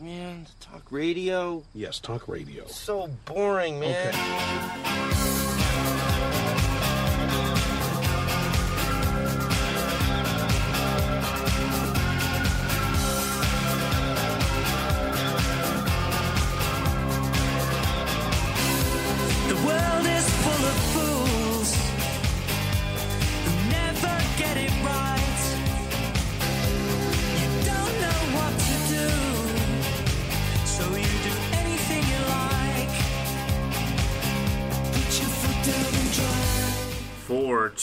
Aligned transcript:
Man, 0.00 0.46
talk 0.60 0.90
radio. 0.90 1.64
Yes, 1.74 1.98
talk 1.98 2.28
radio. 2.28 2.66
So 2.66 3.08
boring, 3.24 3.80
man. 3.80 4.12
The 4.12 4.18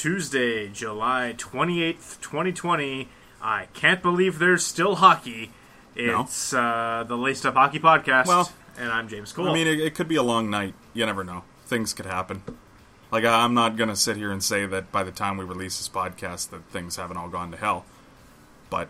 Tuesday, 0.05 0.67
July 0.67 1.33
28th, 1.35 2.21
2020. 2.21 3.09
I 3.41 3.65
can't 3.73 4.03
believe 4.03 4.37
there's 4.37 4.63
still 4.63 4.97
hockey. 4.97 5.49
It's 5.95 6.53
uh, 6.53 7.05
the 7.07 7.17
Laced 7.17 7.43
Up 7.43 7.55
Hockey 7.55 7.79
Podcast, 7.79 8.27
Well, 8.27 8.51
and 8.77 8.91
I'm 8.91 9.07
James 9.07 9.33
Cole. 9.33 9.49
I 9.49 9.53
mean, 9.55 9.65
it, 9.65 9.79
it 9.79 9.95
could 9.95 10.07
be 10.07 10.15
a 10.15 10.21
long 10.21 10.51
night. 10.51 10.75
You 10.93 11.07
never 11.07 11.23
know. 11.23 11.43
Things 11.65 11.91
could 11.91 12.05
happen. 12.05 12.43
Like, 13.09 13.25
I'm 13.25 13.55
not 13.55 13.77
going 13.77 13.89
to 13.89 13.95
sit 13.95 14.15
here 14.15 14.31
and 14.31 14.43
say 14.43 14.67
that 14.67 14.91
by 14.91 15.01
the 15.01 15.11
time 15.11 15.37
we 15.37 15.43
release 15.43 15.79
this 15.79 15.89
podcast 15.89 16.51
that 16.51 16.63
things 16.65 16.97
haven't 16.97 17.17
all 17.17 17.29
gone 17.29 17.49
to 17.49 17.57
hell. 17.57 17.83
But, 18.69 18.89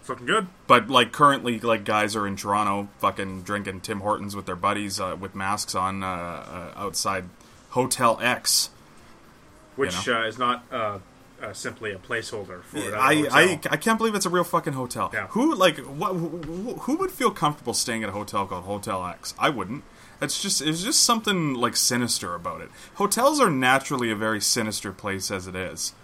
it's 0.00 0.10
looking 0.10 0.26
good. 0.26 0.48
but 0.66 0.90
like, 0.90 1.10
currently, 1.10 1.58
like, 1.58 1.84
guys 1.84 2.14
are 2.14 2.26
in 2.26 2.36
Toronto 2.36 2.90
fucking 2.98 3.44
drinking 3.44 3.80
Tim 3.80 4.00
Hortons 4.00 4.36
with 4.36 4.44
their 4.44 4.56
buddies 4.56 5.00
uh, 5.00 5.16
with 5.18 5.34
masks 5.34 5.74
on 5.74 6.02
uh, 6.02 6.06
uh, 6.06 6.72
outside 6.76 7.30
Hotel 7.70 8.18
X. 8.20 8.68
Which 9.80 10.06
You 10.06 10.14
uh, 10.14 10.26
is 10.26 10.38
not 10.38 10.64
uh, 10.70 10.98
uh, 11.42 11.52
simply 11.52 11.92
a 11.92 11.98
placeholder 11.98 12.62
for 12.62 12.80
that 12.80 12.94
I. 12.94 13.26
I, 13.30 13.60
I 13.70 13.76
can't 13.76 13.98
believe 13.98 14.14
it's 14.14 14.26
a 14.26 14.30
real 14.30 14.44
fucking 14.44 14.74
hotel. 14.74 15.10
Yeah. 15.12 15.26
Who 15.28 15.54
like 15.54 15.78
what? 15.78 16.12
Who, 16.14 16.74
who 16.80 16.96
would 16.96 17.10
feel 17.10 17.30
comfortable 17.30 17.74
staying 17.74 18.02
at 18.02 18.08
a 18.08 18.12
hotel 18.12 18.46
called 18.46 18.64
Hotel 18.64 19.04
X? 19.06 19.34
I 19.38 19.48
wouldn't. 19.48 19.84
It's 20.20 20.42
just 20.42 20.60
it's 20.60 20.82
just 20.82 21.00
something 21.00 21.54
like 21.54 21.76
sinister 21.76 22.34
about 22.34 22.60
it. 22.60 22.68
Hotels 22.94 23.40
are 23.40 23.50
naturally 23.50 24.10
a 24.10 24.16
very 24.16 24.40
sinister 24.40 24.92
place 24.92 25.30
as 25.30 25.46
it 25.46 25.56
is, 25.56 25.94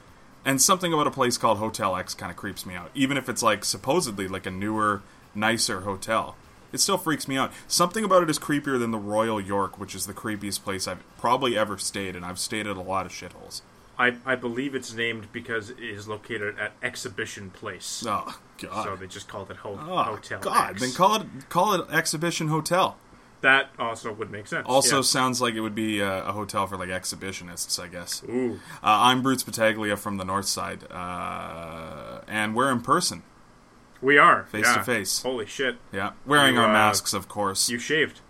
and 0.44 0.61
something 0.61 0.92
about 0.92 1.06
a 1.06 1.11
place 1.11 1.36
called 1.36 1.58
Hotel 1.58 1.96
X 1.96 2.14
kind 2.14 2.30
of 2.30 2.36
creeps 2.36 2.64
me 2.64 2.74
out. 2.74 2.90
Even 2.94 3.16
if 3.16 3.28
it's 3.28 3.42
like 3.42 3.64
supposedly 3.64 4.27
like 4.27 4.46
a 4.46 4.50
newer, 4.50 5.02
nicer 5.34 5.83
hotel, 5.83 6.34
it 6.72 6.78
still 6.78 6.98
freaks 6.98 7.27
me 7.28 7.36
out. 7.36 7.53
Something 7.69 8.05
about 8.05 8.22
it 8.22 8.31
is 8.31 8.39
creepier 8.39 8.78
than 8.78 8.91
the 8.91 8.98
Royal 8.98 9.41
York, 9.41 9.78
which 9.78 9.95
is 9.95 10.06
the 10.06 10.14
creepiest 10.14 10.62
place 10.64 10.86
I've 10.89 11.03
probably 11.19 11.56
ever 11.56 11.78
stayed, 11.78 12.17
and 12.17 12.25
I've 12.25 12.39
stayed 12.39 12.67
at 12.67 12.77
a 12.77 12.81
lot 12.83 13.06
of 13.06 13.12
shitholes. 13.12 13.62
I, 13.98 14.17
I 14.27 14.34
believe 14.34 14.75
it's 14.75 14.92
named 14.92 15.33
because 15.33 15.70
it 15.70 15.78
is 15.81 16.06
located 16.06 16.58
at 16.58 16.73
Exhibition 16.83 17.48
Place. 17.50 18.05
Oh 18.06 18.39
God. 18.58 18.84
So 18.84 18.97
they 18.97 19.06
just 19.06 19.27
called 19.27 19.50
it 19.50 19.56
ho- 19.56 19.78
Oh, 19.81 20.03
Hotel 20.03 20.39
God, 20.41 20.73
X. 20.73 20.81
then 20.83 20.92
call 20.92 21.17
it 21.17 21.27
call 21.48 21.73
it 21.73 21.91
Exhibition 21.91 22.48
Hotel. 22.48 22.98
that 23.41 23.70
also 23.78 24.12
would 24.12 24.30
make 24.30 24.47
sense. 24.48 24.67
Also 24.69 24.97
yeah. 24.97 25.03
sounds 25.03 25.41
like 25.41 25.55
it 25.55 25.61
would 25.62 25.75
be 25.75 26.03
uh, 26.03 26.28
a 26.28 26.33
hotel 26.33 26.67
for 26.67 26.77
like 26.77 26.91
exhibitionists, 26.91 27.83
I 27.83 27.86
guess. 27.89 28.23
Uh, 28.23 28.33
Ooh, 28.33 28.61
I'm 28.83 29.23
Bruce 29.23 29.42
Battaglia 29.42 29.97
from 29.97 30.19
the 30.19 30.25
North 30.27 30.47
Side, 30.47 30.84
uh, 30.91 32.20
and 32.28 32.55
we're 32.55 32.70
in 32.70 32.80
person. 32.83 33.23
We 34.02 34.19
are 34.19 34.44
Face 34.44 34.64
yeah. 34.66 34.75
to 34.75 34.84
face. 34.84 35.22
Holy 35.22 35.47
shit! 35.47 35.77
Yeah, 35.92 36.12
wearing 36.27 36.55
You, 36.55 36.61
our 36.61 36.69
uh, 36.69 36.72
masks, 36.72 37.12
of 37.14 37.28
course. 37.28 37.69
You 37.70 37.78
shaved. 37.78 38.20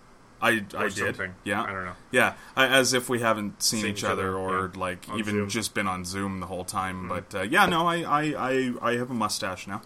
I 0.40 0.64
I 0.76 0.88
did. 0.88 0.92
something. 0.96 1.34
Yeah, 1.44 1.62
I 1.62 1.72
don't 1.72 1.84
know. 1.86 1.94
Yeah, 2.12 2.34
I, 2.54 2.66
as 2.66 2.92
if 2.92 3.08
we 3.08 3.20
haven't 3.20 3.62
seen, 3.62 3.80
Seen 3.80 3.90
each 3.90 3.98
each 3.98 4.04
other, 4.04 4.34
or 4.36 4.70
yeah. 4.74 4.80
like 4.80 5.08
On 5.08 5.18
even 5.18 5.32
Zoom. 5.32 5.40
Mm-hmm. 5.42 5.48
just 5.48 5.74
been 5.74 5.86
on 5.88 6.04
Zoom 6.04 6.40
the 6.40 6.46
whole 6.46 6.64
time. 6.64 7.08
But 7.08 7.34
uh, 7.34 7.42
yeah, 7.42 7.66
no, 7.66 7.86
I, 7.86 8.02
I 8.02 8.22
I 8.50 8.72
I 8.82 8.92
have 8.96 9.10
a 9.10 9.14
mustache 9.14 9.66
now. 9.66 9.82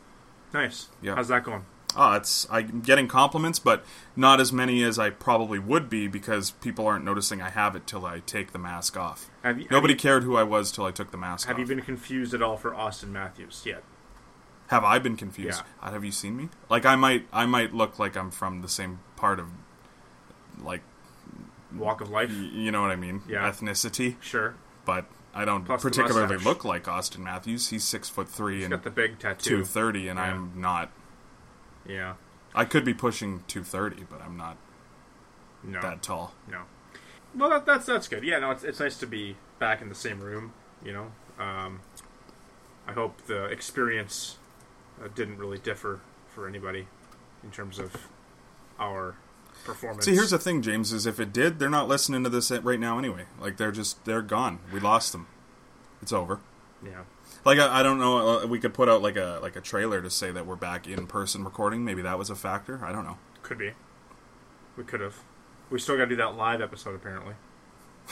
Nice. 0.52 0.88
Yeah. 1.00 1.14
How's 1.14 1.28
that 1.28 1.44
going? 1.44 1.64
Oh, 1.96 2.12
it's 2.14 2.46
I'm 2.50 2.80
getting 2.82 3.08
compliments, 3.08 3.58
but 3.58 3.84
not 4.16 4.40
as 4.40 4.52
many 4.52 4.82
as 4.84 4.98
I 4.98 5.10
probably 5.10 5.58
would 5.58 5.88
be 5.90 6.06
because 6.08 6.50
people 6.52 6.86
aren't 6.86 7.04
noticing 7.04 7.40
I 7.42 7.50
have 7.50 7.74
it 7.74 7.86
till 7.86 8.04
I 8.06 8.20
take 8.20 8.52
the 8.52 8.58
mask 8.60 8.96
off. 8.96 9.28
Have 9.42 9.56
you, 9.58 9.64
have 9.64 9.70
Nobody 9.72 9.94
you- 9.94 9.98
cared 10.00 10.22
who 10.24 10.36
I 10.36 10.42
was 10.44 10.70
till 10.70 10.84
I 10.84 10.90
took 10.92 11.10
the 11.12 11.16
mask 11.16 11.46
Have 11.48 11.56
off. 11.56 11.60
you 11.60 11.66
been 11.66 11.80
confused 11.84 12.32
at 12.34 12.42
all 12.42 12.56
for 12.56 12.70
Auston 12.72 13.08
Matthews 13.10 13.62
yet? 13.66 13.82
Have 14.70 14.84
I 14.84 14.98
been 14.98 15.16
confused? 15.16 15.62
Yeah. 15.82 15.88
Uh, 15.88 15.92
Have 15.92 16.04
you 16.04 16.12
seen 16.12 16.36
me? 16.36 16.48
Like 16.68 16.86
I 16.86 16.94
might 16.96 17.26
I 17.32 17.44
might 17.46 17.74
look 17.74 17.98
like 17.98 18.16
I'm 18.16 18.30
from 18.30 18.62
the 18.62 18.68
same 18.68 19.00
part 19.16 19.38
of 19.40 19.48
like 20.62 20.82
Walk 21.76 22.00
of 22.00 22.10
life? 22.10 22.30
y- 22.30 22.50
you 22.52 22.70
know 22.72 22.82
what 22.82 22.90
I 22.90 22.96
mean? 22.96 23.22
Yeah. 23.28 23.48
Ethnicity, 23.50 24.16
Sure. 24.20 24.54
but 24.84 25.06
I 25.34 25.44
don't 25.44 25.64
Plus 25.64 25.82
particularly 25.82 26.36
look 26.38 26.64
like 26.64 26.84
Auston 26.84 27.18
Matthews. 27.20 27.68
He's 27.70 27.84
six 27.84 28.08
foot 28.08 28.28
three 28.28 28.56
He's 28.56 28.64
and 28.64 28.72
got 28.72 28.82
the 28.82 28.90
big 28.90 29.18
tattoo. 29.18 29.58
two 29.58 29.64
thirty, 29.64 30.08
and 30.08 30.18
Yeah. 30.18 30.24
I'm 30.24 30.52
not. 30.60 30.90
Yeah. 31.86 32.14
I 32.54 32.64
could 32.64 32.84
be 32.84 32.94
pushing 32.94 33.42
two 33.46 33.62
thirty, 33.64 34.04
but 34.10 34.20
I'm 34.22 34.36
not 34.36 34.56
No. 35.62 35.80
that 35.80 36.02
tall. 36.02 36.34
No. 36.48 36.62
Well, 37.34 37.50
that, 37.50 37.66
that's 37.66 37.86
that's 37.86 38.08
good. 38.08 38.24
Yeah, 38.24 38.38
no, 38.40 38.50
it's 38.50 38.64
it's 38.64 38.80
nice 38.80 38.96
to 38.98 39.06
be 39.06 39.36
back 39.60 39.80
in 39.82 39.88
the 39.88 39.94
same 39.94 40.20
room. 40.20 40.52
You 40.84 40.92
know, 40.92 41.12
um, 41.38 41.80
I 42.88 42.92
hope 42.92 43.26
the 43.26 43.44
experience 43.44 44.36
uh, 45.02 45.08
didn't 45.14 45.38
really 45.38 45.58
differ 45.58 46.00
for 46.34 46.46
anybody 46.48 46.86
in 47.42 47.50
terms 47.50 47.78
of 47.78 47.94
our 48.78 49.16
performance. 49.64 50.04
See, 50.04 50.14
here's 50.14 50.30
the 50.30 50.38
thing, 50.38 50.62
James. 50.62 50.92
Is 50.92 51.06
if 51.06 51.18
it 51.20 51.32
did, 51.32 51.58
they're 51.58 51.70
not 51.70 51.88
listening 51.88 52.24
to 52.24 52.30
this 52.30 52.50
right 52.50 52.80
now 52.80 52.98
anyway. 52.98 53.24
Like 53.40 53.56
they're 53.56 53.72
just 53.72 54.04
they're 54.04 54.22
gone. 54.22 54.58
We 54.72 54.80
lost 54.80 55.12
them. 55.12 55.26
It's 56.02 56.12
over. 56.12 56.40
yeah. 56.84 57.02
Like 57.44 57.58
I, 57.58 57.80
I 57.80 57.82
don't 57.82 57.98
know. 57.98 58.40
Uh, 58.40 58.46
we 58.46 58.58
could 58.58 58.74
put 58.74 58.88
out 58.88 59.02
like 59.02 59.16
a 59.16 59.38
like 59.42 59.56
a 59.56 59.60
trailer 59.60 60.00
to 60.02 60.10
say 60.10 60.30
that 60.30 60.46
we're 60.46 60.56
back 60.56 60.86
in 60.86 61.06
person 61.06 61.44
recording. 61.44 61.84
Maybe 61.84 62.02
that 62.02 62.18
was 62.18 62.28
a 62.30 62.34
factor. 62.34 62.80
I 62.84 62.92
don't 62.92 63.04
know. 63.04 63.18
Could 63.42 63.58
be. 63.58 63.72
We 64.76 64.84
could 64.84 65.00
have. 65.00 65.16
We 65.70 65.78
still 65.78 65.96
got 65.96 66.04
to 66.04 66.08
do 66.10 66.16
that 66.16 66.36
live 66.36 66.60
episode 66.60 66.94
apparently. 66.94 67.34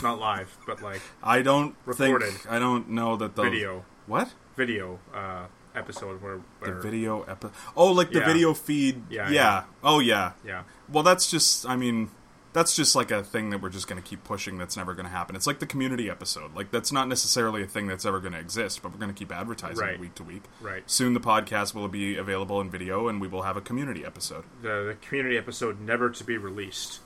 Not 0.02 0.20
live, 0.20 0.56
but 0.66 0.80
like 0.82 1.00
I 1.22 1.42
don't 1.42 1.74
Recorded. 1.84 2.32
think. 2.32 2.50
I 2.52 2.58
don't 2.58 2.88
know 2.90 3.16
that 3.16 3.34
the 3.34 3.42
video 3.42 3.84
What 4.06 4.32
video 4.56 5.00
uh, 5.12 5.46
episode 5.78 6.20
where, 6.22 6.40
the 6.62 6.72
video 6.80 7.22
epi- 7.22 7.48
Oh, 7.76 7.92
like 7.92 8.10
the 8.10 8.18
Yeah. 8.20 8.26
video 8.26 8.54
feed. 8.54 9.02
Yeah, 9.10 9.28
Yeah. 9.28 9.32
yeah. 9.32 9.62
Oh 9.82 10.00
yeah. 10.00 10.32
yeah 10.44 10.62
Well, 10.88 11.02
that's 11.02 11.30
just. 11.30 11.66
I 11.66 11.76
mean, 11.76 12.10
that's 12.54 12.74
just 12.74 12.96
like 12.96 13.10
a 13.10 13.22
thing 13.22 13.50
that 13.50 13.60
we're 13.60 13.68
just 13.68 13.86
going 13.86 14.02
to 14.02 14.06
keep 14.08 14.24
pushing. 14.24 14.58
That's 14.58 14.76
never 14.76 14.94
going 14.94 15.04
to 15.06 15.12
happen. 15.12 15.36
It's 15.36 15.46
like 15.46 15.58
the 15.60 15.66
community 15.66 16.08
episode. 16.10 16.54
Like 16.56 16.70
that's 16.70 16.90
not 16.90 17.06
necessarily 17.06 17.62
a 17.62 17.66
thing 17.66 17.86
that's 17.86 18.04
ever 18.06 18.20
going 18.20 18.32
to 18.32 18.38
exist, 18.38 18.82
but 18.82 18.90
we're 18.92 18.98
going 18.98 19.12
to 19.12 19.18
keep 19.18 19.30
advertising 19.30 19.78
Right. 19.84 19.94
it 19.94 20.00
week 20.00 20.14
to 20.16 20.24
week. 20.24 20.42
right. 20.60 20.82
Soon 20.90 21.14
the 21.14 21.20
podcast 21.20 21.74
will 21.74 21.88
be 21.88 22.16
available 22.16 22.60
in 22.60 22.70
video, 22.70 23.06
and 23.06 23.20
we 23.20 23.28
will 23.28 23.42
have 23.42 23.56
a 23.56 23.60
community 23.60 24.04
episode. 24.04 24.44
The, 24.62 24.68
the 24.68 24.96
community 25.06 25.36
episode 25.38 25.78
never 25.80 26.10
to 26.10 26.24
be 26.24 26.36
released. 26.38 27.00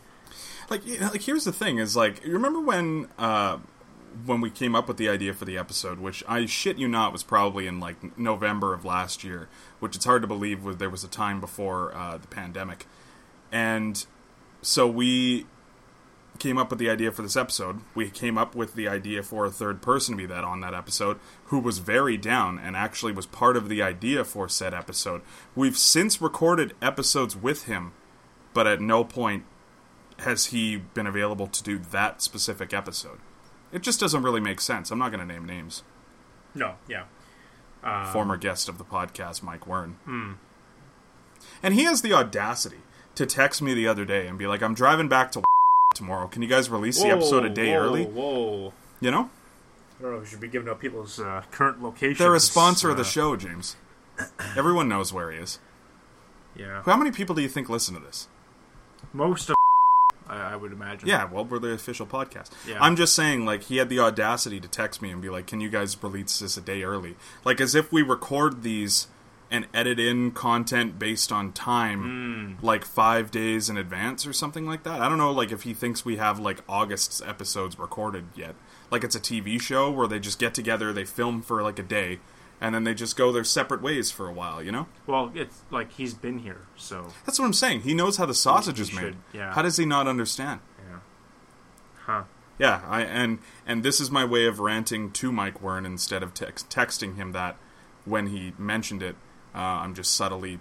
like 0.71 0.87
you 0.87 0.99
know, 1.00 1.09
like 1.09 1.22
here's 1.22 1.44
the 1.44 1.53
thing 1.53 1.78
is 1.78 1.97
like 1.97 2.25
you 2.25 2.32
remember 2.32 2.61
when 2.61 3.09
uh 3.19 3.59
when 4.27 4.41
we 4.41 4.50
came 4.50 4.75
up 4.75 4.89
with 4.89 4.97
the 4.97 5.09
idea 5.09 5.33
for 5.33 5.45
the 5.45 5.56
episode 5.59 5.99
which 5.99 6.23
i 6.28 6.45
shit 6.47 6.78
you 6.78 6.89
not 6.89 7.12
was 7.12 7.23
probably 7.23 7.67
in 7.67 7.81
like 7.81 8.19
november 8.19 8.75
of 8.75 8.84
last 8.84 9.25
year 9.25 9.49
which 9.83 9.97
it's 9.97 10.05
hard 10.05 10.23
to 10.23 10.28
believe 10.28 10.62
was 10.62 10.77
there 10.77 10.89
was 10.89 11.03
a 11.03 11.09
time 11.09 11.41
before 11.41 11.93
uh, 11.93 12.17
the 12.17 12.28
pandemic. 12.28 12.87
And 13.50 14.06
so 14.62 14.87
we 14.87 15.47
came 16.39 16.56
up 16.56 16.71
with 16.71 16.78
the 16.78 16.89
idea 16.89 17.11
for 17.11 17.23
this 17.23 17.37
episode. 17.37 17.81
We 17.97 18.09
came 18.11 18.39
up 18.39 18.55
with 18.55 18.75
the 18.75 18.87
idea 18.87 19.25
for 19.25 19.45
a 19.45 19.50
third 19.50 19.83
person 19.83 20.15
to 20.15 20.19
be 20.23 20.27
that 20.27 20.44
on 20.44 20.61
that 20.61 20.73
episode 20.73 21.19
who 21.47 21.59
was 21.59 21.79
very 21.79 22.17
down 22.17 22.61
and 22.61 22.77
actually 22.77 23.11
was 23.11 23.27
part 23.27 23.56
of 23.56 23.69
the 23.69 23.83
idea 23.83 24.23
for 24.23 24.49
said 24.49 24.73
episode. 24.73 25.23
We've 25.56 25.77
since 25.77 26.23
recorded 26.23 26.75
episodes 26.81 27.37
with 27.37 27.65
him 27.65 27.93
but 28.55 28.69
at 28.69 28.81
no 28.81 29.03
point 29.03 29.44
has 30.20 30.47
he 30.47 30.76
been 30.76 31.09
available 31.09 31.49
to 31.49 31.62
do 31.64 31.79
that 31.79 32.23
specific 32.23 32.73
episode. 32.73 33.19
It 33.73 33.83
just 33.83 34.01
doesn't 34.01 34.23
really 34.23 34.41
make 34.41 34.61
sense. 34.61 34.91
I'm 34.91 34.99
not 34.99 35.11
going 35.11 35.27
to 35.27 35.33
name 35.33 35.47
names. 35.47 35.83
No, 36.55 36.75
yeah. 36.89 37.05
Former 38.13 38.37
guest 38.37 38.69
of 38.69 38.79
the 38.79 38.85
podcast, 38.85 39.43
Mike 39.43 39.65
Wern. 39.65 39.95
And 41.63 41.75
he 41.75 41.85
has 41.85 42.03
the 42.03 42.13
audacity 42.13 42.81
to 43.15 43.27
text 43.27 43.63
me 43.63 43.75
the 43.75 43.89
other 43.89 44.05
day 44.05 44.27
and 44.27 44.39
be 44.39 44.47
like, 44.47 44.63
I'm 44.63 44.75
driving 44.75 45.09
back 45.09 45.33
to 45.33 45.43
tomorrow. 45.95 46.29
Can 46.29 46.43
you 46.43 46.49
guys 46.49 46.71
release 46.71 47.03
the 47.03 47.09
episode 47.09 47.45
a 47.45 47.51
day 47.51 47.73
whoa, 47.73 47.79
early? 47.79 48.05
Whoa. 48.05 48.73
You 49.01 49.11
know? 49.11 49.31
I 49.99 50.03
don't 50.03 50.13
know. 50.13 50.17
if 50.19 50.23
We 50.23 50.29
should 50.29 50.41
be 50.41 50.49
giving 50.49 50.69
out 50.69 50.81
people's 50.81 51.19
uh, 51.19 51.43
current 51.51 51.83
locations. 51.83 52.19
They're 52.19 52.35
a 52.35 52.41
sponsor 52.41 52.91
of 52.91 52.97
the 52.97 53.03
uh, 53.03 53.07
show, 53.07 53.37
James. 53.37 53.77
Everyone 54.57 54.89
knows 54.89 55.13
where 55.13 55.31
he 55.31 55.39
is. 55.39 55.59
Yeah. 56.55 56.83
How 56.85 56.97
many 56.97 57.11
people 57.11 57.35
do 57.35 57.43
you 57.43 57.49
think 57.49 57.69
listen 57.69 57.95
to 57.95 58.01
this? 58.01 58.29
Most 59.13 59.51
of 59.51 59.57
I, 60.32 60.52
I 60.52 60.56
would 60.56 60.73
imagine. 60.73 61.08
Yeah, 61.08 61.25
well, 61.31 61.44
we're 61.44 61.58
the 61.58 61.73
official 61.73 62.06
podcast. 62.06 62.50
Yeah. 62.67 62.79
I'm 62.81 62.96
just 62.96 63.14
saying, 63.14 63.44
like, 63.44 63.64
he 63.64 63.76
had 63.76 63.88
the 63.88 64.00
audacity 64.00 64.61
to 64.61 64.69
text 64.69 65.02
me 65.02 65.11
and 65.11 65.20
be 65.20 65.29
like, 65.29 65.46
"Can 65.46 65.61
you 65.61 65.69
guys 65.69 66.00
release 66.02 66.38
this 66.38 66.56
a 66.56 66.61
day 66.61 66.82
early?" 66.82 67.17
Like, 67.44 67.61
as 67.61 67.75
if 67.75 67.93
we 67.93 68.02
record 68.02 68.62
these 68.62 69.08
and 69.52 69.67
edit 69.75 70.00
in 70.00 70.31
content 70.31 70.99
based 70.99 71.31
on 71.31 71.52
time 71.52 72.56
hmm. 72.58 72.67
like 72.67 72.87
five 72.87 73.31
days 73.31 73.69
in 73.69 73.76
advance 73.76 74.26
or 74.26 74.32
something 74.32 74.64
like 74.64 74.82
that. 74.82 75.02
I 75.02 75.11
don't 75.11 75.19
know 75.19 75.31
like 75.31 75.52
if 75.52 75.64
he 75.64 75.75
thinks 75.75 76.06
we 76.06 76.17
have 76.17 76.38
like 76.38 76.61
August's 76.67 77.20
episodes 77.20 77.78
recorded 77.78 78.25
yet. 78.35 78.55
Like 78.90 79.05
it's 79.05 79.14
a 79.14 79.20
TV 79.20 79.61
show 79.61 79.90
where 79.90 80.08
they 80.08 80.19
just 80.19 80.38
get 80.38 80.55
together, 80.55 80.90
they 80.90 81.05
film 81.05 81.43
for 81.43 81.62
like 81.62 81.78
a 81.78 81.82
day, 81.82 82.20
and 82.62 82.73
then 82.73 82.85
they 82.85 82.94
just 82.94 83.17
go 83.17 83.32
their 83.32 83.43
separate 83.43 83.82
ways 83.82 84.12
for 84.12 84.29
a 84.29 84.32
while, 84.32 84.62
you 84.62 84.70
know? 84.70 84.87
Well, 85.06 85.32
it's 85.35 85.62
like 85.70 85.91
he's 85.93 86.14
been 86.14 86.38
here, 86.38 86.61
so 86.76 87.09
That's 87.26 87.38
what 87.41 87.44
I'm 87.44 87.53
saying. 87.53 87.81
He 87.81 87.93
knows 87.93 88.19
how 88.19 88.25
the 88.26 88.35
sausage 88.35 88.79
is 88.79 88.93
made. 88.93 89.17
yeah. 89.32 89.53
How 89.53 89.62
does 89.62 89.76
he 89.76 89.85
not 89.85 90.06
understand? 90.06 90.61
yeah. 90.88 90.99
Huh. 92.06 92.23
Yeah, 92.59 92.82
I 92.87 93.03
and 93.03 93.41
and 93.67 93.82
this 93.82 94.00
is 94.00 94.11
my 94.12 94.25
way 94.25 94.47
of 94.47 94.61
ranting 94.61 95.11
to 95.12 95.32
Mike 95.32 95.61
Wern 95.61 95.85
instead 95.85 96.23
of 96.23 96.35
text, 96.35 96.70
texting 96.70 97.17
him 97.17 97.32
that 97.32 97.56
when 98.05 98.29
he 98.29 98.53
mentioned 98.56 99.03
it. 99.03 99.17
Uh, 99.55 99.59
I'm 99.59 99.94
just 99.94 100.12
subtly 100.14 100.61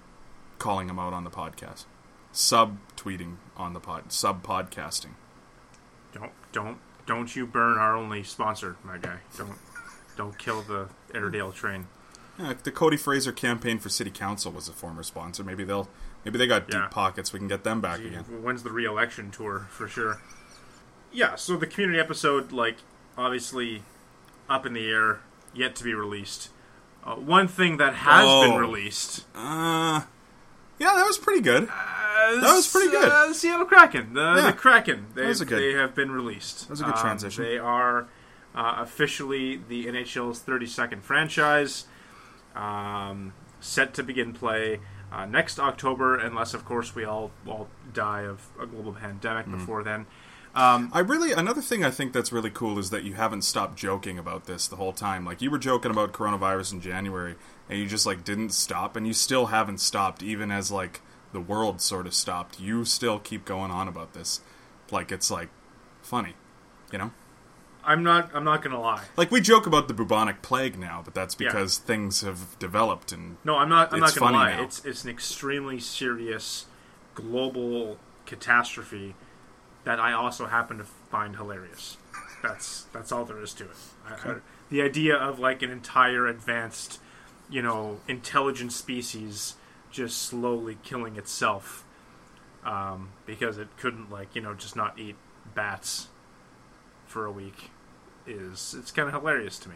calling 0.57 0.89
him 0.89 0.98
out 1.00 1.13
on 1.13 1.24
the 1.24 1.30
podcast, 1.30 1.86
sub 2.31 2.77
tweeting 2.98 3.36
on 3.56 3.74
the 3.74 3.80
pod, 3.80 4.12
sub 4.12 4.44
podcasting. 4.44 5.12
Don't 6.13 6.31
don't 6.51 6.77
don't 7.06 7.36
you 7.36 7.45
burn 7.45 7.77
our 7.77 7.95
only 7.95 8.24
sponsor, 8.24 8.77
my 8.83 8.98
guy. 8.98 9.19
Don't 9.38 9.57
don't 10.16 10.38
kill 10.38 10.62
the 10.62 10.90
Airedale 11.13 11.52
train. 11.52 11.88
Yeah, 12.40 12.54
the 12.63 12.72
Cody 12.72 12.98
Fraser 12.98 13.31
campaign 13.31 13.78
for 13.80 13.90
city 13.90 14.10
council 14.12 14.52
was 14.52 14.68
a 14.68 14.72
former 14.72 15.04
sponsor. 15.04 15.44
Maybe 15.44 15.63
they'll 15.63 15.90
maybe 16.25 16.38
they 16.38 16.48
got 16.48 16.72
Yeah. 16.72 16.81
deep 16.84 16.92
pockets. 16.92 17.34
We 17.34 17.40
can 17.40 17.48
get 17.48 17.63
them 17.63 17.81
back 17.81 18.00
Gee, 18.00 18.08
again. 18.08 18.24
When's 18.42 18.63
the 18.63 18.72
re-election 18.72 19.31
tour 19.31 19.68
for 19.69 19.88
sure? 19.88 20.22
Yeah, 21.12 21.36
so 21.36 21.58
the 21.58 21.68
community 21.68 22.00
episode, 22.00 22.52
like, 22.52 22.78
obviously 23.18 23.84
up 24.50 24.66
in 24.66 24.74
the 24.74 24.88
air, 24.90 25.19
yet 25.54 25.75
to 25.75 25.84
be 25.84 25.94
released. 25.94 26.50
Uh, 27.04 27.16
one 27.16 27.48
thing 27.48 27.78
that 27.78 27.96
has 27.96 28.24
Oh. 28.25 28.44
been 28.50 28.60
released. 28.60 29.25
Uh, 29.36 30.02
yeah, 30.80 30.94
that 30.96 31.06
was 31.06 31.18
pretty 31.18 31.42
good. 31.42 31.63
Uh, 31.68 32.36
That 32.40 32.54
was 32.54 32.68
pretty 32.68 32.92
good. 32.92 33.10
Uh, 33.10 33.28
the 33.28 33.34
Seattle 33.34 33.66
Kraken. 33.66 34.13
The, 34.13 34.34
Yeah. 34.38 34.52
the 34.52 34.54
Kraken. 34.54 35.08
They, 35.16 35.25
was 35.25 35.42
a 35.42 35.46
good- 35.46 35.60
they 35.60 35.74
have 35.74 35.94
been 35.96 36.12
released. 36.12 36.62
That 36.62 36.69
was 36.69 36.81
a 36.81 36.86
good 36.86 36.96
transition. 36.96 37.44
They 37.44 37.58
are 37.58 38.08
uh, 38.56 38.75
officially 38.80 39.62
the 39.68 39.86
NHL's 39.86 40.42
32nd 40.42 41.01
franchise, 41.01 41.86
um, 42.56 43.33
set 43.59 43.94
to 43.95 44.03
begin 44.03 44.33
play 44.33 44.80
uh, 45.12 45.25
next 45.25 45.59
October, 45.59 46.18
unless, 46.18 46.53
of 46.53 46.65
course, 46.65 46.95
we 46.95 47.03
all, 47.03 47.31
all 47.48 47.68
die 47.94 48.21
of 48.21 48.48
a 48.59 48.65
global 48.65 48.94
pandemic 48.94 49.45
Mm. 49.45 49.51
before 49.51 49.83
then. 49.83 50.06
Um, 50.53 50.89
I 50.94 51.00
really 51.00 51.31
another 51.31 51.62
thing 51.62 51.81
I 51.86 51.92
think 51.92 52.12
that's 52.12 52.33
really 52.33 52.50
cool 52.50 52.77
is 52.77 52.89
that 52.89 53.06
you 53.06 53.13
haven't 53.13 53.44
stopped 53.44 53.77
joking 53.77 54.19
about 54.19 54.48
this 54.48 54.68
the 54.68 54.75
whole 54.75 54.92
time. 54.92 55.24
Like 55.25 55.42
you 55.42 55.50
were 55.50 55.57
joking 55.57 55.92
about 55.92 56.12
coronavirus 56.12 56.74
in 56.74 56.81
January, 56.81 57.36
and 57.69 57.80
you 57.80 57.88
just 57.88 58.06
like 58.06 58.25
didn't 58.25 58.51
stop, 58.51 58.98
and 58.98 59.07
you 59.07 59.13
still 59.13 59.45
haven't 59.45 59.80
stopped, 59.80 60.21
even 60.21 60.51
as 60.51 60.69
like 60.69 61.00
the 61.31 61.39
world 61.39 61.80
sort 61.80 62.06
of 62.06 62.13
stopped. 62.13 62.59
You 62.59 62.83
still 62.83 63.18
keep 63.18 63.45
going 63.45 63.71
on 63.71 63.88
about 63.88 64.12
this, 64.12 64.42
like 64.92 65.09
it's 65.09 65.31
like 65.31 65.48
funny, 66.01 66.33
you 66.92 66.98
know. 66.98 67.12
I'm 67.83 68.04
not. 68.04 68.30
I'm 68.33 68.44
not 68.44 68.62
gonna 68.62 68.80
lie. 68.80 69.04
Like 69.18 69.31
we 69.31 69.42
joke 69.42 69.66
about 69.66 69.88
the 69.88 69.94
bubonic 69.94 70.42
plague 70.42 70.78
now, 70.78 71.01
but 71.04 71.13
that's 71.13 71.36
Yeah. 71.39 71.48
because 71.50 71.78
things 71.78 72.22
have 72.22 72.57
developed 72.60 73.12
and 73.12 73.38
No, 73.44 73.57
I'm 73.57 73.69
not. 73.69 73.92
I'm 73.94 74.00
not 74.00 74.16
gonna 74.16 74.36
lie. 74.38 74.56
now. 74.56 74.63
It's 74.63 74.86
it's 74.86 75.04
an 75.04 75.10
extremely 75.10 75.80
serious 75.80 76.66
global 77.16 77.98
catastrophe 78.25 79.16
that 79.83 80.00
I 80.00 80.13
also 80.13 80.45
happen 80.45 80.78
to 80.78 80.83
find 80.83 81.36
hilarious. 81.36 81.98
That's 82.44 82.83
that's 82.94 83.12
all 83.12 83.25
there 83.25 83.42
is 83.42 83.54
to 83.56 83.66
it. 83.66 83.78
I, 84.07 84.30
I, 84.31 84.36
the 84.69 84.81
idea 84.81 85.16
of 85.16 85.39
like 85.39 85.62
an 85.62 85.72
entire 85.72 86.27
advanced, 86.27 87.00
you 87.50 87.62
know, 87.62 88.00
intelligent 88.07 88.74
species 88.74 89.56
just 89.92 90.22
slowly 90.22 90.77
killing 90.84 91.18
itself 91.18 91.84
um, 92.63 93.10
because 93.25 93.57
it 93.57 93.68
couldn't 93.77 94.10
like 94.12 94.36
you 94.36 94.42
know 94.42 94.54
just 94.54 94.75
not 94.75 94.98
eat 95.00 95.16
bats 95.56 96.07
for 97.06 97.25
a 97.25 97.31
week 97.31 97.70
is 98.27 98.75
it's 98.77 98.91
kind 98.91 99.07
of 99.07 99.13
hilarious 99.13 99.57
to 99.59 99.69
me, 99.69 99.75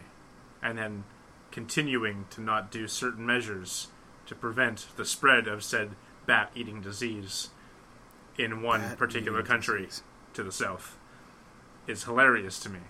and 0.62 0.78
then 0.78 1.04
continuing 1.50 2.26
to 2.30 2.40
not 2.40 2.70
do 2.70 2.86
certain 2.88 3.24
measures 3.26 3.88
to 4.26 4.34
prevent 4.34 4.86
the 4.96 5.04
spread 5.04 5.46
of 5.46 5.62
said 5.62 5.90
bat 6.26 6.50
eating 6.54 6.80
disease 6.80 7.50
in 8.38 8.62
one 8.62 8.80
Bat 8.80 8.98
particular 8.98 9.42
country 9.42 9.86
disease. 9.86 10.02
to 10.34 10.42
the 10.42 10.52
south 10.52 10.96
is 11.86 12.04
hilarious 12.04 12.58
to 12.60 12.68
me. 12.68 12.80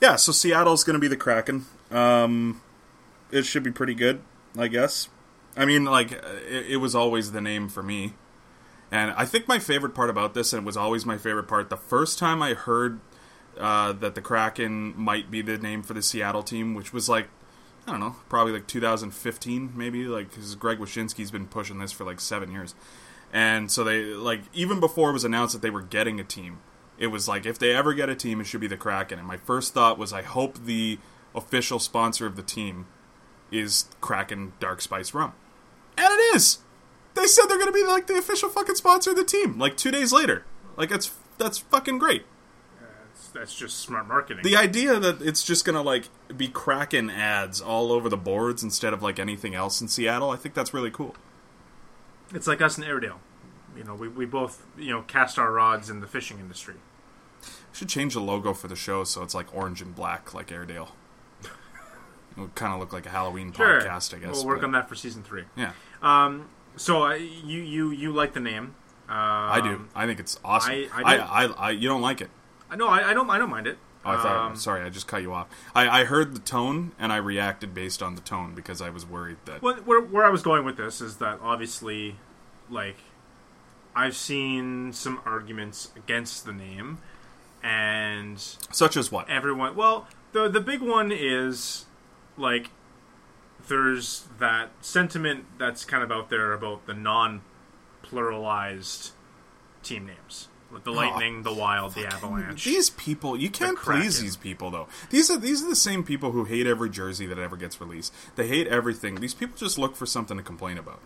yeah. 0.00 0.16
So 0.16 0.32
Seattle's 0.32 0.84
going 0.84 0.94
to 0.94 1.00
be 1.00 1.08
the 1.08 1.16
Kraken. 1.16 1.66
Um, 1.90 2.60
it 3.30 3.44
should 3.46 3.62
be 3.62 3.70
pretty 3.72 3.94
good, 3.94 4.20
I 4.56 4.68
guess. 4.68 5.08
I 5.56 5.64
mean, 5.64 5.84
like 5.84 6.12
it, 6.12 6.66
it 6.70 6.76
was 6.76 6.94
always 6.94 7.32
the 7.32 7.40
name 7.40 7.68
for 7.68 7.82
me, 7.82 8.14
and 8.92 9.12
I 9.16 9.24
think 9.24 9.48
my 9.48 9.58
favorite 9.58 9.94
part 9.94 10.10
about 10.10 10.34
this, 10.34 10.52
and 10.52 10.62
it 10.62 10.66
was 10.66 10.76
always 10.76 11.04
my 11.04 11.18
favorite 11.18 11.48
part, 11.48 11.70
the 11.70 11.76
first 11.76 12.18
time 12.18 12.42
I 12.42 12.54
heard 12.54 13.00
uh, 13.58 13.92
that 13.92 14.14
the 14.14 14.20
Kraken 14.20 14.94
might 14.96 15.30
be 15.30 15.42
the 15.42 15.58
name 15.58 15.82
for 15.82 15.94
the 15.94 16.02
Seattle 16.02 16.42
team, 16.42 16.74
which 16.74 16.92
was 16.92 17.08
like 17.08 17.28
I 17.86 17.92
don't 17.92 18.00
know, 18.00 18.16
probably 18.28 18.52
like 18.52 18.66
2015, 18.66 19.72
maybe 19.74 20.04
like 20.04 20.30
because 20.30 20.54
Greg 20.54 20.78
Wyshynski's 20.78 21.30
been 21.30 21.46
pushing 21.46 21.78
this 21.78 21.92
for 21.92 22.04
like 22.04 22.20
seven 22.20 22.52
years, 22.52 22.74
and 23.32 23.70
so 23.70 23.84
they 23.84 24.04
like 24.04 24.42
even 24.52 24.80
before 24.80 25.10
it 25.10 25.14
was 25.14 25.24
announced 25.24 25.54
that 25.54 25.62
they 25.62 25.70
were 25.70 25.82
getting 25.82 26.20
a 26.20 26.24
team, 26.24 26.60
it 26.98 27.08
was 27.08 27.26
like 27.26 27.46
if 27.46 27.58
they 27.58 27.74
ever 27.74 27.94
get 27.94 28.08
a 28.08 28.14
team, 28.14 28.40
it 28.40 28.44
should 28.44 28.60
be 28.60 28.66
the 28.66 28.76
Kraken. 28.76 29.18
And 29.18 29.26
my 29.26 29.38
first 29.38 29.74
thought 29.74 29.98
was, 29.98 30.12
I 30.12 30.22
hope 30.22 30.64
the 30.64 30.98
official 31.34 31.78
sponsor 31.78 32.26
of 32.26 32.36
the 32.36 32.42
team 32.42 32.86
is 33.50 33.86
Kraken 34.00 34.52
Dark 34.60 34.80
Spice 34.80 35.14
Rum, 35.14 35.32
and 35.96 36.12
it 36.12 36.36
is. 36.36 36.58
They 37.14 37.26
said 37.26 37.46
they're 37.46 37.58
going 37.58 37.66
to 37.66 37.72
be 37.72 37.84
like 37.84 38.06
the 38.06 38.18
official 38.18 38.50
fucking 38.50 38.76
sponsor 38.76 39.10
of 39.10 39.16
the 39.16 39.24
team. 39.24 39.58
Like 39.58 39.76
two 39.76 39.90
days 39.90 40.12
later, 40.12 40.44
like 40.76 40.90
that's 40.90 41.10
that's 41.38 41.58
fucking 41.58 41.98
great. 41.98 42.24
That's, 43.32 43.54
just 43.54 43.78
smart 43.80 44.06
marketing. 44.08 44.42
The 44.44 44.56
idea 44.56 44.98
that 44.98 45.20
it's 45.22 45.42
just 45.44 45.64
gonna 45.64 45.82
like 45.82 46.08
be 46.36 46.48
Kraken 46.48 47.10
ads 47.10 47.60
all 47.60 47.92
over 47.92 48.08
the 48.08 48.16
boards 48.16 48.62
instead 48.62 48.92
of 48.92 49.02
like 49.02 49.18
anything 49.18 49.54
else 49.54 49.80
in 49.80 49.88
Seattle, 49.88 50.30
I 50.30 50.36
think 50.36 50.54
that's 50.54 50.72
really 50.74 50.90
cool. 50.90 51.14
it's 52.34 52.46
like 52.46 52.60
us 52.60 52.78
in 52.78 52.84
Airedale. 52.84 53.20
You 53.76 53.84
know, 53.84 53.94
we, 53.94 54.08
we 54.08 54.26
both 54.26 54.66
you 54.78 54.90
know 54.92 55.02
cast 55.02 55.38
our 55.38 55.52
rods 55.52 55.88
in 55.90 56.00
the 56.00 56.06
fishing 56.06 56.38
industry. 56.38 56.74
Should 57.72 57.88
change 57.88 58.14
the 58.14 58.20
logo 58.20 58.52
for 58.52 58.66
the 58.68 58.76
show 58.76 59.04
so 59.04 59.22
it's 59.22 59.34
like 59.34 59.54
orange 59.54 59.80
and 59.80 59.94
black, 59.94 60.34
like 60.34 60.50
Airedale. 60.52 60.94
It 62.36 62.40
would 62.40 62.54
kind 62.54 62.72
of 62.72 62.78
look 62.78 62.92
like 62.92 63.06
a 63.06 63.10
Halloween 63.10 63.52
Sure, 63.52 63.80
podcast, 63.80 64.14
I 64.14 64.18
guess. 64.18 64.36
We'll 64.36 64.46
work 64.46 64.60
but- 64.60 64.66
on 64.66 64.72
that 64.72 64.88
for 64.88 64.94
season 64.94 65.22
three. 65.24 65.44
Yeah, 65.56 65.72
Um, 66.00 66.48
so 66.76 67.02
uh, 67.06 67.14
you 67.14 67.60
you 67.60 67.90
you 67.90 68.12
like 68.12 68.34
the 68.34 68.40
name? 68.40 68.74
Um, 69.08 69.16
I 69.16 69.60
do. 69.60 69.88
I 69.96 70.06
think 70.06 70.20
it's 70.20 70.38
awesome. 70.44 70.70
I- 70.72 70.88
I, 70.94 71.16
I 71.16 71.16
I. 71.18 71.44
I, 71.46 71.70
you 71.72 71.88
don't 71.88 72.00
like 72.02 72.20
it. 72.20 72.30
I 72.70 72.76
know. 72.76 72.88
I, 72.88 73.10
I 73.10 73.14
don't. 73.14 73.28
I 73.28 73.36
don't 73.38 73.50
mind 73.50 73.66
it. 73.66 73.76
Oh, 74.04 74.10
I 74.10 74.16
thought. 74.22 74.50
Um, 74.50 74.56
sorry, 74.56 74.82
I 74.82 74.88
just 74.88 75.06
cut 75.06 75.20
you 75.22 75.34
off. 75.34 75.48
I, 75.74 76.00
I 76.00 76.04
heard 76.04 76.34
the 76.34 76.40
tone 76.40 76.92
and 76.98 77.12
I 77.12 77.18
reacted 77.18 77.74
based 77.74 78.02
on 78.02 78.14
the 78.14 78.22
tone 78.22 78.54
because 78.54 78.80
I 78.80 78.88
was 78.88 79.04
worried 79.04 79.36
that. 79.44 79.60
Well, 79.60 79.74
where, 79.84 80.00
where 80.00 80.24
I 80.24 80.30
was 80.30 80.40
going 80.42 80.64
with 80.64 80.78
this 80.78 81.02
is 81.02 81.18
that 81.18 81.38
obviously, 81.42 82.16
like, 82.70 82.96
I've 83.94 84.16
seen 84.16 84.94
some 84.94 85.20
arguments 85.26 85.90
against 85.96 86.46
the 86.46 86.52
name, 86.52 86.96
and 87.62 88.38
Such 88.40 88.96
as 88.96 89.12
what? 89.12 89.28
everyone. 89.28 89.76
Well, 89.76 90.06
the 90.32 90.48
the 90.48 90.60
big 90.60 90.80
one 90.80 91.12
is 91.12 91.84
like 92.38 92.70
there's 93.68 94.28
that 94.38 94.70
sentiment 94.80 95.44
that's 95.58 95.84
kind 95.84 96.02
of 96.02 96.10
out 96.10 96.30
there 96.30 96.54
about 96.54 96.86
the 96.86 96.94
non-pluralized 96.94 99.10
team 99.82 100.06
names, 100.06 100.48
like 100.72 100.84
the 100.84 100.92
Lightning, 100.92 101.42
the 101.42 101.52
Wild, 101.52 101.94
the 101.94 102.06
Avalanche. 102.06 102.64
These 102.64 102.90
people, 102.90 103.36
you 103.36 103.50
can't 103.50 103.76
Kraken. 103.76 104.02
please 104.02 104.20
these 104.20 104.36
people 104.36 104.70
though. 104.70 104.86
These 105.10 105.30
are 105.30 105.38
these 105.38 105.62
are 105.62 105.68
the 105.68 105.76
same 105.76 106.02
people 106.04 106.32
who 106.32 106.44
hate 106.44 106.66
every 106.66 106.90
jersey 106.90 107.26
that 107.26 107.38
ever 107.38 107.56
gets 107.56 107.80
released. 107.80 108.12
They 108.36 108.46
hate 108.48 108.66
everything. 108.68 109.16
These 109.16 109.34
people 109.34 109.56
just 109.56 109.78
look 109.78 109.96
for 109.96 110.06
something 110.06 110.36
to 110.36 110.42
complain 110.42 110.78
about. 110.78 111.00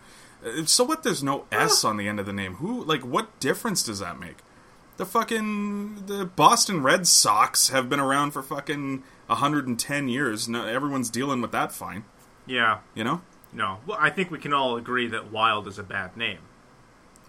Uh, 0.44 0.64
So 0.66 0.84
what? 0.84 1.02
There's 1.02 1.22
no 1.22 1.46
S 1.50 1.84
on 1.84 1.96
the 1.96 2.06
end 2.08 2.20
of 2.20 2.26
the 2.26 2.32
name. 2.32 2.54
Who? 2.56 2.84
Like, 2.84 3.02
what 3.02 3.38
difference 3.40 3.82
does 3.82 3.98
that 4.00 4.18
make? 4.20 4.38
The 4.96 5.06
fucking 5.06 6.06
the 6.06 6.24
Boston 6.24 6.82
Red 6.82 7.06
Sox 7.06 7.70
have 7.70 7.88
been 7.88 7.98
around 8.00 8.30
for 8.30 8.42
fucking 8.42 9.02
110 9.26 10.08
years. 10.08 10.48
No, 10.48 10.66
everyone's 10.66 11.10
dealing 11.10 11.40
with 11.40 11.50
that 11.52 11.72
fine. 11.72 12.04
yeah, 12.46 12.78
You 12.94 13.02
know. 13.04 13.22
no. 13.52 13.78
Well, 13.86 13.98
I 14.00 14.10
think 14.10 14.30
we 14.30 14.38
can 14.38 14.52
all 14.52 14.76
agree 14.76 15.06
that 15.08 15.32
Wild 15.32 15.66
is 15.66 15.78
a 15.78 15.82
bad 15.82 16.16
name. 16.16 16.38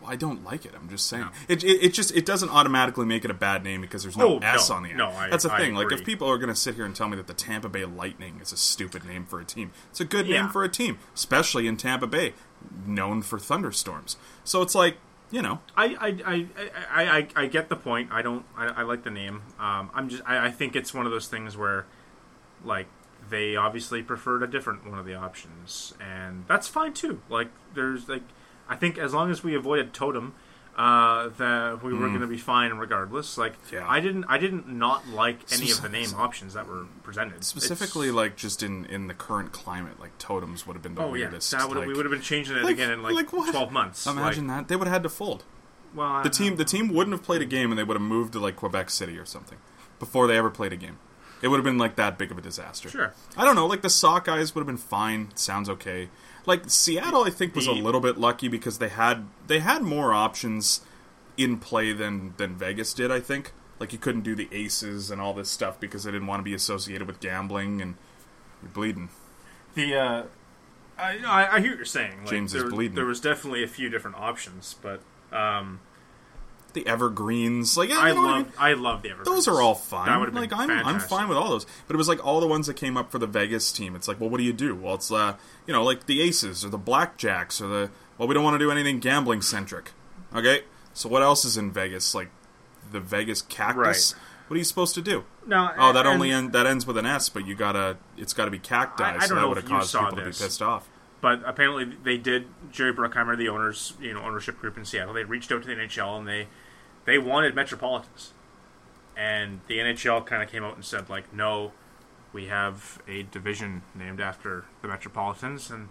I 0.08 0.16
don't 0.16 0.44
like 0.44 0.66
it. 0.66 0.74
I'm 0.76 0.90
just 0.90 1.08
saying. 1.08 1.28
It, 1.48 1.64
it, 1.64 1.86
it 1.86 1.94
just 1.94 2.16
it 2.16 2.26
doesn't 2.26 2.50
automatically 2.50 3.06
make 3.06 3.26
it 3.26 3.32
a 3.32 3.36
bad 3.36 3.64
name 3.64 3.82
because 3.82 4.04
there's 4.04 4.18
no 4.18 4.36
Oh, 4.36 4.38
S 4.40 4.70
no. 4.70 4.76
on 4.76 4.84
the 4.84 4.90
end. 4.90 4.98
No, 4.98 5.10
I- 5.10 5.30
That's 5.30 5.44
the 5.44 5.54
I 5.54 5.60
thing. 5.60 5.76
Like 5.76 5.92
if 5.92 6.04
people 6.06 6.30
are 6.30 6.38
going 6.38 6.50
to 6.50 6.56
sit 6.56 6.76
here 6.76 6.86
and 6.86 6.96
tell 6.96 7.08
me 7.08 7.18
that 7.18 7.28
the 7.28 7.34
Tampa 7.34 7.70
Bay 7.70 7.86
Lightning 7.86 8.40
is 8.42 8.52
a 8.52 8.58
stupid 8.58 9.06
name 9.06 9.26
for 9.26 9.40
a 9.40 9.46
team, 9.46 9.72
it's 9.90 10.00
a 10.00 10.06
good 10.06 10.28
Yeah. 10.28 10.42
name 10.44 10.50
for 10.52 10.64
a 10.64 10.70
team, 10.70 10.98
especially 11.14 11.68
in 11.68 11.78
Tampa 11.78 12.08
Bay, 12.08 12.34
known 12.86 13.22
for 13.22 13.40
thunderstorms. 13.40 14.18
So 14.44 14.62
it's 14.62 14.76
like 14.76 14.98
you 15.32 15.42
know, 15.42 15.60
I 15.76 15.86
I, 16.00 16.08
I, 16.26 16.48
I, 16.92 17.18
I, 17.18 17.28
I 17.36 17.46
get 17.48 17.70
the 17.70 17.76
point. 17.76 18.10
I 18.12 18.22
don't. 18.22 18.46
I, 18.56 18.68
I 18.68 18.82
like 18.84 19.04
the 19.04 19.10
name. 19.12 19.42
Um, 19.60 19.90
I'm 19.94 20.08
just. 20.08 20.22
I, 20.26 20.48
I 20.48 20.52
think 20.52 20.76
it's 20.76 20.94
one 20.94 21.08
of 21.08 21.12
those 21.12 21.28
things 21.28 21.58
where, 21.58 21.88
like, 22.64 22.86
they 23.28 23.56
obviously 23.56 24.04
preferred 24.04 24.44
a 24.44 24.48
different 24.48 24.88
one 24.88 25.00
of 25.00 25.06
the 25.06 25.16
options, 25.16 25.96
and 26.00 26.46
that's 26.48 26.68
fine 26.68 26.94
too. 26.94 27.22
Like 27.28 27.48
there's 27.74 28.08
like 28.08 28.22
I 28.68 28.76
think 28.76 28.98
as 28.98 29.14
long 29.14 29.30
as 29.32 29.44
we 29.44 29.56
avoided 29.56 29.94
totem, 29.94 30.34
uh, 30.78 31.30
that 31.38 31.82
we 31.84 31.94
were 31.94 32.10
going 32.10 32.20
to 32.20 32.28
be 32.28 32.38
fine 32.38 32.74
regardless. 32.74 33.38
Like 33.38 33.56
Hmm. 33.68 33.76
Yeah. 33.76 33.88
I 33.90 34.00
didn't 34.02 34.26
I 34.26 34.38
didn't 34.38 34.68
not 34.68 35.08
like 35.08 35.40
any 35.54 35.72
of 35.72 35.82
the 35.82 35.88
name 35.90 36.10
options 36.18 36.54
that 36.54 36.68
were 36.68 36.86
presented. 37.04 37.44
Specifically, 37.46 38.08
It's- 38.08 38.16
like 38.16 38.36
just 38.36 38.62
in 38.62 38.86
in 38.88 39.08
the 39.08 39.14
current 39.14 39.52
climate, 39.54 40.00
like 40.00 40.18
totems 40.18 40.68
would 40.68 40.74
have 40.74 40.84
been 40.84 40.96
the 40.96 41.02
oh 41.02 41.14
yeah, 41.14 41.26
weirdest. 41.28 41.52
that 41.52 41.70
would 41.70 41.78
like, 41.78 41.88
we 41.88 41.94
would 41.94 42.06
have 42.06 42.12
been 42.12 42.22
changing 42.22 42.58
it 42.58 42.64
like- 42.64 42.74
again 42.74 42.92
in 42.92 43.02
like, 43.04 43.14
like 43.14 43.30
twelve 43.30 43.72
months. 43.72 44.06
Imagine 44.06 44.48
like, 44.48 44.58
that 44.58 44.68
they 44.68 44.76
would 44.76 44.88
have 44.88 44.94
had 44.94 45.04
to 45.04 45.10
fold. 45.10 45.46
Well, 45.94 46.08
I 46.08 46.24
The 46.24 46.30
team 46.30 46.52
know. 46.54 46.58
the 46.58 46.66
team 46.66 46.90
wouldn't 46.94 47.14
have 47.14 47.24
played 47.24 47.42
a 47.42 47.46
game, 47.46 47.72
and 47.72 47.80
they 47.80 47.84
would 47.86 47.96
have 47.96 48.02
moved 48.02 48.34
to 48.34 48.40
like 48.40 48.58
Quebec 48.58 48.90
City 48.90 49.18
or 49.18 49.26
something 49.26 49.60
before 49.98 50.28
they 50.28 50.38
ever 50.38 50.50
played 50.50 50.74
a 50.74 50.78
game. 50.78 50.98
It 51.42 51.48
would 51.50 51.58
have 51.58 51.64
been 51.66 51.78
like 51.78 51.96
that 51.96 52.18
big 52.18 52.32
of 52.32 52.38
a 52.38 52.42
disaster. 52.42 52.90
Sure. 52.90 53.14
I 53.38 53.46
don't 53.46 53.56
know. 53.56 53.66
Like 53.68 53.82
the 53.82 53.88
Sockeyes 53.90 54.54
would 54.56 54.62
have 54.62 54.68
been 54.68 54.76
fine. 54.78 55.30
Sounds 55.36 55.70
okay. 55.70 56.10
Like 56.46 56.70
Seattle, 56.70 57.24
I 57.24 57.30
think 57.30 57.56
was 57.56 57.68
a 57.68 57.72
little 57.72 58.02
bit 58.02 58.18
lucky 58.18 58.48
because 58.48 58.78
they 58.78 58.90
had 58.90 59.26
they 59.48 59.60
had 59.60 59.82
more 59.82 60.14
options 60.14 60.82
in 61.38 61.58
play 61.58 61.92
than 61.92 62.34
than 62.38 62.56
Vegas 62.56 62.94
did. 62.94 63.12
I 63.12 63.20
think. 63.20 63.52
Like 63.80 63.92
you 63.92 64.00
couldn't 64.00 64.22
do 64.22 64.36
the 64.36 64.48
aces 64.54 65.12
and 65.12 65.20
all 65.20 65.34
this 65.34 65.50
stuff 65.50 65.80
because 65.80 66.06
they 66.06 66.12
didn't 66.12 66.28
want 66.28 66.40
to 66.40 66.44
be 66.44 66.54
associated 66.54 67.08
with 67.08 67.20
gambling 67.20 67.82
and 67.82 67.96
you're 68.62 68.72
bleeding. 68.72 69.10
The 69.74 69.96
uh, 69.96 70.24
I, 70.98 71.18
I 71.26 71.56
I 71.56 71.60
hear 71.60 71.72
what 71.72 71.78
you're 71.78 71.86
saying. 71.86 72.20
Like, 72.20 72.30
James 72.30 72.54
is 72.54 72.64
bleeding. 72.64 72.96
There 72.96 73.06
was 73.06 73.20
definitely 73.20 73.64
a 73.64 73.68
few 73.68 73.90
different 73.90 74.16
options, 74.18 74.76
but 74.82 75.02
um, 75.34 75.82
The 76.76 76.86
Evergreens, 76.86 77.76
like 77.78 77.90
yeah, 77.90 77.98
I 77.98 78.10
you 78.10 78.16
know 78.16 78.22
what 78.22 78.30
I 78.30 78.34
love 78.38 78.46
mean? 78.46 78.54
I 78.60 78.74
love 78.74 79.02
the 79.02 79.10
Evergreens. 79.10 79.36
Those 79.36 79.48
are 79.48 79.62
all 79.62 79.74
fine. 79.76 80.06
That 80.08 80.34
like 80.34 80.54
I'm, 80.54 80.70
I'm 80.70 81.00
fine 81.00 81.28
with 81.28 81.38
all 81.38 81.50
those. 81.50 81.66
But 81.88 81.96
it 81.96 81.98
was 81.98 82.08
like 82.08 82.24
all 82.24 82.40
the 82.40 82.48
ones 82.48 82.68
that 82.68 82.76
came 82.76 82.96
up 82.98 83.12
for 83.12 83.18
the 83.18 83.26
Vegas 83.28 83.72
team. 83.72 83.96
It's 83.96 84.08
like, 84.08 84.20
well, 84.20 84.30
what 84.30 84.38
do 84.38 84.44
you 84.44 84.54
do? 84.54 84.76
Well, 84.76 84.96
it's 84.96 85.12
uh, 85.12 85.36
you 85.66 85.74
know, 85.74 85.84
like 85.84 86.06
the 86.06 86.22
aces 86.22 86.64
or 86.64 86.70
the 86.70 86.78
blackjacks 86.78 87.60
or 87.62 87.68
the 87.68 87.92
well, 88.18 88.28
we 88.28 88.34
don't 88.36 88.44
want 88.44 88.54
to 88.56 88.60
do 88.60 88.70
anything 88.70 89.00
gambling 89.00 89.42
centric. 89.42 89.92
Okay, 90.36 90.62
so 90.94 91.10
what 91.10 91.22
else 91.24 91.46
is 91.46 91.58
in 91.58 91.72
Vegas? 91.72 92.14
Like 92.14 92.30
the 92.92 93.00
Vegas 93.00 93.42
cactus. 93.42 94.14
Right. 94.14 94.22
What 94.48 94.56
are 94.56 94.58
you 94.60 94.64
supposed 94.64 94.94
to 94.96 95.02
do? 95.02 95.24
No, 95.48 95.72
Oh, 95.78 95.92
that 95.94 96.06
and- 96.06 96.14
only 96.14 96.30
end, 96.32 96.54
that 96.54 96.68
ends 96.68 96.86
with 96.86 96.98
an 96.98 97.06
S, 97.08 97.30
but 97.30 97.48
you 97.48 97.56
gotta 97.56 97.98
it's 98.18 98.34
got 98.34 98.46
to 98.46 98.52
be 98.52 98.60
cacti. 98.60 99.04
I- 99.04 99.16
I 99.16 99.20
so 99.22 99.30
don't 99.30 99.36
that 99.38 99.42
know 99.42 99.48
would 99.50 99.58
if 99.58 99.64
have 99.64 99.72
you 99.72 99.78
caused 99.78 99.94
people 99.96 100.16
this. 100.18 100.38
to 100.38 100.44
be 100.44 100.48
pissed 100.48 100.62
off. 100.62 100.88
But 101.22 101.42
apparently, 101.44 101.86
they 102.04 102.18
did. 102.18 102.46
Jerry 102.72 102.94
Bruckheimer, 102.94 103.36
the 103.36 103.50
owners, 103.50 103.94
you 104.00 104.14
know, 104.14 104.22
ownership 104.22 104.60
group 104.60 104.78
in 104.78 104.86
Seattle, 104.86 105.14
they 105.16 105.24
reached 105.24 105.52
out 105.52 105.64
to 105.64 105.68
the 105.68 105.74
NHL 105.74 106.20
and 106.20 106.28
they 106.28 106.48
they 107.06 107.18
wanted 107.18 107.56
Metropolitans, 107.56 108.34
and 109.16 109.62
the 109.68 109.78
NHL 109.78 110.26
kind 110.26 110.44
of 110.44 110.50
came 110.50 110.64
out 110.64 110.76
and 110.76 110.84
said 110.84 111.10
like, 111.10 111.34
no, 111.34 111.72
we 112.34 112.48
have 112.48 113.02
a 113.08 113.24
division 113.24 113.84
named 113.96 114.20
after 114.20 114.66
the 114.82 114.88
Metropolitans, 114.88 115.72
and 115.72 115.90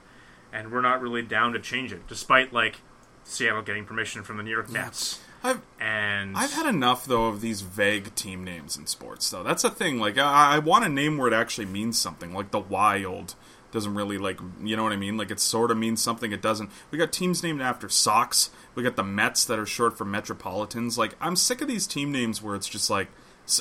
and 0.53 0.71
we're 0.71 0.83
not 0.83 1.01
really 1.01 1.23
down 1.23 1.53
to 1.53 1.59
change 1.59 1.93
it, 1.93 2.07
despite 2.07 2.53
like 2.53 2.81
Seattle 3.25 3.63
getting 3.63 3.85
permission 3.85 4.23
from 4.23 4.37
the 4.37 4.43
New 4.43 4.51
York 4.51 4.71
Mets. 4.71 5.21
I've 5.43 5.61
And 5.79 6.37
I've 6.37 6.55
had 6.55 6.67
enough 6.67 7.05
though 7.05 7.27
of 7.27 7.41
these 7.43 7.61
vague 7.61 8.15
team 8.15 8.45
names 8.45 8.77
in 8.77 8.87
sports 8.87 9.29
though. 9.29 9.43
That's 9.43 9.63
the 9.63 9.71
thing. 9.71 9.99
Like 9.99 10.17
I, 10.17 10.57
I 10.57 10.59
want 10.59 10.85
a 10.85 10.89
name 10.89 11.19
where 11.19 11.29
it 11.29 11.35
actually 11.35 11.67
means 11.67 11.99
something. 11.99 12.33
Like 12.33 12.51
the 12.51 12.61
Wild 12.61 13.35
doesn't 13.71 13.95
really 13.95 14.17
like 14.17 14.41
you 14.63 14.77
know 14.77 14.85
what 14.85 14.93
I 14.93 14.97
mean. 14.97 15.19
Like 15.19 15.31
it 15.31 15.41
sort 15.41 15.71
of 15.71 15.77
means 15.77 16.01
something. 16.01 16.33
It 16.33 16.41
doesn't. 16.41 16.71
We 16.91 16.97
got 16.97 17.13
teams 17.13 17.43
named 17.43 17.61
after 17.61 17.89
Sox. 17.91 18.51
We 18.75 18.83
got 18.83 18.97
the 18.97 19.05
Mets 19.05 19.45
that 19.45 19.59
are 19.59 19.67
short 19.67 19.97
for 19.97 20.05
Metropolitans. 20.05 20.99
Like 20.99 21.15
I'm 21.21 21.37
sick 21.37 21.61
of 21.61 21.69
these 21.69 21.87
team 21.87 22.11
names 22.13 22.43
where 22.43 22.55
it's 22.57 22.69
just 22.69 22.91
like 22.91 23.09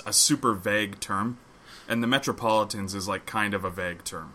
a 0.06 0.14
super 0.14 0.54
vague 0.54 1.00
term, 1.00 1.38
and 1.88 2.02
the 2.02 2.08
Metropolitans 2.08 2.94
is 2.96 3.08
like 3.08 3.26
kind 3.26 3.54
of 3.54 3.64
a 3.66 3.70
vague 3.70 4.04
term. 4.04 4.34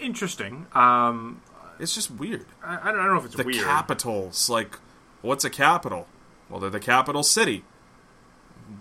interesting. 0.00 0.66
Um, 0.72 1.42
It's 1.80 1.94
just 1.94 2.10
weird. 2.10 2.46
I, 2.62 2.88
I 2.88 2.92
don't 2.92 3.04
know 3.04 3.16
if 3.18 3.24
it's 3.26 3.34
The 3.36 3.44
weird. 3.44 3.64
capitals, 3.64 4.48
like, 4.48 4.78
what's 5.22 5.44
a 5.44 5.50
capital? 5.50 6.06
Well, 6.48 6.58
they're 6.60 6.70
the 6.70 6.80
capital 6.80 7.22
city. 7.22 7.64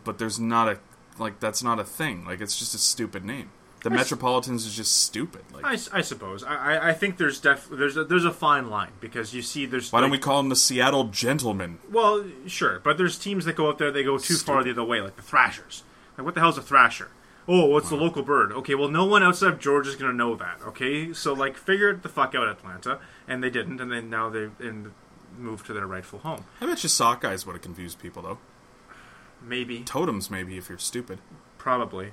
But 0.03 0.17
there's 0.19 0.39
not 0.39 0.67
a 0.67 0.79
like 1.19 1.39
that's 1.39 1.63
not 1.63 1.79
a 1.79 1.83
thing. 1.83 2.25
Like 2.25 2.41
it's 2.41 2.57
just 2.59 2.75
a 2.75 2.77
stupid 2.77 3.23
name. 3.25 3.49
The 3.83 3.89
Metropolitans 3.91 4.65
is 4.65 4.75
just 4.75 5.03
stupid. 5.03 5.43
Like 5.53 5.63
I, 5.63 5.99
I 5.99 6.01
suppose. 6.01 6.43
I, 6.43 6.89
I- 6.89 6.93
think 6.93 7.17
there's 7.17 7.39
def 7.39 7.69
there's 7.71 7.95
a, 7.95 8.03
there's 8.03 8.25
a 8.25 8.31
fine 8.33 8.69
line 8.69 8.91
because 8.99 9.33
you 9.33 9.41
see 9.43 9.65
there's 9.67 9.91
why 9.93 10.01
don't 10.01 10.09
we 10.09 10.17
call 10.17 10.37
them 10.37 10.49
the 10.49 10.55
Seattle 10.55 11.05
Gentlemen? 11.05 11.77
Well, 11.91 12.25
sure, 12.47 12.79
but 12.83 12.97
there's 12.97 13.17
teams 13.19 13.45
that 13.45 13.55
go 13.55 13.69
out 13.69 13.77
there 13.77 13.91
they 13.91 14.03
go 14.03 14.17
too 14.17 14.35
far 14.37 14.63
the 14.63 14.71
other 14.71 14.83
way, 14.83 14.99
like 15.01 15.15
the 15.15 15.21
Thrashers. 15.21 15.83
Like 16.17 16.25
what 16.25 16.33
the 16.33 16.41
hell's 16.41 16.57
a 16.57 16.61
Thrasher? 16.61 17.09
Oh, 17.47 17.65
what's 17.67 17.89
the 17.89 17.95
local 17.95 18.23
bird? 18.23 18.51
Okay, 18.51 18.73
well 18.75 18.89
no 18.89 19.05
one 19.05 19.21
outside 19.23 19.53
of 19.53 19.59
Georgia 19.59 19.89
is 19.91 19.95
gonna 19.95 20.11
know 20.11 20.35
that. 20.35 20.57
Okay, 20.65 21.13
so 21.13 21.33
like 21.33 21.55
figure 21.55 21.89
it 21.91 22.01
the 22.03 22.09
fuck 22.09 22.33
out, 22.35 22.47
Atlanta, 22.47 22.99
and 23.27 23.43
they 23.43 23.49
didn't, 23.51 23.79
and 23.79 23.91
then 23.91 24.09
now 24.09 24.29
they 24.29 24.49
in 24.59 24.91
moved 25.37 25.67
to 25.67 25.73
their 25.73 25.85
rightful 25.85 26.19
home. 26.19 26.45
I 26.59 26.65
bet 26.65 26.81
you 26.83 26.89
Sockeyes 26.89 27.45
would 27.45 27.53
have 27.53 27.61
confused 27.61 27.99
people 27.99 28.23
though. 28.23 28.39
Maybe, 29.41 29.83
Totems 29.83 30.31
maybe 30.31 30.57
if 30.57 30.67
you're 30.67 30.79
stupid. 30.79 31.19
probably. 31.59 32.11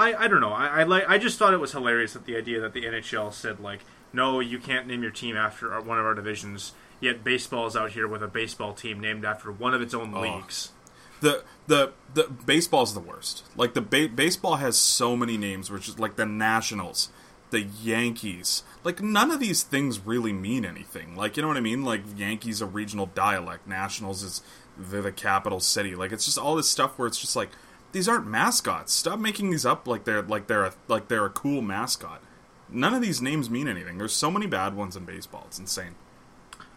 I, 0.00 0.24
I 0.24 0.28
don't 0.28 0.40
know. 0.40 0.52
I, 0.52 0.80
I 0.80 0.82
like. 0.84 1.04
I 1.08 1.18
just 1.18 1.38
thought 1.38 1.52
it 1.52 1.58
was 1.60 1.72
hilarious 1.72 2.14
that 2.14 2.24
the 2.24 2.36
idea 2.36 2.60
that 2.60 2.72
the 2.72 2.84
NHL 2.84 3.32
said 3.32 3.60
like, 3.60 3.80
no, 4.12 4.40
you 4.40 4.58
can't 4.58 4.86
name 4.86 5.02
your 5.02 5.12
team 5.12 5.36
after 5.36 5.72
our, 5.74 5.82
one 5.82 5.98
of 5.98 6.06
our 6.06 6.14
divisions. 6.14 6.72
Yet 7.00 7.22
baseball 7.22 7.66
is 7.66 7.76
out 7.76 7.92
here 7.92 8.08
with 8.08 8.22
a 8.22 8.28
baseball 8.28 8.72
team 8.72 8.98
named 9.00 9.24
after 9.24 9.52
one 9.52 9.74
of 9.74 9.82
its 9.82 9.94
own 9.94 10.12
leagues. 10.12 10.72
The 11.20 11.44
the 11.66 11.92
the 12.14 12.24
baseball's 12.24 12.94
the 12.94 13.00
worst. 13.00 13.44
Like 13.56 13.74
the 13.74 13.82
ba- 13.82 14.08
baseball 14.08 14.56
has 14.56 14.78
so 14.78 15.16
many 15.16 15.36
names, 15.36 15.70
which 15.70 15.88
is 15.88 15.98
like 15.98 16.16
the 16.16 16.26
Nationals, 16.26 17.10
the 17.50 17.60
Yankees. 17.60 18.62
Like 18.84 19.02
none 19.02 19.30
of 19.30 19.38
these 19.38 19.62
things 19.62 20.00
really 20.00 20.32
mean 20.32 20.64
anything. 20.64 21.14
Like 21.14 21.36
you 21.36 21.42
know 21.42 21.48
what 21.48 21.58
I 21.58 21.60
mean? 21.60 21.84
Like 21.84 22.02
Yankees 22.16 22.62
a 22.62 22.66
regional 22.66 23.06
dialect, 23.06 23.66
Nationals 23.66 24.22
is 24.22 24.42
the 24.78 25.12
capital 25.12 25.60
city. 25.60 25.94
Like 25.94 26.12
it's 26.12 26.24
just 26.24 26.38
all 26.38 26.56
this 26.56 26.70
stuff 26.70 26.98
where 26.98 27.06
it's 27.06 27.20
just 27.20 27.36
like 27.36 27.50
these 27.92 28.08
aren't 28.08 28.26
mascots. 28.26 28.92
Stop 28.94 29.18
making 29.18 29.50
these 29.50 29.66
up 29.66 29.86
like 29.86 30.04
they're 30.04 30.22
like 30.22 30.46
they're 30.46 30.64
a, 30.64 30.72
like 30.88 31.08
they're 31.08 31.26
a 31.26 31.30
cool 31.30 31.62
mascot. 31.62 32.20
None 32.68 32.94
of 32.94 33.02
these 33.02 33.20
names 33.20 33.50
mean 33.50 33.66
anything. 33.68 33.98
There's 33.98 34.12
so 34.12 34.30
many 34.30 34.46
bad 34.46 34.76
ones 34.76 34.96
in 34.96 35.04
baseball. 35.04 35.44
It's 35.48 35.58
insane. 35.58 35.94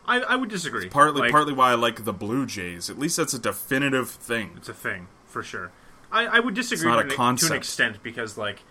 I, 0.07 0.19
I 0.21 0.35
would 0.35 0.49
disagree. 0.49 0.89
Partly 0.89 1.21
Like, 1.21 1.31
partly 1.31 1.53
why 1.53 1.71
I 1.71 1.75
like 1.75 2.03
the 2.03 2.11
Blue 2.13 2.45
Jays. 2.45 2.89
At 2.89 2.97
least 2.99 3.15
that's 3.15 3.33
a 3.33 3.39
definitive 3.39 4.09
thing. 4.09 4.51
it's 4.57 4.67
a 4.67 4.73
thing 4.73 5.07
for 5.27 5.43
sure. 5.43 5.71
I, 6.11 6.25
I 6.25 6.39
would 6.39 6.53
disagree 6.55 6.89
not 6.89 6.95
to, 7.09 7.21
a 7.21 7.25
an, 7.29 7.35
to 7.37 7.45
an 7.47 7.53
extent 7.53 8.03
because 8.03 8.37
like 8.37 8.63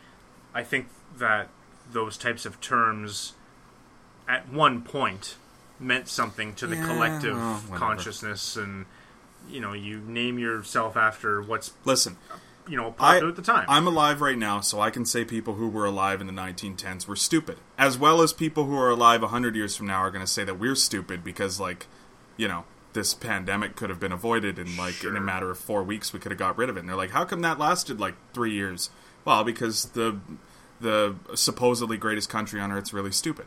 I 0.52 0.62
think 0.62 0.88
that 1.16 1.48
those 1.90 2.16
types 2.16 2.44
of 2.44 2.60
terms 2.60 3.32
at 4.28 4.48
one 4.52 4.82
point 4.82 5.36
meant 5.80 6.08
something 6.08 6.54
to 6.54 6.66
the 6.66 6.76
Yeah, 6.76 6.86
collective 6.86 7.36
whatever. 7.70 7.76
consciousness 7.78 8.56
and 8.56 8.86
you 9.52 9.60
know 9.60 9.72
you 9.72 10.00
name 10.00 10.38
yourself 10.38 10.96
after 10.96 11.42
what's 11.42 11.72
Listen, 11.84 12.16
you 12.68 12.76
know 12.76 12.88
I, 12.98 13.14
popular 13.14 13.28
at 13.28 13.36
the 13.36 13.42
time. 13.42 13.66
I'm 13.68 13.86
alive 13.86 14.20
right 14.20 14.38
now, 14.38 14.60
so 14.60 14.80
I 14.80 14.90
can 14.90 15.04
say 15.04 15.24
people 15.24 15.54
who 15.54 15.68
were 15.68 15.84
alive 15.84 16.20
in 16.20 16.26
the 16.26 16.32
1910s 16.32 17.06
were 17.06 17.16
stupid, 17.16 17.58
as 17.78 17.98
well 17.98 18.22
as 18.22 18.32
people 18.32 18.64
who 18.64 18.76
are 18.76 18.90
alive 18.90 19.22
100 19.22 19.54
years 19.54 19.76
from 19.76 19.86
now 19.86 19.98
are 19.98 20.10
going 20.10 20.24
to 20.24 20.30
say 20.30 20.44
that 20.44 20.58
we're 20.58 20.74
stupid 20.74 21.22
because, 21.22 21.60
like, 21.60 21.86
you 22.36 22.48
know, 22.48 22.64
this 22.92 23.14
pandemic 23.14 23.76
could 23.76 23.90
have 23.90 24.00
been 24.00 24.12
avoided 24.12 24.58
in 24.58 24.76
like 24.76 25.04
in 25.04 25.16
a 25.16 25.20
matter 25.20 25.50
of 25.50 25.58
four 25.58 25.82
weeks. 25.82 26.12
We 26.12 26.18
could 26.18 26.32
have 26.32 26.38
got 26.38 26.56
rid 26.58 26.68
of 26.68 26.76
it. 26.76 26.80
And 26.80 26.88
they're 26.88 26.96
like, 26.96 27.10
how 27.10 27.24
come 27.24 27.40
that 27.42 27.58
lasted 27.58 28.00
like 28.00 28.14
three 28.32 28.52
years? 28.52 28.90
Well, 29.24 29.44
because 29.44 29.86
the 29.86 30.18
the 30.80 31.14
supposedly 31.34 31.96
greatest 31.96 32.28
country 32.28 32.60
on 32.60 32.72
earth's 32.72 32.92
really 32.92 33.12
stupid. 33.12 33.46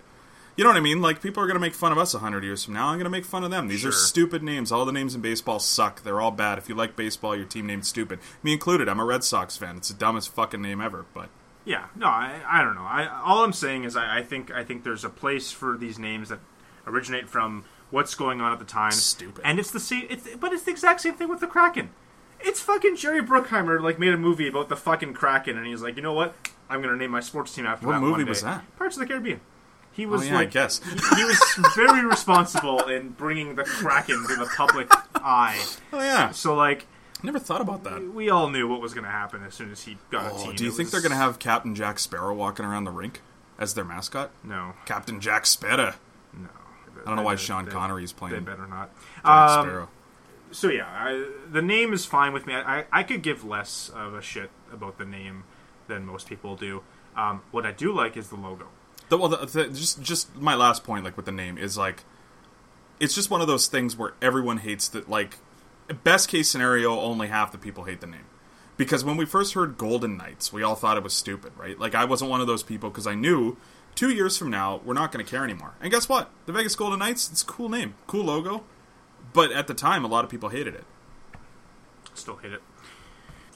You 0.57 0.63
know 0.63 0.69
what 0.69 0.77
I 0.77 0.81
mean? 0.81 1.01
Like 1.01 1.21
people 1.21 1.43
are 1.43 1.47
going 1.47 1.55
to 1.55 1.59
make 1.61 1.73
fun 1.73 1.91
of 1.91 1.97
us 1.97 2.13
100 2.13 2.43
years 2.43 2.63
from 2.63 2.75
now. 2.75 2.87
I'm 2.87 2.95
going 2.97 3.03
to 3.05 3.09
make 3.09 3.25
fun 3.25 3.43
of 3.43 3.51
them. 3.51 3.67
These 3.67 3.83
are 3.85 3.91
stupid 3.91 4.41
names. 4.41 4.71
All 4.71 4.85
the 4.85 4.93
names 4.93 5.13
in 5.13 5.19
baseball 5.21 5.59
suck. 5.59 6.03
They're 6.03 6.21
all 6.21 6.31
bad. 6.31 6.57
If 6.57 6.69
you 6.69 6.75
like 6.75 6.95
baseball, 6.95 7.35
your 7.35 7.45
team 7.45 7.67
name's 7.67 7.89
stupid. 7.89 8.19
Me 8.41 8.53
included. 8.53 8.87
I'm 8.87 8.99
a 8.99 9.05
Red 9.05 9.23
Sox 9.25 9.57
fan. 9.57 9.75
It's 9.77 9.89
the 9.89 9.93
dumbest 9.95 10.33
fucking 10.33 10.61
name 10.61 10.79
ever, 10.79 11.05
but 11.13 11.29
Yeah, 11.65 11.87
no, 11.95 12.07
I, 12.07 12.39
I 12.47 12.63
don't 12.63 12.75
know. 12.75 12.83
I 12.85 13.07
all 13.23 13.43
I'm 13.43 13.51
saying 13.51 13.83
is 13.83 13.97
I, 13.97 14.19
I 14.19 14.23
think 14.23 14.49
I 14.51 14.63
think 14.63 14.83
there's 14.85 15.03
a 15.03 15.09
place 15.09 15.51
for 15.51 15.77
these 15.77 15.99
names 15.99 16.29
that 16.29 16.39
originate 16.87 17.27
from 17.27 17.65
what's 17.91 18.15
going 18.15 18.39
on 18.39 18.53
at 18.53 18.59
the 18.59 18.65
time. 18.65 18.91
Stupid. 18.91 19.41
And 19.43 19.59
it's 19.59 19.71
the 19.71 19.79
same. 19.81 20.07
It's 20.09 20.35
but 20.37 20.53
it's 20.53 20.63
the 20.63 20.71
exact 20.71 21.01
same 21.01 21.15
thing 21.15 21.27
with 21.27 21.41
the 21.41 21.47
Kraken. 21.47 21.89
It's 22.39 22.61
fucking 22.61 22.95
Jerry 22.95 23.21
Bruckheimer 23.21 23.81
like 23.81 23.99
made 23.99 24.13
a 24.13 24.17
movie 24.17 24.47
about 24.47 24.69
the 24.69 24.75
fucking 24.77 25.15
Kraken, 25.15 25.57
and 25.57 25.65
he's 25.67 25.81
like, 25.81 25.97
you 25.97 26.01
know 26.01 26.13
what? 26.13 26.33
I'm 26.69 26.81
gonna 26.81 26.95
name 26.95 27.11
my 27.11 27.19
sports 27.19 27.53
team 27.53 27.65
after 27.65 27.87
What 27.87 27.93
that. 27.93 27.99
movie 27.99 28.11
one 28.11 28.25
day." 28.25 28.29
was 28.29 28.41
that? 28.43 28.63
Pirates 28.77 28.95
of 28.95 29.01
the 29.01 29.07
Caribbean. 29.07 29.41
He 29.95 30.05
was 30.05 30.21
Oh, 30.21 30.25
yeah, 30.25 30.33
I 30.33 30.35
like, 30.39 30.51
guess. 30.51 30.81
he, 30.83 31.15
he 31.15 31.23
was 31.23 31.39
very 31.75 32.05
responsible 32.05 32.81
in 32.87 33.09
bringing 33.09 33.55
the 33.55 33.63
Kraken 33.63 34.25
to 34.27 34.35
the 34.35 34.45
public 34.57 34.87
eye. 35.15 35.63
oh 35.93 35.99
yeah, 36.01 36.31
So 36.31 36.53
like, 36.53 36.85
never 37.23 37.39
thought 37.39 37.61
about 37.61 37.83
that. 37.85 38.01
we 38.13 38.29
all 38.29 38.49
knew 38.49 38.67
what 38.67 38.81
was 38.81 38.93
gonna 38.93 39.09
happen 39.09 39.43
as 39.43 39.53
soon 39.53 39.71
as 39.71 39.83
he 39.83 39.97
got 40.11 40.25
a 40.25 40.35
Oh, 40.35 40.43
team. 40.47 40.55
do 40.55 40.63
you 40.65 40.69
It 40.69 40.73
think 40.73 40.87
was- 40.87 40.91
they're 40.91 41.01
gonna 41.01 41.15
have 41.21 41.39
Captain 41.39 41.73
Jack 41.75 41.99
Sparrow 41.99 42.33
walking 42.33 42.65
around 42.65 42.83
the 42.83 42.91
rink 42.91 43.21
as 43.57 43.73
their 43.73 43.85
mascot? 43.85 44.31
no? 44.43 44.73
Captain 44.85 45.21
Jack 45.21 45.45
Sparrow. 45.45 45.93
No. 46.33 46.49
I 47.01 47.07
don't 47.07 47.15
know 47.17 47.21
why 47.23 47.35
Sean 47.35 47.65
Connery 47.67 48.03
is 48.03 48.11
They 48.11 48.17
playing 48.19 48.35
Jack 48.35 48.45
better 48.45 48.67
not. 48.67 48.89
Um, 49.23 49.65
Sparrow. 49.65 49.89
so 50.51 50.67
yeah, 50.69 50.87
I, 50.87 51.25
the 51.51 51.61
name 51.61 51.93
is 51.93 52.05
fine 52.05 52.33
with 52.33 52.45
me. 52.47 52.53
I, 52.55 52.85
I 52.91 53.03
could 53.03 53.21
give 53.21 53.45
less 53.45 53.89
of 53.95 54.13
a 54.13 54.21
shit 54.21 54.49
about 54.73 54.97
the 54.97 55.05
name 55.05 55.43
than 55.87 56.05
most 56.05 56.27
people 56.27 56.55
do. 56.57 56.81
Um, 57.15 57.43
what 57.51 57.65
I 57.65 57.71
do 57.71 57.93
like 57.93 58.17
is 58.17 58.27
the 58.29 58.35
logo. 58.35 58.67
The, 59.09 59.17
well, 59.17 59.29
the, 59.29 59.45
the, 59.45 59.67
just 59.69 60.01
just 60.01 60.35
my 60.35 60.55
last 60.55 60.83
point, 60.83 61.03
like 61.03 61.15
with 61.17 61.25
the 61.25 61.31
name, 61.31 61.57
is 61.57 61.77
like 61.77 62.03
it's 62.99 63.13
just 63.13 63.29
one 63.29 63.41
of 63.41 63.47
those 63.47 63.67
things 63.67 63.95
where 63.95 64.13
everyone 64.21 64.57
hates 64.57 64.87
that. 64.89 65.09
Like 65.09 65.37
best 66.03 66.29
case 66.29 66.49
scenario, 66.49 66.99
only 66.99 67.27
half 67.27 67.51
the 67.51 67.57
people 67.57 67.83
hate 67.83 68.01
the 68.01 68.07
name. 68.07 68.25
Because 68.77 69.05
when 69.05 69.15
we 69.15 69.25
first 69.25 69.53
heard 69.53 69.77
Golden 69.77 70.17
Knights, 70.17 70.51
we 70.51 70.61
all 70.63 70.75
thought 70.75 70.97
it 70.97 71.03
was 71.03 71.13
stupid, 71.13 71.53
right? 71.57 71.79
Like 71.79 71.95
I 71.95 72.03
wasn't 72.05 72.29
one 72.31 72.41
of 72.41 72.47
those 72.47 72.63
people 72.63 72.89
because 72.89 73.07
I 73.07 73.13
knew 73.15 73.55
two 73.93 74.09
years 74.09 74.37
from 74.37 74.49
now 74.49 74.81
we're 74.83 74.93
not 74.93 75.11
going 75.13 75.23
to 75.23 75.29
care 75.29 75.43
anymore. 75.45 75.75
And 75.79 75.91
guess 75.91 76.09
what? 76.09 76.29
The 76.45 76.51
Vegas 76.51 76.75
Golden 76.75 76.99
Knights, 76.99 77.31
it's 77.31 77.41
a 77.41 77.45
cool 77.45 77.69
name, 77.69 77.93
cool 78.07 78.25
logo. 78.25 78.63
But 79.31 79.51
at 79.51 79.67
the 79.67 79.73
time, 79.73 80.03
a 80.03 80.07
lot 80.07 80.23
of 80.25 80.29
people 80.31 80.49
hated 80.49 80.75
it. 80.75 80.83
Still 82.13 82.37
hate 82.37 82.53
it. 82.53 82.61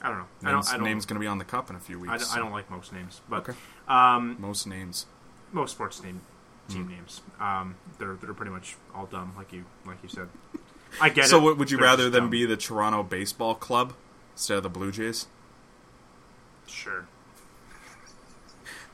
I 0.02 0.08
don't 0.08 0.18
know. 0.18 0.26
I 0.44 0.52
Name's, 0.52 0.66
don't. 0.66 0.74
I 0.74 0.76
don't. 0.78 0.84
name's 0.86 1.06
going 1.06 1.14
to 1.16 1.20
be 1.20 1.26
on 1.26 1.38
the 1.38 1.44
cup 1.44 1.68
in 1.70 1.76
a 1.76 1.80
few 1.80 1.98
weeks. 1.98 2.12
I 2.12 2.16
don't, 2.16 2.36
I 2.36 2.38
don't 2.38 2.52
like 2.52 2.70
most 2.70 2.92
names, 2.92 3.20
but 3.28 3.48
Okay. 3.48 3.58
um, 3.88 4.36
most 4.38 4.66
names. 4.66 5.06
Most 5.52 5.72
sports 5.72 6.02
name 6.02 6.20
team 6.68 6.84
Hmm. 6.84 6.90
names. 6.92 7.22
Um, 7.40 7.74
they're 7.98 8.14
they're 8.14 8.34
pretty 8.34 8.52
much 8.52 8.76
all 8.94 9.06
dumb, 9.06 9.32
like 9.36 9.52
you 9.52 9.64
like 9.84 9.98
you 10.02 10.08
said. 10.08 10.28
I 11.00 11.08
get 11.08 11.26
it. 11.26 11.28
So, 11.28 11.54
would 11.54 11.70
you 11.70 11.76
They're 11.78 11.86
rather 11.86 12.10
than 12.10 12.22
dumb. 12.24 12.30
be 12.30 12.44
the 12.46 12.56
Toronto 12.56 13.02
Baseball 13.04 13.54
Club 13.54 13.94
instead 14.34 14.56
of 14.56 14.62
the 14.64 14.68
Blue 14.68 14.90
Jays? 14.90 15.26
Sure. 16.66 17.06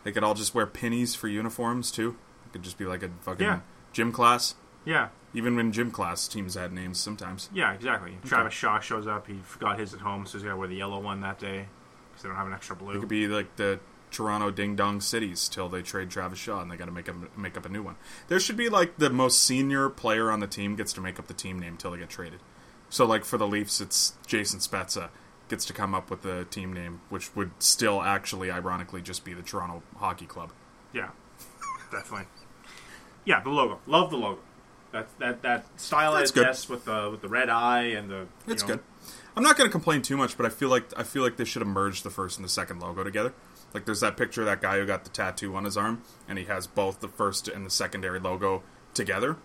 They 0.04 0.12
could 0.12 0.22
all 0.22 0.34
just 0.34 0.54
wear 0.54 0.66
pennies 0.66 1.14
for 1.14 1.28
uniforms 1.28 1.90
too. 1.90 2.16
It 2.46 2.52
could 2.52 2.62
just 2.62 2.78
be 2.78 2.84
like 2.86 3.02
a 3.02 3.08
fucking 3.22 3.44
Yeah. 3.46 3.60
gym 3.92 4.12
class. 4.12 4.54
Yeah. 4.84 5.08
Even 5.34 5.56
when 5.56 5.72
gym 5.72 5.90
class 5.90 6.28
teams 6.28 6.54
had 6.54 6.72
names 6.72 6.98
sometimes. 7.00 7.50
Yeah. 7.52 7.72
Exactly. 7.72 8.16
Travis 8.25 8.54
Shaw 8.54 8.78
shows 8.78 9.06
up. 9.06 9.26
He 9.26 9.40
forgot 9.44 9.78
his 9.78 9.92
at 9.94 10.00
home, 10.00 10.25
so 10.26 10.38
he's 10.38 10.44
got 10.44 10.50
to 10.50 10.56
wear 10.56 10.68
the 10.68 10.76
yellow 10.76 11.00
one 11.00 11.20
that 11.22 11.38
day 11.38 11.66
because 12.10 12.22
they 12.22 12.28
don't 12.28 12.36
have 12.36 12.46
an 12.46 12.52
extra 12.52 12.76
blue. 12.76 12.96
It 12.96 13.00
could 13.00 13.08
be 13.08 13.26
like 13.26 13.56
the 13.56 13.80
Toronto 14.10 14.50
Ding 14.50 14.76
Dong 14.76 15.00
Cities 15.00 15.48
till 15.48 15.68
they 15.68 15.82
trade 15.82 16.10
Travis 16.10 16.38
Shaw 16.38 16.60
and 16.62 16.70
they 16.70 16.76
got 16.76 16.86
to 16.86 16.90
make 16.92 17.08
up 17.08 17.16
make 17.36 17.56
up 17.56 17.66
a 17.66 17.68
new 17.68 17.82
one. 17.82 17.96
There 18.28 18.40
should 18.40 18.56
be 18.56 18.68
like 18.68 18.96
the 18.98 19.10
most 19.10 19.42
senior 19.42 19.88
player 19.88 20.30
on 20.30 20.40
the 20.40 20.46
team 20.46 20.76
gets 20.76 20.92
to 20.94 21.00
make 21.00 21.18
up 21.18 21.26
the 21.26 21.34
team 21.34 21.58
name 21.58 21.76
till 21.76 21.90
they 21.90 21.98
get 21.98 22.08
traded. 22.08 22.40
So 22.88 23.04
like 23.04 23.25
for 23.25 23.36
the 23.36 23.46
Leafs, 23.46 23.80
it's 23.80 24.14
Jason 24.26 24.60
Spezza 24.60 25.08
gets 25.48 25.64
to 25.66 25.72
come 25.72 25.94
up 25.94 26.10
with 26.10 26.22
the 26.22 26.44
team 26.50 26.72
name, 26.72 27.00
which 27.08 27.34
would 27.36 27.50
still 27.58 28.02
actually 28.02 28.50
ironically 28.50 29.02
just 29.02 29.25
be 29.25 29.34
the 29.34 29.42
Toronto 29.42 29.82
Hockey 29.96 30.26
Club. 30.26 30.52
Yeah, 30.92 31.10
definitely. 31.92 32.26
Yeah, 33.25 33.40
the 33.42 33.50
logo. 33.50 33.80
Love 33.86 34.10
the 34.10 34.16
logo. 34.16 34.40
That 34.92 35.08
that 35.18 35.42
that 35.42 35.66
stylized. 35.76 36.38
S 36.38 36.68
with 36.68 36.84
the 36.84 37.08
with 37.10 37.20
the 37.20 37.28
red 37.28 37.48
eye 37.50 37.82
and 37.88 38.08
the. 38.08 38.14
you 38.46 38.52
It's 38.52 38.62
know- 38.62 38.76
good. 38.76 38.80
I'm 39.36 39.42
not 39.42 39.58
going 39.58 39.68
to 39.68 39.72
complain 39.72 40.00
too 40.00 40.16
much, 40.16 40.36
but 40.38 40.46
I 40.46 40.48
feel 40.48 40.70
like 40.70 40.84
I 40.96 41.02
feel 41.02 41.22
like 41.22 41.36
they 41.36 41.44
should 41.44 41.60
have 41.60 41.68
merged 41.68 42.04
the 42.04 42.10
first 42.10 42.38
and 42.38 42.44
the 42.44 42.48
second 42.48 42.80
logo 42.80 43.04
together. 43.04 43.34
Like 43.76 43.85
there's 43.85 44.00
that 44.00 44.16
picture 44.16 44.40
of 44.40 44.47
that 44.47 44.62
guy 44.62 44.78
who 44.78 44.87
got 44.87 45.04
the 45.04 45.11
tattoo 45.11 45.54
on 45.54 45.66
his 45.66 45.76
arm, 45.76 46.00
and 46.26 46.38
he 46.38 46.47
has 46.47 46.66
both 46.66 47.00
the 47.00 47.09
first 47.09 47.47
and 47.47 47.66
the 47.66 47.68
secondary 47.68 48.18
logo 48.18 48.62
together. 48.95 49.37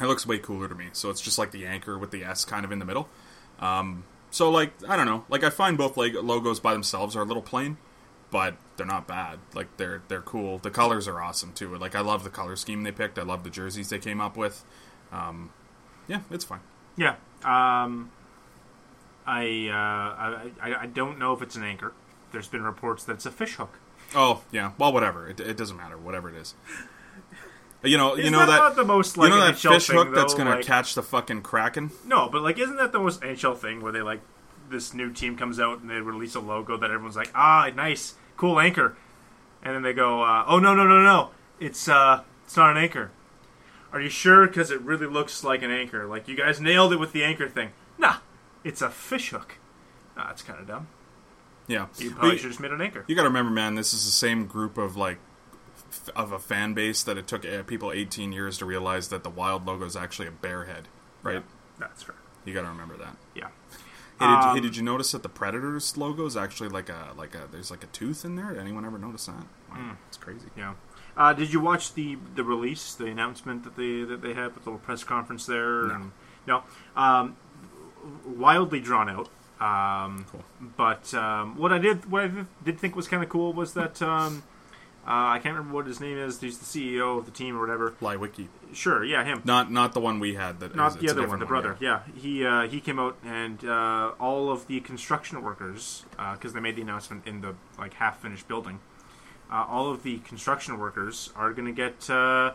It 0.00 0.06
looks 0.06 0.26
way 0.26 0.40
cooler 0.40 0.66
to 0.66 0.74
me. 0.74 0.86
So 0.92 1.08
it's 1.08 1.20
just 1.20 1.38
like 1.38 1.52
the 1.52 1.64
anchor 1.64 1.96
with 1.96 2.10
the 2.10 2.24
S 2.24 2.44
kind 2.44 2.64
of 2.64 2.72
in 2.72 2.80
the 2.80 2.84
middle. 2.84 3.08
Um, 3.60 4.06
so 4.32 4.50
like 4.50 4.72
I 4.88 4.96
don't 4.96 5.06
know, 5.06 5.24
like 5.28 5.44
I 5.44 5.50
find 5.50 5.78
both 5.78 5.96
like 5.96 6.14
logos 6.14 6.58
by 6.58 6.72
themselves 6.72 7.14
are 7.14 7.22
a 7.22 7.24
little 7.24 7.44
plain, 7.44 7.76
but 8.32 8.56
they're 8.76 8.86
not 8.86 9.06
bad. 9.06 9.38
Like 9.54 9.76
they're 9.76 10.02
they're 10.08 10.20
cool. 10.20 10.58
The 10.58 10.72
colors 10.72 11.06
are 11.06 11.22
awesome 11.22 11.52
too. 11.52 11.76
Like 11.76 11.94
I 11.94 12.00
love 12.00 12.24
the 12.24 12.30
color 12.30 12.56
scheme 12.56 12.82
they 12.82 12.90
picked. 12.90 13.20
I 13.20 13.22
love 13.22 13.44
the 13.44 13.50
jerseys 13.50 13.88
they 13.88 14.00
came 14.00 14.20
up 14.20 14.36
with. 14.36 14.64
Um, 15.12 15.52
yeah, 16.08 16.22
it's 16.28 16.44
fine. 16.44 16.62
Yeah. 16.96 17.14
Um, 17.44 18.10
I, 19.24 19.68
uh, 19.68 19.76
I 19.76 20.50
I 20.60 20.80
I 20.80 20.86
don't 20.86 21.20
know 21.20 21.34
if 21.34 21.40
it's 21.40 21.54
an 21.54 21.62
anchor. 21.62 21.92
There's 22.34 22.48
been 22.48 22.62
reports 22.62 23.04
that 23.04 23.14
it's 23.14 23.26
a 23.26 23.30
fish 23.30 23.54
hook. 23.54 23.78
Oh 24.14 24.42
yeah, 24.52 24.72
well 24.76 24.92
whatever. 24.92 25.28
It, 25.28 25.40
it 25.40 25.56
doesn't 25.56 25.76
matter. 25.76 25.96
Whatever 25.96 26.28
it 26.28 26.34
is. 26.36 26.54
You 27.82 27.98
know, 27.98 28.14
you 28.14 28.22
Isn't 28.22 28.32
know 28.32 28.38
that 28.40 28.46
that, 28.46 28.58
not 28.58 28.76
the 28.76 28.84
most, 28.84 29.18
like, 29.18 29.28
you 29.30 29.34
know 29.36 29.44
that 29.44 29.56
NHL 29.56 29.74
fish 29.74 29.86
thing, 29.88 29.96
hook 29.96 30.14
that's 30.14 30.32
gonna 30.34 30.56
Like- 30.56 30.64
catch 30.64 30.94
the 30.94 31.02
fucking 31.02 31.42
kraken. 31.42 31.90
No, 32.06 32.28
but 32.30 32.40
like, 32.42 32.58
isn't 32.58 32.76
that 32.76 32.92
the 32.92 32.98
most 32.98 33.20
NHL 33.20 33.56
thing 33.58 33.82
where 33.82 33.92
they 33.92 34.00
like 34.02 34.20
this 34.70 34.94
new 34.94 35.12
team 35.12 35.36
comes 35.36 35.60
out 35.60 35.80
and 35.80 35.90
they 35.90 36.00
release 36.00 36.34
a 36.34 36.40
logo 36.40 36.76
that 36.78 36.90
everyone's 36.90 37.16
like, 37.16 37.30
ah, 37.34 37.70
nice, 37.76 38.14
cool 38.38 38.58
anchor, 38.58 38.96
and 39.62 39.74
then 39.74 39.82
they 39.82 39.92
go, 39.92 40.22
uh, 40.22 40.44
oh 40.46 40.58
no 40.58 40.74
no 40.74 40.86
no 40.86 41.02
no, 41.02 41.30
it's 41.60 41.86
uh, 41.88 42.22
it's 42.46 42.56
not 42.56 42.70
an 42.70 42.82
anchor. 42.82 43.10
Are 43.92 44.00
you 44.00 44.08
sure? 44.08 44.46
Because 44.46 44.70
it 44.70 44.80
really 44.80 45.06
looks 45.06 45.44
like 45.44 45.62
an 45.62 45.70
anchor. 45.70 46.06
Like 46.06 46.26
you 46.26 46.36
guys 46.36 46.60
nailed 46.60 46.92
it 46.94 46.98
with 46.98 47.12
the 47.12 47.22
anchor 47.22 47.48
thing. 47.48 47.70
Nah, 47.98 48.16
it's 48.64 48.80
a 48.80 48.88
fish 48.88 49.28
hook. 49.28 49.56
Ah, 50.16 50.28
that's 50.28 50.40
kind 50.42 50.58
of 50.58 50.66
dumb. 50.66 50.86
Yeah, 51.66 51.86
You 51.98 52.10
But 52.10 52.18
probably 52.18 52.38
should 52.38 52.48
just 52.50 52.60
made 52.60 52.72
an 52.72 52.80
anchor. 52.82 53.04
You 53.06 53.14
got 53.16 53.22
to 53.22 53.28
remember, 53.28 53.50
man. 53.50 53.74
This 53.74 53.94
is 53.94 54.04
the 54.04 54.10
same 54.10 54.46
group 54.46 54.76
of 54.76 54.96
like 54.96 55.18
f- 55.90 56.10
of 56.14 56.30
a 56.32 56.38
fan 56.38 56.74
base 56.74 57.02
that 57.04 57.16
it 57.16 57.26
took 57.26 57.44
uh, 57.46 57.62
people 57.62 57.90
18 57.90 58.32
years 58.32 58.58
to 58.58 58.64
realize 58.66 59.08
that 59.08 59.22
the 59.24 59.30
Wild 59.30 59.66
logo 59.66 59.84
is 59.86 59.96
actually 59.96 60.28
a 60.28 60.32
bear 60.32 60.64
head, 60.64 60.88
right? 61.22 61.42
That's 61.78 62.02
fair. 62.02 62.16
You 62.44 62.52
got 62.52 62.62
to 62.62 62.68
remember 62.68 62.96
that. 62.98 63.16
Yeah. 63.34 63.48
Hey 64.20 64.26
did, 64.26 64.34
Um, 64.34 64.54
hey, 64.56 64.60
did 64.60 64.76
you 64.76 64.82
notice 64.82 65.10
that 65.12 65.22
the 65.24 65.28
Predators 65.28 65.96
logo 65.96 66.24
is 66.26 66.36
actually 66.36 66.68
like 66.68 66.88
a 66.88 67.08
like 67.16 67.34
a 67.34 67.48
there's 67.50 67.70
like 67.70 67.82
a 67.82 67.88
tooth 67.88 68.24
in 68.24 68.36
there? 68.36 68.56
Anyone 68.58 68.84
ever 68.84 68.98
notice 68.98 69.26
that? 69.26 69.34
Wow, 69.70 69.74
Hmm. 69.76 69.90
It's 70.08 70.16
crazy. 70.18 70.46
Yeah. 70.56 70.74
Uh, 71.16 71.32
did 71.32 71.52
you 71.52 71.60
watch 71.60 71.94
the 71.94 72.18
the 72.34 72.44
release, 72.44 72.94
the 72.94 73.06
announcement 73.06 73.64
that 73.64 73.76
they 73.76 74.02
that 74.04 74.20
they 74.22 74.34
had 74.34 74.54
with 74.54 74.64
the 74.64 74.70
little 74.70 74.78
press 74.84 75.02
conference 75.02 75.46
there? 75.46 75.82
No. 75.86 75.94
And, 75.94 76.12
no. 76.46 76.62
Um, 76.94 77.36
wildly 78.26 78.80
drawn 78.80 79.08
out. 79.08 79.28
Um, 79.60 80.26
Cool. 80.30 80.44
But 80.76 81.14
um, 81.14 81.56
what 81.56 81.72
I 81.72 81.78
did 81.78 82.10
what 82.10 82.24
I 82.24 82.30
did- 82.64 82.78
think 82.78 82.96
was 82.96 83.06
kind 83.08 83.22
of 83.22 83.28
cool 83.28 83.52
was 83.52 83.74
that 83.74 84.02
um, 84.02 84.42
uh, 85.06 85.36
I 85.36 85.38
can't 85.38 85.54
remember 85.56 85.74
what 85.74 85.86
his 85.86 86.00
name 86.00 86.18
is. 86.18 86.40
He's 86.40 86.58
the 86.58 86.64
CEO 86.64 87.18
of 87.18 87.26
the 87.26 87.30
team 87.30 87.56
or 87.56 87.60
whatever. 87.60 87.92
Leiweke, 88.00 88.48
Sure, 88.72 89.04
yeah, 89.04 89.22
him. 89.24 89.42
not 89.44 89.70
not 89.70 89.92
the 89.92 90.00
one 90.00 90.18
we 90.18 90.34
had. 90.34 90.58
That 90.60 90.74
Not 90.74 90.92
is- 90.92 90.96
the 90.96 91.10
other 91.10 91.20
one, 91.20 91.38
different 91.38 91.40
the 91.40 91.46
brother. 91.46 91.76
Yeah, 91.80 92.00
he 92.16 92.44
uh, 92.44 92.62
he 92.68 92.80
came 92.80 92.98
out 92.98 93.16
and 93.24 93.64
uh, 93.64 94.12
all 94.18 94.50
of 94.50 94.66
the 94.66 94.80
construction 94.80 95.42
workers, 95.42 96.04
because 96.32 96.52
they 96.52 96.60
made 96.60 96.76
the 96.76 96.82
announcement 96.82 97.26
in 97.26 97.40
the 97.40 97.54
like 97.78 97.94
half 97.94 98.20
finished 98.20 98.48
building, 98.48 98.80
uh, 99.52 99.64
all 99.68 99.90
of 99.90 100.02
the 100.02 100.18
construction 100.18 100.78
workers 100.78 101.30
are 101.36 101.52
going 101.52 101.66
to 101.66 101.72
get 101.72 102.10
uh, 102.10 102.52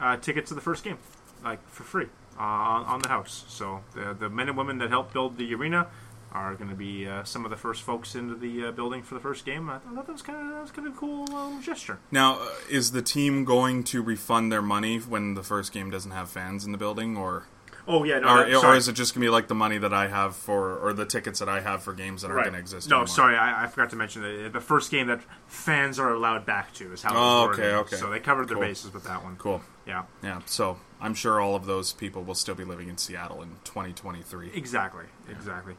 uh, 0.00 0.16
tickets 0.16 0.48
to 0.48 0.54
the 0.54 0.60
first 0.62 0.82
game, 0.84 0.98
like 1.44 1.60
for 1.68 1.82
free 1.82 2.06
uh, 2.38 2.42
on, 2.42 2.84
on 2.86 3.02
the 3.02 3.08
house. 3.08 3.44
So 3.48 3.82
the 3.94 4.14
the 4.18 4.30
men 4.30 4.48
and 4.48 4.56
women 4.56 4.78
that 4.78 4.88
helped 4.88 5.12
build 5.12 5.36
the 5.36 5.52
arena 5.54 5.88
are 6.32 6.54
going 6.54 6.70
to 6.70 6.76
be 6.76 7.06
uh, 7.06 7.24
some 7.24 7.44
of 7.44 7.50
the 7.50 7.56
first 7.56 7.82
folks 7.82 8.14
into 8.14 8.34
the 8.34 8.66
uh, 8.68 8.72
building 8.72 9.02
for 9.02 9.14
the 9.14 9.20
first 9.20 9.44
game. 9.44 9.68
I 9.68 9.78
thought 9.78 10.06
that 10.06 10.12
was 10.12 10.22
kind 10.22 10.40
of 10.40 10.54
that 10.54 10.60
was 10.62 10.70
kind 10.70 10.88
of 10.88 10.94
a 10.94 10.96
cool 10.96 11.26
uh, 11.34 11.60
gesture. 11.60 11.98
Now, 12.10 12.38
uh, 12.40 12.48
is 12.70 12.92
the 12.92 13.02
team 13.02 13.44
going 13.44 13.84
to 13.84 14.02
refund 14.02 14.50
their 14.50 14.62
money 14.62 14.98
when 14.98 15.34
the 15.34 15.42
first 15.42 15.72
game 15.72 15.90
doesn't 15.90 16.12
have 16.12 16.30
fans 16.30 16.64
in 16.64 16.72
the 16.72 16.78
building, 16.78 17.16
or 17.16 17.44
Oh 17.88 18.04
yeah, 18.04 18.20
no, 18.20 18.28
or, 18.28 18.48
that- 18.48 18.64
or 18.64 18.74
is 18.76 18.86
it 18.86 18.92
just 18.92 19.12
gonna 19.12 19.24
be 19.26 19.28
like 19.30 19.48
the 19.48 19.56
money 19.56 19.76
that 19.76 19.92
I 19.92 20.06
have 20.06 20.36
for, 20.36 20.78
or 20.78 20.92
the 20.92 21.04
tickets 21.04 21.40
that 21.40 21.48
I 21.48 21.60
have 21.60 21.82
for 21.82 21.92
games 21.92 22.22
that 22.22 22.30
aren't 22.30 22.44
gonna 22.44 22.58
exist? 22.58 22.88
No, 22.88 22.98
anymore? 22.98 23.06
sorry, 23.08 23.36
I, 23.36 23.64
I 23.64 23.66
forgot 23.66 23.90
to 23.90 23.96
mention 23.96 24.22
the, 24.22 24.48
the 24.50 24.60
first 24.60 24.90
game 24.92 25.08
that 25.08 25.20
fans 25.48 25.98
are 25.98 26.12
allowed 26.14 26.46
back 26.46 26.72
to 26.74 26.92
is 26.92 27.02
how. 27.02 27.10
it 27.10 27.16
Oh, 27.18 27.50
okay, 27.50 27.62
worded. 27.62 27.74
okay. 27.74 27.96
So 27.96 28.08
they 28.08 28.20
covered 28.20 28.46
their 28.48 28.56
Cool. 28.56 28.66
bases 28.68 28.94
with 28.94 29.02
that 29.04 29.24
one. 29.24 29.34
Cool. 29.36 29.62
Yeah, 29.84 30.04
Yeah, 30.22 30.40
so 30.46 30.78
I'm 31.00 31.12
sure 31.12 31.40
all 31.40 31.56
of 31.56 31.66
those 31.66 31.92
people 31.92 32.22
will 32.22 32.36
still 32.36 32.54
be 32.54 32.62
living 32.62 32.88
in 32.88 32.96
Seattle 32.98 33.42
in 33.42 33.48
2023. 33.64 34.52
exactly, 34.54 35.06
exactly. 35.28 35.74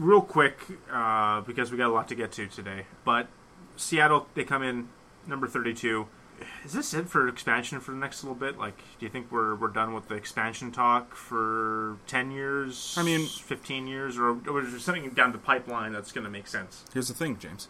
Real 0.00 0.22
quick, 0.22 0.56
uh, 0.90 1.42
because 1.42 1.70
we 1.70 1.76
got 1.76 1.88
a 1.88 1.92
lot 1.92 2.08
to 2.08 2.14
get 2.14 2.32
to 2.32 2.46
today, 2.46 2.86
but 3.04 3.26
Seattle 3.76 4.26
they 4.34 4.44
come 4.44 4.62
in 4.62 4.88
number 5.26 5.46
thirty-two. 5.46 6.06
Is 6.64 6.72
this 6.72 6.94
it 6.94 7.06
for 7.06 7.28
expansion 7.28 7.80
for 7.80 7.90
the 7.90 7.98
next 7.98 8.24
little 8.24 8.34
bit? 8.34 8.56
Like, 8.56 8.78
do 8.78 9.04
you 9.04 9.10
think 9.10 9.30
we're 9.30 9.54
we're 9.54 9.68
done 9.68 9.92
with 9.92 10.08
the 10.08 10.14
expansion 10.14 10.72
talk 10.72 11.14
for 11.14 11.98
ten 12.06 12.30
years? 12.30 12.94
I 12.96 13.02
mean- 13.02 13.26
fifteen 13.26 13.86
years, 13.86 14.16
or, 14.16 14.38
or 14.48 14.62
is 14.62 14.70
there 14.70 14.80
something 14.80 15.10
down 15.10 15.32
the 15.32 15.38
pipeline 15.38 15.92
that's 15.92 16.12
going 16.12 16.24
to 16.24 16.30
make 16.30 16.46
sense? 16.46 16.82
Here's 16.94 17.08
the 17.08 17.14
thing, 17.14 17.38
James, 17.38 17.68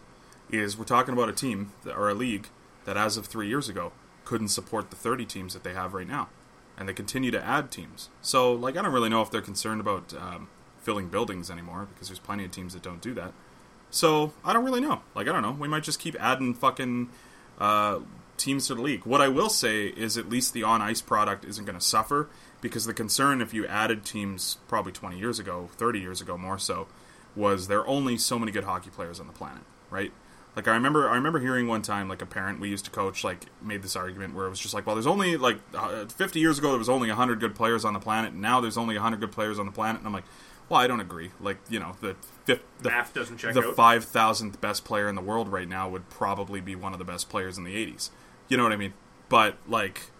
is 0.49 0.77
we're 0.77 0.85
talking 0.85 1.13
about 1.13 1.27
a 1.27 1.33
team 1.33 1.73
that, 1.83 1.97
or 1.97 2.09
a 2.09 2.13
league 2.13 2.47
that, 2.85 2.95
as 2.95 3.17
of 3.17 3.25
three 3.25 3.49
years 3.49 3.67
ago, 3.67 3.91
couldn't 4.23 4.47
support 4.47 4.89
the 4.89 4.95
30 4.95 5.25
teams 5.25 5.53
that 5.53 5.65
they 5.65 5.73
have 5.73 5.93
right 5.93 6.07
now, 6.07 6.29
and 6.77 6.87
they 6.87 6.93
continue 6.93 7.31
to 7.31 7.43
add 7.43 7.71
teams. 7.71 8.07
So, 8.21 8.53
like, 8.53 8.77
I 8.77 8.81
don't 8.83 8.93
really 8.93 9.09
know 9.09 9.21
if 9.21 9.29
they're 9.29 9.41
concerned 9.41 9.81
about 9.81 10.13
um, 10.13 10.47
filling 10.81 11.07
buildings 11.07 11.49
anymore 11.49 11.87
because 11.93 12.09
there's 12.09 12.19
plenty 12.19 12.45
of 12.45 12.51
teams 12.51 12.73
that 12.73 12.81
don't 12.81 13.01
do 13.01 13.13
that. 13.13 13.33
So 13.89 14.33
I 14.43 14.53
don't 14.53 14.63
really 14.63 14.81
know. 14.81 15.01
Like, 15.15 15.27
I 15.27 15.31
don't 15.31 15.41
know. 15.41 15.51
We 15.51 15.67
might 15.67 15.83
just 15.83 15.99
keep 15.99 16.15
adding 16.19 16.53
fucking 16.53 17.09
uh, 17.59 17.99
teams 18.37 18.67
to 18.67 18.75
the 18.75 18.81
league. 18.81 19.05
What 19.05 19.21
I 19.21 19.27
will 19.27 19.49
say 19.49 19.87
is 19.87 20.17
at 20.17 20.29
least 20.29 20.53
the 20.53 20.63
on 20.63 20.81
ice 20.81 21.01
product 21.01 21.45
isn't 21.45 21.65
going 21.65 21.77
to 21.77 21.85
suffer 21.85 22.29
because 22.61 22.85
the 22.85 22.93
concern 22.93 23.41
if 23.41 23.53
you 23.53 23.67
added 23.67 24.05
teams 24.05 24.57
probably 24.67 24.91
20 24.91 25.17
years 25.17 25.39
ago, 25.39 25.69
30 25.77 25.99
years 25.99 26.21
ago 26.21 26.37
more 26.37 26.57
so, 26.57 26.87
was 27.35 27.67
there 27.67 27.79
are 27.79 27.87
only 27.87 28.17
so 28.17 28.39
many 28.39 28.51
good 28.51 28.63
hockey 28.63 28.89
players 28.89 29.19
on 29.19 29.27
the 29.27 29.33
planet, 29.33 29.63
right? 29.89 30.11
Like 30.55 30.67
I 30.67 30.73
remember, 30.73 31.09
I 31.09 31.15
remember 31.15 31.39
hearing 31.39 31.67
one 31.67 31.81
time, 31.81 32.09
like 32.09 32.21
a 32.21 32.25
parent 32.25 32.59
we 32.59 32.69
used 32.69 32.83
to 32.85 32.91
coach, 32.91 33.23
like 33.23 33.45
made 33.61 33.83
this 33.83 33.95
argument 33.95 34.35
where 34.35 34.45
it 34.45 34.49
was 34.49 34.59
just 34.59 34.73
like, 34.73 34.85
well, 34.85 34.95
there's 34.95 35.07
only 35.07 35.37
like 35.37 35.57
uh, 35.73 36.05
50 36.05 36.39
years 36.39 36.59
ago 36.59 36.69
there 36.69 36.77
was 36.77 36.89
only 36.89 37.07
100 37.07 37.39
good 37.39 37.55
players 37.55 37.85
on 37.85 37.93
the 37.93 37.99
planet, 37.99 38.33
and 38.33 38.41
now 38.41 38.59
there's 38.59 38.77
only 38.77 38.95
100 38.95 39.21
good 39.21 39.31
players 39.31 39.59
on 39.59 39.65
the 39.65 39.71
planet, 39.71 39.99
and 39.99 40.07
I'm 40.07 40.13
like, 40.13 40.25
Well, 40.69 40.79
I 40.79 40.87
don't 40.87 40.99
agree. 41.01 41.31
Like 41.39 41.57
you 41.69 41.79
know, 41.79 41.95
the 42.01 42.15
fifth, 42.45 42.63
the, 42.81 42.89
Math 42.89 43.13
doesn't 43.13 43.37
check 43.37 43.53
the 43.53 43.67
out. 43.67 43.75
five 43.75 44.05
thousandth 44.05 44.61
best 44.61 44.85
player 44.85 45.09
in 45.09 45.15
the 45.15 45.21
world 45.21 45.51
right 45.51 45.67
now 45.67 45.89
would 45.89 46.09
probably 46.09 46.61
be 46.61 46.75
one 46.75 46.93
of 46.93 46.99
the 46.99 47.05
best 47.05 47.29
players 47.29 47.57
in 47.57 47.63
the 47.63 47.75
'80s. 47.75 48.09
You 48.47 48.57
know 48.57 48.63
what 48.63 48.71
I 48.71 48.77
mean? 48.77 48.93
But 49.29 49.57
like, 49.67 50.11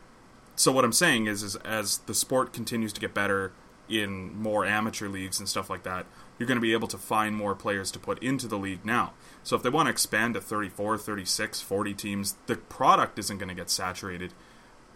so 0.55 0.71
what 0.71 0.85
I'm 0.85 0.93
saying 0.93 1.27
is, 1.27 1.43
is 1.43 1.55
as 1.57 1.99
the 1.99 2.13
sport 2.13 2.53
continues 2.53 2.93
to 2.93 3.01
get 3.01 3.13
better 3.13 3.53
in 3.89 4.41
more 4.41 4.65
amateur 4.65 5.09
leagues 5.09 5.39
and 5.39 5.49
stuff 5.49 5.69
like 5.69 5.83
that, 5.83 6.05
you're 6.37 6.47
going 6.47 6.57
to 6.57 6.61
be 6.61 6.73
able 6.73 6.87
to 6.87 6.97
find 6.97 7.35
more 7.35 7.53
players 7.53 7.91
to 7.91 7.99
put 7.99 8.21
into 8.23 8.47
the 8.47 8.57
league 8.57 8.85
now. 8.85 9.13
So 9.43 9.55
if 9.55 9.63
they 9.63 9.69
want 9.69 9.87
to 9.87 9.91
expand 9.91 10.33
to 10.35 10.41
34, 10.41 10.97
36, 10.97 11.61
40 11.61 11.93
teams, 11.93 12.35
the 12.45 12.55
product 12.55 13.19
isn't 13.19 13.37
going 13.37 13.49
to 13.49 13.55
get 13.55 13.69
saturated. 13.69 14.33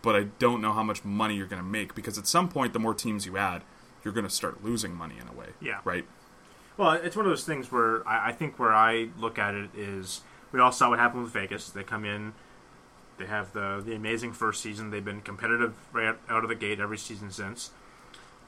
But 0.02 0.16
I 0.16 0.24
don't 0.40 0.62
know 0.62 0.72
how 0.72 0.84
much 0.84 1.04
money 1.04 1.36
you're 1.36 1.48
going 1.48 1.62
to 1.62 1.68
make 1.68 1.94
because 1.94 2.18
at 2.18 2.28
some 2.28 2.48
point, 2.48 2.74
the 2.74 2.80
more 2.80 2.94
teams 2.94 3.26
you 3.26 3.38
add, 3.38 3.64
you're 4.06 4.14
going 4.14 4.26
to 4.26 4.32
start 4.32 4.64
losing 4.64 4.96
money 4.96 5.16
in 5.20 5.28
a 5.28 5.34
way. 5.34 5.48
Yeah. 5.60 5.82
Right. 5.84 6.06
Well, 6.78 6.92
it's 6.92 7.16
one 7.16 7.26
of 7.26 7.32
those 7.32 7.44
things 7.44 7.72
where 7.72 8.08
I, 8.08 8.30
I 8.30 8.32
think 8.32 8.60
where 8.60 8.74
I 8.74 9.10
look 9.18 9.40
at 9.40 9.56
it 9.56 9.72
is 9.76 10.22
we 10.52 10.60
all 10.60 10.72
saw 10.72 10.90
what 10.90 11.00
happened 11.00 11.24
with 11.24 11.34
Vegas. 11.34 11.70
They 11.70 11.84
come 11.84 12.06
in, 12.06 12.34
they 13.18 13.26
have 13.26 13.52
the 13.54 13.82
the 13.86 13.96
amazing 13.96 14.34
first 14.34 14.62
season. 14.62 14.92
They've 14.92 15.04
been 15.04 15.22
competitive 15.22 15.74
right 15.92 16.16
out 16.30 16.44
of 16.44 16.50
the 16.50 16.56
gate 16.56 16.80
every 16.80 16.98
season 16.98 17.32
since. 17.32 17.72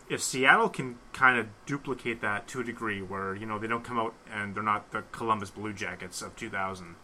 If 0.10 0.22
Seattle 0.22 0.70
can 0.70 0.98
kind 1.12 1.38
of 1.38 1.48
duplicate 1.66 2.22
that 2.22 2.48
to 2.50 2.62
a 2.62 2.64
degree, 2.64 3.02
where 3.02 3.36
you 3.36 3.46
know 3.46 3.60
they 3.60 3.68
don't 3.68 3.84
come 3.84 4.00
out 4.00 4.14
and 4.32 4.56
they're 4.56 4.64
not 4.64 4.92
the 4.92 5.04
Columbus 5.12 5.50
Blue 5.50 5.74
Jackets 5.74 6.22
of 6.22 6.36
2000, 6.36 6.96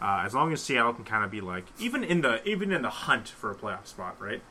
uh, 0.00 0.22
as 0.24 0.34
long 0.34 0.52
as 0.52 0.60
Seattle 0.60 0.92
can 0.92 1.04
kind 1.04 1.24
of 1.24 1.30
be 1.30 1.40
like 1.40 1.66
even 1.78 2.04
in 2.04 2.20
the 2.20 2.46
even 2.48 2.72
in 2.72 2.82
the 2.82 2.90
hunt 2.90 3.28
for 3.28 3.50
a 3.50 3.54
playoff 3.54 3.86
spot, 3.86 4.20
right? 4.20 4.42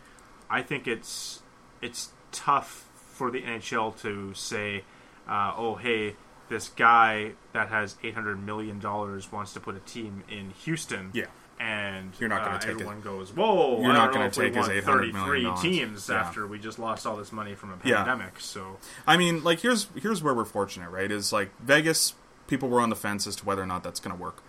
I 0.50 0.62
think 0.62 0.88
it's 0.88 1.42
it's 1.82 2.12
tough 2.32 2.87
for 3.18 3.32
the 3.32 3.42
NHL 3.42 4.00
to 4.02 4.34
say, 4.34 4.84
uh, 5.28 5.54
"Oh, 5.58 5.76
hey, 5.76 6.16
this 6.50 6.70
guy 6.70 7.34
that 7.54 7.70
has 7.70 7.96
eight 8.04 8.14
hundred 8.14 8.42
million 8.44 8.80
dollars 8.80 9.32
wants 9.32 9.54
to 9.54 9.60
put 9.60 9.76
a 9.76 9.80
team 9.80 10.24
in 10.30 10.52
Houston." 10.64 11.12
Yeah. 11.14 11.26
and 11.60 12.12
You're 12.20 12.30
not 12.30 12.44
gonna 12.44 12.58
uh, 12.58 12.60
take 12.60 12.70
it. 12.70 12.74
everyone 12.74 13.02
goes, 13.02 13.32
"Whoa!" 13.34 13.82
You're 13.82 13.92
not 13.92 14.16
if 14.16 14.38
we 14.38 14.44
take 14.44 14.54
his 14.56 14.68
want 14.68 14.86
$800 14.86 15.14
million 15.14 15.56
teams 15.58 16.08
Yeah. 16.08 16.20
after 16.20 16.46
we 16.46 16.60
just 16.60 16.78
lost 16.78 17.08
all 17.08 17.18
this 17.18 17.32
money 17.32 17.56
from 17.56 17.72
a 17.72 17.78
Yeah. 17.84 17.98
pandemic. 18.04 18.40
So 18.40 18.78
I 19.08 19.18
mean, 19.18 19.44
like 19.44 19.62
here's 19.62 19.88
here's 20.00 20.22
where 20.22 20.36
we're 20.36 20.46
fortunate, 20.46 20.92
right? 20.92 21.10
Is 21.12 21.34
like 21.34 21.50
Vegas, 21.60 22.14
people 22.46 22.70
were 22.70 22.80
on 22.80 22.92
the 22.92 22.96
fence 22.96 23.26
as 23.26 23.36
to 23.38 23.46
whether 23.46 23.64
or 23.64 23.66
not 23.66 23.82
that's 23.84 24.00
going 24.00 24.16
to 24.16 24.22
work. 24.22 24.44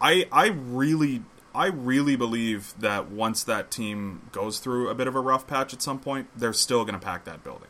I 0.00 0.26
I 0.32 0.46
really 0.46 1.22
I 1.54 1.66
really 1.66 2.16
believe 2.16 2.72
that 2.78 3.10
once 3.10 3.42
that 3.44 3.70
team 3.70 4.22
goes 4.32 4.58
through 4.58 4.88
a 4.88 4.94
bit 4.94 5.06
of 5.06 5.14
a 5.14 5.20
rough 5.20 5.46
patch 5.46 5.74
at 5.74 5.82
some 5.82 5.98
point, 5.98 6.28
they're 6.34 6.52
still 6.54 6.84
going 6.86 6.98
to 6.98 7.04
pack 7.04 7.24
that 7.26 7.44
building. 7.44 7.67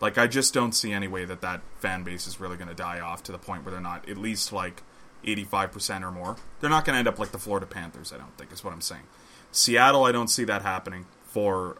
Like 0.00 0.16
I 0.18 0.26
just 0.26 0.54
don't 0.54 0.72
see 0.72 0.92
any 0.92 1.08
way 1.08 1.24
that 1.24 1.40
that 1.40 1.60
fan 1.78 2.04
base 2.04 2.26
is 2.26 2.40
really 2.40 2.56
going 2.56 2.68
to 2.68 2.74
die 2.74 3.00
off 3.00 3.22
to 3.24 3.32
the 3.32 3.38
point 3.38 3.64
where 3.64 3.72
they're 3.72 3.80
not 3.80 4.08
at 4.08 4.16
least 4.16 4.52
like 4.52 4.82
85% 5.24 6.02
or 6.02 6.12
more. 6.12 6.36
They're 6.60 6.70
not 6.70 6.84
going 6.84 6.94
to 6.94 6.98
end 6.98 7.08
up 7.08 7.18
like 7.18 7.32
the 7.32 7.38
Florida 7.38 7.66
Panthers, 7.66 8.12
I 8.12 8.18
don't 8.18 8.36
think 8.38 8.52
is 8.52 8.62
what 8.62 8.72
I'm 8.72 8.80
saying. 8.80 9.02
Seattle, 9.50 10.04
I 10.04 10.12
don't 10.12 10.28
see 10.28 10.44
that 10.44 10.62
happening 10.62 11.06
for 11.24 11.78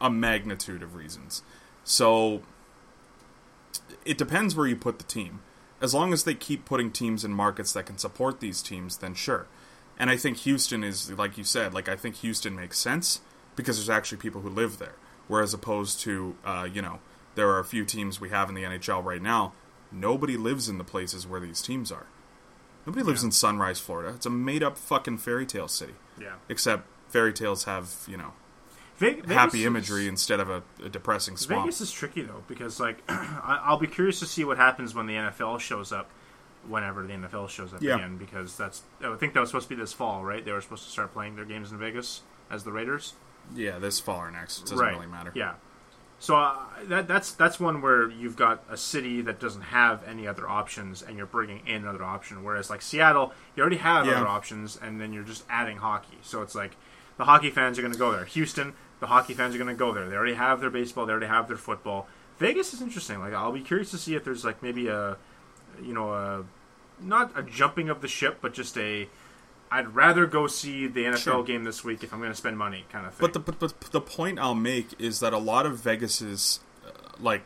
a 0.00 0.10
magnitude 0.10 0.82
of 0.82 0.94
reasons. 0.94 1.42
So 1.84 2.42
it 4.04 4.18
depends 4.18 4.56
where 4.56 4.66
you 4.66 4.76
put 4.76 4.98
the 4.98 5.04
team. 5.04 5.40
As 5.80 5.94
long 5.94 6.12
as 6.12 6.24
they 6.24 6.34
keep 6.34 6.64
putting 6.64 6.90
teams 6.90 7.24
in 7.24 7.32
markets 7.32 7.72
that 7.72 7.86
can 7.86 7.98
support 7.98 8.40
these 8.40 8.62
teams, 8.62 8.96
then 8.96 9.14
sure. 9.14 9.46
And 9.98 10.10
I 10.10 10.16
think 10.16 10.38
Houston 10.38 10.82
is, 10.82 11.10
like 11.12 11.38
you 11.38 11.44
said, 11.44 11.74
like 11.74 11.88
I 11.88 11.96
think 11.96 12.16
Houston 12.16 12.56
makes 12.56 12.78
sense 12.78 13.20
because 13.54 13.76
there's 13.76 13.90
actually 13.90 14.18
people 14.18 14.40
who 14.40 14.48
live 14.48 14.78
there. 14.78 14.94
Whereas 15.28 15.52
opposed 15.54 16.00
to, 16.00 16.36
uh, 16.44 16.68
you 16.72 16.80
know, 16.82 17.00
there 17.34 17.48
are 17.50 17.58
a 17.58 17.64
few 17.64 17.84
teams 17.84 18.20
we 18.20 18.28
have 18.30 18.48
in 18.48 18.54
the 18.54 18.62
NHL 18.62 19.04
right 19.04 19.20
now. 19.22 19.52
Nobody 19.92 20.36
lives 20.36 20.68
in 20.68 20.78
the 20.78 20.84
places 20.84 21.26
where 21.26 21.40
these 21.40 21.60
teams 21.62 21.90
are. 21.92 22.06
Nobody 22.86 23.04
lives 23.04 23.22
Yeah. 23.22 23.26
in 23.28 23.32
Sunrise, 23.32 23.80
Florida. 23.80 24.10
It's 24.14 24.26
a 24.26 24.30
made-up 24.30 24.78
fucking 24.78 25.18
fairy 25.18 25.46
tale 25.46 25.68
city. 25.68 25.94
yeah, 26.20 26.34
Except 26.48 26.84
fairy 27.08 27.32
tales 27.32 27.64
have, 27.64 27.90
you 28.08 28.16
know, 28.16 28.32
Vegas 28.98 29.30
happy 29.30 29.60
is- 29.60 29.66
imagery 29.66 30.08
instead 30.08 30.40
of 30.40 30.48
a, 30.48 30.62
a 30.82 30.88
depressing 30.88 31.36
swamp. 31.36 31.64
Vegas 31.64 31.80
is 31.82 31.92
tricky 31.92 32.22
though 32.22 32.42
because 32.48 32.80
like 32.80 33.02
I- 33.08 33.60
I'll 33.64 33.76
be 33.78 33.86
curious 33.86 34.18
to 34.20 34.26
see 34.26 34.44
what 34.44 34.56
happens 34.56 34.94
when 34.94 35.06
the 35.06 35.14
NFL 35.14 35.60
shows 35.60 35.92
up, 35.92 36.08
whenever 36.66 37.02
the 37.06 37.12
NFL 37.12 37.48
shows 37.50 37.74
up 37.74 37.82
Yeah. 37.82 37.96
again. 37.96 38.16
Because 38.16 38.56
that's 38.56 38.82
I 39.04 39.14
think 39.16 39.34
that 39.34 39.40
was 39.40 39.50
supposed 39.50 39.68
to 39.68 39.74
be 39.74 39.80
this 39.80 39.92
fall, 39.92 40.24
right? 40.24 40.42
They 40.44 40.52
were 40.52 40.60
supposed 40.62 40.84
to 40.84 40.90
start 40.90 41.12
playing 41.12 41.36
their 41.36 41.44
games 41.44 41.70
in 41.72 41.78
Vegas 41.78 42.22
as 42.50 42.64
the 42.64 42.72
Raiders. 42.72 43.12
Yeah, 43.54 43.78
this 43.78 44.00
fall 44.00 44.18
or 44.20 44.30
next. 44.30 44.58
It 44.58 44.62
doesn't 44.62 44.78
right. 44.78 44.94
really 44.94 45.06
matter. 45.06 45.32
Yeah. 45.34 45.54
So 46.18 46.36
uh, 46.36 46.56
that 46.84 47.06
that's 47.08 47.32
that's 47.32 47.60
one 47.60 47.82
where 47.82 48.10
you've 48.10 48.36
got 48.36 48.64
a 48.70 48.76
city 48.76 49.20
that 49.22 49.38
doesn't 49.38 49.62
have 49.62 50.02
any 50.08 50.26
other 50.26 50.48
options, 50.48 51.02
and 51.02 51.16
you're 51.16 51.26
bringing 51.26 51.66
in 51.66 51.82
another 51.82 52.02
option. 52.02 52.42
Whereas 52.42 52.70
like 52.70 52.80
Seattle, 52.82 53.32
you 53.54 53.60
already 53.60 53.76
have 53.76 54.06
Yeah. 54.06 54.16
other 54.16 54.26
options, 54.26 54.78
and 54.80 55.00
then 55.00 55.12
you're 55.12 55.24
just 55.24 55.44
adding 55.50 55.76
hockey. 55.76 56.18
So 56.22 56.40
it's 56.42 56.54
like 56.54 56.76
the 57.18 57.24
hockey 57.24 57.50
fans 57.50 57.78
are 57.78 57.82
going 57.82 57.92
to 57.92 57.98
go 57.98 58.12
there. 58.12 58.24
Houston, 58.24 58.72
the 59.00 59.06
hockey 59.08 59.34
fans 59.34 59.54
are 59.54 59.58
going 59.58 59.68
to 59.68 59.78
go 59.78 59.92
there. 59.92 60.08
They 60.08 60.16
already 60.16 60.34
have 60.34 60.60
their 60.60 60.70
baseball. 60.70 61.04
They 61.06 61.12
already 61.12 61.26
have 61.26 61.48
their 61.48 61.56
football. 61.58 62.08
Vegas 62.38 62.72
is 62.72 62.80
interesting. 62.80 63.20
Like 63.20 63.34
I'll 63.34 63.52
be 63.52 63.60
curious 63.60 63.90
to 63.90 63.98
see 63.98 64.14
if 64.14 64.24
there's 64.24 64.44
like 64.44 64.62
maybe 64.62 64.88
a, 64.88 65.18
you 65.82 65.92
know, 65.92 66.12
a 66.14 66.44
not 66.98 67.38
a 67.38 67.42
jumping 67.42 67.90
of 67.90 68.00
the 68.00 68.08
ship, 68.08 68.38
but 68.40 68.54
just 68.54 68.76
a. 68.78 69.08
I'd 69.70 69.94
rather 69.94 70.26
go 70.26 70.46
see 70.46 70.86
the 70.86 71.04
NFL 71.04 71.18
Sure. 71.18 71.42
game 71.42 71.64
this 71.64 71.82
week 71.82 72.04
if 72.04 72.12
I'm 72.12 72.20
going 72.20 72.30
to 72.30 72.36
spend 72.36 72.56
money, 72.56 72.84
kind 72.90 73.06
of 73.06 73.14
thing. 73.14 73.20
But 73.20 73.32
the 73.32 73.40
but, 73.40 73.58
but 73.58 73.92
the 73.92 74.00
point 74.00 74.38
I'll 74.38 74.54
make 74.54 74.88
is 75.00 75.20
that 75.20 75.32
a 75.32 75.38
lot 75.38 75.66
of 75.66 75.78
Vegas's 75.78 76.60
uh, 76.86 76.90
like 77.18 77.42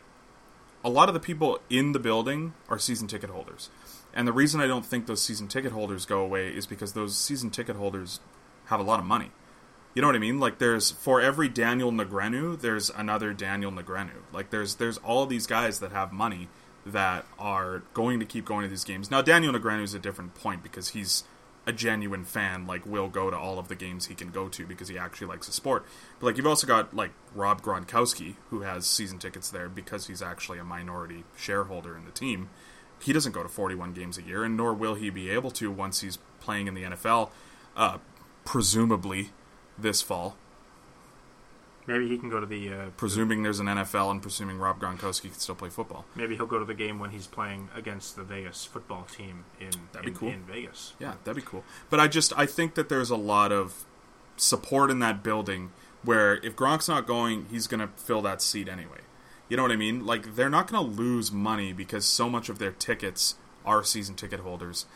a 0.85 0.91
lot 0.91 1.09
of 1.09 1.15
the 1.15 1.21
people 1.21 1.61
in 1.69 1.93
the 1.93 1.99
building 1.99 2.55
are 2.69 2.79
season 2.79 3.09
ticket 3.09 3.31
holders. 3.31 3.71
And 4.13 4.27
the 4.27 4.33
reason 4.33 4.61
I 4.61 4.67
don't 4.67 4.85
think 4.85 5.07
those 5.07 5.23
season 5.23 5.47
ticket 5.49 5.73
holders 5.73 6.05
go 6.05 6.21
away 6.21 6.49
is 6.49 6.67
because 6.67 6.93
those 6.95 7.17
season 7.17 7.51
ticket 7.51 7.77
holders 7.77 8.21
have 8.67 8.81
a 8.81 8.83
lot 8.83 8.99
of 8.99 9.07
money. 9.07 9.31
You 9.95 10.03
know 10.03 10.09
what 10.09 10.17
I 10.17 10.21
mean? 10.21 10.39
Like 10.41 10.59
there's 10.59 10.91
for 10.91 11.21
every 11.21 11.49
Daniel 11.49 11.91
Negreanu, 11.93 12.61
there's 12.61 12.91
another 12.91 13.33
Daniel 13.33 13.73
Negreanu. 13.73 14.23
Like 14.33 14.51
there's 14.51 14.77
there's 14.77 14.99
all 14.99 15.27
these 15.27 15.47
guys 15.47 15.81
that 15.81 15.93
have 15.93 16.13
money 16.13 16.49
that 16.87 17.27
are 17.39 17.83
going 17.95 18.21
to 18.21 18.27
keep 18.27 18.45
going 18.45 18.63
to 18.63 18.69
these 18.69 18.85
games. 18.85 19.11
Now 19.11 19.23
Daniel 19.23 19.53
Negreanu 19.53 19.83
is 19.83 19.95
a 19.95 19.99
different 19.99 20.35
point 20.35 20.63
because 20.63 20.91
he's 20.91 21.25
a 21.71 21.73
genuine 21.73 22.25
fan, 22.25 22.67
like 22.67 22.85
will 22.85 23.09
go 23.09 23.31
to 23.31 23.39
all 23.39 23.59
of 23.59 23.69
the 23.69 23.75
games 23.75 24.07
he 24.07 24.15
can 24.15 24.31
go 24.31 24.49
to 24.49 24.67
because 24.67 24.89
he 24.89 24.99
actually 24.99 25.29
likes 25.29 25.47
the 25.47 25.53
sport. 25.53 25.87
But 26.19 26.27
like 26.27 26.37
you've 26.37 26.47
also 26.47 26.67
got 26.67 26.95
like 26.95 27.13
Rob 27.35 27.63
Gronkowski 27.63 28.35
who 28.51 28.61
has 28.63 28.87
season 28.87 29.19
tickets 29.19 29.49
there 29.49 29.71
because 29.71 30.09
he's 30.09 30.21
actually 30.21 30.59
a 30.59 30.65
minority 30.65 31.25
shareholder 31.37 31.97
in 31.97 32.05
the 32.05 32.11
team. 32.11 32.51
He 33.01 33.15
doesn't 33.15 33.33
go 33.33 33.43
to 33.43 33.49
41 33.49 33.95
games 33.95 34.19
a 34.19 34.23
year, 34.23 34.45
and 34.45 34.59
nor 34.59 34.75
will 34.75 34.97
he 34.97 35.09
be 35.09 35.31
able 35.31 35.51
to 35.53 35.71
once 35.71 36.03
he's 36.03 36.19
playing 36.41 36.67
in 36.67 36.75
the 36.75 36.83
NFL, 36.83 37.31
uh, 37.75 37.97
presumably 38.45 39.31
this 39.79 40.03
fall. 40.03 40.37
Maybe 41.87 42.09
he 42.09 42.19
can 42.19 42.29
go 42.31 42.41
to 42.41 42.47
the 42.47 42.73
uh, 42.73 42.87
Presuming 42.97 43.43
there's 43.43 43.61
an 43.61 43.67
NFL, 43.67 44.11
and 44.11 44.23
presuming 44.23 44.59
Rob 44.59 44.81
Gronkowski 44.81 45.23
can 45.23 45.35
still 45.35 45.55
play 45.55 45.69
football. 45.69 46.05
Maybe 46.15 46.37
he'll 46.37 46.47
go 46.47 46.59
to 46.59 46.65
the 46.65 46.75
game 46.75 46.99
when 46.99 47.11
he's 47.11 47.27
playing 47.27 47.69
against 47.75 48.17
the 48.17 48.23
Vegas 48.23 48.65
football 48.65 49.05
team 49.05 49.45
in 49.61 49.71
That'd 49.93 50.07
be 50.07 50.11
in, 50.13 50.17
cool. 50.17 50.29
in 50.29 50.43
Vegas. 50.45 50.95
Yeah, 50.99 51.15
that'd 51.25 51.43
be 51.43 51.47
cool. 51.49 51.65
But 51.89 52.01
I 52.01 52.09
just 52.09 52.33
I 52.37 52.47
think 52.47 52.75
that 52.75 52.89
there's 52.89 53.11
a 53.11 53.17
lot 53.17 53.53
of 53.53 53.85
support 54.37 54.91
in 54.91 54.99
that 55.01 55.23
building 55.23 55.73
where 56.03 56.37
if 56.45 56.57
Gronk's 56.57 56.89
not 56.89 57.07
going, 57.07 57.47
he's 57.51 57.67
going 57.67 57.81
to 57.81 57.89
fill 57.97 58.23
that 58.23 58.41
seat 58.41 58.69
anyway. 58.69 59.01
You 59.49 59.57
know 59.57 59.63
what 59.65 59.73
I 59.73 59.77
mean? 59.77 60.07
Like 60.07 60.37
they're 60.37 60.49
not 60.49 60.71
going 60.71 60.85
to 60.85 60.91
lose 61.03 61.31
money 61.33 61.73
because 61.73 62.07
so 62.07 62.31
much 62.31 62.49
of 62.49 62.59
their 62.59 62.71
tickets 62.73 63.35
are 63.67 63.85
season 63.85 64.15
ticket 64.15 64.41
holders 64.41 64.87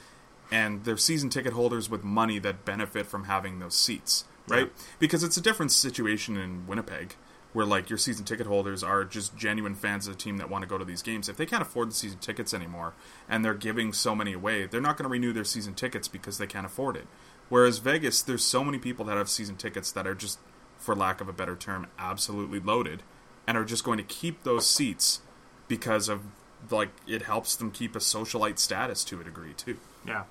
and 0.51 0.85
they're 0.85 0.97
season 0.97 1.29
ticket 1.31 1.53
holders 1.53 1.91
with 1.91 2.05
money 2.05 2.39
that 2.39 2.65
benefit 2.65 3.07
from 3.07 3.25
having 3.25 3.59
those 3.59 3.75
seats, 3.75 4.25
right? 4.49 4.73
Because 4.99 5.23
it's 5.23 5.37
a 5.37 5.41
different 5.41 5.73
situation 5.73 6.37
in 6.37 6.67
Winnipeg 6.67 7.17
where 7.53 7.65
like 7.65 7.89
your 7.89 7.99
season 7.99 8.25
ticket 8.25 8.47
holders 8.47 8.83
are 8.83 9.05
just 9.05 9.37
genuine 9.37 9.75
fans 9.77 10.09
of 10.09 10.17
the 10.17 10.23
team 10.23 10.39
that 10.39 10.51
want 10.51 10.63
to 10.63 10.69
go 10.69 10.77
to 10.77 10.85
these 10.85 11.03
games. 11.03 11.29
If 11.29 11.37
they 11.37 11.47
can't 11.47 11.63
afford 11.63 11.91
the 11.91 11.95
season 11.95 12.19
tickets 12.19 12.53
anymore 12.53 12.95
and 13.29 13.45
they're 13.45 13.55
giving 13.55 13.93
so 13.93 14.15
many 14.15 14.33
away, 14.33 14.67
they're 14.67 14.81
not 14.81 14.97
going 14.97 15.05
to 15.05 15.13
renew 15.13 15.33
their 15.33 15.45
season 15.45 15.73
tickets 15.75 16.09
because 16.09 16.39
they 16.39 16.49
can't 16.49 16.67
afford 16.67 16.97
it. 16.97 17.07
Whereas 17.49 17.79
Vegas, 17.79 18.23
there's 18.23 18.45
so 18.45 18.65
many 18.65 18.79
people 18.79 19.05
that 19.07 19.17
have 19.17 19.29
season 19.29 19.57
tickets 19.57 19.93
that 19.93 20.07
are 20.07 20.17
just 20.17 20.39
for 20.79 20.97
lack 20.97 21.21
of 21.21 21.29
a 21.29 21.33
better 21.33 21.55
term 21.55 21.87
absolutely 21.99 22.59
loaded 22.59 23.05
and 23.47 23.57
are 23.57 23.65
just 23.65 23.85
going 23.85 23.99
to 23.99 24.05
keep 24.05 24.43
those 24.43 24.67
seats 24.67 25.21
because 25.69 26.09
of 26.09 26.23
like 26.71 26.91
it 27.07 27.23
helps 27.23 27.55
them 27.55 27.71
keep 27.71 27.95
a 27.95 28.01
socialite 28.01 28.59
status 28.59 29.05
to 29.05 29.21
a 29.21 29.25
degree 29.25 29.53
too. 29.53 29.77
Yeah. 30.07 30.25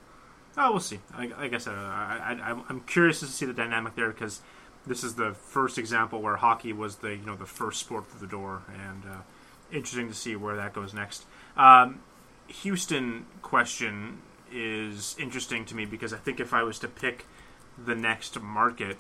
Oh, 0.58 0.72
we'll 0.72 0.80
see. 0.80 1.00
I, 1.16 1.28
like 1.28 1.54
I 1.54 1.58
said, 1.58 1.74
I, 1.76 2.20
I, 2.42 2.48
I'm- 2.48 2.64
I'm 2.70 2.82
curious 2.82 3.20
to 3.22 3.26
see 3.26 3.46
the 3.46 3.54
dynamic 3.54 3.96
there 3.96 4.10
because 4.12 4.42
this 4.86 5.04
is 5.04 5.16
the 5.16 5.34
first 5.34 5.78
example 5.78 6.22
where 6.22 6.36
hockey 6.36 6.74
was 6.74 6.98
the 6.98 7.16
you 7.16 7.26
know 7.26 7.36
the 7.36 7.46
first 7.46 7.80
sport 7.80 8.08
through 8.10 8.20
the 8.20 8.28
door, 8.28 8.64
and 8.74 9.04
uh, 9.06 9.18
interesting 9.72 10.10
to 10.10 10.14
see 10.14 10.36
where 10.36 10.56
that 10.56 10.74
goes 10.74 10.94
next. 10.94 11.26
Um, 11.58 12.02
Houston 12.48 13.26
question 13.42 14.20
is 14.52 15.16
interesting 15.20 15.66
to 15.66 15.76
me 15.76 15.86
because 15.86 16.14
I 16.14 16.18
think 16.18 16.40
if 16.40 16.54
I 16.54 16.62
was 16.64 16.78
to 16.80 16.88
pick 16.88 17.26
the 17.84 17.96
next 17.96 18.40
market 18.40 18.98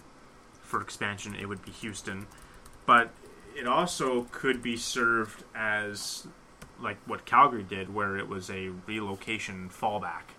for 0.63 0.81
expansion, 0.81 1.35
it 1.35 1.47
would 1.47 1.63
be 1.63 1.71
Houston, 1.71 2.25
but 2.87 3.11
it 3.55 3.67
also 3.67 4.23
could 4.31 4.63
be 4.63 4.75
served 4.77 5.43
as 5.53 6.25
like 6.81 6.97
what 7.05 7.25
Calgary 7.25 7.61
did, 7.63 7.93
where 7.93 8.17
it 8.17 8.27
was 8.27 8.49
a 8.49 8.69
relocation 8.87 9.69
fallback. 9.69 10.31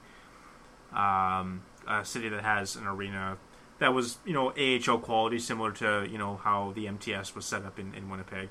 Um, 0.95 1.63
a 1.87 2.05
city 2.05 2.29
that 2.31 2.43
has 2.45 2.77
an 2.77 2.87
arena 2.87 3.37
that 3.79 3.93
was, 3.93 4.19
you 4.25 4.33
know, 4.33 4.53
AHL 4.57 4.99
quality, 4.99 5.39
similar 5.39 5.73
to 5.73 6.09
you 6.11 6.19
know 6.19 6.37
how 6.37 6.73
the 6.75 6.87
MTS 6.87 7.35
was 7.35 7.45
set 7.45 7.65
up 7.65 7.79
in, 7.79 7.95
in 7.95 8.09
Winnipeg, 8.09 8.49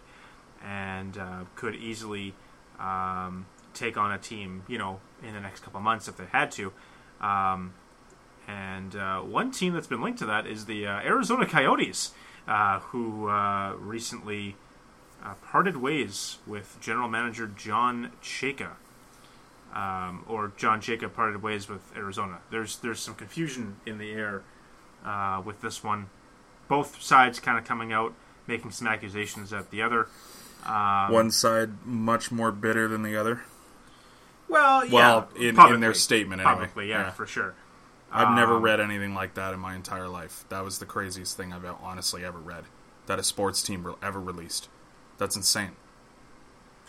and 0.64 1.18
uh, 1.18 1.46
could 1.56 1.76
easily 1.76 2.34
um, 2.80 3.46
take 3.74 3.98
on 3.98 4.12
a 4.12 4.18
team, 4.18 4.64
you 4.68 4.78
know, 4.78 5.00
in 5.24 5.34
the 5.34 5.40
next 5.40 5.62
couple 5.62 5.80
months 5.80 6.08
if 6.08 6.18
they 6.18 6.26
had 6.26 6.52
to. 6.52 6.74
Um, 7.22 7.74
and 8.48 8.96
uh, 8.96 9.20
one 9.22 9.52
team 9.52 9.74
that's 9.74 9.88
been 9.88 10.02
linked 10.02 10.20
to 10.20 10.26
that 10.26 10.46
is 10.46 10.66
the 10.66 10.86
uh, 10.86 11.00
Arizona 11.00 11.46
Coyotes, 11.46 12.12
uh, 12.48 12.80
who 12.80 13.30
uh, 13.30 13.74
recently 13.76 14.56
uh, 15.24 15.36
parted 15.46 15.78
ways 15.78 16.40
with 16.46 16.78
general 16.82 17.08
manager 17.08 17.48
John 17.48 18.12
Chayka. 18.22 18.72
Um, 19.74 20.24
or 20.28 20.52
John 20.56 20.82
Chayka 20.82 21.12
parted 21.12 21.42
ways 21.42 21.68
with 21.68 21.82
Arizona. 21.96 22.40
There's 22.52 22.78
there's 22.78 23.00
some 23.00 23.16
confusion 23.16 23.78
in 23.88 23.98
the 23.98 24.12
air 24.12 24.44
uh, 25.04 25.42
with 25.44 25.62
this 25.62 25.84
one. 25.84 26.08
Both 26.68 27.02
sides 27.02 27.40
kind 27.40 27.58
of 27.58 27.66
coming 27.66 27.92
out, 27.92 28.14
making 28.46 28.72
some 28.72 28.88
accusations 28.88 29.52
at 29.52 29.72
the 29.72 29.82
other. 29.82 30.08
Um, 30.66 31.12
One 31.12 31.32
side 31.32 31.86
much 31.86 32.32
more 32.32 32.52
bitter 32.52 32.88
than 32.88 33.02
the 33.04 33.18
other. 33.18 33.42
well, 34.48 34.86
yeah, 34.86 34.94
Well, 34.94 35.30
in, 35.36 35.48
in 35.50 35.56
publicly. 35.56 35.82
their 35.82 35.94
statement, 35.94 36.42
anyway. 36.42 36.54
Publicly, 36.54 36.90
yeah, 36.90 37.10
for 37.12 37.26
sure. 37.26 37.56
I've 38.12 38.36
never 38.36 38.58
Um, 38.58 38.62
read 38.62 38.80
anything 38.80 39.16
like 39.16 39.34
that 39.34 39.54
in 39.56 39.60
my 39.60 39.74
entire 39.76 40.08
life. 40.08 40.46
That 40.50 40.64
was 40.64 40.78
the 40.78 40.86
craziest 40.86 41.36
thing 41.36 41.52
I've 41.52 41.66
honestly 41.82 42.24
ever 42.24 42.38
read. 42.38 42.66
That 43.08 43.18
a 43.18 43.24
sports 43.24 43.64
team 43.64 43.92
ever 44.04 44.20
released. 44.22 44.70
That's 45.18 45.36
insane. 45.36 45.72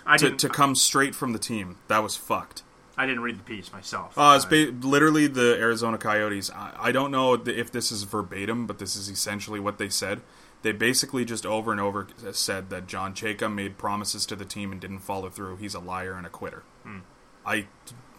I 0.05 0.19
To, 0.19 0.37
to 0.37 0.49
come 0.51 0.75
straight 0.75 1.15
from 1.15 1.33
the 1.33 1.39
team, 1.39 1.79
that 1.89 2.03
was 2.03 2.15
fucked. 2.15 2.63
I 2.97 3.07
didn't 3.07 3.23
read 3.23 3.39
the 3.39 3.43
piece 3.43 3.73
myself. 3.73 4.17
Uh, 4.17 4.35
it's 4.37 4.45
ba- 4.45 4.73
literally 4.87 5.27
the 5.27 5.57
Arizona 5.59 5.99
Coyotes. 5.99 6.51
I, 6.51 6.73
I 6.79 6.93
don't 6.93 7.11
know 7.11 7.35
if 7.35 7.73
this 7.73 7.91
is 7.91 8.05
verbatim, 8.05 8.67
but 8.67 8.79
this 8.79 8.95
is 8.97 9.09
essentially 9.09 9.59
what 9.59 9.79
they 9.79 9.89
said. 9.89 10.21
They 10.63 10.73
basically 10.73 11.25
just 11.25 11.45
over 11.45 11.73
and 11.73 11.81
over 11.81 12.07
said 12.33 12.71
that 12.71 12.87
John 12.87 13.15
Chayka 13.15 13.53
made 13.53 13.77
promises 13.77 14.25
to 14.27 14.37
the 14.37 14.45
team 14.45 14.73
and 14.73 14.81
didn't 14.81 15.01
follow 15.01 15.29
through. 15.29 15.57
He's 15.57 15.75
a 15.75 15.81
liar 15.81 16.15
and 16.15 16.27
a 16.27 16.31
quitter. 16.31 16.63
Hmm. 16.85 17.01
I, 17.45 17.67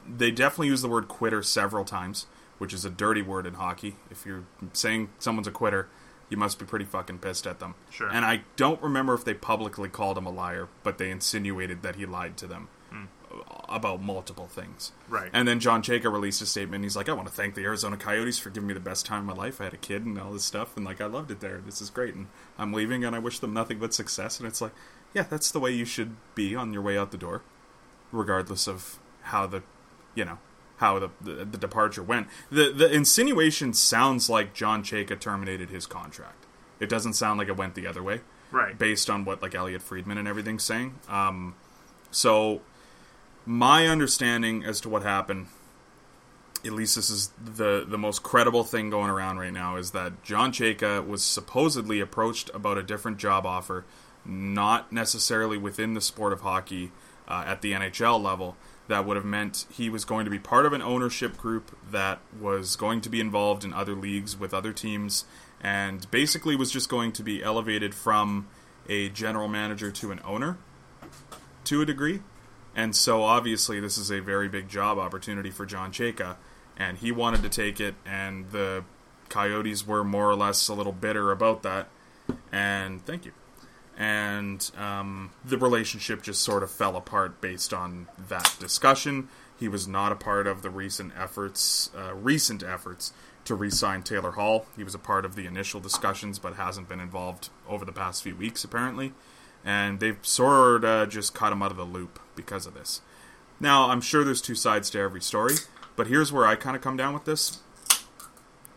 they 0.07 0.29
definitely 0.29 0.67
use 0.67 0.81
the 0.81 0.89
word 0.89 1.07
quitter 1.07 1.41
several 1.41 1.85
times, 1.85 2.27
which 2.57 2.73
is 2.73 2.85
a 2.85 2.89
dirty 2.89 3.21
word 3.21 3.47
in 3.47 3.55
hockey. 3.55 3.95
If 4.11 4.25
you're 4.25 4.43
saying 4.73 5.09
someone's 5.17 5.47
a 5.47 5.51
quitter, 5.51 5.87
you 6.29 6.37
must 6.37 6.59
be 6.59 6.65
pretty 6.65 6.85
fucking 6.85 7.19
pissed 7.19 7.47
at 7.47 7.59
them. 7.59 7.75
Sure. 7.89 8.09
And 8.09 8.25
I 8.25 8.41
don't 8.57 8.81
remember 8.81 9.13
if 9.13 9.23
they 9.23 9.33
publicly 9.33 9.89
called 9.89 10.17
him 10.17 10.25
a 10.27 10.31
liar, 10.31 10.67
but 10.83 10.97
they 10.97 11.09
insinuated 11.09 11.81
that 11.81 11.95
he 11.95 12.05
lied 12.05 12.37
to 12.37 12.47
them 12.47 12.67
about 13.69 14.01
multiple 14.01 14.47
things. 14.47 14.91
Right. 15.09 15.29
And 15.33 15.47
then 15.47 15.59
John 15.59 15.81
Chayka 15.81 16.11
released 16.11 16.41
a 16.41 16.45
statement. 16.45 16.83
He's 16.83 16.95
like, 16.95 17.09
I 17.09 17.13
want 17.13 17.27
to 17.27 17.33
thank 17.33 17.55
the 17.55 17.63
Arizona 17.63 17.97
Coyotes 17.97 18.39
for 18.39 18.49
giving 18.49 18.67
me 18.67 18.73
the 18.73 18.79
best 18.79 19.05
time 19.05 19.27
of 19.27 19.35
my 19.37 19.43
life. 19.43 19.59
I 19.59 19.65
had 19.65 19.73
a 19.73 19.77
kid 19.77 20.05
and 20.05 20.19
all 20.19 20.31
this 20.31 20.45
stuff, 20.45 20.75
and 20.75 20.85
like 20.85 21.01
I 21.01 21.05
loved 21.05 21.31
it 21.31 21.39
there. 21.39 21.61
This 21.65 21.81
is 21.81 21.89
great, 21.89 22.15
and 22.15 22.27
I'm 22.57 22.73
leaving, 22.73 23.03
and 23.03 23.15
I 23.15 23.19
wish 23.19 23.39
them 23.39 23.53
nothing 23.53 23.79
but 23.79 23.93
success. 23.93 24.39
And 24.39 24.47
it's 24.47 24.61
like, 24.61 24.73
yeah, 25.13 25.23
that's 25.23 25.51
the 25.51 25.59
way 25.59 25.71
you 25.71 25.85
should 25.85 26.15
be 26.35 26.55
on 26.55 26.73
your 26.73 26.81
way 26.81 26.97
out 26.97 27.11
the 27.11 27.17
door, 27.17 27.41
regardless 28.11 28.67
of 28.67 28.99
how 29.23 29.47
the, 29.47 29.63
you 30.13 30.25
know, 30.25 30.39
how 30.77 30.99
the 30.99 31.09
the, 31.21 31.45
the 31.45 31.57
departure 31.57 32.03
went. 32.03 32.27
The 32.49 32.71
the 32.71 32.91
insinuation 32.91 33.73
sounds 33.73 34.29
like 34.29 34.53
John 34.53 34.83
Chayka 34.83 35.19
terminated 35.19 35.69
his 35.69 35.85
contract. 35.85 36.45
It 36.79 36.89
doesn't 36.89 37.13
sound 37.13 37.39
like 37.39 37.47
it 37.47 37.55
went 37.55 37.75
the 37.75 37.87
other 37.87 38.03
way 38.03 38.19
right. 38.51 38.77
based 38.77 39.09
on 39.09 39.25
what 39.25 39.41
like 39.41 39.55
Elliotte 39.55 39.81
Friedman 39.81 40.17
and 40.17 40.27
everything's 40.27 40.63
saying. 40.63 40.95
Um, 41.07 41.55
so 42.11 42.61
my 43.45 43.87
understanding 43.87 44.63
as 44.63 44.81
to 44.81 44.89
what 44.89 45.03
happened, 45.03 45.47
at 46.65 46.71
least 46.71 46.95
this 46.95 47.09
is 47.09 47.29
the 47.43 47.85
the 47.87 47.97
most 47.97 48.23
credible 48.23 48.63
thing 48.63 48.89
going 48.89 49.09
around 49.09 49.37
right 49.37 49.53
now, 49.53 49.75
is 49.75 49.91
that 49.91 50.23
John 50.23 50.51
Chayka 50.51 51.05
was 51.05 51.23
supposedly 51.23 51.99
approached 51.99 52.49
about 52.53 52.77
a 52.77 52.83
different 52.83 53.17
job 53.17 53.45
offer, 53.45 53.85
not 54.25 54.91
necessarily 54.91 55.57
within 55.57 55.93
the 55.93 56.01
sport 56.01 56.33
of 56.33 56.41
hockey 56.41 56.91
uh, 57.27 57.43
at 57.45 57.61
the 57.61 57.73
NHL 57.73 58.21
level. 58.21 58.57
That 58.87 59.05
would 59.05 59.15
have 59.15 59.25
meant 59.25 59.65
he 59.71 59.89
was 59.89 60.05
going 60.05 60.25
to 60.25 60.31
be 60.31 60.37
part 60.37 60.67
of 60.67 60.73
an 60.73 60.81
ownership 60.81 61.37
group 61.37 61.75
that 61.91 62.19
was 62.39 62.75
going 62.75 63.01
to 63.01 63.09
be 63.09 63.19
involved 63.19 63.63
in 63.63 63.73
other 63.73 63.95
leagues 63.95 64.37
with 64.37 64.53
other 64.53 64.73
teams, 64.73 65.25
and 65.61 66.09
basically 66.11 66.55
was 66.55 66.71
just 66.71 66.89
going 66.89 67.11
to 67.13 67.23
be 67.23 67.43
elevated 67.43 67.95
from 67.95 68.47
a 68.87 69.09
general 69.09 69.47
manager 69.47 69.89
to 69.89 70.11
an 70.11 70.19
owner 70.23 70.57
to 71.63 71.81
a 71.81 71.85
degree. 71.85 72.21
And 72.75 72.95
so 72.95 73.23
obviously 73.23 73.79
this 73.79 73.97
is 73.97 74.11
a 74.11 74.19
very 74.19 74.49
big 74.49 74.67
job 74.67 74.97
opportunity 74.97 75.49
for 75.49 75.65
John 75.65 75.91
Chayka, 75.91 76.35
and 76.77 76.97
he 76.97 77.11
wanted 77.11 77.41
to 77.43 77.49
take 77.49 77.79
it, 77.79 77.95
and 78.05 78.51
the 78.51 78.83
Coyotes 79.29 79.87
were 79.87 80.03
more 80.03 80.29
or 80.29 80.35
less 80.35 80.67
a 80.67 80.73
little 80.73 80.91
bitter 80.91 81.31
about 81.31 81.63
that. 81.63 81.87
And 82.51 83.05
thank 83.05 83.25
you. 83.25 83.31
And 83.97 84.69
um, 84.77 85.31
the 85.45 85.57
relationship 85.57 86.21
just 86.21 86.41
sort 86.41 86.63
of 86.63 86.71
fell 86.71 86.97
apart 86.97 87.39
based 87.39 87.73
on 87.73 88.07
that 88.27 88.55
discussion. 88.59 89.29
He 89.57 89.69
was 89.69 89.87
not 89.87 90.11
a 90.11 90.15
part 90.15 90.47
of 90.47 90.61
the 90.61 90.69
recent 90.69 91.13
efforts, 91.17 91.89
uh, 91.97 92.13
recent 92.13 92.61
efforts 92.61 93.13
to 93.45 93.55
re-sign 93.55 94.03
Taylor 94.03 94.31
Hall. 94.31 94.65
He 94.75 94.83
was 94.83 94.93
a 94.93 94.99
part 94.99 95.23
of 95.23 95.35
the 95.35 95.45
initial 95.45 95.79
discussions, 95.79 96.39
but 96.39 96.55
hasn't 96.55 96.89
been 96.89 96.99
involved 96.99 97.49
over 97.69 97.85
the 97.85 97.93
past 97.93 98.21
few 98.21 98.35
weeks, 98.35 98.65
apparently 98.65 99.13
and 99.65 99.99
they've 99.99 100.19
sort 100.21 100.85
of 100.85 101.09
just 101.09 101.33
cut 101.33 101.51
him 101.51 101.63
out 101.63 101.71
of 101.71 101.77
the 101.77 101.83
loop 101.83 102.19
because 102.35 102.65
of 102.65 102.73
this. 102.73 103.01
Now, 103.59 103.89
I'm 103.89 104.01
sure 104.01 104.23
there's 104.23 104.41
two 104.41 104.55
sides 104.55 104.89
to 104.91 104.99
every 104.99 105.21
story, 105.21 105.55
but 105.95 106.07
here's 106.07 106.31
where 106.31 106.45
I 106.45 106.55
kind 106.55 106.75
of 106.75 106.81
come 106.81 106.97
down 106.97 107.13
with 107.13 107.25
this. 107.25 107.59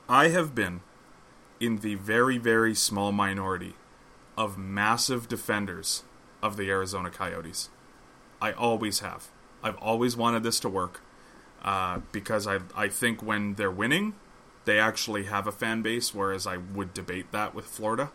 I 0.08 0.28
have 0.28 0.54
been 0.54 0.80
in 1.60 1.78
the 1.78 1.96
very, 1.96 2.38
very 2.38 2.74
small 2.74 3.12
minority 3.12 3.74
of 4.36 4.56
massive 4.56 5.28
defenders 5.28 6.04
of 6.42 6.56
the 6.56 6.70
Arizona 6.70 7.10
Coyotes. 7.10 7.68
I 8.40 8.52
always 8.52 9.00
have. 9.00 9.28
I've 9.62 9.76
always 9.78 10.16
wanted 10.16 10.44
this 10.44 10.60
to 10.60 10.68
work 10.68 11.00
uh, 11.62 12.00
because 12.12 12.46
I, 12.46 12.60
I 12.76 12.88
think 12.88 13.22
when 13.22 13.54
they're 13.54 13.70
winning, 13.70 14.14
they 14.64 14.78
actually 14.78 15.24
have 15.24 15.46
a 15.46 15.52
fan 15.52 15.82
base, 15.82 16.14
whereas 16.14 16.46
I 16.46 16.58
would 16.58 16.94
debate 16.94 17.32
that 17.32 17.54
with 17.54 17.64
Florida. 17.64 18.12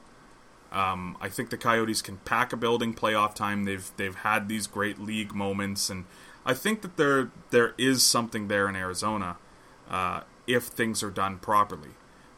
Um, 0.74 1.16
I 1.22 1.30
think 1.30 1.52
the 1.52 1.58
Coyotes 1.58 2.02
can 2.02 2.18
pack 2.18 2.52
a 2.52 2.58
building 2.58 2.96
playoff 2.96 3.36
time. 3.36 3.64
They've 3.64 3.90
they've 3.96 4.16
had 4.16 4.50
these 4.50 4.66
great 4.66 5.00
league 5.00 5.34
moments, 5.34 5.90
and 5.90 6.06
I 6.46 6.56
think 6.56 6.82
that 6.82 6.98
there 6.98 7.30
there 7.52 7.76
is 7.78 8.02
something 8.02 8.48
there 8.48 8.68
in 8.68 8.76
Arizona 8.76 9.38
uh, 9.90 10.22
if 10.48 10.64
things 10.64 11.04
are 11.04 11.12
done 11.12 11.38
properly. 11.38 11.92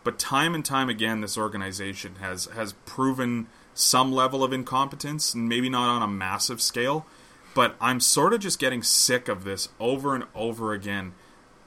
But 0.03 0.19
time 0.19 0.53
and 0.53 0.65
time 0.65 0.89
again, 0.89 1.21
this 1.21 1.37
organization 1.37 2.15
has 2.15 2.45
has 2.47 2.73
proven 2.85 3.47
some 3.73 4.11
level 4.11 4.43
of 4.43 4.51
incompetence, 4.51 5.33
and 5.33 5.47
maybe 5.47 5.69
not 5.69 5.87
on 5.87 6.01
a 6.01 6.07
massive 6.07 6.61
scale. 6.61 7.05
But 7.53 7.77
I'm 7.79 8.01
sort 8.01 8.33
of 8.33 8.41
just 8.41 8.59
getting 8.59 8.83
sick 8.83 9.29
of 9.29 9.45
this 9.45 9.69
over 9.79 10.13
and 10.13 10.25
over 10.35 10.73
again. 10.73 11.13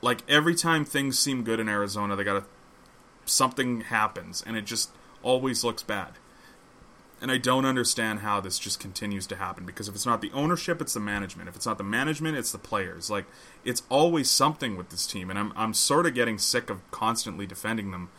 Like 0.03 0.21
every 0.29 0.55
time 0.55 0.85
things 0.85 1.19
seem 1.19 1.45
good 1.45 1.61
in 1.61 1.69
Arizona, 1.69 2.15
they 2.15 2.25
got 2.25 2.45
something 3.25 3.81
happens, 3.81 4.45
and 4.47 4.55
it 4.55 4.67
just 4.67 4.91
always 5.23 5.65
looks 5.65 5.83
bad 5.83 6.13
and 7.21 7.31
I 7.31 7.39
don't 7.39 7.65
understand 7.65 8.21
how 8.21 8.41
this 8.41 8.59
just 8.59 8.79
continues 8.79 9.27
to 9.29 9.37
happen 9.37 9.67
because 9.67 9.89
if 9.89 9.95
it's 9.95 10.07
not 10.07 10.21
the 10.21 10.31
ownership, 10.33 10.81
it's 10.81 10.95
the 10.95 11.01
management. 11.01 11.49
If 11.49 11.57
it's 11.57 11.67
not 11.67 11.79
the 11.79 11.85
management, 11.85 12.37
it's 12.37 12.53
the 12.53 12.59
players. 12.59 13.11
Like 13.11 13.27
it's 13.65 13.83
always 13.89 14.31
something 14.31 14.77
with 14.77 14.91
this 14.91 15.07
team, 15.07 15.31
and 15.31 15.39
I'm 15.39 15.53
I'm 15.57 15.75
sort 15.75 16.07
of 16.07 16.15
getting 16.15 16.39
sick 16.39 16.71
of 16.71 16.89
constantly 16.91 17.47
defending 17.47 17.91
them. 17.91 18.11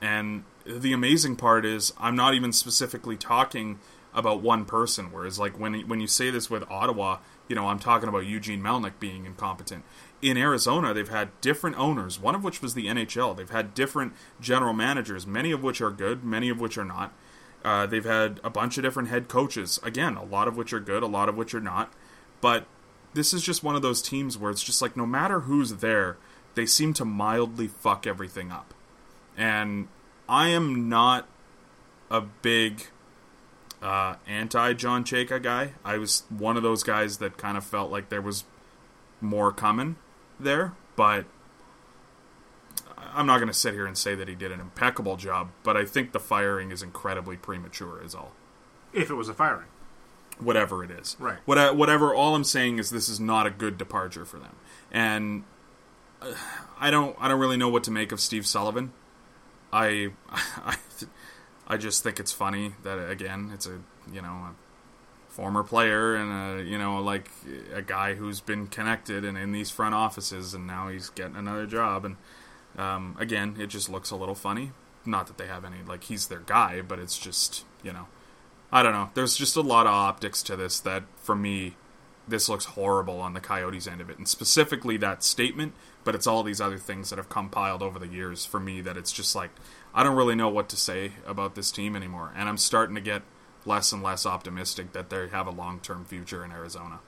And 0.00 0.44
the 0.64 0.92
amazing 0.92 1.36
part 1.36 1.64
is 1.64 1.92
I'm 1.98 2.16
not 2.16 2.34
even 2.34 2.52
specifically 2.52 3.16
talking 3.16 3.78
about 4.14 4.40
one 4.40 4.64
person. 4.64 5.12
Whereas 5.12 5.38
like 5.38 5.58
when 5.60 5.86
when 5.86 6.00
you 6.00 6.06
say 6.06 6.30
this 6.30 6.48
with 6.48 6.64
Ottawa, 6.70 7.18
you 7.48 7.54
know 7.54 7.68
I'm 7.68 7.78
talking 7.78 8.08
about 8.08 8.26
Eugene 8.26 8.62
Melnyk 8.62 8.98
being 8.98 9.26
incompetent. 9.26 9.84
In 10.22 10.38
Arizona, 10.38 10.94
they've 10.94 11.06
had 11.06 11.38
different 11.42 11.78
owners, 11.78 12.18
one 12.18 12.34
of 12.34 12.42
which 12.42 12.62
was 12.62 12.72
the 12.72 12.86
NHL. 12.86 13.36
They've 13.36 13.50
had 13.50 13.74
different 13.74 14.14
general 14.40 14.72
managers, 14.72 15.26
many 15.26 15.52
of 15.52 15.62
which 15.62 15.82
are 15.82 15.90
good, 15.90 16.24
many 16.24 16.48
of 16.48 16.58
which 16.58 16.78
are 16.78 16.86
not. 16.86 17.12
Uh, 17.66 17.84
they've 17.84 18.04
had 18.04 18.38
a 18.44 18.48
bunch 18.48 18.78
of 18.78 18.84
different 18.84 19.08
head 19.08 19.26
coaches. 19.26 19.80
Again, 19.82 20.16
a 20.16 20.24
lot 20.24 20.46
of 20.46 20.56
which 20.56 20.72
are 20.72 20.78
good, 20.78 21.02
a 21.02 21.08
lot 21.08 21.28
of 21.28 21.36
which 21.36 21.52
are 21.52 21.60
not. 21.60 21.92
But 22.40 22.64
this 23.12 23.34
is 23.34 23.42
just 23.42 23.64
one 23.64 23.74
of 23.74 23.82
those 23.82 24.00
teams 24.00 24.38
where 24.38 24.52
it's 24.52 24.62
just 24.62 24.80
like 24.80 24.96
no 24.96 25.04
matter 25.04 25.40
who's 25.40 25.74
there, 25.74 26.16
they 26.54 26.64
seem 26.64 26.94
to 26.94 27.04
mildly 27.04 27.66
fuck 27.66 28.06
everything 28.06 28.52
up. 28.52 28.72
And 29.36 29.88
I 30.28 30.50
am 30.50 30.88
not 30.88 31.26
a 32.08 32.20
big 32.20 32.84
uh, 33.82 34.14
anti 34.28 34.72
John 34.74 35.02
Chayka 35.02 35.42
guy. 35.42 35.72
I 35.84 35.98
was 35.98 36.22
one 36.28 36.56
of 36.56 36.62
those 36.62 36.84
guys 36.84 37.18
that 37.18 37.36
kind 37.36 37.56
of 37.56 37.64
felt 37.64 37.90
like 37.90 38.10
there 38.10 38.22
was 38.22 38.44
more 39.20 39.50
coming 39.50 39.96
there, 40.38 40.74
but 40.94 41.24
I'm 43.16 43.26
not 43.26 43.38
going 43.38 43.48
to 43.48 43.54
sit 43.54 43.74
here 43.74 43.86
and 43.86 43.96
say 43.96 44.14
that 44.14 44.28
he 44.28 44.34
did 44.34 44.52
an 44.52 44.60
impeccable 44.60 45.16
job, 45.16 45.50
but 45.62 45.76
I 45.76 45.84
think 45.84 46.12
the 46.12 46.20
firing 46.20 46.70
is 46.70 46.82
incredibly 46.82 47.36
premature, 47.36 48.02
is 48.02 48.14
all. 48.14 48.32
If 48.92 49.10
it 49.10 49.14
was 49.14 49.28
a 49.28 49.34
firing. 49.34 49.68
whatever 50.38 50.84
it 50.84 50.90
is. 50.90 51.16
Right. 51.18 51.38
What 51.46 51.76
whatever. 51.76 52.14
All 52.14 52.34
I'm 52.34 52.44
saying 52.44 52.78
is 52.78 52.90
this 52.90 53.08
is 53.08 53.18
not 53.18 53.46
a 53.46 53.50
good 53.50 53.78
departure 53.78 54.24
for 54.24 54.38
them, 54.38 54.56
and 54.92 55.44
uh, 56.20 56.34
I 56.78 56.90
don't 56.90 57.16
I 57.18 57.28
don't 57.28 57.40
really 57.40 57.56
know 57.56 57.68
what 57.68 57.84
to 57.84 57.90
make 57.90 58.12
of 58.12 58.20
Steve 58.20 58.46
Sullivan. 58.46 58.92
I 59.72 60.10
I 60.30 60.76
I 61.66 61.76
just 61.76 62.02
think 62.02 62.20
it's 62.20 62.32
funny 62.32 62.74
that 62.82 62.98
again 63.10 63.50
it's 63.52 63.66
a 63.66 63.80
you 64.12 64.22
know 64.22 64.28
a 64.28 64.54
former 65.28 65.62
player 65.62 66.14
and 66.14 66.60
a 66.60 66.64
you 66.64 66.78
know 66.78 67.00
like 67.02 67.30
a 67.74 67.82
guy 67.82 68.14
who's 68.14 68.40
been 68.40 68.66
connected 68.66 69.24
and 69.24 69.36
in 69.36 69.52
these 69.52 69.70
front 69.70 69.94
offices 69.94 70.54
and 70.54 70.66
now 70.66 70.88
he's 70.88 71.10
getting 71.10 71.36
another 71.36 71.66
job 71.66 72.04
and 72.04 72.16
um, 72.76 73.16
again 73.18 73.56
it 73.58 73.66
just 73.66 73.88
looks 73.88 74.10
a 74.10 74.16
little 74.16 74.34
funny. 74.34 74.72
Not 75.04 75.28
that 75.28 75.38
they 75.38 75.46
have 75.46 75.64
any 75.64 75.78
like 75.86 76.04
he's 76.04 76.26
their 76.26 76.40
guy, 76.40 76.80
but 76.80 76.98
it's 76.98 77.18
just 77.18 77.64
you 77.82 77.92
know 77.92 78.06
I 78.72 78.82
don't 78.82 78.92
know. 78.92 79.10
There's 79.14 79.36
just 79.36 79.56
a 79.56 79.60
lot 79.60 79.86
of 79.86 79.92
optics 79.92 80.42
to 80.44 80.56
this 80.56 80.80
that, 80.80 81.04
for 81.16 81.36
me, 81.36 81.76
this 82.28 82.48
looks 82.48 82.64
horrible 82.64 83.20
on 83.20 83.32
the 83.32 83.40
Coyotes 83.40 83.86
end 83.86 84.00
of 84.00 84.10
it, 84.10 84.18
and 84.18 84.26
specifically 84.26 84.96
that 84.98 85.22
statement. 85.22 85.72
But 86.04 86.14
it's 86.14 86.26
all 86.26 86.42
these 86.42 86.60
other 86.60 86.78
things 86.78 87.10
that 87.10 87.16
have 87.16 87.28
compiled 87.28 87.82
over 87.82 87.98
the 87.98 88.06
years 88.06 88.44
for 88.44 88.60
me 88.60 88.80
that 88.80 88.96
it's 88.96 89.12
just 89.12 89.34
like 89.34 89.50
I 89.94 90.02
don't 90.02 90.16
really 90.16 90.34
know 90.34 90.48
what 90.48 90.68
to 90.70 90.76
say 90.76 91.12
about 91.26 91.54
this 91.54 91.70
team 91.70 91.96
anymore, 91.96 92.32
and 92.36 92.48
I'm 92.48 92.58
starting 92.58 92.94
to 92.96 93.00
get 93.00 93.22
less 93.64 93.92
and 93.92 94.02
less 94.02 94.26
optimistic 94.26 94.92
that 94.92 95.10
they 95.10 95.28
have 95.28 95.46
a 95.46 95.50
long 95.50 95.80
term 95.80 96.04
future 96.04 96.44
in 96.44 96.52
Arizona. 96.52 97.00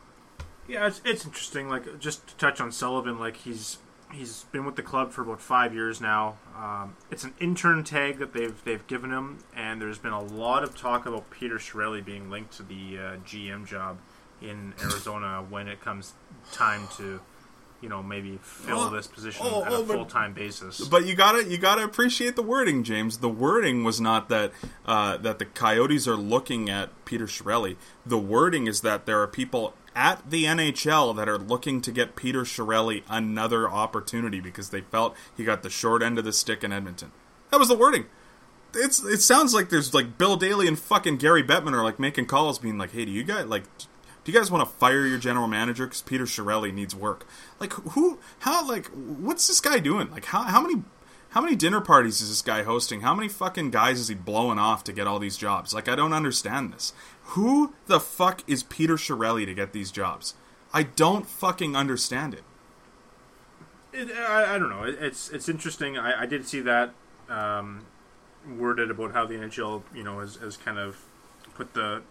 Yeah, 0.67 0.87
it's, 0.87 1.01
it's 1.05 1.25
interesting. 1.25 1.69
Like 1.69 1.99
just 1.99 2.27
to 2.29 2.37
touch 2.37 2.61
on 2.61 2.73
Sullivan, 2.73 3.19
like 3.19 3.37
he's 3.37 3.79
he's 4.13 4.45
been 4.53 4.65
with 4.65 4.77
the 4.77 4.83
club 4.83 5.13
for 5.13 5.23
about 5.23 5.41
five 5.41 5.75
years 5.75 6.01
now. 6.01 6.37
Um, 6.57 6.97
it's 7.11 7.25
an 7.25 7.35
intern 7.41 7.85
tag 7.85 8.19
that 8.19 8.33
they've 8.33 8.63
they've 8.65 8.87
given 8.87 9.11
him, 9.11 9.39
and 9.55 9.81
there's 9.81 9.99
been 9.99 10.13
a 10.13 10.23
lot 10.23 10.63
of 10.63 10.77
talk 10.77 11.07
about 11.07 11.31
Peter 11.31 11.57
Chiarelli 11.57 12.05
being 12.05 12.31
linked 12.31 12.57
to 12.57 12.63
the 12.63 12.99
uh, 12.99 13.17
GM 13.25 13.67
job 13.67 13.99
in 14.41 14.75
Arizona 14.83 15.45
when 15.49 15.69
it 15.69 15.81
comes 15.81 16.15
time 16.53 16.89
to, 16.97 17.21
you 17.81 17.89
know, 17.89 18.03
maybe 18.03 18.39
fill 18.43 18.81
Oh, 18.81 18.91
this 18.91 19.07
position 19.09 19.47
oh, 19.49 19.65
at 19.65 19.73
oh, 19.73 19.83
a 19.83 19.87
full 19.87 20.05
time 20.05 20.33
basis. 20.33 20.87
But 20.87 21.07
you 21.07 21.15
gotta 21.15 21.45
you 21.45 21.59
gotta 21.59 21.85
appreciate 21.85 22.37
the 22.37 22.43
wording, 22.43 22.85
James. 22.85 23.19
The 23.19 23.29
wording 23.29 23.85
was 23.85 24.01
not 24.01 24.29
that 24.29 24.53
uh, 24.87 25.17
that 25.19 25.39
the 25.39 25.45
Coyotes 25.45 26.07
are 26.07 26.17
looking 26.17 26.71
at 26.71 26.91
Peter 27.05 27.27
Chiarelli. 27.27 27.77
The 28.07 28.19
wording 28.19 28.67
is 28.67 28.81
that 28.83 29.07
there 29.07 29.21
are 29.21 29.27
people 29.27 29.75
at 29.99 30.31
the 30.31 30.45
NHL 30.45 31.17
that 31.17 31.29
are 31.29 31.39
looking 31.39 31.81
to 31.81 31.91
get 31.91 32.15
Peter 32.15 32.43
Chiarelli 32.43 33.03
another 33.11 33.69
opportunity 33.69 34.39
because 34.39 34.71
they 34.71 34.81
felt 34.81 35.17
he 35.37 35.43
got 35.43 35.65
the 35.65 35.69
short 35.69 36.05
end 36.05 36.21
of 36.21 36.25
the 36.25 36.33
stick 36.33 36.63
in 36.63 36.73
Edmonton. 36.73 37.11
That 37.51 37.59
was 37.59 37.67
the 37.67 37.77
wording. 37.77 38.07
It's 38.75 39.03
it 39.03 39.21
sounds 39.23 39.55
like 39.55 39.71
there's 39.71 39.93
like 39.93 40.17
Bill 40.17 40.37
Daly 40.37 40.69
and 40.69 40.79
fucking 40.79 41.17
Gary 41.17 41.43
Bettman 41.43 41.73
are 41.73 41.83
like 41.83 41.99
making 41.99 42.27
calls, 42.27 42.61
being 42.61 42.79
like, 42.79 42.93
"Hey, 42.93 43.05
do 43.05 43.11
you 43.11 43.25
guys 43.25 43.47
like?" 43.47 43.65
Do 44.25 44.33
you 44.33 44.39
guys 44.39 44.51
want 44.51 44.69
to 44.69 44.77
fire 44.77 45.07
your 45.07 45.17
general 45.17 45.49
manager 45.49 45.87
because 45.87 46.03
Peter 46.03 46.25
Shirelli 46.25 46.73
needs 46.73 46.95
work? 46.95 47.27
Like 47.59 47.73
who? 47.73 48.19
How? 48.41 48.69
Like 48.69 48.87
what's 48.89 49.49
this 49.49 49.61
guy 49.61 49.79
doing? 49.79 50.11
Like 50.11 50.27
how? 50.27 50.43
How 50.43 50.61
many? 50.61 50.83
How 51.31 51.41
many 51.41 51.57
dinner 51.57 51.81
parties 51.81 52.21
is 52.21 52.29
this 52.29 52.43
guy 52.43 52.63
hosting? 52.63 53.01
How 53.01 53.15
many 53.15 53.29
fucking 53.29 53.71
guys 53.71 53.99
is 54.01 54.09
he 54.09 54.15
blowing 54.15 54.59
off 54.59 54.85
to 54.85 54.93
get 54.93 55.07
all 55.07 55.19
these 55.19 55.37
jobs? 55.37 55.75
Like 55.75 55.89
I 55.89 55.97
don't 55.97 56.13
understand 56.13 56.73
this. 56.73 56.93
Who 57.33 57.75
the 57.87 58.01
fuck 58.01 58.43
is 58.47 58.63
Peter 58.63 58.95
Chiarelli 58.95 59.45
to 59.45 59.55
get 59.55 59.73
these 59.73 59.91
jobs? 59.91 60.35
I 60.73 60.83
don't 60.83 61.27
fucking 61.27 61.77
understand 61.77 62.33
it. 62.35 62.45
It, 63.93 64.11
I, 64.17 64.55
I 64.55 64.59
don't 64.59 64.71
know. 64.71 64.85
It, 64.85 64.97
it's 65.01 65.29
it's 65.31 65.49
interesting. 65.49 65.99
I, 65.99 66.23
I 66.23 66.27
did 66.27 66.47
see 66.47 66.61
that 66.61 66.93
um, 67.29 67.85
worded 68.57 68.91
about 68.91 69.13
how 69.13 69.27
the 69.27 69.35
NHL, 69.35 69.83
you 69.95 70.05
know, 70.05 70.21
has, 70.21 70.37
has 70.37 70.57
kind 70.57 70.79
of 70.79 71.05
put 71.55 71.75
the 71.75 72.03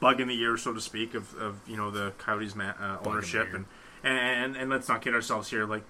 bug 0.00 0.20
in 0.20 0.28
the 0.28 0.40
ear, 0.40 0.56
so 0.56 0.72
to 0.72 0.80
speak, 0.80 1.14
of, 1.14 1.34
of 1.36 1.60
you 1.68 1.76
know 1.76 1.90
the 1.90 2.12
Coyotes 2.18 2.54
ma- 2.54 2.74
uh, 2.80 2.98
ownership, 3.04 3.54
and, 3.54 3.66
and 4.02 4.56
and 4.56 4.70
let's 4.70 4.88
not 4.88 5.02
kid 5.02 5.14
ourselves 5.14 5.48
here. 5.50 5.64
Like, 5.64 5.84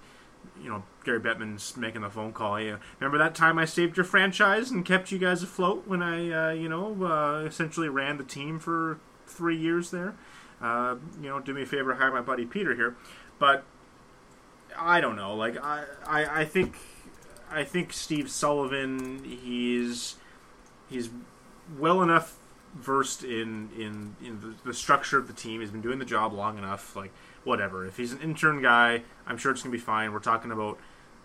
you 0.61 0.69
know, 0.69 0.83
Gary 1.03 1.19
Bettman's 1.19 1.77
making 1.77 2.01
the 2.01 2.09
phone 2.09 2.33
call. 2.33 2.55
Uh, 2.55 2.77
remember 2.99 3.17
that 3.17 3.35
time 3.35 3.57
I 3.57 3.65
saved 3.65 3.97
your 3.97 4.03
franchise 4.03 4.71
and 4.71 4.85
kept 4.85 5.11
you 5.11 5.17
guys 5.17 5.43
afloat 5.43 5.87
when 5.87 6.01
I, 6.01 6.49
uh, 6.49 6.51
you 6.51 6.69
know, 6.69 7.05
uh, 7.05 7.45
essentially 7.45 7.89
ran 7.89 8.17
the 8.17 8.23
team 8.23 8.59
for 8.59 8.99
three 9.25 9.57
years 9.57 9.91
there. 9.91 10.15
Uh, 10.61 10.95
you 11.21 11.29
know, 11.29 11.39
do 11.39 11.53
me 11.53 11.63
a 11.63 11.65
favor, 11.65 11.93
hire 11.95 12.11
my 12.11 12.21
buddy 12.21 12.45
Peter 12.45 12.75
here, 12.75 12.95
but 13.39 13.63
I 14.77 15.01
don't 15.01 15.15
know. 15.15 15.35
Like 15.35 15.63
I, 15.63 15.83
I, 16.05 16.41
I 16.41 16.45
think, 16.45 16.75
I 17.49 17.63
think 17.63 17.93
Steve 17.93 18.29
Sullivan. 18.29 19.23
He's 19.23 20.15
he's 20.89 21.09
well 21.77 22.01
enough 22.01 22.37
versed 22.75 23.23
in 23.23 23.69
in, 23.77 24.15
in 24.25 24.41
the, 24.41 24.53
the 24.65 24.73
structure 24.73 25.17
of 25.17 25.27
the 25.27 25.33
team. 25.33 25.61
He's 25.61 25.71
been 25.71 25.81
doing 25.81 25.99
the 25.99 26.05
job 26.05 26.33
long 26.33 26.57
enough. 26.57 26.95
Like 26.95 27.11
whatever. 27.47 27.85
If 27.85 27.97
he's 27.97 28.11
an 28.11 28.21
intern 28.21 28.61
guy, 28.61 29.01
I'm 29.25 29.37
sure 29.37 29.51
it's 29.51 29.63
gonna 29.63 29.71
be 29.71 29.79
fine. 29.79 30.13
We're 30.13 30.19
talking 30.19 30.51
about 30.51 30.77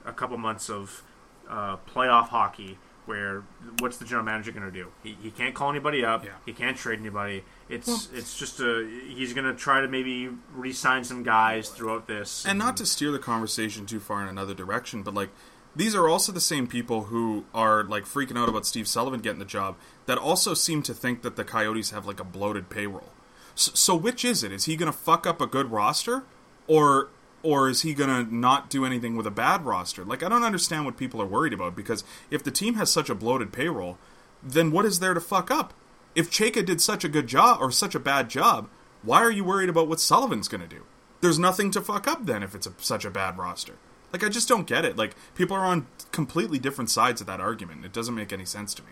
a 0.06 0.12
couple 0.12 0.36
months 0.38 0.70
of 0.70 1.02
uh, 1.48 1.76
playoff 1.92 2.28
hockey. 2.28 2.78
Where 3.04 3.42
what's 3.80 3.96
the 3.96 4.04
general 4.04 4.24
manager 4.24 4.52
going 4.52 4.64
to 4.64 4.70
do? 4.70 4.92
He, 5.02 5.16
he 5.20 5.32
can't 5.32 5.56
call 5.56 5.70
anybody 5.70 6.04
up. 6.04 6.24
Yeah. 6.24 6.30
He 6.46 6.52
can't 6.52 6.76
trade 6.76 7.00
anybody. 7.00 7.42
It's 7.68 8.08
it's 8.14 8.38
just 8.38 8.60
a 8.60 8.88
he's 9.08 9.32
going 9.34 9.44
to 9.44 9.54
try 9.54 9.80
to 9.80 9.88
maybe 9.88 10.30
re-sign 10.54 11.02
some 11.02 11.24
guys 11.24 11.68
throughout 11.68 12.06
this. 12.06 12.46
and 12.46 12.60
not 12.60 12.76
to 12.76 12.86
steer 12.86 13.10
the 13.10 13.18
conversation 13.18 13.86
too 13.86 13.98
far 13.98 14.22
in 14.22 14.28
another 14.28 14.54
direction, 14.54 15.02
but 15.02 15.14
like 15.14 15.30
these 15.74 15.96
are 15.96 16.08
also 16.08 16.30
the 16.30 16.40
same 16.40 16.68
people 16.68 17.04
who 17.04 17.44
are 17.52 17.82
like 17.82 18.04
freaking 18.04 18.38
out 18.38 18.48
about 18.48 18.66
Steve 18.66 18.86
Sullivan 18.86 19.20
getting 19.20 19.40
the 19.40 19.44
job 19.44 19.74
that 20.06 20.16
also 20.16 20.54
seem 20.54 20.82
to 20.84 20.94
think 20.94 21.22
that 21.22 21.34
the 21.34 21.44
Coyotes 21.44 21.90
have 21.90 22.06
like 22.06 22.20
a 22.20 22.24
bloated 22.24 22.70
payroll. 22.70 23.11
So, 23.54 23.72
so 23.74 23.94
which 23.94 24.24
is 24.24 24.42
it? 24.42 24.52
Is 24.52 24.64
he 24.64 24.76
going 24.76 24.90
to 24.90 24.96
fuck 24.96 25.26
up 25.26 25.40
a 25.40 25.46
good 25.46 25.70
roster, 25.70 26.24
or 26.66 27.10
or 27.42 27.68
is 27.68 27.82
he 27.82 27.92
going 27.92 28.08
to 28.08 28.34
not 28.34 28.70
do 28.70 28.84
anything 28.84 29.16
with 29.16 29.26
a 29.26 29.30
bad 29.30 29.64
roster? 29.64 30.04
Like 30.04 30.22
I 30.22 30.28
don't 30.28 30.44
understand 30.44 30.84
what 30.84 30.96
people 30.96 31.20
are 31.20 31.26
worried 31.26 31.52
about 31.52 31.74
because 31.74 32.04
if 32.30 32.44
the 32.44 32.50
team 32.50 32.74
has 32.74 32.90
such 32.90 33.10
a 33.10 33.14
bloated 33.14 33.52
payroll, 33.52 33.98
then 34.42 34.70
what 34.70 34.84
is 34.84 35.00
there 35.00 35.14
to 35.14 35.20
fuck 35.20 35.50
up? 35.50 35.74
If 36.14 36.30
Chayka 36.30 36.64
did 36.64 36.80
such 36.80 37.04
a 37.04 37.08
good 37.08 37.26
job 37.26 37.58
or 37.60 37.70
such 37.70 37.94
a 37.94 38.00
bad 38.00 38.28
job, 38.28 38.68
why 39.02 39.20
are 39.22 39.30
you 39.30 39.44
worried 39.44 39.68
about 39.68 39.88
what 39.88 40.00
Sullivan's 40.00 40.48
going 40.48 40.60
to 40.60 40.68
do? 40.68 40.84
There's 41.20 41.38
nothing 41.38 41.70
to 41.72 41.80
fuck 41.80 42.06
up 42.06 42.26
then 42.26 42.42
if 42.42 42.54
it's 42.54 42.66
a, 42.66 42.72
such 42.78 43.04
a 43.04 43.10
bad 43.10 43.38
roster. 43.38 43.74
Like 44.12 44.22
I 44.22 44.28
just 44.28 44.48
don't 44.48 44.66
get 44.66 44.84
it. 44.84 44.96
Like 44.96 45.16
people 45.34 45.56
are 45.56 45.64
on 45.64 45.86
completely 46.12 46.58
different 46.58 46.90
sides 46.90 47.20
of 47.20 47.26
that 47.26 47.40
argument. 47.40 47.84
It 47.84 47.92
doesn't 47.92 48.14
make 48.14 48.32
any 48.32 48.44
sense 48.44 48.74
to 48.74 48.82
me. 48.82 48.90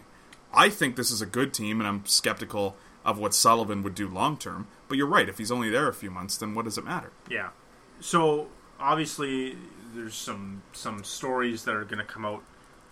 I 0.53 0.70
think 0.70 0.96
this 0.96 1.12
is 1.12 1.23
a 1.23 1.27
good 1.27 1.55
team, 1.55 1.81
and 1.81 1.87
I'm 1.87 2.05
skeptical 2.07 2.77
of 3.11 3.18
what 3.18 3.35
Sullivan 3.35 3.83
would 3.83 3.94
do 3.94 4.09
long 4.09 4.38
term. 4.38 4.68
But 4.88 4.96
you're 4.96 5.07
right. 5.07 5.29
If 5.29 5.38
he's 5.38 5.51
only 5.51 5.68
there 5.68 5.88
a 5.88 5.92
few 5.92 6.11
months, 6.11 6.37
then 6.37 6.55
what 6.55 6.64
does 6.64 6.79
it 6.79 6.85
matter? 6.85 7.11
Yeah. 7.29 7.51
So 8.01 8.46
obviously, 8.79 9.57
there's 9.94 10.14
some 10.14 10.62
some 10.73 11.03
stories 11.05 11.64
that 11.64 11.75
are 11.75 11.85
going 11.85 11.99
to 11.99 12.05
come 12.05 12.25
out 12.25 12.42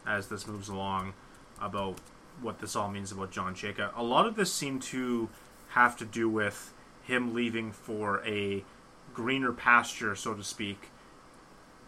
as 0.07 0.26
this 0.28 0.46
moves 0.46 0.68
along 0.68 1.14
about 1.61 1.98
what 2.40 2.59
this 2.61 2.74
all 2.74 2.90
means 2.90 3.12
about 3.12 3.31
John 3.31 3.54
Chayka. 3.54 3.90
A 3.96 4.02
lot 4.02 4.26
of 4.26 4.35
this 4.35 4.52
seemed 4.52 4.83
to 4.83 5.28
have 5.70 5.96
to 5.98 6.04
do 6.04 6.28
with 6.28 6.72
him 7.04 7.35
leaving 7.35 7.72
for 7.72 8.22
a 8.26 8.64
greener 9.14 9.52
pasture, 9.52 10.14
so 10.14 10.35
to 10.35 10.42
speak, 10.42 10.90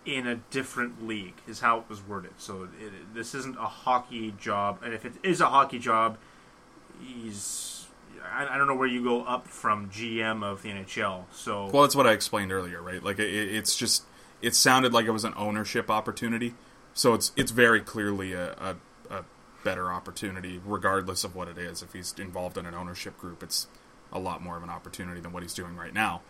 in 0.05 0.27
a 0.27 0.37
different 0.51 1.07
league. 1.07 1.35
Is 1.49 1.61
how 1.61 1.79
it 1.79 1.85
was 1.88 2.01
worded. 2.01 2.33
So 2.38 2.69
it, 2.81 3.14
this 3.14 3.35
isn't 3.35 3.57
a 3.57 3.66
hockey 3.66 4.35
job, 4.38 4.83
and 4.85 4.95
if 4.95 5.05
it 5.05 5.14
is 5.25 5.40
a 5.40 5.47
hockey 5.47 5.81
job, 5.81 6.16
he's. 7.01 7.80
I, 8.24 8.54
I 8.54 8.59
don't 8.59 8.66
know 8.66 8.74
where 8.74 8.88
you 8.88 9.02
go 9.02 9.22
up 9.22 9.46
from 9.46 9.90
GM 9.90 10.42
of 10.44 10.62
the 10.62 10.70
NHL. 10.70 11.24
So 11.33 11.68
Well, 11.72 11.83
that's 11.83 11.96
what 11.96 12.06
I 12.06 12.12
explained 12.12 12.52
earlier, 12.52 12.80
right? 12.83 13.02
Like 13.02 13.18
it, 13.18 13.30
it's 13.30 13.76
just 13.76 14.04
it 14.42 14.54
sounded 14.54 14.92
like 14.92 15.06
it 15.06 15.11
was 15.11 15.24
an 15.24 15.35
ownership 15.37 15.90
opportunity, 15.90 16.54
so 16.94 17.14
it's 17.14 17.33
it's 17.37 17.50
very 17.50 17.80
clearly 17.80 18.33
a, 18.33 18.52
a, 18.52 18.76
a 19.11 19.24
better 19.64 19.92
opportunity, 19.92 20.61
regardless 20.64 21.24
of 21.24 21.35
what 21.35 21.48
it 21.48 21.59
is. 21.59 21.83
If 21.83 21.92
he's 21.92 22.14
involved 22.18 22.56
in 22.56 22.66
an 22.66 22.74
ownership 22.74 23.18
group, 23.18 23.42
it's 23.42 23.66
a 24.12 24.18
lot 24.18 24.42
more 24.42 24.56
of 24.56 24.62
an 24.62 24.70
opportunity 24.70 25.20
than 25.20 25.33
what 25.33 25.42
he's 25.42 25.54
doing 25.54 25.76
right 25.76 25.94
now. 25.94 26.22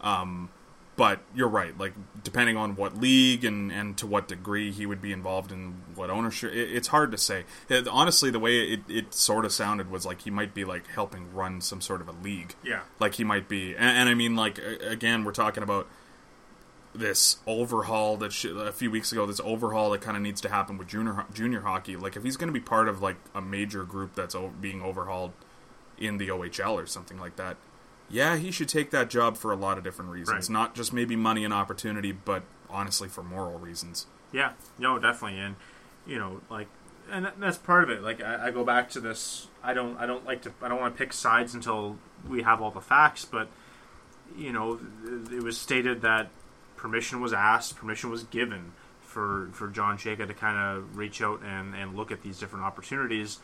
Um, 0.00 0.50
but 0.96 1.20
you're 1.34 1.48
right. 1.48 1.76
Like 1.76 1.94
depending 2.22 2.56
on 2.56 2.76
what 2.76 2.96
league 2.98 3.44
and, 3.44 3.72
and 3.72 3.96
to 3.98 4.06
what 4.06 4.28
degree 4.28 4.70
he 4.70 4.84
would 4.86 5.00
be 5.00 5.12
involved 5.12 5.50
in 5.50 5.82
what 5.94 6.10
ownership, 6.10 6.52
it, 6.52 6.70
it's 6.72 6.88
hard 6.88 7.10
to 7.12 7.18
say. 7.18 7.44
It, 7.68 7.88
honestly, 7.88 8.30
the 8.30 8.38
way 8.38 8.60
it, 8.60 8.80
it 8.88 9.14
sort 9.14 9.44
of 9.44 9.52
sounded 9.52 9.90
was 9.90 10.04
like 10.04 10.22
he 10.22 10.30
might 10.30 10.54
be 10.54 10.64
like 10.64 10.86
helping 10.88 11.32
run 11.32 11.60
some 11.60 11.80
sort 11.80 12.00
of 12.00 12.08
a 12.08 12.12
league 12.12 12.54
yeah. 12.62 12.80
like 12.98 13.14
he 13.14 13.24
might 13.24 13.48
be. 13.48 13.74
And, 13.74 13.98
and 13.98 14.08
I 14.08 14.14
mean, 14.14 14.36
like 14.36 14.58
again, 14.58 15.24
we're 15.24 15.32
talking 15.32 15.62
about 15.62 15.88
this 16.94 17.38
overhaul 17.46 18.18
that 18.18 18.32
sh- 18.32 18.46
a 18.46 18.72
few 18.72 18.90
weeks 18.90 19.12
ago. 19.12 19.24
This 19.24 19.40
overhaul 19.40 19.90
that 19.90 20.02
kind 20.02 20.16
of 20.16 20.22
needs 20.22 20.40
to 20.42 20.48
happen 20.48 20.76
with 20.76 20.88
junior 20.88 21.14
ho- 21.14 21.26
junior 21.32 21.62
hockey. 21.62 21.96
Like 21.96 22.16
if 22.16 22.22
he's 22.22 22.36
going 22.36 22.48
to 22.48 22.52
be 22.52 22.60
part 22.60 22.88
of 22.88 23.00
like 23.00 23.16
a 23.34 23.40
major 23.40 23.84
group 23.84 24.14
that's 24.14 24.34
o- 24.34 24.52
being 24.60 24.82
overhauled 24.82 25.32
in 25.98 26.18
the 26.18 26.28
OHL 26.28 26.74
or 26.74 26.86
something 26.86 27.18
like 27.18 27.36
that. 27.36 27.56
Yeah, 28.12 28.36
he 28.36 28.50
should 28.50 28.68
take 28.68 28.90
that 28.90 29.08
job 29.10 29.36
for 29.38 29.50
a 29.52 29.56
lot 29.56 29.78
of 29.78 29.84
different 29.84 30.10
reasons, 30.10 30.48
Right. 30.48 30.52
not 30.52 30.74
just 30.74 30.92
maybe 30.92 31.16
money 31.16 31.44
and 31.44 31.52
opportunity, 31.52 32.12
but 32.12 32.42
honestly 32.70 33.08
for 33.08 33.22
moral 33.24 33.58
reasons. 33.58 34.06
Yeah, 34.32 34.52
no, 34.78 34.98
definitely, 34.98 35.40
and 35.40 35.56
you 36.06 36.18
know, 36.18 36.42
like, 36.50 36.68
and 37.10 37.30
that's 37.38 37.58
part 37.58 37.82
of 37.84 37.90
it. 37.90 38.02
Like, 38.02 38.20
I, 38.22 38.48
I 38.48 38.50
go 38.50 38.64
back 38.64 38.90
to 38.90 39.00
this. 39.00 39.48
I 39.62 39.72
don't, 39.74 39.96
I 39.96 40.06
don't 40.06 40.24
like 40.26 40.42
to, 40.42 40.52
I 40.62 40.68
don't 40.68 40.78
want 40.80 40.94
to 40.94 40.98
pick 40.98 41.12
sides 41.12 41.54
until 41.54 41.96
we 42.28 42.42
have 42.42 42.60
all 42.60 42.70
the 42.70 42.80
facts, 42.80 43.24
but 43.24 43.48
you 44.36 44.52
know, 44.52 44.78
it 45.30 45.42
was 45.42 45.58
stated 45.58 46.02
that 46.02 46.28
permission 46.76 47.20
was 47.20 47.32
asked, 47.32 47.76
permission 47.76 48.10
was 48.10 48.24
given 48.24 48.72
for 49.00 49.48
for 49.52 49.68
John 49.68 49.96
Chayka 49.98 50.26
to 50.26 50.34
kind 50.34 50.56
of 50.78 50.96
reach 50.96 51.20
out 51.22 51.42
and 51.42 51.74
and 51.74 51.96
look 51.96 52.10
at 52.12 52.22
these 52.22 52.38
different 52.38 52.64
opportunities, 52.64 53.38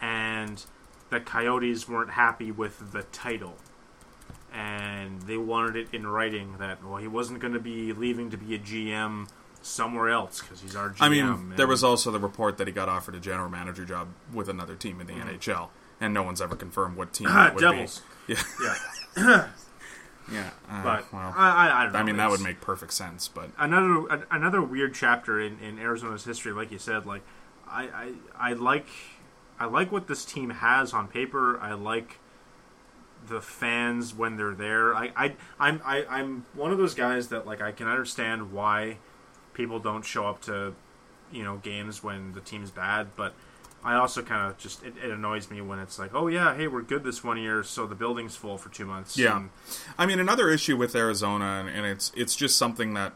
and 0.00 0.62
the 1.10 1.20
Coyotes 1.20 1.88
weren't 1.88 2.10
happy 2.10 2.50
with 2.50 2.92
the 2.92 3.02
title. 3.04 3.56
And 4.52 5.22
they 5.22 5.36
wanted 5.36 5.76
it 5.76 5.88
in 5.94 6.06
writing 6.06 6.56
that 6.58 6.84
well 6.84 6.96
he 6.96 7.06
wasn't 7.08 7.38
going 7.40 7.52
to 7.54 7.60
be 7.60 7.92
leaving 7.92 8.30
to 8.30 8.36
be 8.36 8.54
a 8.54 8.58
GM 8.58 9.28
somewhere 9.62 10.08
else 10.08 10.40
because 10.40 10.60
he's 10.60 10.74
our 10.74 10.90
GM. 10.90 10.96
I 11.00 11.08
mean, 11.08 11.52
there 11.56 11.66
was 11.66 11.84
also 11.84 12.10
the 12.10 12.18
report 12.18 12.58
that 12.58 12.66
he 12.66 12.72
got 12.72 12.88
offered 12.88 13.14
a 13.14 13.20
general 13.20 13.48
manager 13.48 13.84
job 13.84 14.08
with 14.32 14.48
another 14.48 14.74
team 14.74 15.00
in 15.00 15.06
Mm-hmm. 15.06 15.28
the 15.28 15.34
NHL, 15.38 15.68
and 16.00 16.12
no 16.14 16.22
one's 16.22 16.40
ever 16.40 16.56
confirmed 16.56 16.96
what 16.96 17.12
team 17.12 17.28
it 17.30 17.54
would 17.54 17.60
Devils. 17.60 18.02
be. 18.26 18.34
Yeah, 18.34 18.74
Yeah, 19.16 19.48
yeah. 20.32 20.50
Uh, 20.68 20.82
but 20.82 21.12
well, 21.12 21.34
I, 21.36 21.50
I, 21.68 21.80
I 21.80 21.82
don't 21.84 21.92
know. 21.92 21.98
I 21.98 22.02
mean, 22.02 22.16
that 22.16 22.30
would 22.30 22.40
make 22.40 22.60
perfect 22.60 22.92
sense, 22.92 23.28
but 23.28 23.50
another 23.58 24.08
an- 24.08 24.24
another 24.30 24.62
weird 24.62 24.94
chapter 24.94 25.40
in, 25.40 25.58
in 25.60 25.78
Arizona's 25.78 26.24
history, 26.24 26.52
like 26.52 26.70
you 26.72 26.78
said. 26.78 27.06
Like 27.06 27.22
I, 27.68 27.82
I 28.38 28.50
I 28.50 28.52
like 28.54 28.86
I 29.58 29.66
like 29.66 29.90
what 29.92 30.06
this 30.08 30.24
team 30.24 30.50
has 30.50 30.92
on 30.94 31.08
paper. 31.08 31.58
I 31.60 31.74
like 31.74 32.18
the 33.28 33.40
fans 33.40 34.14
when 34.14 34.36
they're 34.36 34.54
there. 34.54 34.94
I, 34.94 35.12
I 35.16 35.34
I'm 35.58 35.80
I, 35.84 36.04
I'm 36.08 36.46
one 36.54 36.72
of 36.72 36.78
those 36.78 36.94
guys 36.94 37.28
that 37.28 37.46
like 37.46 37.60
I 37.60 37.72
can 37.72 37.86
understand 37.88 38.52
why 38.52 38.96
people 39.54 39.78
don't 39.78 40.04
show 40.04 40.26
up 40.26 40.40
to 40.42 40.74
you 41.32 41.42
know 41.44 41.58
games 41.58 42.02
when 42.02 42.32
the 42.32 42.40
team's 42.40 42.70
bad, 42.70 43.08
but 43.16 43.34
I 43.82 43.94
also 43.94 44.22
kind 44.22 44.50
of 44.50 44.58
just 44.58 44.82
it, 44.84 44.94
it 45.02 45.10
annoys 45.10 45.50
me 45.50 45.60
when 45.60 45.78
it's 45.78 45.98
like, 45.98 46.14
oh 46.14 46.26
yeah, 46.28 46.54
hey, 46.54 46.66
we're 46.68 46.82
good 46.82 47.02
this 47.04 47.24
one 47.24 47.38
year, 47.38 47.62
so 47.62 47.86
the 47.86 47.94
building's 47.94 48.36
full 48.36 48.58
for 48.58 48.68
two 48.68 48.84
months. 48.84 49.16
Yeah. 49.16 49.36
And- 49.36 49.50
I 49.96 50.06
mean, 50.06 50.18
another 50.20 50.50
issue 50.50 50.76
with 50.76 50.94
Arizona, 50.94 51.60
and, 51.60 51.68
and 51.68 51.86
it's 51.86 52.12
it's 52.16 52.36
just 52.36 52.56
something 52.58 52.94
that 52.94 53.12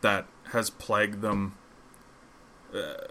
that 0.00 0.26
has 0.52 0.70
plagued 0.70 1.20
them. 1.22 1.54
Uh, 2.74 3.08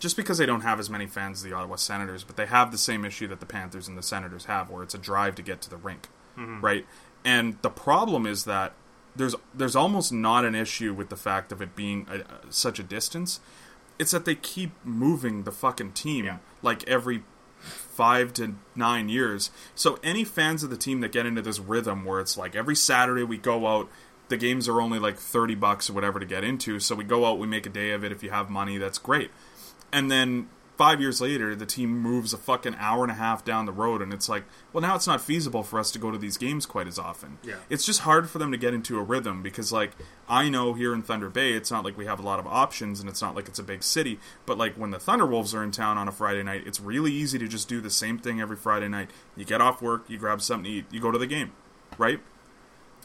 just 0.00 0.16
because 0.16 0.38
they 0.38 0.46
don't 0.46 0.62
have 0.62 0.80
as 0.80 0.90
many 0.90 1.06
fans 1.06 1.38
as 1.38 1.42
the 1.44 1.52
Ottawa 1.52 1.76
Senators, 1.76 2.24
but 2.24 2.36
they 2.36 2.46
have 2.46 2.72
the 2.72 2.78
same 2.78 3.04
issue 3.04 3.28
that 3.28 3.38
the 3.38 3.46
Panthers 3.46 3.86
and 3.86 3.96
the 3.96 4.02
Senators 4.02 4.46
have, 4.46 4.68
where 4.70 4.82
it's 4.82 4.94
a 4.94 4.98
drive 4.98 5.36
to 5.36 5.42
get 5.42 5.60
to 5.60 5.70
the 5.70 5.76
rink, 5.76 6.08
mm-hmm. 6.36 6.60
right? 6.60 6.84
And 7.24 7.58
the 7.62 7.70
problem 7.70 8.26
is 8.26 8.44
that 8.44 8.72
there's 9.14 9.34
there's 9.54 9.76
almost 9.76 10.12
not 10.12 10.44
an 10.44 10.54
issue 10.54 10.94
with 10.94 11.08
the 11.10 11.16
fact 11.16 11.52
of 11.52 11.60
it 11.62 11.76
being 11.76 12.06
a, 12.10 12.20
a- 12.20 12.52
such 12.52 12.78
a 12.78 12.82
distance. 12.82 13.40
It's 13.98 14.12
that 14.12 14.24
they 14.24 14.34
keep 14.34 14.72
moving 14.84 15.42
the 15.44 15.52
fucking 15.52 15.92
team 15.92 16.24
Yeah. 16.24 16.38
like 16.62 16.88
every 16.88 17.22
five 17.60 18.32
to 18.34 18.54
nine 18.74 19.10
years. 19.10 19.50
So 19.74 19.98
any 20.02 20.24
fans 20.24 20.62
of 20.62 20.70
the 20.70 20.76
team 20.78 21.00
that 21.00 21.12
get 21.12 21.26
into 21.26 21.42
this 21.42 21.58
rhythm 21.58 22.06
where 22.06 22.20
it's 22.20 22.38
like 22.38 22.56
every 22.56 22.76
Saturday 22.76 23.22
we 23.24 23.36
go 23.36 23.66
out, 23.66 23.90
the 24.28 24.38
games 24.38 24.66
are 24.68 24.80
only 24.80 24.98
like 24.98 25.18
thirty 25.18 25.54
bucks 25.54 25.90
or 25.90 25.92
whatever 25.92 26.18
to 26.18 26.24
get 26.24 26.42
into. 26.42 26.80
So 26.80 26.94
we 26.94 27.04
go 27.04 27.26
out, 27.26 27.38
we 27.38 27.46
make 27.46 27.66
a 27.66 27.70
day 27.70 27.90
of 27.90 28.02
it. 28.02 28.12
If 28.12 28.22
you 28.22 28.30
have 28.30 28.48
money, 28.48 28.78
that's 28.78 28.96
great. 28.96 29.30
And 29.92 30.10
then 30.10 30.48
five 30.76 30.98
years 30.98 31.20
later, 31.20 31.54
the 31.54 31.66
team 31.66 31.90
moves 31.90 32.32
a 32.32 32.38
fucking 32.38 32.74
hour 32.78 33.02
and 33.02 33.10
a 33.10 33.14
half 33.14 33.44
down 33.44 33.66
the 33.66 33.72
road, 33.72 34.00
and 34.00 34.14
it's 34.14 34.30
like, 34.30 34.44
well, 34.72 34.80
now 34.80 34.94
it's 34.94 35.06
not 35.06 35.20
feasible 35.20 35.62
for 35.62 35.78
us 35.78 35.90
to 35.90 35.98
go 35.98 36.10
to 36.10 36.16
these 36.16 36.38
games 36.38 36.64
quite 36.64 36.86
as 36.86 36.98
often. 36.98 37.36
Yeah. 37.42 37.56
It's 37.68 37.84
just 37.84 38.00
hard 38.00 38.30
for 38.30 38.38
them 38.38 38.50
to 38.50 38.56
get 38.56 38.72
into 38.72 38.98
a 38.98 39.02
rhythm 39.02 39.42
because, 39.42 39.72
like, 39.72 39.90
I 40.26 40.48
know 40.48 40.72
here 40.72 40.94
in 40.94 41.02
Thunder 41.02 41.28
Bay, 41.28 41.52
it's 41.52 41.70
not 41.70 41.84
like 41.84 41.98
we 41.98 42.06
have 42.06 42.18
a 42.18 42.22
lot 42.22 42.38
of 42.38 42.46
options, 42.46 42.98
and 42.98 43.10
it's 43.10 43.20
not 43.20 43.34
like 43.34 43.46
it's 43.46 43.58
a 43.58 43.62
big 43.62 43.82
city. 43.82 44.18
But 44.46 44.56
like 44.56 44.74
when 44.76 44.90
the 44.90 44.96
Thunderwolves 44.96 45.54
are 45.54 45.62
in 45.62 45.70
town 45.70 45.98
on 45.98 46.08
a 46.08 46.12
Friday 46.12 46.42
night, 46.42 46.62
it's 46.64 46.80
really 46.80 47.12
easy 47.12 47.38
to 47.38 47.46
just 47.46 47.68
do 47.68 47.82
the 47.82 47.90
same 47.90 48.16
thing 48.16 48.40
every 48.40 48.56
Friday 48.56 48.88
night. 48.88 49.10
You 49.36 49.44
get 49.44 49.60
off 49.60 49.82
work, 49.82 50.08
you 50.08 50.16
grab 50.16 50.40
something 50.40 50.64
to 50.64 50.70
eat, 50.70 50.86
you 50.90 51.00
go 51.00 51.10
to 51.10 51.18
the 51.18 51.26
game, 51.26 51.52
right? 51.98 52.20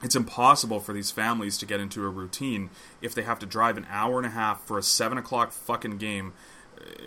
It's 0.02 0.16
impossible 0.16 0.80
for 0.80 0.94
these 0.94 1.12
families 1.12 1.58
to 1.58 1.66
get 1.66 1.80
into 1.80 2.06
a 2.06 2.10
routine 2.10 2.70
if 3.02 3.16
they 3.16 3.24
have 3.24 3.40
to 3.40 3.46
drive 3.46 3.76
an 3.76 3.88
hour 3.90 4.18
and 4.18 4.26
a 4.26 4.30
half 4.30 4.62
for 4.62 4.78
a 4.78 4.84
seven 4.84 5.18
o'clock 5.18 5.52
fucking 5.52 5.98
game, 5.98 6.34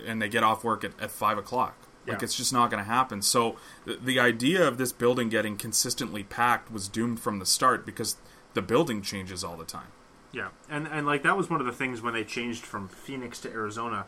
and 0.05 0.21
they 0.21 0.29
get 0.29 0.43
off 0.43 0.63
work 0.63 0.83
at, 0.83 0.91
at 0.99 1.11
five 1.11 1.37
o'clock. 1.37 1.75
Like 2.07 2.19
Yeah. 2.19 2.23
it's 2.25 2.35
just 2.35 2.51
not 2.53 2.71
going 2.71 2.83
to 2.83 2.89
happen. 2.89 3.21
So 3.21 3.57
the, 3.85 3.95
the 3.95 4.19
idea 4.19 4.67
of 4.67 4.77
this 4.77 4.91
building 4.91 5.29
getting 5.29 5.57
consistently 5.57 6.23
packed 6.23 6.71
was 6.71 6.87
doomed 6.87 7.19
from 7.19 7.39
the 7.39 7.45
start 7.45 7.85
because 7.85 8.15
the 8.53 8.61
building 8.61 9.01
changes 9.01 9.43
all 9.43 9.57
the 9.57 9.65
time. 9.65 9.87
Yeah, 10.31 10.49
and 10.69 10.87
and 10.87 11.05
like 11.07 11.23
that 11.23 11.35
was 11.37 11.49
one 11.49 11.59
of 11.59 11.65
the 11.65 11.71
things 11.73 12.01
when 12.01 12.13
they 12.13 12.23
changed 12.23 12.63
from 12.63 12.87
Phoenix 12.87 13.39
to 13.41 13.49
Arizona 13.51 14.05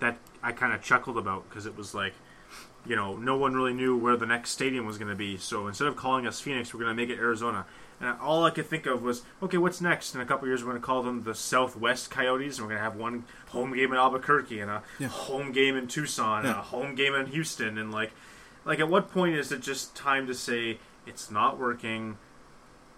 that 0.00 0.16
I 0.42 0.52
kind 0.52 0.72
of 0.72 0.82
chuckled 0.82 1.18
about 1.18 1.48
because 1.48 1.66
it 1.66 1.76
was 1.76 1.94
like, 1.94 2.14
you 2.86 2.94
know, 2.96 3.16
no 3.16 3.36
one 3.36 3.54
really 3.54 3.72
knew 3.74 3.96
where 3.96 4.16
the 4.16 4.26
next 4.26 4.50
stadium 4.50 4.86
was 4.86 4.96
going 4.98 5.08
to 5.10 5.16
be. 5.16 5.36
So 5.36 5.66
instead 5.66 5.88
of 5.88 5.96
calling 5.96 6.26
us 6.26 6.40
Phoenix, 6.40 6.72
we're 6.72 6.80
going 6.80 6.96
to 6.96 7.02
make 7.02 7.10
it 7.10 7.18
Arizona. 7.20 7.66
And 8.00 8.18
all 8.20 8.44
I 8.44 8.50
could 8.50 8.66
think 8.66 8.84
of 8.86 9.02
was, 9.02 9.22
okay, 9.42 9.56
what's 9.56 9.80
next? 9.80 10.14
In 10.14 10.20
a 10.20 10.26
couple 10.26 10.46
years, 10.46 10.62
we're 10.62 10.70
going 10.70 10.80
to 10.82 10.86
call 10.86 11.02
them 11.02 11.22
the 11.22 11.34
Southwest 11.34 12.10
Coyotes, 12.10 12.58
and 12.58 12.66
we're 12.66 12.74
going 12.74 12.78
to 12.78 12.84
have 12.84 12.96
one 12.96 13.24
home 13.48 13.74
game 13.74 13.90
in 13.92 13.96
Albuquerque 13.98 14.60
and 14.60 14.70
a 14.70 14.82
Yeah. 14.98 15.08
home 15.08 15.50
game 15.52 15.76
in 15.76 15.86
Tucson 15.88 16.40
and 16.44 16.54
a 16.56 16.62
home 16.62 16.94
game 16.94 17.14
in 17.14 17.26
Houston. 17.26 17.78
And 17.78 17.90
like, 17.92 18.12
like 18.66 18.80
at 18.80 18.88
what 18.88 19.10
point 19.10 19.34
is 19.36 19.50
it 19.50 19.62
just 19.62 19.94
time 19.96 20.26
to 20.26 20.34
say 20.34 20.78
it's 21.06 21.30
not 21.30 21.58
working? 21.58 22.18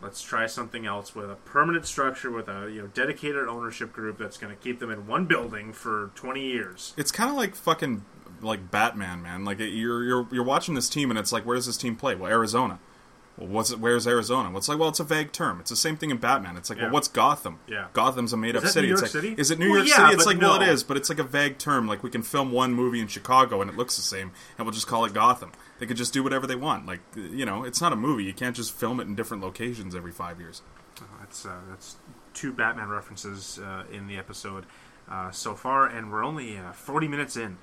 Let's 0.00 0.22
try 0.22 0.46
something 0.46 0.86
else 0.86 1.14
with 1.14 1.30
a 1.30 1.34
permanent 1.34 1.84
structure 1.86 2.30
with 2.30 2.48
a 2.48 2.70
you 2.72 2.80
know 2.82 2.86
dedicated 2.88 3.48
ownership 3.48 3.92
group 3.92 4.18
that's 4.18 4.36
going 4.38 4.54
to 4.54 4.60
keep 4.62 4.78
them 4.80 4.90
in 4.90 5.06
one 5.08 5.26
building 5.26 5.72
for 5.72 6.10
20 6.14 6.40
years. 6.40 6.94
It's 6.96 7.10
kind 7.12 7.30
of 7.30 7.36
like 7.36 7.54
fucking 7.56 8.04
like 8.40 8.70
Batman, 8.70 9.22
man. 9.22 9.44
Like 9.44 9.58
you're 9.58 10.04
you're 10.04 10.26
you're 10.30 10.44
watching 10.44 10.74
this 10.74 10.88
team 10.88 11.10
and 11.10 11.18
it's 11.18 11.32
like, 11.32 11.44
where 11.44 11.56
does 11.56 11.66
this 11.66 11.76
team 11.76 11.94
play? 11.96 12.14
Well, 12.14 12.30
Arizona. 12.30 12.78
Well, 13.38 13.46
what's 13.48 13.70
it? 13.70 13.78
Where's 13.78 14.06
Arizona? 14.06 14.48
Well, 14.50 14.58
it's 14.58 14.68
like, 14.68 14.78
well, 14.78 14.88
it's 14.88 15.00
a 15.00 15.04
vague 15.04 15.30
term. 15.32 15.60
It's 15.60 15.70
the 15.70 15.76
same 15.76 15.96
thing 15.96 16.10
in 16.10 16.16
Batman. 16.18 16.56
It's 16.56 16.68
like, 16.70 16.78
Yeah. 16.78 16.84
well, 16.86 16.94
what's 16.94 17.08
Gotham? 17.08 17.60
Yeah. 17.68 17.86
Gotham's 17.92 18.32
a 18.32 18.36
made-up 18.36 18.66
city. 18.66 18.88
New 18.88 18.94
it's 18.94 19.02
York 19.02 19.14
like, 19.14 19.22
City? 19.22 19.34
is 19.40 19.50
it 19.52 19.58
New 19.58 19.66
Well, 19.70 19.76
York 19.78 19.88
yeah, 19.88 19.96
City? 19.96 20.14
It's 20.14 20.26
like, 20.26 20.40
well, 20.40 20.60
it 20.60 20.68
is, 20.68 20.82
but 20.82 20.96
it's 20.96 21.08
like 21.08 21.18
a 21.20 21.24
vague 21.24 21.56
term. 21.58 21.86
Like 21.86 22.02
we 22.02 22.10
can 22.10 22.22
film 22.22 22.50
one 22.52 22.74
movie 22.74 23.00
in 23.00 23.06
Chicago 23.06 23.60
and 23.62 23.70
it 23.70 23.76
looks 23.76 23.96
the 23.96 24.02
same, 24.02 24.32
and 24.58 24.66
we'll 24.66 24.74
just 24.74 24.86
call 24.88 25.04
it 25.04 25.14
Gotham. 25.14 25.52
They 25.78 25.86
could 25.86 25.96
just 25.96 26.12
do 26.12 26.22
whatever 26.24 26.46
they 26.48 26.56
want. 26.56 26.86
Like 26.86 27.00
you 27.14 27.46
know, 27.46 27.62
it's 27.62 27.80
not 27.80 27.92
a 27.92 27.96
movie. 27.96 28.24
You 28.24 28.32
can't 28.34 28.56
just 28.56 28.72
film 28.74 28.98
it 28.98 29.06
in 29.06 29.14
different 29.14 29.42
locations 29.42 29.94
every 29.94 30.10
five 30.12 30.40
years. 30.40 30.62
That's 31.20 31.46
uh, 31.46 31.60
that's 31.70 31.96
two 32.34 32.52
Batman 32.52 32.88
references 32.88 33.60
uh, 33.60 33.84
in 33.92 34.08
the 34.08 34.16
episode 34.16 34.66
uh, 35.08 35.30
so 35.30 35.54
far, 35.54 35.86
and 35.86 36.10
we're 36.10 36.24
only 36.24 36.58
uh, 36.58 36.72
40 36.72 37.06
minutes 37.06 37.36
in. 37.36 37.58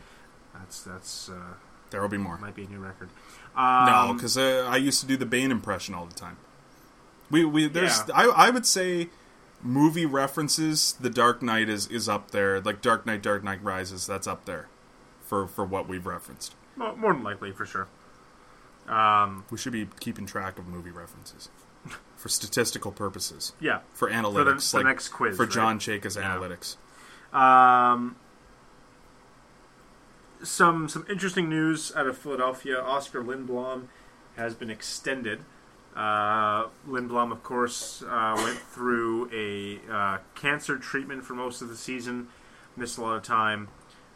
That's 0.53 0.81
that's 0.83 1.27
uh, 1.29 1.55
There 1.89 2.01
will 2.01 2.07
be 2.07 2.17
more. 2.17 2.37
might 2.37 2.55
be 2.55 2.63
a 2.63 2.67
new 2.69 2.79
record. 2.79 3.09
No, 3.57 3.61
Um, 3.61 4.17
because 4.17 4.37
uh, 4.37 4.67
I 4.69 4.77
used 4.77 4.99
to 5.01 5.07
do 5.07 5.15
the 5.17 5.25
Bane 5.25 5.51
impression 5.51 5.93
all 5.95 6.05
the 6.05 6.13
time. 6.15 6.37
We 7.31 7.45
we 7.45 7.67
there's 7.67 7.99
Yeah. 8.07 8.15
I 8.15 8.47
I 8.47 8.49
would 8.49 8.65
say 8.65 9.09
movie 9.63 10.05
references. 10.05 10.95
The 10.99 11.09
Dark 11.09 11.41
Knight 11.41 11.69
is 11.69 11.87
is 11.87 12.07
up 12.09 12.31
there. 12.31 12.59
Like 12.61 12.81
Dark 12.81 13.05
Knight, 13.05 13.21
Dark 13.21 13.43
Knight 13.43 13.63
Rises. 13.63 14.05
That's 14.05 14.27
up 14.27 14.45
there 14.45 14.67
for 15.21 15.47
for 15.47 15.63
what 15.65 15.87
we've 15.87 16.05
referenced. 16.05 16.53
mo- 16.75 16.95
more 16.95 17.13
than 17.13 17.23
likely 17.23 17.51
for 17.51 17.65
sure. 17.65 17.87
Um, 18.87 19.45
We 19.49 19.57
should 19.57 19.73
be 19.73 19.87
keeping 19.99 20.25
track 20.27 20.59
of 20.59 20.67
movie 20.67 20.91
references 20.91 21.49
for 22.17 22.29
statistical 22.29 22.91
purposes. 22.91 23.53
yeah. 23.59 23.79
For 23.93 24.09
analytics, 24.09 24.69
For 24.71 24.77
the 24.77 24.83
like 24.83 24.85
next 24.93 25.07
quiz, 25.09 25.35
for 25.37 25.43
right? 25.43 25.51
John 25.51 25.79
Chayka's 25.79 26.15
Yeah. 26.15 26.35
analytics. 26.37 26.75
Um, 27.35 28.15
some 30.45 30.87
some 30.89 31.05
interesting 31.09 31.49
news 31.49 31.91
out 31.95 32.07
of 32.07 32.17
Philadelphia. 32.17 32.79
Oskar 32.79 33.21
Lindblom 33.23 33.87
has 34.37 34.53
been 34.53 34.69
extended. 34.69 35.41
Uh, 35.95 36.67
Lindblom, 36.87 37.31
of 37.31 37.41
course, 37.43 38.03
uh, 38.07 38.33
went 38.37 38.57
through 38.59 39.29
a 39.33 39.79
uh, 39.91 40.17
cancer 40.35 40.77
treatment 40.77 41.23
for 41.23 41.33
most 41.35 41.61
of 41.61 41.69
the 41.69 41.75
season, 41.77 42.27
missed 42.75 42.97
a 42.97 43.01
lot 43.01 43.15
of 43.15 43.23
time. 43.23 43.69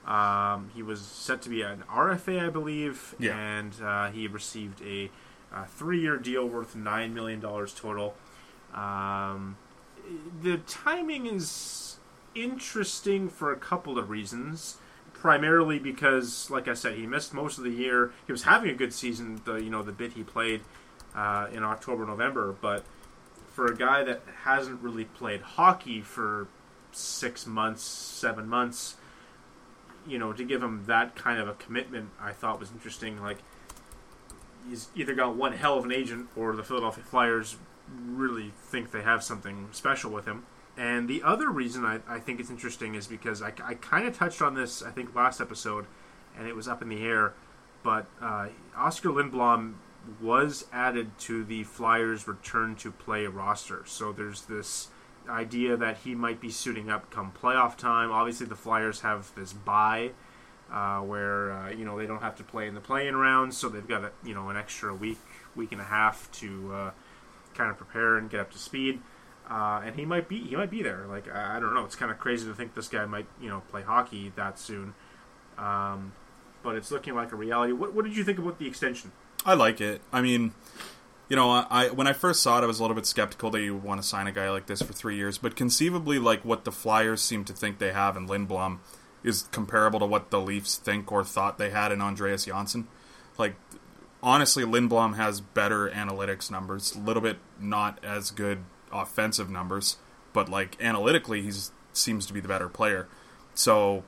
Um, 0.05 0.71
he 0.75 0.83
was 0.83 0.99
set 1.01 1.41
to 1.43 1.49
be 1.49 1.61
an 1.61 1.83
RFA, 1.89 2.45
I 2.47 2.49
believe, 2.49 3.15
Yeah. 3.19 3.37
and 3.37 3.73
uh, 3.81 4.09
he 4.11 4.27
received 4.27 4.81
a, 4.81 5.09
uh 5.53 5.65
three-year 5.65 6.17
deal 6.17 6.47
worth 6.47 6.75
nine 6.75 7.13
million 7.13 7.39
dollars 7.39 7.73
total. 7.73 8.15
Um, 8.73 9.57
the 10.41 10.57
timing 10.67 11.25
is 11.27 11.97
interesting 12.35 13.29
for 13.29 13.51
a 13.51 13.55
couple 13.57 13.97
of 13.97 14.09
reasons. 14.09 14.77
Primarily 15.19 15.79
because, 15.79 16.49
like 16.49 16.69
I 16.69 16.73
said, 16.73 16.95
he 16.95 17.05
missed 17.05 17.33
most 17.33 17.57
of 17.57 17.65
the 17.65 17.71
year. 17.71 18.11
He 18.25 18.31
was 18.31 18.43
having 18.43 18.69
a 18.69 18.73
good 18.73 18.93
season, 18.93 19.41
the 19.43 19.55
you 19.55 19.69
know 19.69 19.83
the 19.83 19.91
bit 19.91 20.13
he 20.13 20.23
played 20.23 20.61
uh, 21.13 21.47
in 21.51 21.63
October, 21.63 22.05
November. 22.05 22.55
But 22.61 22.85
for 23.51 23.67
a 23.67 23.75
guy 23.75 24.03
that 24.03 24.21
hasn't 24.43 24.81
really 24.81 25.03
played 25.03 25.41
hockey 25.41 25.99
for 25.99 26.47
six 26.93 27.45
months, 27.45 27.83
seven 27.83 28.47
months, 28.47 28.95
you 30.07 30.17
know, 30.17 30.31
to 30.31 30.43
give 30.43 30.63
him 30.63 30.85
that 30.87 31.15
kind 31.15 31.39
of 31.39 31.49
a 31.49 31.53
commitment, 31.53 32.11
I 32.21 32.31
thought 32.31 32.59
was 32.59 32.71
interesting. 32.71 33.21
Like 33.21 33.39
he's 34.69 34.87
either 34.95 35.13
got 35.13 35.35
one 35.35 35.51
hell 35.51 35.77
of 35.77 35.83
an 35.83 35.91
agent, 35.91 36.29
or 36.35 36.55
the 36.55 36.63
Philadelphia 36.63 37.03
Flyers 37.03 37.57
really 38.05 38.53
think 38.61 38.91
they 38.91 39.01
have 39.01 39.23
something 39.23 39.67
special 39.71 40.11
with 40.11 40.25
him. 40.25 40.45
And 40.79 41.09
the 41.09 41.21
other 41.23 41.49
reason 41.49 41.83
I, 41.83 41.99
I 42.07 42.19
think 42.19 42.39
it's 42.39 42.49
interesting 42.49 42.95
is 42.95 43.05
because 43.05 43.41
I, 43.41 43.51
I 43.61 43.73
kind 43.73 44.07
of 44.07 44.17
touched 44.17 44.41
on 44.41 44.53
this, 44.53 44.81
I 44.81 44.91
think, 44.91 45.13
last 45.13 45.41
episode, 45.41 45.85
and 46.37 46.47
it 46.47 46.55
was 46.55 46.69
up 46.69 46.81
in 46.81 46.87
the 46.87 47.03
air. 47.03 47.33
But 47.83 48.07
uh, 48.21 48.47
Oskar 48.77 49.09
Lindblom 49.09 49.73
was 50.21 50.65
added 50.71 51.17
to 51.19 51.43
the 51.43 51.63
Flyers' 51.65 52.29
return 52.29 52.77
to 52.77 52.91
play 52.93 53.25
roster. 53.25 53.83
So 53.85 54.13
there's 54.13 54.43
this 54.43 54.87
idea 55.27 55.75
that 55.75 55.97
he 55.97 56.15
might 56.15 56.39
be 56.39 56.49
suiting 56.49 56.89
up 56.89 57.11
come 57.11 57.33
playoff 57.33 57.75
time. 57.75 58.09
Obviously, 58.09 58.45
the 58.45 58.55
Flyers 58.55 59.01
have 59.01 59.35
this 59.35 59.51
bye 59.51 60.11
uh, 60.71 60.99
where 60.99 61.51
uh, 61.51 61.69
you 61.71 61.83
know 61.83 61.97
they 61.97 62.05
don't 62.05 62.21
have 62.21 62.37
to 62.37 62.43
play 62.43 62.69
in 62.69 62.73
the 62.73 62.79
play-in 62.79 63.17
rounds, 63.17 63.57
so 63.57 63.67
they've 63.67 63.87
got 63.87 64.05
a, 64.05 64.11
you 64.23 64.33
know 64.33 64.47
an 64.47 64.55
extra 64.55 64.95
week, 64.95 65.19
week 65.57 65.73
and 65.73 65.81
a 65.81 65.85
half 65.85 66.31
to 66.31 66.73
uh, 66.73 66.91
kind 67.53 67.69
of 67.69 67.75
prepare 67.75 68.17
and 68.17 68.29
get 68.29 68.39
up 68.39 68.51
to 68.51 68.57
speed. 68.57 69.01
Uh, 69.49 69.81
and 69.83 69.95
he 69.95 70.05
might 70.05 70.29
be 70.29 70.39
he 70.41 70.55
might 70.55 70.69
be 70.69 70.83
there. 70.83 71.05
Like 71.07 71.33
I 71.33 71.59
don't 71.59 71.73
know. 71.73 71.83
It's 71.83 71.95
kind 71.95 72.11
of 72.11 72.19
crazy 72.19 72.47
to 72.47 72.53
think 72.53 72.75
this 72.75 72.87
guy 72.87 73.05
might 73.05 73.25
you 73.41 73.49
know 73.49 73.61
play 73.71 73.81
hockey 73.81 74.31
that 74.35 74.59
soon. 74.59 74.93
Um, 75.57 76.13
but 76.63 76.75
it's 76.75 76.91
looking 76.91 77.15
like 77.15 77.31
a 77.31 77.35
reality. 77.35 77.73
What, 77.73 77.93
what 77.93 78.05
did 78.05 78.15
you 78.15 78.23
think 78.23 78.37
about 78.37 78.59
the 78.59 78.67
extension? 78.67 79.11
I 79.45 79.53
like 79.53 79.81
it. 79.81 80.01
I 80.11 80.21
mean, 80.21 80.53
you 81.29 81.35
know, 81.35 81.49
I, 81.49 81.89
when 81.89 82.07
I 82.07 82.13
first 82.13 82.41
saw 82.41 82.57
it, 82.59 82.63
I 82.63 82.65
was 82.65 82.79
a 82.79 82.83
little 82.83 82.95
bit 82.95 83.05
skeptical 83.05 83.49
that 83.51 83.61
you 83.61 83.75
want 83.75 84.01
to 84.01 84.07
sign 84.07 84.27
a 84.27 84.31
guy 84.31 84.49
like 84.49 84.65
this 84.65 84.81
for 84.81 84.93
three 84.93 85.15
years. 85.15 85.37
But 85.37 85.55
conceivably, 85.55 86.19
like 86.19 86.43
what 86.43 86.65
the 86.65 86.71
Flyers 86.71 87.21
seem 87.21 87.45
to 87.45 87.53
think 87.53 87.79
they 87.79 87.91
have 87.91 88.17
in 88.17 88.27
Lindblom 88.27 88.79
is 89.23 89.43
comparable 89.51 89.99
to 89.99 90.05
what 90.05 90.31
the 90.31 90.41
Leafs 90.41 90.75
think 90.77 91.11
or 91.11 91.23
thought 91.23 91.57
they 91.57 91.69
had 91.69 91.91
in 91.91 92.01
Andreas 92.01 92.45
Johnsson. 92.45 92.87
Like, 93.37 93.55
honestly, 94.23 94.63
Lindblom 94.63 95.15
has 95.15 95.39
better 95.39 95.89
analytics 95.89 96.49
numbers. 96.49 96.95
A 96.95 96.99
little 96.99 97.21
bit 97.21 97.37
not 97.59 98.03
as 98.03 98.31
good 98.31 98.63
offensive 98.91 99.49
numbers, 99.49 99.97
but 100.33 100.49
like 100.49 100.75
analytically, 100.81 101.41
he 101.41 101.51
seems 101.93 102.25
to 102.25 102.33
be 102.33 102.39
the 102.39 102.47
better 102.47 102.69
player. 102.69 103.07
So, 103.53 104.03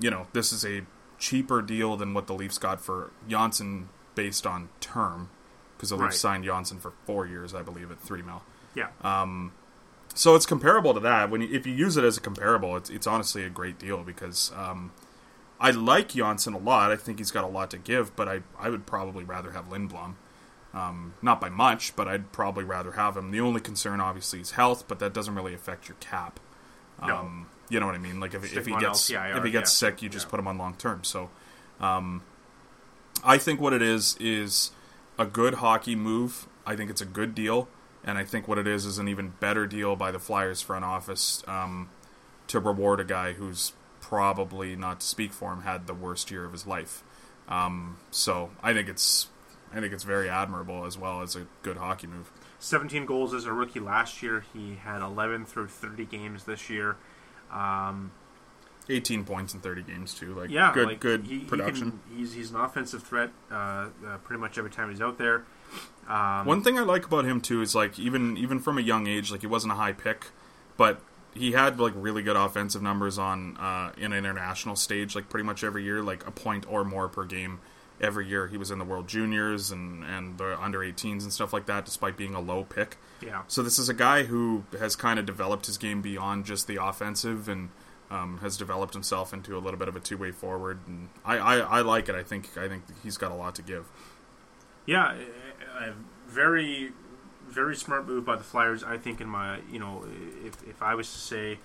you 0.00 0.10
know, 0.10 0.26
this 0.32 0.52
is 0.52 0.64
a 0.64 0.82
cheaper 1.18 1.62
deal 1.62 1.96
than 1.96 2.14
what 2.14 2.26
the 2.26 2.34
Leafs 2.34 2.58
got 2.58 2.80
for 2.80 3.10
Johnsson 3.28 3.88
based 4.14 4.46
on 4.46 4.68
term, 4.80 5.30
because 5.76 5.90
the 5.90 5.96
Leafs 5.96 6.04
Right. 6.06 6.14
signed 6.14 6.44
Johnsson 6.44 6.78
for 6.78 6.92
four 7.06 7.26
years, 7.26 7.54
I 7.54 7.62
believe, 7.62 7.90
at 7.90 8.00
three 8.00 8.22
mil. 8.22 8.42
Yeah, 8.74 8.88
Um, 9.02 9.52
So 10.14 10.34
it's 10.34 10.46
comparable 10.46 10.92
to 10.94 11.00
that. 11.00 11.30
When 11.30 11.40
you, 11.40 11.48
if 11.50 11.66
you 11.66 11.72
use 11.72 11.96
it 11.96 12.04
as 12.04 12.16
a 12.18 12.20
comparable, 12.20 12.76
it's 12.76 12.90
it's 12.90 13.06
honestly 13.06 13.44
a 13.44 13.48
great 13.50 13.78
deal 13.78 14.02
because 14.02 14.52
um, 14.54 14.92
I 15.60 15.70
like 15.70 16.08
Johnsson 16.10 16.52
a 16.54 16.58
lot. 16.58 16.90
I 16.92 16.96
think 16.96 17.18
he's 17.18 17.30
got 17.30 17.44
a 17.44 17.48
lot 17.48 17.70
to 17.70 17.78
give, 17.78 18.14
but 18.14 18.28
I 18.28 18.42
I 18.58 18.68
would 18.68 18.84
probably 18.86 19.24
rather 19.24 19.52
have 19.52 19.68
Lindblom. 19.70 20.14
Um, 20.74 21.14
not 21.20 21.40
by 21.40 21.50
much, 21.50 21.94
but 21.96 22.08
I'd 22.08 22.32
probably 22.32 22.64
rather 22.64 22.92
have 22.92 23.16
him. 23.16 23.30
The 23.30 23.40
only 23.40 23.60
concern, 23.60 24.00
obviously, 24.00 24.40
is 24.40 24.52
health, 24.52 24.84
but 24.88 24.98
that 25.00 25.12
doesn't 25.12 25.34
really 25.34 25.52
affect 25.52 25.88
your 25.88 25.96
cap. 26.00 26.40
No. 27.06 27.16
Um, 27.16 27.46
you 27.68 27.80
know 27.80 27.86
what 27.86 27.94
I 27.94 27.98
mean? 27.98 28.20
Like 28.20 28.34
if, 28.34 28.56
if 28.56 28.66
he 28.66 28.72
gets 28.78 29.10
LTIR, 29.10 29.36
if 29.36 29.44
he 29.44 29.50
gets 29.50 29.82
yeah. 29.82 29.88
sick, 29.88 30.02
you 30.02 30.08
just 30.08 30.26
Yeah. 30.26 30.30
put 30.30 30.40
him 30.40 30.48
on 30.48 30.58
long 30.58 30.74
term. 30.74 31.04
So, 31.04 31.30
um, 31.80 32.22
I 33.24 33.38
think 33.38 33.60
what 33.60 33.72
it 33.72 33.82
is 33.82 34.16
is 34.18 34.70
a 35.18 35.26
good 35.26 35.54
hockey 35.54 35.94
move. 35.94 36.46
I 36.66 36.76
think 36.76 36.90
it's 36.90 37.00
a 37.00 37.06
good 37.06 37.34
deal, 37.34 37.68
and 38.04 38.18
I 38.18 38.24
think 38.24 38.48
what 38.48 38.58
it 38.58 38.66
is 38.66 38.84
is 38.86 38.98
an 38.98 39.08
even 39.08 39.34
better 39.40 39.66
deal 39.66 39.96
by 39.96 40.10
the 40.10 40.18
Flyers 40.18 40.62
front 40.62 40.84
office 40.84 41.42
um, 41.46 41.88
to 42.48 42.60
reward 42.60 43.00
a 43.00 43.04
guy 43.04 43.32
who's 43.32 43.72
probably, 44.00 44.76
not 44.76 45.00
to 45.00 45.06
speak 45.06 45.32
for 45.32 45.52
him, 45.52 45.62
had 45.62 45.86
the 45.86 45.94
worst 45.94 46.30
year 46.30 46.44
of 46.44 46.52
his 46.52 46.66
life. 46.66 47.02
Um, 47.48 47.96
so 48.10 48.50
I 48.62 48.72
think 48.72 48.88
it's 48.88 49.28
I 49.74 49.80
think 49.80 49.92
it's 49.92 50.04
very 50.04 50.28
admirable 50.28 50.84
as 50.84 50.98
well 50.98 51.22
as 51.22 51.34
a 51.36 51.46
good 51.62 51.76
hockey 51.78 52.06
move. 52.06 52.30
17 52.58 53.06
goals 53.06 53.32
as 53.34 53.44
a 53.46 53.52
rookie 53.52 53.80
last 53.80 54.22
year. 54.22 54.44
He 54.52 54.76
had 54.76 55.02
11 55.02 55.46
through 55.46 55.68
30 55.68 56.04
games 56.04 56.44
this 56.44 56.68
year. 56.70 56.96
Um, 57.50 58.12
18 58.88 59.24
points 59.24 59.54
in 59.54 59.60
30 59.60 59.82
games 59.82 60.14
too. 60.14 60.34
Like 60.34 60.50
yeah, 60.50 60.72
good 60.74 60.86
like, 60.88 61.00
good 61.00 61.24
he- 61.26 61.40
he 61.40 61.44
production. 61.44 61.90
can- 61.92 62.00
he's 62.16 62.32
he's 62.34 62.50
an 62.50 62.56
offensive 62.56 63.02
threat 63.02 63.30
uh, 63.50 63.54
uh, 63.54 64.18
pretty 64.24 64.40
much 64.40 64.58
every 64.58 64.70
time 64.70 64.90
he's 64.90 65.00
out 65.00 65.18
there. 65.18 65.44
Um, 66.08 66.46
One 66.46 66.62
thing 66.62 66.78
I 66.78 66.82
like 66.82 67.06
about 67.06 67.24
him 67.24 67.40
too 67.40 67.62
is 67.62 67.74
like 67.74 67.98
even 67.98 68.36
even 68.36 68.58
from 68.58 68.78
a 68.78 68.80
young 68.80 69.06
age, 69.06 69.30
like 69.30 69.40
he 69.42 69.46
wasn't 69.46 69.72
a 69.72 69.76
high 69.76 69.92
pick, 69.92 70.26
but 70.76 71.00
he 71.32 71.52
had 71.52 71.78
like 71.78 71.92
really 71.96 72.22
good 72.22 72.36
offensive 72.36 72.82
numbers 72.82 73.18
on 73.18 73.56
uh, 73.56 73.92
in 73.96 74.12
an 74.12 74.18
international 74.18 74.74
stage, 74.76 75.14
like 75.14 75.28
pretty 75.30 75.44
much 75.44 75.62
every 75.62 75.84
year, 75.84 76.02
like 76.02 76.26
a 76.26 76.30
point 76.32 76.66
or 76.68 76.84
more 76.84 77.08
per 77.08 77.24
game 77.24 77.60
every 78.02 78.26
year. 78.26 78.48
He 78.48 78.56
was 78.56 78.70
in 78.70 78.78
the 78.78 78.84
World 78.84 79.08
Juniors 79.08 79.70
and 79.70 80.04
and 80.04 80.36
the 80.38 80.60
under 80.60 80.80
18s 80.80 81.22
and 81.22 81.32
stuff 81.32 81.52
like 81.52 81.66
that, 81.66 81.84
despite 81.84 82.16
being 82.16 82.34
a 82.34 82.40
low 82.40 82.64
pick. 82.64 82.98
yeah, 83.20 83.42
So 83.46 83.62
this 83.62 83.78
is 83.78 83.88
a 83.88 83.94
guy 83.94 84.24
who 84.24 84.64
has 84.78 84.96
kind 84.96 85.18
of 85.18 85.24
developed 85.26 85.66
his 85.66 85.78
game 85.78 86.02
beyond 86.02 86.44
just 86.44 86.66
the 86.66 86.82
offensive 86.82 87.48
and 87.48 87.70
um, 88.10 88.38
has 88.38 88.56
developed 88.56 88.92
himself 88.92 89.32
into 89.32 89.56
a 89.56 89.60
little 89.60 89.78
bit 89.78 89.88
of 89.88 89.96
a 89.96 90.00
two 90.00 90.18
way 90.18 90.32
forward. 90.32 90.80
And 90.86 91.08
I, 91.24 91.38
I, 91.38 91.56
I 91.58 91.80
like 91.80 92.08
it. 92.08 92.14
I 92.14 92.22
think 92.22 92.56
I 92.58 92.68
think 92.68 92.82
he's 93.02 93.16
got 93.16 93.30
a 93.30 93.34
lot 93.34 93.54
to 93.54 93.62
give. 93.62 93.86
yeah, 94.86 95.14
very 96.26 96.92
very 97.48 97.76
smart 97.76 98.06
move 98.06 98.24
by 98.24 98.36
the 98.36 98.44
Flyers. 98.44 98.82
I 98.82 98.96
think 98.96 99.20
in 99.20 99.28
my 99.28 99.60
you 99.70 99.78
know 99.78 100.04
if 100.44 100.56
if 100.68 100.82
I 100.82 100.94
was 100.94 101.10
to 101.12 101.18
say. 101.18 101.58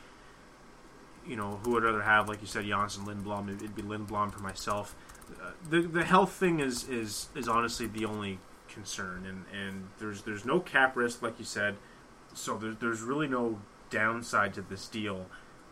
You 1.26 1.36
know 1.36 1.60
who 1.64 1.72
would 1.72 1.84
rather 1.84 2.04
have, 2.04 2.30
like 2.30 2.40
you 2.40 2.48
said, 2.48 2.64
Johnsson 2.66 3.04
Lindblom. 3.04 3.54
It'd 3.54 3.76
be 3.76 3.82
Lindblom 3.82 4.32
for 4.32 4.40
myself. 4.40 4.96
Uh, 5.42 5.52
the 5.70 5.82
the 5.82 6.04
health 6.04 6.32
thing 6.32 6.60
is 6.60 6.88
is 6.88 7.30
is 7.36 7.48
honestly 7.48 7.88
the 7.88 8.06
only 8.06 8.40
concern, 8.68 9.26
and 9.26 9.46
and 9.58 9.88
there's 10.00 10.22
there's 10.24 10.46
no 10.46 10.60
cap 10.60 10.96
risk, 10.96 11.22
like 11.22 11.40
you 11.40 11.46
said. 11.46 11.76
So 12.34 12.58
there's 12.58 12.78
there's 12.78 13.02
really 13.02 13.28
no 13.28 13.60
downside 13.90 14.54
to 14.56 14.62
this 14.62 14.88
deal. 14.88 15.26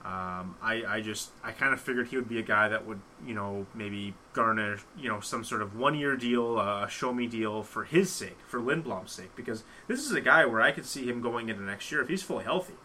Um, 0.03 0.55
I, 0.61 0.83
I 0.87 1.01
just 1.01 1.31
I 1.43 1.51
kind 1.51 1.73
of 1.73 1.81
figured 1.81 2.09
he 2.09 2.15
would 2.15 2.29
be 2.29 2.37
a 2.37 2.43
guy 2.43 2.67
that 2.67 2.85
would 2.85 2.99
you 3.25 3.33
know 3.33 3.65
maybe 3.73 4.13
garner 4.33 4.77
you 4.95 5.09
know 5.09 5.19
some 5.19 5.43
sort 5.43 5.63
of 5.63 5.75
one 5.75 5.95
year 5.95 6.15
deal, 6.15 6.59
uh, 6.59 6.85
a 6.85 6.89
show 6.89 7.11
me 7.11 7.25
deal 7.25 7.63
for 7.63 7.85
his 7.85 8.11
sake, 8.11 8.37
for 8.47 8.59
Lindblom's 8.59 9.11
sake, 9.11 9.35
because 9.35 9.63
this 9.87 10.01
is 10.01 10.11
a 10.11 10.21
guy 10.21 10.45
where 10.45 10.61
I 10.61 10.71
could 10.71 10.85
see 10.85 11.07
him 11.07 11.21
going 11.21 11.49
into 11.49 11.63
next 11.63 11.91
year 11.91 12.01
if 12.01 12.09
he's 12.09 12.21
fully 12.21 12.43
healthy. 12.43 12.75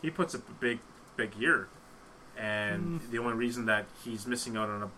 He 0.00 0.08
puts 0.08 0.34
up 0.34 0.48
a 0.48 0.52
big 0.52 0.78
big 1.14 1.34
year, 1.34 1.68
and 2.38 3.02
the 3.10 3.18
only 3.18 3.34
reason 3.34 3.66
that 3.66 3.84
he's 4.02 4.26
missing 4.26 4.56
out 4.56 4.70
on 4.70 4.82
a 4.82 4.90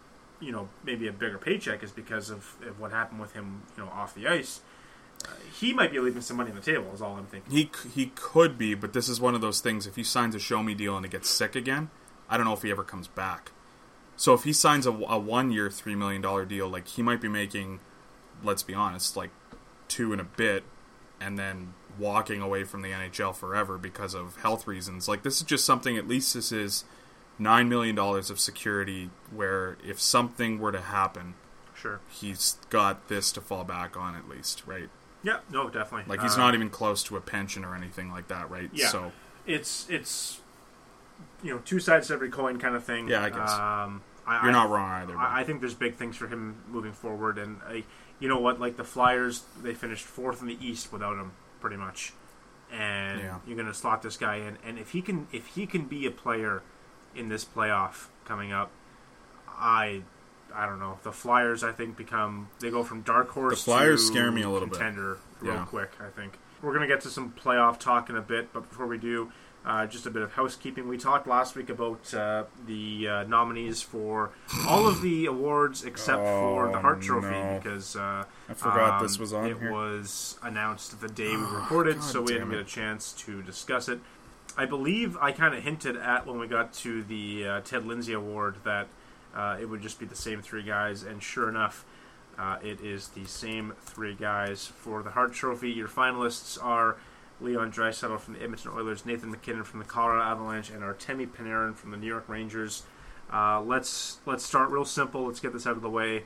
you 0.42 0.52
know 0.52 0.68
maybe 0.84 1.06
a 1.06 1.12
bigger 1.12 1.38
paycheck 1.38 1.82
is 1.82 1.92
because 1.92 2.30
of, 2.30 2.56
of 2.66 2.80
what 2.80 2.90
happened 2.90 3.20
with 3.20 3.32
him 3.32 3.62
you 3.76 3.84
know 3.84 3.90
off 3.90 4.14
the 4.14 4.26
ice. 4.26 4.60
Uh, 5.24 5.28
he 5.58 5.72
might 5.72 5.92
be 5.92 6.00
leaving 6.00 6.20
some 6.20 6.36
money 6.36 6.50
on 6.50 6.56
the 6.56 6.62
table. 6.62 6.92
Is 6.92 7.00
all 7.00 7.16
I'm 7.16 7.26
thinking. 7.26 7.52
He 7.52 7.70
he 7.94 8.06
could 8.14 8.58
be, 8.58 8.74
but 8.74 8.92
this 8.92 9.08
is 9.08 9.20
one 9.20 9.34
of 9.34 9.40
those 9.40 9.60
things. 9.60 9.86
If 9.86 9.96
he 9.96 10.04
signs 10.04 10.34
a 10.34 10.38
show 10.40 10.62
me 10.62 10.74
deal 10.74 10.96
and 10.96 11.04
he 11.04 11.10
gets 11.10 11.28
sick 11.30 11.54
again, 11.54 11.90
I 12.28 12.36
don't 12.36 12.46
know 12.46 12.54
if 12.54 12.62
he 12.62 12.70
ever 12.70 12.84
comes 12.84 13.08
back. 13.08 13.52
So 14.16 14.34
if 14.34 14.44
he 14.44 14.52
signs 14.52 14.86
a, 14.86 14.90
a 14.90 15.18
one 15.18 15.52
year 15.52 15.70
three 15.70 15.94
million 15.94 16.22
dollar 16.22 16.44
deal, 16.44 16.68
like 16.68 16.88
he 16.88 17.02
might 17.02 17.20
be 17.20 17.28
making, 17.28 17.80
let's 18.42 18.62
be 18.62 18.74
honest, 18.74 19.16
like 19.16 19.30
two 19.88 20.12
and 20.12 20.20
a 20.20 20.24
bit, 20.24 20.64
and 21.20 21.38
then 21.38 21.74
walking 21.98 22.40
away 22.40 22.64
from 22.64 22.82
the 22.82 22.90
NHL 22.90 23.34
forever 23.34 23.78
because 23.78 24.14
of 24.14 24.36
health 24.36 24.66
reasons. 24.66 25.08
Like 25.08 25.22
this 25.22 25.36
is 25.36 25.42
just 25.42 25.64
something. 25.64 25.96
At 25.96 26.08
least 26.08 26.34
this 26.34 26.52
is 26.52 26.84
nine 27.38 27.68
million 27.68 27.94
dollars 27.94 28.30
of 28.30 28.38
security, 28.40 29.10
where 29.34 29.76
if 29.84 30.00
something 30.00 30.58
were 30.58 30.72
to 30.72 30.80
happen, 30.80 31.34
Sure. 31.74 32.00
he's 32.10 32.58
got 32.70 33.08
this 33.08 33.32
to 33.32 33.40
fall 33.40 33.64
back 33.64 33.96
on 33.96 34.14
at 34.14 34.28
least, 34.28 34.62
right? 34.66 34.88
Yeah. 35.22 35.38
No. 35.50 35.68
Definitely. 35.68 36.04
Like 36.08 36.22
he's 36.22 36.34
Uh, 36.36 36.38
not 36.40 36.54
even 36.54 36.68
close 36.70 37.02
to 37.04 37.16
a 37.16 37.20
pension 37.20 37.64
or 37.64 37.74
anything 37.74 38.10
like 38.10 38.28
that, 38.28 38.50
right? 38.50 38.70
Yeah. 38.72 38.88
So 38.88 39.12
it's 39.46 39.86
it's 39.90 40.40
you 41.42 41.52
know 41.52 41.60
two 41.64 41.80
sides 41.80 42.08
to 42.08 42.14
every 42.14 42.30
coin 42.30 42.58
kind 42.58 42.74
of 42.74 42.84
thing. 42.84 43.08
Yeah, 43.08 43.22
I 43.24 43.30
guess. 43.30 43.52
Um, 43.52 44.02
I, 44.26 44.42
you're 44.42 44.50
I- 44.50 44.52
not 44.52 44.70
wrong 44.70 44.90
either. 45.02 45.16
I, 45.16 45.40
I 45.40 45.44
think 45.44 45.60
there's 45.60 45.74
big 45.74 45.96
things 45.96 46.16
for 46.16 46.28
him 46.28 46.56
moving 46.68 46.92
forward, 46.92 47.38
and 47.38 47.60
I, 47.66 47.82
you 48.20 48.28
know 48.28 48.38
what, 48.38 48.60
like 48.60 48.76
the 48.76 48.84
Flyers, 48.84 49.42
they 49.60 49.74
finished 49.74 50.04
fourth 50.04 50.40
in 50.40 50.46
the 50.46 50.56
East 50.64 50.92
without 50.92 51.16
him, 51.18 51.32
pretty 51.60 51.76
much, 51.76 52.12
and 52.70 53.18
Yeah. 53.20 53.38
you're 53.44 53.56
going 53.56 53.66
to 53.66 53.74
slot 53.74 54.02
this 54.02 54.16
guy 54.16 54.36
in, 54.36 54.58
and 54.64 54.78
if 54.78 54.90
he 54.90 55.02
can, 55.02 55.26
if 55.32 55.46
he 55.48 55.66
can 55.66 55.86
be 55.86 56.06
a 56.06 56.12
player 56.12 56.62
in 57.14 57.28
this 57.28 57.44
playoff 57.44 58.06
coming 58.24 58.52
up, 58.52 58.70
I. 59.48 60.02
I 60.54 60.66
don't 60.66 60.78
know. 60.80 60.98
The 61.02 61.12
Flyers, 61.12 61.64
I 61.64 61.72
think, 61.72 61.96
become 61.96 62.48
they 62.60 62.68
go 62.70 62.84
from 62.84 63.00
dark 63.00 63.30
horse. 63.30 63.60
The 63.60 63.70
Flyers 63.70 64.02
to 64.02 64.06
scare 64.12 64.30
me 64.30 64.42
a 64.42 64.50
little 64.50 64.68
bit. 64.68 64.76
contender 64.76 65.16
real 65.40 65.54
Yeah. 65.54 65.64
quick. 65.64 65.92
I 65.98 66.10
think 66.10 66.38
we're 66.60 66.74
gonna 66.74 66.86
get 66.86 67.00
to 67.02 67.08
some 67.08 67.30
playoff 67.32 67.78
talk 67.78 68.10
in 68.10 68.16
a 68.16 68.20
bit, 68.20 68.52
but 68.52 68.68
before 68.68 68.86
we 68.86 68.98
do, 68.98 69.32
uh, 69.64 69.86
just 69.86 70.04
a 70.04 70.10
bit 70.10 70.20
of 70.20 70.34
housekeeping. 70.34 70.88
We 70.88 70.98
talked 70.98 71.26
last 71.26 71.56
week 71.56 71.70
about 71.70 72.12
uh, 72.12 72.44
the 72.66 73.08
uh, 73.08 73.22
nominees 73.22 73.80
for 73.80 74.32
all 74.68 74.86
of 74.86 75.00
the 75.00 75.24
awards 75.24 75.84
except 75.84 76.20
for 76.22 76.70
the 76.70 76.80
Hart 76.80 76.98
Oh, 76.98 77.00
Trophy 77.00 77.28
no. 77.30 77.58
because 77.62 77.96
uh, 77.96 78.24
I 78.50 78.52
forgot 78.52 78.98
um, 79.00 79.02
this 79.06 79.18
was 79.18 79.32
on 79.32 79.46
it 79.46 79.56
here. 79.58 79.72
was 79.72 80.36
announced 80.42 81.00
the 81.00 81.08
day 81.08 81.34
we 81.34 81.42
recorded, 81.54 81.94
God 81.96 82.04
so 82.04 82.20
we 82.20 82.26
didn't 82.26 82.40
damn 82.42 82.50
get 82.50 82.60
a 82.60 82.64
chance 82.64 83.12
to 83.24 83.40
discuss 83.40 83.88
it. 83.88 84.00
I 84.56 84.66
believe 84.66 85.16
I 85.16 85.32
kind 85.32 85.54
of 85.54 85.62
hinted 85.62 85.96
at 85.96 86.26
when 86.26 86.38
we 86.38 86.46
got 86.46 86.72
to 86.74 87.02
the 87.04 87.46
uh, 87.46 87.60
Ted 87.62 87.86
Lindsay 87.86 88.12
Award 88.12 88.56
that 88.64 88.88
uh, 89.34 89.56
it 89.60 89.66
would 89.66 89.80
just 89.82 89.98
be 89.98 90.06
the 90.06 90.16
same 90.16 90.42
three 90.42 90.62
guys, 90.62 91.02
and 91.02 91.22
sure 91.22 91.48
enough, 91.48 91.84
uh, 92.38 92.58
it 92.62 92.80
is 92.80 93.08
the 93.08 93.24
same 93.24 93.72
three 93.80 94.14
guys 94.14 94.66
for 94.66 95.02
the 95.02 95.10
Hart 95.10 95.32
Trophy. 95.32 95.70
Your 95.70 95.88
finalists 95.88 96.62
are 96.62 96.96
Leon 97.40 97.72
Draisaitl 97.72 98.20
from 98.20 98.34
the 98.34 98.42
Edmonton 98.42 98.72
Oilers, 98.74 99.06
Nathan 99.06 99.30
MacKinnon 99.30 99.64
from 99.64 99.78
the 99.78 99.84
Colorado 99.84 100.22
Avalanche, 100.22 100.70
and 100.70 100.82
Artemi 100.82 101.26
Panarin 101.26 101.74
from 101.74 101.90
the 101.90 101.96
New 101.96 102.06
York 102.06 102.28
Rangers. 102.28 102.82
Uh, 103.32 103.60
let's 103.62 104.18
let's 104.26 104.44
start 104.44 104.68
real 104.70 104.84
simple. 104.84 105.26
Let's 105.26 105.40
get 105.40 105.52
this 105.52 105.66
out 105.66 105.76
of 105.76 105.82
the 105.82 105.90
way. 105.90 106.24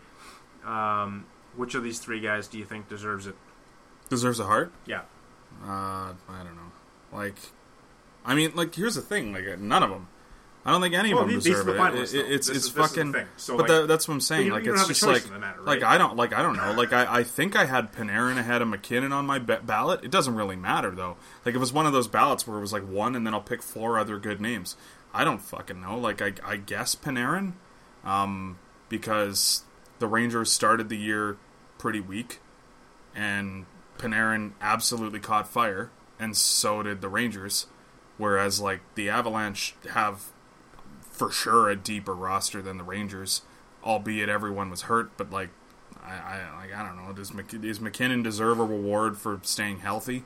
Um, 0.64 1.27
Which 1.55 1.74
of 1.74 1.85
these 1.85 2.01
three 2.01 2.20
guys 2.20 2.49
do 2.49 2.59
you 2.59 2.64
think 2.64 2.89
deserves 2.89 3.27
it? 3.27 3.37
Deserves 4.09 4.41
a 4.41 4.45
heart? 4.45 4.72
Yeah. 4.85 5.03
Uh, 5.62 6.12
I 6.29 6.43
don't 6.45 6.57
know. 6.57 6.72
Like, 7.12 7.37
I 8.27 8.35
mean, 8.35 8.53
like, 8.55 8.74
here's 8.74 8.97
the 8.97 9.01
thing. 9.03 9.33
Like, 9.33 9.59
none 9.61 9.83
of 9.83 9.91
them. 9.91 10.09
I 10.64 10.72
don't 10.72 10.81
think 10.83 10.95
any 10.97 11.14
Well, 11.14 11.22
of 11.22 11.31
them 11.31 11.39
deserve 11.39 11.68
it. 11.68 11.77
finalists, 11.77 12.12
It- 12.12 12.27
it- 12.27 12.33
It's 12.33 12.47
This 12.49 12.49
it's 12.49 12.49
is- 12.49 12.49
this 12.49 12.64
is 12.66 12.72
the 12.72 12.83
fucking. 12.83 13.27
So, 13.37 13.57
but 13.57 13.68
like- 13.70 13.87
that's 13.87 14.09
what 14.09 14.14
I'm 14.14 14.20
saying. 14.20 14.51
like, 14.51 14.66
it's 14.66 14.89
just 14.89 15.03
like, 15.05 15.22
like? 15.64 15.85
I 15.85 15.97
don't 15.97 16.16
like 16.16 16.33
I 16.33 16.43
don't 16.43 16.57
know. 16.57 16.72
Like, 16.72 16.93
I, 16.93 17.18
I 17.18 17.22
think 17.22 17.55
I 17.55 17.66
had 17.66 17.93
Panarin 17.93 18.37
ahead 18.37 18.62
of 18.62 18.68
MacKinnon 18.68 19.12
on 19.12 19.27
my 19.27 19.39
ba- 19.39 19.61
ballot. 19.64 20.01
It 20.03 20.11
doesn't 20.11 20.35
really 20.35 20.57
matter 20.57 20.91
though. 20.91 21.18
Like, 21.45 21.55
it 21.55 21.59
was 21.59 21.72
one 21.72 21.87
of 21.87 21.93
those 21.93 22.09
ballots 22.09 22.49
where 22.49 22.59
it 22.59 22.61
was 22.62 22.72
like 22.72 22.83
one, 22.87 23.14
and 23.14 23.24
then 23.24 23.33
I'll 23.33 23.41
pick 23.41 23.62
four 23.62 23.97
other 23.97 24.18
good 24.18 24.41
names. 24.41 24.74
I 25.14 25.22
don't 25.22 25.41
fucking 25.41 25.81
know. 25.81 25.97
Like, 25.97 26.20
I, 26.20 26.33
I 26.45 26.57
guess 26.57 26.97
Panarin, 26.97 27.53
um, 28.05 28.59
because 28.89 29.62
the 30.01 30.09
Rangers 30.09 30.51
started 30.51 30.89
the 30.89 30.99
year 30.99 31.37
pretty 31.79 32.01
weak, 32.01 32.41
and 33.14 33.66
Panarin 33.99 34.51
absolutely 34.61 35.20
caught 35.20 35.49
fire, 35.49 35.91
and 36.18 36.37
so 36.37 36.83
did 36.83 37.01
the 37.03 37.09
Rangers. 37.09 37.66
Whereas, 38.19 38.61
like, 38.61 38.81
the 38.95 39.11
Avalanche 39.11 39.75
have 39.91 40.27
for 41.17 41.31
sure 41.31 41.69
a 41.69 41.77
deeper 41.77 42.14
roster 42.14 42.61
than 42.61 42.77
the 42.79 42.85
Rangers, 42.85 43.43
albeit 43.83 44.29
everyone 44.29 44.71
was 44.71 44.83
hurt. 44.83 45.17
But 45.17 45.31
like, 45.31 45.51
I, 46.05 46.12
I 46.14 46.57
like 46.59 46.75
I 46.75 46.87
don't 46.87 46.97
know. 46.97 47.12
Does 47.12 47.33
Mc, 47.33 47.61
does 47.61 47.81
MacKinnon 47.81 48.23
deserve 48.23 48.59
a 48.61 48.64
reward 48.64 49.17
for 49.19 49.41
staying 49.43 49.81
healthy? 49.81 50.25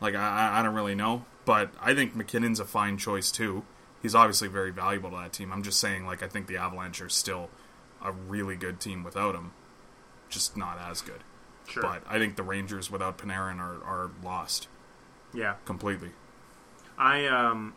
Like, 0.00 0.14
I, 0.14 0.20
I- 0.50 0.60
I 0.60 0.62
don't 0.62 0.74
really 0.74 0.94
know, 0.94 1.24
but 1.44 1.70
I 1.80 1.94
think 1.94 2.14
MacKinnon's 2.14 2.60
a 2.60 2.64
fine 2.64 2.96
choice 2.96 3.30
too. 3.30 3.64
He's 4.02 4.14
obviously 4.14 4.48
very 4.48 4.70
valuable 4.70 5.10
to 5.10 5.16
that 5.16 5.32
team. 5.32 5.52
I'm 5.52 5.62
just 5.62 5.78
saying, 5.78 6.06
like, 6.06 6.22
I 6.22 6.28
think 6.28 6.46
the 6.46 6.56
Avalanche 6.56 7.02
are 7.02 7.08
still 7.10 7.50
a 8.02 8.12
really 8.12 8.56
good 8.56 8.80
team 8.80 9.02
without 9.04 9.34
him, 9.34 9.52
just 10.30 10.56
not 10.56 10.78
as 10.78 11.02
good. 11.02 11.22
Sure. 11.68 11.82
But 11.82 12.02
I 12.08 12.18
think 12.18 12.36
the 12.36 12.42
Rangers 12.42 12.90
without 12.90 13.18
Panarin 13.18 13.58
are, 13.58 13.84
are 13.84 14.10
lost 14.24 14.68
yeah. 15.34 15.56
completely. 15.66 16.12
I 17.00 17.26
um, 17.26 17.72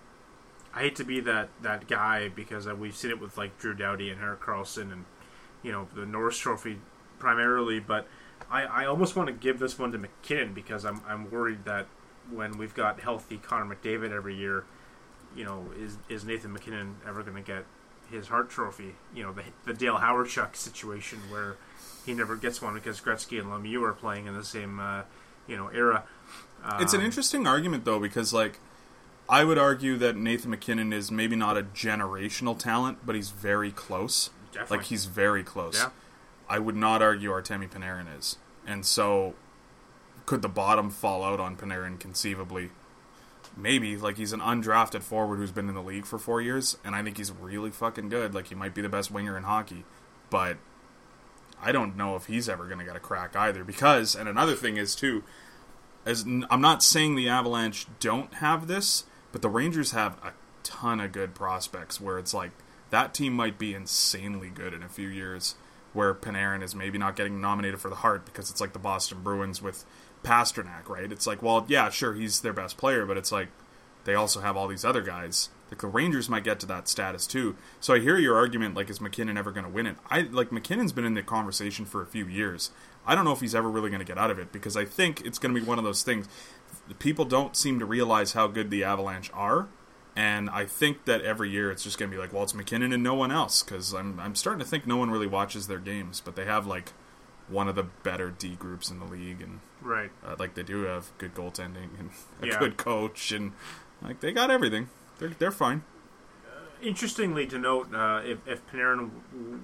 I 0.76 0.82
hate 0.82 0.96
to 0.98 1.04
be 1.06 1.22
that 1.22 1.50
that 1.62 1.88
guy 1.88 2.28
because 2.28 2.68
we've 2.68 2.96
seen 2.96 3.10
it 3.12 3.20
with 3.22 3.38
like 3.38 3.58
Drew 3.58 3.74
Doughty 3.74 4.10
and 4.10 4.22
Erik 4.22 4.42
Karlsson 4.42 4.92
and 4.92 5.06
you 5.64 5.72
know 5.72 5.88
the 5.96 6.06
Norris 6.06 6.38
Trophy 6.38 6.78
primarily, 7.20 7.80
but 7.80 8.06
I, 8.52 8.64
I 8.64 8.86
almost 8.86 9.16
want 9.16 9.28
to 9.28 9.34
give 9.34 9.60
this 9.60 9.80
one 9.80 9.94
to 9.94 9.98
MacKinnon 9.98 10.54
because 10.54 10.84
I'm 10.86 11.02
I'm 11.08 11.32
worried 11.32 11.64
that 11.66 11.88
when 12.30 12.58
we've 12.58 12.74
got 12.74 13.00
healthy 13.00 13.38
Connor 13.38 13.74
McDavid 13.74 14.12
every 14.12 14.36
year, 14.36 14.66
you 15.36 15.46
know, 15.46 15.68
is 15.80 15.98
is 16.10 16.26
Nathan 16.26 16.52
MacKinnon 16.52 16.98
ever 17.08 17.24
going 17.24 17.36
to 17.38 17.42
get 17.42 17.64
his 18.12 18.28
Hart 18.28 18.50
Trophy? 18.50 18.96
You 19.16 19.24
know, 19.24 19.32
the 19.32 19.44
the 19.66 19.74
Dale 19.74 19.98
Howard 19.98 20.30
situation 20.54 21.20
where 21.30 21.56
he 22.06 22.14
never 22.14 22.36
gets 22.36 22.62
one 22.62 22.74
because 22.74 23.00
Gretzky 23.00 23.40
and 23.40 23.50
Lemieux 23.50 23.82
are 23.88 23.94
playing 23.94 24.26
in 24.28 24.36
the 24.36 24.44
same 24.44 24.82
uh, 24.82 25.04
you 25.48 25.56
know 25.56 25.68
era. 25.70 26.04
It's 26.80 26.94
an 26.94 27.00
Um, 27.00 27.06
interesting 27.06 27.48
argument 27.48 27.86
though 27.86 28.00
because 28.00 28.34
like 28.34 28.60
I 29.30 29.44
would 29.44 29.58
argue 29.58 29.98
that 29.98 30.16
Nathan 30.16 30.52
MacKinnon 30.52 30.92
is 30.92 31.12
maybe 31.12 31.36
not 31.36 31.58
a 31.58 31.64
generational 31.64 32.58
talent, 32.58 33.00
but 33.06 33.16
he's 33.16 33.30
very 33.30 33.72
close. 33.72 34.30
Definitely. 34.52 34.78
Like 34.78 34.86
he's 34.88 35.06
very 35.06 35.44
close. 35.44 35.80
Yeah. 35.80 35.90
I 36.50 36.60
would 36.60 36.76
not 36.76 37.02
argue 37.02 37.32
Artemi 37.32 37.70
Panarin 37.70 38.06
is. 38.18 38.38
And 38.68 38.86
so 38.86 39.34
could 40.26 40.42
the 40.42 40.50
bottom 40.50 40.90
fall 40.90 41.24
out 41.24 41.40
on 41.40 41.56
Panarin 41.56 42.00
conceivably? 42.00 42.70
Maybe. 43.56 43.98
Like 43.98 44.18
he's 44.18 44.34
an 44.34 44.42
undrafted 44.42 45.02
forward 45.02 45.38
who's 45.38 45.52
been 45.52 45.70
in 45.70 45.76
the 45.76 45.82
league 45.82 46.06
for 46.06 46.20
4 46.20 46.42
years 46.42 46.78
and 46.84 46.96
I 46.96 47.02
think 47.02 47.18
he's 47.18 47.32
really 47.32 47.72
fucking 47.72 48.10
good. 48.10 48.36
Like 48.36 48.48
he 48.48 48.56
might 48.56 48.76
be 48.76 48.82
the 48.82 48.90
best 48.90 49.10
winger 49.10 49.38
in 49.38 49.44
hockey, 49.44 49.86
but 50.30 50.58
I 51.62 51.72
don't 51.72 51.96
know 51.96 52.16
if 52.16 52.26
he's 52.26 52.50
ever 52.50 52.66
going 52.66 52.80
to 52.80 52.86
get 52.86 52.96
a 52.96 53.00
crack 53.00 53.36
either 53.36 53.64
because 53.64 54.16
and 54.16 54.28
another 54.28 54.56
thing 54.56 54.78
is 54.78 54.96
too 54.96 55.24
as 56.06 56.24
I'm 56.24 56.62
not 56.62 56.84
saying 56.84 57.16
the 57.16 57.30
Avalanche 57.30 57.88
don't 58.00 58.34
have 58.36 58.68
this, 58.68 59.06
but 59.34 59.42
the 59.42 59.50
Rangers 59.50 59.92
have 59.92 60.14
a 60.24 60.32
ton 60.64 61.02
of 61.02 61.12
good 61.12 61.36
prospects 61.36 62.00
where 62.00 62.18
it's 62.18 62.34
like 62.34 62.52
that 62.92 63.14
team 63.14 63.34
might 63.34 63.58
be 63.58 63.74
insanely 63.74 64.50
good 64.50 64.74
in 64.74 64.82
a 64.82 64.88
few 64.88 65.10
years 65.10 65.56
where 65.92 66.14
Panarin 66.14 66.64
is 66.64 66.74
maybe 66.74 66.98
not 66.98 67.18
getting 67.18 67.42
nominated 67.42 67.82
for 67.82 67.90
the 67.90 67.96
Hart 67.96 68.26
because 68.26 68.50
it's 68.50 68.62
like 68.62 68.74
the 68.74 68.80
Boston 68.80 69.22
Bruins 69.22 69.62
with 69.62 69.84
Pastrnak, 70.24 70.88
right? 70.88 71.12
It's 71.12 71.28
like, 71.28 71.42
well, 71.44 71.66
yeah, 71.68 71.90
sure, 71.90 72.14
he's 72.14 72.40
their 72.40 72.54
best 72.54 72.78
player, 72.78 73.06
but 73.06 73.18
it's 73.18 73.32
like 73.32 73.50
they 74.06 74.16
also 74.16 74.42
have 74.42 74.56
all 74.56 74.68
these 74.68 74.86
other 74.86 75.02
guys. 75.02 75.50
Like 75.70 75.82
the 75.82 75.88
Rangers 75.88 76.30
might 76.30 76.44
get 76.44 76.60
to 76.60 76.66
that 76.68 76.88
status 76.88 77.26
too. 77.26 77.56
So 77.80 77.96
I 77.96 78.00
hear 78.00 78.18
your 78.18 78.36
argument. 78.36 78.76
Like, 78.76 78.90
is 78.90 79.02
MacKinnon 79.02 79.38
ever 79.38 79.52
going 79.52 79.66
to 79.66 79.72
win 79.72 79.88
it? 79.88 79.96
I 80.10 80.22
like 80.22 80.52
MacKinnon's 80.52 80.92
been 80.92 81.06
in 81.06 81.16
the 81.16 81.24
conversation 81.24 81.86
for 81.86 82.02
a 82.02 82.06
few 82.06 82.28
years. 82.28 82.70
I 83.08 83.16
don't 83.16 83.26
know 83.26 83.32
if 83.32 83.42
he's 83.42 83.56
ever 83.56 83.70
really 83.70 83.90
going 83.90 84.00
to 84.00 84.06
get 84.06 84.18
out 84.18 84.30
of 84.30 84.40
it 84.40 84.52
because 84.52 84.78
I 84.78 84.86
think 84.86 85.26
it's 85.26 85.40
going 85.40 85.54
to 85.54 85.60
be 85.60 85.66
one 85.66 85.80
of 85.80 85.84
those 85.84 86.04
things. 86.04 86.28
People 87.00 87.26
don't 87.26 87.56
seem 87.56 87.80
to 87.80 87.86
realize 87.86 88.34
how 88.34 88.48
good 88.48 88.70
the 88.70 88.84
Avalanche 88.84 89.32
are, 89.34 89.68
and 90.16 90.50
I 90.50 90.66
think 90.66 91.06
that 91.06 91.22
every 91.22 91.50
year 91.50 91.72
it's 91.72 91.84
just 91.84 91.98
going 91.98 92.12
to 92.12 92.16
be 92.16 92.22
like, 92.22 92.34
well, 92.34 92.44
it's 92.44 92.54
MacKinnon 92.54 92.92
and 92.94 93.02
no 93.02 93.14
one 93.16 93.32
else 93.32 93.64
because 93.64 93.94
I'm 93.94 94.20
I'm 94.20 94.36
starting 94.36 94.60
to 94.60 94.66
think 94.66 94.86
no 94.86 94.98
one 94.98 95.10
really 95.10 95.28
watches 95.28 95.68
their 95.68 95.80
games, 95.80 96.22
but 96.24 96.36
they 96.36 96.46
have 96.46 96.68
like 96.68 96.92
one 97.48 97.68
of 97.68 97.76
the 97.76 97.84
better 97.84 98.32
D 98.32 98.56
groups 98.56 98.90
in 98.92 99.00
the 99.00 99.06
league, 99.06 99.42
and 99.42 99.60
right. 99.82 100.12
uh, 100.26 100.36
like 100.38 100.56
they 100.56 100.64
do 100.64 100.82
have 100.84 101.12
good 101.18 101.34
goaltending 101.34 101.98
and 102.00 102.10
a 102.42 102.48
Yeah. 102.48 102.60
good 102.60 102.78
coach, 102.78 103.32
and 103.32 103.54
like 104.02 104.20
they 104.20 104.32
got 104.34 104.52
everything. 104.52 104.90
They're 105.20 105.30
they're 105.40 105.52
fine. 105.52 105.84
Interestingly 106.82 107.48
to 107.48 107.58
note, 107.58 107.94
uh, 107.94 108.22
if, 108.26 108.46
if 108.46 108.66
Panarin 108.68 109.10
w- 109.32 109.60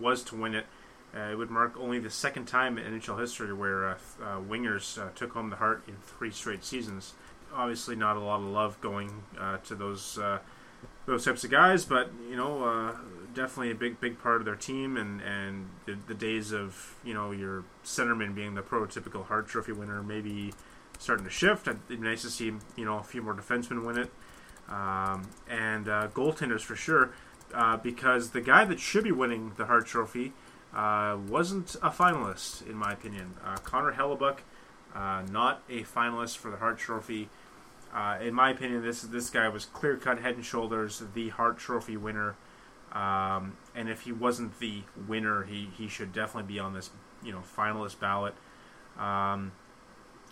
was 0.00 0.22
to 0.24 0.34
win 0.36 0.54
it, 0.54 0.66
uh, 1.16 1.30
it 1.30 1.38
would 1.38 1.50
mark 1.50 1.74
only 1.78 1.98
the 1.98 2.10
second 2.10 2.46
time 2.46 2.76
in 2.76 3.00
NHL 3.00 3.20
history 3.20 3.52
where 3.52 3.90
uh, 3.90 3.94
uh, 4.22 4.40
wingers 4.40 5.00
uh, 5.00 5.10
took 5.14 5.32
home 5.32 5.50
the 5.50 5.56
Hart 5.56 5.84
in 5.86 5.94
three 6.02 6.30
straight 6.30 6.64
seasons. 6.64 7.14
Obviously, 7.54 7.94
not 7.94 8.16
a 8.16 8.20
lot 8.20 8.40
of 8.40 8.46
love 8.46 8.80
going 8.80 9.22
uh, 9.38 9.58
to 9.58 9.76
those 9.76 10.18
uh, 10.18 10.38
those 11.06 11.24
types 11.24 11.44
of 11.44 11.50
guys, 11.50 11.84
but 11.84 12.10
you 12.28 12.36
know, 12.36 12.96
definitely 13.32 13.70
a 13.70 13.76
big 13.76 14.00
big 14.00 14.20
part 14.20 14.40
of 14.40 14.44
their 14.44 14.56
team. 14.56 14.96
And 14.96 15.20
and 15.20 15.68
the, 15.86 15.96
the 16.08 16.14
days 16.14 16.52
of 16.52 16.96
you 17.04 17.14
know 17.14 17.30
your 17.30 17.62
centerman 17.84 18.34
being 18.34 18.54
the 18.54 18.62
prototypical 18.62 19.24
Hart 19.26 19.46
Trophy 19.46 19.72
winner 19.72 20.02
maybe 20.02 20.52
starting 20.98 21.24
to 21.24 21.30
shift. 21.30 21.68
It'd 21.68 21.86
be 21.86 21.96
nice 21.96 22.22
to 22.22 22.30
see 22.30 22.52
you 22.76 22.84
know 22.84 22.98
a 22.98 23.04
few 23.04 23.22
more 23.22 23.34
defensemen 23.34 23.84
win 23.84 23.98
it 23.98 24.10
um, 24.68 25.28
and 25.48 25.86
goaltenders 25.86 26.62
for 26.62 26.74
sure, 26.74 27.12
because 27.84 28.30
the 28.30 28.40
guy 28.40 28.64
that 28.64 28.80
should 28.80 29.04
be 29.04 29.12
winning 29.12 29.52
the 29.56 29.66
Hart 29.66 29.86
Trophy 29.86 30.32
uh, 30.74 31.16
wasn't 31.28 31.76
a 31.76 31.90
finalist, 31.90 32.66
in 32.68 32.76
my 32.76 32.92
opinion. 32.92 33.34
Uh, 33.44 33.56
Connor 33.58 33.92
Hellebuyck, 33.92 34.38
uh, 34.94 35.22
not 35.30 35.62
a 35.68 35.82
finalist 35.82 36.36
for 36.36 36.50
the 36.50 36.56
Hart 36.56 36.78
Trophy. 36.78 37.28
Uh, 37.94 38.18
in 38.20 38.34
my 38.34 38.50
opinion, 38.50 38.82
this 38.82 39.02
this 39.02 39.30
guy 39.30 39.48
was 39.48 39.66
clear 39.66 39.96
cut, 39.96 40.20
head 40.20 40.34
and 40.34 40.44
shoulders 40.44 41.02
the 41.14 41.28
Hart 41.28 41.58
Trophy 41.58 41.96
winner. 41.96 42.34
Um, 42.92 43.56
and 43.74 43.88
if 43.88 44.02
he 44.02 44.12
wasn't 44.12 44.58
the 44.60 44.82
winner, 45.08 45.44
he, 45.44 45.68
he 45.76 45.88
should 45.88 46.12
definitely 46.12 46.52
be 46.52 46.58
on 46.58 46.74
this 46.74 46.90
you 47.22 47.32
know 47.32 47.42
finalist 47.56 48.00
ballot. 48.00 48.34
Um, 48.98 49.52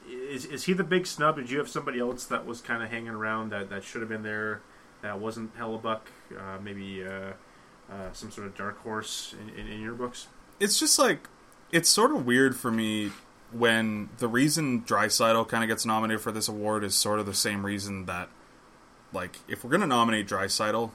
is, 0.09 0.45
is 0.45 0.65
he 0.65 0.73
the 0.73 0.85
big 0.85 1.07
snub? 1.07 1.37
Did 1.37 1.51
you 1.51 1.59
have 1.59 1.69
somebody 1.69 2.01
else 2.01 2.25
that 2.27 2.45
was 2.45 2.61
kind 2.61 2.83
of 2.83 2.91
hanging 2.91 3.11
around 3.11 3.51
that, 3.51 3.71
that 3.71 3.85
should 3.85 4.01
have 4.01 4.09
been 4.09 4.23
there 4.23 4.61
that 5.01 5.21
wasn't 5.21 5.57
Hellebuyck? 5.57 6.01
Uh, 6.37 6.59
maybe 6.61 7.05
uh, 7.05 7.33
uh, 7.93 8.13
some 8.13 8.31
sort 8.31 8.47
of 8.47 8.57
dark 8.57 8.83
horse 8.83 9.35
in, 9.41 9.49
in, 9.59 9.71
in 9.71 9.81
your 9.81 9.95
books? 9.95 10.29
It's 10.59 10.79
just 10.79 10.99
like 10.99 11.29
it's 11.71 11.89
sort 11.89 12.13
of 12.13 12.25
weird 12.25 12.57
for 12.57 12.71
me 12.71 13.11
when 13.53 14.09
the 14.19 14.29
reason 14.29 14.83
Draisaitl 14.83 15.49
kind 15.49 15.63
of 15.63 15.69
gets 15.69 15.85
nominated 15.85 16.23
for 16.23 16.33
this 16.33 16.49
award 16.49 16.85
is 16.85 16.95
sort 16.95 17.19
of 17.19 17.27
the 17.27 17.35
same 17.35 17.67
reason 17.67 18.07
that, 18.07 18.29
like, 19.13 19.37
if 19.47 19.63
we're 19.63 19.71
gonna 19.71 19.87
nominate 19.87 20.27
Draisaitl, 20.27 20.91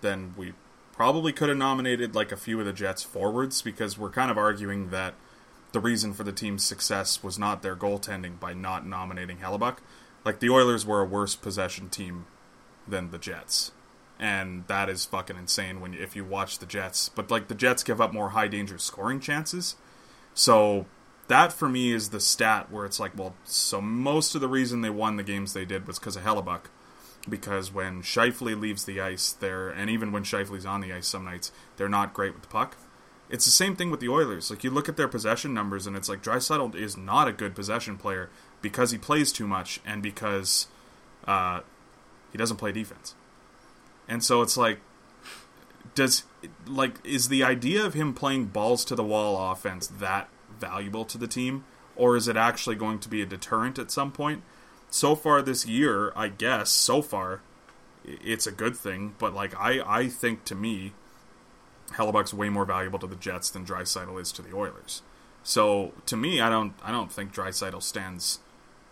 then 0.00 0.34
we 0.36 0.54
probably 0.92 1.32
could 1.32 1.48
have 1.48 1.58
nominated 1.58 2.14
like 2.14 2.32
a 2.32 2.36
few 2.36 2.58
of 2.58 2.66
the 2.66 2.72
Jets 2.72 3.04
forwards 3.04 3.62
because 3.62 3.96
we're 3.96 4.10
kind 4.10 4.30
of 4.30 4.38
arguing 4.38 4.90
that 4.90 5.14
the 5.72 5.80
reason 5.80 6.12
for 6.12 6.24
the 6.24 6.32
team's 6.32 6.64
success 6.64 7.22
was 7.22 7.38
not 7.38 7.62
their 7.62 7.76
goaltending 7.76 8.40
by 8.40 8.52
not 8.52 8.84
nominating 8.84 9.38
Hellebuyck. 9.38 9.76
Like 10.24 10.40
the 10.40 10.50
Oilers 10.50 10.84
were 10.84 11.00
a 11.00 11.04
worse 11.04 11.36
possession 11.36 11.88
team 11.88 12.26
than 12.86 13.10
the 13.12 13.18
Jets. 13.18 13.70
And 14.20 14.66
that 14.66 14.88
is 14.88 15.04
fucking 15.04 15.36
insane 15.36 15.80
when 15.80 15.94
if 15.94 16.16
you 16.16 16.24
watch 16.24 16.58
the 16.58 16.66
Jets. 16.66 17.08
But 17.08 17.30
like 17.30 17.48
the 17.48 17.54
Jets 17.54 17.84
give 17.84 18.00
up 18.00 18.12
more 18.12 18.30
high 18.30 18.48
danger 18.48 18.78
scoring 18.78 19.20
chances. 19.20 19.76
So 20.34 20.86
that 21.28 21.52
for 21.52 21.68
me 21.68 21.92
is 21.92 22.08
the 22.08 22.20
stat 22.20 22.70
where 22.70 22.84
it's 22.84 22.98
like, 22.98 23.16
well, 23.16 23.34
so 23.44 23.80
most 23.80 24.34
of 24.34 24.40
the 24.40 24.48
reason 24.48 24.80
they 24.80 24.90
won 24.90 25.16
the 25.16 25.22
games 25.22 25.52
they 25.52 25.64
did 25.64 25.86
was 25.86 25.98
because 25.98 26.16
of 26.16 26.24
Hellebuyck. 26.24 26.62
Because 27.28 27.72
when 27.72 28.02
Scheifele 28.02 28.58
leaves 28.58 28.84
the 28.84 29.00
ice, 29.00 29.32
they're 29.32 29.68
and 29.68 29.90
even 29.90 30.10
when 30.10 30.24
Scheifele's 30.24 30.66
on 30.66 30.80
the 30.80 30.92
ice 30.92 31.06
some 31.06 31.24
nights, 31.24 31.52
they're 31.76 31.88
not 31.88 32.14
great 32.14 32.32
with 32.32 32.42
the 32.42 32.48
puck. 32.48 32.76
It's 33.30 33.44
the 33.44 33.50
same 33.50 33.76
thing 33.76 33.90
with 33.90 34.00
the 34.00 34.08
Oilers. 34.08 34.50
Like 34.50 34.64
you 34.64 34.70
look 34.70 34.88
at 34.88 34.96
their 34.96 35.08
possession 35.08 35.52
numbers, 35.52 35.86
and 35.86 35.94
it's 35.96 36.08
like 36.08 36.22
Draisaitl 36.22 36.74
is 36.74 36.96
not 36.96 37.28
a 37.28 37.32
good 37.32 37.54
possession 37.54 37.98
player 37.98 38.30
because 38.62 38.90
he 38.90 38.98
plays 38.98 39.32
too 39.32 39.46
much 39.46 39.80
and 39.84 40.02
because 40.02 40.66
uh, 41.26 41.60
he 42.32 42.38
doesn't 42.38 42.56
play 42.56 42.72
defense. 42.72 43.14
And 44.08 44.24
so 44.24 44.42
it's 44.42 44.56
like, 44.56 44.80
does 45.94 46.24
like 46.66 47.04
is 47.04 47.28
the 47.28 47.42
idea 47.42 47.84
of 47.84 47.94
him 47.94 48.14
playing 48.14 48.46
balls 48.46 48.84
to 48.86 48.94
the 48.94 49.04
wall 49.04 49.50
offense 49.50 49.86
that 49.86 50.28
valuable 50.58 51.04
to 51.04 51.18
the 51.18 51.26
team, 51.26 51.64
or 51.96 52.16
is 52.16 52.28
it 52.28 52.36
actually 52.36 52.76
going 52.76 52.98
to 53.00 53.08
be 53.08 53.20
a 53.20 53.26
deterrent 53.26 53.78
at 53.78 53.90
some 53.90 54.12
point? 54.12 54.42
So 54.90 55.14
far 55.14 55.42
this 55.42 55.66
year, 55.66 56.12
I 56.16 56.28
guess 56.28 56.70
so 56.70 57.02
far, 57.02 57.42
it's 58.04 58.46
a 58.46 58.52
good 58.52 58.76
thing. 58.76 59.14
But 59.18 59.34
like 59.34 59.54
I, 59.58 59.80
I 59.86 60.08
think 60.08 60.44
to 60.46 60.54
me, 60.54 60.92
Hellebuyck's 61.92 62.32
way 62.32 62.48
more 62.48 62.64
valuable 62.64 62.98
to 63.00 63.06
the 63.06 63.16
Jets 63.16 63.50
than 63.50 63.66
Draisaitl 63.66 64.20
is 64.20 64.32
to 64.32 64.42
the 64.42 64.54
Oilers. 64.54 65.02
So 65.42 65.92
to 66.06 66.16
me, 66.16 66.40
I 66.40 66.48
don't, 66.48 66.74
I 66.82 66.90
don't 66.90 67.12
think 67.12 67.32
Draisaitl 67.32 67.82
stands 67.82 68.40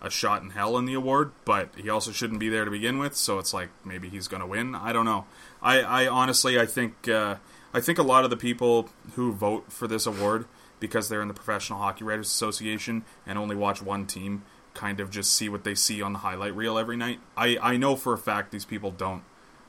a 0.07 0.11
shot 0.11 0.43
in 0.43 0.51
hell 0.51 0.79
in 0.79 0.87
the 0.87 0.95
award, 0.95 1.33
but 1.45 1.71
he 1.77 1.91
also 1.91 2.13
shouldn't 2.13 2.41
be 2.41 2.49
there 2.49 2.65
to 2.65 2.71
begin 2.71 2.99
with. 2.99 3.17
So 3.17 3.39
it's 3.39 3.53
like 3.53 3.69
maybe 3.85 4.09
he's 4.09 4.29
going 4.29 4.41
to 4.41 4.47
win. 4.47 4.75
I 4.75 4.93
don't 4.93 5.05
know. 5.05 5.27
I, 5.61 5.81
I 5.81 6.07
honestly, 6.09 6.59
I 6.59 6.67
think, 6.67 7.09
uh, 7.09 7.37
I 7.75 7.81
think 7.81 7.99
a 7.99 8.03
lot 8.03 8.25
of 8.25 8.31
the 8.31 8.37
people 8.37 8.89
who 9.15 9.33
vote 9.33 9.73
for 9.73 9.87
this 9.87 10.07
award 10.07 10.47
because 10.81 11.09
they're 11.09 11.23
in 11.23 11.29
the 11.29 11.35
Professional 11.35 11.79
Hockey 11.79 12.05
Writers 12.05 12.27
Association 12.27 13.05
and 13.27 13.39
only 13.39 13.57
watch 13.57 13.83
one 13.83 14.07
team, 14.07 14.45
kind 14.75 15.01
of 15.01 15.11
just 15.11 15.33
see 15.33 15.49
what 15.49 15.65
they 15.65 15.75
see 15.75 16.03
on 16.03 16.13
the 16.13 16.19
highlight 16.21 16.55
reel 16.55 16.79
every 16.79 16.97
night. 16.97 17.21
I, 17.37 17.59
I 17.61 17.77
know 17.77 17.97
for 17.97 18.13
a 18.13 18.19
fact 18.19 18.53
these 18.53 18.67
people 18.67 18.91
don't 18.91 19.23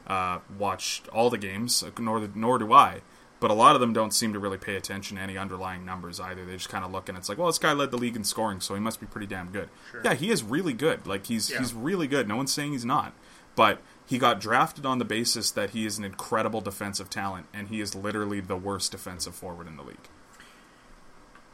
uh, 0.05 0.39
watch 0.57 1.01
all 1.13 1.29
the 1.29 1.37
games, 1.37 1.83
nor 1.97 2.29
nor 2.33 2.59
do 2.59 2.73
I. 2.73 3.01
But 3.39 3.51
a 3.51 3.53
lot 3.53 3.75
of 3.75 3.81
them 3.81 3.93
don't 3.93 4.13
seem 4.13 4.33
to 4.33 4.39
really 4.39 4.57
pay 4.57 4.75
attention 4.75 5.17
to 5.17 5.23
any 5.23 5.37
underlying 5.37 5.85
numbers 5.85 6.19
either. 6.19 6.43
They 6.43 6.53
just 6.53 6.69
kind 6.69 6.83
of 6.83 6.91
look 6.91 7.07
and 7.07 7.17
it's 7.17 7.29
like, 7.29 7.37
well, 7.37 7.47
this 7.47 7.59
guy 7.59 7.71
led 7.73 7.91
the 7.91 7.97
league 7.97 8.15
in 8.15 8.23
scoring, 8.23 8.61
so 8.61 8.73
he 8.73 8.79
must 8.79 8.99
be 8.99 9.05
pretty 9.05 9.27
damn 9.27 9.51
good. 9.51 9.69
Yeah, 10.03 10.15
he 10.15 10.31
is 10.31 10.41
really 10.43 10.73
good. 10.73 11.05
Like 11.05 11.27
he's 11.27 11.49
Yeah. 11.51 11.59
he's 11.59 11.73
really 11.73 12.07
good. 12.07 12.27
No 12.27 12.35
one's 12.35 12.51
saying 12.51 12.71
he's 12.71 12.85
not. 12.85 13.13
But 13.55 13.79
he 14.05 14.17
got 14.17 14.39
drafted 14.39 14.85
on 14.85 14.97
the 14.99 15.05
basis 15.05 15.51
that 15.51 15.71
he 15.71 15.85
is 15.85 15.97
an 15.97 16.03
incredible 16.03 16.61
defensive 16.61 17.09
talent, 17.09 17.47
and 17.53 17.67
he 17.67 17.81
is 17.81 17.93
literally 17.95 18.39
the 18.39 18.55
worst 18.55 18.91
defensive 18.91 19.35
forward 19.35 19.67
in 19.67 19.77
the 19.77 19.83
league. 19.83 20.07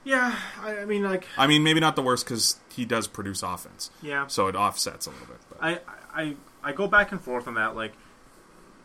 Yeah, 0.04 0.36
I, 0.62 0.80
I 0.80 0.86
mean, 0.86 1.04
like, 1.04 1.28
I 1.38 1.48
mean, 1.48 1.64
maybe 1.64 1.80
not 1.80 1.96
the 1.96 2.02
worst 2.02 2.26
because 2.26 2.60
he 2.70 2.84
does 2.84 3.08
produce 3.08 3.42
offense, 3.42 3.90
yeah. 4.02 4.28
so 4.28 4.48
it 4.48 4.56
offsets 4.56 5.06
a 5.06 5.12
little 5.12 5.28
bit. 5.28 5.38
But. 5.50 5.58
I, 5.64 5.80
I 6.14 6.36
I 6.62 6.72
go 6.74 6.88
back 6.88 7.12
and 7.14 7.22
forth 7.22 7.48
on 7.48 7.54
that. 7.56 7.76
Like, 7.76 7.94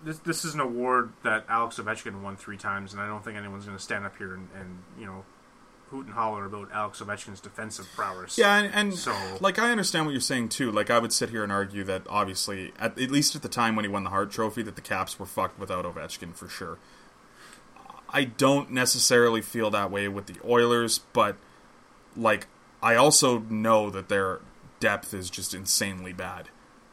this 0.04 0.18
this 0.20 0.44
is 0.44 0.54
an 0.54 0.60
award 0.60 1.12
that 1.24 1.44
Alex 1.48 1.78
Ovechkin 1.78 2.20
won 2.22 2.36
three 2.36 2.56
times, 2.56 2.92
and 2.92 3.02
I 3.02 3.06
don't 3.06 3.24
think 3.24 3.36
anyone's 3.36 3.64
going 3.64 3.76
to 3.76 3.82
stand 3.82 4.04
up 4.04 4.16
here 4.16 4.34
and, 4.34 4.48
and 4.58 4.78
you 4.98 5.06
know 5.06 5.24
hoot 5.90 6.04
and 6.04 6.14
holler 6.14 6.44
about 6.44 6.70
Alex 6.70 7.00
Ovechkin's 7.00 7.40
defensive 7.40 7.88
prowess. 7.96 8.36
Yeah, 8.36 8.56
and, 8.58 8.74
and 8.74 8.94
So- 8.94 9.16
like 9.40 9.58
I 9.58 9.70
understand 9.70 10.04
what 10.04 10.12
you're 10.12 10.20
saying 10.20 10.50
too. 10.50 10.70
Like 10.70 10.90
I 10.90 10.98
would 10.98 11.12
sit 11.14 11.30
here 11.30 11.42
and 11.42 11.50
argue 11.50 11.82
that 11.84 12.02
obviously, 12.10 12.72
at, 12.78 12.98
at 12.98 13.10
least 13.10 13.34
at 13.34 13.40
the 13.42 13.48
time 13.48 13.74
when 13.74 13.86
he 13.86 13.90
won 13.90 14.04
the 14.04 14.10
Hart 14.10 14.30
Trophy, 14.30 14.62
that 14.64 14.76
the 14.76 14.82
Caps 14.82 15.18
were 15.18 15.24
fucked 15.26 15.58
without 15.58 15.84
Ovechkin 15.86 16.34
for 16.34 16.48
sure. 16.48 16.78
I 18.10 18.24
don't 18.24 18.70
necessarily 18.70 19.40
feel 19.42 19.70
that 19.70 19.90
way 19.90 20.08
with 20.08 20.26
the 20.26 20.36
Oilers, 20.46 20.98
but 21.12 21.36
like 22.16 22.46
I 22.82 22.94
also 22.94 23.38
know 23.40 23.88
that 23.90 24.08
their 24.08 24.40
depth 24.80 25.12
is 25.14 25.30
just 25.30 25.54
insanely 25.54 26.12
bad. 26.12 26.50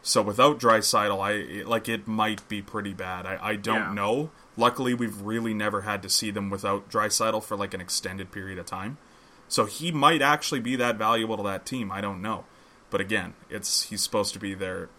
So 0.08 0.22
without 0.22 0.60
Draisaitl, 0.60 1.20
I 1.20 1.64
like 1.68 1.90
it 1.90 2.08
might 2.08 2.48
be 2.48 2.62
pretty 2.62 2.94
bad. 2.94 3.26
I, 3.26 3.40
I 3.42 3.56
don't 3.56 3.76
Yeah. 3.76 3.94
know. 3.94 4.30
Luckily, 4.56 4.94
we've 4.94 5.20
really 5.20 5.54
never 5.54 5.82
had 5.82 6.04
to 6.04 6.10
see 6.10 6.30
them 6.30 6.52
without 6.52 6.90
Draisaitl 6.92 7.44
for 7.44 7.58
like 7.58 7.74
an 7.74 7.82
extended 7.82 8.32
period 8.32 8.60
of 8.60 8.68
time. 8.68 9.00
So 9.48 9.66
he 9.66 9.92
might 9.92 10.22
actually 10.22 10.60
be 10.60 10.76
that 10.76 10.98
valuable 10.98 11.38
to 11.38 11.44
that 11.44 11.66
team. 11.66 11.92
I 11.92 12.02
don't 12.02 12.22
know. 12.22 12.46
But 12.92 13.02
again, 13.02 13.34
it's 13.50 13.84
he's 13.90 14.02
supposed 14.04 14.32
to 14.34 14.40
be 14.40 14.54
their 14.54 14.90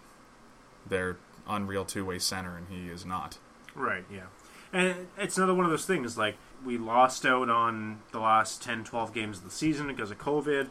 their 0.84 1.18
unreal 1.48 1.84
two 1.84 2.04
way 2.04 2.18
center, 2.18 2.56
and 2.56 2.66
he 2.68 2.88
is 2.88 3.06
not. 3.06 3.38
Right, 3.76 4.04
yeah. 4.12 4.26
And 4.72 5.06
it's 5.16 5.36
another 5.36 5.54
one 5.54 5.64
of 5.64 5.70
those 5.70 5.86
things, 5.86 6.18
like, 6.18 6.36
we 6.64 6.76
lost 6.78 7.24
out 7.24 7.48
on 7.48 8.00
the 8.10 8.18
last 8.18 8.60
10, 8.62 8.82
12 8.82 9.14
games 9.14 9.38
of 9.38 9.44
the 9.44 9.50
season 9.50 9.86
because 9.86 10.10
of 10.10 10.18
COVID. 10.18 10.68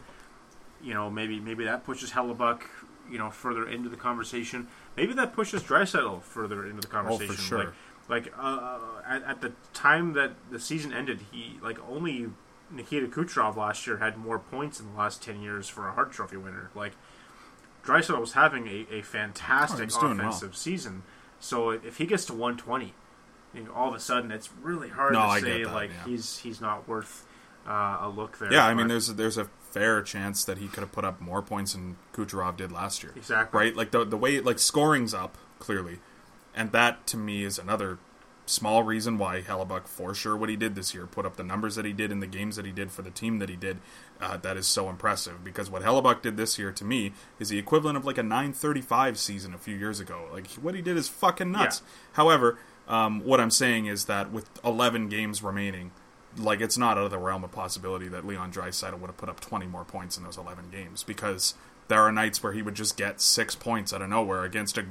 You 0.84 0.94
know, 0.94 1.10
maybe 1.10 1.40
maybe 1.40 1.64
that 1.64 1.86
pushes 1.86 2.12
Hellebuyck, 2.12 2.62
you 3.10 3.18
know, 3.18 3.30
further 3.30 3.68
into 3.68 3.90
the 3.90 3.96
conversation. 3.96 4.68
Maybe 4.98 5.14
that 5.14 5.34
pushes 5.34 5.64
Draisaitl 5.64 6.22
further 6.24 6.66
into 6.66 6.82
the 6.82 6.88
conversation. 6.88 7.32
Oh, 7.32 7.36
for 7.36 7.42
sure. 7.42 7.74
Like, 8.08 8.26
like 8.28 8.34
uh, 8.38 8.80
at, 9.08 9.24
at 9.24 9.42
the 9.42 9.54
time 9.74 10.14
that 10.14 10.34
the 10.52 10.60
season 10.60 10.94
ended, 10.94 11.20
he, 11.32 11.58
like, 11.62 11.78
only 11.90 12.28
Nikita 12.72 13.08
Kucherov 13.08 13.56
last 13.56 13.86
year 13.88 13.98
had 13.98 14.18
more 14.18 14.40
points 14.40 14.80
in 14.80 14.92
the 14.92 14.98
last 14.98 15.22
10 15.24 15.42
years 15.42 15.68
for 15.70 15.88
a 15.88 15.92
Hart 15.94 16.12
Trophy 16.12 16.38
winner. 16.38 16.70
Like, 16.76 16.94
Draisaitl 17.86 18.20
was 18.20 18.34
having 18.34 18.68
a, 18.68 18.86
a 18.92 19.02
fantastic 19.02 19.86
was 19.86 19.98
doing 19.98 20.18
well. 20.18 20.28
offensive 20.30 20.56
season. 20.56 21.04
So 21.40 21.70
if 21.72 21.98
he 21.98 22.06
gets 22.06 22.26
to 22.26 22.34
120, 22.34 22.94
you 23.54 23.64
know, 23.64 23.72
all 23.74 23.90
of 23.90 23.96
a 23.96 24.00
sudden 24.00 24.32
it's 24.32 24.50
really 24.62 24.90
hard 24.90 25.14
No, 25.14 25.20
to 25.20 25.26
I 25.26 25.40
say 25.40 25.64
that, 25.64 25.74
like 25.74 25.92
yeah. 25.92 26.06
he's 26.12 26.38
he's 26.40 26.60
not 26.60 26.88
worth 26.88 27.26
uh, 27.68 27.98
a 28.02 28.10
look 28.10 28.40
there. 28.40 28.52
Yeah, 28.52 28.66
I 28.66 28.74
mean, 28.74 28.88
there's 28.88 29.08
there's 29.14 29.38
a 29.38 29.46
fair 29.76 30.02
chance 30.02 30.46
that 30.46 30.58
he 30.58 30.70
could 30.70 30.80
have 30.80 30.94
put 30.94 31.04
up 31.04 31.20
more 31.20 31.42
points 31.42 31.74
than 31.74 31.98
Kucherov 32.14 32.56
did 32.56 32.72
last 32.72 33.04
year. 33.04 33.12
Exactly. 33.16 33.60
Right? 33.60 33.76
Like 33.76 33.92
the 33.92 34.06
the 34.06 34.16
way 34.16 34.40
like 34.40 34.58
scoring's 34.58 35.14
up 35.14 35.38
clearly, 35.60 36.00
and 36.56 36.72
that 36.72 37.06
to 37.08 37.18
me 37.18 37.44
is 37.44 37.60
another 37.60 38.00
small 38.46 38.84
reason 38.84 39.18
why 39.18 39.42
Hellebuyck 39.42 39.88
for 39.88 40.14
sure 40.14 40.38
what 40.38 40.50
he 40.50 40.56
did 40.56 40.76
this 40.76 40.94
year, 40.94 41.06
put 41.06 41.26
up 41.26 41.36
the 41.36 41.44
numbers 41.44 41.76
that 41.76 41.84
he 41.84 41.92
did 41.92 42.12
in 42.12 42.22
the 42.22 42.28
games 42.28 42.56
that 42.56 42.66
he 42.66 42.72
did 42.72 42.92
for 42.92 43.02
the 43.02 43.12
team 43.12 43.40
that 43.40 43.50
he 43.50 43.56
did. 43.56 43.80
Uh, 44.22 44.38
that 44.38 44.56
is 44.56 44.66
so 44.66 44.90
impressive 44.90 45.44
because 45.44 45.70
what 45.70 45.82
Hellebuyck 45.82 46.22
did 46.22 46.38
this 46.38 46.58
year 46.58 46.72
to 46.72 46.86
me 46.86 47.12
is 47.38 47.50
the 47.50 47.58
equivalent 47.58 47.98
of 47.98 48.06
like 48.06 48.18
a 48.18 48.24
935 48.24 49.18
season 49.18 49.54
a 49.54 49.58
few 49.58 49.76
years 49.76 50.00
ago. 50.00 50.30
Like 50.32 50.48
what 50.54 50.74
he 50.74 50.82
did 50.82 50.96
is 50.96 51.10
fucking 51.10 51.52
nuts. 51.52 51.82
Yeah. 51.84 51.92
However, 52.14 52.58
um, 52.88 53.26
what 53.26 53.42
I'm 53.42 53.52
saying 53.52 53.88
is 53.88 54.06
that 54.06 54.32
with 54.32 54.50
11 54.64 55.10
games 55.10 55.44
remaining, 55.44 55.92
like 56.38 56.62
it's 56.62 56.78
not 56.78 56.98
out 56.98 57.06
of 57.06 57.12
the 57.12 57.18
realm 57.18 57.44
of 57.44 57.52
possibility 57.52 58.08
that 58.08 58.26
Leon 58.26 58.52
Draisaitl 58.52 59.00
would 59.00 59.08
have 59.08 59.18
put 59.18 59.30
up 59.30 59.40
20 59.40 59.68
more 59.68 59.84
points 59.86 60.18
in 60.18 60.24
those 60.24 60.38
11 60.38 60.70
games 60.72 61.04
because 61.04 61.54
there 61.88 62.00
are 62.02 62.12
nights 62.12 62.42
where 62.42 62.54
he 62.54 62.62
would 62.62 62.76
just 62.76 62.98
get 62.98 63.22
six 63.22 63.56
points 63.56 63.94
out 63.94 64.02
of 64.02 64.10
nowhere 64.10 64.44
against 64.44 64.78
a 64.78 64.86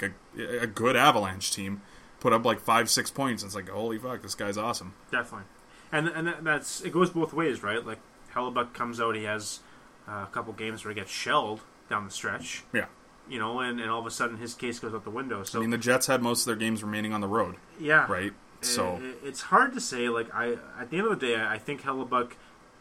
like 0.00 0.12
a, 0.36 0.62
a 0.62 0.66
good 0.66 0.96
Avalanche 0.96 1.52
team, 1.52 1.82
put 2.20 2.32
up 2.32 2.44
like 2.44 2.60
five 2.60 2.88
six 2.88 3.10
points. 3.10 3.42
And 3.42 3.48
it's 3.48 3.56
like 3.56 3.68
holy 3.68 3.98
fuck, 3.98 4.22
this 4.22 4.34
guy's 4.34 4.56
awesome. 4.56 4.94
definitely, 5.10 5.46
and 5.92 6.08
and 6.08 6.46
that's 6.46 6.80
it 6.80 6.92
goes 6.92 7.10
both 7.10 7.32
ways, 7.32 7.62
right? 7.62 7.84
Like 7.84 7.98
Hellebuyck 8.34 8.72
comes 8.72 9.00
out, 9.00 9.16
he 9.16 9.24
has 9.24 9.60
uh, 10.08 10.24
a 10.24 10.28
couple 10.32 10.52
games 10.52 10.84
where 10.84 10.94
he 10.94 11.00
gets 11.00 11.10
shelled 11.10 11.60
down 11.88 12.04
the 12.04 12.10
stretch, 12.10 12.62
Yeah, 12.72 12.86
you 13.28 13.38
know, 13.38 13.58
and, 13.58 13.80
and 13.80 13.90
all 13.90 14.00
of 14.00 14.06
a 14.06 14.10
sudden 14.10 14.36
his 14.36 14.54
case 14.54 14.78
goes 14.78 14.94
out 14.94 15.04
the 15.04 15.10
window. 15.10 15.42
So 15.42 15.58
I 15.58 15.62
mean 15.62 15.70
the 15.70 15.78
Jets 15.78 16.06
had 16.06 16.22
most 16.22 16.42
of 16.42 16.46
their 16.46 16.56
games 16.56 16.82
remaining 16.82 17.12
on 17.12 17.20
the 17.20 17.28
road, 17.28 17.56
yeah, 17.80 18.06
right? 18.10 18.32
So 18.60 19.00
I- 19.02 19.26
it's 19.26 19.42
hard 19.42 19.72
to 19.74 19.80
say. 19.80 20.08
Like 20.08 20.32
I, 20.34 20.56
at 20.78 20.90
the 20.90 20.98
end 20.98 21.06
of 21.06 21.18
the 21.18 21.26
day, 21.26 21.36
I 21.40 21.58
think 21.58 21.82
Hellebuyck 21.82 22.32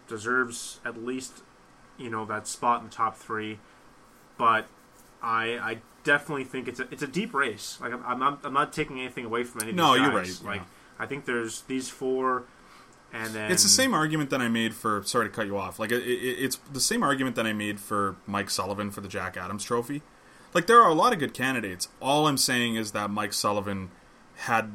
deserves 0.07 0.79
at 0.85 1.03
least, 1.03 1.43
you 1.97 2.09
know, 2.09 2.25
that 2.25 2.47
spot 2.47 2.81
in 2.81 2.87
the 2.89 2.93
top 2.93 3.17
three. 3.17 3.59
But 4.37 4.67
I, 5.21 5.57
I 5.57 5.77
definitely 6.03 6.45
think 6.45 6.67
it's 6.67 6.79
a 6.79 6.87
it's 6.91 7.03
a 7.03 7.07
deep 7.07 7.33
race. 7.33 7.77
Like 7.81 7.93
I'm, 7.93 8.03
I'm 8.05 8.19
not 8.19 8.39
I'm 8.43 8.53
not 8.53 8.73
taking 8.73 8.99
anything 8.99 9.25
away 9.25 9.43
from 9.43 9.61
any 9.61 9.71
of 9.71 9.75
these 9.75 9.83
No, 9.83 9.93
you're 9.95 10.11
guys. 10.11 10.41
right, 10.41 10.51
Like 10.57 10.61
yeah. 10.61 11.03
I 11.03 11.05
think 11.05 11.25
there's 11.25 11.61
these 11.63 11.89
four, 11.89 12.43
and 13.13 13.33
then 13.33 13.51
It's 13.51 13.63
the 13.63 13.69
same 13.69 13.93
argument 13.93 14.29
that 14.31 14.41
I 14.41 14.47
made 14.49 14.73
for. 14.73 15.01
Sorry 15.05 15.27
to 15.29 15.33
cut 15.33 15.45
you 15.47 15.57
off. 15.57 15.79
Like 15.79 15.91
it, 15.91 16.03
it, 16.03 16.43
it's 16.43 16.55
the 16.71 16.79
same 16.81 17.03
argument 17.03 17.35
that 17.35 17.45
I 17.45 17.53
made 17.53 17.79
for 17.79 18.15
Mike 18.27 18.49
Sullivan 18.49 18.91
for 18.91 19.01
the 19.01 19.07
Jack 19.09 19.37
Adams 19.37 19.63
Trophy. 19.63 20.01
Like 20.53 20.67
there 20.67 20.81
are 20.81 20.89
a 20.89 20.93
lot 20.95 21.13
of 21.13 21.19
good 21.19 21.33
candidates. 21.33 21.89
All 22.01 22.27
I'm 22.27 22.37
saying 22.37 22.75
is 22.75 22.91
that 22.93 23.09
Mike 23.09 23.33
Sullivan 23.33 23.91
had, 24.39 24.71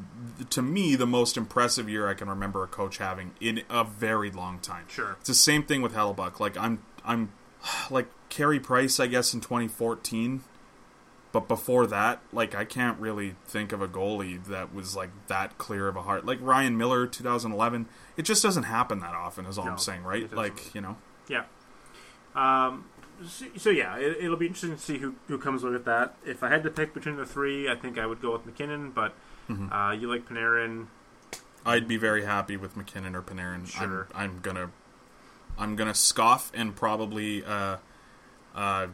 to 0.51 0.61
me, 0.61 0.95
the 0.95 1.07
most 1.07 1.37
impressive 1.37 1.89
year 1.89 2.07
I 2.07 2.13
can 2.13 2.29
remember 2.29 2.63
a 2.63 2.67
coach 2.67 2.97
having 2.97 3.33
in 3.41 3.63
a 3.69 3.83
very 3.83 4.31
long 4.31 4.59
time. 4.59 4.85
Sure. 4.87 5.17
It's 5.19 5.27
the 5.27 5.33
same 5.33 5.63
thing 5.63 5.81
with 5.81 5.93
Hellebuyck. 5.93 6.39
Like 6.39 6.57
I'm, 6.57 6.83
I'm, 7.03 7.31
like 7.89 8.07
Carey 8.29 8.59
Price, 8.59 8.99
I 8.99 9.07
guess 9.07 9.33
in 9.33 9.41
2014. 9.41 10.43
But 11.31 11.49
before 11.49 11.85
that, 11.87 12.21
like 12.31 12.55
I 12.55 12.63
can't 12.63 12.97
really 12.97 13.35
think 13.45 13.73
of 13.73 13.81
a 13.81 13.89
goalie 13.89 14.41
that 14.45 14.73
was 14.73 14.95
like 14.95 15.09
that 15.27 15.57
clear 15.57 15.89
of 15.89 15.97
a 15.97 16.03
Hart. 16.03 16.25
Like 16.25 16.37
Ryan 16.41 16.77
Miller, 16.77 17.05
2011. 17.05 17.87
It 18.15 18.21
just 18.21 18.41
doesn't 18.41 18.63
happen 18.63 18.99
that 18.99 19.13
often. 19.13 19.45
Is 19.45 19.57
all 19.57 19.65
No, 19.65 19.71
I'm 19.71 19.77
saying, 19.77 20.03
right? 20.03 20.31
Like 20.31 20.73
you 20.73 20.79
know, 20.79 20.95
Yeah. 21.27 21.43
Um. 22.35 22.85
So, 23.27 23.45
so 23.57 23.69
yeah, 23.69 23.97
it, 23.97 24.17
it'll 24.21 24.37
be 24.37 24.45
interesting 24.45 24.77
to 24.77 24.81
see 24.81 24.99
who 24.99 25.15
who 25.27 25.37
comes 25.37 25.61
with 25.61 25.83
that. 25.83 26.15
If 26.25 26.41
I 26.41 26.47
had 26.47 26.63
to 26.63 26.69
pick 26.69 26.93
between 26.93 27.17
the 27.17 27.25
three, 27.25 27.69
I 27.69 27.75
think 27.75 27.99
I 27.99 28.05
would 28.05 28.21
go 28.21 28.31
with 28.31 28.45
MacKinnon. 28.45 28.91
But 28.91 29.13
Mm-hmm. 29.49 29.71
uh, 29.71 29.91
you 29.93 30.09
like 30.09 30.27
Panarin. 30.27 30.87
I'd 31.65 31.87
be 31.87 31.97
very 31.97 32.25
happy 32.25 32.57
with 32.57 32.75
MacKinnon 32.77 33.15
or 33.15 33.21
Panarin. 33.21 33.67
Sure. 33.67 34.07
I'm, 34.13 34.31
I'm 34.31 34.39
gonna, 34.41 34.71
I'm 35.57 35.75
gonna 35.75 35.93
scoff 35.95 36.51
and 36.53 36.75
probably 36.75 37.43
uh, 37.43 37.77
uh, 38.55 38.87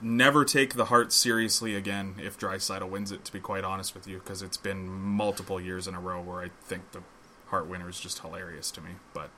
never 0.00 0.44
take 0.44 0.74
the 0.74 0.86
Hart 0.86 1.12
seriously 1.12 1.74
again 1.74 2.14
if 2.22 2.38
Draisaitl 2.38 2.88
wins 2.88 3.10
it. 3.12 3.24
To 3.24 3.32
be 3.32 3.40
quite 3.40 3.64
honest 3.64 3.94
with 3.94 4.06
you, 4.06 4.18
because 4.18 4.40
it's 4.42 4.56
been 4.56 4.88
multiple 4.88 5.60
years 5.60 5.86
in 5.88 5.94
a 5.94 6.00
row 6.00 6.20
where 6.22 6.40
I 6.42 6.50
think 6.64 6.92
the 6.92 7.02
Hart 7.48 7.66
winner 7.68 7.88
is 7.88 7.98
just 8.00 8.20
hilarious 8.20 8.70
to 8.72 8.80
me. 8.80 8.90
But 9.12 9.30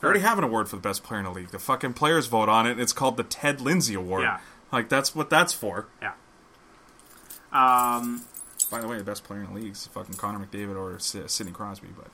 I 0.00 0.04
already 0.04 0.20
have 0.20 0.38
an 0.38 0.44
award 0.44 0.68
for 0.68 0.76
the 0.76 0.82
best 0.82 1.02
player 1.02 1.20
in 1.20 1.24
the 1.26 1.32
league. 1.32 1.50
The 1.50 1.58
fucking 1.58 1.94
players 1.94 2.26
vote 2.26 2.48
on 2.48 2.66
it. 2.66 2.72
and 2.72 2.80
It's 2.80 2.92
called 2.92 3.16
the 3.16 3.24
Ted 3.24 3.60
Lindsay 3.60 3.94
Award. 3.94 4.22
Yeah. 4.22 4.38
Like 4.72 4.88
that's 4.88 5.14
what 5.14 5.28
that's 5.30 5.52
for. 5.52 5.86
Yeah. 6.02 6.12
Um. 7.52 8.22
By 8.70 8.80
the 8.80 8.88
way, 8.88 8.98
the 8.98 9.04
best 9.04 9.24
player 9.24 9.40
in 9.40 9.46
the 9.46 9.60
league 9.60 9.72
is 9.72 9.86
fucking 9.86 10.16
Connor 10.16 10.44
McDavid 10.44 10.76
or 10.76 10.98
Sidney 10.98 11.52
Crosby. 11.52 11.88
But 11.96 12.08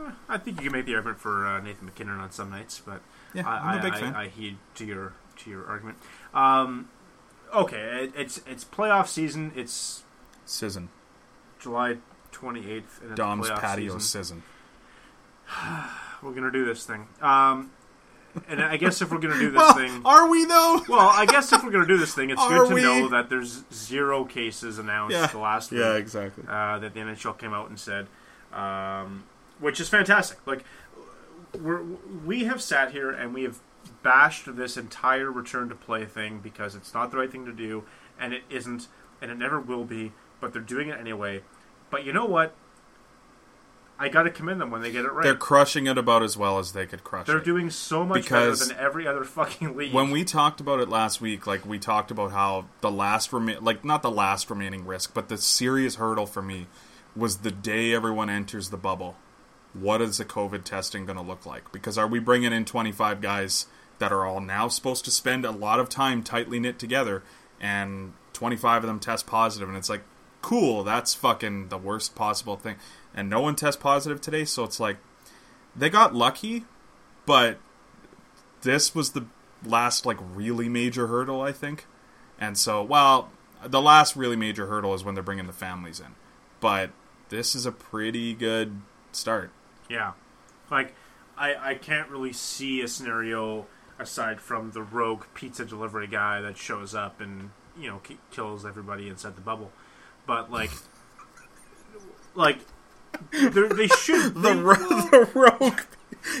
Uh, 0.00 0.12
I 0.28 0.38
think 0.38 0.56
you 0.58 0.64
can 0.64 0.72
make 0.72 0.86
the 0.86 0.94
argument 0.94 1.20
for 1.20 1.46
uh, 1.46 1.60
Nathan 1.60 1.86
MacKinnon 1.86 2.18
on 2.18 2.30
some 2.32 2.50
nights, 2.50 2.80
but 2.84 3.00
Yeah, 3.34 3.48
I, 3.48 3.72
I'm 3.72 3.78
a 3.78 3.82
big 3.82 3.92
I, 3.94 4.00
fan. 4.00 4.14
I, 4.14 4.22
I 4.24 4.28
heed 4.28 4.56
to 4.76 4.84
your 4.84 5.12
to 5.38 5.50
your 5.50 5.66
argument. 5.66 5.98
Um, 6.32 6.88
okay, 7.54 8.04
it, 8.04 8.12
it's 8.16 8.40
it's 8.46 8.64
playoff 8.64 9.08
season. 9.08 9.52
It's 9.54 10.02
Sizzin. 10.46 10.88
July 11.58 11.98
twenty 12.32 12.70
eighth, 12.70 13.00
Dom's 13.14 13.50
patio 13.50 13.98
season. 13.98 14.42
sizzin. 15.48 15.90
We're 16.22 16.32
gonna 16.32 16.50
do 16.50 16.64
this 16.64 16.84
thing. 16.86 17.06
Um, 17.20 17.70
and 18.48 18.62
I 18.62 18.76
guess 18.76 19.00
if 19.02 19.10
we're 19.10 19.18
gonna 19.18 19.38
do 19.38 19.50
this 19.50 19.58
Well, 19.58 19.74
thing, 19.74 20.02
are 20.04 20.28
we 20.28 20.44
though? 20.44 20.80
well, 20.88 21.08
I 21.08 21.26
guess 21.26 21.52
if 21.52 21.62
we're 21.62 21.70
gonna 21.70 21.86
do 21.86 21.96
this 21.98 22.14
thing, 22.14 22.30
it's 22.30 22.40
Are 22.40 22.48
good 22.50 22.68
to 22.68 22.74
we? 22.74 22.82
know 22.82 23.08
that 23.08 23.28
there's 23.30 23.64
zero 23.72 24.24
cases 24.24 24.78
announced 24.78 25.14
Yeah. 25.16 25.26
the 25.26 25.38
last 25.38 25.70
week. 25.70 25.80
Yeah, 25.80 25.94
exactly. 25.94 26.44
uh, 26.48 26.78
that 26.78 26.94
the 26.94 27.00
NHL 27.00 27.38
came 27.38 27.52
out 27.52 27.68
and 27.68 27.78
said, 27.78 28.06
um, 28.52 29.24
which 29.60 29.80
is 29.80 29.88
fantastic. 29.88 30.38
Like 30.46 30.64
we're, 31.58 31.82
we 32.24 32.44
have 32.44 32.60
sat 32.60 32.92
here 32.92 33.10
and 33.10 33.32
we 33.34 33.44
have 33.44 33.58
bashed 34.02 34.56
this 34.56 34.76
entire 34.76 35.30
return 35.30 35.68
to 35.68 35.74
play 35.74 36.04
thing 36.04 36.40
because 36.42 36.74
it's 36.74 36.92
not 36.94 37.10
the 37.10 37.16
right 37.18 37.30
thing 37.30 37.46
to 37.46 37.52
do, 37.52 37.84
and 38.18 38.32
it 38.32 38.42
isn't, 38.50 38.88
and 39.22 39.30
it 39.30 39.36
never 39.38 39.60
will 39.60 39.84
be. 39.84 40.12
But 40.40 40.52
they're 40.52 40.60
doing 40.62 40.88
it 40.88 40.98
anyway. 40.98 41.42
But 41.90 42.04
you 42.04 42.12
know 42.12 42.24
what? 42.26 42.54
I 43.98 44.08
got 44.08 44.24
to 44.24 44.30
commend 44.30 44.60
them 44.60 44.70
when 44.70 44.82
they 44.82 44.90
get 44.90 45.04
it 45.04 45.12
right. 45.12 45.22
They're 45.22 45.36
crushing 45.36 45.86
it 45.86 45.96
about 45.96 46.22
as 46.24 46.36
well 46.36 46.58
as 46.58 46.72
they 46.72 46.84
could 46.84 47.04
crush 47.04 47.22
it. 47.22 47.26
They're 47.28 47.38
it. 47.38 47.44
doing 47.44 47.70
so 47.70 48.04
much 48.04 48.22
Because 48.22 48.60
better 48.60 48.74
than 48.74 48.84
every 48.84 49.06
other 49.06 49.24
fucking 49.24 49.76
league. 49.76 49.94
when 49.94 50.10
we 50.10 50.24
talked 50.24 50.60
about 50.60 50.80
it 50.80 50.88
last 50.88 51.20
week, 51.20 51.46
like 51.46 51.64
we 51.64 51.78
talked 51.78 52.10
about 52.10 52.32
how 52.32 52.66
the 52.80 52.90
last 52.90 53.32
remi- 53.32 53.56
like 53.56 53.84
not 53.84 54.02
the 54.02 54.10
last 54.10 54.50
remaining 54.50 54.84
risk, 54.84 55.14
but 55.14 55.28
the 55.28 55.38
serious 55.38 55.94
hurdle 55.96 56.26
for 56.26 56.42
me 56.42 56.66
was 57.14 57.38
the 57.38 57.50
day 57.52 57.94
everyone 57.94 58.28
enters 58.28 58.70
the 58.70 58.76
bubble. 58.76 59.16
What 59.72 60.00
is 60.02 60.18
the 60.18 60.24
COVID 60.24 60.64
testing 60.64 61.06
going 61.06 61.16
to 61.18 61.22
look 61.22 61.46
like? 61.46 61.70
Because 61.72 61.96
are 61.96 62.06
we 62.08 62.18
bringing 62.18 62.52
in 62.52 62.64
25 62.64 63.20
guys 63.20 63.66
that 63.98 64.12
are 64.12 64.24
all 64.26 64.40
now 64.40 64.66
supposed 64.68 65.04
to 65.04 65.10
spend 65.12 65.44
a 65.44 65.50
lot 65.52 65.78
of 65.78 65.88
time 65.88 66.22
tightly 66.24 66.58
knit 66.58 66.78
together, 66.80 67.22
and 67.60 68.12
25 68.32 68.82
of 68.82 68.88
them 68.88 68.98
test 68.98 69.26
positive, 69.26 69.68
and 69.68 69.78
it's 69.78 69.88
like, 69.88 70.02
cool, 70.42 70.82
that's 70.84 71.14
fucking 71.14 71.68
the 71.68 71.78
worst 71.78 72.14
possible 72.16 72.56
thing, 72.56 72.74
and 73.14 73.30
no 73.30 73.40
one 73.40 73.56
tests 73.56 73.80
positive 73.80 74.20
today, 74.20 74.44
so 74.44 74.64
it's 74.64 74.80
like 74.80 74.96
they 75.76 75.90
got 75.90 76.14
lucky, 76.14 76.64
but 77.26 77.58
this 78.62 78.94
was 78.94 79.12
the 79.12 79.26
last 79.64 80.04
like 80.04 80.18
really 80.20 80.68
major 80.68 81.06
hurdle, 81.06 81.40
I 81.40 81.52
think. 81.52 81.86
And 82.38 82.58
so, 82.58 82.82
well, 82.82 83.30
the 83.64 83.80
last 83.80 84.16
really 84.16 84.36
major 84.36 84.66
hurdle 84.66 84.94
is 84.94 85.04
when 85.04 85.14
they're 85.14 85.22
bringing 85.22 85.46
the 85.46 85.52
families 85.52 86.00
in. 86.00 86.14
But 86.60 86.90
this 87.28 87.54
is 87.54 87.66
a 87.66 87.72
pretty 87.72 88.34
good 88.34 88.80
start. 89.12 89.50
Yeah, 89.88 90.12
like 90.70 90.94
I 91.36 91.54
I 91.70 91.74
can't 91.74 92.08
really 92.08 92.32
see 92.32 92.80
a 92.80 92.88
scenario 92.88 93.66
aside 93.98 94.40
from 94.40 94.72
the 94.72 94.82
rogue 94.82 95.24
pizza 95.34 95.64
delivery 95.64 96.06
guy 96.06 96.40
that 96.40 96.56
shows 96.56 96.94
up 96.94 97.20
and 97.20 97.50
you 97.78 97.88
know 97.88 97.98
ki- 97.98 98.18
kills 98.30 98.66
everybody 98.66 99.08
inside 99.08 99.36
the 99.36 99.40
bubble, 99.40 99.72
but 100.26 100.50
like 100.50 100.70
like 102.34 102.58
they're- 103.32 103.68
they 103.68 103.88
should 103.88 104.34
The, 104.42 104.54
ro- 104.54 104.74
the 104.74 105.28
rogue. 105.34 105.80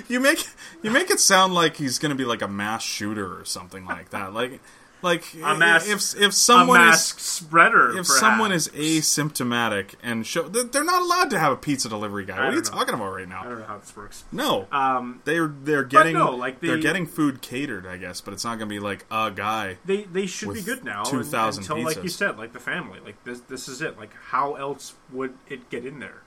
You 0.08 0.18
make 0.20 0.46
you 0.82 0.90
make 0.90 1.10
it 1.10 1.20
sound 1.20 1.52
like 1.54 1.76
he's 1.76 1.98
going 1.98 2.10
to 2.10 2.16
be 2.16 2.24
like 2.24 2.40
a 2.42 2.48
mass 2.48 2.82
shooter 2.82 3.38
or 3.38 3.44
something 3.44 3.84
like 3.84 4.10
that. 4.10 4.32
Like 4.32 4.60
like 5.02 5.22
A 5.44 5.54
mass- 5.54 5.86
if 5.86 6.18
if 6.18 6.32
someone 6.32 6.88
is 6.88 7.02
spreader. 7.04 7.98
if 7.98 8.06
someone 8.06 8.50
is 8.52 8.68
asymptomatic 8.68 9.94
and 10.02 10.26
show 10.26 10.48
they're 10.48 10.82
not 10.84 11.02
allowed 11.02 11.28
to 11.30 11.38
have 11.38 11.52
a 11.52 11.56
pizza 11.56 11.90
delivery 11.90 12.24
guy. 12.24 12.36
What 12.36 12.44
are 12.44 12.50
you 12.52 12.56
know. 12.56 12.62
talking 12.62 12.94
about 12.94 13.12
right 13.12 13.28
now? 13.28 13.42
I 13.42 13.44
don't 13.44 13.58
know 13.58 13.64
how 13.66 13.76
this 13.78 13.94
works. 13.94 14.24
No. 14.32 14.66
Um, 14.72 15.20
They're 15.26 15.48
they're 15.48 15.84
getting 15.84 16.14
no, 16.14 16.30
like, 16.30 16.60
they're 16.60 16.78
getting 16.78 17.06
food 17.06 17.42
catered, 17.42 17.86
I 17.86 17.98
guess, 17.98 18.22
but 18.22 18.32
it's 18.32 18.44
not 18.44 18.56
going 18.58 18.68
to 18.70 18.74
be 18.74 18.80
like 18.80 19.04
a 19.10 19.30
guy. 19.30 19.76
they 19.84 20.04
they 20.04 20.24
should 20.26 20.54
be 20.54 20.62
good 20.62 20.84
now. 20.84 21.04
2,000 21.04 21.62
until 21.62 21.82
like 21.84 22.02
you 22.02 22.08
said, 22.08 22.38
like 22.38 22.54
the 22.54 22.60
family. 22.60 23.00
Like 23.04 23.22
this 23.24 23.40
this 23.40 23.68
is 23.68 23.82
it. 23.82 23.98
Like 23.98 24.14
how 24.28 24.54
else 24.54 24.94
would 25.12 25.34
it 25.48 25.68
get 25.68 25.84
in 25.84 25.98
there? 26.00 26.22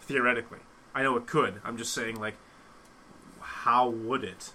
Theoretically, 0.00 0.58
I 0.94 1.02
know 1.02 1.16
it 1.16 1.26
could. 1.26 1.60
I'm 1.64 1.76
just 1.76 1.92
saying, 1.94 2.16
like, 2.20 2.34
how 3.40 3.88
would 3.88 4.24
it? 4.24 4.52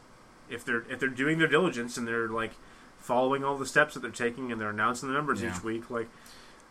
If 0.50 0.64
they're 0.66 0.84
if 0.90 1.00
they're 1.00 1.10
doing 1.10 1.40
their 1.40 1.48
diligence 1.48 1.98
and 1.98 2.08
they're 2.08 2.28
like 2.28 2.52
following 3.00 3.44
all 3.44 3.58
the 3.58 3.66
steps 3.66 3.94
that 3.94 4.02
they're 4.02 4.12
taking 4.12 4.52
and 4.52 4.60
they're 4.60 4.70
announcing 4.70 5.10
the 5.10 5.16
numbers 5.16 5.42
Yeah. 5.42 5.56
each 5.56 5.64
week, 5.64 5.90
like 5.90 6.08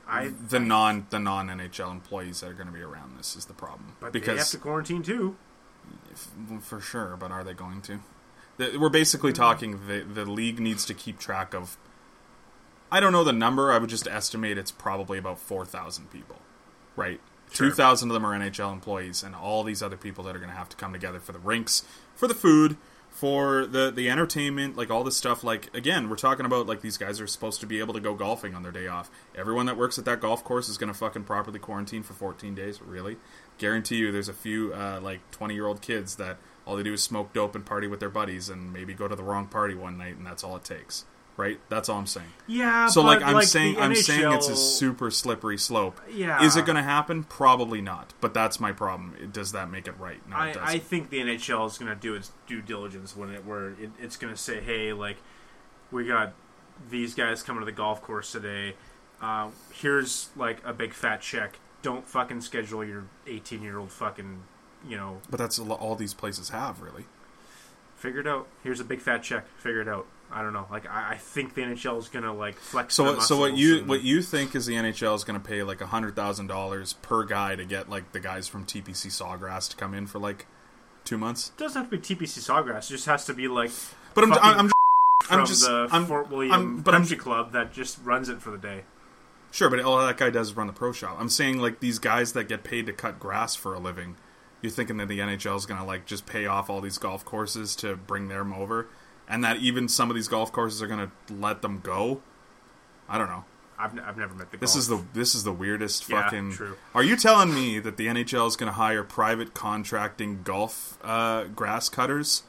I 0.07 0.29
the 0.49 0.61
non 0.61 1.07
the 1.11 1.19
non 1.19 1.49
NHL 1.49 1.91
employees 1.91 2.41
that 2.41 2.51
are 2.51 2.55
going 2.55 2.67
to 2.67 2.73
be 2.73 2.83
around 2.83 3.17
this 3.19 3.37
is 3.37 3.47
the 3.47 3.55
problem 3.55 3.97
but 4.01 4.13
they 4.13 4.21
have 4.21 4.47
to 4.49 4.59
quarantine 4.59 5.03
too. 5.03 5.37
f- 6.13 6.31
for 6.63 6.81
sure. 6.81 7.17
But 7.19 7.31
are 7.31 7.43
they 7.43 7.55
going 7.55 7.81
to? 7.83 8.01
The- 8.59 8.77
We're 8.79 8.89
basically 8.91 9.33
mm-hmm. 9.33 9.43
talking 9.43 9.87
the 9.89 10.01
the 10.01 10.25
league 10.31 10.61
needs 10.61 10.85
to 10.87 10.95
keep 10.95 11.19
track 11.19 11.55
of. 11.55 11.77
I 12.93 13.01
don't 13.01 13.13
know 13.13 13.25
the 13.25 13.33
number. 13.33 13.73
I 13.73 13.79
would 13.79 13.91
just 13.91 14.07
estimate 14.07 14.57
it's 14.59 14.71
probably 14.71 15.19
about 15.19 15.39
four 15.41 15.65
thousand 15.65 16.11
people, 16.13 16.37
right? 16.97 17.21
Sure. 17.55 17.69
Two 17.69 17.75
thousand 17.75 18.11
of 18.11 18.15
them 18.15 18.27
are 18.27 18.37
NHL 18.39 18.73
employees, 18.73 19.23
and 19.23 19.35
all 19.35 19.63
these 19.63 19.83
other 19.83 19.97
people 19.97 20.25
that 20.25 20.35
are 20.35 20.41
going 20.41 20.51
to 20.51 20.57
have 20.57 20.69
to 20.71 20.77
come 20.77 20.93
together 20.93 21.21
for 21.21 21.33
the 21.33 21.39
rinks, 21.39 21.85
for 22.15 22.27
the 22.27 22.35
food, 22.35 22.77
for 23.11 23.65
the 23.65 23.93
the 23.93 24.11
entertainment, 24.11 24.77
like 24.77 24.91
all 24.91 25.05
this 25.05 25.17
stuff. 25.17 25.45
Like 25.45 25.73
again, 25.73 26.09
we're 26.11 26.17
talking 26.17 26.47
about 26.47 26.67
like 26.67 26.81
these 26.81 26.97
guys 26.97 27.21
are 27.21 27.29
supposed 27.29 27.61
to 27.61 27.67
be 27.67 27.79
able 27.79 27.95
to 27.95 28.01
go 28.01 28.15
golfing 28.15 28.57
on 28.57 28.65
their 28.65 28.73
day 28.73 28.89
off. 28.89 29.09
Everyone 29.37 29.67
that 29.67 29.77
works 29.77 29.99
at 29.99 30.05
that 30.05 30.21
golf 30.21 30.43
course 30.43 30.69
is 30.69 30.77
going 30.79 30.93
to 30.93 30.99
fucking 30.99 31.25
properly 31.25 31.61
quarantine 31.61 32.03
for 32.03 32.13
fourteen 32.13 32.57
days. 32.57 32.83
Really? 32.83 33.19
Guarantee 33.59 33.97
you, 33.99 34.11
there's 34.11 34.29
a 34.29 34.35
few 34.35 34.75
uh, 34.75 34.99
like 35.01 35.21
twenty 35.31 35.55
year 35.55 35.67
old 35.69 35.81
kids 35.81 36.17
that 36.17 36.39
all 36.67 36.75
they 36.75 36.83
do 36.83 36.93
is 36.93 37.03
smoke 37.05 37.33
dope 37.33 37.55
and 37.55 37.65
party 37.65 37.87
with 37.87 38.01
their 38.01 38.11
buddies, 38.11 38.49
and 38.49 38.73
maybe 38.73 38.95
go 38.95 39.07
to 39.07 39.15
the 39.15 39.23
wrong 39.23 39.47
party 39.47 39.77
one 39.77 39.97
night, 39.97 40.17
and 40.17 40.27
that's 40.27 40.43
all 40.43 40.57
it 40.57 40.65
takes. 40.65 41.05
Right? 41.37 41.59
That's 41.69 41.89
all 41.89 41.99
I'm 41.99 42.07
saying. 42.07 42.29
Yeah. 42.47 42.87
So 42.87 43.03
like 43.03 43.23
I'm 43.23 43.43
saying 43.43 43.77
I'm 43.79 43.95
saying 43.95 44.33
it's 44.33 44.49
a 44.49 44.57
super 44.57 45.11
slippery 45.11 45.59
slope. 45.59 46.01
Yeah. 46.13 46.45
Is 46.45 46.57
it 46.57 46.65
going 46.65 46.77
to 46.77 46.83
happen? 46.83 47.25
Probably 47.25 47.81
not. 47.81 48.15
But 48.21 48.35
that's 48.35 48.61
my 48.61 48.73
problem. 48.73 49.31
Does 49.33 49.53
that 49.53 49.71
make 49.71 49.89
it 49.89 49.99
right? 49.99 50.21
No, 50.29 50.37
I, 50.37 50.53
doesn't. 50.53 50.63
I 50.63 50.79
think 50.79 51.11
the 51.11 51.19
NHL 51.19 51.67
is 51.67 51.77
going 51.79 51.93
to 51.93 52.01
do 52.01 52.15
its 52.15 52.31
due 52.47 52.63
diligence 52.63 53.17
when 53.17 53.31
it 53.31 53.45
where 53.45 53.71
it, 53.71 53.91
it's 54.01 54.17
going 54.17 54.33
to 54.33 54.39
say, 54.41 54.61
hey, 54.61 54.93
like 54.93 55.17
we 55.91 56.07
got 56.07 56.35
these 56.91 57.15
guys 57.15 57.43
coming 57.43 57.61
to 57.61 57.67
the 57.67 57.73
golf 57.73 58.03
course 58.03 58.33
today. 58.33 58.75
Uh, 59.21 59.49
here's 59.73 60.29
like 60.37 60.61
a 60.65 60.73
big 60.73 60.93
fat 60.93 61.21
check. 61.21 61.59
Don't 61.83 62.07
fucking 62.07 62.41
schedule 62.41 62.85
your 62.85 63.05
18 63.27 63.63
year 63.63 63.79
old 63.79 63.91
fucking 63.93 64.43
you 64.89 64.97
know 64.97 65.21
But 65.31 65.39
that's 65.39 65.59
all 65.59 65.97
these 65.97 66.15
places 66.15 66.51
have 66.51 66.81
really. 66.81 67.07
figure 67.97 68.21
it 68.21 68.27
out. 68.27 68.47
Here's 68.63 68.81
a 68.81 68.85
big 68.85 69.01
fat 69.01 69.23
check. 69.23 69.47
Figure 69.57 69.81
it 69.81 69.89
out. 69.89 70.07
I 70.35 70.43
don't 70.43 70.53
know. 70.53 70.67
Like 70.71 70.91
I, 70.91 71.13
I 71.13 71.17
think 71.17 71.55
the 71.55 71.63
NHL 71.63 71.99
is 71.99 72.09
going 72.09 72.25
to 72.25 72.33
like 72.33 72.57
flex. 72.57 72.95
So 72.95 73.19
so 73.21 73.39
what 73.39 73.57
you 73.57 73.79
and- 73.79 73.89
what 73.89 74.03
you 74.03 74.21
think 74.21 74.55
is 74.57 74.67
the 74.67 74.75
NHL 74.75 75.15
is 75.15 75.25
going 75.25 75.41
to 75.41 75.47
pay 75.47 75.63
like 75.63 75.81
hundred 75.81 76.17
thousand 76.17 76.49
dollars 76.49 76.95
per 76.95 77.25
guy 77.25 77.55
to 77.57 77.65
get 77.65 77.89
like 77.89 78.13
the 78.13 78.21
guys 78.21 78.49
from 78.49 78.67
TPC 78.67 79.07
Sawgrass 79.13 79.71
to 79.71 79.77
come 79.77 79.95
in 79.95 80.07
for 80.07 80.19
like 80.19 80.47
two 81.05 81.17
months? 81.19 81.53
it 81.57 81.59
doesn't 81.61 81.81
have 81.83 81.91
to 81.91 81.97
be 81.99 82.03
TPC 82.27 82.39
Sawgrass. 82.41 82.87
It 82.91 82.95
just 82.95 83.07
has 83.07 83.25
to 83.27 83.35
be 83.35 83.47
like 83.49 83.71
But 84.15 84.25
I'm 84.25 84.33
I'm, 84.33 84.41
I'm, 84.43 84.67
from 85.25 85.41
I'm 85.41 85.47
just 85.47 85.67
the 85.67 85.89
I'm, 85.93 86.07
Fort 86.07 86.29
William 86.31 86.53
I'm- 86.53 86.81
but 86.83 86.95
I'm- 86.95 87.07
Club 87.07 87.53
that 87.53 87.73
just 87.73 87.99
runs 88.05 88.29
it 88.29 88.43
for 88.43 88.51
the 88.51 88.59
day. 88.59 88.83
Sure, 89.53 89.71
but 89.71 89.79
all 89.81 90.05
that 90.05 90.17
guy 90.17 90.31
does 90.31 90.49
is 90.49 90.57
run 90.57 90.67
the 90.67 90.73
pro 90.73 90.91
shop. 90.91 91.17
I'm 91.21 91.29
saying 91.29 91.59
like 91.59 91.79
these 91.79 92.01
guys 92.01 92.33
that 92.33 92.49
get 92.49 92.65
paid 92.65 92.87
to 92.87 92.93
cut 92.93 93.21
grass 93.21 93.55
for 93.55 93.73
a 93.73 93.79
living. 93.79 94.17
You're 94.63 94.73
thinking 94.73 94.97
that 94.97 95.07
the 95.07 95.21
NHL 95.21 95.57
is 95.57 95.65
going 95.67 95.79
to 95.79 95.87
like 95.87 96.07
just 96.07 96.27
pay 96.27 96.47
off 96.47 96.69
all 96.71 96.81
these 96.81 96.99
golf 96.99 97.25
courses 97.25 97.77
to 97.77 97.95
bring 97.95 98.27
them 98.29 98.53
over, 98.53 98.89
and 99.29 99.43
that 99.45 99.59
even 99.59 99.89
some 99.89 100.11
of 100.11 100.17
these 100.17 100.29
golf 100.29 100.53
courses 100.53 100.83
are 100.83 100.87
going 100.87 101.11
to 101.29 101.35
let 101.35 101.63
them 101.63 101.81
go. 101.83 102.21
I 103.09 103.19
don't 103.19 103.29
know. 103.29 103.45
I've, 103.79 103.93
n- 103.99 104.05
I've 104.07 104.17
never 104.17 104.35
met 104.35 104.51
the. 104.53 104.57
This 104.57 104.73
golf. 104.75 104.79
is 104.79 104.89
the 104.89 105.05
this 105.15 105.35
is 105.35 105.43
the 105.45 105.53
weirdest 105.53 106.09
Yeah, 106.09 106.23
fucking. 106.23 106.53
true. 106.53 106.77
Are 106.95 107.03
you 107.03 107.17
telling 107.17 107.53
me 107.55 107.79
that 107.81 107.97
the 107.97 108.07
NHL 108.07 108.47
is 108.47 108.57
going 108.57 108.69
to 108.71 108.75
hire 108.77 109.03
private 109.03 109.53
contracting 109.53 110.43
golf 110.43 110.97
uh, 111.03 111.45
grass 111.45 111.89
cutters? 111.89 112.45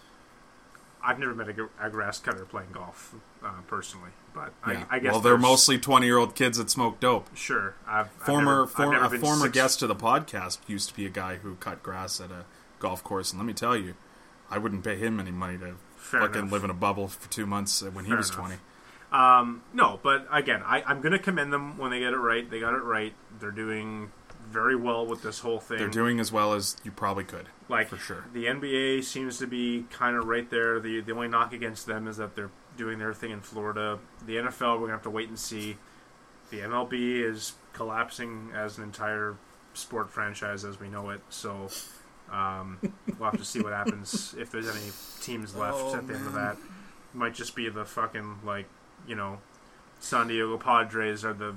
I've 1.04 1.20
never 1.20 1.36
met 1.36 1.50
a, 1.50 1.70
a 1.80 1.90
grass 1.90 2.20
cutter 2.20 2.46
playing 2.46 2.70
golf 2.72 3.14
uh, 3.44 3.50
personally, 3.68 4.10
but 4.34 4.54
Yeah. 4.68 4.86
I, 4.90 4.96
I 4.96 5.00
guess 5.00 5.12
well, 5.12 5.22
they're 5.22 5.32
there's- 5.34 5.42
mostly 5.42 5.78
twenty 5.78 6.06
year 6.08 6.18
old 6.18 6.36
kids 6.36 6.58
that 6.58 6.70
smoke 6.70 7.00
dope. 7.00 7.28
sure. 7.36 7.76
I've 7.88 8.10
former 8.12 8.64
I've 8.64 8.78
never, 8.80 8.96
for, 8.98 9.04
I've 9.06 9.14
a 9.14 9.20
former 9.20 9.46
six- 9.46 9.54
guest 9.54 9.80
to 9.80 9.88
the 9.88 9.96
podcast 9.96 10.60
used 10.68 10.90
to 10.90 10.96
be 10.96 11.06
a 11.06 11.10
guy 11.10 11.36
who 11.36 11.56
cut 11.56 11.84
grass 11.84 12.20
at 12.22 12.32
a 12.32 12.46
golf 12.80 13.04
course, 13.04 13.32
and 13.32 13.40
let 13.40 13.46
me 13.46 13.54
tell 13.54 13.76
you, 13.76 13.96
I 14.50 14.58
wouldn't 14.58 14.84
pay 14.84 14.96
him 14.98 15.20
any 15.20 15.32
money 15.32 15.58
to 15.60 15.76
Fair 16.06 16.22
fucking 16.22 16.36
enough. 16.42 16.52
live 16.52 16.64
in 16.64 16.70
a 16.70 16.74
bubble 16.76 17.08
for 17.08 17.30
two 17.30 17.46
months 17.46 17.82
when 17.82 18.06
he 18.06 18.10
Fair 18.12 18.18
was 18.18 18.30
enough. 18.30 18.40
twenty. 18.40 18.56
Um, 19.12 19.62
no, 19.74 20.00
but 20.04 20.28
again, 20.32 20.62
I, 20.66 20.82
I'm 20.84 21.00
going 21.00 21.14
to 21.14 21.20
commend 21.20 21.54
them 21.54 21.78
when 21.78 21.90
they 21.92 22.00
get 22.00 22.12
it 22.12 22.18
right. 22.18 22.50
They 22.50 22.60
got 22.60 22.74
it 22.74 22.84
right. 22.84 23.14
They're 23.40 23.52
doing 23.52 24.12
very 24.50 24.76
well 24.76 25.06
with 25.06 25.22
this 25.24 25.40
whole 25.40 25.60
thing. 25.60 25.78
They're 25.78 25.88
doing 25.88 26.20
as 26.20 26.32
well 26.34 26.54
as 26.54 26.76
you 26.84 26.92
probably 26.92 27.24
could. 27.24 27.48
like 27.70 27.88
for 27.88 27.98
sure. 27.98 28.26
The 28.34 28.46
NBA 28.46 29.04
seems 29.06 29.38
to 29.40 29.48
be 29.48 29.86
kind 29.90 30.18
of 30.18 30.26
right 30.26 30.50
there. 30.50 30.80
The 30.80 31.02
the 31.02 31.14
only 31.14 31.28
knock 31.30 31.54
against 31.54 31.86
them 31.86 32.08
is 32.08 32.18
that 32.18 32.36
they're 32.36 32.52
doing 32.78 33.00
their 33.00 33.14
thing 33.14 33.32
in 33.32 33.42
Florida. 33.42 34.00
The 34.26 34.36
NFL, 34.38 34.74
we're 34.76 34.88
gonna 34.88 34.94
have 34.94 35.04
to 35.04 35.10
wait 35.10 35.30
and 35.30 35.40
see. 35.40 35.78
The 36.52 36.60
MLB 36.60 37.22
is 37.24 37.54
collapsing 37.74 38.52
as 38.54 38.78
an 38.78 38.84
entire 38.84 39.38
sport 39.74 40.10
franchise 40.12 40.64
as 40.66 40.80
we 40.80 40.90
know 40.90 41.10
it. 41.10 41.22
So 41.30 41.70
Um, 42.32 42.80
we'll 43.20 43.30
have 43.30 43.40
to 43.40 43.46
see 43.46 43.62
what 43.62 43.72
happens 43.74 44.36
if 44.38 44.52
there's 44.52 44.68
any 44.68 44.92
teams 45.22 45.56
left 45.58 45.78
Oh, 45.80 45.96
at 45.96 46.08
the 46.08 46.16
end 46.16 46.28
of 46.28 46.34
man. 46.34 46.44
that. 46.46 46.58
Might 47.14 47.34
just 47.34 47.56
be 47.56 47.70
the 47.70 47.86
fucking 47.86 48.40
like 48.44 48.66
you 49.08 49.16
know, 49.16 49.40
San 50.00 50.28
Diego 50.28 50.58
Padres 50.58 51.24
are 51.24 51.34
the 51.34 51.56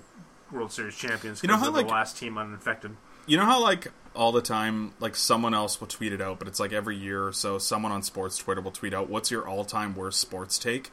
World 0.53 0.71
Series 0.73 0.95
champions. 0.97 1.43
You 1.43 1.49
know 1.49 1.57
how, 1.57 1.71
they're 1.71 1.83
the 1.83 1.89
last 1.89 2.16
team 2.19 2.39
uninfected. 2.39 2.97
You 3.27 3.37
know 3.39 3.45
how 3.45 3.61
like 3.62 3.89
all 4.14 4.33
the 4.33 4.41
time, 4.43 4.93
like 5.01 5.16
someone 5.16 5.55
else 5.55 5.81
will 5.81 5.87
tweet 5.89 6.12
it 6.12 6.21
out, 6.21 6.39
but 6.39 6.49
it's 6.49 6.59
like 6.61 6.73
every 6.73 6.97
year 6.97 7.27
or 7.27 7.33
so, 7.33 7.59
someone 7.59 7.93
on 7.93 8.03
sports 8.03 8.37
Twitter 8.39 8.61
will 8.61 8.71
tweet 8.71 8.95
out, 8.95 9.09
"What's 9.09 9.31
your 9.31 9.47
all-time 9.49 9.95
worst 9.95 10.21
sports 10.21 10.59
take?" 10.59 10.91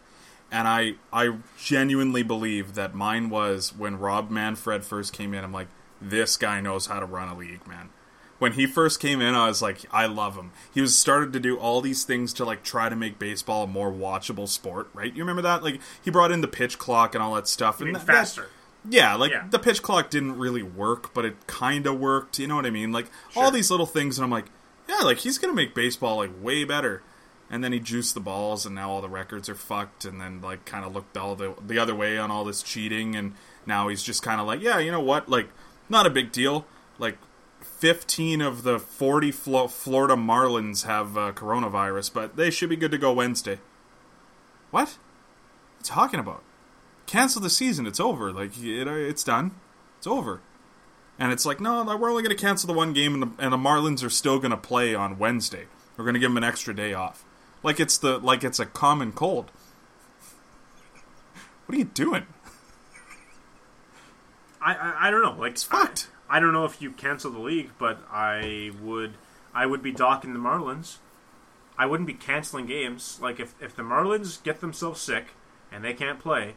And 0.52 0.68
I, 0.68 0.94
I 1.12 1.38
genuinely 1.58 2.22
believe 2.24 2.76
that 2.76 2.94
mine 2.94 3.30
was 3.30 3.76
when 3.76 3.98
Rob 3.98 4.30
Manfred 4.30 4.84
first 4.86 5.12
came 5.12 5.34
in. 5.34 5.44
I'm 5.44 5.52
like, 5.52 5.68
this 6.00 6.38
guy 6.38 6.62
knows 6.62 6.86
how 6.86 7.00
to 7.00 7.06
run 7.06 7.30
a 7.30 7.36
league, 7.38 7.66
man. 7.68 7.90
When 8.38 8.54
he 8.54 8.66
first 8.66 9.00
came 9.00 9.22
in, 9.22 9.34
I 9.34 9.48
was 9.48 9.62
like, 9.62 9.86
I 9.92 10.08
love 10.08 10.36
him. 10.36 10.52
He 10.74 10.82
was 10.82 10.98
started 10.98 11.32
to 11.34 11.40
do 11.40 11.58
all 11.58 11.80
these 11.80 12.04
things 12.04 12.34
to 12.34 12.44
like 12.46 12.64
try 12.64 12.90
to 12.90 12.96
make 12.96 13.18
baseball 13.18 13.64
a 13.64 13.68
more 13.68 13.92
watchable 13.92 14.48
sport, 14.50 14.90
right? 14.94 15.14
You 15.14 15.24
remember 15.24 15.42
that? 15.44 15.64
Like 15.64 15.80
he 16.04 16.12
brought 16.12 16.32
in 16.32 16.42
the 16.42 16.48
pitch 16.48 16.78
clock 16.78 17.16
and 17.16 17.24
all 17.24 17.36
that 17.36 17.48
stuff, 17.48 17.78
and 17.80 17.86
mean, 17.86 17.94
that- 17.94 18.06
that- 18.06 18.14
faster. 18.14 18.50
yeah, 18.90 19.16
like 19.16 19.32
Yeah. 19.32 19.46
the 19.50 19.58
pitch 19.60 19.82
clock 19.82 20.10
didn't 20.10 20.38
really 20.38 20.64
work, 20.64 21.14
but 21.14 21.24
it 21.24 21.48
kind 21.48 21.88
of 21.88 21.98
worked. 21.98 22.38
You 22.38 22.48
know 22.48 22.58
what 22.58 22.66
I 22.66 22.72
mean? 22.72 22.92
Like 22.92 23.08
all 23.38 23.52
these 23.52 23.72
little 23.72 23.86
things, 23.86 24.18
and 24.18 24.26
I'm 24.26 24.32
like, 24.32 24.46
yeah, 24.90 25.00
like 25.00 25.20
he's 25.20 25.38
gonna 25.38 25.54
make 25.54 25.74
baseball 25.74 26.18
like 26.18 26.32
way 26.42 26.66
better. 26.66 27.02
And 27.50 27.64
then 27.64 27.72
he 27.72 27.80
juiced 27.80 28.16
the 28.16 28.20
balls, 28.20 28.66
and 28.66 28.74
now 28.76 28.90
all 28.90 29.02
the 29.02 29.08
records 29.10 29.48
are 29.50 29.56
fucked. 29.56 30.04
And 30.04 30.20
then 30.20 30.42
like 30.42 30.66
kind 30.66 30.84
of 30.84 30.94
looked 30.94 31.16
all 31.16 31.36
the 31.36 31.54
the 31.66 31.78
other 31.80 31.96
way 31.96 32.18
on 32.18 32.32
all 32.32 32.44
this 32.44 32.62
cheating, 32.62 33.16
and 33.16 33.34
now 33.66 33.88
he's 33.88 34.04
just 34.04 34.22
kind 34.24 34.42
of 34.42 34.48
like, 34.48 34.62
yeah, 34.62 34.78
you 34.80 34.92
know 34.92 35.00
what? 35.00 35.30
Like 35.30 35.48
not 35.88 36.06
a 36.06 36.10
big 36.10 36.32
deal. 36.34 36.66
Like 37.00 37.18
15 37.78 38.42
of 38.42 38.64
the 38.64 38.80
40 38.80 39.32
Flo- 39.32 39.68
Florida 39.68 40.16
Marlins 40.16 40.86
have 40.86 41.18
uh, 41.18 41.32
coronavirus, 41.32 42.14
but 42.14 42.36
they 42.36 42.50
should 42.50 42.70
be 42.70 42.76
good 42.76 42.92
to 42.92 42.98
go 42.98 43.14
Wednesday. 43.14 43.60
What? 44.72 44.82
What 44.82 44.90
are 44.90 45.78
you 45.80 45.84
talking 45.84 46.20
about? 46.20 46.44
cancel 47.06 47.42
the 47.42 47.50
season. 47.50 47.86
It's 47.86 48.00
over. 48.00 48.32
Like 48.32 48.58
it, 48.58 48.88
it's 48.88 49.24
done. 49.24 49.52
It's 49.98 50.08
over. 50.08 50.42
And 51.18 51.32
it's 51.32 51.46
like, 51.46 51.62
no, 51.62 51.82
no, 51.84 51.96
we're 51.96 52.10
only 52.10 52.24
going 52.24 52.36
to 52.36 52.42
cancel 52.42 52.68
the 52.68 52.74
one 52.74 52.92
game, 52.92 53.14
and 53.14 53.24
the, 53.24 53.44
and 53.44 53.54
the 53.54 53.58
Marlins 53.58 54.04
are 54.04 54.10
still 54.10 54.38
going 54.38 54.52
to 54.52 54.58
play 54.58 54.94
on 54.94 55.18
Wednesday. 55.18 55.66
We're 55.96 56.04
going 56.04 56.16
to 56.16 56.20
give 56.20 56.30
them 56.30 56.38
an 56.38 56.44
extra 56.44 56.76
day 56.76 56.94
off, 56.94 57.24
like 57.64 57.80
it's 57.80 57.98
the 57.98 58.18
like 58.18 58.44
it's 58.44 58.60
a 58.60 58.66
common 58.66 59.14
cold. 59.14 59.50
What 61.66 61.76
are 61.76 61.80
you 61.80 61.86
doing? 61.86 62.26
I, 64.62 64.76
I 64.76 65.08
I 65.08 65.12
don't 65.12 65.22
know. 65.22 65.36
Like 65.40 65.54
It's 65.54 65.64
fucked. 65.64 66.10
I, 66.12 66.14
I 66.30 66.40
don't 66.40 66.54
know 66.54 66.66
if 66.66 66.82
you 66.82 66.92
cancel 66.92 67.32
the 67.32 67.40
league, 67.40 67.72
but 67.78 68.00
I 68.12 68.72
would 68.82 69.14
I 69.54 69.66
would 69.66 69.82
be 69.84 69.92
docking 69.92 70.34
the 70.34 70.40
Marlins. 70.40 70.98
I 71.78 71.86
wouldn't 71.86 72.08
be 72.08 72.14
canceling 72.14 72.66
games. 72.66 73.20
Like 73.22 73.40
if 73.40 73.54
if 73.62 73.76
the 73.76 73.84
Marlins 73.84 74.42
get 74.42 74.62
themselves 74.62 75.02
sick 75.02 75.28
and 75.72 75.84
they 75.84 75.94
can't 75.94 76.20
play, 76.20 76.56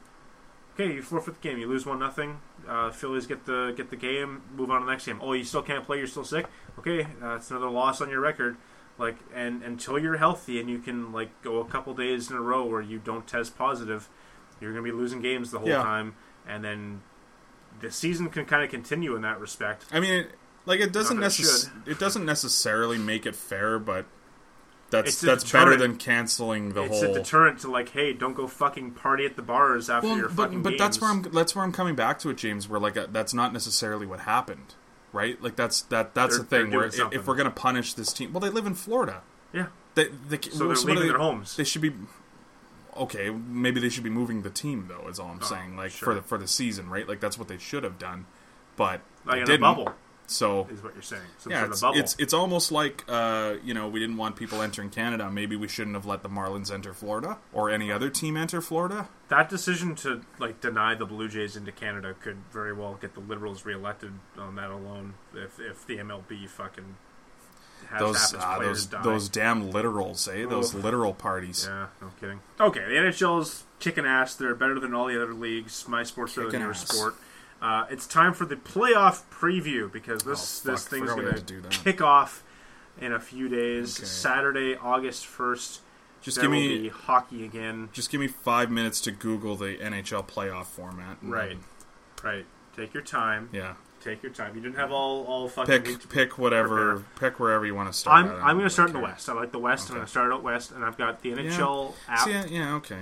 okay, 0.75 0.93
you 0.95 1.03
forfeit 1.03 1.41
the 1.43 1.49
game. 1.49 1.59
You 1.59 1.67
lose 1.69 1.85
one 1.87 1.99
nothing. 1.99 2.41
Uh, 2.69 2.91
Phillies 2.91 3.27
get 3.27 3.45
the 3.47 3.73
get 3.77 3.91
the 3.91 3.97
game. 3.97 4.43
Move 4.55 4.71
on 4.71 4.81
to 4.81 4.87
the 4.87 4.93
next 4.93 5.07
game. 5.07 5.19
Oh, 5.23 5.33
you 5.33 5.45
still 5.45 5.63
can't 5.63 5.85
play. 5.85 5.99
You're 5.99 6.07
still 6.07 6.25
sick. 6.25 6.47
Okay, 6.79 7.07
uh, 7.23 7.35
it's 7.37 7.51
another 7.51 7.69
loss 7.71 8.01
on 8.01 8.09
your 8.11 8.21
record. 8.21 8.57
Like 8.99 9.17
and 9.35 9.63
until 9.63 9.99
you're 9.99 10.17
healthy 10.17 10.59
and 10.61 10.69
you 10.69 10.79
can 10.79 11.13
like 11.13 11.31
go 11.43 11.59
a 11.61 11.65
couple 11.65 11.95
days 11.95 12.31
in 12.31 12.37
a 12.37 12.41
row 12.41 12.65
where 12.65 12.81
you 12.83 12.99
don't 12.99 13.27
test 13.27 13.57
positive, 13.59 14.09
you're 14.61 14.73
gonna 14.73 14.83
be 14.83 14.93
losing 14.93 15.21
games 15.21 15.51
the 15.51 15.59
whole 15.59 15.69
Yeah. 15.69 15.83
time, 15.83 16.15
and 16.49 16.65
then 16.65 17.03
the 17.81 17.91
season 17.91 18.29
can 18.31 18.45
kind 18.45 18.63
of 18.63 18.71
continue 18.71 19.15
in 19.17 19.23
that 19.23 19.41
respect. 19.41 19.85
I 19.93 20.01
mean, 20.01 20.13
it, 20.13 20.31
like 20.67 20.81
it 20.81 20.93
doesn't 20.93 21.21
that 21.21 21.39
it 21.39 21.71
it 21.93 21.99
doesn't 21.99 22.25
necessarily 22.25 22.99
make 22.99 23.27
it 23.27 23.35
fair, 23.37 23.79
but 23.79 24.07
that's 24.91 25.09
It's 25.11 25.21
that's 25.21 25.53
better 25.53 25.77
than 25.77 25.97
canceling 25.97 26.73
the 26.73 26.83
it's 26.85 26.95
whole. 26.95 27.05
It's 27.05 27.17
a 27.17 27.21
deterrent 27.21 27.59
to 27.61 27.71
like, 27.71 27.91
hey, 27.91 28.13
don't 28.15 28.35
go 28.35 28.47
fucking 28.47 28.93
party 28.93 29.27
at 29.27 29.37
the 29.37 29.43
bars 29.43 29.91
after 29.91 30.09
your 30.17 30.29
but 30.29 30.45
fucking 30.45 30.63
but 30.63 30.71
games. 30.71 30.81
that's 30.81 31.01
where 31.01 31.11
I'm 31.11 31.23
that's 31.23 31.55
where 31.55 31.65
I'm 31.65 31.73
coming 31.73 31.95
back 31.95 32.19
to 32.21 32.31
it, 32.31 32.37
James. 32.39 32.69
Where 32.69 32.81
like 32.81 32.97
uh, 32.97 33.07
that's 33.11 33.35
not 33.35 33.53
necessarily 33.53 34.07
what 34.07 34.21
happened, 34.21 34.75
right? 35.13 35.41
Like 35.43 35.57
that's 35.57 35.83
that 35.83 36.15
that's 36.15 36.37
They're- 36.37 36.45
the 36.45 36.49
thing. 36.65 36.71
Where 36.77 36.91
something. 36.91 37.19
if 37.19 37.27
we're 37.27 37.37
gonna 37.37 37.51
punish 37.51 37.93
this 37.95 38.13
team, 38.15 38.33
well, 38.33 38.41
they 38.41 38.49
live 38.51 38.67
in 38.67 38.75
Florida. 38.75 39.23
Yeah, 39.53 39.67
They, 39.95 40.09
they, 40.29 40.39
so 40.41 40.59
they're 40.59 40.69
what 40.69 40.85
leaving 40.85 41.03
they- 41.03 41.09
their 41.09 41.19
homes. 41.19 41.57
They 41.57 41.65
should 41.65 41.83
be 41.83 41.93
okay. 42.99 43.31
Maybe 43.31 43.81
they 43.81 43.89
should 43.89 44.05
be 44.05 44.11
moving 44.11 44.43
the 44.43 44.51
team 44.51 44.87
though. 44.89 45.09
Is 45.09 45.19
all 45.19 45.29
I'm 45.31 45.41
Oh, 45.43 45.47
saying. 45.47 45.77
Like 45.77 45.91
sure. 45.93 46.07
for 46.07 46.15
the 46.15 46.23
for 46.23 46.39
the 46.39 46.49
season, 46.49 46.89
right? 46.91 47.09
Like 47.09 47.21
that's 47.21 47.39
what 47.39 47.49
they 47.49 47.59
should 47.59 47.85
have 47.85 47.99
done, 47.99 48.27
but 48.77 49.01
like 49.25 49.41
didn't. 49.47 49.57
a 49.57 49.59
bubble 49.59 49.93
So 50.27 50.67
is 50.71 50.83
what 50.83 50.93
you're 50.95 51.03
saying. 51.03 51.23
Some 51.39 51.53
yeah, 51.53 51.61
sort 51.61 51.71
it's, 51.71 51.79
of 51.79 51.83
bubble. 51.83 51.99
it's 52.01 52.17
it's 52.19 52.35
almost 52.35 52.71
like 52.73 53.05
uh, 53.09 53.55
you 53.65 53.73
know 53.75 53.89
we 53.89 53.99
didn't 54.01 54.17
want 54.19 54.37
people 54.37 54.61
entering 54.63 54.91
Canada. 54.91 55.31
Maybe 55.31 55.57
we 55.57 55.69
shouldn't 55.69 55.97
have 55.97 56.05
let 56.07 56.23
the 56.23 56.29
Marlins 56.29 56.71
enter 56.73 56.93
Florida 56.93 57.39
or 57.53 57.71
any 57.71 57.91
other 57.91 58.11
team 58.11 58.37
enter 58.37 58.61
Florida. 58.61 59.09
that 59.29 59.49
decision 59.49 59.95
to 59.97 60.21
like 60.39 60.61
deny 60.61 60.95
the 60.95 61.07
Blue 61.07 61.29
Jays 61.29 61.57
into 61.57 61.73
Canada 61.73 62.15
could 62.21 62.37
very 62.53 62.73
well 62.75 62.99
get 63.01 63.15
the 63.15 63.21
Liberals 63.21 63.65
reelected 63.65 64.13
on 64.37 64.55
that 64.57 64.71
alone. 64.71 65.15
If 65.35 65.59
if 65.61 65.87
the 65.87 65.97
MLB 65.99 66.47
fucking 66.49 66.97
Those 67.99 68.35
uh, 68.35 68.59
those 68.59 68.87
die. 68.87 69.03
those 69.03 69.29
damn 69.29 69.73
literals, 69.73 70.29
eh? 70.29 70.47
Those 70.49 70.75
literal 70.75 71.15
parties. 71.15 71.67
Yeah, 71.69 71.87
no 72.03 72.09
kidding. 72.21 72.41
Okay, 72.61 72.81
the 72.81 72.95
NHL's 72.95 73.65
kicking 73.81 74.05
ass. 74.05 74.35
They're 74.35 74.55
better 74.55 74.79
than 74.79 74.95
all 74.95 75.07
the 75.07 75.21
other 75.23 75.33
leagues. 75.33 75.87
My 75.89 76.03
sport's 76.03 76.35
better 76.35 76.51
than 76.51 76.61
your 76.61 76.75
sport. 76.75 77.15
Uh, 77.61 77.87
it's 77.91 78.07
time 78.07 78.35
for 78.35 78.45
the 78.45 78.57
playoff 78.57 79.23
preview 79.33 79.91
because 79.91 80.23
this 80.23 80.65
Oh, 80.67 80.71
this 80.71 80.87
thing's 80.87 81.13
going 81.13 81.35
to 81.35 81.41
do 81.41 81.61
that. 81.63 81.73
kick 81.73 82.01
off 82.01 82.45
in 83.01 83.13
a 83.13 83.19
few 83.21 83.49
days. 83.49 83.99
Okay. 83.99 84.07
Saturday, 84.07 84.77
August 84.77 85.27
first. 85.27 85.81
Just 86.21 86.37
there 86.37 86.45
give 86.45 86.51
me 86.53 86.79
be 86.79 86.89
hockey 86.89 87.45
again. 87.45 87.89
just 87.93 88.11
give 88.11 88.21
me 88.21 88.27
five 88.29 88.71
minutes 88.71 89.01
to 89.03 89.11
Google 89.13 89.57
the 89.57 89.77
NHL 89.79 90.27
playoff 90.29 90.67
format. 90.67 91.17
Right, 91.23 91.51
then- 92.23 92.25
right. 92.33 92.47
Take 92.77 92.93
your 92.95 93.03
time. 93.03 93.49
Yeah. 93.53 93.75
Take 94.09 94.23
your 94.23 94.33
time. 94.33 94.55
You 94.55 94.63
didn't 94.63 94.77
have 94.77 94.91
all 94.91 95.25
all 95.25 95.49
fucking 95.49 95.83
Pick 95.83 96.09
pick 96.09 96.39
whatever. 96.39 97.05
Pick 97.21 97.39
wherever 97.39 97.67
you 97.67 97.75
want 97.75 97.93
to 97.93 97.99
start. 97.99 98.25
I'm. 98.25 98.31
I'm 98.43 98.57
going 98.57 98.65
to 98.65 98.71
start 98.71 98.89
in 98.89 98.95
the. 98.95 99.03
West. 99.03 99.29
I 99.29 99.35
like 99.35 99.53
the 99.53 99.59
West. 99.59 99.91
I'm 99.91 99.97
going 99.97 100.07
to 100.07 100.11
start 100.11 100.33
out 100.33 100.43
West, 100.43 100.71
and 100.71 100.83
I've 100.83 100.97
got 100.97 101.21
the 101.23 101.33
NHL 101.33 101.93
app. 102.09 102.27
Yeah, 102.27 102.47
yeah, 102.47 102.75
okay. 102.77 103.01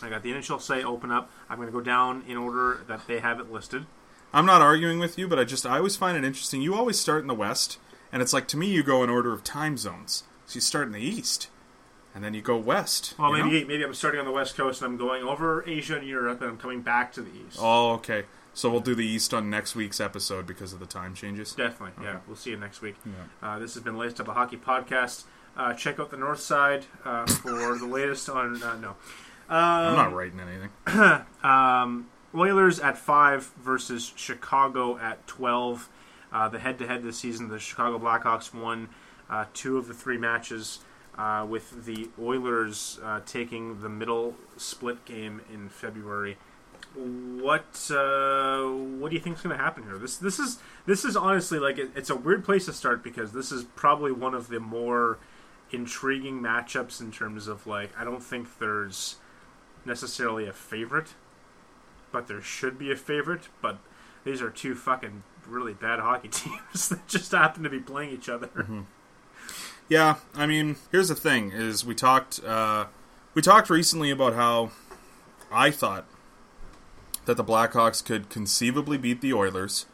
I 0.00 0.08
got 0.08 0.22
the 0.22 0.32
NHL 0.32 0.60
say 0.60 0.82
open 0.82 1.10
up. 1.10 1.30
I'm 1.50 1.56
going 1.58 1.68
to 1.68 1.72
go 1.72 1.82
down 1.82 2.24
in 2.26 2.38
order 2.38 2.80
that 2.88 3.06
they 3.06 3.20
have 3.20 3.40
it 3.40 3.52
listed. 3.52 3.84
I'm 4.32 4.46
not 4.46 4.62
arguing 4.62 4.98
with 4.98 5.18
you, 5.18 5.28
but 5.28 5.38
I 5.38 5.44
just 5.44 5.66
I 5.66 5.76
always 5.76 5.96
find 5.96 6.16
it 6.16 6.24
interesting. 6.24 6.62
You 6.62 6.74
always 6.74 6.98
start 6.98 7.20
in 7.20 7.26
the 7.26 7.34
West, 7.34 7.78
and 8.10 8.22
it's 8.22 8.32
like 8.32 8.48
to 8.48 8.56
me 8.56 8.68
you 8.68 8.82
go 8.82 9.04
in 9.04 9.10
order 9.10 9.32
of 9.32 9.44
time 9.44 9.76
zones. 9.76 10.24
So 10.46 10.56
you 10.56 10.60
start 10.62 10.86
in 10.86 10.92
the 10.92 11.00
East, 11.00 11.50
and 12.14 12.24
then 12.24 12.32
you 12.32 12.40
go 12.40 12.56
West. 12.56 13.14
Well, 13.18 13.36
you 13.36 13.38
know? 13.38 13.50
maybe 13.50 13.64
maybe 13.64 13.84
I'm 13.84 13.92
starting 13.92 14.20
on 14.20 14.26
the 14.26 14.32
West 14.32 14.56
Coast 14.56 14.80
and 14.80 14.92
I'm 14.92 14.96
going 14.96 15.22
over 15.24 15.62
Asia 15.68 15.98
and 15.98 16.06
Europe, 16.06 16.40
and 16.40 16.50
I'm 16.50 16.58
coming 16.58 16.80
back 16.80 17.12
to 17.12 17.20
the 17.20 17.30
East. 17.30 17.58
Oh, 17.60 17.92
okay. 17.92 18.24
So 18.54 18.70
we'll 18.70 18.80
do 18.80 18.94
the 18.94 19.06
East 19.06 19.32
on 19.32 19.48
next 19.48 19.74
week's 19.74 19.98
episode 20.00 20.46
because 20.46 20.72
of 20.72 20.78
the 20.80 20.86
time 20.86 21.14
changes. 21.14 21.52
Definitely, 21.54 22.04
yeah. 22.04 22.18
We'll 22.26 22.36
see 22.36 22.50
you 22.50 22.56
next 22.58 22.82
week. 22.82 22.96
Yeah. 23.06 23.12
Uh, 23.54 23.58
this 23.58 23.74
has 23.74 23.82
been 23.82 23.96
Laced 23.96 24.20
Up 24.20 24.28
a 24.28 24.32
Hockey 24.34 24.56
Podcast. 24.58 25.24
Uh, 25.56 25.72
check 25.74 25.98
out 25.98 26.10
the 26.10 26.16
North 26.18 26.40
Side 26.40 26.84
uh, 27.04 27.26
for 27.26 27.50
the 27.78 27.86
latest 27.86 28.28
on. 28.28 28.62
Uh, 28.62 28.76
no. 28.76 28.96
I'm 29.48 29.88
Um, 29.90 29.96
not 29.96 30.12
writing 30.14 30.40
anything. 30.40 30.70
Um, 31.42 32.08
Oilers 32.34 32.80
at 32.80 32.96
five 32.96 33.52
versus 33.62 34.12
Chicago 34.16 34.96
at 34.98 35.26
twelve. 35.26 35.88
Uh, 36.32 36.48
the 36.48 36.58
head-to-head 36.58 37.02
this 37.02 37.18
season, 37.18 37.48
the 37.48 37.58
Chicago 37.58 37.98
Blackhawks 37.98 38.54
won 38.54 38.88
uh, 39.28 39.44
two 39.52 39.76
of 39.76 39.86
the 39.86 39.92
three 39.92 40.16
matches, 40.16 40.78
uh, 41.18 41.44
with 41.46 41.84
the 41.84 42.08
Oilers 42.18 42.98
uh, 43.04 43.20
taking 43.26 43.82
the 43.82 43.90
middle 43.90 44.34
split 44.56 45.04
game 45.04 45.42
in 45.52 45.68
February. 45.68 46.38
What 46.94 47.90
uh, 47.90 48.64
what 48.98 49.08
do 49.10 49.16
you 49.16 49.20
think 49.20 49.36
is 49.36 49.42
going 49.42 49.56
to 49.56 49.62
happen 49.62 49.84
here? 49.84 49.98
This 49.98 50.16
this 50.16 50.38
is 50.38 50.58
this 50.86 51.04
is 51.04 51.16
honestly 51.16 51.58
like 51.58 51.78
it, 51.78 51.90
it's 51.96 52.10
a 52.10 52.16
weird 52.16 52.44
place 52.44 52.66
to 52.66 52.72
start 52.72 53.02
because 53.02 53.32
this 53.32 53.50
is 53.50 53.64
probably 53.76 54.12
one 54.12 54.34
of 54.34 54.48
the 54.48 54.60
more 54.60 55.18
intriguing 55.70 56.40
matchups 56.40 57.00
in 57.00 57.10
terms 57.10 57.48
of 57.48 57.66
like 57.66 57.90
I 57.98 58.04
don't 58.04 58.22
think 58.22 58.58
there's 58.58 59.16
necessarily 59.84 60.46
a 60.46 60.52
favorite, 60.52 61.14
but 62.12 62.28
there 62.28 62.42
should 62.42 62.78
be 62.78 62.92
a 62.92 62.96
favorite. 62.96 63.48
But 63.60 63.78
these 64.24 64.42
are 64.42 64.50
two 64.50 64.74
fucking 64.74 65.22
really 65.46 65.74
bad 65.74 65.98
hockey 65.98 66.28
teams 66.30 66.88
that 66.90 67.06
just 67.08 67.32
happen 67.32 67.62
to 67.62 67.70
be 67.70 67.80
playing 67.80 68.10
each 68.10 68.28
other. 68.28 68.50
Yeah, 69.88 70.16
I 70.34 70.46
mean, 70.46 70.76
here's 70.90 71.08
the 71.08 71.14
thing: 71.14 71.52
is 71.52 71.84
we 71.84 71.94
talked 71.94 72.42
uh, 72.44 72.86
we 73.34 73.42
talked 73.42 73.70
recently 73.70 74.10
about 74.10 74.34
how 74.34 74.70
I 75.50 75.70
thought 75.70 76.06
that 77.24 77.36
the 77.36 77.44
Blackhawks 77.44 78.04
could 78.04 78.28
conceivably 78.28 78.98
beat 78.98 79.20
the 79.20 79.32
Oilers 79.32 79.86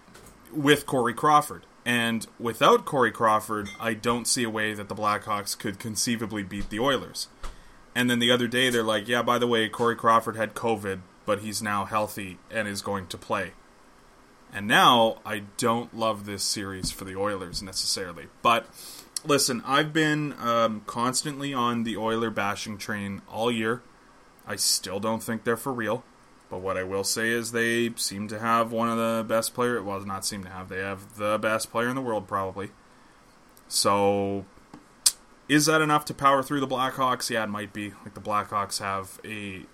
with 0.53 0.87
Corey 0.87 1.15
Crawford, 1.15 1.65
and 1.85 2.27
without 2.39 2.85
Corey 2.85 3.11
Crawford, 3.11 3.71
I 3.81 3.95
don't 3.95 4.27
see 4.27 4.45
a 4.45 4.51
way 4.51 4.75
that 4.75 4.89
the 4.89 4.95
Blackhawks 4.95 5.59
could 5.59 5.79
conceivably 5.79 6.43
beat 6.43 6.71
the 6.71 6.81
Oilers. 6.81 7.29
And 7.95 8.11
then 8.11 8.19
the 8.19 8.31
other 8.31 8.47
day, 8.47 8.71
they're 8.71 8.83
like, 8.83 9.09
"Yeah, 9.09 9.23
by 9.23 9.39
the 9.39 9.47
way, 9.47 9.69
Corey 9.69 9.97
Crawford 9.97 10.37
had 10.37 10.55
COVID, 10.55 11.01
but 11.27 11.41
he's 11.41 11.63
now 11.63 11.85
healthy 11.85 12.39
and 12.51 12.69
is 12.69 12.83
going 12.83 13.07
to 13.09 13.19
play." 13.19 13.53
And 14.53 14.67
now 14.67 15.19
I 15.27 15.45
don't 15.57 15.95
love 15.97 16.25
this 16.25 16.43
series 16.43 16.91
for 16.91 17.05
the 17.05 17.17
Oilers 17.17 17.63
necessarily, 17.63 18.27
but 18.43 18.67
listen, 19.25 19.63
I've 19.67 19.93
been 19.93 20.35
um, 20.39 20.83
constantly 20.87 21.53
on 21.53 21.85
the 21.85 21.97
Oiler 21.97 22.31
bashing 22.31 22.79
train 22.79 23.23
all 23.29 23.51
year. 23.51 23.83
I 24.47 24.57
still 24.57 25.01
don't 25.01 25.23
think 25.23 25.45
they're 25.45 25.57
for 25.57 25.73
real. 25.73 26.05
But 26.51 26.61
what 26.61 26.77
I 26.77 26.83
will 26.83 27.05
say 27.05 27.29
is 27.29 27.53
they 27.53 27.93
seem 27.97 28.29
to 28.29 28.39
have 28.39 28.73
one 28.73 28.89
of 28.89 28.97
the 28.97 29.25
best 29.27 29.55
player. 29.55 29.83
Well, 29.83 30.01
not 30.01 30.25
seem 30.25 30.45
to 30.45 30.51
have. 30.51 30.69
They 30.69 30.79
have 30.79 31.17
the 31.17 31.39
best 31.39 31.71
player 31.71 31.89
in 31.89 31.95
the 31.95 32.01
world, 32.01 32.27
probably. 32.27 32.71
So, 33.69 34.47
is 35.49 35.67
that 35.67 35.83
enough 35.83 36.07
to 36.07 36.15
power 36.15 36.43
through 36.43 36.61
the 36.61 36.67
Blackhawks? 36.67 37.29
Yeah, 37.29 37.45
it 37.45 37.49
might 37.49 37.73
be. 37.73 37.91
Like 38.03 38.15
the 38.15 38.21
Blackhawks 38.21 38.81
have 38.81 39.21
a 39.25 39.67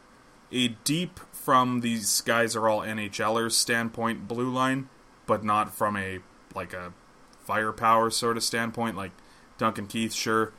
a 0.50 0.68
deep 0.84 1.20
from 1.32 1.80
these 1.80 2.20
guys 2.20 2.54
are 2.54 2.68
all 2.68 2.80
NHLers 2.80 3.52
standpoint 3.52 4.28
blue 4.28 4.50
line, 4.50 4.88
but 5.26 5.44
not 5.44 5.74
from 5.74 5.96
a 5.96 6.20
like 6.54 6.72
a 6.72 6.92
firepower 7.40 8.10
sort 8.10 8.36
of 8.36 8.42
standpoint. 8.42 8.96
Like 8.96 9.12
Duncan 9.58 9.86
Keith, 9.86 10.12
sure, 10.12 10.52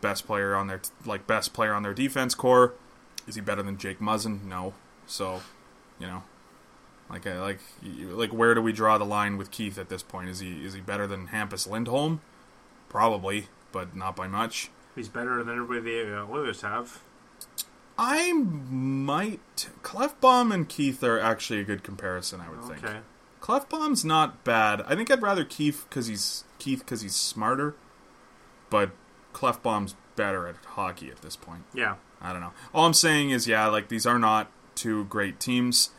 best 0.00 0.26
player 0.26 0.54
on 0.54 0.68
their 0.68 0.80
like 1.04 1.26
best 1.26 1.52
player 1.52 1.74
on 1.74 1.82
their 1.82 1.94
defense 1.94 2.34
core. 2.34 2.74
Is 3.26 3.34
he 3.34 3.40
better 3.40 3.62
than 3.62 3.78
Jake 3.78 4.00
Muzzin? 4.00 4.44
No. 4.44 4.74
So, 5.10 5.40
you 5.98 6.06
know, 6.06 6.22
like 7.10 7.26
I 7.26 7.40
like 7.40 7.58
like 7.84 8.32
where 8.32 8.54
do 8.54 8.62
we 8.62 8.72
draw 8.72 8.96
the 8.96 9.04
line 9.04 9.36
with 9.36 9.50
Keith 9.50 9.76
at 9.76 9.88
this 9.88 10.04
point? 10.04 10.28
Is 10.28 10.38
he 10.38 10.64
is 10.64 10.74
he 10.74 10.80
better 10.80 11.06
than 11.06 11.28
Hampus 11.28 11.68
Lindholm? 11.68 12.20
Probably, 12.88 13.48
but 13.72 13.96
not 13.96 14.14
by 14.14 14.28
much. 14.28 14.70
He's 14.94 15.08
better 15.08 15.42
than 15.42 15.56
everybody 15.56 16.04
the 16.04 16.22
uh, 16.22 16.26
Oilers 16.26 16.62
have. 16.62 17.02
I 17.98 18.32
might 18.32 19.68
Klefbom 19.82 20.54
and 20.54 20.68
Keith 20.68 21.02
are 21.02 21.18
actually 21.18 21.60
a 21.60 21.64
good 21.64 21.82
comparison. 21.82 22.40
I 22.40 22.48
would 22.48 22.62
think. 22.62 22.84
Okay. 22.84 23.00
Klefbom's 23.40 24.04
not 24.04 24.44
bad. 24.44 24.82
I 24.82 24.94
think 24.94 25.10
I'd 25.10 25.22
rather 25.22 25.44
Keith 25.44 25.86
because 25.88 26.06
he's 26.06 26.44
Keith 26.60 26.80
because 26.80 27.00
he's 27.00 27.16
smarter, 27.16 27.74
but 28.70 28.92
Klefbom's 29.34 29.96
better 30.14 30.46
at 30.46 30.56
hockey 30.64 31.10
at 31.10 31.22
this 31.22 31.34
point. 31.34 31.64
Yeah. 31.74 31.96
I 32.20 32.32
don't 32.32 32.42
know. 32.42 32.52
All 32.72 32.86
I'm 32.86 32.94
saying 32.94 33.30
is, 33.30 33.48
yeah, 33.48 33.66
like 33.66 33.88
these 33.88 34.06
are 34.06 34.18
not 34.18 34.52
two 34.80 35.04
great 35.04 35.38
teams. 35.38 35.90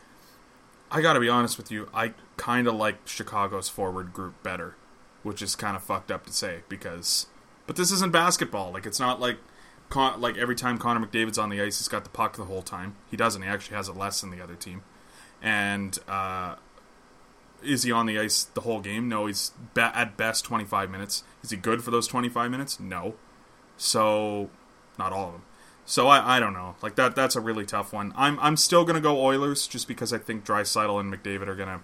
I 0.89 1.01
got 1.01 1.13
to 1.13 1.19
be 1.19 1.29
honest 1.29 1.57
with 1.57 1.71
you. 1.71 1.89
I 1.93 2.13
kind 2.37 2.67
of 2.67 2.75
like 2.75 3.07
Chicago's 3.07 3.69
forward 3.69 4.11
group 4.13 4.41
better, 4.43 4.75
which 5.23 5.41
is 5.41 5.55
kind 5.55 5.77
of 5.77 5.83
fucked 5.83 6.11
up 6.11 6.25
to 6.25 6.33
say 6.33 6.61
because, 6.67 7.27
but 7.67 7.75
this 7.75 7.91
isn't 7.91 8.11
basketball. 8.11 8.71
Like 8.71 8.85
it's 8.85 8.99
not 8.99 9.19
like, 9.19 9.37
Con- 9.89 10.21
like 10.21 10.37
every 10.37 10.55
time 10.55 10.77
Connor 10.77 11.05
McDavid's 11.05 11.37
on 11.37 11.49
the 11.49 11.61
ice, 11.61 11.79
he's 11.79 11.89
got 11.89 12.05
the 12.05 12.09
puck 12.09 12.37
the 12.37 12.45
whole 12.45 12.61
time. 12.61 12.95
He 13.09 13.17
doesn't. 13.17 13.41
He 13.41 13.47
actually 13.47 13.75
has 13.75 13.89
it 13.89 13.97
less 13.97 14.21
than 14.21 14.31
the 14.31 14.41
other 14.41 14.55
team. 14.55 14.83
And 15.41 15.99
uh, 16.07 16.55
is 17.61 17.83
he 17.83 17.91
on 17.91 18.05
the 18.05 18.17
ice 18.17 18.45
the 18.45 18.61
whole 18.61 18.79
game? 18.79 19.09
No. 19.09 19.25
He's 19.25 19.51
be- 19.73 19.81
at 19.81 20.15
best 20.15 20.45
25 20.45 20.89
minutes. 20.89 21.25
Is 21.43 21.49
he 21.49 21.57
good 21.57 21.83
for 21.83 21.91
those 21.91 22.07
25 22.07 22.49
minutes? 22.49 22.79
No. 22.79 23.15
So, 23.75 24.49
not 24.97 25.11
all 25.11 25.27
of 25.27 25.33
them. 25.33 25.43
So 25.85 26.07
I, 26.07 26.37
I 26.37 26.39
don't 26.39 26.53
know. 26.53 26.75
Like 26.81 26.95
that 26.95 27.15
that's 27.15 27.35
a 27.35 27.41
really 27.41 27.65
tough 27.65 27.91
one. 27.91 28.13
I'm 28.15 28.39
I'm 28.39 28.55
still 28.57 28.85
gonna 28.85 29.01
go 29.01 29.19
Oilers 29.21 29.67
just 29.67 29.87
because 29.87 30.13
I 30.13 30.17
think 30.17 30.45
Draisaitl 30.45 30.99
and 30.99 31.13
McDavid 31.13 31.47
are 31.47 31.55
gonna 31.55 31.81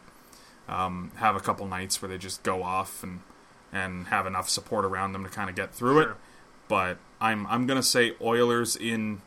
um, 0.70 1.12
have 1.16 1.36
a 1.36 1.40
couple 1.40 1.66
nights 1.68 2.02
where 2.02 2.10
they 2.10 2.18
just 2.18 2.44
go 2.44 2.64
off 2.64 3.04
and 3.04 3.22
and 3.72 4.08
have 4.08 4.26
enough 4.26 4.50
support 4.50 4.86
around 4.86 5.14
them 5.14 5.24
to 5.24 5.30
kind 5.30 5.50
of 5.50 5.56
get 5.56 5.74
through 5.74 6.00
it. 6.00 6.10
But 6.68 6.98
I'm 7.20 7.46
I'm 7.48 7.66
gonna 7.68 7.84
say 7.84 8.14
Oilers 8.22 8.76
in. 8.76 9.22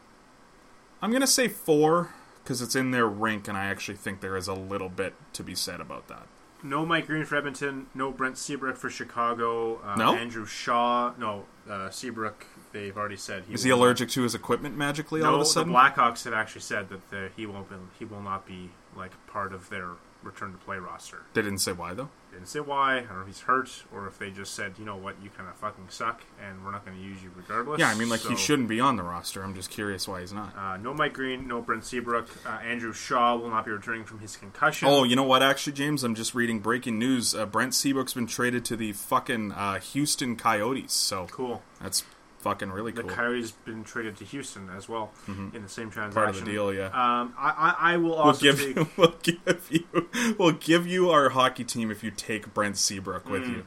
I'm 1.03 1.13
gonna 1.13 1.27
say 1.27 1.49
four 1.49 2.15
because 2.43 2.63
it's 2.63 2.77
in 2.77 2.91
their 2.91 3.07
rink, 3.07 3.49
and 3.49 3.57
I 3.57 3.67
actually 3.67 3.97
think 3.97 4.21
there 4.21 4.37
is 4.37 4.49
a 4.49 4.55
little 4.55 4.89
bit 4.89 5.15
to 5.35 5.43
be 5.43 5.55
said 5.55 5.81
about 5.81 6.09
that. 6.09 6.27
No 6.63 6.85
Mike 6.85 7.07
Green 7.07 7.25
for 7.25 7.37
Edmonton. 7.37 7.87
No 7.95 8.11
Brent 8.11 8.37
Seabrook 8.37 8.77
for 8.77 8.91
Chicago. 8.91 9.81
Uh, 9.83 9.97
No? 9.97 10.15
Andrew 10.15 10.45
Shaw. 10.45 11.13
No 11.19 11.45
uh, 11.69 11.89
Seabrook. 11.91 12.47
They've 12.73 12.97
already 12.97 13.17
said 13.17 13.45
he 13.49 13.55
Is 13.55 13.65
he 13.65 13.71
allergic 13.71 14.11
to 14.11 14.23
his 14.23 14.35
equipment 14.35 14.77
magically 14.77 15.23
all 15.23 15.35
of 15.35 15.41
a 15.41 15.45
sudden? 15.45 15.73
the? 15.73 15.79
Blackhawks 15.79 16.25
have 16.25 16.35
actually 16.35 16.61
said 16.63 16.89
that 16.91 17.11
the, 17.11 17.31
he 17.37 17.47
won't 17.47 17.69
be, 17.69 17.77
he 17.99 18.05
will 18.05 18.23
not 18.23 18.47
be 18.47 18.71
like 18.97 19.13
part 19.27 19.53
of 19.53 19.69
their 19.71 19.91
return 20.23 20.53
to 20.53 20.59
play 20.59 20.77
roster. 20.77 21.23
They 21.33 21.43
didn't 21.43 21.59
say 21.59 21.73
why 21.73 21.95
though. 21.95 22.09
They 22.31 22.37
didn't 22.37 22.49
say 22.49 22.61
why. 22.61 22.99
I 22.99 23.01
don't 23.01 23.15
know 23.17 23.21
if 23.23 23.27
he's 23.27 23.41
hurt 23.41 23.85
or 23.93 24.07
if 24.07 24.19
they 24.19 24.31
just 24.31 24.55
said, 24.55 24.75
you 24.79 24.85
know 24.85 24.97
what, 24.97 25.17
you 25.23 25.31
kind 25.31 25.49
of 25.49 25.57
fucking 25.57 25.87
suck, 25.89 26.23
and 26.41 26.65
we're 26.65 26.71
not 26.71 26.85
going 26.85 26.97
to 26.97 27.03
use 27.03 27.23
you 27.23 27.31
regardless. 27.35 27.81
Yeah, 27.81 27.89
I 27.89 27.95
mean 27.95 28.09
like 28.09 28.21
he 28.21 28.37
shouldn't 28.37 28.69
be 28.69 28.81
on 28.81 28.97
the 28.97 29.03
roster. 29.03 29.43
I'm 29.43 29.55
just 29.55 29.71
curious 29.71 30.07
why 30.07 30.21
he's 30.21 30.33
not. 30.33 30.57
Uh, 30.57 30.77
no 30.77 30.95
Mike 30.95 31.15
Green, 31.15 31.49
no 31.49 31.61
Brent 31.61 31.85
Seabrook. 31.85 32.29
Uh, 32.47 32.51
Andrew 32.65 32.93
Shaw 32.93 33.37
will 33.37 33.51
not 33.51 33.65
be 33.65 33.71
returning 33.71 34.05
from 34.05 34.21
his 34.21 34.37
concussion. 34.37 34.89
Oh, 34.89 35.05
you 35.05 35.17
know 35.17 35.25
what? 35.25 35.43
Actually, 35.43 35.73
James, 35.73 36.05
I'm 36.05 36.15
just 36.15 36.35
reading 36.35 36.61
breaking 36.61 36.99
news. 36.99 37.35
Uh, 37.35 37.47
Brent 37.47 37.75
Seabrook's 37.75 38.15
been 38.15 38.27
traded 38.27 38.65
to 38.67 38.77
the 38.77 38.93
fucking 38.93 39.53
uh, 39.53 39.81
Houston 39.81 40.37
Coyotes. 40.37 40.93
So 40.93 41.27
cool. 41.31 41.63
that's 41.81 42.05
fucking 42.41 42.71
really 42.71 42.93
cool. 42.93 43.07
The. 43.07 43.13
Coyotes 43.15 43.53
been 43.53 43.85
traded 43.85 44.17
to 44.19 44.25
Houston 44.25 44.69
as 44.77 44.89
well 44.89 45.13
in 45.29 45.63
the 45.63 45.69
same 45.69 45.91
transaction. 45.91 46.13
Part 46.13 46.29
of 46.37 46.45
the 46.45 46.51
deal, 46.51 46.73
yeah. 46.75 46.87
Um, 46.87 47.35
I, 47.39 47.75
I, 47.79 47.93
I 47.93 47.97
will 47.97 48.11
we'll 48.11 48.15
also 48.19 48.41
give 48.43 48.59
take. 48.59 48.77
you, 48.77 48.89
we'll 48.97 49.15
give 49.23 49.69
you, 49.71 50.09
we'll 50.39 50.53
give 50.53 50.87
you 50.87 51.11
our 51.11 51.29
hockey 51.31 51.65
team 51.65 51.91
if 51.91 52.03
you 52.05 52.11
take 52.11 52.53
Brent 52.55 52.77
Seabrook 52.77 53.29
with 53.29 53.43
Mm. 53.45 53.57
you. 53.57 53.67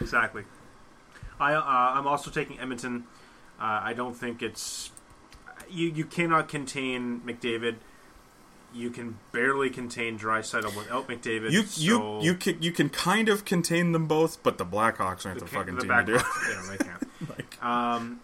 Exactly. 0.00 0.44
I 1.40 1.54
uh, 1.54 1.62
I'm 1.64 2.06
also 2.06 2.30
taking 2.30 2.58
Edmonton. 2.60 3.04
Uh, 3.58 3.80
I 3.82 3.92
don't 3.94 4.14
think 4.14 4.42
it's 4.42 4.90
you. 5.70 5.88
You 5.88 6.04
cannot 6.04 6.48
contain 6.48 7.20
McDavid. 7.20 7.76
You 8.76 8.90
can 8.90 9.18
barely 9.32 9.70
contain 9.70 10.18
Draisaitl 10.18 10.76
without 10.76 11.08
McDavid. 11.08 11.50
You 11.50 11.62
so 11.62 11.80
you 12.20 12.26
you 12.32 12.34
can 12.34 12.62
you 12.62 12.72
can 12.72 12.88
kind 12.90 13.28
of 13.28 13.44
contain 13.44 13.92
them 13.92 14.06
both, 14.06 14.42
but 14.42 14.58
the 14.58 14.66
Blackhawks 14.66 15.24
aren't 15.24 15.38
the, 15.40 15.46
can't- 15.46 15.50
fucking 15.50 15.74
the 15.76 15.80
team 15.82 15.88
to 15.88 16.04
do. 16.04 16.12
yeah, 16.12 16.62
they 16.70 16.76
can't. 16.76 17.02
Like, 17.28 17.58
Um, 17.64 18.20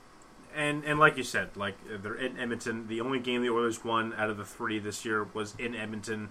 and 0.55 0.85
and 0.85 0.99
like 0.99 1.17
you 1.17 1.23
said, 1.25 1.57
like 1.57 1.75
they're 2.03 2.15
in 2.15 2.39
Edmonton. 2.39 2.87
The 2.89 3.01
only 3.01 3.19
game 3.19 3.41
the 3.43 3.49
Oilers 3.51 3.83
won 3.83 4.13
out 4.19 4.29
of 4.29 4.37
the 4.37 4.45
three 4.45 4.79
this 4.79 5.05
year 5.05 5.27
was 5.33 5.55
in 5.59 5.75
Edmonton. 5.75 6.29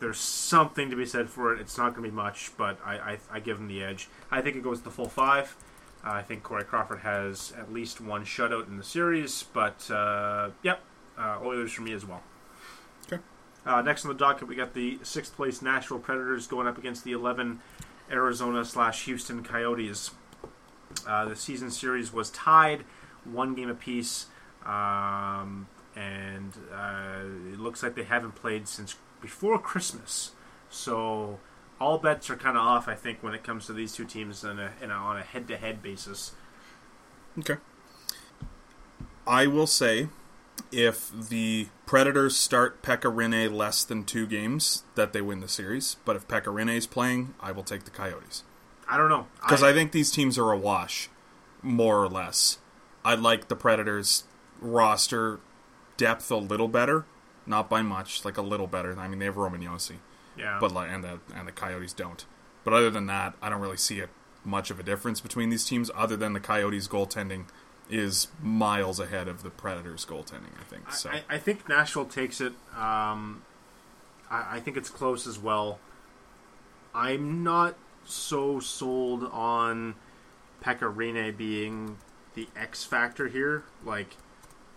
There's 0.00 0.18
something 0.18 0.90
to 0.90 0.96
be 0.96 1.06
said 1.06 1.30
for 1.30 1.54
it. 1.54 1.60
It's 1.60 1.78
not 1.78 1.94
going 1.94 2.02
to 2.04 2.10
be 2.10 2.14
much, 2.14 2.50
but 2.58 2.78
I, 2.84 2.94
I 2.96 3.18
I 3.32 3.40
give 3.40 3.56
them 3.56 3.68
the 3.68 3.82
edge. 3.82 4.08
I 4.30 4.42
think 4.42 4.56
it 4.56 4.62
goes 4.62 4.78
to 4.80 4.84
the 4.84 4.90
full 4.90 5.08
five. 5.08 5.56
Uh, 6.04 6.10
I 6.10 6.22
think 6.22 6.42
Corey 6.42 6.64
Crawford 6.64 6.98
has 7.00 7.52
at 7.56 7.72
least 7.72 8.00
one 8.00 8.24
shutout 8.24 8.66
in 8.68 8.76
the 8.76 8.82
series, 8.84 9.44
but 9.54 9.88
uh, 9.90 10.50
yep, 10.62 10.80
uh, 11.16 11.38
Oilers 11.42 11.72
for 11.72 11.82
me 11.82 11.92
as 11.92 12.04
well. 12.04 12.22
Uh, 13.64 13.80
next 13.82 14.04
on 14.04 14.08
the 14.08 14.18
docket, 14.18 14.48
we 14.48 14.56
got 14.56 14.74
the 14.74 14.98
sixth 15.02 15.36
place 15.36 15.62
Nashville 15.62 15.98
Predators 15.98 16.46
going 16.46 16.66
up 16.66 16.78
against 16.78 17.04
the 17.04 17.12
11 17.12 17.60
Arizona 18.10 18.64
slash 18.64 19.04
Houston 19.04 19.42
Coyotes. 19.42 20.10
Uh, 21.06 21.26
the 21.26 21.36
season 21.36 21.70
series 21.70 22.12
was 22.12 22.30
tied, 22.30 22.84
one 23.24 23.54
game 23.54 23.70
apiece, 23.70 24.26
um, 24.66 25.68
and 25.96 26.52
uh, 26.72 27.20
it 27.52 27.60
looks 27.60 27.82
like 27.82 27.94
they 27.94 28.04
haven't 28.04 28.34
played 28.34 28.68
since 28.68 28.96
before 29.20 29.58
Christmas. 29.58 30.32
So 30.68 31.38
all 31.80 31.98
bets 31.98 32.28
are 32.30 32.36
kind 32.36 32.56
of 32.56 32.62
off, 32.62 32.88
I 32.88 32.94
think, 32.94 33.22
when 33.22 33.34
it 33.34 33.42
comes 33.42 33.66
to 33.66 33.72
these 33.72 33.92
two 33.94 34.04
teams 34.04 34.44
in 34.44 34.58
a, 34.58 34.72
in 34.82 34.90
a, 34.90 34.94
on 34.94 35.16
a 35.16 35.22
head-to-head 35.22 35.82
basis. 35.82 36.32
Okay. 37.38 37.56
I 39.26 39.46
will 39.46 39.66
say, 39.66 40.08
if 40.72 41.10
the 41.28 41.68
Predators 41.86 42.36
start 42.36 42.82
Pekka 42.82 43.14
Rinne 43.14 43.52
less 43.52 43.84
than 43.84 44.04
two 44.04 44.26
games, 44.26 44.84
that 44.94 45.12
they 45.12 45.20
win 45.20 45.40
the 45.40 45.48
series. 45.48 45.96
But 46.04 46.16
if 46.16 46.26
Pekka 46.26 46.52
Rinne 46.52 46.74
is 46.74 46.86
playing, 46.86 47.34
I 47.40 47.52
will 47.52 47.62
take 47.62 47.84
the 47.84 47.90
Coyotes 47.90 48.42
I 48.92 48.98
don't 48.98 49.08
know 49.08 49.26
because 49.40 49.62
I, 49.62 49.72
think 49.72 49.92
these 49.92 50.10
teams 50.10 50.36
are 50.36 50.52
a 50.52 50.56
wash, 50.56 51.08
more 51.62 52.02
or 52.02 52.08
less. 52.08 52.58
I 53.04 53.14
like 53.14 53.48
the 53.48 53.56
Predators' 53.56 54.24
roster 54.60 55.40
depth 55.96 56.30
a 56.30 56.36
little 56.36 56.68
better, 56.68 57.06
not 57.46 57.70
by 57.70 57.80
much, 57.80 58.24
like 58.24 58.36
a 58.36 58.42
little 58.42 58.66
better. 58.66 58.98
I 58.98 59.08
mean, 59.08 59.18
they 59.18 59.24
have 59.24 59.38
Roman 59.38 59.62
Josi, 59.62 59.96
yeah, 60.36 60.58
but 60.60 60.72
like, 60.72 60.90
and 60.90 61.02
the 61.02 61.20
and 61.34 61.48
the 61.48 61.52
Coyotes 61.52 61.94
don't. 61.94 62.26
But 62.64 62.74
other 62.74 62.90
than 62.90 63.06
that, 63.06 63.34
I 63.40 63.48
don't 63.48 63.62
really 63.62 63.78
see 63.78 64.00
it 64.00 64.10
much 64.44 64.70
of 64.70 64.78
a 64.78 64.82
difference 64.82 65.22
between 65.22 65.48
these 65.48 65.64
teams. 65.64 65.90
Other 65.94 66.16
than 66.16 66.34
the 66.34 66.40
Coyotes' 66.40 66.86
goaltending 66.86 67.46
is 67.92 68.28
miles 68.42 68.98
ahead 68.98 69.28
of 69.28 69.42
the 69.42 69.50
Predators' 69.50 70.06
goaltending. 70.06 70.58
I 70.58 70.64
think 70.64 70.90
so. 70.92 71.10
I, 71.10 71.22
I 71.28 71.38
think 71.38 71.68
Nashville 71.68 72.06
takes 72.06 72.40
it. 72.40 72.54
Um, 72.74 73.42
I, 74.30 74.56
I 74.56 74.60
think 74.60 74.76
it's 74.76 74.90
close 74.90 75.26
as 75.26 75.38
well. 75.38 75.78
I'm 76.94 77.44
not 77.44 77.76
so 78.04 78.60
sold 78.60 79.24
on 79.24 79.94
Pekka 80.62 80.92
Rinne 80.94 81.36
being 81.36 81.98
the 82.34 82.48
X 82.56 82.84
factor 82.84 83.28
here. 83.28 83.64
Like, 83.84 84.16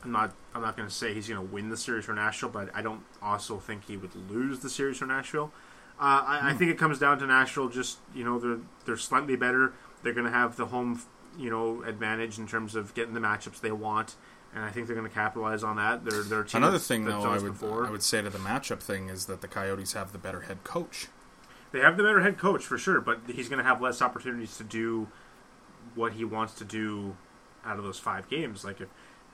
I'm 0.03 0.11
not. 0.11 0.33
I'm 0.53 0.61
not 0.61 0.77
going 0.77 0.87
to 0.87 0.93
say 0.93 1.13
he's 1.13 1.27
going 1.27 1.45
to 1.45 1.53
win 1.53 1.69
the 1.69 1.77
series 1.77 2.05
for 2.05 2.13
Nashville, 2.13 2.49
but 2.49 2.69
I 2.73 2.81
don't 2.81 3.03
also 3.21 3.57
think 3.59 3.85
he 3.85 3.97
would 3.97 4.15
lose 4.29 4.59
the 4.59 4.69
series 4.69 4.97
for 4.97 5.05
Nashville. 5.05 5.51
Uh, 5.99 6.23
I, 6.27 6.49
I 6.49 6.53
think 6.53 6.69
it 6.71 6.77
comes 6.77 6.99
down 6.99 7.19
to 7.19 7.25
Nashville. 7.25 7.69
Just 7.69 7.99
you 8.13 8.23
know, 8.23 8.39
they're 8.39 8.59
they're 8.85 8.97
slightly 8.97 9.35
better. 9.35 9.73
They're 10.03 10.13
going 10.13 10.25
to 10.25 10.31
have 10.31 10.55
the 10.57 10.67
home, 10.67 11.01
you 11.37 11.49
know, 11.49 11.83
advantage 11.83 12.37
in 12.39 12.47
terms 12.47 12.75
of 12.75 12.93
getting 12.93 13.13
the 13.13 13.19
matchups 13.19 13.59
they 13.61 13.71
want, 13.71 14.15
and 14.53 14.63
I 14.63 14.69
think 14.69 14.87
they're 14.87 14.95
going 14.95 15.07
to 15.07 15.13
capitalize 15.13 15.63
on 15.63 15.75
that. 15.77 16.05
They're 16.05 16.23
they're 16.23 16.45
Another 16.53 16.79
thing, 16.79 17.05
though, 17.05 17.21
I 17.23 17.37
would 17.37 17.53
before. 17.53 17.87
I 17.87 17.91
would 17.91 18.03
say 18.03 18.21
to 18.21 18.29
the 18.29 18.37
matchup 18.37 18.79
thing 18.79 19.09
is 19.09 19.25
that 19.25 19.41
the 19.41 19.47
Coyotes 19.47 19.93
have 19.93 20.11
the 20.11 20.17
better 20.17 20.41
head 20.41 20.63
coach. 20.63 21.07
They 21.71 21.79
have 21.81 21.97
the 21.97 22.03
better 22.03 22.21
head 22.21 22.37
coach 22.37 22.63
for 22.63 22.77
sure, 22.77 23.01
but 23.01 23.19
he's 23.27 23.49
going 23.49 23.57
to 23.57 23.65
have 23.65 23.81
less 23.81 24.01
opportunities 24.01 24.57
to 24.57 24.63
do 24.63 25.07
what 25.93 26.13
he 26.13 26.23
wants 26.23 26.53
to 26.55 26.63
do 26.63 27.15
out 27.65 27.77
of 27.77 27.83
those 27.83 27.99
five 27.99 28.29
games. 28.29 28.63
Like 28.63 28.79
if 28.79 28.87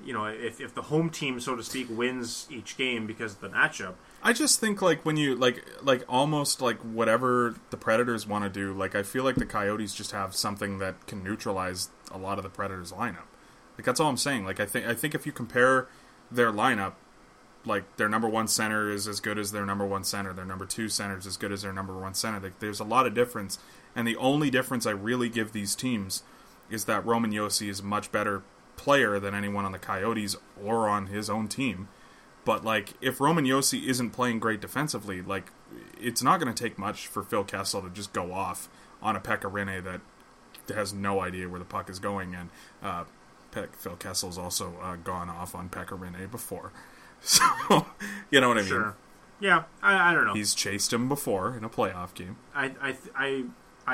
you 0.04 0.14
know 0.14 0.26
if 0.26 0.60
if 0.60 0.74
the 0.74 0.84
home 0.84 1.10
team, 1.10 1.40
so 1.40 1.56
to 1.56 1.64
speak, 1.64 1.88
wins 1.90 2.48
each 2.50 2.78
game 2.78 3.06
because 3.08 3.34
of 3.34 3.42
the 3.42 3.50
matchup. 3.50 3.96
I 4.24 4.34
just 4.34 4.60
think 4.60 4.82
like 4.82 5.06
when 5.06 5.18
you 5.18 5.36
like 5.36 5.66
like 5.82 6.04
almost 6.08 6.62
like 6.62 6.78
whatever 6.80 7.56
the 7.70 7.78
Predators 7.78 8.28
want 8.28 8.44
to 8.44 8.50
do, 8.50 8.74
like 8.74 8.96
I 8.96 9.04
feel 9.04 9.24
like 9.24 9.36
the 9.36 9.46
Coyotes 9.46 9.94
just 9.94 10.12
have 10.12 10.36
something 10.36 10.80
that 10.80 11.08
can 11.08 11.24
neutralize 11.24 11.90
a 12.12 12.18
lot 12.18 12.38
of 12.38 12.44
the 12.44 12.50
Predators 12.50 12.92
lineup. 12.92 13.28
Like 13.78 13.86
that's 13.86 14.00
all 14.00 14.10
I'm 14.10 14.18
saying. 14.18 14.46
Like 14.46 14.60
I 14.60 14.66
think 14.66 14.86
I 14.86 14.94
think 14.94 15.16
if 15.16 15.26
you 15.26 15.32
compare 15.32 15.88
their 16.32 16.52
lineup, 16.52 16.94
like 17.66 17.98
their 17.98 18.10
number 18.10 18.28
one 18.28 18.48
center 18.48 18.90
is 18.90 19.08
as 19.08 19.20
good 19.20 19.38
as 19.38 19.52
their 19.52 19.66
number 19.66 19.86
one 19.86 20.04
center, 20.04 20.34
their 20.34 20.46
number 20.46 20.66
two 20.66 20.90
center 20.90 21.18
is 21.18 21.28
as 21.28 21.38
good 21.38 21.52
as 21.52 21.62
their 21.62 21.74
number 21.74 21.98
one 21.98 22.14
center. 22.14 22.40
Like, 22.40 22.60
there's 22.60 22.80
a 22.80 22.86
lot 22.86 23.06
of 23.06 23.14
difference, 23.14 23.60
and 23.96 24.08
the 24.08 24.16
only 24.18 24.50
difference 24.50 24.86
I 24.86 24.92
really 24.92 25.30
give 25.30 25.52
these 25.52 25.76
teams 25.76 26.24
is 26.70 26.86
that 26.86 27.06
Roman 27.06 27.32
Josi 27.32 27.70
is 27.70 27.84
much 27.84 28.12
better 28.12 28.44
player 28.82 29.20
than 29.20 29.36
anyone 29.36 29.64
on 29.64 29.72
the 29.72 29.78
Coyotes 29.78 30.36
or 30.60 30.90
on 30.90 31.06
his 31.06 31.30
own 31.30 31.48
team. 31.48 31.88
But 32.46 32.66
like, 32.66 32.94
if 33.00 33.22
Roman 33.22 33.46
Josi 33.46 33.86
isn't 33.86 34.10
playing 34.10 34.40
great 34.40 34.60
defensively, 34.60 35.22
like 35.22 35.52
it's 36.02 36.24
not 36.24 36.40
going 36.40 36.52
to 36.52 36.64
take 36.64 36.80
much 36.80 37.06
for 37.06 37.22
Phil 37.22 37.44
Kessel 37.44 37.84
to 37.84 37.90
just 37.92 38.12
go 38.12 38.34
off 38.34 38.70
on 39.00 39.16
a 39.16 39.20
Pekka 39.20 39.52
Rinne 39.52 39.84
that 39.84 40.02
has 40.74 40.94
no 40.94 41.20
idea 41.22 41.48
where 41.48 41.60
the 41.60 41.66
puck 41.66 41.92
is 41.92 42.00
going, 42.00 42.34
and 42.34 42.50
uh, 42.82 43.04
Pe- 43.52 43.68
Phil 43.78 43.96
Kessel's 43.98 44.40
also 44.40 44.74
uh, 44.82 44.96
gone 44.96 45.30
off 45.30 45.54
on 45.54 45.70
Pekka 45.70 46.00
Rinne 46.00 46.32
before, 46.32 46.72
so 47.22 47.44
you 48.32 48.42
know 48.42 48.48
what 48.48 48.58
I 48.58 48.62
mean. 48.62 48.70
Sure. 48.70 48.96
Yeah, 49.40 49.64
I, 49.84 50.12
I 50.12 50.14
don't 50.14 50.26
know. 50.26 50.34
He's 50.34 50.56
chased 50.56 50.92
him 50.94 51.08
before 51.08 51.56
in 51.56 51.64
a 51.64 51.70
playoff 51.70 52.16
game. 52.16 52.38
I 52.56 52.72
I 52.82 52.92
th- 52.94 53.14
I 53.16 53.44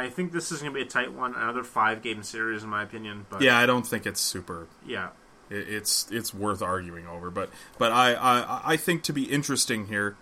I 0.06 0.10
think 0.10 0.32
this 0.32 0.52
is 0.52 0.61
going 0.61 0.74
to 0.74 0.76
be 0.80 0.86
a 0.86 0.90
tight 0.90 1.14
one, 1.14 1.34
another 1.36 1.64
five 1.64 2.02
game 2.02 2.24
series 2.24 2.64
in 2.64 2.69
my 2.69 2.84
opinion. 2.84 3.26
But 3.30 3.41
Yeah, 3.41 3.57
I 3.57 3.65
don't 3.65 3.86
think 3.88 4.06
it's 4.06 4.22
super 4.22 4.68
yeah, 4.86 5.10
it- 5.49 5.68
it's 5.69 6.07
it's 6.11 6.34
worth 6.34 6.61
arguing 6.61 7.07
over. 7.07 7.30
But 7.32 7.49
but 7.78 7.91
I 7.91 8.14
I, 8.14 8.61
I 8.74 8.78
think 8.78 9.03
to 9.03 9.14
be 9.14 9.24
interesting 9.24 9.88
here, 9.88 10.15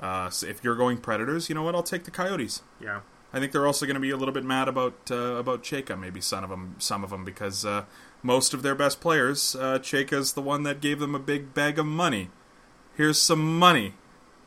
uh, 0.00 0.30
so 0.30 0.46
if 0.46 0.62
you're 0.64 0.76
going 0.76 0.98
Predators, 0.98 1.48
you 1.48 1.54
know 1.54 1.62
what? 1.62 1.74
I'll 1.74 1.82
take 1.82 2.04
the 2.04 2.10
Coyotes. 2.10 2.62
yeah. 2.80 3.00
I 3.34 3.40
think 3.40 3.52
they're 3.52 3.66
also 3.66 3.86
going 3.86 3.94
to 3.94 4.00
be 4.00 4.10
a 4.10 4.16
little 4.18 4.34
bit 4.34 4.44
mad 4.44 4.68
about 4.68 4.94
uh, 5.10 5.14
about 5.36 5.62
Chayka, 5.62 5.98
maybe 5.98 6.20
some 6.20 6.44
of 6.44 6.50
them, 6.50 6.76
some 6.78 7.02
of 7.02 7.08
them, 7.08 7.24
because 7.24 7.64
uh, 7.64 7.84
most 8.22 8.52
of 8.52 8.62
their 8.62 8.74
best 8.74 9.00
players, 9.00 9.56
uh, 9.56 9.78
Chayka's 9.78 10.34
the 10.34 10.42
one 10.42 10.64
that 10.64 10.82
gave 10.82 10.98
them 11.00 11.14
a 11.14 11.18
big 11.18 11.54
bag 11.54 11.78
of 11.78 11.86
money. 11.86 12.28
Here's 12.94 13.18
some 13.18 13.58
money. 13.58 13.94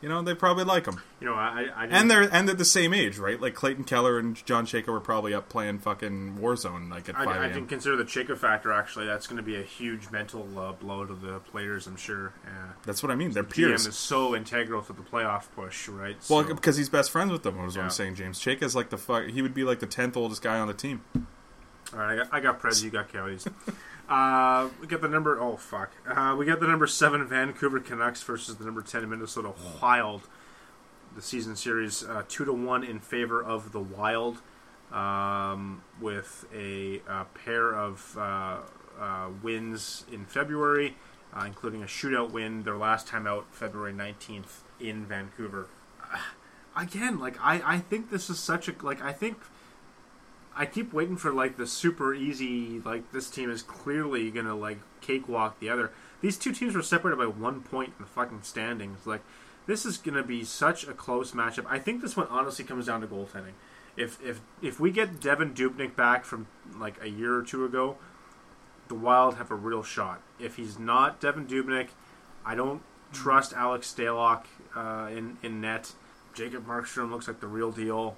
You 0.02 0.10
know, 0.10 0.20
they 0.20 0.34
probably 0.34 0.64
like 0.64 0.86
him, 0.86 1.00
You 1.20 1.26
know, 1.26 1.34
I 1.34 1.68
I 1.74 1.86
and 1.86 2.10
they're 2.10 2.28
and 2.32 2.46
they're 2.46 2.54
the 2.54 2.66
same 2.66 2.92
age, 2.92 3.16
right? 3.16 3.40
Like 3.40 3.54
Clayton 3.54 3.84
Keller 3.84 4.18
and 4.18 4.36
John 4.44 4.66
Chayka 4.66 4.88
were 4.88 5.00
probably 5.00 5.32
up 5.32 5.48
playing 5.48 5.78
fucking 5.78 6.38
Warzone 6.38 6.90
like 6.90 7.08
at 7.08 7.14
five 7.14 7.28
I, 7.28 7.44
I 7.46 7.48
didn't 7.48 7.68
consider 7.68 7.96
the 7.96 8.04
Chayka 8.04 8.36
factor. 8.36 8.72
Actually, 8.72 9.06
that's 9.06 9.26
going 9.26 9.38
to 9.38 9.42
be 9.42 9.56
a 9.56 9.62
huge 9.62 10.10
mental 10.10 10.46
uh, 10.58 10.72
blow 10.72 11.06
to 11.06 11.14
the 11.14 11.38
players. 11.40 11.86
I'm 11.86 11.96
sure. 11.96 12.34
Yeah. 12.44 12.72
That's 12.84 13.02
what 13.02 13.10
I 13.10 13.14
mean. 13.14 13.32
They're 13.32 13.42
GM 13.42 13.50
peers. 13.54 13.86
is 13.86 13.96
so 13.96 14.36
integral 14.36 14.82
to 14.82 14.92
the 14.92 15.02
playoff 15.02 15.44
push, 15.54 15.88
right? 15.88 16.16
Well, 16.28 16.44
because 16.44 16.76
he's 16.76 16.90
best 16.90 17.10
friends 17.10 17.32
with 17.32 17.42
them. 17.42 17.56
Was 17.56 17.74
what 17.74 17.80
Yeah. 17.80 17.84
I'm 17.84 17.90
saying. 17.90 18.16
James 18.16 18.46
is 18.46 18.76
like 18.76 18.90
the 18.90 18.98
fuck. 18.98 19.26
He 19.28 19.40
would 19.40 19.54
be 19.54 19.64
like 19.64 19.80
the 19.80 19.86
tenth 19.86 20.16
oldest 20.16 20.42
guy 20.42 20.58
on 20.58 20.68
the 20.68 20.74
team. 20.74 21.02
All 21.92 22.00
right, 22.00 22.12
I 22.12 22.16
got, 22.16 22.34
I 22.34 22.40
got 22.40 22.60
Preds, 22.60 22.82
you 22.82 22.90
got 22.90 23.12
Coyotes. 23.12 23.46
uh, 24.08 24.68
we 24.80 24.86
got 24.86 25.00
the 25.00 25.08
number. 25.08 25.40
Oh 25.40 25.56
fuck, 25.56 25.90
uh, 26.08 26.34
we 26.38 26.46
got 26.46 26.60
the 26.60 26.66
number 26.66 26.86
seven 26.86 27.26
Vancouver 27.26 27.80
Canucks 27.80 28.22
versus 28.22 28.56
the 28.56 28.64
number 28.64 28.82
ten 28.82 29.08
Minnesota 29.08 29.52
Wild. 29.82 30.28
The 31.14 31.22
season 31.22 31.56
series 31.56 32.04
uh, 32.04 32.22
two 32.28 32.44
to 32.44 32.52
one 32.52 32.84
in 32.84 33.00
favor 33.00 33.42
of 33.42 33.72
the 33.72 33.80
Wild, 33.80 34.38
um, 34.92 35.82
with 36.00 36.44
a, 36.54 37.00
uh 37.08 37.24
pair 37.34 37.74
of 37.74 38.16
uh, 38.18 39.28
wins 39.42 40.04
in 40.12 40.24
February, 40.24 40.96
including 41.44 41.82
a 41.82 41.86
shootout 41.86 42.30
win. 42.30 42.62
Their 42.62 42.76
last 42.76 43.08
time 43.08 43.26
out, 43.26 43.46
February 43.50 43.92
nineteenth 43.92 44.62
in 44.78 45.06
Vancouver. 45.06 45.66
Again, 46.76 47.18
like 47.18 47.38
I, 47.42 47.62
I 47.64 47.78
think 47.78 48.10
this 48.10 48.28
is 48.30 48.38
such 48.38 48.68
a 48.68 48.74
like 48.82 49.02
I 49.02 49.12
think 49.12 49.38
I 50.56 50.64
keep 50.64 50.92
waiting 50.92 51.16
for 51.16 51.32
like 51.32 51.58
the 51.58 51.66
super 51.66 52.14
easy 52.14 52.80
like 52.80 53.12
this 53.12 53.28
team 53.28 53.50
is 53.50 53.62
clearly 53.62 54.30
gonna 54.30 54.54
like 54.54 54.78
cakewalk 55.00 55.60
the 55.60 55.68
other. 55.68 55.92
These 56.22 56.38
two 56.38 56.52
teams 56.52 56.74
were 56.74 56.82
separated 56.82 57.18
by 57.18 57.26
one 57.26 57.60
point 57.60 57.92
in 57.98 58.04
the 58.04 58.10
fucking 58.10 58.42
standings. 58.42 59.06
Like 59.06 59.20
this 59.66 59.84
is 59.84 59.98
gonna 59.98 60.22
be 60.22 60.44
such 60.44 60.84
a 60.88 60.94
close 60.94 61.32
matchup. 61.32 61.66
I 61.68 61.78
think 61.78 62.00
this 62.00 62.16
one 62.16 62.26
honestly 62.28 62.64
comes 62.64 62.86
down 62.86 63.02
to 63.02 63.06
goaltending. 63.06 63.52
If 63.96 64.18
if 64.24 64.40
if 64.62 64.80
we 64.80 64.90
get 64.90 65.20
Devan 65.20 65.54
Dubnyk 65.54 65.94
back 65.94 66.24
from 66.24 66.46
like 66.78 67.02
a 67.02 67.08
year 67.08 67.34
or 67.34 67.42
two 67.42 67.64
ago, 67.64 67.96
the 68.88 68.94
Wild 68.94 69.36
have 69.36 69.50
a 69.50 69.54
real 69.54 69.82
shot. 69.82 70.22
If 70.38 70.56
he's 70.56 70.78
not 70.78 71.20
Devan 71.20 71.46
Dubnyk, 71.46 71.88
I 72.44 72.54
don't 72.54 72.82
trust 73.12 73.52
Alex 73.52 73.92
Stalock 73.94 74.44
uh, 74.74 75.10
in 75.10 75.36
in 75.42 75.60
net. 75.60 75.92
Jacob 76.34 76.66
Markstrom 76.66 77.10
looks 77.10 77.28
like 77.28 77.40
the 77.40 77.46
real 77.46 77.72
deal. 77.72 78.16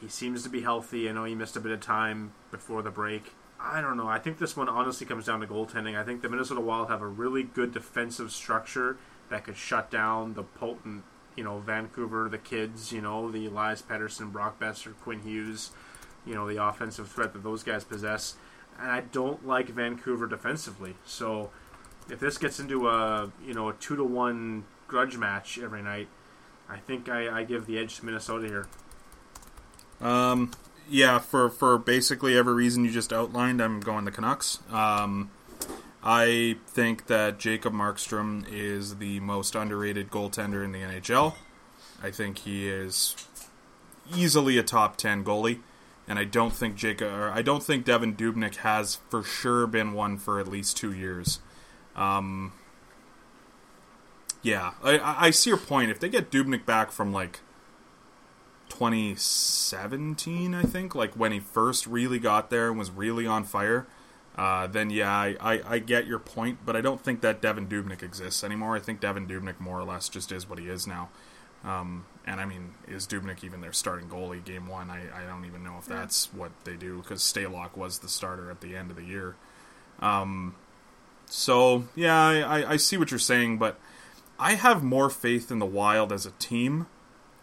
He 0.00 0.08
seems 0.08 0.42
to 0.44 0.48
be 0.48 0.62
healthy. 0.62 1.08
I 1.08 1.12
know 1.12 1.24
he 1.24 1.34
missed 1.34 1.56
a 1.56 1.60
bit 1.60 1.72
of 1.72 1.80
time 1.80 2.32
before 2.50 2.82
the 2.82 2.90
break. 2.90 3.34
I 3.60 3.82
don't 3.82 3.96
know. 3.96 4.08
I 4.08 4.18
think 4.18 4.38
this 4.38 4.56
one 4.56 4.68
honestly 4.68 5.06
comes 5.06 5.26
down 5.26 5.40
to 5.40 5.46
goaltending. 5.46 5.98
I 5.98 6.02
think 6.02 6.22
the 6.22 6.28
Minnesota 6.30 6.62
Wild 6.62 6.88
have 6.88 7.02
a 7.02 7.06
really 7.06 7.42
good 7.42 7.72
defensive 7.72 8.32
structure 8.32 8.96
that 9.28 9.44
could 9.44 9.56
shut 9.56 9.90
down 9.90 10.32
the 10.34 10.42
potent, 10.42 11.04
you 11.36 11.44
know, 11.44 11.58
Vancouver, 11.58 12.28
the 12.30 12.38
kids, 12.38 12.92
you 12.92 13.02
know, 13.02 13.30
the 13.30 13.46
Elias 13.46 13.82
Pettersson, 13.82 14.32
Brock 14.32 14.58
Boeser, 14.58 14.94
Quinn 15.02 15.20
Hughes, 15.20 15.70
you 16.24 16.34
know, 16.34 16.48
the 16.48 16.62
offensive 16.62 17.08
threat 17.08 17.34
that 17.34 17.42
those 17.42 17.62
guys 17.62 17.84
possess. 17.84 18.36
And 18.80 18.90
I 18.90 19.00
don't 19.00 19.46
like 19.46 19.68
Vancouver 19.68 20.26
defensively. 20.26 20.94
So 21.04 21.50
if 22.08 22.18
this 22.18 22.38
gets 22.38 22.58
into 22.58 22.88
a, 22.88 23.30
you 23.44 23.52
know, 23.52 23.68
a 23.68 23.74
two 23.74 23.96
to 23.96 24.04
one 24.04 24.64
grudge 24.88 25.18
match 25.18 25.58
every 25.62 25.82
night, 25.82 26.08
I 26.68 26.78
think 26.78 27.08
I, 27.08 27.40
I 27.40 27.44
give 27.44 27.66
the 27.66 27.78
edge 27.78 27.96
to 27.98 28.06
Minnesota 28.06 28.46
here. 28.46 28.66
Um, 30.00 30.50
yeah, 30.88 31.18
for 31.18 31.48
for 31.48 31.78
basically 31.78 32.36
every 32.36 32.54
reason 32.54 32.84
you 32.84 32.90
just 32.90 33.12
outlined, 33.12 33.60
I'm 33.60 33.80
going 33.80 34.04
the 34.04 34.10
Canucks. 34.10 34.58
Um, 34.70 35.30
I 36.02 36.56
think 36.66 37.06
that 37.06 37.38
Jacob 37.38 37.72
Markstrom 37.72 38.44
is 38.50 38.96
the 38.96 39.20
most 39.20 39.54
underrated 39.54 40.10
goaltender 40.10 40.64
in 40.64 40.72
the 40.72 40.80
NHL. 40.80 41.34
I 42.02 42.10
think 42.10 42.38
he 42.38 42.68
is 42.68 43.14
easily 44.14 44.58
a 44.58 44.62
top 44.62 44.96
ten 44.96 45.22
goalie, 45.22 45.60
and 46.08 46.18
I 46.18 46.24
don't 46.24 46.54
think 46.54 46.76
Jacob, 46.76 47.12
or 47.12 47.30
I 47.30 47.42
don't 47.42 47.62
think 47.62 47.84
Devan 47.84 48.16
Dubnyk 48.16 48.56
has 48.56 48.96
for 49.10 49.22
sure 49.22 49.66
been 49.66 49.92
one 49.92 50.16
for 50.16 50.40
at 50.40 50.48
least 50.48 50.76
two 50.76 50.92
years. 50.92 51.40
Um, 51.94 52.52
yeah, 54.42 54.72
I, 54.82 54.98
I 54.98 55.26
I 55.26 55.30
see 55.30 55.50
your 55.50 55.58
point. 55.58 55.90
If 55.90 56.00
they 56.00 56.08
get 56.08 56.30
Dubnyk 56.30 56.64
back 56.64 56.90
from 56.90 57.12
like 57.12 57.40
2017, 58.80 60.54
I 60.54 60.62
think, 60.62 60.94
like 60.94 61.12
when 61.12 61.32
he 61.32 61.38
first 61.38 61.86
really 61.86 62.18
got 62.18 62.48
there 62.48 62.70
and 62.70 62.78
was 62.78 62.90
really 62.90 63.26
on 63.26 63.44
fire, 63.44 63.86
uh, 64.36 64.68
then 64.68 64.88
yeah, 64.88 65.12
I, 65.12 65.36
I, 65.38 65.60
I 65.68 65.78
get 65.80 66.06
your 66.06 66.18
point, 66.18 66.60
but 66.64 66.74
I 66.74 66.80
don't 66.80 66.98
think 66.98 67.20
that 67.20 67.42
Devan 67.42 67.68
Dubnyk 67.68 68.02
exists 68.02 68.42
anymore. 68.42 68.74
I 68.74 68.80
think 68.80 69.02
Devan 69.02 69.28
Dubnyk 69.28 69.60
more 69.60 69.78
or 69.78 69.84
less 69.84 70.08
just 70.08 70.32
is 70.32 70.48
what 70.48 70.58
he 70.58 70.68
is 70.68 70.86
now. 70.86 71.10
Um, 71.62 72.06
and 72.24 72.40
I 72.40 72.46
mean, 72.46 72.72
is 72.88 73.06
Dubnyk 73.06 73.44
even 73.44 73.60
their 73.60 73.74
starting 73.74 74.08
goalie 74.08 74.42
game 74.42 74.66
one? 74.66 74.88
I, 74.88 75.02
I 75.14 75.26
don't 75.26 75.44
even 75.44 75.62
know 75.62 75.76
if 75.78 75.84
that's 75.84 76.32
what 76.32 76.52
they 76.64 76.76
do 76.76 77.02
because 77.02 77.20
Stalock 77.20 77.76
was 77.76 77.98
the 77.98 78.08
starter 78.08 78.50
at 78.50 78.62
the 78.62 78.76
end 78.76 78.90
of 78.90 78.96
the 78.96 79.04
year. 79.04 79.36
Um, 80.00 80.54
so 81.26 81.84
yeah, 81.94 82.18
I, 82.18 82.38
I, 82.40 82.70
I 82.70 82.76
see 82.78 82.96
what 82.96 83.10
you're 83.10 83.18
saying, 83.18 83.58
but 83.58 83.78
I 84.38 84.54
have 84.54 84.82
more 84.82 85.10
faith 85.10 85.50
in 85.50 85.58
the 85.58 85.66
Wild 85.66 86.12
as 86.12 86.24
a 86.24 86.30
team. 86.30 86.86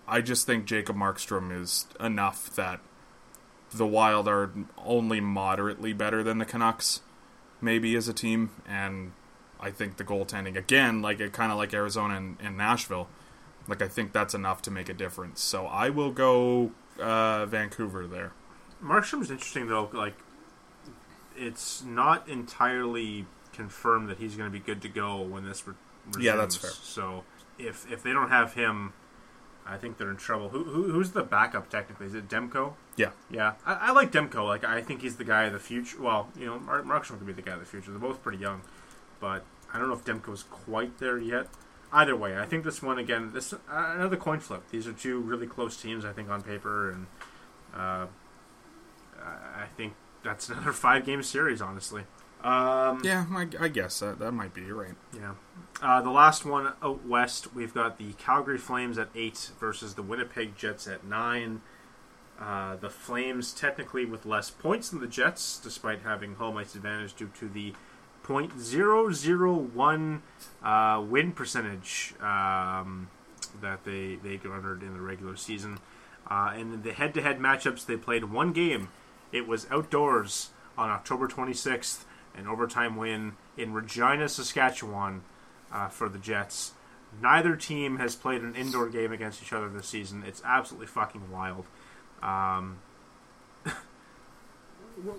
I 0.08 0.22
just 0.22 0.46
think 0.46 0.66
Jacob 0.66 0.96
Markstrom 0.96 1.52
is 1.52 1.88
enough 2.00 2.56
that 2.56 2.80
the 3.72 3.86
Wild 3.86 4.28
are 4.28 4.52
only 4.78 5.20
moderately 5.20 5.94
better 5.94 6.24
than 6.24 6.38
the 6.38 6.46
Canucks, 6.46 7.02
maybe 7.60 7.96
as 7.96 8.08
a 8.08 8.14
team, 8.14 8.52
and 8.68 9.12
I 9.60 9.72
think 9.72 9.98
the 9.98 10.04
goaltending 10.04 10.56
again, 10.56 11.02
like 11.02 11.20
it 11.20 11.34
kind 11.34 11.52
of 11.52 11.58
like 11.58 11.74
Arizona 11.74 12.16
and, 12.16 12.38
and 12.42 12.58
Nashville, 12.58 13.10
like 13.68 13.82
I 13.82 13.88
think 13.88 14.14
that's 14.14 14.34
enough 14.34 14.62
to 14.64 14.72
make 14.72 14.88
a 14.90 14.94
difference. 14.94 15.42
So 15.42 15.66
I 15.66 15.90
will 15.90 16.12
go 16.12 16.72
uh, 17.00 17.46
Vancouver 17.46 18.08
there. 18.08 18.32
Markstrom's 18.82 19.32
interesting 19.32 19.68
though. 19.68 19.90
Like, 19.92 20.16
it's 21.36 21.84
not 21.84 22.28
entirely 22.30 23.26
confirmed 23.54 24.10
that 24.10 24.18
he's 24.18 24.36
going 24.36 24.52
to 24.52 24.54
be 24.58 24.64
good 24.64 24.82
to 24.84 24.90
go 24.90 25.20
when 25.22 25.46
this 25.46 25.68
re- 25.68 25.74
resumes. 26.08 26.26
Yeah, 26.26 26.36
that's 26.36 26.56
fair. 26.56 26.72
So 26.72 27.24
if 27.60 27.92
if 27.92 28.04
they 28.04 28.14
don't 28.14 28.30
have 28.30 28.54
him, 28.54 28.94
I 29.70 29.78
think 29.78 29.98
they're 29.98 30.10
in 30.10 30.18
trouble. 30.18 30.50
Who, 30.50 30.64
who 30.64 30.92
who's 30.92 31.12
the 31.12 31.24
backup 31.24 31.70
technically? 31.70 32.08
Is 32.08 32.14
it 32.14 32.30
Demko? 32.30 32.74
Yeah, 32.96 33.12
Yeah, 33.30 33.54
I, 33.66 33.74
I 33.74 33.92
like 33.92 34.12
Demko. 34.12 34.48
Like, 34.48 34.64
I 34.64 34.82
think 34.82 35.02
he's 35.02 35.18
the 35.18 35.24
guy 35.24 35.44
of 35.44 35.54
the 35.54 35.60
future. 35.60 36.02
Well, 36.02 36.30
you 36.38 36.46
know, 36.46 36.60
Mark 36.60 36.86
Markstrom 36.86 37.18
could 37.18 37.28
be 37.28 37.34
the 37.34 37.42
guy 37.42 37.54
of 37.54 37.60
the 37.60 37.66
future. 37.66 37.92
They're 37.92 38.00
both 38.00 38.24
pretty 38.24 38.38
young, 38.38 38.62
but 39.20 39.44
I 39.74 39.78
don't 39.78 39.90
know 39.90 39.96
if 39.96 40.06
Demko's 40.06 40.44
quite 40.44 41.00
there 41.00 41.18
yet. 41.18 41.48
Either 41.92 42.16
way, 42.16 42.38
I 42.38 42.46
think 42.46 42.64
this 42.64 42.82
one 42.82 42.98
again. 42.98 43.32
This 43.34 43.54
uh, 43.54 43.58
another 43.70 44.18
coin 44.18 44.40
flip. 44.40 44.64
These 44.72 44.88
are 44.88 44.94
two 44.94 45.20
really 45.20 45.48
close 45.48 45.82
teams. 45.82 46.06
I 46.06 46.14
think 46.14 46.30
on 46.30 46.42
paper, 46.42 46.92
and 46.92 47.08
uh, 47.74 48.08
I 49.22 49.64
I 49.64 49.66
think 49.76 49.94
that's 50.24 50.50
another 50.50 50.74
five 50.74 51.06
game 51.06 51.24
series, 51.24 51.62
honestly. 51.62 52.04
Um, 52.44 53.02
Yeah, 53.04 53.26
I, 53.32 53.48
I 53.60 53.68
guess 53.68 54.00
that 54.00 54.20
that 54.20 54.32
might 54.32 54.54
be 54.54 54.72
right. 54.72 54.96
Yeah. 55.16 55.34
Uh, 55.82 56.02
the 56.02 56.10
last 56.10 56.46
one 56.46 56.74
out 56.82 57.06
west, 57.06 57.54
we've 57.54 57.74
got 57.74 57.98
the 57.98 58.14
Calgary 58.14 58.58
Flames 58.58 58.98
at 58.98 59.10
eight 59.16 59.52
versus 59.60 59.96
the 59.96 60.02
Winnipeg 60.04 60.56
Jets 60.56 60.88
at 60.88 61.04
nine. 61.04 61.62
Uh, 62.40 62.76
the 62.76 62.90
Flames 62.90 63.52
technically 63.54 64.06
with 64.06 64.26
less 64.26 64.50
points 64.52 64.90
than 64.90 65.00
the 65.00 65.08
Jets, 65.08 65.60
despite 65.60 66.02
having 66.04 66.36
home 66.36 66.58
ice 66.58 66.76
advantage 66.76 67.16
due 67.16 67.30
to 67.40 67.50
the 67.50 67.74
.001 68.24 70.22
uh, 70.64 71.04
win 71.08 71.32
percentage 71.32 72.14
um, 72.22 73.10
that 73.62 73.84
they 73.86 74.16
they 74.24 74.38
garnered 74.38 74.84
in 74.84 74.94
the 74.94 75.02
regular 75.02 75.36
season. 75.36 75.80
Uh, 76.30 76.54
in 76.58 76.82
the 76.84 76.92
head-to-head 76.92 77.40
matchups, 77.40 77.86
they 77.86 77.96
played 77.96 78.26
one 78.26 78.52
game. 78.52 78.90
It 79.32 79.48
was 79.48 79.66
outdoors 79.72 80.50
on 80.78 80.90
October 80.90 81.28
26th, 81.28 82.04
an 82.38 82.48
overtime 82.48 82.96
win 82.96 83.34
in 83.58 83.74
Regina, 83.74 84.30
Saskatchewan, 84.30 85.24
uh, 85.72 85.88
for 85.90 86.10
the 86.10 86.18
Jets. 86.18 86.74
Neither 87.22 87.56
team 87.56 87.98
has 87.98 88.16
played 88.16 88.42
an 88.42 88.56
indoor 88.56 88.90
game 88.90 89.12
against 89.12 89.42
each 89.42 89.54
other 89.54 89.70
this 89.70 89.88
season. 89.88 90.24
It's 90.26 90.42
absolutely 90.46 90.88
fucking 90.88 91.32
wild. 91.32 91.66
Um, 92.22 92.80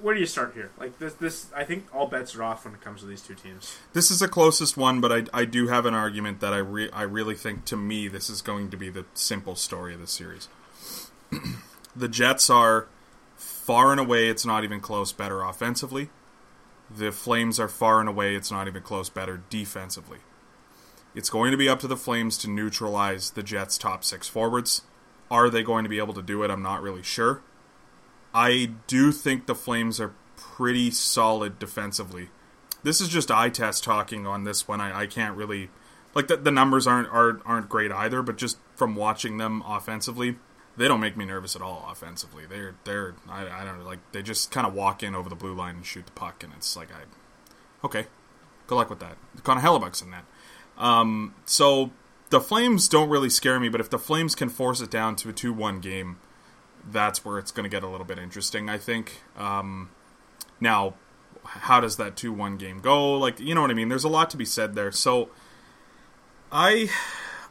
where 0.03 0.15
do 0.15 0.21
you 0.21 0.27
start 0.27 0.55
here? 0.55 0.71
Like 0.79 0.99
this, 0.99 1.15
this 1.15 1.47
I 1.55 1.65
think 1.65 1.87
all 1.95 2.07
bets 2.07 2.35
are 2.37 2.43
off 2.43 2.65
when 2.65 2.75
it 2.75 2.81
comes 2.81 3.01
to 3.01 3.07
these 3.07 3.23
two 3.23 3.35
teams. 3.35 3.77
This 3.93 4.11
is 4.11 4.21
the 4.21 4.29
closest 4.29 4.77
one, 4.77 5.01
but 5.01 5.13
I, 5.13 5.25
I 5.33 5.45
do 5.45 5.69
have 5.69 5.87
an 5.87 5.95
argument 5.95 6.41
that 6.41 6.53
I 6.53 6.59
re- 6.59 6.91
I 6.91 7.03
really 7.03 7.35
think 7.35 7.65
to 7.67 7.77
me 7.77 8.09
this 8.09 8.29
is 8.29 8.43
going 8.43 8.71
to 8.71 8.77
be 8.77 8.91
the 8.91 9.05
simple 9.15 9.57
story 9.57 9.95
of 9.95 10.01
the 10.01 10.07
series. 10.07 10.49
the 11.97 12.09
Jets 12.09 12.51
are 12.51 12.87
far 13.37 13.93
and 13.93 14.01
away 14.01 14.29
it's 14.29 14.45
not 14.45 14.65
even 14.65 14.81
close 14.81 15.13
better 15.13 15.43
offensively. 15.43 16.11
The 16.91 17.13
Flames 17.13 17.61
are 17.61 17.69
far 17.69 18.01
and 18.01 18.09
away 18.09 18.35
it's 18.35 18.51
not 18.51 18.67
even 18.67 18.83
close 18.83 19.11
better 19.11 19.43
defensively. 19.51 20.19
It's 21.15 21.31
going 21.31 21.51
to 21.51 21.57
be 21.57 21.69
up 21.69 21.81
to 21.81 21.89
the 21.89 21.97
Flames 21.97 22.39
to 22.39 22.51
neutralize 22.51 23.31
the 23.31 23.43
Jets' 23.43 23.79
top 23.79 24.05
six 24.05 24.29
forwards. 24.29 24.83
Are 25.31 25.51
they 25.51 25.63
going 25.63 25.85
to 25.85 25.91
be 25.91 25.99
able 25.99 26.15
to 26.15 26.23
do 26.23 26.43
it? 26.43 26.51
I'm 26.51 26.63
not 26.63 26.83
really 26.83 27.03
sure. 27.03 27.43
I 28.35 28.71
do 28.87 29.13
think 29.13 29.47
the 29.47 29.55
Flames 29.55 30.01
are 30.01 30.15
pretty 30.37 30.91
solid 30.91 31.59
defensively. 31.59 32.31
This 32.83 33.01
is 33.01 33.09
just 33.09 33.31
eye 33.31 33.49
test 33.49 33.85
talking 33.85 34.27
on 34.27 34.45
this 34.45 34.69
one. 34.69 34.81
I, 34.81 35.01
I 35.01 35.07
can't 35.07 35.37
really 35.37 35.71
like 36.15 36.29
the, 36.29 36.37
the 36.37 36.51
numbers 36.51 36.87
aren't, 36.87 37.09
aren't 37.09 37.43
aren't 37.45 37.69
great 37.69 37.93
either, 37.93 38.23
but 38.23 38.37
just 38.37 38.59
from 38.75 38.95
watching 38.95 39.39
them 39.39 39.63
offensively, 39.67 40.37
they 40.79 40.89
don't 40.89 41.01
make 41.01 41.17
me 41.17 41.25
nervous 41.25 41.57
at 41.57 41.63
all 41.63 41.89
offensively. 41.91 42.47
They're 42.47 42.75
they're 42.85 43.15
I, 43.29 43.47
I 43.49 43.65
don't 43.65 43.81
know 43.81 43.85
like 43.85 43.99
they 44.13 44.23
just 44.23 44.51
kind 44.51 44.67
of 44.67 44.75
walk 44.75 45.03
in 45.03 45.15
over 45.15 45.29
the 45.29 45.37
blue 45.37 45.55
line 45.55 45.77
and 45.77 45.87
shoot 45.87 46.07
the 46.07 46.13
puck, 46.13 46.43
and 46.43 46.53
it's 46.57 46.77
like 46.77 46.89
I 46.93 47.01
okay, 47.85 48.07
good 48.67 48.77
luck 48.77 48.89
with 48.89 49.01
that. 49.01 49.17
Connor 49.43 49.61
Hellebuyck's 49.61 50.01
in 50.01 50.11
that. 50.13 50.25
Um, 50.77 51.35
so 51.45 51.91
the 52.31 52.41
Flames 52.41 52.89
don't 52.89 53.09
really 53.09 53.31
scare 53.31 53.59
me, 53.59 53.69
but 53.69 53.81
if 53.81 53.91
the 53.91 53.99
Flames 53.99 54.35
can 54.35 54.49
force 54.49 54.81
it 54.81 54.91
down 54.91 55.17
to 55.17 55.29
a 55.29 55.33
two-one 55.33 55.81
game, 55.81 56.19
that's 56.89 57.25
where 57.25 57.39
it's 57.39 57.51
going 57.51 57.65
to 57.65 57.71
get 57.71 57.83
a 57.83 57.89
little 57.89 58.07
bit 58.07 58.19
interesting. 58.19 58.69
I 58.69 58.79
think. 58.79 59.23
Um, 59.37 59.91
now, 60.61 60.95
how 61.45 61.81
does 61.81 61.97
that 61.97 62.17
two-one 62.17 62.57
game 62.57 62.81
go? 62.81 63.15
Like, 63.15 63.41
you 63.41 63.55
know 63.55 63.63
what 63.63 63.71
I 63.71 63.75
mean? 63.75 63.89
There's 63.89 64.05
a 64.05 64.09
lot 64.09 64.31
to 64.31 64.37
be 64.37 64.45
said 64.45 64.75
there. 64.75 64.91
So, 64.93 65.31
I, 66.51 66.91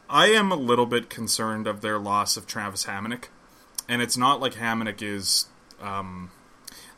I 0.09 0.27
am 0.27 0.51
a 0.51 0.55
little 0.55 0.85
bit 0.85 1.09
concerned 1.09 1.67
of 1.67 1.81
their 1.81 1.99
loss 1.99 2.37
of 2.37 2.47
Travis 2.47 2.85
Hamonic, 2.85 3.25
and 3.89 4.01
it's 4.01 4.17
not 4.17 4.39
like 4.39 4.53
Hamonic 4.53 5.01
is, 5.01 5.47
um, 5.81 6.31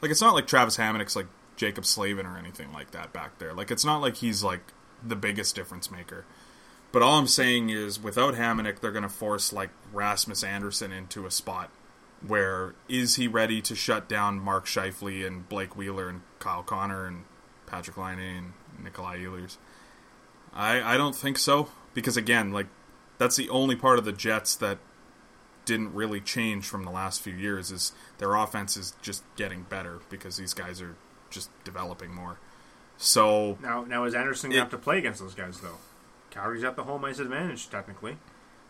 like 0.01 0.11
it's 0.11 0.21
not 0.21 0.35
like 0.35 0.47
Travis 0.47 0.77
Hamonic's 0.77 1.15
like 1.15 1.27
Jaccob 1.57 1.85
Slavin 1.85 2.25
or 2.25 2.37
anything 2.37 2.71
like 2.71 2.91
that 2.91 3.11
back 3.11 3.39
there. 3.39 3.53
Like, 3.53 3.71
it's 3.71 3.85
not 3.85 4.01
like 4.01 4.17
he's 4.17 4.43
like 4.43 4.61
the 5.03 5.15
biggest 5.15 5.55
difference 5.55 5.89
maker. 5.89 6.25
But 6.91 7.01
all 7.01 7.19
I'm 7.19 7.27
saying 7.27 7.69
is, 7.69 8.01
without 8.01 8.35
Hamonic, 8.35 8.79
they're 8.79 8.91
going 8.91 9.03
to 9.03 9.09
force 9.09 9.53
like 9.53 9.69
Rasmus 9.93 10.43
Andersson 10.43 10.91
into 10.91 11.25
a 11.25 11.31
spot 11.31 11.69
where 12.25 12.73
is 12.87 13.15
he 13.15 13.27
ready 13.27 13.61
to 13.61 13.75
shut 13.75 14.09
down 14.09 14.39
Mark 14.39 14.65
Scheifele 14.65 15.25
and 15.25 15.47
Blake 15.47 15.75
Wheeler 15.75 16.09
and 16.09 16.21
Kyle 16.39 16.63
Connor 16.63 17.05
and 17.05 17.23
Patrik 17.67 17.97
Laine 17.97 18.19
and 18.19 18.53
Nikolaj 18.83 19.23
Ehlers? 19.23 19.57
I 20.53 20.81
I 20.81 20.97
don't 20.97 21.15
think 21.15 21.37
so 21.37 21.69
because 21.93 22.17
again, 22.17 22.51
like 22.51 22.67
that's 23.19 23.35
the 23.35 23.47
only 23.49 23.75
part 23.75 23.99
of 23.99 24.05
the 24.05 24.11
Jets 24.11 24.55
that 24.55 24.79
didn't 25.65 25.93
really 25.93 26.19
change 26.19 26.65
from 26.67 26.83
the 26.83 26.89
last 26.89 27.21
few 27.21 27.33
years 27.35 27.69
is 27.69 27.91
their 28.17 28.33
offense 28.33 28.75
is 28.75 28.95
just 29.03 29.23
getting 29.35 29.61
better 29.63 29.99
because 30.09 30.37
these 30.37 30.55
guys 30.55 30.81
are 30.81 30.95
just 31.29 31.51
developing 31.63 32.11
more. 32.11 32.39
So 32.97 33.57
Now, 33.61 33.83
now 33.83 34.03
is 34.05 34.15
Andersson 34.15 34.49
going 34.49 34.57
to 34.57 34.63
have 34.63 34.71
to 34.71 34.77
play 34.79 34.97
against 34.97 35.19
those 35.21 35.35
guys 35.35 35.59
though? 35.59 35.77
Calgary's 36.31 36.63
got 36.63 36.75
the 36.75 36.83
home 36.83 37.05
ice 37.05 37.19
advantage 37.19 37.69
technically. 37.69 38.17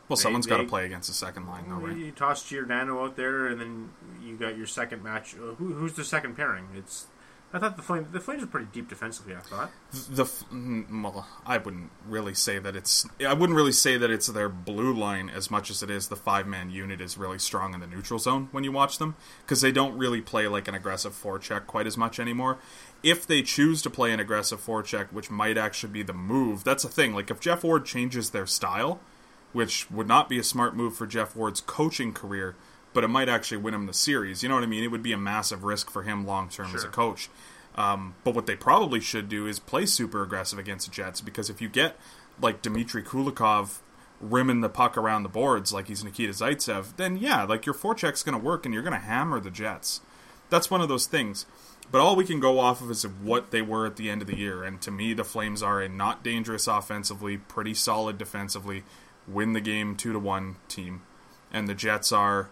well, 0.08 0.18
They- 0.18 0.24
someone's 0.24 0.46
got 0.46 0.58
to 0.58 0.66
play 0.66 0.86
against 0.86 1.08
the 1.08 1.14
second 1.16 1.48
line, 1.48 1.66
though, 1.70 1.76
right? 1.76 1.96
You 1.96 2.12
toss 2.12 2.44
Giordano 2.48 3.06
out 3.06 3.16
there, 3.16 3.48
and 3.48 3.62
then 3.62 3.90
you 4.22 4.36
got 4.36 4.58
your 4.58 4.66
second 4.68 5.04
match. 5.04 5.36
Uh, 5.36 5.54
who, 5.56 5.74
who's 5.74 5.94
the 5.94 6.04
second 6.04 6.36
pairing? 6.36 6.68
It's. 6.76 7.08
I 7.52 7.58
thought 7.58 7.78
the 7.78 7.82
Flames. 7.82 8.12
The 8.12 8.20
Flames 8.20 8.44
are 8.44 8.48
pretty 8.48 8.68
deep 8.72 8.88
defensively. 8.88 9.36
I 9.36 9.40
thought. 9.40 9.72
the 9.92 10.26
mm, 10.26 11.04
well, 11.04 11.28
I 11.46 11.58
wouldn't 11.58 11.90
really 12.08 12.36
say 12.36 12.60
that 12.60 12.76
it's 12.76 13.08
I 13.26 13.34
wouldn't 13.34 13.58
really 13.58 13.72
say 13.72 13.98
that 13.98 14.12
it's 14.12 14.28
their 14.28 14.50
blue 14.50 14.94
line 14.94 15.30
as 15.30 15.50
much 15.50 15.72
as 15.72 15.82
it 15.82 15.90
is 15.90 16.10
the 16.10 16.16
five 16.16 16.46
man 16.46 16.70
unit 16.70 17.02
is 17.02 17.18
really 17.18 17.40
strong 17.40 17.74
in 17.74 17.80
the 17.80 17.88
neutral 17.88 18.20
zone 18.20 18.50
when 18.52 18.64
you 18.64 18.72
watch 18.72 19.00
them 19.00 19.16
because 19.42 19.62
they 19.62 19.72
don't 19.72 19.98
really 19.98 20.22
play 20.22 20.48
like 20.48 20.68
an 20.68 20.76
aggressive 20.76 21.14
forecheck 21.14 21.66
quite 21.66 21.88
as 21.88 21.98
much 21.98 22.20
anymore. 22.20 22.60
If 23.02 23.26
they 23.26 23.42
choose 23.42 23.82
to 23.82 23.90
play 23.90 24.12
an 24.12 24.20
aggressive 24.20 24.64
forecheck, 24.64 25.12
which 25.12 25.32
might 25.32 25.58
actually 25.58 25.94
be 25.94 26.04
the 26.04 26.14
move, 26.14 26.64
that's 26.64 26.84
the 26.84 26.90
thing. 26.90 27.16
Like 27.16 27.32
if 27.32 27.40
Geoff 27.40 27.64
Ward 27.64 27.86
changes 27.86 28.30
their 28.30 28.46
style, 28.46 29.00
which 29.54 29.90
would 29.90 30.08
not 30.08 30.30
be 30.30 30.38
a 30.38 30.44
smart 30.44 30.76
move 30.76 30.96
for 30.96 31.08
Geoff 31.08 31.36
Ward's 31.36 31.62
coaching 31.62 32.14
career, 32.14 32.56
but 33.00 33.06
it 33.06 33.08
might 33.08 33.30
actually 33.30 33.56
win 33.56 33.74
him 33.74 33.86
the 33.86 33.94
series. 33.94 34.44
You 34.44 34.50
know 34.50 34.56
what 34.56 34.64
I 34.66 34.68
mean? 34.68 34.84
It 34.84 34.92
would 34.92 35.02
be 35.02 35.14
a 35.14 35.18
massive 35.18 35.64
risk 35.64 35.90
for 35.90 36.04
him 36.04 36.28
long 36.28 36.50
term 36.50 36.76
as 36.76 36.84
a 36.84 36.90
coach. 36.90 37.30
Um, 37.76 38.16
but 38.26 38.36
what 38.36 38.46
they 38.46 38.58
probably 38.58 39.00
should 39.00 39.30
do 39.30 39.48
is 39.48 39.58
play 39.58 39.86
super 39.86 40.22
aggressive 40.22 40.60
against 40.60 40.86
the 40.86 40.94
Jets 40.94 41.22
because 41.22 41.50
if 41.50 41.62
you 41.62 41.70
get 41.70 41.96
like 42.42 42.62
Dmitry 42.62 43.02
Kulikov 43.02 43.80
rimming 44.20 44.60
the 44.60 44.68
puck 44.68 44.98
around 44.98 45.24
the 45.24 45.30
boards 45.30 45.72
like 45.72 45.88
he's 45.88 46.04
Nikita 46.04 46.34
Zaitsev, 46.34 46.98
then 46.98 47.16
yeah, 47.16 47.44
like 47.44 47.66
your 47.66 47.74
forecheck's 47.74 48.22
going 48.22 48.38
to 48.38 48.46
work 48.46 48.66
and 48.66 48.74
you're 48.74 48.84
going 48.84 49.00
to 49.00 49.00
hammer 49.00 49.40
the 49.40 49.50
Jets. 49.50 50.02
That's 50.50 50.70
one 50.70 50.82
of 50.82 50.90
those 50.90 51.06
things. 51.06 51.46
But 51.90 52.02
all 52.02 52.18
we 52.18 52.26
can 52.26 52.42
go 52.42 52.60
off 52.60 52.82
of 52.82 52.92
is 52.92 53.04
what 53.04 53.52
they 53.52 53.62
were 53.62 53.86
at 53.86 53.96
the 53.96 54.10
end 54.10 54.22
of 54.22 54.28
the 54.28 54.36
year. 54.36 54.62
And 54.62 54.82
to 54.82 54.92
me, 54.92 55.14
the 55.14 55.24
Flames 55.24 55.64
are 55.64 55.80
a 55.80 55.88
not 55.88 56.22
dangerous 56.22 56.68
offensively, 56.68 57.38
pretty 57.38 57.76
solid 57.76 58.18
defensively, 58.18 58.84
win 59.26 59.54
the 59.54 59.62
game 59.62 59.96
two 59.96 60.12
to 60.12 60.20
one 60.20 60.58
team. 60.68 61.04
And 61.50 61.66
the 61.66 61.74
Jets 61.74 62.12
are 62.12 62.50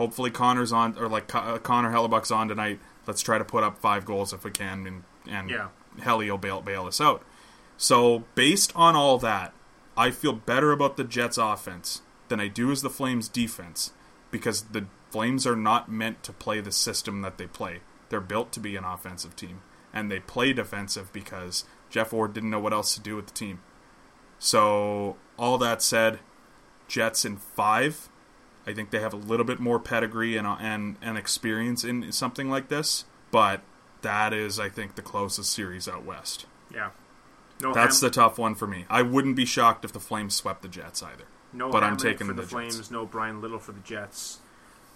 hopefully 0.00 0.30
Connor's 0.30 0.72
on 0.72 0.96
or 0.98 1.10
like 1.10 1.28
Connor 1.28 1.92
Hellebuyck's 1.92 2.30
on 2.30 2.48
tonight. 2.48 2.80
Let's 3.06 3.20
try 3.20 3.36
to 3.36 3.44
put 3.44 3.62
up 3.62 3.76
five 3.76 4.06
goals 4.06 4.32
if 4.32 4.44
we 4.44 4.50
can, 4.50 4.86
and 4.86 5.02
and 5.28 5.50
Yeah. 5.50 5.68
Helly 6.00 6.30
will 6.30 6.38
bail, 6.38 6.62
bail 6.62 6.86
us 6.86 7.02
out. 7.02 7.22
So 7.76 8.24
based 8.34 8.72
on 8.74 8.96
all 8.96 9.18
that, 9.18 9.52
I 9.98 10.10
feel 10.10 10.32
better 10.32 10.72
about 10.72 10.96
the 10.96 11.04
Jets' 11.04 11.36
offense 11.36 12.00
than 12.28 12.40
I 12.40 12.48
do 12.48 12.70
as 12.70 12.80
the 12.80 12.88
Flames' 12.88 13.28
defense 13.28 13.92
because 14.30 14.62
the 14.62 14.86
Flames 15.10 15.46
are 15.46 15.56
not 15.56 15.90
meant 15.90 16.22
to 16.22 16.32
play 16.32 16.60
the 16.60 16.72
system 16.72 17.20
that 17.20 17.36
they 17.36 17.46
play. 17.46 17.80
They're 18.08 18.20
built 18.20 18.52
to 18.52 18.60
be 18.60 18.76
an 18.76 18.84
offensive 18.84 19.36
team, 19.36 19.60
and 19.92 20.10
they 20.10 20.20
play 20.20 20.52
defensive 20.54 21.12
because 21.12 21.64
Geoff 21.90 22.12
Ward 22.12 22.32
didn't 22.32 22.50
know 22.50 22.60
what 22.60 22.72
else 22.72 22.94
to 22.94 23.00
do 23.00 23.16
with 23.16 23.26
the 23.26 23.34
team. 23.34 23.60
So 24.38 25.16
all 25.36 25.58
that 25.58 25.82
said, 25.82 26.20
Jets 26.88 27.24
in 27.24 27.36
five. 27.36 28.08
I 28.70 28.74
think 28.74 28.90
they 28.90 29.00
have 29.00 29.12
a 29.12 29.16
little 29.16 29.44
bit 29.44 29.60
more 29.60 29.78
pedigree 29.78 30.36
and 30.36 30.46
and, 30.46 30.96
and 31.02 31.18
experience 31.18 31.84
in 31.84 32.10
something 32.12 32.48
like 32.48 32.68
this, 32.68 33.04
but 33.30 33.60
that 34.02 34.32
is, 34.32 34.58
I 34.58 34.68
think, 34.68 34.94
the 34.94 35.02
closest 35.02 35.52
series 35.52 35.88
out 35.88 36.04
west. 36.04 36.46
Yeah. 36.72 36.90
No. 37.60 37.74
That's 37.74 38.00
Ham- 38.00 38.08
the 38.08 38.14
tough 38.14 38.38
one 38.38 38.54
for 38.54 38.66
me. 38.66 38.86
I 38.88 39.02
wouldn't 39.02 39.36
be 39.36 39.44
shocked 39.44 39.84
if 39.84 39.92
the 39.92 40.00
Flames 40.00 40.34
swept 40.34 40.62
the 40.62 40.68
Jets 40.68 41.02
either. 41.02 41.24
No, 41.52 41.70
but 41.70 41.82
I'm 41.82 41.96
taking 41.96 42.28
for 42.28 42.32
the 42.32 42.42
the, 42.42 42.42
Jets. 42.42 42.52
Flames. 42.52 42.90
No, 42.90 43.04
Bryan 43.04 43.40
Little 43.40 43.58
for 43.58 43.72
the 43.72 43.80
Jets. 43.80 44.38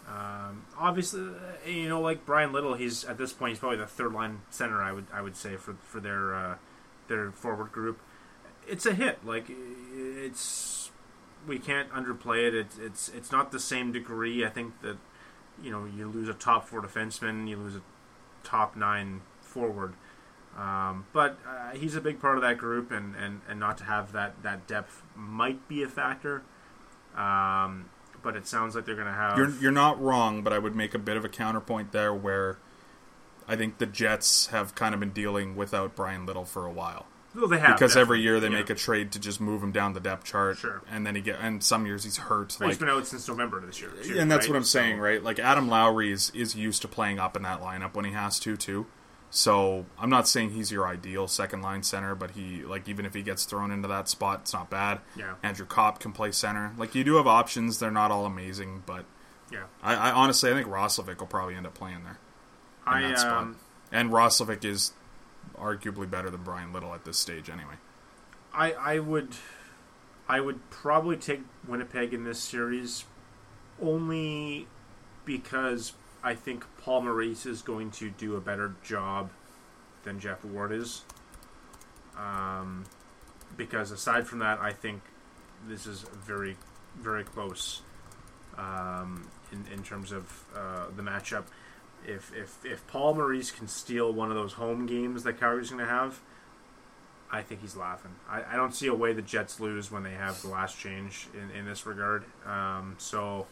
Um, 0.08 0.66
obviously, 0.78 1.22
uh, 1.22 1.68
you 1.68 1.88
know, 1.88 2.00
like 2.00 2.26
Bryan 2.26 2.52
Little, 2.52 2.74
he's 2.74 3.04
at 3.04 3.18
this 3.18 3.32
point 3.32 3.50
he's 3.50 3.58
probably 3.58 3.78
the 3.78 3.86
third 3.86 4.12
line 4.12 4.42
center. 4.50 4.82
I 4.82 4.92
would 4.92 5.06
I 5.12 5.20
would 5.20 5.36
say 5.36 5.56
for 5.56 5.74
for 5.82 6.00
their 6.00 6.34
uh, 6.34 6.54
their 7.08 7.30
forward 7.32 7.72
group. 7.72 7.98
It's 8.68 8.86
a 8.86 8.94
hit. 8.94 9.24
Like 9.24 9.46
it's 9.94 10.83
we 11.46 11.58
can't 11.58 11.90
underplay 11.90 12.48
it. 12.48 12.54
It's 12.54 12.78
it's 12.78 13.08
it's 13.10 13.32
not 13.32 13.52
the 13.52 13.60
same 13.60 13.92
degree. 13.92 14.44
I 14.44 14.50
think 14.50 14.80
that 14.82 14.96
you 15.62 15.70
know 15.70 15.84
you 15.84 16.08
lose 16.08 16.28
a 16.28 16.34
top 16.34 16.68
four 16.68 16.82
defenseman, 16.82 17.48
you 17.48 17.56
lose 17.56 17.76
a 17.76 17.82
top 18.42 18.76
nine 18.76 19.22
forward. 19.40 19.94
Um, 20.56 21.06
but 21.12 21.38
uh, 21.46 21.72
he's 21.72 21.96
a 21.96 22.00
big 22.00 22.20
part 22.20 22.36
of 22.36 22.42
that 22.42 22.58
group, 22.58 22.92
and, 22.92 23.16
and, 23.16 23.40
and 23.48 23.58
not 23.58 23.76
to 23.78 23.84
have 23.84 24.12
that, 24.12 24.40
that 24.44 24.68
depth 24.68 25.02
might 25.16 25.66
be 25.66 25.82
a 25.82 25.88
factor. 25.88 26.42
Um, 27.16 27.90
but 28.22 28.36
it 28.36 28.46
sounds 28.46 28.76
like 28.76 28.84
they're 28.84 28.94
going 28.94 29.08
to 29.08 29.12
have. 29.12 29.36
You're 29.36 29.50
you're 29.60 29.72
not 29.72 30.00
wrong, 30.00 30.42
but 30.42 30.52
I 30.52 30.58
would 30.58 30.74
make 30.74 30.94
a 30.94 30.98
bit 30.98 31.16
of 31.16 31.24
a 31.24 31.28
counterpoint 31.28 31.92
there 31.92 32.14
where 32.14 32.58
I 33.46 33.56
think 33.56 33.78
the 33.78 33.86
Jets 33.86 34.46
have 34.46 34.74
kind 34.74 34.94
of 34.94 35.00
been 35.00 35.10
dealing 35.10 35.56
without 35.56 35.94
Bryan 35.94 36.24
Little 36.24 36.44
for 36.44 36.66
a 36.66 36.72
while. 36.72 37.06
Well, 37.34 37.48
they 37.48 37.58
have 37.58 37.76
because 37.76 37.96
every 37.96 38.20
year 38.20 38.38
they 38.40 38.46
Yeah. 38.48 38.54
make 38.58 38.70
a 38.70 38.74
trade 38.74 39.10
to 39.12 39.18
just 39.18 39.40
move 39.40 39.62
him 39.62 39.72
down 39.72 39.92
the 39.92 40.00
depth 40.00 40.24
chart, 40.24 40.58
Sure. 40.58 40.82
and 40.90 41.04
then 41.06 41.14
he 41.16 41.20
get 41.20 41.38
and 41.40 41.62
some 41.64 41.84
years 41.86 42.04
he's 42.04 42.16
hurt. 42.18 42.52
He's 42.52 42.60
Like, 42.60 42.78
been 42.78 42.88
out 42.88 43.06
since 43.06 43.26
November 43.26 43.58
of 43.58 43.66
this 43.66 43.80
year, 43.80 43.90
too, 44.02 44.18
and 44.18 44.30
that's 44.30 44.46
right? 44.46 44.50
what 44.52 44.56
I'm 44.56 44.64
saying, 44.64 44.98
right? 45.00 45.22
Like 45.22 45.38
Adam 45.38 45.68
Lowry 45.68 46.12
is 46.12 46.30
is 46.30 46.54
used 46.54 46.82
to 46.82 46.88
playing 46.88 47.18
up 47.18 47.36
in 47.36 47.42
that 47.42 47.60
lineup 47.60 47.94
when 47.94 48.04
he 48.04 48.12
has 48.12 48.38
to 48.40 48.56
too. 48.56 48.86
So 49.30 49.86
I'm 49.98 50.10
not 50.10 50.28
saying 50.28 50.50
he's 50.50 50.70
your 50.70 50.86
ideal 50.86 51.26
second 51.26 51.60
line 51.62 51.82
center, 51.82 52.14
but 52.14 52.32
he 52.32 52.62
like 52.62 52.88
even 52.88 53.04
if 53.04 53.14
he 53.14 53.22
gets 53.22 53.44
thrown 53.44 53.72
into 53.72 53.88
that 53.88 54.08
spot, 54.08 54.40
it's 54.42 54.52
not 54.52 54.70
bad. 54.70 55.00
Yeah. 55.16 55.34
Andrew 55.42 55.66
Copp 55.66 55.98
can 55.98 56.12
play 56.12 56.30
center. 56.30 56.72
Like 56.78 56.94
you 56.94 57.02
do 57.02 57.16
have 57.16 57.26
options; 57.26 57.80
they're 57.80 57.90
not 57.90 58.12
all 58.12 58.26
amazing, 58.26 58.84
but 58.86 59.04
Yeah, 59.50 59.64
I, 59.82 59.94
I 59.96 60.10
honestly 60.12 60.50
I 60.52 60.54
think 60.54 60.68
Roslovic 60.68 61.18
will 61.18 61.26
probably 61.26 61.56
end 61.56 61.66
up 61.66 61.74
playing 61.74 62.04
there 62.04 62.18
in 62.86 62.92
I 62.92 63.08
that 63.08 63.18
spot. 63.18 63.32
um, 63.32 63.56
And 63.90 64.10
Roslovic 64.10 64.64
is 64.64 64.92
arguably 65.58 66.10
better 66.10 66.30
than 66.30 66.42
Bryan 66.42 66.72
Little 66.72 66.94
at 66.94 67.04
this 67.04 67.18
stage, 67.18 67.48
anyway. 67.50 67.74
I 68.52 68.72
I 68.72 68.98
would 68.98 69.30
I 70.28 70.40
would 70.40 70.70
probably 70.70 71.16
take 71.16 71.42
Winnipeg 71.66 72.14
in 72.14 72.24
this 72.24 72.38
series 72.38 73.04
only 73.80 74.66
because 75.24 75.92
I 76.22 76.34
think 76.34 76.64
Paul 76.82 77.02
Maurice 77.02 77.46
is 77.46 77.62
going 77.62 77.90
to 77.92 78.10
do 78.10 78.36
a 78.36 78.40
better 78.40 78.74
job 78.82 79.30
than 80.04 80.20
Geoff 80.20 80.44
Ward 80.44 80.72
is. 80.72 81.02
Um, 82.16 82.84
because 83.56 83.90
aside 83.90 84.26
from 84.26 84.38
that, 84.38 84.60
I 84.60 84.72
think 84.72 85.02
this 85.66 85.86
is 85.86 86.04
very 86.24 86.56
very 86.98 87.24
close 87.24 87.82
um, 88.56 89.28
in 89.52 89.64
in 89.72 89.82
terms 89.82 90.12
of 90.12 90.44
uh, 90.54 90.86
the 90.96 91.02
matchup. 91.02 91.44
If 92.06 92.32
if 92.34 92.64
if 92.64 92.86
Paul 92.86 93.14
Maurice 93.14 93.50
can 93.50 93.68
steal 93.68 94.12
one 94.12 94.30
of 94.30 94.36
those 94.36 94.54
home 94.54 94.86
games 94.86 95.22
that 95.24 95.38
Calgary's 95.38 95.70
going 95.70 95.84
to 95.84 95.90
have, 95.90 96.20
I 97.30 97.42
think 97.42 97.60
he's 97.60 97.76
laughing. 97.76 98.12
I, 98.28 98.42
I 98.52 98.56
don't 98.56 98.74
see 98.74 98.86
a 98.86 98.94
way 98.94 99.12
the 99.12 99.22
Jets 99.22 99.60
lose 99.60 99.90
when 99.90 100.02
they 100.02 100.12
have 100.12 100.40
the 100.42 100.48
last 100.48 100.78
change 100.78 101.28
in, 101.34 101.50
in 101.56 101.66
this 101.66 101.86
regard. 101.86 102.24
Um, 102.46 102.94
so 102.98 103.46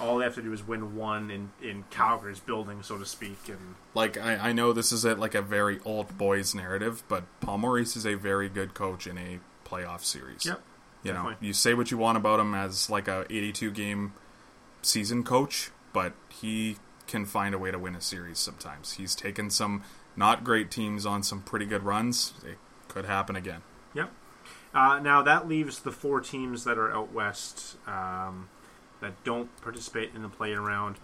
all 0.00 0.18
they 0.18 0.24
have 0.24 0.34
to 0.34 0.42
do 0.42 0.52
is 0.52 0.66
win 0.66 0.96
one 0.96 1.30
in, 1.30 1.50
in 1.62 1.84
Calgary's 1.90 2.40
building, 2.40 2.82
so 2.82 2.98
to 2.98 3.06
speak. 3.06 3.48
And 3.48 3.74
Like 3.94 4.16
I, 4.16 4.36
I 4.36 4.52
know 4.52 4.72
this 4.72 4.92
is 4.92 5.04
a, 5.04 5.14
like 5.14 5.34
a 5.34 5.42
very 5.42 5.80
old 5.84 6.16
boys 6.16 6.54
narrative, 6.54 7.02
but 7.08 7.24
Paul 7.40 7.58
Maurice 7.58 7.96
is 7.96 8.06
a 8.06 8.14
very 8.14 8.48
good 8.48 8.74
coach 8.74 9.06
in 9.06 9.18
a 9.18 9.40
playoff 9.68 10.04
series. 10.04 10.46
Yep, 10.46 10.60
you 11.02 11.12
know, 11.12 11.34
you 11.40 11.52
say 11.52 11.74
what 11.74 11.90
you 11.90 11.98
want 11.98 12.16
about 12.16 12.40
him 12.40 12.54
as 12.54 12.88
like 12.88 13.08
a 13.08 13.26
82 13.30 13.70
game 13.72 14.14
season 14.82 15.22
coach, 15.22 15.70
but 15.92 16.14
he 16.28 16.76
can 17.06 17.24
find 17.24 17.54
a 17.54 17.58
way 17.58 17.70
to 17.70 17.78
win 17.78 17.94
a 17.94 18.00
series 18.00 18.38
sometimes. 18.38 18.92
He's 18.92 19.14
taken 19.14 19.50
some 19.50 19.82
not 20.16 20.44
great 20.44 20.70
teams 20.70 21.04
on 21.04 21.22
some 21.22 21.42
pretty 21.42 21.66
good 21.66 21.82
runs. 21.82 22.34
It 22.44 22.58
could 22.88 23.04
happen 23.04 23.36
again. 23.36 23.62
Yep. 23.94 24.12
Uh, 24.74 24.98
now 24.98 25.22
that 25.22 25.48
leaves 25.48 25.80
the 25.80 25.92
four 25.92 26.20
teams 26.20 26.64
that 26.64 26.78
are 26.78 26.92
out 26.92 27.12
west 27.12 27.76
um, 27.86 28.48
that 29.00 29.22
don't 29.24 29.54
participate 29.62 30.10
in 30.14 30.22
the 30.22 30.28
play 30.28 30.52
round. 30.54 30.96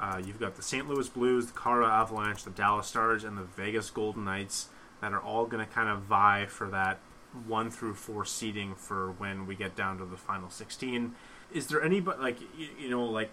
Uh, 0.00 0.20
you've 0.24 0.40
got 0.40 0.56
the 0.56 0.62
St. 0.62 0.88
Louis 0.88 1.08
Blues, 1.08 1.46
the 1.46 1.52
Colorado 1.52 1.90
Avalanche, 1.90 2.44
the 2.44 2.50
Dallas 2.50 2.86
Stars, 2.86 3.24
and 3.24 3.36
the 3.36 3.42
Vegas 3.42 3.90
Golden 3.90 4.24
Knights 4.24 4.68
that 5.00 5.12
are 5.12 5.20
all 5.20 5.46
going 5.46 5.64
to 5.64 5.70
kind 5.70 5.88
of 5.88 6.02
vie 6.02 6.46
for 6.46 6.68
that 6.68 6.98
one 7.46 7.70
through 7.70 7.94
four 7.94 8.24
seeding 8.24 8.74
for 8.74 9.12
when 9.12 9.46
we 9.46 9.54
get 9.54 9.76
down 9.76 9.98
to 9.98 10.04
the 10.04 10.16
final 10.16 10.50
16. 10.50 11.14
Is 11.52 11.66
there 11.66 11.82
any, 11.82 12.00
but 12.00 12.20
like, 12.20 12.40
you, 12.56 12.68
you 12.78 12.88
know, 12.88 13.04
like 13.04 13.30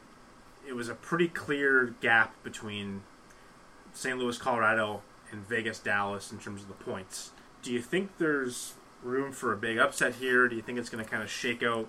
it 0.68 0.76
was 0.76 0.90
a 0.90 0.96
pretty 0.96 1.28
clear 1.28 1.96
gap 2.02 2.36
between 2.44 3.04
St. 3.94 4.18
Louis, 4.18 4.38
Colorado, 4.38 5.02
and 5.32 5.48
Vegas, 5.48 5.80
Dallas 5.80 6.32
in 6.32 6.40
terms 6.40 6.62
of 6.62 6.68
the 6.68 6.74
points. 6.74 7.32
Do 7.62 7.72
you 7.72 7.82
think 7.82 8.18
there's 8.18 8.74
room 9.04 9.32
for 9.32 9.54
a 9.54 9.58
big 9.58 9.78
upset 9.78 10.16
here? 10.16 10.48
Do 10.48 10.56
you 10.56 10.62
think 10.62 10.78
it's 10.78 10.90
going 10.90 11.04
to 11.04 11.10
kind 11.10 11.24
of 11.24 11.30
shake 11.30 11.64
out 11.64 11.88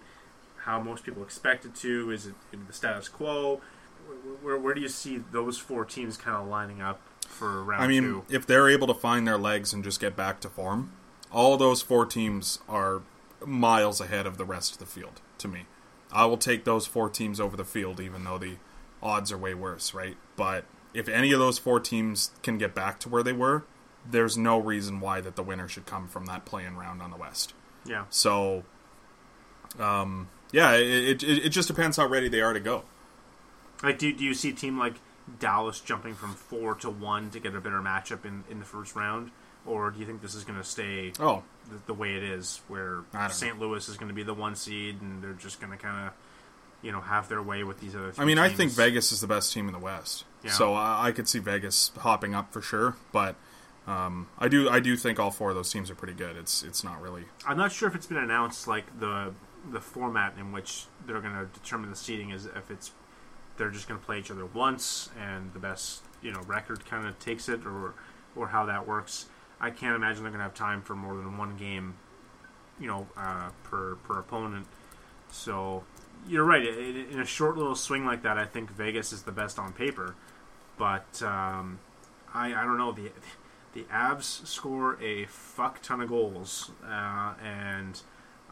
how 0.64 0.80
most 0.80 1.04
people 1.04 1.22
expect 1.22 1.64
it 1.64 1.74
to? 1.76 2.10
Is 2.10 2.26
it 2.26 2.34
the 2.52 2.72
status 2.72 3.08
quo? 3.08 3.60
Where, 4.06 4.16
where, 4.42 4.58
where 4.58 4.74
do 4.74 4.80
you 4.80 4.88
see 4.88 5.22
those 5.32 5.58
four 5.58 5.84
teams 5.84 6.16
kind 6.16 6.36
of 6.36 6.48
lining 6.48 6.80
up 6.80 7.00
for 7.20 7.62
round 7.62 7.82
I 7.82 7.88
mean, 7.88 8.02
two? 8.02 8.24
if 8.30 8.46
they're 8.46 8.68
able 8.68 8.86
to 8.86 8.94
find 8.94 9.26
their 9.26 9.38
legs 9.38 9.72
and 9.72 9.84
just 9.84 10.00
get 10.00 10.16
back 10.16 10.40
to 10.40 10.48
form, 10.48 10.92
all 11.30 11.56
those 11.56 11.82
four 11.82 12.06
teams 12.06 12.60
are 12.68 13.02
miles 13.44 14.00
ahead 14.00 14.26
of 14.26 14.38
the 14.38 14.44
rest 14.44 14.72
of 14.72 14.78
the 14.78 14.86
field 14.86 15.20
to 15.38 15.48
me. 15.48 15.66
I 16.10 16.24
will 16.24 16.38
take 16.38 16.64
those 16.64 16.86
four 16.86 17.10
teams 17.10 17.38
over 17.38 17.56
the 17.56 17.64
field, 17.64 18.00
even 18.00 18.24
though 18.24 18.38
the 18.38 18.56
odds 19.02 19.32
are 19.32 19.38
way 19.38 19.54
worse, 19.54 19.94
right? 19.94 20.16
But 20.36 20.64
if 20.94 21.08
any 21.08 21.32
of 21.32 21.38
those 21.38 21.58
four 21.58 21.80
teams 21.80 22.30
can 22.42 22.58
get 22.58 22.74
back 22.74 22.98
to 23.00 23.08
where 23.08 23.22
they 23.22 23.32
were, 23.32 23.64
there's 24.08 24.36
no 24.36 24.58
reason 24.58 25.00
why 25.00 25.20
that 25.20 25.36
the 25.36 25.42
winner 25.42 25.68
should 25.68 25.86
come 25.86 26.08
from 26.08 26.26
that 26.26 26.44
playing 26.44 26.76
round 26.76 27.02
on 27.02 27.10
the 27.10 27.16
West. 27.16 27.54
Yeah. 27.84 28.04
So, 28.10 28.64
um, 29.78 30.28
yeah, 30.52 30.74
it, 30.74 31.22
it, 31.22 31.46
it 31.46 31.48
just 31.50 31.68
depends 31.68 31.96
how 31.96 32.06
ready 32.06 32.28
they 32.28 32.40
are 32.40 32.52
to 32.52 32.60
go. 32.60 32.84
Like, 33.82 33.98
do, 33.98 34.12
do 34.12 34.24
you 34.24 34.34
see 34.34 34.50
a 34.50 34.54
team 34.54 34.78
like 34.78 34.94
Dallas 35.38 35.80
jumping 35.80 36.14
from 36.14 36.34
four 36.34 36.74
to 36.76 36.90
one 36.90 37.30
to 37.30 37.40
get 37.40 37.54
a 37.54 37.60
better 37.60 37.80
matchup 37.80 38.24
in, 38.24 38.44
in 38.50 38.58
the 38.58 38.64
first 38.64 38.96
round? 38.96 39.30
Or 39.66 39.90
do 39.90 40.00
you 40.00 40.06
think 40.06 40.22
this 40.22 40.34
is 40.34 40.44
going 40.44 40.58
to 40.58 40.64
stay 40.64 41.12
Oh, 41.20 41.42
the, 41.70 41.78
the 41.86 41.94
way 41.94 42.14
it 42.14 42.22
is, 42.22 42.62
where 42.68 43.02
St. 43.30 43.58
Louis 43.60 43.86
is 43.88 43.96
going 43.98 44.08
to 44.08 44.14
be 44.14 44.22
the 44.22 44.34
one 44.34 44.56
seed 44.56 45.00
and 45.02 45.22
they're 45.22 45.34
just 45.34 45.60
going 45.60 45.70
to 45.70 45.76
kind 45.76 46.06
of, 46.06 46.12
you 46.82 46.92
know, 46.92 47.00
have 47.00 47.28
their 47.28 47.42
way 47.42 47.64
with 47.64 47.80
these 47.80 47.94
other. 47.96 48.12
I 48.18 48.24
mean, 48.24 48.38
I 48.38 48.48
think 48.48 48.72
Vegas 48.72 49.10
is 49.12 49.20
the 49.20 49.26
best 49.26 49.52
team 49.52 49.66
in 49.66 49.72
the 49.72 49.78
West, 49.80 50.24
Yeah. 50.44 50.50
so 50.52 50.74
I, 50.74 51.08
I 51.08 51.12
could 51.12 51.28
see 51.28 51.38
Vegas 51.40 51.90
hopping 51.98 52.34
up 52.34 52.52
for 52.52 52.62
sure. 52.62 52.94
But 53.12 53.34
um, 53.86 54.28
I 54.38 54.48
do, 54.48 54.68
I 54.68 54.78
do 54.80 54.96
think 54.96 55.18
all 55.18 55.30
four 55.30 55.50
of 55.50 55.56
those 55.56 55.72
teams 55.72 55.90
are 55.90 55.94
pretty 55.94 56.14
good. 56.14 56.36
It's, 56.36 56.62
it's 56.62 56.84
not 56.84 57.00
really. 57.02 57.24
I'm 57.46 57.56
not 57.56 57.72
sure 57.72 57.88
if 57.88 57.94
it's 57.94 58.06
been 58.06 58.18
announced 58.18 58.66
like 58.68 58.98
the 59.00 59.32
the 59.72 59.80
format 59.80 60.34
in 60.38 60.52
which 60.52 60.84
they're 61.04 61.20
going 61.20 61.34
to 61.34 61.46
determine 61.52 61.90
the 61.90 61.96
seeding 61.96 62.30
is 62.30 62.46
if 62.46 62.70
it's 62.70 62.92
they're 63.56 63.70
just 63.70 63.88
going 63.88 63.98
to 63.98 64.06
play 64.06 64.20
each 64.20 64.30
other 64.30 64.46
once 64.46 65.10
and 65.20 65.52
the 65.52 65.58
best 65.58 66.02
you 66.22 66.30
know 66.30 66.40
record 66.42 66.86
kind 66.86 67.06
of 67.08 67.18
takes 67.18 67.48
it 67.48 67.66
or 67.66 67.92
or 68.36 68.46
how 68.48 68.64
that 68.66 68.86
works. 68.86 69.26
I 69.60 69.70
can't 69.70 69.96
imagine 69.96 70.22
they're 70.22 70.30
going 70.30 70.38
to 70.38 70.44
have 70.44 70.54
time 70.54 70.80
for 70.82 70.94
more 70.94 71.16
than 71.16 71.36
one 71.36 71.56
game, 71.56 71.94
you 72.78 72.86
know, 72.86 73.08
uh, 73.16 73.50
per 73.64 73.96
per 73.96 74.20
opponent. 74.20 74.66
So 75.32 75.82
you're 76.26 76.44
right. 76.44 76.66
In 76.66 77.20
a 77.20 77.26
short 77.26 77.56
little 77.56 77.74
swing 77.74 78.04
like 78.04 78.22
that, 78.22 78.38
I 78.38 78.44
think 78.44 78.70
Vegas 78.70 79.12
is 79.12 79.22
the 79.22 79.32
best 79.32 79.58
on 79.58 79.72
paper. 79.72 80.14
But 80.76 81.22
um, 81.22 81.80
I 82.32 82.54
I 82.54 82.64
don't 82.64 82.78
know 82.78 82.92
the 82.92 83.10
the 83.74 83.82
Avs 83.92 84.46
score 84.46 85.00
a 85.02 85.26
fuck 85.26 85.82
ton 85.82 86.00
of 86.00 86.08
goals, 86.08 86.70
uh, 86.84 87.34
and 87.42 88.00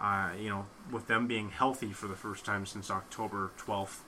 uh, 0.00 0.30
you 0.38 0.50
know, 0.50 0.66
with 0.90 1.06
them 1.06 1.26
being 1.26 1.50
healthy 1.50 1.92
for 1.92 2.06
the 2.06 2.16
first 2.16 2.44
time 2.44 2.66
since 2.66 2.90
October 2.90 3.50
twelfth, 3.56 4.04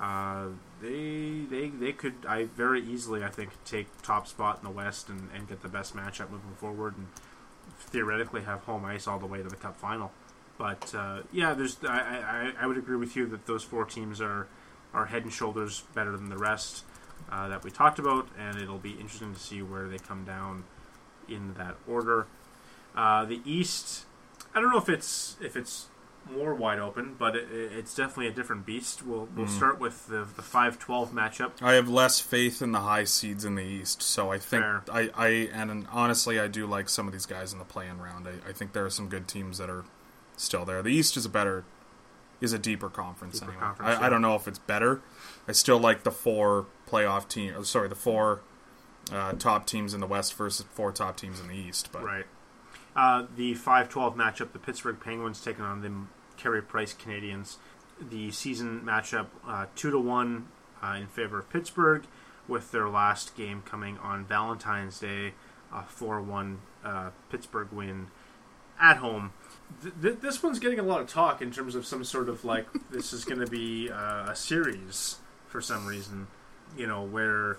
uh, 0.00 0.46
they 0.80 1.42
they 1.50 1.68
they 1.68 1.92
could 1.92 2.14
I 2.26 2.44
very 2.44 2.82
easily 2.82 3.24
I 3.24 3.28
think 3.28 3.50
take 3.64 3.86
top 4.02 4.26
spot 4.26 4.58
in 4.58 4.64
the 4.64 4.74
West 4.74 5.08
and, 5.08 5.28
and 5.34 5.48
get 5.48 5.62
the 5.62 5.68
best 5.68 5.94
matchup 5.94 6.30
moving 6.30 6.54
forward 6.56 6.96
and 6.96 7.08
theoretically 7.78 8.42
have 8.42 8.60
home 8.60 8.84
ice 8.84 9.06
all 9.06 9.18
the 9.18 9.26
way 9.26 9.42
to 9.42 9.48
the 9.48 9.56
Cup 9.56 9.76
final. 9.76 10.12
But 10.58 10.94
uh, 10.94 11.22
yeah, 11.32 11.54
there's 11.54 11.76
I, 11.84 12.52
I 12.58 12.64
I 12.64 12.66
would 12.66 12.78
agree 12.78 12.96
with 12.96 13.16
you 13.16 13.26
that 13.26 13.46
those 13.46 13.62
four 13.62 13.84
teams 13.84 14.20
are 14.20 14.48
are 14.94 15.06
head 15.06 15.22
and 15.22 15.32
shoulders 15.32 15.84
better 15.94 16.16
than 16.16 16.28
the 16.28 16.38
rest 16.38 16.84
uh, 17.30 17.48
that 17.48 17.64
we 17.64 17.70
talked 17.70 17.98
about, 17.98 18.28
and 18.38 18.58
it'll 18.58 18.78
be 18.78 18.92
interesting 18.92 19.34
to 19.34 19.40
see 19.40 19.62
where 19.62 19.88
they 19.88 19.98
come 19.98 20.24
down 20.24 20.64
in 21.28 21.54
that 21.54 21.76
order. 21.86 22.26
Uh, 22.94 23.24
the 23.24 23.40
East, 23.44 24.06
I 24.54 24.60
don't 24.60 24.70
know 24.70 24.78
if 24.78 24.88
it's 24.88 25.36
if 25.40 25.56
it's 25.56 25.88
more 26.30 26.54
wide 26.54 26.78
open, 26.78 27.14
but 27.18 27.36
it, 27.36 27.48
it's 27.52 27.94
definitely 27.94 28.28
a 28.28 28.32
different 28.32 28.64
beast. 28.64 29.04
We'll 29.04 29.28
we'll 29.36 29.48
start 29.48 29.78
with 29.78 30.06
the 30.06 30.26
the 30.36 30.42
five 30.42 30.78
twelve 30.78 31.12
matchup. 31.12 31.52
I 31.60 31.74
have 31.74 31.88
less 31.88 32.20
faith 32.20 32.62
in 32.62 32.72
the 32.72 32.80
high 32.80 33.04
seeds 33.04 33.44
in 33.44 33.54
the 33.54 33.62
East, 33.62 34.02
so 34.02 34.32
I 34.32 34.38
think 34.38 34.62
Fair. 34.62 34.82
I, 34.90 35.10
I 35.14 35.28
and 35.52 35.86
honestly 35.92 36.40
I 36.40 36.48
do 36.48 36.66
like 36.66 36.88
some 36.88 37.06
of 37.06 37.12
these 37.12 37.26
guys 37.26 37.52
in 37.52 37.58
the 37.58 37.64
play-in 37.64 38.00
round. 38.00 38.26
I, 38.26 38.48
I 38.48 38.52
think 38.52 38.72
there 38.72 38.84
are 38.84 38.90
some 38.90 39.08
good 39.08 39.28
teams 39.28 39.58
that 39.58 39.68
are 39.68 39.84
still 40.36 40.64
there. 40.64 40.82
The 40.82 40.90
East 40.90 41.16
is 41.16 41.24
a 41.24 41.28
better 41.28 41.64
is 42.40 42.52
a 42.52 42.58
deeper 42.58 42.90
conference 42.90 43.40
Deeper 43.40 43.52
anyway. 43.52 43.64
conference, 43.66 43.96
I, 43.96 44.00
yeah. 44.00 44.06
I 44.06 44.10
don't 44.10 44.22
know 44.22 44.34
if 44.34 44.46
it's 44.46 44.58
better. 44.58 45.00
I 45.48 45.52
still 45.52 45.78
like 45.78 46.02
the 46.02 46.10
four 46.10 46.66
playoff 46.88 47.28
team. 47.28 47.54
oh, 47.56 47.62
Sorry, 47.62 47.88
the 47.88 47.94
four 47.94 48.42
uh, 49.10 49.32
top 49.32 49.66
teams 49.66 49.94
in 49.94 50.00
the 50.00 50.06
West 50.06 50.34
versus 50.34 50.66
four 50.72 50.92
top 50.92 51.16
teams 51.16 51.40
in 51.40 51.48
the 51.48 51.54
East. 51.54 51.90
But 51.92 52.04
Right. 52.04 52.26
Uh, 52.94 53.26
the 53.36 53.54
5 53.54 53.88
12 53.90 54.16
matchup, 54.16 54.52
the 54.52 54.58
Pittsburgh 54.58 54.98
Penguins 54.98 55.42
taking 55.42 55.64
on 55.64 55.82
the 55.82 55.92
Carey 56.40 56.62
Price 56.62 56.94
Canadiens. 56.94 57.56
The 58.00 58.30
season 58.30 58.82
matchup, 58.84 59.26
uh, 59.46 59.66
2 59.74 59.90
to 59.90 59.98
1 59.98 60.48
uh, 60.82 60.96
in 60.98 61.06
favor 61.06 61.38
of 61.38 61.50
Pittsburgh, 61.50 62.04
with 62.48 62.72
their 62.72 62.88
last 62.88 63.36
game 63.36 63.62
coming 63.62 63.98
on 63.98 64.24
Valentine's 64.24 64.98
Day, 64.98 65.34
a 65.72 65.82
4 65.82 66.22
1 66.22 66.60
uh, 66.84 67.10
Pittsburgh 67.30 67.70
win 67.70 68.08
at 68.80 68.98
home. 68.98 69.32
Th- 69.82 69.94
th- 70.00 70.20
this 70.20 70.42
one's 70.42 70.58
getting 70.58 70.78
a 70.78 70.82
lot 70.82 71.00
of 71.00 71.08
talk 71.08 71.42
in 71.42 71.50
terms 71.50 71.74
of 71.74 71.86
some 71.86 72.04
sort 72.04 72.28
of 72.28 72.44
like, 72.44 72.66
this 72.90 73.12
is 73.12 73.24
going 73.24 73.40
to 73.40 73.46
be 73.46 73.90
uh, 73.90 74.30
a 74.30 74.36
series 74.36 75.18
for 75.48 75.60
some 75.60 75.86
reason, 75.86 76.26
you 76.76 76.86
know, 76.86 77.02
where 77.02 77.58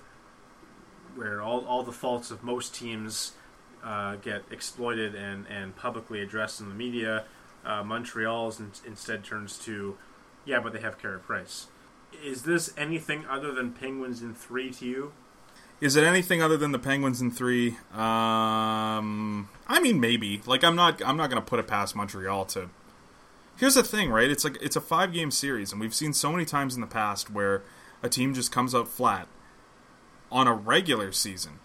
where 1.15 1.41
all, 1.41 1.65
all 1.65 1.81
the 1.81 1.91
faults 1.91 2.29
of 2.29 2.43
most 2.43 2.75
teams 2.75 3.31
uh, 3.83 4.15
get 4.17 4.43
exploited 4.51 5.15
and, 5.15 5.47
and 5.47 5.75
publicly 5.75 6.21
addressed 6.21 6.61
in 6.61 6.69
the 6.69 6.75
media. 6.75 7.23
Uh, 7.65 7.83
Montreal's 7.83 8.59
in, 8.59 8.71
instead 8.85 9.23
turns 9.23 9.57
to, 9.59 9.97
yeah, 10.45 10.59
but 10.59 10.73
they 10.73 10.79
have 10.79 10.99
Carey 10.99 11.19
Price. 11.19 11.67
Is 12.23 12.43
this 12.43 12.71
anything 12.77 13.25
other 13.25 13.51
than 13.51 13.71
Penguins 13.71 14.21
in 14.21 14.33
three 14.33 14.69
to 14.71 14.85
you? 14.85 15.11
Is 15.79 15.95
it 15.95 16.03
anything 16.03 16.41
other 16.41 16.57
than 16.57 16.71
the 16.71 16.79
Penguins 16.79 17.21
in 17.21 17.29
three? 17.29 17.77
Um, 17.93 19.47
I 19.67 19.79
mean, 19.79 19.99
maybe. 19.99 20.41
Like, 20.45 20.63
I'm 20.63 20.75
not. 20.75 21.01
I'm 21.05 21.17
not 21.17 21.29
going 21.29 21.41
to 21.41 21.47
put 21.47 21.59
it 21.59 21.67
past 21.67 21.95
Montreal 21.95 22.45
to. 22.45 22.69
Here's 23.57 23.75
the 23.75 23.83
thing, 23.83 24.09
right? 24.09 24.29
It's 24.29 24.43
like 24.43 24.57
it's 24.61 24.75
a 24.75 24.81
five 24.81 25.13
game 25.13 25.29
series, 25.29 25.71
and 25.71 25.79
we've 25.79 25.93
seen 25.93 26.13
so 26.13 26.31
many 26.31 26.45
times 26.45 26.73
in 26.75 26.81
the 26.81 26.87
past 26.87 27.29
where 27.29 27.63
a 28.01 28.09
team 28.09 28.33
just 28.33 28.51
comes 28.51 28.73
out 28.73 28.87
flat 28.87 29.27
on 30.31 30.47
a 30.47 30.53
regular 30.53 31.11
season, 31.11 31.59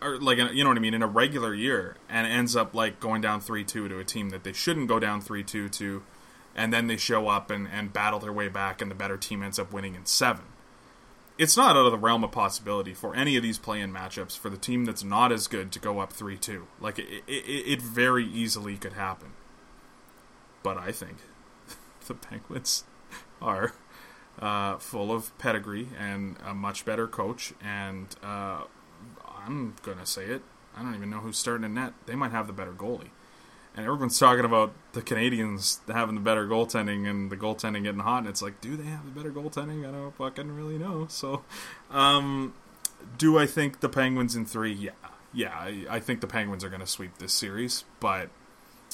or 0.00 0.18
like 0.18 0.38
you 0.38 0.64
know 0.64 0.70
what 0.70 0.76
I 0.76 0.80
mean, 0.80 0.94
in 0.94 1.02
a 1.02 1.08
regular 1.08 1.54
year, 1.54 1.96
and 2.08 2.26
ends 2.26 2.56
up 2.56 2.74
like 2.74 2.98
going 2.98 3.20
down 3.20 3.40
three 3.40 3.64
two 3.64 3.88
to 3.88 3.98
a 3.98 4.04
team 4.04 4.30
that 4.30 4.42
they 4.42 4.52
shouldn't 4.52 4.88
go 4.88 4.98
down 4.98 5.20
three 5.20 5.44
two 5.44 5.68
to, 5.70 6.02
and 6.56 6.72
then 6.72 6.88
they 6.88 6.96
show 6.96 7.28
up 7.28 7.50
and 7.50 7.68
and 7.72 7.92
battle 7.92 8.18
their 8.18 8.32
way 8.32 8.48
back, 8.48 8.80
and 8.80 8.90
the 8.90 8.96
better 8.96 9.16
team 9.16 9.42
ends 9.42 9.60
up 9.60 9.72
winning 9.72 9.94
in 9.94 10.06
seven 10.06 10.44
it's 11.38 11.56
not 11.56 11.76
out 11.76 11.86
of 11.86 11.92
the 11.92 11.98
realm 11.98 12.24
of 12.24 12.30
possibility 12.30 12.94
for 12.94 13.14
any 13.14 13.36
of 13.36 13.42
these 13.42 13.58
play-in 13.58 13.92
matchups 13.92 14.38
for 14.38 14.50
the 14.50 14.56
team 14.56 14.84
that's 14.84 15.02
not 15.02 15.32
as 15.32 15.46
good 15.46 15.72
to 15.72 15.78
go 15.78 16.00
up 16.00 16.12
3-2. 16.12 16.64
Like 16.80 16.98
it, 16.98 17.24
it, 17.26 17.32
it 17.46 17.82
very 17.82 18.24
easily 18.24 18.76
could 18.76 18.92
happen. 18.94 19.32
But 20.62 20.76
I 20.76 20.92
think 20.92 21.18
the 22.06 22.14
Penguins 22.14 22.84
are 23.40 23.74
uh, 24.38 24.78
full 24.78 25.10
of 25.12 25.36
pedigree 25.38 25.88
and 25.98 26.36
a 26.44 26.54
much 26.54 26.84
better 26.84 27.08
coach. 27.08 27.52
And 27.62 28.08
uh, 28.22 28.64
I'm 29.44 29.74
gonna 29.82 30.06
say 30.06 30.26
it. 30.26 30.42
I 30.76 30.82
don't 30.82 30.94
even 30.94 31.10
know 31.10 31.18
who's 31.18 31.36
starting 31.36 31.64
in 31.64 31.74
net. 31.74 31.92
They 32.06 32.14
might 32.14 32.30
have 32.30 32.46
the 32.46 32.52
better 32.52 32.72
goalie 32.72 33.10
and 33.74 33.86
everyone's 33.86 34.18
talking 34.18 34.44
about 34.44 34.72
the 34.92 35.02
Canadiens 35.02 35.80
having 35.90 36.14
the 36.14 36.20
better 36.20 36.46
goaltending 36.46 37.08
and 37.08 37.30
the 37.30 37.36
goaltending 37.36 37.84
getting 37.84 38.00
hot, 38.00 38.18
and 38.18 38.28
it's 38.28 38.42
like, 38.42 38.60
do 38.60 38.76
they 38.76 38.84
have 38.84 39.04
the 39.04 39.10
better 39.10 39.30
goaltending? 39.30 39.88
I 39.88 39.92
don't 39.92 40.14
fucking 40.14 40.54
really 40.54 40.78
know. 40.78 41.06
So, 41.08 41.42
um, 41.90 42.54
do 43.18 43.38
I 43.38 43.46
think 43.46 43.80
the 43.80 43.88
Penguins 43.88 44.36
in 44.36 44.44
three? 44.44 44.72
Yeah, 44.72 44.90
yeah, 45.32 45.54
I, 45.54 45.86
I 45.88 46.00
think 46.00 46.20
the 46.20 46.26
Penguins 46.26 46.64
are 46.64 46.68
going 46.68 46.80
to 46.80 46.86
sweep 46.86 47.18
this 47.18 47.32
series. 47.32 47.84
But, 48.00 48.28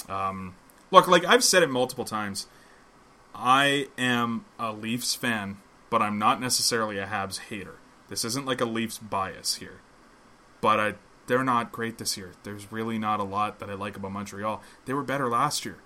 um, 0.09 0.55
look, 0.91 1.09
like 1.09 1.25
I've 1.25 1.45
said 1.45 1.63
it 1.63 1.71
multiple 1.71 2.05
times, 2.05 2.47
I 3.35 3.89
am 3.99 4.45
a 4.59 4.73
Leafs 4.73 5.15
fan, 5.15 5.59
but 5.91 6.03
I'm 6.03 6.19
not 6.19 6.41
necessarily 6.41 6.99
a 6.99 7.07
Habs 7.07 7.39
hater. 7.39 7.77
This 8.09 8.25
isn't 8.25 8.47
like 8.47 8.61
a 8.61 8.65
Leafs 8.65 8.99
bias 8.99 9.57
here, 9.57 9.81
but 10.61 10.81
I 10.81 10.95
they're 11.29 11.45
not 11.45 11.71
great 11.71 11.99
this 11.99 12.17
year. 12.17 12.33
There's 12.43 12.73
really 12.73 12.99
not 12.99 13.21
a 13.21 13.25
lot 13.25 13.61
that 13.61 13.71
I 13.71 13.75
like 13.75 13.97
about 13.97 14.11
Montreal. 14.13 14.61
They 14.87 14.93
were 14.95 15.05
better 15.05 15.29
last 15.29 15.65
year. 15.65 15.77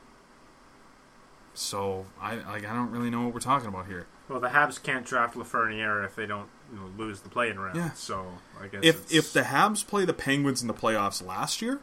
So 1.54 2.06
I 2.20 2.36
like 2.36 2.66
I 2.66 2.72
don't 2.74 2.90
really 2.90 3.10
know 3.10 3.22
what 3.22 3.34
we're 3.34 3.40
talking 3.40 3.68
about 3.68 3.86
here. 3.86 4.06
Well, 4.28 4.40
the 4.40 4.48
Habs 4.48 4.82
can't 4.82 5.04
draft 5.04 5.34
Lafreniere 5.36 6.04
if 6.06 6.14
they 6.16 6.24
don't 6.24 6.48
you 6.72 6.78
know, 6.78 6.86
lose 6.96 7.20
the 7.20 7.28
play-in 7.28 7.58
round. 7.60 7.76
Yeah. 7.76 7.92
So 7.92 8.38
I 8.58 8.68
guess 8.68 8.80
If 8.82 8.96
it's- 8.96 9.12
if 9.12 9.32
the 9.34 9.42
Habs 9.42 9.86
play 9.86 10.04
the 10.06 10.14
Penguins 10.14 10.62
in 10.62 10.68
the 10.68 10.74
playoffs 10.74 11.24
last 11.24 11.60
year, 11.60 11.80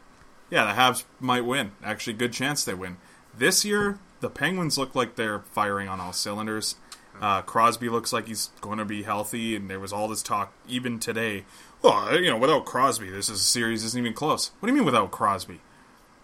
yeah, 0.49 0.65
the 0.65 0.79
Habs 0.79 1.03
might 1.19 1.45
win. 1.45 1.73
Actually, 1.83 2.13
good 2.13 2.33
chance 2.33 2.63
they 2.65 2.73
win. 2.73 2.97
This 3.37 3.63
year, 3.63 3.99
the 4.21 4.29
Penguins 4.31 4.77
look 4.79 4.95
like 4.95 5.15
they're 5.15 5.39
firing 5.51 5.87
on 5.87 5.99
all 5.99 6.13
cylinders. 6.13 6.75
Uh, 7.21 7.41
Crosby 7.41 7.89
looks 7.89 8.11
like 8.13 8.27
he's 8.27 8.49
going 8.61 8.77
to 8.79 8.85
be 8.85 9.03
healthy, 9.03 9.53
and 9.55 9.69
there 9.69 9.79
was 9.79 9.91
all 9.93 10.07
this 10.07 10.23
talk 10.23 10.53
even 10.67 10.99
today. 10.99 11.43
Well, 11.81 12.19
you 12.19 12.29
know, 12.29 12.37
without 12.37 12.65
Crosby, 12.65 13.09
this 13.09 13.29
is 13.29 13.39
a 13.39 13.43
series 13.43 13.83
isn't 13.83 13.99
even 13.99 14.13
close. 14.13 14.51
What 14.59 14.67
do 14.67 14.73
you 14.73 14.77
mean 14.77 14.85
without 14.85 15.11
Crosby? 15.11 15.61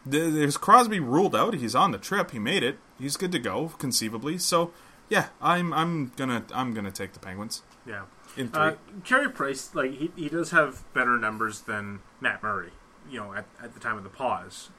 Th- 0.09 0.33
There's 0.33 0.57
Crosby 0.57 0.99
ruled 0.99 1.35
out. 1.35 1.53
He's 1.53 1.75
on 1.75 1.91
the 1.91 1.97
trip. 1.97 2.31
He 2.31 2.39
made 2.39 2.63
it. 2.63 2.77
He's 2.99 3.15
good 3.17 3.31
to 3.31 3.39
go, 3.39 3.69
conceivably. 3.79 4.37
So, 4.37 4.71
yeah, 5.09 5.29
I'm 5.41 5.73
I'm 5.73 6.11
gonna 6.17 6.43
I'm 6.53 6.73
gonna 6.73 6.91
take 6.91 7.13
the 7.13 7.19
Penguins 7.19 7.61
yeah. 7.85 8.03
in 8.35 8.49
three. 8.49 8.61
Uh, 8.61 8.75
Carey 9.03 9.29
Price, 9.29 9.73
like 9.73 9.93
he, 9.93 10.11
he 10.15 10.29
does 10.29 10.51
have 10.51 10.83
better 10.93 11.17
numbers 11.17 11.61
than 11.61 11.99
Matt 12.19 12.43
Murray. 12.43 12.71
You 13.09 13.19
know, 13.19 13.33
at, 13.33 13.45
at 13.61 13.73
the 13.73 13.79
time 13.79 13.97
of 13.97 14.03
the 14.03 14.09
pause, 14.09 14.69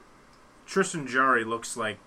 Tristan 0.65 1.07
Jarry 1.07 1.43
looks 1.43 1.77
like 1.77 1.97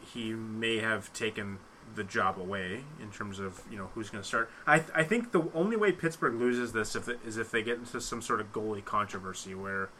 he 0.00 0.34
may 0.34 0.78
have 0.78 1.12
taken 1.12 1.58
the 1.94 2.04
job 2.04 2.38
away 2.38 2.84
in 3.00 3.10
terms 3.10 3.38
of 3.38 3.62
you 3.70 3.76
know 3.76 3.90
who's 3.94 4.10
going 4.10 4.22
to 4.22 4.28
start. 4.28 4.50
I 4.66 4.84
I 4.94 5.04
think 5.04 5.32
the 5.32 5.48
only 5.54 5.76
way 5.76 5.92
Pittsburgh 5.92 6.34
loses 6.34 6.72
this 6.72 6.94
if 6.94 7.08
it, 7.08 7.20
is 7.24 7.36
if 7.36 7.50
they 7.50 7.62
get 7.62 7.78
into 7.78 8.00
some 8.00 8.22
sort 8.22 8.40
of 8.40 8.52
goalie 8.52 8.84
controversy 8.84 9.54
where 9.54 9.90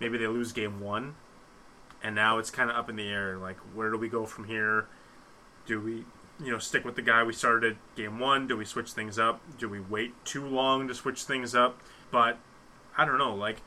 maybe 0.00 0.18
they 0.18 0.26
lose 0.26 0.52
game 0.52 0.80
one, 0.80 1.14
and 2.02 2.14
now 2.14 2.38
it's 2.38 2.50
kind 2.50 2.70
of 2.70 2.76
up 2.76 2.88
in 2.88 2.96
the 2.96 3.08
air. 3.08 3.36
Like 3.36 3.58
where 3.74 3.90
do 3.90 3.98
we 3.98 4.08
go 4.08 4.26
from 4.26 4.44
here? 4.44 4.86
Do 5.66 5.80
we 5.80 6.04
you 6.44 6.52
know 6.52 6.58
stick 6.58 6.84
with 6.84 6.96
the 6.96 7.02
guy 7.02 7.22
we 7.22 7.32
started 7.32 7.76
game 7.96 8.18
one? 8.18 8.46
Do 8.46 8.56
we 8.56 8.64
switch 8.64 8.92
things 8.92 9.18
up? 9.18 9.40
Do 9.58 9.68
we 9.68 9.80
wait 9.80 10.12
too 10.24 10.46
long 10.46 10.88
to 10.88 10.94
switch 10.94 11.24
things 11.24 11.54
up? 11.54 11.80
But 12.10 12.38
I 12.96 13.04
don't 13.04 13.18
know. 13.18 13.34
Like 13.34 13.60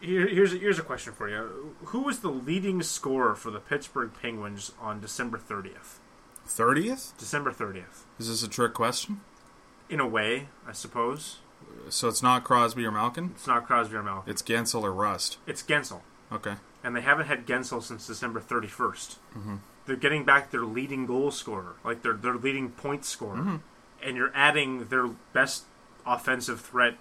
here, 0.00 0.26
here's 0.26 0.52
here's 0.52 0.78
a 0.78 0.82
question 0.82 1.12
for 1.12 1.28
you: 1.28 1.74
Who 1.86 2.00
was 2.02 2.20
the 2.20 2.30
leading 2.30 2.82
scorer 2.82 3.34
for 3.34 3.50
the 3.50 3.60
Pittsburgh 3.60 4.12
Penguins 4.20 4.72
on 4.80 5.00
December 5.00 5.38
thirtieth? 5.38 6.00
Thirtieth? 6.48 7.12
December 7.18 7.52
thirtieth. 7.52 8.04
Is 8.18 8.28
this 8.28 8.42
a 8.42 8.48
trick 8.48 8.74
question? 8.74 9.20
In 9.88 10.00
a 10.00 10.06
way, 10.06 10.48
I 10.66 10.72
suppose 10.72 11.38
So 11.88 12.08
it's 12.08 12.22
not 12.22 12.44
Crosby 12.44 12.84
or 12.84 12.90
Malkin. 12.90 13.32
it's 13.34 13.46
not 13.46 13.66
Crosby 13.66 13.96
or 13.96 14.02
Malkin. 14.02 14.30
It's 14.30 14.42
Guentzel 14.42 14.82
or 14.82 14.92
Rust. 14.92 15.38
It's 15.46 15.62
Guentzel, 15.62 16.00
Okay. 16.32 16.54
and 16.84 16.94
they 16.96 17.00
haven't 17.02 17.26
had 17.26 17.46
Guentzel 17.46 17.82
since 17.82 18.06
December 18.06 18.40
31st. 18.40 19.16
Mm-hmm. 19.36 19.56
They're 19.86 19.96
getting 19.96 20.24
back 20.24 20.50
their 20.50 20.64
leading 20.64 21.06
goal 21.06 21.30
scorer, 21.30 21.76
like 21.84 22.02
their 22.02 22.12
their 22.14 22.34
leading 22.34 22.70
point 22.70 23.04
scorer, 23.04 23.60
and 24.02 24.16
you're 24.16 24.32
adding 24.34 24.86
their 24.86 25.08
best 25.32 25.64
offensive 26.06 26.60
threat, 26.60 26.94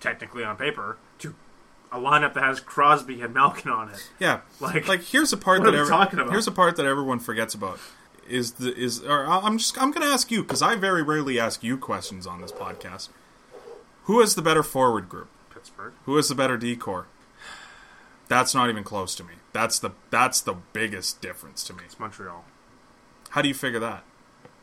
technically 0.00 0.44
on 0.44 0.56
paper, 0.56 0.96
to 1.18 1.34
a 1.92 1.98
lineup 1.98 2.34
that 2.34 2.42
has 2.42 2.58
Crosby 2.60 3.20
and 3.22 3.32
Malkin 3.32 3.70
on 3.70 3.88
it. 3.90 4.10
Yeah. 4.18 4.40
Like- 4.60 4.88
like 4.88 5.02
here's 5.02 5.32
a 5.32 5.36
part 5.36 5.62
that 5.62 5.74
every- 5.74 5.88
talking 5.88 6.18
about? 6.18 6.32
here's 6.32 6.48
a 6.48 6.52
part 6.52 6.74
that 6.76 6.86
everyone 6.86 7.20
forgets 7.20 7.54
about 7.54 7.78
is 8.28 8.52
the 8.52 8.74
is 8.74 9.02
or 9.02 9.26
I'm 9.26 9.58
just 9.58 9.80
I'm 9.80 9.90
going 9.90 10.06
to 10.06 10.12
ask 10.12 10.30
you 10.30 10.44
cuz 10.44 10.62
I 10.62 10.74
very 10.76 11.02
rarely 11.02 11.38
ask 11.38 11.62
you 11.62 11.76
questions 11.76 12.26
on 12.26 12.40
this 12.40 12.52
podcast. 12.52 13.08
Who 14.04 14.20
has 14.20 14.34
the 14.34 14.42
better 14.42 14.62
forward 14.62 15.08
group? 15.08 15.28
Pittsburgh. 15.50 15.94
Who 16.04 16.16
has 16.16 16.28
the 16.28 16.34
better 16.34 16.56
D 16.56 16.76
corps? 16.76 17.06
That's 18.28 18.54
not 18.54 18.68
even 18.68 18.84
close 18.84 19.14
to 19.16 19.24
me. 19.24 19.34
That's 19.52 19.78
the 19.78 19.90
that's 20.10 20.40
the 20.40 20.54
biggest 20.72 21.20
difference 21.20 21.64
to 21.64 21.72
me. 21.72 21.84
It's 21.84 21.98
Montreal. 21.98 22.44
How 23.30 23.42
do 23.42 23.48
you 23.48 23.54
figure 23.54 23.80
that? 23.80 24.04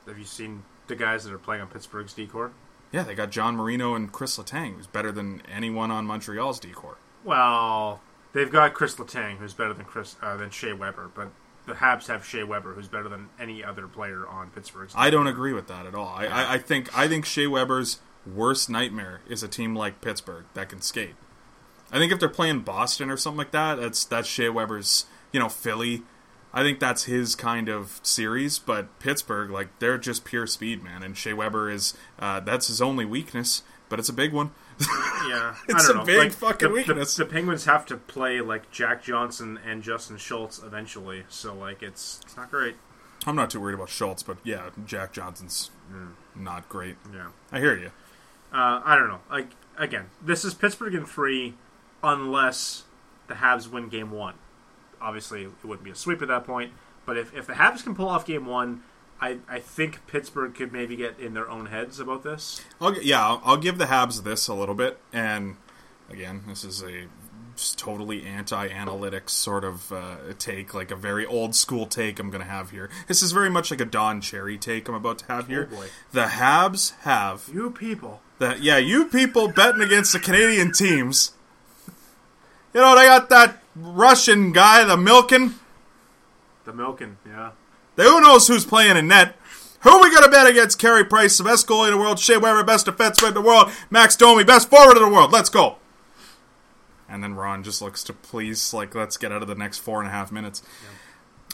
Have 0.08 0.18
you 0.18 0.26
seen 0.26 0.64
the 0.88 0.96
guys 0.96 1.24
that 1.24 1.34
are 1.34 1.38
playing 1.38 1.62
on 1.62 1.68
Pittsburgh's 1.68 2.14
D 2.14 2.28
corps? 2.28 2.52
Yeah, 2.92 3.04
they 3.04 3.16
got 3.16 3.32
John 3.32 3.56
Marino 3.56 3.96
and 3.96 4.12
Chris 4.12 4.38
Letang, 4.38 4.76
who's 4.76 4.88
better 4.88 5.12
than 5.12 5.42
anyone 5.52 5.92
on 5.92 6.06
Montreal's 6.06 6.60
D 6.60 6.70
corps. 6.72 6.98
Well, 7.24 8.02
they've 8.34 8.52
got 8.52 8.74
Chris 8.74 8.96
Letang, 8.96 9.38
who's 9.38 9.54
better 9.54 9.74
than 9.74 9.86
Chris 9.86 10.16
uh, 10.22 10.36
than 10.36 10.50
Shea 10.50 10.74
Weber, 10.74 11.10
but 11.14 11.30
the 11.66 11.74
Habs 11.74 12.08
have 12.08 12.26
Shea 12.26 12.44
Weber, 12.44 12.74
who's 12.74 12.88
better 12.88 13.10
than 13.10 13.30
any 13.40 13.64
other 13.64 13.88
player 13.88 14.28
on 14.28 14.50
Pittsburgh's. 14.50 14.94
I 14.96 15.10
don't 15.10 15.28
agree 15.28 15.54
with 15.54 15.68
that 15.68 15.86
at 15.86 15.96
all. 15.96 16.14
I, 16.16 16.26
I, 16.26 16.54
I 16.54 16.58
think 16.58 16.98
I 16.98 17.08
think 17.08 17.26
Shea 17.26 17.48
Weber's 17.48 18.00
worst 18.26 18.70
nightmare 18.70 19.22
is 19.28 19.44
a 19.44 19.48
team 19.48 19.76
like 19.76 20.02
Pittsburgh 20.02 20.46
that 20.54 20.70
can 20.70 20.82
skate. 20.82 21.16
I 21.92 21.98
think 21.98 22.12
if 22.12 22.20
they're 22.20 22.30
playing 22.30 22.62
Boston 22.62 23.10
or 23.10 23.18
something 23.18 23.38
like 23.38 23.52
that, 23.52 23.76
that's 23.76 24.06
that's 24.06 24.28
Shea 24.28 24.50
Weber's 24.50 25.06
you 25.32 25.40
know 25.40 25.50
Philly. 25.50 26.04
I 26.54 26.64
think 26.64 26.80
that's 26.80 27.06
his 27.06 27.36
kind 27.36 27.70
of 27.70 28.00
series. 28.04 28.60
But 28.60 29.00
Pittsburgh, 29.00 29.52
like 29.52 29.80
they're 29.80 29.98
just 29.98 30.26
pure 30.26 30.48
speed, 30.48 30.84
man. 30.84 31.04
And 31.04 31.18
Shea 31.18 31.34
Weber 31.34 31.70
is 31.70 31.94
uh, 32.20 32.40
that's 32.40 32.68
his 32.68 32.82
only 32.82 33.06
weakness, 33.06 33.64
but 33.90 34.00
it's 34.00 34.10
a 34.10 34.14
big 34.14 34.34
one. 34.34 34.52
Yeah, 35.28 35.56
It's 35.68 35.86
I 35.86 35.88
don't 35.88 35.96
a 35.96 36.00
know. 36.00 36.06
big 36.06 36.18
Like, 36.18 36.32
fucking 36.34 36.68
the, 36.70 36.74
weakness. 36.74 37.16
The, 37.16 37.24
the 37.26 37.30
Penguins 37.32 37.66
have 37.66 37.86
to 37.88 37.98
play 37.98 38.42
like 38.42 38.72
Jack 38.72 39.04
Johnson 39.04 39.60
and 39.66 39.84
Justin 39.84 40.18
Schultz 40.18 40.60
eventually, 40.60 41.24
so 41.30 41.54
like 41.54 41.82
it's 41.84 42.20
it's 42.24 42.36
not 42.38 42.50
great. 42.52 42.76
I'm 43.28 43.36
not 43.36 43.50
too 43.52 43.60
worried 43.62 43.76
about 43.76 43.90
Schultz, 43.90 44.24
but 44.24 44.38
yeah, 44.44 44.70
Jack 44.86 45.14
Johnson's 45.14 45.70
not 46.36 46.68
great. 46.70 46.96
Yeah, 47.14 47.28
I 47.52 47.60
hear 47.60 47.78
you. 47.78 47.92
uh, 48.52 48.82
I 48.84 48.96
don't 48.98 49.08
know. 49.10 49.20
Like 49.30 49.50
again, 49.78 50.06
this 50.24 50.44
is 50.44 50.54
Pittsburgh 50.54 50.96
in 50.96 51.06
three, 51.06 51.54
unless 52.04 52.84
the 53.28 53.36
Habs 53.36 53.68
win 53.70 53.90
Game 53.90 54.12
One. 54.12 54.36
Obviously, 55.00 55.44
it 55.44 55.52
wouldn't 55.64 55.84
be 55.84 55.92
a 55.92 55.96
sweep 55.96 56.22
at 56.22 56.28
that 56.30 56.46
point. 56.46 56.72
But 57.06 57.18
if 57.18 57.34
if 57.36 57.46
the 57.48 57.54
Habs 57.54 57.84
can 57.84 57.96
pull 57.96 58.08
off 58.10 58.26
Game 58.26 58.46
One, 58.46 58.84
I 59.22 59.38
I 59.48 59.60
think 59.60 60.06
Pittsburgh 60.08 60.54
could 60.56 60.74
maybe 60.74 60.96
get 60.96 61.20
in 61.20 61.34
their 61.34 61.50
own 61.50 61.68
heads 61.68 62.00
about 62.00 62.24
this. 62.24 62.62
I'll, 62.82 63.00
yeah, 63.02 63.26
I'll, 63.26 63.42
I'll 63.46 63.58
give 63.58 63.78
the 63.78 63.86
Habs 63.86 64.24
this 64.24 64.48
a 64.48 64.54
little 64.54 64.76
bit, 64.76 64.98
and 65.14 65.58
again, 66.10 66.44
this 66.48 66.64
is 66.64 66.82
a 66.84 67.06
totally 67.76 68.26
anti-analytics 68.26 69.30
sort 69.30 69.64
of 69.64 69.92
uh, 69.92 70.16
take, 70.40 70.74
like 70.74 70.90
a 70.90 70.96
very 70.96 71.26
old 71.26 71.54
school 71.54 71.86
take 71.86 72.18
I'm 72.18 72.32
going 72.32 72.42
to 72.42 72.50
have 72.50 72.72
here. 72.72 72.90
This 73.08 73.22
is 73.22 73.34
very 73.34 73.50
much 73.52 73.70
like 73.70 73.82
a 73.82 73.86
Don 73.86 74.20
Cherry 74.22 74.58
take 74.58 74.88
I'm 74.88 74.96
about 74.96 75.20
to 75.20 75.26
have 75.26 75.48
here. 75.48 75.66
boy. 75.66 75.88
The 76.12 76.24
Habs 76.24 76.98
have 77.02 77.48
You 77.54 77.70
people. 77.70 78.22
that 78.40 78.62
yeah, 78.64 78.78
you 78.78 79.06
people 79.06 79.48
betting 79.48 79.82
against 79.82 80.14
the 80.14 80.20
Canadian 80.20 80.72
teams. 80.72 81.34
You 82.74 82.80
know 82.80 82.96
they 82.96 83.06
got 83.06 83.30
that 83.30 83.62
Russian 83.76 84.54
guy, 84.54 84.84
the 84.86 84.96
Milken. 84.96 85.54
The 86.64 86.74
milking, 86.74 87.18
yeah. 87.28 87.52
Who 88.04 88.22
knows 88.22 88.48
who's 88.48 88.66
playing 88.66 88.98
in 88.98 89.08
net? 89.08 89.36
Who 89.82 89.90
are 89.90 90.02
we 90.02 90.12
going 90.12 90.24
to 90.24 90.30
bet 90.30 90.48
against? 90.48 90.80
Carey 90.80 91.04
Price, 91.04 91.38
the 91.38 91.44
best 91.44 91.68
goalie 91.68 91.88
in 91.88 91.94
the 91.94 91.98
world. 91.98 92.20
Shea 92.20 92.38
Weber, 92.38 92.64
best 92.64 92.86
defenseman 92.86 93.30
in 93.30 93.34
the 93.34 93.42
world. 93.42 93.72
Max 93.90 94.16
Domi, 94.16 94.44
best 94.44 94.70
forward 94.70 94.98
in 94.98 95.04
the 95.04 95.10
world. 95.10 95.32
Let's 95.32 95.50
go. 95.50 95.78
And 97.10 97.24
then 97.24 97.34
Ron 97.34 97.64
just 97.64 97.82
looks 97.82 98.04
to 98.06 98.14
please, 98.14 98.74
like, 98.74 98.96
let's 98.96 99.18
get 99.18 99.32
out 99.32 99.42
of 99.42 99.48
the 99.48 99.56
next 99.56 99.80
four 99.80 100.00
and 100.00 100.08
a 100.08 100.12
half 100.12 100.32
minutes. 100.32 100.62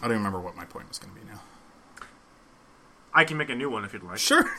I 0.02 0.07
don't 0.07 0.18
remember 0.18 0.40
what 0.40 0.56
my 0.56 0.65
point 0.65 0.90
was 0.90 0.99
going 0.99 1.14
to 1.15 1.19
be 1.19 1.26
now. 1.26 1.41
I 3.14 3.24
can 3.24 3.38
make 3.38 3.49
a 3.49 3.56
new 3.56 3.69
one 3.69 3.84
if 3.84 3.94
you'd 3.94 4.03
like. 4.03 4.19
Sure. 4.19 4.44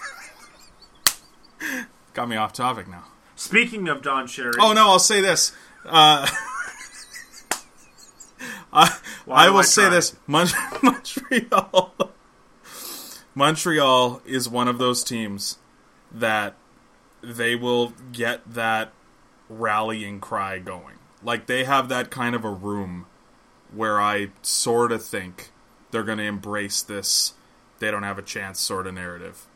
Got 2.15 2.29
me 2.29 2.37
off 2.37 2.53
topic 2.53 2.89
now. 2.89 3.05
Speaking 3.37 3.87
of 3.89 4.03
Don 4.03 4.27
Cherry, 4.27 4.53
Oh 4.59 4.73
no, 4.73 4.89
I'll 4.89 4.99
say 4.99 5.21
this. 5.21 5.53
Uh, 5.85 6.27
I, 8.73 8.99
I 9.31 9.51
will 9.51 9.59
I 9.59 9.63
say 9.63 9.89
this: 9.89 10.17
Mon- 10.27 10.47
Montreal. 10.83 11.95
Montreal 13.35 14.23
is 14.27 14.49
one 14.49 14.69
of 14.69 14.79
those 14.79 15.05
teams 15.05 15.59
that 16.13 16.55
they 17.23 17.55
will 17.55 17.93
get 18.13 18.53
that 18.55 18.93
rallying 19.49 20.21
cry 20.21 20.59
going. 20.59 20.97
Like 21.23 21.47
they 21.47 21.65
have 21.65 21.89
that 21.89 22.11
kind 22.11 22.35
of 22.35 22.45
a 22.45 22.51
room 22.51 23.07
where 23.73 24.01
I 24.01 24.29
sort 24.43 24.93
of 24.93 25.05
think 25.05 25.51
they're 25.91 26.03
going 26.05 26.19
to 26.19 26.25
embrace 26.25 26.83
this. 26.83 27.35
They 27.79 27.91
don't 27.91 28.03
have 28.03 28.19
a 28.19 28.23
chance 28.23 28.61
sort 28.61 28.87
of 28.87 28.95
narrative, 28.95 29.47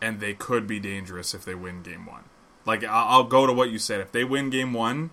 and 0.00 0.20
they 0.20 0.34
could 0.34 0.66
be 0.66 0.80
dangerous 0.80 1.34
if 1.34 1.44
they 1.44 1.54
win 1.54 1.82
game 1.82 2.06
one. 2.06 2.24
Like 2.64 2.82
I- 2.82 2.86
I'll 3.06 3.24
go 3.24 3.46
to 3.46 3.52
what 3.52 3.70
you 3.70 3.78
said. 3.78 4.00
If 4.00 4.12
they 4.12 4.24
win 4.24 4.48
game 4.50 4.72
one, 4.72 5.10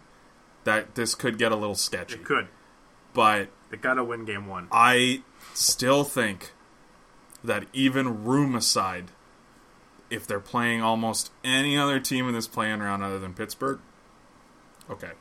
that 0.63 0.95
this 0.95 1.15
could 1.15 1.37
get 1.37 1.51
a 1.51 1.55
little 1.55 1.75
sketchy. 1.75 2.15
it 2.15 2.23
could. 2.23 2.47
But 3.15 3.47
They 3.71 3.77
gotta 3.77 4.03
win 4.03 4.25
game 4.25 4.45
one. 4.45 4.67
I 4.71 5.23
still 5.55 6.03
think 6.03 6.51
that 7.43 7.65
even 7.73 8.25
room 8.25 8.53
aside, 8.55 9.05
if 10.09 10.27
they're 10.27 10.39
playing 10.39 10.81
almost 10.81 11.31
any 11.43 11.77
other 11.77 11.99
team 11.99 12.27
in 12.27 12.35
this 12.35 12.47
playing 12.47 12.79
round 12.81 13.01
other 13.01 13.17
than 13.17 13.33
Pittsburgh, 13.33 13.79
okay. 14.89 15.11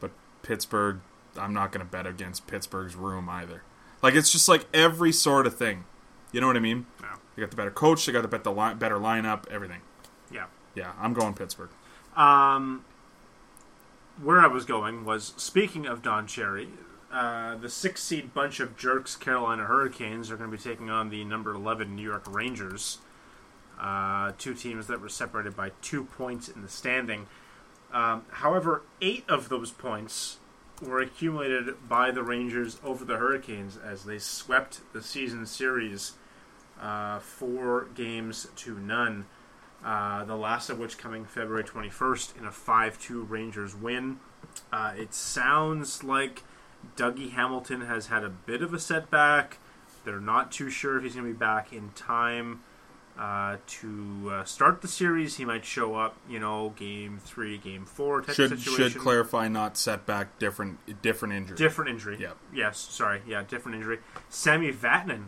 But 0.00 0.10
Pittsburgh, 0.42 1.00
I'm 1.38 1.54
not 1.54 1.72
going 1.72 1.86
to 1.86 1.90
bet 1.90 2.06
against 2.06 2.46
Pittsburgh's 2.46 2.96
room 2.96 3.28
either. 3.28 3.62
Like 4.02 4.14
it's 4.14 4.30
just 4.30 4.48
like 4.48 4.66
every 4.74 5.12
sort 5.12 5.46
of 5.46 5.56
thing. 5.56 5.84
You 6.32 6.40
know 6.40 6.48
what 6.48 6.56
I 6.56 6.60
mean? 6.60 6.86
No. 7.00 7.08
They 7.36 7.40
got 7.42 7.50
the 7.50 7.56
better 7.56 7.70
coach. 7.70 8.04
They 8.06 8.12
got 8.12 8.22
the 8.22 8.28
bet 8.28 8.44
the 8.44 8.52
better 8.52 8.96
lineup. 8.96 9.48
Everything. 9.50 9.80
Yeah. 10.32 10.46
Yeah, 10.74 10.92
I'm 11.00 11.14
going 11.14 11.34
Pittsburgh. 11.34 11.70
Um, 12.16 12.84
where 14.20 14.40
I 14.40 14.46
was 14.48 14.64
going 14.64 15.04
was 15.04 15.32
speaking 15.36 15.86
of 15.86 16.02
Don 16.02 16.26
Cherry, 16.26 16.68
uh, 17.14 17.54
the 17.54 17.70
six 17.70 18.02
seed 18.02 18.34
bunch 18.34 18.58
of 18.58 18.76
jerks 18.76 19.14
Carolina 19.14 19.64
Hurricanes 19.66 20.32
are 20.32 20.36
going 20.36 20.50
to 20.50 20.56
be 20.56 20.62
taking 20.62 20.90
on 20.90 21.10
the 21.10 21.24
number 21.24 21.54
11 21.54 21.94
New 21.94 22.02
York 22.02 22.24
Rangers. 22.28 22.98
Uh, 23.80 24.32
two 24.36 24.52
teams 24.52 24.88
that 24.88 25.00
were 25.00 25.08
separated 25.08 25.56
by 25.56 25.70
two 25.80 26.04
points 26.04 26.48
in 26.48 26.62
the 26.62 26.68
standing. 26.68 27.26
Um, 27.92 28.24
however, 28.30 28.82
eight 29.00 29.24
of 29.28 29.48
those 29.48 29.70
points 29.70 30.38
were 30.82 31.00
accumulated 31.00 31.88
by 31.88 32.10
the 32.10 32.24
Rangers 32.24 32.80
over 32.82 33.04
the 33.04 33.16
Hurricanes 33.16 33.76
as 33.76 34.04
they 34.04 34.18
swept 34.18 34.80
the 34.92 35.00
season 35.00 35.46
series 35.46 36.14
uh, 36.80 37.20
four 37.20 37.86
games 37.94 38.48
to 38.56 38.76
none. 38.76 39.26
Uh, 39.84 40.24
the 40.24 40.34
last 40.34 40.68
of 40.68 40.80
which 40.80 40.98
coming 40.98 41.24
February 41.24 41.62
21st 41.62 42.38
in 42.38 42.44
a 42.44 42.50
5 42.50 43.00
2 43.00 43.22
Rangers 43.22 43.76
win. 43.76 44.18
Uh, 44.72 44.94
it 44.96 45.14
sounds 45.14 46.02
like 46.02 46.42
Dougie 46.96 47.30
Hamilton 47.32 47.82
has 47.82 48.06
had 48.08 48.24
a 48.24 48.30
bit 48.30 48.62
of 48.62 48.72
a 48.74 48.78
setback. 48.78 49.58
They're 50.04 50.20
not 50.20 50.52
too 50.52 50.70
sure 50.70 50.96
if 50.98 51.04
he's 51.04 51.14
going 51.14 51.26
to 51.26 51.32
be 51.32 51.38
back 51.38 51.72
in 51.72 51.90
time 51.90 52.60
uh, 53.18 53.56
to 53.66 54.30
uh, 54.32 54.44
start 54.44 54.82
the 54.82 54.88
series. 54.88 55.36
He 55.36 55.44
might 55.44 55.64
show 55.64 55.94
up, 55.94 56.16
you 56.28 56.38
know, 56.38 56.74
game 56.76 57.18
three, 57.24 57.56
game 57.58 57.84
four 57.86 58.20
type 58.20 58.34
Should 58.34 58.58
situation. 58.58 58.90
should 58.90 59.00
clarify 59.00 59.48
not 59.48 59.76
setback 59.78 60.38
different 60.38 61.00
different 61.02 61.34
injury. 61.34 61.56
Different 61.56 61.90
injury. 61.90 62.18
Yep. 62.20 62.36
Yes, 62.52 62.78
sorry. 62.78 63.22
Yeah, 63.26 63.42
different 63.46 63.76
injury. 63.76 64.00
Sami 64.28 64.72
Vatanen 64.72 65.26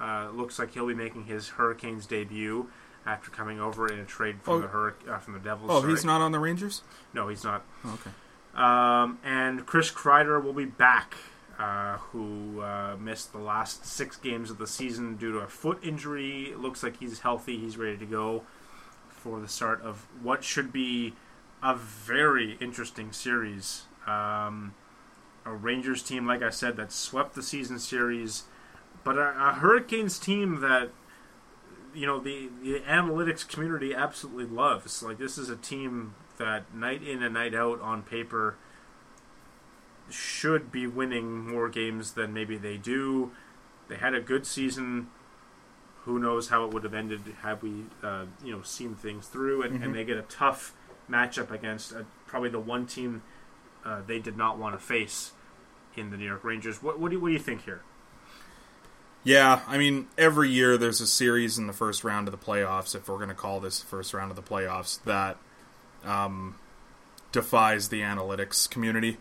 uh, 0.00 0.28
looks 0.32 0.58
like 0.58 0.74
he'll 0.74 0.86
be 0.88 0.94
making 0.94 1.24
his 1.24 1.48
Hurricanes 1.50 2.06
debut 2.06 2.68
after 3.06 3.30
coming 3.30 3.58
over 3.60 3.90
in 3.90 3.98
a 3.98 4.04
trade 4.04 4.42
from 4.42 4.54
Oh. 4.54 4.60
the 4.60 4.66
Hurric- 4.68 5.08
uh, 5.08 5.18
from 5.18 5.32
the 5.32 5.38
Devils. 5.40 5.70
Oh, 5.72 5.80
sorry. 5.80 5.92
he's 5.92 6.04
not 6.04 6.20
on 6.20 6.32
the 6.32 6.38
Rangers. 6.38 6.82
No, 7.14 7.28
he's 7.28 7.44
not. 7.44 7.64
Oh, 7.84 7.94
okay. 7.94 8.10
Um, 8.58 9.20
and 9.22 9.64
Chris 9.66 9.90
Kreider 9.90 10.42
will 10.42 10.52
be 10.52 10.64
back, 10.64 11.14
uh, 11.60 11.98
who 11.98 12.60
uh, 12.60 12.96
missed 12.98 13.32
the 13.32 13.38
last 13.38 13.86
six 13.86 14.16
games 14.16 14.50
of 14.50 14.58
the 14.58 14.66
season 14.66 15.16
due 15.16 15.30
to 15.32 15.38
a 15.38 15.46
foot 15.46 15.78
injury. 15.82 16.50
It 16.50 16.58
looks 16.58 16.82
like 16.82 16.98
he's 16.98 17.20
healthy. 17.20 17.56
He's 17.56 17.76
ready 17.76 17.96
to 17.96 18.04
go 18.04 18.42
for 19.08 19.40
the 19.40 19.46
start 19.46 19.80
of 19.82 20.08
what 20.20 20.42
should 20.42 20.72
be 20.72 21.14
a 21.62 21.76
very 21.76 22.56
interesting 22.60 23.12
series. 23.12 23.84
Um, 24.08 24.74
a 25.44 25.52
Rangers 25.52 26.02
team, 26.02 26.26
like 26.26 26.42
I 26.42 26.50
said, 26.50 26.76
that 26.76 26.90
swept 26.90 27.36
the 27.36 27.42
season 27.44 27.78
series, 27.78 28.44
but 29.04 29.16
a, 29.16 29.34
a 29.38 29.52
Hurricanes 29.54 30.18
team 30.18 30.60
that 30.60 30.90
you 31.94 32.06
know 32.06 32.18
the 32.18 32.48
the 32.62 32.80
analytics 32.80 33.48
community 33.48 33.94
absolutely 33.94 34.46
loves. 34.46 35.00
Like 35.00 35.18
this 35.18 35.38
is 35.38 35.48
a 35.48 35.56
team 35.56 36.14
that 36.38 36.74
night 36.74 37.02
in 37.02 37.22
and 37.22 37.34
night 37.34 37.54
out 37.54 37.80
on 37.80 38.02
paper 38.02 38.56
should 40.10 40.72
be 40.72 40.86
winning 40.86 41.46
more 41.46 41.68
games 41.68 42.12
than 42.12 42.32
maybe 42.32 42.56
they 42.56 42.76
do. 42.76 43.30
They 43.88 43.96
had 43.96 44.14
a 44.14 44.20
good 44.20 44.46
season. 44.46 45.08
Who 46.04 46.18
knows 46.18 46.48
how 46.48 46.64
it 46.64 46.72
would 46.72 46.84
have 46.84 46.94
ended 46.94 47.20
had 47.42 47.62
we, 47.62 47.84
uh, 48.02 48.24
you 48.42 48.52
know, 48.52 48.62
seen 48.62 48.94
things 48.94 49.26
through, 49.26 49.62
and, 49.62 49.82
and 49.82 49.94
they 49.94 50.04
get 50.04 50.16
a 50.16 50.22
tough 50.22 50.72
matchup 51.10 51.50
against 51.50 51.94
uh, 51.94 52.02
probably 52.26 52.48
the 52.48 52.60
one 52.60 52.86
team 52.86 53.22
uh, 53.84 54.00
they 54.06 54.18
did 54.18 54.36
not 54.36 54.58
want 54.58 54.78
to 54.78 54.84
face 54.84 55.32
in 55.96 56.10
the 56.10 56.16
New 56.16 56.26
York 56.26 56.44
Rangers. 56.44 56.82
What, 56.82 56.98
what, 56.98 57.10
do, 57.10 57.20
what 57.20 57.28
do 57.28 57.32
you 57.32 57.38
think 57.38 57.64
here? 57.64 57.82
Yeah, 59.24 59.60
I 59.66 59.78
mean, 59.78 60.08
every 60.16 60.48
year 60.48 60.78
there's 60.78 61.00
a 61.00 61.06
series 61.06 61.58
in 61.58 61.66
the 61.66 61.72
first 61.72 62.04
round 62.04 62.28
of 62.28 62.32
the 62.32 62.44
playoffs, 62.44 62.94
if 62.94 63.08
we're 63.08 63.16
going 63.16 63.28
to 63.28 63.34
call 63.34 63.60
this 63.60 63.80
the 63.80 63.86
first 63.86 64.14
round 64.14 64.30
of 64.30 64.36
the 64.36 64.42
playoffs, 64.42 65.02
that 65.04 65.36
um, 66.04 66.56
defies 67.32 67.88
the 67.88 68.00
analytics 68.00 68.68
community. 68.68 69.18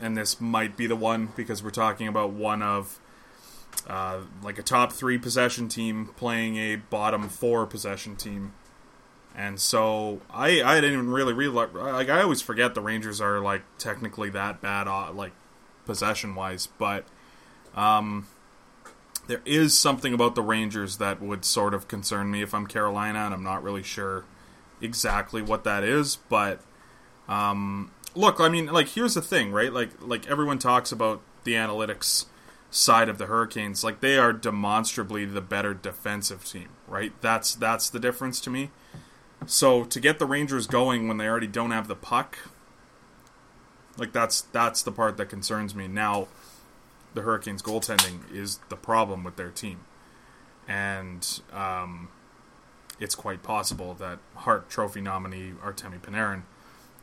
And 0.00 0.16
this 0.16 0.40
might 0.40 0.76
be 0.76 0.86
the 0.86 0.96
one 0.96 1.30
because 1.36 1.62
we're 1.62 1.70
talking 1.70 2.08
about 2.08 2.30
one 2.30 2.62
of 2.62 2.98
uh, 3.86 4.20
like 4.42 4.58
a 4.58 4.62
top 4.62 4.92
three 4.92 5.18
possession 5.18 5.68
team 5.68 6.10
playing 6.16 6.56
a 6.56 6.76
bottom 6.76 7.28
four 7.28 7.66
possession 7.66 8.16
team. 8.16 8.52
And 9.34 9.60
so 9.60 10.20
I 10.30 10.62
I 10.62 10.76
didn't 10.76 10.94
even 10.94 11.10
really 11.10 11.32
realize 11.32 11.72
like 11.72 12.08
I 12.08 12.22
always 12.22 12.42
forget 12.42 12.74
the 12.74 12.80
Rangers 12.80 13.20
are 13.20 13.40
like 13.40 13.62
technically 13.78 14.30
that 14.30 14.60
bad 14.60 14.88
uh, 14.88 15.12
like 15.12 15.32
possession 15.86 16.34
wise, 16.34 16.66
but 16.66 17.04
um 17.74 18.26
there 19.28 19.40
is 19.44 19.78
something 19.78 20.12
about 20.12 20.34
the 20.34 20.42
Rangers 20.42 20.96
that 20.96 21.22
would 21.22 21.44
sort 21.44 21.72
of 21.72 21.86
concern 21.86 22.30
me 22.32 22.42
if 22.42 22.52
I'm 22.52 22.66
Carolina, 22.66 23.20
and 23.20 23.34
I'm 23.34 23.44
not 23.44 23.62
really 23.62 23.84
sure 23.84 24.24
exactly 24.80 25.42
what 25.42 25.64
that 25.64 25.84
is. 25.84 26.16
But 26.28 26.60
um, 27.28 27.90
look, 28.14 28.40
I 28.40 28.48
mean, 28.48 28.66
like 28.66 28.88
here's 28.88 29.14
the 29.14 29.22
thing, 29.22 29.52
right? 29.52 29.72
Like 29.72 29.90
like 30.00 30.28
everyone 30.28 30.58
talks 30.58 30.92
about 30.92 31.22
the 31.44 31.54
analytics 31.54 32.26
side 32.70 33.08
of 33.08 33.18
the 33.18 33.26
Hurricanes, 33.26 33.82
like 33.82 34.00
they 34.00 34.16
are 34.16 34.32
demonstrably 34.32 35.24
the 35.24 35.40
better 35.40 35.74
defensive 35.74 36.44
team, 36.44 36.68
right? 36.86 37.12
That's 37.20 37.54
that's 37.54 37.90
the 37.90 37.98
difference 37.98 38.40
to 38.42 38.50
me. 38.50 38.70
So 39.46 39.84
to 39.84 40.00
get 40.00 40.18
the 40.18 40.26
Rangers 40.26 40.66
going 40.66 41.08
when 41.08 41.16
they 41.16 41.26
already 41.26 41.46
don't 41.46 41.70
have 41.70 41.88
the 41.88 41.96
puck, 41.96 42.38
like 43.96 44.12
that's 44.12 44.42
that's 44.42 44.82
the 44.82 44.92
part 44.92 45.16
that 45.16 45.26
concerns 45.26 45.74
me. 45.74 45.88
Now, 45.88 46.28
the 47.14 47.22
Hurricanes' 47.22 47.62
goaltending 47.62 48.20
is 48.32 48.60
the 48.68 48.76
problem 48.76 49.24
with 49.24 49.36
their 49.36 49.50
team, 49.50 49.80
and 50.68 51.40
um, 51.52 52.08
it's 53.00 53.14
quite 53.14 53.42
possible 53.42 53.94
that 53.94 54.18
Hart 54.36 54.70
Trophy 54.70 55.00
nominee 55.00 55.54
Artemi 55.64 56.00
Panarin 56.00 56.42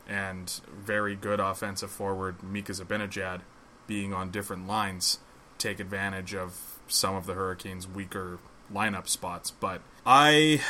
and 0.08 0.60
very 0.72 1.14
good 1.14 1.40
offensive 1.40 1.90
forward 1.90 2.42
Mika 2.42 2.72
Zibanejad 2.72 3.40
being 3.86 4.14
on 4.14 4.30
different 4.30 4.66
lines 4.66 5.18
take 5.58 5.80
advantage 5.80 6.34
of 6.34 6.78
some 6.86 7.14
of 7.14 7.26
the 7.26 7.34
Hurricanes' 7.34 7.86
weaker 7.86 8.38
lineup 8.72 9.08
spots. 9.08 9.50
But 9.50 9.82
I, 10.06 10.62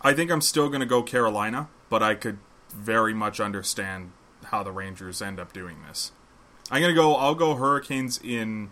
I 0.00 0.14
think 0.14 0.30
I'm 0.30 0.40
still 0.40 0.68
going 0.68 0.80
to 0.80 0.86
go 0.86 1.02
Carolina, 1.02 1.68
but 1.88 2.02
I 2.02 2.14
could 2.14 2.38
very 2.74 3.14
much 3.14 3.38
understand 3.38 4.12
how 4.44 4.62
the 4.62 4.72
Rangers 4.72 5.22
end 5.22 5.38
up 5.38 5.52
doing 5.52 5.76
this. 5.86 6.12
I'm 6.70 6.80
gonna 6.80 6.94
go. 6.94 7.14
I'll 7.14 7.34
go 7.34 7.54
Hurricanes 7.54 8.18
in 8.22 8.70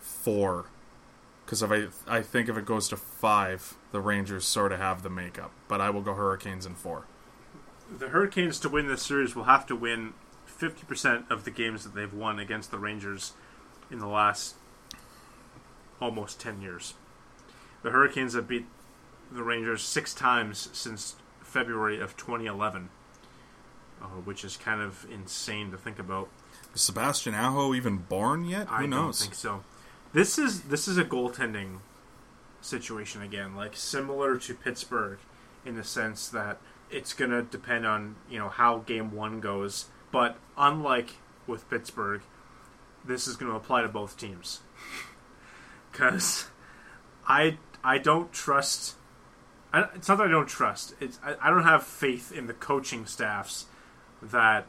four, 0.00 0.66
because 1.46 1.62
if 1.62 1.70
I 1.72 1.86
I 2.18 2.22
think 2.22 2.48
if 2.50 2.56
it 2.58 2.66
goes 2.66 2.88
to 2.88 2.96
five, 2.96 3.74
the 3.92 4.00
Rangers 4.00 4.44
sort 4.44 4.72
of 4.72 4.78
have 4.80 5.02
the 5.02 5.10
makeup. 5.10 5.52
But 5.68 5.80
I 5.80 5.88
will 5.90 6.02
go 6.02 6.14
Hurricanes 6.14 6.66
in 6.66 6.74
four. 6.74 7.04
the 7.98 8.08
Hurricanes 8.08 8.58
to 8.60 8.68
win 8.68 8.88
this 8.88 9.02
series 9.02 9.34
will 9.34 9.44
have 9.44 9.64
to 9.66 9.76
win 9.76 10.12
50% 10.48 11.30
of 11.30 11.44
the 11.44 11.50
games 11.50 11.84
that 11.84 11.94
they've 11.94 12.12
won 12.12 12.38
against 12.38 12.70
the 12.70 12.78
Rangers 12.78 13.32
in 13.90 13.98
the 14.00 14.06
last 14.08 14.56
almost 16.00 16.40
10 16.40 16.60
years. 16.60 16.94
The 17.82 17.90
Hurricanes 17.90 18.34
have 18.34 18.48
beat 18.48 18.66
the 19.30 19.42
Rangers 19.42 19.82
six 19.82 20.14
times 20.14 20.68
since 20.72 21.16
February 21.42 22.00
of 22.00 22.16
2011, 22.16 22.88
uh, 24.02 24.06
which 24.24 24.44
is 24.44 24.56
kind 24.56 24.80
of 24.80 25.06
insane 25.10 25.70
to 25.70 25.76
think 25.76 25.98
about. 25.98 26.28
Is 26.74 26.82
Sebastian 26.82 27.34
Aho 27.34 27.74
even 27.74 27.98
born 27.98 28.44
yet? 28.44 28.66
Who 28.68 28.74
knows? 28.74 28.82
I 28.82 28.86
knows? 28.86 29.18
don't 29.18 29.24
think 29.28 29.34
so. 29.34 29.62
This 30.12 30.38
is 30.38 30.62
this 30.62 30.88
is 30.88 30.96
a 30.98 31.04
goaltending 31.04 31.78
situation 32.60 33.22
again, 33.22 33.54
like 33.54 33.76
similar 33.76 34.38
to 34.38 34.54
Pittsburgh, 34.54 35.18
in 35.64 35.76
the 35.76 35.84
sense 35.84 36.28
that 36.28 36.58
it's 36.90 37.12
going 37.12 37.30
to 37.30 37.42
depend 37.42 37.86
on 37.86 38.16
you 38.30 38.38
know 38.38 38.48
how 38.48 38.78
Game 38.78 39.12
One 39.12 39.40
goes. 39.40 39.86
But 40.12 40.36
unlike 40.56 41.16
with 41.46 41.68
Pittsburgh, 41.68 42.22
this 43.04 43.26
is 43.26 43.36
going 43.36 43.50
to 43.50 43.56
apply 43.56 43.82
to 43.82 43.88
both 43.88 44.16
teams 44.16 44.60
because 45.92 46.48
I 47.26 47.58
I 47.82 47.98
don't 47.98 48.32
trust. 48.32 48.94
I, 49.72 49.88
it's 49.94 50.08
not 50.08 50.18
that 50.18 50.28
I 50.28 50.30
don't 50.30 50.48
trust. 50.48 50.94
It's 51.00 51.18
I, 51.22 51.36
I 51.40 51.50
don't 51.50 51.64
have 51.64 51.82
faith 51.84 52.32
in 52.32 52.46
the 52.46 52.54
coaching 52.54 53.06
staffs 53.06 53.66
that 54.22 54.66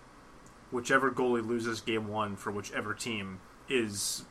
whichever 0.71 1.11
goalie 1.11 1.45
loses 1.45 1.79
game 1.81 2.07
one 2.07 2.35
for 2.35 2.51
whichever 2.51 2.93
team 2.93 3.39
is 3.69 4.25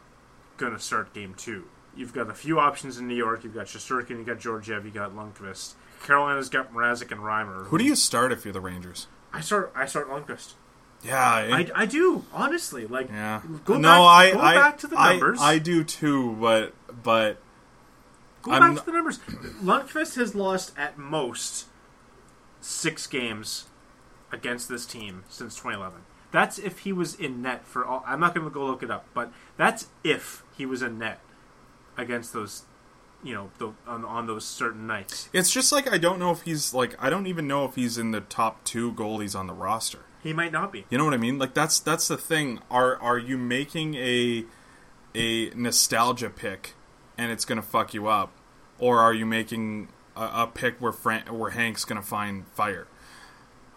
going 0.57 0.73
to 0.73 0.79
start 0.79 1.13
game 1.13 1.35
two. 1.35 1.65
You've 1.97 2.13
got 2.13 2.29
a 2.29 2.35
few 2.35 2.59
options 2.59 2.99
in 2.99 3.09
New 3.09 3.15
York. 3.15 3.45
You've 3.45 3.55
got 3.55 3.67
Shesterkin, 3.67 4.11
you've 4.11 4.27
got 4.27 4.39
Georgiev, 4.39 4.85
you've 4.85 4.95
got 4.95 5.15
Lundqvist. 5.15 5.75
Carolina's 6.03 6.51
got 6.51 6.73
Mrazek 6.73 7.11
and 7.11 7.21
Reimer. 7.21 7.67
Who 7.67 7.79
do 7.79 7.85
you 7.85 7.97
start 7.97 8.33
if 8.33 8.45
you're 8.45 8.53
the 8.53 8.61
Rangers? 8.61 9.07
I 9.33 9.41
start. 9.41 9.73
I 9.75 9.87
start 9.87 10.09
Lundqvist. 10.09 10.55
Yeah, 11.03 11.39
eh? 11.39 11.55
I, 11.55 11.83
I 11.83 11.87
do 11.87 12.25
honestly 12.33 12.87
like. 12.87 13.09
yeah. 13.09 13.43
Go 13.65 13.77
no, 13.77 13.89
back, 13.89 13.99
I, 14.01 14.33
go 14.33 14.41
I, 14.41 14.55
back 14.55 14.79
to 14.79 14.87
the 14.87 14.99
I- 14.99 15.11
numbers. 15.13 15.39
I, 15.41 15.59
do 15.59 15.85
too, 15.85 16.33
but 16.41 16.75
but 17.03 17.39
Go 18.43 18.53
I'm 18.53 18.75
back 18.75 18.85
to 18.85 18.91
the 18.91 18.97
numbers. 18.97 19.19
Lundqvist 19.63 20.17
has 20.17 20.35
lost 20.35 20.73
at 20.77 20.99
most 20.99 21.67
six 22.61 23.07
games 23.07 23.67
against 24.33 24.69
this 24.69 24.87
team 24.87 25.25
since 25.29 25.57
2011. 25.57 26.01
That's 26.33 26.59
if 26.59 26.81
he 26.81 26.93
was 26.93 27.15
in 27.15 27.43
net 27.43 27.67
for 27.67 27.85
all. 27.85 28.05
I'm 28.07 28.21
not 28.21 28.35
going 28.35 28.47
to 28.47 28.53
go 28.53 28.67
look 28.67 28.83
it 28.83 28.91
up, 28.91 29.07
but 29.15 29.33
that's 29.57 29.89
if 30.05 30.43
he 30.57 30.67
was 30.67 30.83
a 30.83 30.89
net 30.89 31.21
against 31.97 32.33
those, 32.33 32.63
you 33.23 33.35
know, 33.35 33.51
the, 33.59 33.73
on, 33.87 34.05
on 34.05 34.27
those 34.27 34.45
certain 34.45 34.87
nights. 34.87 35.29
it's 35.33 35.51
just 35.51 35.73
like 35.73 35.91
I 35.91 35.99
don't 35.99 36.19
know 36.19 36.31
if 36.31 36.43
he's 36.43 36.75
like 36.75 36.95
I 36.99 37.11
don't 37.11 37.27
even 37.27 37.47
know 37.47 37.65
if 37.65 37.75
he's 37.75 37.99
in 37.99 38.11
the 38.11 38.21
top 38.21 38.65
two 38.65 38.93
goalies 38.93 39.39
on 39.39 39.47
the 39.47 39.55
roster. 39.55 40.01
He 40.23 40.33
might 40.33 40.53
not 40.53 40.73
be. 40.73 40.85
You 40.91 40.99
know 40.99 41.05
what 41.05 41.15
I 41.15 41.19
mean? 41.19 41.39
Like 41.39 41.55
that's 41.55 41.79
that's 41.79 42.09
the 42.09 42.17
thing. 42.17 42.61
Are 42.71 42.97
are 42.97 43.19
you 43.19 43.39
making 43.39 43.95
a 43.95 44.45
a 45.15 45.51
nostalgia 45.51 46.31
pick 46.31 46.75
and 47.17 47.31
it's 47.33 47.45
gonna 47.45 47.63
fuck 47.63 47.95
you 47.95 48.09
up, 48.09 48.33
or 48.79 48.99
are 48.99 49.15
you 49.15 49.25
making 49.25 49.89
a, 50.17 50.43
a 50.43 50.51
pick 50.53 50.81
where 50.81 50.93
Fran- 50.93 51.39
where 51.39 51.51
Hank's 51.53 51.85
gonna 51.85 52.03
find 52.03 52.47
fire? 52.49 52.87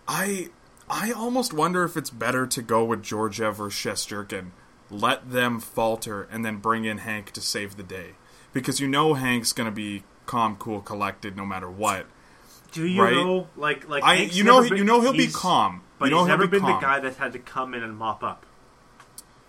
I 0.07 0.49
I 0.89 1.11
almost 1.11 1.53
wonder 1.53 1.83
if 1.83 1.95
it's 1.95 2.09
better 2.09 2.47
to 2.47 2.61
go 2.63 2.83
with 2.83 3.03
Georgiev 3.03 3.61
or 3.61 3.69
Shesterkin, 3.69 4.51
let 4.91 5.31
them 5.31 5.59
falter, 5.59 6.23
and 6.31 6.43
then 6.45 6.57
bring 6.57 6.85
in 6.85 6.99
Hank 6.99 7.31
to 7.31 7.41
save 7.41 7.77
the 7.77 7.83
day, 7.83 8.11
because 8.53 8.79
you 8.79 8.87
know 8.87 9.13
Hank's 9.13 9.53
gonna 9.53 9.71
be 9.71 10.03
calm, 10.25 10.55
cool, 10.57 10.81
collected 10.81 11.35
no 11.37 11.45
matter 11.45 11.69
what. 11.69 12.05
Do 12.71 12.85
you 12.85 13.01
Right? 13.01 13.13
know, 13.15 13.47
like, 13.57 13.87
like 13.89 14.03
I 14.03 14.15
Hank's 14.17 14.35
you 14.35 14.43
know 14.43 14.61
been- 14.63 14.77
you 14.77 14.83
know 14.83 15.01
he'll 15.01 15.11
be 15.13 15.27
calm, 15.27 15.81
but 15.97 16.05
you 16.05 16.11
know 16.11 16.19
he's 16.21 16.27
never 16.27 16.45
be 16.47 16.51
been 16.57 16.61
calm. 16.61 16.73
the 16.79 16.79
guy 16.85 16.99
that 16.99 17.15
had 17.17 17.33
to 17.33 17.39
come 17.39 17.73
in 17.73 17.81
and 17.83 17.97
mop 17.97 18.23
up. 18.23 18.45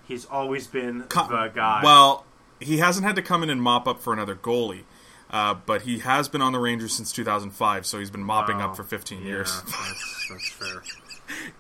He's 0.07 0.25
always 0.25 0.67
been 0.67 1.03
Co- 1.05 1.29
the 1.29 1.49
guy. 1.55 1.83
Well, 1.85 2.25
he 2.59 2.79
hasn't 2.79 3.07
had 3.07 3.17
to 3.17 3.23
come 3.23 3.43
in 3.43 3.51
and 3.51 3.62
mop 3.62 3.87
up 3.87 4.01
for 4.01 4.12
another 4.12 4.35
goalie, 4.35 4.83
uh, 5.31 5.55
but 5.55 5.83
he 5.83 5.99
has 6.01 6.29
been 6.29 6.43
on 6.43 6.53
the 6.53 6.59
Rangers 6.59 6.93
since 6.95 7.12
2005, 7.12 7.87
so 7.87 7.99
he's 7.99 8.11
been 8.11 8.25
mopping 8.25 8.59
Wow. 8.59 8.71
up 8.71 8.77
for 8.77 8.83
15 8.85 9.21
Yeah, 9.21 9.27
years. 9.27 9.62
that's, 9.62 10.29
that's 10.31 10.51
fair. 10.53 10.83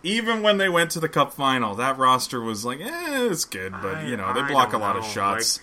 Even 0.02 0.42
when 0.42 0.56
they 0.58 0.68
went 0.68 0.90
to 0.92 1.00
the 1.00 1.08
Cup 1.08 1.32
final, 1.32 1.74
that 1.74 1.98
roster 1.98 2.40
was 2.40 2.64
like, 2.64 2.80
eh, 2.80 3.28
it's 3.30 3.44
good, 3.44 3.72
but 3.82 4.06
you 4.06 4.16
know 4.16 4.32
they 4.32 4.42
block 4.42 4.72
a 4.72 4.78
lot 4.78 4.96
of 4.96 5.02
know, 5.02 5.08
shots. 5.08 5.60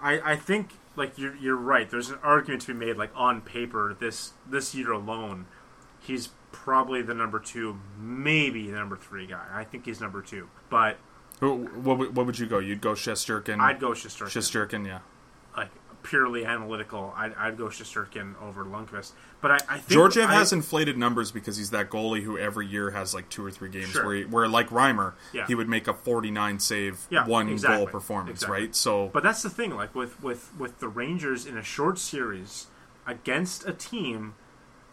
I, 0.00 0.32
I 0.32 0.36
think 0.36 0.70
like 0.96 1.18
you're 1.18 1.36
you're 1.36 1.56
right. 1.56 1.88
There's 1.88 2.10
an 2.10 2.18
argument 2.22 2.62
to 2.62 2.74
be 2.74 2.86
made. 2.86 2.96
Like 2.96 3.10
on 3.14 3.40
paper, 3.40 3.96
this 3.98 4.32
this 4.48 4.74
year 4.74 4.92
alone, 4.92 5.46
he's 6.00 6.30
probably 6.52 7.02
the 7.02 7.14
number 7.14 7.38
two, 7.38 7.78
maybe 7.98 8.70
the 8.70 8.76
number 8.76 8.96
three 8.96 9.26
guy. 9.26 9.44
I 9.52 9.64
think 9.64 9.84
he's 9.84 10.00
number 10.00 10.22
two, 10.22 10.48
but 10.70 10.96
Who- 11.40 11.66
what, 11.66 11.98
would- 11.98 12.16
what 12.16 12.24
would 12.26 12.38
you 12.38 12.46
go? 12.46 12.58
You'd 12.58 12.80
go 12.80 12.92
Shesterkin. 12.92 13.60
I'd 13.60 13.78
go 13.78 13.90
Shesterkin. 13.90 14.28
Shesterkin, 14.68 14.86
yeah. 14.86 15.00
like 15.56 15.68
purely 16.08 16.44
analytical. 16.44 17.12
I'd, 17.16 17.34
I'd 17.34 17.56
go 17.58 17.64
Shesterkin 17.66 18.40
over 18.40 18.64
Lundqvist. 18.64 19.12
But 19.40 19.50
I, 19.50 19.54
I 19.68 19.78
think 19.78 19.88
Georgiev 19.88 20.30
I- 20.30 20.34
has 20.34 20.52
inflated 20.52 20.96
numbers 20.96 21.30
because 21.32 21.56
he's 21.56 21.70
that 21.70 21.90
goalie 21.90 22.22
who 22.22 22.38
every 22.38 22.66
year 22.66 22.90
has 22.92 23.12
like 23.14 23.28
two 23.28 23.44
or 23.44 23.50
three 23.50 23.68
games 23.68 23.88
Sure. 23.90 24.06
where, 24.06 24.14
he, 24.16 24.24
where 24.24 24.48
like 24.48 24.68
Reimer, 24.70 25.14
Yeah. 25.32 25.46
he 25.46 25.54
would 25.54 25.68
make 25.68 25.88
a 25.88 25.94
49 25.94 26.58
save, 26.60 27.06
Yeah, 27.10 27.26
one 27.26 27.48
exactly. 27.48 27.76
goal 27.78 27.86
performance, 27.88 28.42
Exactly. 28.42 28.60
right? 28.66 28.74
So 28.74 29.10
But 29.12 29.22
that's 29.22 29.42
the 29.42 29.50
thing, 29.50 29.74
like 29.74 29.94
with, 29.94 30.22
with, 30.22 30.50
with 30.58 30.78
the 30.78 30.88
Rangers 30.88 31.44
in 31.46 31.56
a 31.56 31.62
short 31.62 31.98
series 31.98 32.68
against 33.06 33.66
a 33.66 33.72
team 33.72 34.34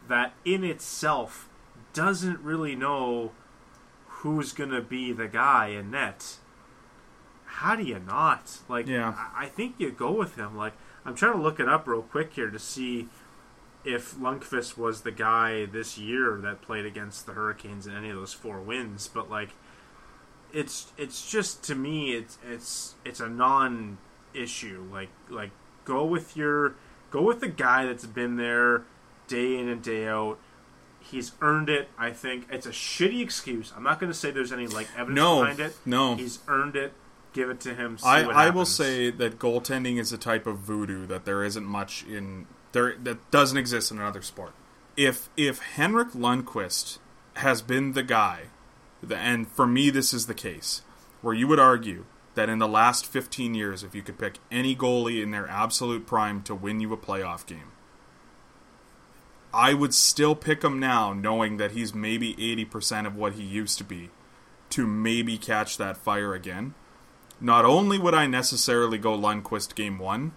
that 0.07 0.33
in 0.43 0.63
itself 0.63 1.47
doesn't 1.93 2.39
really 2.39 2.75
know 2.75 3.31
who's 4.07 4.51
gonna 4.53 4.81
be 4.81 5.11
the 5.13 5.27
guy 5.27 5.67
in 5.67 5.91
net. 5.91 6.37
How 7.45 7.75
do 7.75 7.83
you 7.83 7.99
not? 7.99 8.59
Like 8.67 8.87
Yeah. 8.87 9.13
I, 9.35 9.45
I 9.45 9.47
think 9.47 9.75
you 9.77 9.91
go 9.91 10.11
with 10.11 10.35
him. 10.35 10.57
Like 10.57 10.73
I'm 11.05 11.15
trying 11.15 11.33
to 11.33 11.41
look 11.41 11.59
it 11.59 11.67
up 11.67 11.87
real 11.87 12.01
quick 12.01 12.33
here 12.33 12.49
to 12.49 12.59
see 12.59 13.07
if 13.83 14.15
Lundqvist 14.15 14.77
was 14.77 15.01
the 15.01 15.11
guy 15.11 15.65
this 15.65 15.97
year 15.97 16.39
that 16.41 16.61
played 16.61 16.85
against 16.85 17.25
the 17.25 17.33
Hurricanes 17.33 17.85
in 17.85 17.93
any 17.93 18.09
of 18.09 18.15
those 18.15 18.31
four 18.33 18.61
wins, 18.61 19.07
but 19.13 19.29
like 19.29 19.49
it's 20.53 20.91
it's 20.97 21.29
just 21.29 21.63
to 21.63 21.75
me 21.75 22.13
it's 22.13 22.37
it's 22.47 22.95
it's 23.03 23.19
a 23.19 23.27
non 23.27 23.97
issue. 24.33 24.85
Like 24.91 25.09
like 25.29 25.51
go 25.83 26.05
with 26.05 26.37
your 26.37 26.75
go 27.11 27.21
with 27.21 27.39
the 27.41 27.49
guy 27.49 27.85
that's 27.85 28.05
been 28.05 28.37
there 28.37 28.83
day 29.27 29.57
in 29.57 29.67
and 29.67 29.81
day 29.81 30.07
out. 30.07 30.37
He's 31.01 31.33
earned 31.41 31.67
it. 31.69 31.89
I 31.97 32.11
think 32.11 32.47
it's 32.49 32.65
a 32.65 32.69
shitty 32.71 33.21
excuse. 33.21 33.73
I'm 33.75 33.83
not 33.83 33.99
going 33.99 34.09
to 34.11 34.17
say 34.17 34.31
there's 34.31 34.53
any 34.53 34.67
like 34.67 34.87
evidence 34.95 35.15
No, 35.17 35.41
behind 35.41 35.59
it. 35.59 35.75
no. 35.85 36.15
he's 36.15 36.39
earned 36.47 36.77
it. 36.77 36.93
Give 37.33 37.49
it 37.49 37.59
to 37.61 37.73
him. 37.73 37.97
I, 38.03 38.23
I 38.23 38.49
will 38.51 38.65
say 38.65 39.09
that 39.09 39.39
goaltending 39.39 39.99
is 39.99 40.13
a 40.13 40.17
type 40.19 40.45
of 40.45 40.59
voodoo 40.59 41.07
that 41.07 41.25
there 41.25 41.43
isn't 41.43 41.65
much 41.65 42.05
in 42.05 42.45
there 42.73 42.95
that 43.03 43.31
doesn't 43.31 43.57
exist 43.57 43.91
in 43.91 43.97
another 43.97 44.21
sport. 44.21 44.53
If 44.95 45.29
if 45.35 45.59
Henrik 45.59 46.09
Lundqvist 46.09 46.99
has 47.37 47.63
been 47.63 47.93
the 47.93 48.03
guy, 48.03 48.43
and 49.09 49.47
for 49.47 49.65
me 49.65 49.89
this 49.89 50.13
is 50.13 50.27
the 50.27 50.35
case, 50.35 50.83
where 51.21 51.33
you 51.33 51.47
would 51.47 51.59
argue 51.59 52.05
that 52.35 52.49
in 52.49 52.59
the 52.59 52.67
last 52.67 53.05
15 53.05 53.55
years, 53.55 53.83
if 53.83 53.95
you 53.95 54.03
could 54.03 54.19
pick 54.19 54.37
any 54.51 54.75
goalie 54.75 55.21
in 55.21 55.31
their 55.31 55.47
absolute 55.47 56.05
prime 56.05 56.43
to 56.43 56.53
win 56.53 56.79
you 56.79 56.93
a 56.93 56.97
playoff 56.97 57.45
game, 57.45 57.71
I 59.51 59.73
would 59.73 59.93
still 59.93 60.35
pick 60.35 60.63
him 60.63 60.79
now, 60.79 61.13
knowing 61.13 61.57
that 61.57 61.71
he's 61.71 61.93
maybe 61.93 62.33
80% 62.35 63.05
of 63.05 63.15
what 63.15 63.33
he 63.33 63.43
used 63.43 63.77
to 63.79 63.83
be, 63.83 64.09
to 64.71 64.87
maybe 64.87 65.37
catch 65.37 65.77
that 65.77 65.97
fire 65.97 66.33
again 66.33 66.73
not 67.43 67.65
only 67.65 67.99
would 67.99 68.13
I 68.13 68.25
necessarily 68.25 68.97
go 68.97 69.17
Lundqvist 69.17 69.75
game 69.75 69.99
one, 69.99 70.31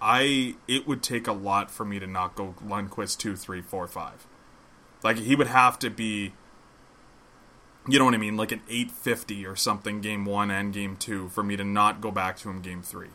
I 0.00 0.56
it 0.68 0.86
would 0.86 1.02
take 1.02 1.26
a 1.26 1.32
lot 1.32 1.70
for 1.70 1.84
me 1.84 1.98
to 1.98 2.06
not 2.06 2.36
go 2.36 2.54
Lundqvist 2.64 3.18
two, 3.18 3.34
three, 3.34 3.62
four, 3.62 3.88
five. 3.88 4.26
Like 5.02 5.16
he 5.16 5.34
would 5.34 5.46
have 5.46 5.78
to 5.80 5.88
be, 5.88 6.34
you 7.88 7.98
know 7.98 8.04
what 8.04 8.14
I 8.14 8.18
mean, 8.18 8.36
like 8.36 8.52
an 8.52 8.60
eight 8.68 8.90
fifty 8.90 9.46
or 9.46 9.56
something 9.56 10.02
game 10.02 10.26
one 10.26 10.50
and 10.50 10.72
game 10.72 10.96
two 10.96 11.30
for 11.30 11.42
me 11.42 11.56
to 11.56 11.64
not 11.64 12.02
go 12.02 12.10
back 12.10 12.36
to 12.38 12.50
him 12.50 12.60
game 12.60 12.82
three. 12.82 13.08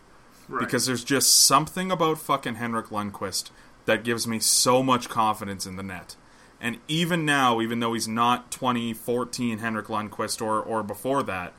Right. 0.49 0.59
Because 0.59 0.87
there's 0.87 1.03
just 1.03 1.31
something 1.31 1.91
about 1.91 2.17
fucking 2.17 2.55
Henrik 2.55 2.87
Lundqvist 2.87 3.51
that 3.85 4.03
gives 4.03 4.25
me 4.25 4.39
so 4.39 4.81
much 4.81 5.07
confidence 5.07 5.67
in 5.67 5.75
the 5.75 5.83
net. 5.83 6.15
And 6.59 6.79
even 6.87 7.25
now, 7.25 7.61
even 7.61 7.79
though 7.79 7.93
he's 7.93 8.07
not 8.07 8.49
2014 8.49 9.59
Henrik 9.59 9.85
Lundqvist 9.85 10.41
or, 10.41 10.59
or 10.61 10.81
before 10.81 11.21
that, 11.23 11.53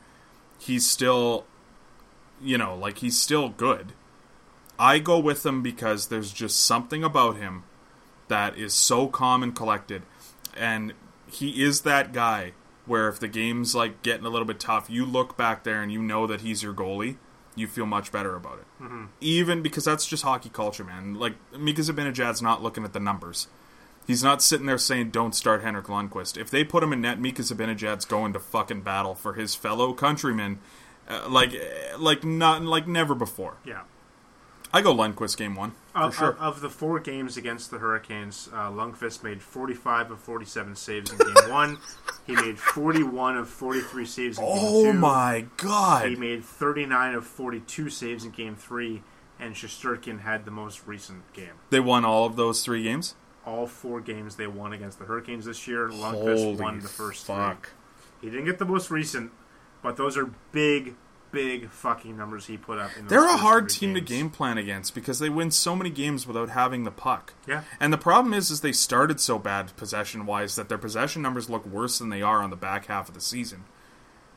he's 0.59 0.87
still, 0.87 1.45
you 2.43 2.59
know, 2.59 2.75
like 2.77 2.99
he's 2.99 3.21
still 3.21 3.49
good. 3.49 3.93
I 4.79 4.99
go 4.99 5.19
with 5.19 5.47
him 5.47 5.63
because 5.63 6.09
there's 6.09 6.33
just 6.33 6.59
something 6.59 7.03
about 7.03 7.37
him 7.37 7.65
that 8.29 8.59
is 8.59 8.75
so 8.75 9.07
calm 9.07 9.43
and 9.43 9.55
collected. 9.55 10.03
And 10.57 10.93
he 11.31 11.63
is 11.63 11.83
that 11.83 12.13
guy 12.13 12.53
where 12.85 13.09
if 13.09 13.19
the 13.19 13.29
game's 13.29 13.75
like 13.75 14.03
getting 14.03 14.27
a 14.27 14.31
little 14.31 14.47
bit 14.47 14.61
tough, 14.61 14.89
you 14.89 15.05
look 15.05 15.37
back 15.37 15.65
there 15.65 15.83
and 15.83 15.91
you 15.91 16.03
know 16.03 16.27
that 16.27 16.43
he's 16.43 16.63
your 16.63 16.75
goalie, 16.75 17.17
you 17.55 17.67
feel 17.67 17.87
much 17.87 18.13
better 18.13 18.37
about 18.37 18.59
it. 18.59 18.83
Mm-hmm. 18.83 19.07
Even 19.21 19.63
because 19.63 19.85
that's 19.85 20.07
just 20.07 20.23
hockey 20.23 20.51
culture, 20.51 20.85
man. 20.85 21.15
Like 21.15 21.35
Mika 21.59 21.81
Zibanejad's 21.81 22.43
not 22.43 22.63
looking 22.63 22.85
at 22.85 22.93
the 22.93 23.01
numbers. 23.01 23.49
He's 24.07 24.23
not 24.23 24.41
sitting 24.41 24.67
there 24.67 24.79
saying, 24.79 25.11
"Don't 25.11 25.35
start 25.35 25.65
Henrik 25.65 25.87
Lundqvist." 25.87 26.37
If 26.37 26.49
they 26.49 26.63
put 26.63 26.85
him 26.85 26.93
in 26.93 27.01
net, 27.01 27.19
Mika 27.19 27.43
Zibanejad's 27.43 28.05
going 28.05 28.33
to 28.35 28.39
fucking 28.39 28.83
battle 28.83 29.17
for 29.17 29.35
his 29.35 29.57
fellow 29.57 29.93
countrymen, 29.95 30.61
uh, 31.09 31.29
like, 31.29 31.53
like 31.99 32.25
not 32.25 32.63
like 32.63 32.87
never 32.87 33.15
before. 33.15 33.55
Yeah. 33.65 33.83
I 34.73 34.83
go 34.83 34.93
Lundqvist 34.95 35.37
game 35.39 35.55
one 35.55 35.73
for 35.93 35.99
Of, 36.03 36.15
sure. 36.17 36.29
of, 36.33 36.39
of 36.57 36.61
the 36.61 36.69
four 36.69 36.99
games 37.01 37.37
against 37.37 37.71
the 37.71 37.79
Hurricanes, 37.79 38.51
uh, 38.53 38.69
Lundqvist 38.71 39.23
made 39.23 39.41
45 39.41 40.11
of 40.11 40.19
47 40.19 40.75
saves 40.77 41.11
in 41.13 41.19
game 41.19 41.51
one. 41.51 41.79
He 42.27 42.35
made 42.35 42.59
41 42.59 43.37
of 43.39 43.49
43 43.49 44.05
saves 44.05 44.39
in 44.39 44.45
game 44.45 44.55
oh 44.59 44.93
two. 44.93 44.99
my 44.99 45.47
god! 45.57 46.09
He 46.11 46.17
made 46.17 46.45
39 46.45 47.15
of 47.15 47.25
42 47.27 47.89
saves 47.89 48.25
in 48.25 48.33
game 48.33 48.57
three, 48.57 49.03
and 49.39 49.55
Shesterkin 49.55 50.21
had 50.23 50.45
the 50.45 50.51
most 50.51 50.87
recent 50.87 51.33
game. 51.33 51.53
They 51.71 51.81
won 51.81 52.05
all 52.05 52.27
of 52.27 52.35
those 52.37 52.63
three 52.65 52.83
games. 52.83 53.15
All 53.47 53.69
four 53.69 54.01
games 54.01 54.35
they 54.35 54.49
won 54.49 54.73
against 54.73 54.99
the 54.99 55.05
Hurricanes 55.05 55.45
this 55.45 55.69
year. 55.69 55.89
Lundqvist 55.89 56.39
Holy 56.45 56.57
won 56.57 56.81
the 56.81 56.89
first 56.89 57.25
fuck! 57.25 57.71
three. 58.21 58.29
He 58.29 58.31
didn't 58.37 58.47
get 58.47 58.59
the 58.59 58.65
most 58.65 58.91
recent, 58.91 59.31
but 59.87 59.97
those 59.97 60.17
are 60.17 60.29
big, 60.51 60.97
big 61.31 61.71
fucking 61.71 62.17
numbers 62.17 62.47
he 62.47 62.57
put 62.57 62.77
up. 62.81 62.91
They're 63.07 63.25
a 63.25 63.37
hard 63.37 63.69
team 63.69 63.95
to 63.95 64.01
game 64.01 64.31
plan 64.31 64.59
against 64.59 64.97
because 64.97 65.21
they 65.21 65.29
win 65.31 65.53
so 65.53 65.77
many 65.77 65.91
games 65.91 66.27
without 66.27 66.49
having 66.49 66.83
the 66.83 66.91
puck. 66.91 67.35
Yeah. 67.47 67.63
And 67.79 67.93
the 67.93 67.97
problem 67.99 68.35
is, 68.35 68.51
is 68.51 68.63
they 68.63 68.73
started 68.73 69.21
so 69.21 69.39
bad 69.39 69.77
possession 69.77 70.27
wise 70.27 70.57
that 70.57 70.69
their 70.69 70.77
possession 70.77 71.23
numbers 71.23 71.49
look 71.49 71.65
worse 71.65 72.01
than 72.01 72.09
they 72.09 72.21
are 72.21 72.43
on 72.43 72.51
the 72.51 72.57
back 72.57 72.87
half 72.87 73.07
of 73.07 73.15
the 73.15 73.21
season. 73.21 73.63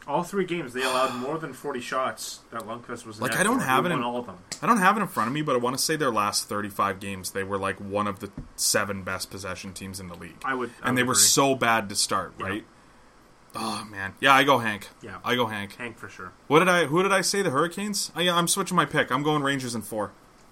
All 0.07 0.21
three 0.21 0.45
games, 0.45 0.73
they 0.73 0.84
allowed 0.84 1.15
more 1.15 1.39
than 1.39 1.53
40 1.53 1.80
shots 1.81 2.41
that 2.51 2.61
Lundqvist 2.61 3.07
was 3.07 3.19
Like, 3.19 3.35
I 3.35 3.43
don't 3.43 3.59
have 3.61 3.88
it 3.88 3.91
in- 3.91 4.03
all 4.03 4.17
of 4.17 4.27
them. 4.27 4.38
I 4.61 4.67
don't 4.67 4.77
have 4.77 4.97
it 4.97 5.01
in 5.01 5.07
front 5.07 5.30
of 5.30 5.34
me, 5.34 5.41
but 5.41 5.55
I 5.55 5.57
want 5.59 5.77
to 5.77 5.84
say 5.84 5.95
their 5.95 6.11
last 6.11 6.47
35 6.47 6.99
games, 6.99 7.31
they 7.31 7.43
were 7.43 7.57
like 7.57 7.80
one 7.80 8.05
of 8.05 8.19
the 8.19 8.31
seven 8.55 9.01
best 9.01 9.31
possession 9.31 9.73
teams 9.73 9.99
in 9.99 10.09
the 10.09 10.15
league. 10.15 10.41
I 10.45 10.53
would, 10.53 10.69
I 10.84 10.89
and 10.89 10.95
they 10.97 11.01
would 11.03 11.09
were 11.09 11.15
so 11.15 11.55
bad 11.55 11.89
to 11.89 11.95
start, 11.95 12.34
Yeah. 12.39 12.45
right? 12.45 12.65
Oh 13.55 13.85
man, 13.89 14.13
yeah, 14.19 14.34
I 14.34 14.43
go 14.43 14.59
Hank. 14.59 14.89
Yeah. 15.01 15.17
I 15.23 15.35
go 15.35 15.47
Hank. 15.47 15.76
Hank 15.76 15.97
for 15.97 16.07
sure. 16.09 16.31
What 16.47 16.59
did 16.59 16.69
I? 16.69 16.85
Who 16.85 17.01
did 17.03 17.11
I 17.11 17.21
say? 17.21 17.41
The 17.41 17.49
Hurricanes? 17.49 18.11
I, 18.15 18.30
I'm 18.30 18.47
switching 18.47 18.76
my 18.76 18.85
pick. 18.85 19.11
I'm 19.11 19.23
going 19.23 19.41
Rangers 19.43 19.73
in 19.76 19.81
four. 19.81 20.11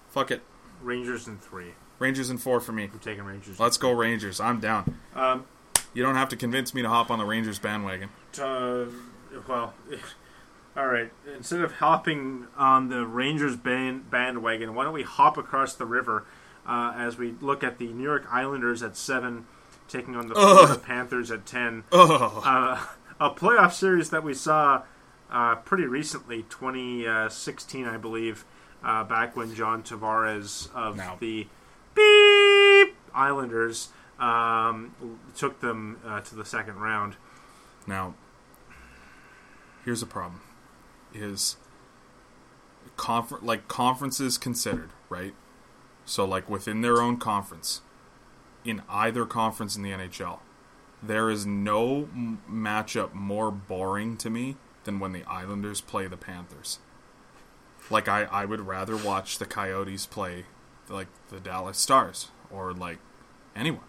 Fuck 0.10 0.32
it, 0.32 0.42
Rangers 0.82 1.28
in 1.28 1.38
three. 1.38 1.74
Rangers 2.00 2.30
in 2.30 2.38
four 2.38 2.60
for 2.60 2.72
me. 2.72 2.90
I'm 2.92 3.00
taking 3.00 3.24
Rangers. 3.24 3.60
Let's 3.60 3.78
go 3.78 3.92
Rangers. 3.92 4.40
I'm 4.40 4.60
down. 4.60 4.98
Um, 5.16 5.46
You 5.94 6.04
don't 6.04 6.16
have 6.16 6.30
to 6.30 6.36
convince 6.36 6.74
me 6.74 6.82
to 6.82 6.90
hop 6.90 7.10
on 7.12 7.20
the 7.20 7.26
Rangers 7.26 7.60
bandwagon. 7.60 8.10
uh, 8.42 8.86
well, 9.48 9.74
all 10.78 10.88
right. 10.88 11.12
Instead 11.36 11.62
of 11.62 11.74
hopping 11.74 12.48
on 12.56 12.90
the 12.90 13.06
Rangers 13.06 13.56
band, 13.56 14.10
bandwagon, 14.10 14.74
why 14.76 14.84
don't 14.86 14.94
we 14.94 15.04
hop 15.04 15.38
across 15.38 15.74
the 15.76 15.86
river 15.86 16.26
uh, 16.68 16.94
as 16.96 17.18
we 17.18 17.34
look 17.42 17.64
at 17.64 17.78
the 17.80 17.88
New 17.88 18.04
York 18.04 18.26
Islanders 18.32 18.82
at 18.84 18.96
seven, 18.98 19.46
taking 19.88 20.16
on 20.16 20.28
the 20.28 20.36
Florida 20.36 20.78
Panthers 20.80 21.32
at 21.32 21.46
ten. 21.46 21.84
Oh, 21.92 22.42
uh, 22.46 22.80
a 23.20 23.30
playoff 23.34 23.74
series 23.74 24.10
that 24.12 24.24
we 24.24 24.34
saw 24.34 24.84
uh, 25.32 25.56
pretty 25.56 25.86
recently, 25.86 26.44
2016, 26.44 27.86
I 27.86 27.98
believe, 27.98 28.46
uh, 28.84 29.04
back 29.04 29.36
when 29.36 29.54
John 29.56 29.84
Tavares 29.84 30.74
of 30.74 30.98
No. 30.98 31.18
the 31.20 31.48
Beep 31.96 32.96
Islanders 33.14 33.90
um, 34.20 34.94
took 35.36 35.60
them 35.62 36.00
uh, 36.06 36.22
to 36.22 36.36
the 36.36 36.46
second 36.46 36.76
round. 36.80 37.16
Now, 37.88 38.14
here's 39.84 40.02
a 40.02 40.06
problem: 40.08 40.42
is 41.14 41.58
confer- 42.98 43.40
like 43.42 43.68
conferences 43.68 44.38
considered, 44.38 44.90
right? 45.10 45.34
So, 46.06 46.24
like 46.26 46.50
within 46.50 46.82
their 46.82 47.02
own 47.02 47.18
conference, 47.18 47.82
in 48.68 48.82
either 48.90 49.26
conference 49.26 49.76
in 49.76 49.84
the 49.84 49.92
NHL, 49.92 50.40
there 51.02 51.30
is 51.30 51.46
no 51.46 52.10
m- 52.14 52.42
matchup 52.52 53.14
more 53.14 53.50
boring 53.50 54.18
to 54.18 54.30
me 54.30 54.58
than 54.84 55.00
when 55.00 55.14
the 55.14 55.24
Islanders 55.24 55.82
play 55.82 56.08
the 56.08 56.18
Panthers. 56.18 56.80
Like 57.90 58.08
I, 58.08 58.24
I 58.24 58.46
would 58.46 58.62
rather 58.62 58.98
watch 58.98 59.38
the 59.38 59.46
Coyotes 59.46 60.06
play 60.06 60.46
like 60.90 61.08
the 61.30 61.40
Dallas 61.40 61.78
Stars 61.78 62.30
or 62.52 62.74
like 62.74 63.00
anyone. 63.56 63.84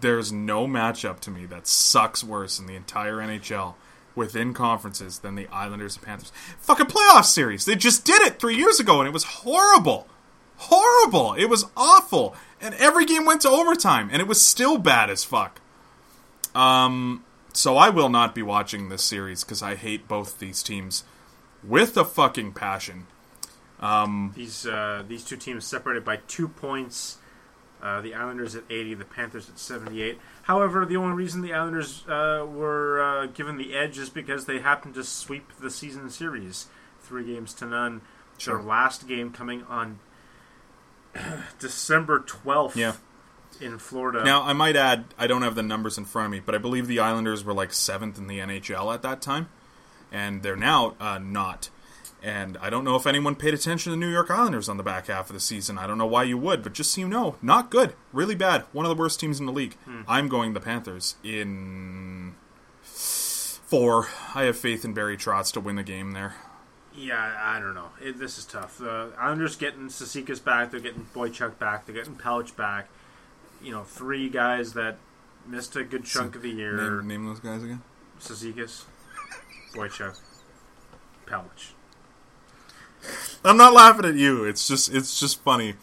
There's 0.00 0.30
no 0.30 0.66
matchup 0.66 1.20
to 1.20 1.30
me 1.30 1.46
that 1.46 1.66
sucks 1.66 2.22
worse 2.22 2.60
in 2.60 2.66
the 2.66 2.76
entire 2.76 3.16
NHL 3.16 3.74
within 4.14 4.54
conferences 4.54 5.20
than 5.20 5.34
the 5.34 5.48
Islanders 5.48 5.96
and 5.96 6.04
Panthers. 6.04 6.32
Fucking 6.58 6.86
playoff 6.86 7.24
series. 7.24 7.64
They 7.64 7.74
just 7.76 8.04
did 8.04 8.22
it 8.22 8.38
three 8.38 8.56
years 8.56 8.78
ago 8.78 9.00
and 9.00 9.08
it 9.08 9.12
was 9.12 9.24
horrible. 9.24 10.06
Horrible. 10.56 11.34
It 11.34 11.46
was 11.46 11.64
awful. 11.76 12.36
And 12.60 12.74
every 12.74 13.06
game 13.06 13.24
went 13.24 13.40
to 13.42 13.48
overtime 13.48 14.10
and 14.12 14.20
it 14.20 14.28
was 14.28 14.40
still 14.40 14.78
bad 14.78 15.10
as 15.10 15.24
fuck. 15.24 15.60
Um 16.54 17.24
so 17.52 17.76
I 17.76 17.88
will 17.90 18.08
not 18.08 18.34
be 18.34 18.42
watching 18.42 18.88
this 18.88 19.02
series 19.02 19.44
because 19.44 19.62
I 19.62 19.74
hate 19.74 20.06
both 20.06 20.38
these 20.38 20.62
teams 20.62 21.04
with 21.64 21.96
a 21.96 22.04
fucking 22.04 22.52
passion. 22.52 23.06
These 24.36 24.66
uh, 24.66 25.04
these 25.06 25.24
two 25.24 25.36
teams 25.36 25.64
separated 25.64 26.04
by 26.04 26.16
two 26.28 26.48
points. 26.48 27.18
Uh, 27.82 28.02
the 28.02 28.14
Islanders 28.14 28.54
at 28.54 28.64
80, 28.68 28.92
the 28.92 29.06
Panthers 29.06 29.48
at 29.48 29.58
78. 29.58 30.18
However, 30.42 30.84
the 30.84 30.98
only 30.98 31.14
reason 31.14 31.40
the 31.40 31.54
Islanders 31.54 32.04
uh, 32.06 32.46
were 32.46 33.02
uh, 33.02 33.26
given 33.28 33.56
the 33.56 33.74
edge 33.74 33.96
is 33.96 34.10
because 34.10 34.44
they 34.44 34.58
happened 34.58 34.96
to 34.96 35.04
sweep 35.04 35.50
the 35.58 35.70
season 35.70 36.10
series, 36.10 36.66
three 37.00 37.24
games 37.24 37.54
to 37.54 37.64
none. 37.64 38.02
Sure. 38.36 38.58
Their 38.58 38.66
last 38.66 39.08
game 39.08 39.32
coming 39.32 39.62
on 39.62 39.98
December 41.58 42.20
12th 42.20 42.76
Yeah. 42.76 42.94
in 43.60 43.78
Florida. 43.78 44.24
Now, 44.24 44.42
I 44.42 44.52
might 44.52 44.76
add, 44.76 45.04
I 45.18 45.26
don't 45.26 45.42
have 45.42 45.54
the 45.54 45.62
numbers 45.62 45.98
in 45.98 46.04
front 46.04 46.26
of 46.26 46.32
me, 46.32 46.40
but 46.40 46.54
I 46.54 46.58
believe 46.58 46.86
the 46.86 46.98
Islanders 47.00 47.44
were 47.44 47.52
like 47.54 47.72
seventh 47.72 48.18
in 48.18 48.26
the 48.26 48.38
NHL 48.38 48.92
at 48.94 49.02
that 49.02 49.20
time, 49.20 49.48
and 50.12 50.42
they're 50.42 50.56
now 50.56 50.94
uh, 51.00 51.18
not. 51.18 51.70
And 52.22 52.58
I 52.60 52.68
don't 52.68 52.84
know 52.84 52.96
if 52.96 53.06
anyone 53.06 53.34
paid 53.34 53.54
attention 53.54 53.90
to 53.92 53.96
the 53.96 53.96
New 54.06 54.12
York 54.12 54.30
Islanders 54.30 54.68
on 54.68 54.76
the 54.76 54.82
back 54.82 55.06
half 55.06 55.30
of 55.30 55.34
the 55.34 55.40
season. 55.40 55.78
I 55.78 55.86
don't 55.86 55.96
know 55.96 56.06
why 56.06 56.24
you 56.24 56.36
would, 56.36 56.62
but 56.62 56.74
just 56.74 56.92
so 56.92 57.00
you 57.00 57.08
know, 57.08 57.36
not 57.40 57.70
good. 57.70 57.94
Really 58.12 58.34
bad. 58.34 58.64
One 58.72 58.84
of 58.84 58.90
the 58.90 59.00
worst 59.00 59.18
teams 59.20 59.40
in 59.40 59.46
the 59.46 59.52
league. 59.52 59.76
I'm 60.06 60.28
going 60.28 60.52
the 60.52 60.60
Panthers 60.60 61.16
in 61.24 62.34
four. 62.82 64.08
I 64.34 64.42
have 64.44 64.58
faith 64.58 64.84
in 64.84 64.92
Barry 64.92 65.16
Trotz 65.16 65.50
to 65.54 65.60
win 65.60 65.76
the 65.76 65.82
game 65.82 66.12
there. 66.12 66.34
Yeah, 67.00 67.34
I 67.42 67.58
don't 67.58 67.74
know. 67.74 67.88
It, 68.02 68.18
this 68.18 68.36
is 68.36 68.44
tough. 68.44 68.76
The 68.76 69.12
Islanders 69.18 69.56
getting 69.56 69.88
Cizikas 69.88 70.42
back. 70.42 70.70
They're 70.70 70.80
getting 70.80 71.06
Boychuk 71.14 71.58
back. 71.58 71.86
They're 71.86 71.94
getting 71.94 72.14
Pouch 72.14 72.54
back. 72.56 72.88
You 73.62 73.72
know, 73.72 73.84
three 73.84 74.28
guys 74.28 74.74
that 74.74 74.96
missed 75.46 75.76
a 75.76 75.84
good 75.84 76.04
chunk 76.04 76.36
of 76.36 76.42
the 76.42 76.50
year. 76.50 76.76
Name, 76.76 77.08
name 77.08 77.26
those 77.26 77.40
guys 77.40 77.62
again. 77.62 77.82
Cizikas, 78.20 78.84
Boychuk, 79.74 80.20
Pouch. 81.26 81.72
I'm 83.42 83.56
not 83.56 83.72
laughing 83.72 84.04
at 84.04 84.16
you. 84.16 84.44
It's 84.44 84.68
just 84.68 84.92
it's 84.92 85.18
just 85.18 85.42
funny 85.42 85.74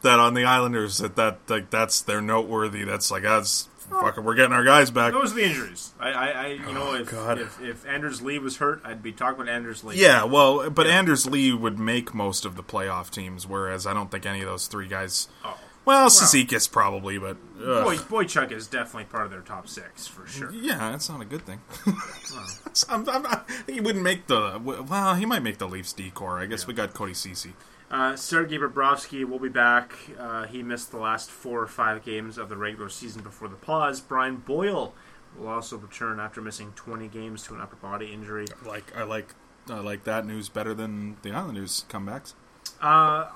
that 0.00 0.18
on 0.18 0.32
the 0.32 0.44
Islanders 0.44 0.98
that 0.98 1.16
that 1.16 1.38
like 1.48 1.68
that's 1.68 2.00
they're 2.00 2.22
noteworthy. 2.22 2.84
That's 2.84 3.10
like 3.10 3.24
that's 3.24 3.68
Oh. 3.92 4.00
fucking 4.00 4.24
we're 4.24 4.34
getting 4.34 4.52
our 4.52 4.64
guys 4.64 4.90
back. 4.90 5.12
Those 5.12 5.32
are 5.32 5.36
the 5.36 5.44
injuries. 5.44 5.92
I, 6.00 6.10
I, 6.10 6.28
I 6.28 6.46
you 6.48 6.72
know, 6.72 6.90
oh, 6.90 6.94
if, 6.94 7.10
God. 7.10 7.38
if 7.38 7.60
if 7.60 7.86
Anders 7.86 8.22
Lee 8.22 8.38
was 8.38 8.56
hurt, 8.58 8.80
I'd 8.84 9.02
be 9.02 9.12
talking 9.12 9.42
about 9.42 9.52
Anders 9.52 9.84
Lee. 9.84 9.96
Yeah, 9.96 10.24
well, 10.24 10.70
but 10.70 10.86
Anders 10.86 11.26
Lee 11.26 11.52
would 11.52 11.78
make 11.78 12.14
most 12.14 12.44
of 12.44 12.56
the 12.56 12.62
playoff 12.62 13.10
teams, 13.10 13.46
whereas 13.46 13.86
I 13.86 13.92
don't 13.92 14.10
think 14.10 14.26
any 14.26 14.40
of 14.40 14.46
those 14.46 14.66
three 14.66 14.88
guys. 14.88 15.28
Oh. 15.44 15.58
Well, 15.84 16.08
Cizikas 16.10 16.70
probably, 16.70 17.18
but 17.18 17.36
ugh. 17.58 17.84
Boy, 17.84 17.96
Boychuk 17.96 18.52
is 18.52 18.68
definitely 18.68 19.04
part 19.04 19.24
of 19.24 19.32
their 19.32 19.40
top 19.40 19.66
six 19.66 20.06
for 20.06 20.26
sure. 20.28 20.52
yeah, 20.52 20.92
that's 20.92 21.08
not 21.08 21.20
a 21.20 21.24
good 21.24 21.44
thing. 21.44 21.60
I'm, 22.88 23.08
I'm 23.08 23.40
he 23.66 23.80
wouldn't 23.80 24.04
make 24.04 24.28
the 24.28 24.60
well. 24.62 25.16
He 25.16 25.26
might 25.26 25.42
make 25.42 25.58
the 25.58 25.66
Leafs 25.66 25.92
D 25.92 26.10
corps. 26.10 26.38
I 26.38 26.46
guess 26.46 26.68
we 26.68 26.74
got 26.74 26.94
Cody 26.94 27.14
Cece. 27.14 27.52
Uh, 27.92 28.16
Sergei 28.16 28.56
Bobrovsky 28.56 29.22
will 29.28 29.38
be 29.38 29.50
back. 29.50 29.92
Uh, 30.18 30.46
he 30.46 30.62
missed 30.62 30.90
the 30.90 30.96
last 30.96 31.30
four 31.30 31.60
or 31.62 31.66
five 31.66 32.02
games 32.04 32.38
of 32.38 32.48
the 32.48 32.56
regular 32.56 32.88
season 32.88 33.22
before 33.22 33.48
the 33.48 33.54
pause. 33.56 34.00
Brian 34.00 34.36
Boyle 34.36 34.94
will 35.36 35.48
also 35.48 35.76
return 35.76 36.18
after 36.18 36.40
missing 36.40 36.72
20 36.74 37.06
games 37.08 37.42
to 37.44 37.54
an 37.54 37.60
upper 37.60 37.76
body 37.76 38.10
injury. 38.12 38.46
Like 38.66 38.96
I 38.96 39.02
like 39.04 39.34
I 39.68 39.80
like 39.80 40.04
that 40.04 40.26
news 40.26 40.48
better 40.48 40.72
than 40.72 41.18
the 41.22 41.32
Islanders 41.32 41.84
comebacks. 41.90 42.32
Uh, 42.80 43.28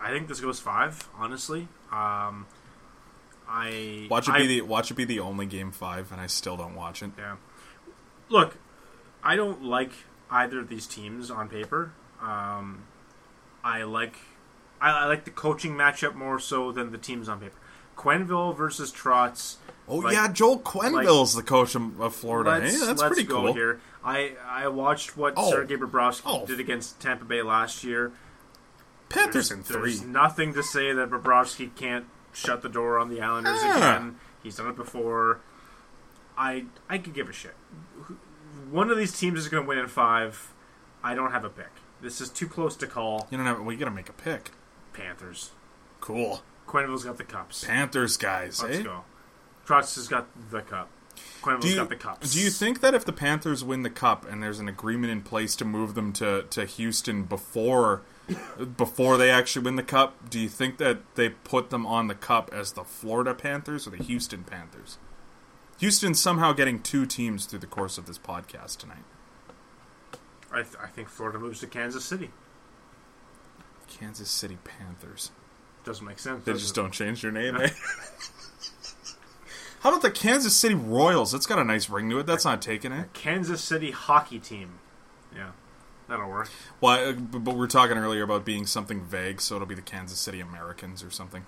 I 0.00 0.10
think 0.10 0.28
this 0.28 0.40
goes 0.40 0.60
five. 0.60 1.08
Honestly, 1.18 1.66
um, 1.90 2.46
I 3.48 4.06
Watch 4.08 4.28
it 4.28 4.34
I- 4.34 4.38
be 4.38 4.46
the 4.46 4.60
watch 4.62 4.90
it 4.92 4.94
be 4.94 5.04
the 5.04 5.18
only 5.20 5.46
game 5.46 5.72
five, 5.72 6.12
and 6.12 6.20
I 6.20 6.28
still 6.28 6.56
don't 6.56 6.76
watch 6.76 7.02
it. 7.02 7.10
Yeah. 7.18 7.36
Look, 8.28 8.56
I 9.24 9.34
don't 9.34 9.64
like 9.64 9.92
either 10.30 10.60
of 10.60 10.68
these 10.68 10.86
teams 10.86 11.28
on 11.30 11.48
paper. 11.48 11.92
Um, 12.20 12.84
I 13.64 13.84
like 13.84 14.16
I, 14.80 14.90
I 14.90 15.04
like 15.06 15.24
the 15.24 15.30
coaching 15.30 15.72
matchup 15.74 16.14
more 16.14 16.38
so 16.38 16.72
than 16.72 16.90
the 16.92 16.98
teams 16.98 17.28
on 17.28 17.40
paper. 17.40 17.56
Quenneville 17.96 18.56
versus 18.56 18.90
Trotz. 18.92 19.56
Oh 19.88 19.96
Like- 19.96 20.14
yeah, 20.14 20.28
Joel 20.32 20.60
Quenneville's 20.60 21.34
the 21.34 21.42
coach 21.42 21.74
of, 21.74 22.14
Florida. 22.14 22.50
Let's, 22.50 22.72
hey, 22.80 22.86
that's 22.86 23.00
let's 23.00 23.14
pretty 23.14 23.28
go 23.28 23.42
cool. 23.42 23.52
here. 23.52 23.80
I 24.04 24.32
I 24.48 24.68
watched 24.68 25.16
what 25.16 25.34
Oh. 25.36 25.50
Sergei 25.50 25.76
Bobrovsky 25.76 26.22
Oh. 26.24 26.46
did 26.46 26.58
against 26.60 26.98
Tampa 27.00 27.24
Bay 27.24 27.42
last 27.42 27.84
year. 27.84 28.12
Panthers 29.08 29.50
There's, 29.50 29.58
in 29.58 29.62
three. 29.64 29.90
there's 29.90 30.02
nothing 30.02 30.54
to 30.54 30.62
say 30.62 30.92
that 30.92 31.10
Bobrovsky 31.10 31.74
can't 31.76 32.06
shut 32.32 32.62
the 32.62 32.68
door 32.70 32.98
on 32.98 33.10
the 33.10 33.20
Islanders 33.20 33.60
again. 33.62 34.16
He's 34.42 34.56
done 34.56 34.68
it 34.68 34.76
before. 34.76 35.40
I 36.36 36.64
I 36.88 36.96
could 36.98 37.12
give 37.14 37.28
a 37.28 37.32
shit. 37.32 37.54
One 38.70 38.90
of 38.90 38.96
these 38.96 39.16
teams 39.18 39.38
is 39.40 39.48
going 39.48 39.64
to 39.64 39.68
win 39.68 39.78
in 39.78 39.86
five. 39.86 40.52
I 41.04 41.14
don't 41.14 41.30
have 41.32 41.44
a 41.44 41.50
pick. 41.50 41.68
This 42.02 42.20
is 42.20 42.28
too 42.28 42.48
close 42.48 42.76
to 42.76 42.86
call. 42.86 43.28
You 43.30 43.38
don't 43.38 43.46
have. 43.46 43.60
We 43.60 43.76
gotta 43.76 43.92
make 43.92 44.08
a 44.08 44.12
pick. 44.12 44.50
Panthers. 44.92 45.52
Cool. 46.00 46.42
Quenneville's 46.66 47.04
got 47.04 47.16
the 47.16 47.24
cups. 47.24 47.64
Panthers 47.64 48.16
guys. 48.16 48.62
Let's 48.62 48.78
eh? 48.78 48.82
go. 48.82 49.04
Trotz 49.66 49.94
has 49.94 50.08
got 50.08 50.26
the 50.50 50.62
cup. 50.62 50.90
Quenneville's 51.42 51.64
Do 51.64 51.70
you, 51.70 51.76
got 51.76 51.88
the 51.88 51.96
cups. 51.96 52.32
do 52.32 52.40
you 52.40 52.50
think 52.50 52.80
that 52.80 52.94
if 52.94 53.04
the 53.04 53.12
Panthers 53.12 53.62
win 53.62 53.82
the 53.82 53.90
cup 53.90 54.28
and 54.28 54.42
there's 54.42 54.58
an 54.58 54.68
agreement 54.68 55.12
in 55.12 55.22
place 55.22 55.54
to 55.56 55.64
move 55.64 55.94
them 55.94 56.12
to, 56.14 56.44
to 56.50 56.64
Houston 56.64 57.24
before 57.24 58.02
before 58.76 59.16
they 59.16 59.30
actually 59.30 59.64
win 59.64 59.76
the 59.76 59.82
cup, 59.82 60.30
do 60.30 60.38
you 60.40 60.48
think 60.48 60.78
that 60.78 61.14
they 61.16 61.28
put 61.28 61.70
them 61.70 61.86
on 61.86 62.08
the 62.08 62.14
cup 62.14 62.50
as 62.52 62.72
the 62.72 62.84
Florida 62.84 63.34
Panthers 63.34 63.86
or 63.86 63.90
the 63.90 64.02
Houston 64.02 64.44
Panthers? 64.44 64.98
Houston's 65.78 66.20
somehow 66.20 66.52
getting 66.52 66.80
two 66.80 67.04
teams 67.04 67.44
through 67.44 67.58
the 67.58 67.66
course 67.66 67.98
of 67.98 68.06
this 68.06 68.18
podcast 68.18 68.78
tonight. 68.78 69.04
I, 70.52 70.62
th- 70.62 70.76
I 70.82 70.86
think 70.86 71.08
Florida 71.08 71.38
moves 71.38 71.60
to 71.60 71.66
Kansas 71.66 72.04
City. 72.04 72.30
Kansas 73.88 74.30
City 74.30 74.58
Panthers. 74.64 75.30
Doesn't 75.84 76.06
make 76.06 76.18
sense. 76.18 76.44
They 76.44 76.52
just 76.52 76.76
it? 76.76 76.80
don't 76.80 76.92
change 76.92 77.22
your 77.22 77.32
name, 77.32 77.56
eh? 77.60 77.68
How 79.80 79.90
about 79.90 80.02
the 80.02 80.10
Kansas 80.10 80.54
City 80.54 80.74
Royals? 80.76 81.32
That's 81.32 81.46
got 81.46 81.58
a 81.58 81.64
nice 81.64 81.90
ring 81.90 82.08
to 82.10 82.18
it. 82.20 82.26
That's 82.26 82.44
not 82.44 82.62
taking 82.62 82.92
it. 82.92 83.12
Kansas 83.14 83.62
City 83.62 83.90
hockey 83.90 84.38
team. 84.38 84.78
Yeah, 85.34 85.50
that'll 86.08 86.28
work. 86.28 86.48
Well, 86.80 87.08
I- 87.10 87.12
but 87.12 87.52
we 87.54 87.58
were 87.58 87.66
talking 87.66 87.96
earlier 87.98 88.22
about 88.22 88.44
being 88.44 88.66
something 88.66 89.02
vague, 89.02 89.40
so 89.40 89.56
it'll 89.56 89.66
be 89.66 89.74
the 89.74 89.82
Kansas 89.82 90.18
City 90.20 90.40
Americans 90.40 91.02
or 91.02 91.10
something. 91.10 91.44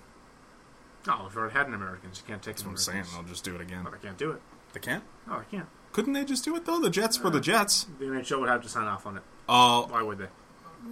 No, 1.07 1.21
we've 1.23 1.37
already 1.37 1.53
had 1.53 1.67
an 1.67 1.75
Americans. 1.75 2.21
You 2.21 2.27
can't 2.27 2.41
take 2.41 2.55
That's 2.55 2.65
what 2.65 2.71
I'm 2.71 2.77
saying. 2.77 3.03
They'll 3.13 3.23
just 3.23 3.43
do 3.43 3.55
it 3.55 3.61
again. 3.61 3.83
But 3.83 3.93
I 3.93 3.97
can't 3.97 4.17
do 4.17 4.31
it. 4.31 4.41
They 4.73 4.79
can't. 4.79 5.03
No, 5.27 5.33
I 5.35 5.43
can't. 5.43 5.67
Couldn't 5.95 6.11
they 6.11 6.25
just 6.25 6.43
do 6.43 6.53
it 6.57 6.65
though? 6.65 6.81
The 6.81 6.89
Jets 6.89 7.21
were 7.21 7.29
the 7.29 7.39
Jets. 7.39 7.87
The 7.99 8.05
NHL 8.07 8.41
would 8.41 8.49
have 8.49 8.61
to 8.63 8.67
sign 8.67 8.85
off 8.85 9.05
on 9.07 9.15
it. 9.15 9.23
Uh, 9.47 9.83
Why 9.83 10.01
would 10.03 10.17
they? 10.17 10.27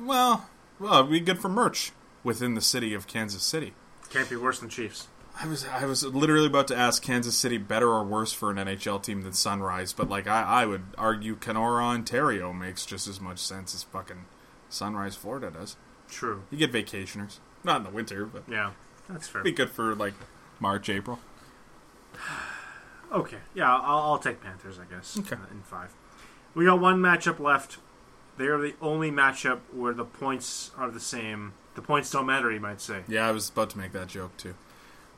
well, 0.05 0.47
well, 0.79 0.99
it'd 0.99 1.11
be 1.11 1.19
good 1.19 1.39
for 1.39 1.49
merch 1.49 1.91
within 2.23 2.53
the 2.53 2.61
city 2.61 2.93
of 2.93 3.05
Kansas 3.05 3.43
City. 3.43 3.73
Can't 4.09 4.29
be 4.29 4.37
worse 4.37 4.59
than 4.59 4.69
Chiefs. 4.69 5.09
I 5.37 5.45
was 5.45 5.65
I 5.67 5.83
was 5.85 6.05
literally 6.05 6.45
about 6.47 6.69
to 6.69 6.77
ask 6.77 7.03
Kansas 7.03 7.37
City 7.37 7.57
better 7.57 7.89
or 7.89 8.05
worse 8.05 8.31
for 8.31 8.49
an 8.49 8.55
NHL 8.55 9.03
team 9.03 9.23
than 9.23 9.33
Sunrise, 9.33 9.91
but 9.91 10.07
like 10.07 10.25
I, 10.25 10.43
I 10.43 10.65
would 10.65 10.83
argue 10.97 11.35
Kenora, 11.35 11.83
Ontario 11.83 12.53
makes 12.53 12.85
just 12.85 13.05
as 13.09 13.19
much 13.19 13.39
sense 13.39 13.75
as 13.75 13.83
fucking 13.83 14.23
Sunrise, 14.69 15.17
Florida 15.17 15.51
does. 15.51 15.75
True. 16.07 16.43
You 16.49 16.57
get 16.57 16.71
vacationers, 16.71 17.39
not 17.65 17.75
in 17.79 17.83
the 17.83 17.89
winter, 17.89 18.25
but 18.25 18.43
Yeah, 18.47 18.71
that's 19.09 19.27
fair. 19.27 19.43
be 19.43 19.51
good 19.51 19.69
for 19.71 19.95
like 19.95 20.13
March, 20.61 20.87
April. 20.87 21.19
Okay. 23.13 23.37
Yeah, 23.53 23.73
I'll, 23.73 24.11
I'll 24.11 24.19
take 24.19 24.41
Panthers, 24.41 24.79
I 24.79 24.91
guess. 24.93 25.17
Okay. 25.19 25.35
uh, 25.35 25.51
in 25.51 25.61
five. 25.61 25.93
We 26.55 26.65
got 26.65 26.79
one 26.79 26.99
matchup 26.99 27.39
left. 27.39 27.77
They 28.37 28.47
are 28.47 28.59
the 28.59 28.73
only 28.81 29.11
matchup 29.11 29.59
where 29.71 29.93
the 29.93 30.05
points 30.05 30.71
are 30.77 30.89
the 30.89 30.99
same. 30.99 31.53
The 31.75 31.81
points 31.81 32.09
don't 32.11 32.25
matter, 32.25 32.51
you 32.51 32.59
might 32.59 32.81
say. 32.81 33.03
Yeah, 33.07 33.27
I 33.27 33.31
was 33.31 33.49
about 33.49 33.69
to 33.71 33.77
make 33.77 33.91
that 33.91 34.07
joke 34.07 34.35
too. 34.37 34.55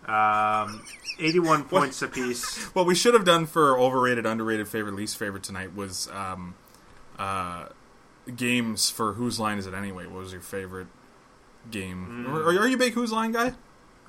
Um, 0.06 0.86
81 1.20 1.64
points 1.70 2.02
apiece. 2.02 2.66
What 2.76 2.86
we 2.86 2.96
should 2.96 3.14
have 3.14 3.26
done 3.26 3.46
for 3.46 3.80
overrated, 3.80 4.26
underrated, 4.26 4.68
favorite, 4.68 4.96
least 4.96 5.18
favorite 5.18 5.44
tonight 5.44 5.76
was 5.76 6.10
um, 6.10 6.56
uh, 7.18 7.70
games 8.36 8.90
for 8.90 9.14
whose 9.14 9.40
line 9.40 9.58
is 9.58 9.66
it 9.68 9.74
anyway? 9.74 10.06
What 10.06 10.20
was 10.24 10.32
your 10.32 10.42
favorite 10.42 10.88
game? 11.72 12.28
Are, 12.28 12.44
are 12.44 12.68
you 12.68 12.76
a 12.76 12.80
big 12.80 12.94
whose 12.94 13.12
line 13.12 13.32
guy? 13.32 13.54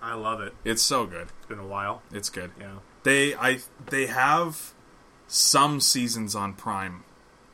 I 0.03 0.15
love 0.15 0.41
it. 0.41 0.55
It's 0.65 0.83
so 0.83 1.07
good. 1.07 1.29
It's 1.39 1.47
been 1.49 1.59
a 1.59 1.67
while. 1.67 2.03
It's 2.13 2.29
good. 2.29 2.51
Yeah. 2.61 2.77
They 3.07 3.35
I 3.37 3.61
they 3.91 4.07
have 4.07 4.73
some 5.29 5.81
seasons 5.81 6.35
on 6.35 6.55
Prime, 6.55 7.05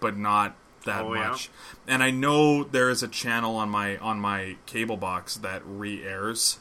but 0.01 0.17
not 0.17 0.57
that 0.87 1.03
Oh, 1.05 1.13
yeah? 1.15 1.29
much. 1.29 1.51
And 1.87 2.03
I 2.03 2.11
know 2.11 2.65
there 2.65 2.89
is 2.89 3.03
a 3.03 3.09
channel 3.09 3.57
on 3.57 3.69
my 3.69 3.99
on 3.99 4.19
my 4.19 4.57
cable 4.65 4.97
box 4.97 5.37
that 5.37 5.61
re-airs 5.67 6.59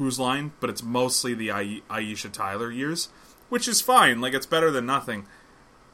Whose 0.00 0.18
Line, 0.18 0.52
but 0.58 0.70
it's 0.70 0.82
mostly 0.82 1.34
the 1.34 1.50
Ai- 1.50 1.82
Aisha 1.90 2.32
Tyler 2.32 2.70
years, 2.70 3.10
which 3.50 3.68
is 3.68 3.82
fine. 3.82 4.22
Like 4.22 4.32
it's 4.32 4.46
better 4.46 4.70
than 4.70 4.86
nothing. 4.86 5.26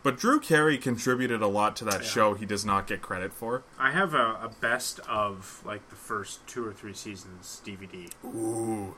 But 0.04 0.16
Drew 0.16 0.38
Carey 0.38 0.78
contributed 0.78 1.42
a 1.42 1.48
lot 1.48 1.74
to 1.76 1.84
that 1.86 2.02
Yeah. 2.02 2.08
show. 2.08 2.34
He 2.34 2.46
does 2.46 2.64
not 2.64 2.86
get 2.86 3.02
credit 3.02 3.32
for. 3.34 3.64
I 3.76 3.90
have 3.90 4.14
a, 4.14 4.38
a 4.40 4.50
best 4.60 5.00
of 5.08 5.62
like 5.64 5.88
the 5.90 5.96
first 5.96 6.46
two 6.46 6.64
or 6.64 6.72
three 6.72 6.94
seasons 6.94 7.60
DVD, 7.66 8.08
Ooh, 8.24 8.94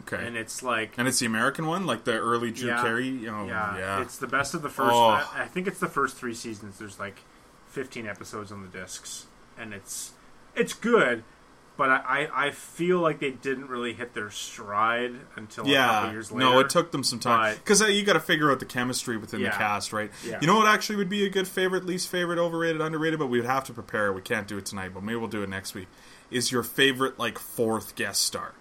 okay. 0.00 0.26
and 0.26 0.36
it's 0.36 0.62
like 0.62 0.92
And 0.98 1.06
it's 1.08 1.18
the 1.18 1.26
American 1.26 1.66
one, 1.66 1.86
like 1.86 2.04
the 2.04 2.12
early 2.18 2.50
Drew 2.50 2.68
Yeah. 2.68 2.82
Carey. 2.82 3.28
Oh, 3.28 3.46
yeah, 3.46 3.76
yeah. 3.78 4.02
it's 4.02 4.18
the 4.18 4.26
best 4.26 4.54
of 4.54 4.62
the 4.62 4.68
first. 4.70 4.92
Oh. 4.94 5.08
I, 5.08 5.42
I 5.42 5.46
think 5.46 5.66
it's 5.66 5.80
the 5.80 5.88
first 5.88 6.16
three 6.16 6.34
seasons. 6.34 6.78
There's 6.78 6.98
like 6.98 7.20
15 7.68 8.06
episodes 8.06 8.50
on 8.52 8.62
the 8.62 8.68
discs, 8.68 9.26
and 9.58 9.72
it's 9.74 10.12
it's 10.54 10.72
good. 10.74 11.24
But 11.78 11.90
I, 11.90 12.28
I, 12.32 12.46
I 12.46 12.50
feel 12.52 13.00
like 13.00 13.18
they 13.20 13.32
didn't 13.32 13.68
really 13.68 13.92
hit 13.92 14.14
their 14.14 14.30
stride 14.30 15.12
until 15.36 15.64
a 15.64 15.66
couple 15.66 15.72
yeah, 15.72 16.10
years 16.10 16.32
later. 16.32 16.50
no, 16.52 16.58
it 16.60 16.70
took 16.70 16.90
them 16.90 17.04
some 17.04 17.18
time 17.20 17.54
because 17.56 17.82
uh, 17.82 17.86
you 17.86 18.02
got 18.02 18.14
to 18.14 18.20
figure 18.20 18.50
out 18.50 18.60
the 18.60 18.64
chemistry 18.64 19.18
within 19.18 19.40
Yeah. 19.40 19.50
the 19.50 19.56
cast, 19.58 19.92
right? 19.92 20.10
Yeah. 20.26 20.38
You 20.40 20.46
know 20.46 20.56
what 20.56 20.68
actually 20.68 20.96
would 20.96 21.10
be 21.10 21.26
a 21.26 21.28
good 21.28 21.46
favorite, 21.46 21.84
least 21.84 22.08
favorite, 22.08 22.38
overrated, 22.38 22.80
underrated, 22.80 23.18
but 23.18 23.26
we 23.26 23.38
would 23.38 23.46
have 23.46 23.64
to 23.64 23.74
prepare. 23.74 24.10
We 24.10 24.22
can't 24.22 24.48
do 24.48 24.56
it 24.56 24.64
tonight, 24.64 24.92
but 24.94 25.02
maybe 25.02 25.16
we'll 25.16 25.28
do 25.28 25.42
it 25.42 25.50
next 25.50 25.74
week. 25.74 25.88
Is 26.30 26.50
your 26.50 26.62
favorite 26.62 27.18
like 27.18 27.38
fourth 27.38 27.94
guest 27.94 28.22
star? 28.22 28.54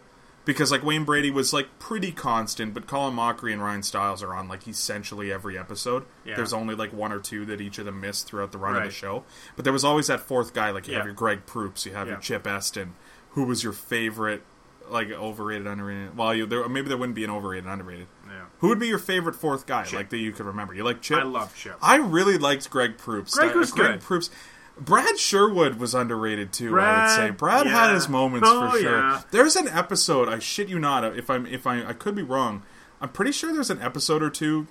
Because 0.45 0.71
like 0.71 0.83
Wayne 0.83 1.03
Brady 1.05 1.31
was 1.31 1.51
like 1.53 1.67
pretty 1.79 2.11
constant, 2.11 2.73
but 2.73 2.85
Colin 2.87 3.15
Mochrie 3.15 3.51
and 3.51 3.61
Ryan 3.61 3.81
Stiles 3.83 4.21
are 4.21 4.33
on 4.33 4.47
like 4.47 4.67
essentially 4.67 5.31
every 5.31 5.57
episode. 5.57 6.05
Yeah. 6.23 6.35
There's 6.35 6.53
only 6.53 6.75
like 6.75 6.93
one 6.93 7.11
or 7.11 7.19
two 7.19 7.45
that 7.45 7.59
each 7.61 7.79
of 7.79 7.85
them 7.85 7.99
missed 7.99 8.27
throughout 8.27 8.51
the 8.51 8.57
run 8.59 8.75
of 8.75 8.83
the 8.83 8.91
show. 8.91 9.23
But 9.55 9.63
there 9.65 9.73
was 9.73 9.83
always 9.83 10.07
that 10.07 10.19
fourth 10.21 10.53
guy, 10.53 10.69
like 10.71 10.87
you 10.87 10.93
have 10.95 11.05
your 11.05 11.15
Greg 11.15 11.45
Proops, 11.47 11.85
you 11.85 11.93
have 11.93 12.07
your 12.07 12.17
Yeah. 12.17 12.21
Chip 12.21 12.45
Esten. 12.47 12.93
Who 13.31 13.43
was 13.45 13.63
your 13.63 13.73
favorite, 13.73 14.43
like 14.87 15.09
overrated, 15.11 15.65
underrated? 15.67 16.15
Well, 16.15 16.33
you 16.33 16.45
there 16.45 16.67
maybe 16.69 16.87
there 16.89 16.97
wouldn't 16.97 17.15
be 17.15 17.23
an 17.23 17.31
overrated, 17.31 17.65
underrated. 17.67 18.07
Yeah. 18.27 18.45
Who 18.59 18.67
would 18.69 18.79
be 18.79 18.87
your 18.87 18.99
favorite 18.99 19.35
fourth 19.35 19.65
guy, 19.65 19.83
Chip. 19.85 19.93
like 19.93 20.09
that 20.09 20.17
you 20.17 20.31
could 20.31 20.45
remember? 20.45 20.73
You 20.75 20.83
like 20.83 21.01
Chip? 21.01 21.17
I 21.17 21.23
love 21.23 21.55
Chip. 21.55 21.75
I 21.81 21.95
really 21.97 22.37
liked 22.37 22.69
Greg 22.69 22.97
Proops. 22.97 23.35
Greg 23.35 23.55
Uh, 23.55 23.59
was 23.59 23.71
Greg 23.71 23.91
good. 23.93 24.01
Proops. 24.01 24.29
Brad 24.77 25.17
Sherwood 25.17 25.75
was 25.79 25.93
underrated 25.93 26.51
too. 26.51 26.77
I 26.79 27.01
would 27.05 27.15
say 27.15 27.29
Brad 27.29 27.65
had 27.67 27.93
his 27.93 28.09
moments 28.09 28.49
Oh, 28.51 28.69
for 28.71 28.77
sure. 28.79 28.99
yeah. 28.99 29.21
There's 29.31 29.55
an 29.55 29.67
episode. 29.69 30.27
I 30.27 30.39
shit 30.39 30.67
you 30.67 30.79
not. 30.79 31.17
If 31.17 31.29
I'm 31.29 31.45
if 31.45 31.65
I 31.65 31.85
I 31.85 31.93
could 31.93 32.15
be 32.15 32.23
wrong. 32.23 32.63
I'm 33.01 33.09
pretty 33.09 33.31
sure 33.31 33.53
there's 33.53 33.69
an 33.69 33.81
episode 33.81 34.21
or 34.23 34.29
two 34.29 34.67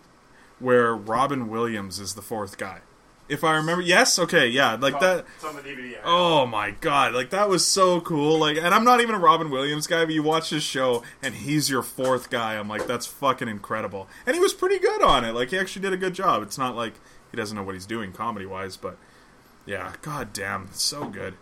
where 0.59 0.95
Robin 0.95 1.49
Williams 1.49 1.99
is 2.01 2.15
the 2.15 2.23
fourth 2.23 2.59
guy. 2.59 2.81
If 3.27 3.43
I 3.43 3.55
remember, 3.57 3.83
yes, 3.83 4.19
okay, 4.19 4.49
yeah, 4.49 4.75
like 4.75 5.01
that. 5.01 5.25
It's 5.37 5.45
on 5.45 5.57
the 5.57 5.63
DVD. 5.63 5.97
Oh 6.05 6.45
my 6.45 6.73
god, 6.73 7.15
like 7.15 7.31
that 7.31 7.49
was 7.49 7.67
so 7.67 8.03
cool. 8.03 8.39
Like, 8.39 8.59
and 8.59 8.75
I'm 8.75 8.85
not 8.85 9.01
even 9.01 9.15
a 9.15 9.19
Robin 9.19 9.49
Williams 9.51 9.87
guy, 9.87 10.05
but 10.05 10.13
you 10.13 10.23
watch 10.23 10.51
his 10.51 10.63
show 10.63 11.03
and 11.23 11.35
he's 11.35 11.71
your 11.71 11.83
fourth 11.83 12.29
guy. 12.29 12.57
I'm 12.59 12.69
like, 12.69 12.87
that's 12.87 13.07
fucking 13.07 13.49
incredible. 13.49 14.09
And 14.27 14.35
he 14.35 14.41
was 14.41 14.53
pretty 14.53 14.79
good 14.79 15.03
on 15.03 15.25
it. 15.25 15.33
Like, 15.33 15.49
he 15.51 15.59
actually 15.59 15.81
did 15.83 15.95
a 15.95 15.97
good 15.97 16.13
job. 16.13 16.43
It's 16.43 16.59
not 16.59 16.77
like 16.77 16.95
he 17.31 17.37
doesn't 17.39 17.57
know 17.57 17.63
what 17.63 17.75
he's 17.75 17.87
doing 17.87 18.13
comedy 18.13 18.45
wise, 18.45 18.77
but 18.77 18.99
yeah, 19.66 19.93
god 20.03 20.32
damn, 20.32 20.69
so 20.73 21.07
good. 21.07 21.35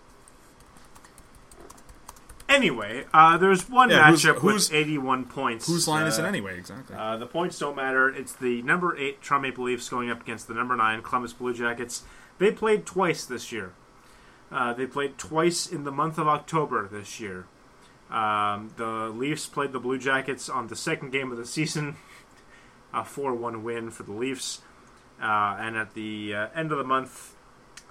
Anyway, 2.48 3.06
uh, 3.14 3.38
there's 3.38 3.68
one 3.68 3.88
Yeah, 3.88 4.10
who's- 4.10 4.22
matchup 4.24 4.38
who's- 4.40 4.68
with 4.68 4.74
81 4.76 5.24
points. 5.24 5.66
Whose 5.66 5.88
line 5.88 6.06
is 6.06 6.18
it 6.18 6.24
Uh, 6.24 6.28
anyway? 6.28 6.58
Exactly. 6.58 6.94
Uh, 6.96 7.16
the 7.16 7.26
points 7.26 7.58
don't 7.58 7.74
matter. 7.76 8.08
It's 8.10 8.32
the 8.34 8.60
number 8.62 8.94
eight 8.98 9.22
Toronto 9.22 9.48
Maple 9.48 9.64
Leafs 9.64 9.88
going 9.88 10.10
up 10.10 10.20
against 10.20 10.48
the 10.48 10.54
number 10.54 10.76
nine 10.76 11.02
Columbus 11.02 11.32
Blue 11.32 11.54
Jackets. 11.54 12.02
They 12.38 12.50
played 12.52 12.84
twice 12.84 13.24
this 13.24 13.52
year. 13.52 13.72
Uh, 14.50 14.74
they 14.74 14.86
played 14.86 15.16
twice 15.16 15.66
in 15.66 15.84
the 15.84 15.92
month 15.92 16.18
of 16.18 16.28
October 16.28 16.86
this 16.88 17.18
year. 17.20 17.46
Um, 18.10 18.72
the 18.76 19.08
Leafs 19.08 19.46
played 19.46 19.72
the 19.72 19.80
Blue 19.80 19.96
Jackets 19.96 20.50
on 20.50 20.66
the 20.66 20.76
second 20.76 21.10
game 21.10 21.32
of 21.32 21.38
the 21.38 21.46
season, 21.46 21.96
a 22.92 23.02
four-one 23.02 23.62
win 23.64 23.90
for 23.90 24.02
the 24.02 24.12
Leafs. 24.12 24.60
Uh, 25.22 25.56
and 25.58 25.76
at 25.78 25.94
the 25.94 26.34
uh, 26.34 26.46
end 26.54 26.70
of 26.70 26.76
the 26.76 26.84
month, 26.84 27.31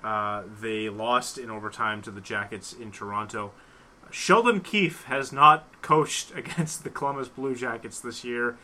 uh, 0.03 0.43
they 0.59 0.89
lost 0.89 1.37
in 1.37 1.49
overtime 1.49 2.01
to 2.03 2.11
the 2.11 2.21
Jackets 2.21 2.73
in 2.73 2.91
Toronto. 2.91 3.51
Sheldon 4.09 4.61
Keefe 4.61 5.05
has 5.05 5.31
not 5.31 5.81
coached 5.81 6.31
against 6.35 6.83
the 6.83 6.89
Columbus 6.89 7.27
Blue 7.27 7.55
Jackets 7.55 7.99
this 7.99 8.23
year. 8.23 8.57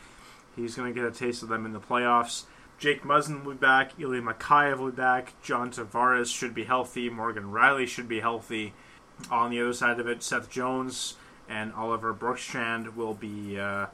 He's 0.56 0.74
going 0.74 0.92
to 0.92 1.00
get 1.00 1.08
a 1.08 1.14
taste 1.14 1.42
of 1.42 1.48
them 1.48 1.64
in 1.64 1.72
the 1.72 1.80
playoffs. 1.80 2.44
Jake 2.78 3.02
Muzzin 3.02 3.44
will 3.44 3.52
be 3.52 3.58
back. 3.58 3.92
Ilya 3.98 4.22
Mikheyev 4.22 4.78
will 4.78 4.90
be 4.90 4.96
back. 4.96 5.34
John 5.42 5.70
Tavares 5.70 6.34
should 6.34 6.54
be 6.54 6.64
healthy. 6.64 7.08
Morgan 7.10 7.44
Rielly 7.44 7.86
should 7.86 8.08
be 8.08 8.20
healthy. 8.20 8.72
On 9.30 9.50
the 9.50 9.60
other 9.60 9.72
side 9.72 9.98
of 9.98 10.06
it, 10.06 10.22
Seth 10.22 10.48
Jones 10.48 11.16
and 11.48 11.72
Oliver 11.72 12.14
Bjorkstrand 12.14 12.94
will 12.94 13.14
be 13.14 13.58
uh, 13.58 13.86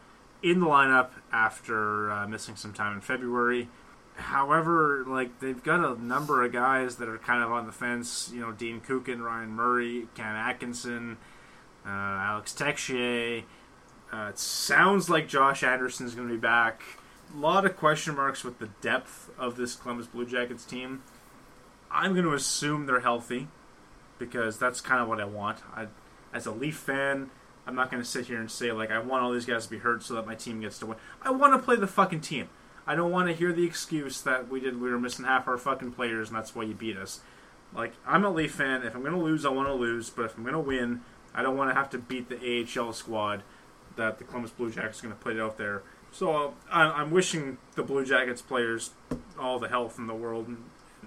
in 0.43 0.61
the 0.61 0.67
lineup 0.67 1.11
after 1.33 2.11
uh, 2.11 2.27
missing 2.27 2.57
some 2.57 2.75
time 2.75 2.95
in 2.95 3.01
February. 3.01 3.69
However, 4.17 5.05
like 5.07 5.41
they've 5.41 5.63
got 5.63 5.81
a 5.85 6.01
number 6.03 6.45
of 6.45 6.53
guys 6.53 6.97
that 6.97 7.09
are 7.09 7.19
kind 7.19 7.43
of 7.43 7.51
on 7.51 7.67
the 7.67 7.73
fence. 7.73 8.31
You 8.33 8.41
know, 8.41 8.53
Dean 8.53 8.81
Kukan, 8.81 9.21
Ryan 9.21 9.51
Murray, 9.51 10.09
Cam 10.15 10.37
Atkinson, 10.37 11.17
uh, 11.85 11.89
Alex 11.89 12.53
Texier, 12.53 13.43
Uh, 14.13 14.29
it 14.29 14.39
sounds 14.39 15.11
like 15.11 15.27
Josh 15.27 15.65
Anderson's 15.65 16.15
going 16.15 16.29
to 16.29 16.35
be 16.35 16.41
back. 16.41 16.83
A 17.35 17.39
lot 17.39 17.67
of 17.67 17.77
question 17.77 18.15
marks 18.15 18.45
with 18.45 18.61
the 18.61 18.69
depth 18.81 19.31
of 19.37 19.57
this 19.57 19.75
Columbus 19.75 20.07
Blue 20.07 20.25
Jackets 20.25 20.65
team. 20.65 21.03
I'm 21.91 22.13
going 22.13 22.25
to 22.25 22.33
assume 22.35 22.87
they're 22.87 23.01
healthy 23.01 23.49
because 24.19 24.57
that's 24.59 24.81
kind 24.81 25.03
of 25.03 25.09
what 25.09 25.21
I 25.21 25.25
want. 25.25 25.59
I, 25.75 25.87
as 26.33 26.47
a 26.47 26.53
Leaf 26.53 26.77
fan, 26.77 27.31
I'm 27.67 27.75
not 27.75 27.91
going 27.91 28.03
to 28.03 28.09
sit 28.09 28.27
here 28.27 28.39
and 28.39 28.49
say 28.51 28.71
like 28.71 28.93
I 28.93 29.01
want 29.01 29.25
all 29.25 29.33
these 29.33 29.47
guys 29.47 29.65
to 29.65 29.71
be 29.71 29.79
hurt 29.79 30.05
so 30.05 30.15
that 30.15 30.27
my 30.27 30.37
team 30.37 30.61
gets 30.61 30.79
to 30.79 30.87
win. 30.87 30.99
I 31.23 31.33
want 31.33 31.53
to 31.55 31.59
play 31.59 31.75
the 31.75 31.89
fucking 31.89 32.21
team. 32.21 32.49
I 32.87 32.95
don't 32.95 33.11
want 33.11 33.29
to 33.29 33.35
hear 33.35 33.53
the 33.53 33.65
excuse 33.65 34.21
that 34.23 34.49
we 34.49 34.61
did 34.61 34.81
we 34.81 34.91
were 34.91 34.99
missing 34.99 35.25
half 35.25 35.49
our 35.49 35.57
fucking 35.59 35.93
players 35.93 36.29
and 36.29 36.37
that's 36.37 36.55
why 36.55 36.65
you 36.65 36.75
beat 36.75 36.97
us. 36.97 37.21
Like 37.75 37.93
I'm 38.07 38.25
a 38.25 38.31
Leaf 38.31 38.53
fan. 38.55 38.83
If 38.83 38.95
I'm 38.95 39.01
going 39.03 39.15
to 39.15 39.21
lose, 39.21 39.45
I 39.45 39.51
want 39.51 39.69
to 39.69 39.75
lose. 39.75 40.11
But 40.11 40.27
if 40.27 40.37
I'm 40.37 40.43
going 40.43 40.55
to 40.55 40.61
win, 40.61 41.01
I 41.35 41.43
don't 41.43 41.57
want 41.57 41.71
to 41.71 41.75
have 41.75 41.91
to 41.91 41.99
beat 41.99 42.29
the 42.29 42.67
AHL 42.81 42.93
squad 42.93 43.43
that 43.97 44.19
the 44.19 44.25
Columbus 44.25 44.51
Blue 44.53 44.71
Jackets 44.71 45.01
are 45.01 45.07
going 45.09 45.17
to 45.17 45.23
put 45.23 45.39
out 45.39 45.57
there. 45.57 45.83
So 46.13 46.55
I, 46.71 46.83
I'm 46.83 47.11
wishing 47.11 47.59
the 47.75 47.83
Blue 47.83 48.05
Jackets 48.05 48.43
players 48.43 48.91
all 49.39 49.59
the 49.59 49.69
health 49.69 49.99
in 49.99 50.07
the 50.07 50.15
world 50.15 50.47
and, 50.49 50.59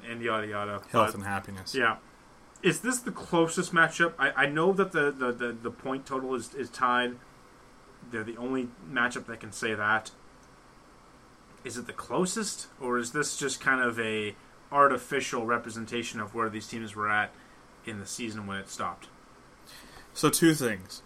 and 0.10 0.22
yada 0.22 0.48
yada. 0.48 0.72
Health 0.74 0.92
But- 0.92 1.16
and 1.16 1.24
happiness. 1.24 1.74
yeah. 1.76 1.98
Is 2.64 2.80
this 2.82 3.00
the 3.00 3.12
closest 3.12 3.72
matchup? 3.72 4.14
I, 4.18 4.32
I 4.32 4.46
know 4.48 4.74
that 4.74 4.92
the, 4.92 5.12
the, 5.12 5.32
the, 5.32 5.52
the 5.54 5.70
point 5.72 6.08
total 6.08 6.34
is, 6.34 6.56
is 6.56 6.70
tied. 6.72 7.16
They're 8.10 8.24
the 8.24 8.36
only 8.38 8.70
matchup 8.92 9.28
that 9.28 9.40
can 9.40 9.52
say 9.52 9.76
that. 9.76 10.10
Is 11.68 11.76
it 11.76 11.86
the 11.86 11.92
closest, 11.92 12.68
or 12.80 12.98
is 12.98 13.12
this 13.12 13.36
just 13.36 13.60
kind 13.60 13.82
of 13.82 14.00
a 14.00 14.36
artificial 14.72 15.46
representation 15.46 16.22
of 16.22 16.34
where 16.34 16.48
these 16.48 16.66
teams 16.66 16.96
were 16.96 17.10
at 17.10 17.32
in 17.86 18.00
the 18.00 18.06
season 18.06 18.48
when 18.48 18.56
it 18.56 18.70
stopped? 18.70 19.08
So 20.14 20.30
two 20.30 20.54
things. 20.54 21.02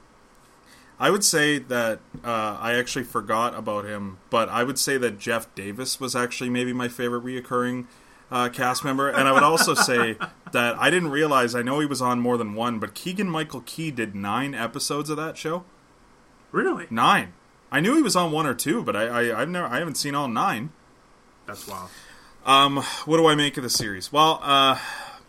I 0.99 1.09
would 1.09 1.23
say 1.23 1.57
that 1.57 1.97
uh, 2.23 2.59
I 2.61 2.75
actually 2.75 3.05
forgot 3.05 3.55
about 3.55 3.85
him, 3.85 4.19
but 4.29 4.49
I 4.49 4.63
would 4.63 4.77
say 4.77 4.99
that 4.99 5.17
Jeff 5.17 5.53
Davis 5.55 5.99
was 5.99 6.15
actually 6.15 6.51
maybe 6.51 6.73
my 6.73 6.89
favorite 6.89 7.23
reoccurring 7.23 7.87
uh, 8.29 8.49
cast 8.49 8.83
member, 8.83 9.09
and 9.09 9.27
I 9.27 9.31
would 9.31 9.41
also 9.41 9.73
say 9.89 10.15
that 10.51 10.77
I 10.77 10.91
didn't 10.91 11.09
realize. 11.09 11.55
I 11.55 11.63
know 11.63 11.79
he 11.79 11.87
was 11.87 12.03
on 12.03 12.19
more 12.19 12.37
than 12.37 12.53
one, 12.53 12.77
but 12.77 12.93
Keegan 12.93 13.31
Michael 13.31 13.61
Key 13.61 13.89
did 13.89 14.13
nine 14.13 14.53
episodes 14.53 15.09
of 15.09 15.17
that 15.17 15.37
show. 15.37 15.63
Really? 16.51 16.85
Nine. 16.91 17.33
I 17.71 17.79
knew 17.79 17.95
he 17.95 18.01
was 18.01 18.15
on 18.15 18.31
one 18.31 18.45
or 18.45 18.53
two, 18.53 18.83
but 18.83 18.95
I, 18.95 19.03
I 19.07 19.41
I've 19.41 19.49
never 19.49 19.67
I 19.67 19.79
haven't 19.79 19.95
seen 19.95 20.13
all 20.13 20.27
nine. 20.27 20.71
That's 21.45 21.67
wild. 21.67 21.89
Um, 22.45 22.77
what 23.05 23.17
do 23.17 23.27
I 23.27 23.35
make 23.35 23.57
of 23.57 23.63
the 23.63 23.69
series? 23.69 24.11
Well, 24.11 24.39
uh, 24.43 24.79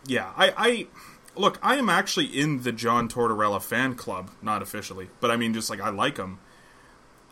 yeah, 0.05 0.31
I, 0.35 0.53
I 0.57 0.87
look. 1.35 1.59
I 1.61 1.75
am 1.75 1.89
actually 1.89 2.25
in 2.25 2.63
the 2.63 2.71
John 2.71 3.07
Tortorella 3.07 3.61
fan 3.61 3.95
club, 3.95 4.31
not 4.41 4.61
officially, 4.61 5.09
but 5.19 5.31
I 5.31 5.37
mean, 5.37 5.53
just 5.53 5.69
like 5.69 5.79
I 5.79 5.89
like 5.89 6.17
him. 6.17 6.39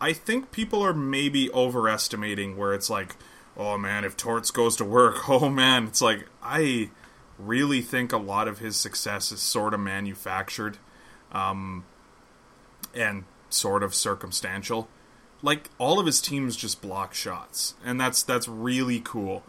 I 0.00 0.12
think 0.12 0.50
people 0.50 0.82
are 0.82 0.94
maybe 0.94 1.50
overestimating 1.52 2.56
where 2.56 2.74
it's 2.74 2.90
like, 2.90 3.16
oh 3.56 3.76
man, 3.76 4.04
if 4.04 4.16
Torts 4.16 4.50
goes 4.50 4.76
to 4.76 4.84
work, 4.84 5.28
oh 5.28 5.48
man, 5.48 5.88
it's 5.88 6.02
like 6.02 6.26
I 6.42 6.90
really 7.38 7.82
think 7.82 8.12
a 8.12 8.18
lot 8.18 8.48
of 8.48 8.58
his 8.60 8.76
success 8.76 9.32
is 9.32 9.40
sort 9.40 9.74
of 9.74 9.80
manufactured, 9.80 10.78
um, 11.32 11.84
and 12.94 13.24
sort 13.50 13.82
of 13.82 13.94
circumstantial. 13.94 14.88
Like 15.42 15.70
all 15.78 15.98
of 15.98 16.06
his 16.06 16.20
teams 16.20 16.56
just 16.56 16.80
block 16.80 17.14
shots, 17.14 17.74
and 17.84 18.00
that's 18.00 18.22
that's 18.22 18.46
really 18.46 19.00
cool 19.00 19.42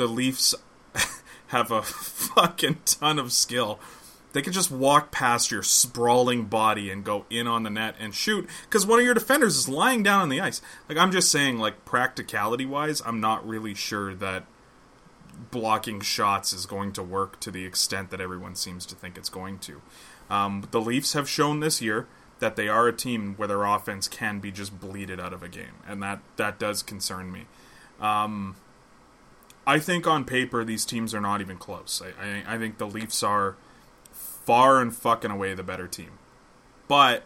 the 0.00 0.06
Leafs 0.06 0.54
have 1.48 1.70
a 1.70 1.82
fucking 1.82 2.78
ton 2.86 3.18
of 3.18 3.32
skill. 3.32 3.78
They 4.32 4.40
can 4.40 4.52
just 4.52 4.70
walk 4.70 5.10
past 5.10 5.50
your 5.50 5.62
sprawling 5.62 6.44
body 6.44 6.88
and 6.90 7.04
go 7.04 7.26
in 7.28 7.46
on 7.46 7.64
the 7.64 7.70
net 7.70 7.96
and 7.98 8.14
shoot 8.14 8.48
because 8.62 8.86
one 8.86 8.98
of 8.98 9.04
your 9.04 9.12
defenders 9.12 9.56
is 9.56 9.68
lying 9.68 10.02
down 10.02 10.22
on 10.22 10.30
the 10.30 10.40
ice. 10.40 10.62
Like 10.88 10.96
I'm 10.96 11.12
just 11.12 11.30
saying, 11.30 11.58
like 11.58 11.84
practicality 11.84 12.64
wise, 12.64 13.02
I'm 13.04 13.20
not 13.20 13.46
really 13.46 13.74
sure 13.74 14.14
that 14.14 14.44
blocking 15.50 16.00
shots 16.00 16.52
is 16.54 16.64
going 16.64 16.92
to 16.92 17.02
work 17.02 17.38
to 17.40 17.50
the 17.50 17.66
extent 17.66 18.10
that 18.10 18.20
everyone 18.20 18.54
seems 18.54 18.86
to 18.86 18.94
think 18.94 19.18
it's 19.18 19.28
going 19.28 19.58
to. 19.58 19.82
Um, 20.30 20.66
the 20.70 20.80
Leafs 20.80 21.12
have 21.12 21.28
shown 21.28 21.60
this 21.60 21.82
year 21.82 22.06
that 22.40 22.56
they 22.56 22.68
are 22.68 22.88
a 22.88 22.92
team 22.92 23.34
where 23.36 23.48
their 23.48 23.64
offense 23.64 24.08
can 24.08 24.40
be 24.40 24.50
just 24.50 24.80
bleeded 24.80 25.20
out 25.20 25.32
of 25.32 25.42
a 25.42 25.48
game, 25.48 25.76
and 25.86 26.02
that 26.02 26.20
that 26.36 26.58
does 26.58 26.82
concern 26.82 27.30
me. 27.30 27.46
Um, 28.00 28.56
I 29.66 29.78
think 29.78 30.06
on 30.06 30.24
paper 30.24 30.64
these 30.64 30.84
teams 30.84 31.14
are 31.14 31.20
not 31.20 31.40
even 31.40 31.56
close. 31.56 32.02
I, 32.02 32.26
I, 32.26 32.54
I 32.54 32.58
think 32.58 32.78
the 32.78 32.86
Leafs 32.86 33.22
are 33.22 33.56
far 34.12 34.80
and 34.80 34.94
fucking 34.94 35.30
away 35.30 35.54
the 35.54 35.62
better 35.62 35.86
team. 35.86 36.18
But 36.88 37.22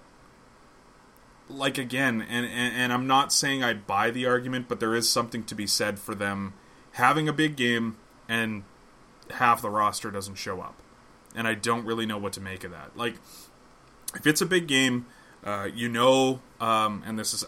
like 1.49 1.78
again, 1.78 2.20
and, 2.20 2.45
and, 2.45 2.74
and 2.74 2.93
I'm 2.93 3.07
not 3.07 3.32
saying 3.32 3.62
I 3.62 3.74
buy 3.74 4.11
the 4.11 4.27
argument, 4.27 4.69
but 4.69 4.81
there 4.81 4.95
is 4.95 5.09
something 5.09 5.45
to 5.45 5.55
be 5.55 5.66
said 5.66 5.99
for 5.99 6.15
them 6.15 6.55
having 6.93 7.28
a 7.28 7.32
big 7.32 7.57
game 7.57 7.97
and 8.28 8.65
half 9.31 9.62
the 9.62 9.70
roster 9.70 10.11
doesn't 10.11 10.36
show 10.36 10.61
up. 10.61 10.74
And 11.35 11.49
I 11.49 11.55
don't 11.55 11.85
really 11.85 12.07
know 12.07 12.19
what 12.19 12.32
to 12.35 12.41
make 12.41 12.65
of 12.65 12.70
that. 12.70 12.97
Like 12.97 13.15
if 14.15 14.27
it's 14.27 14.41
a 14.41 14.47
big 14.47 14.66
game, 14.66 15.07
uh, 15.45 15.69
you 15.73 15.89
know, 15.89 16.41
um, 16.61 17.03
and 17.07 17.19
this 17.19 17.35
is 17.35 17.45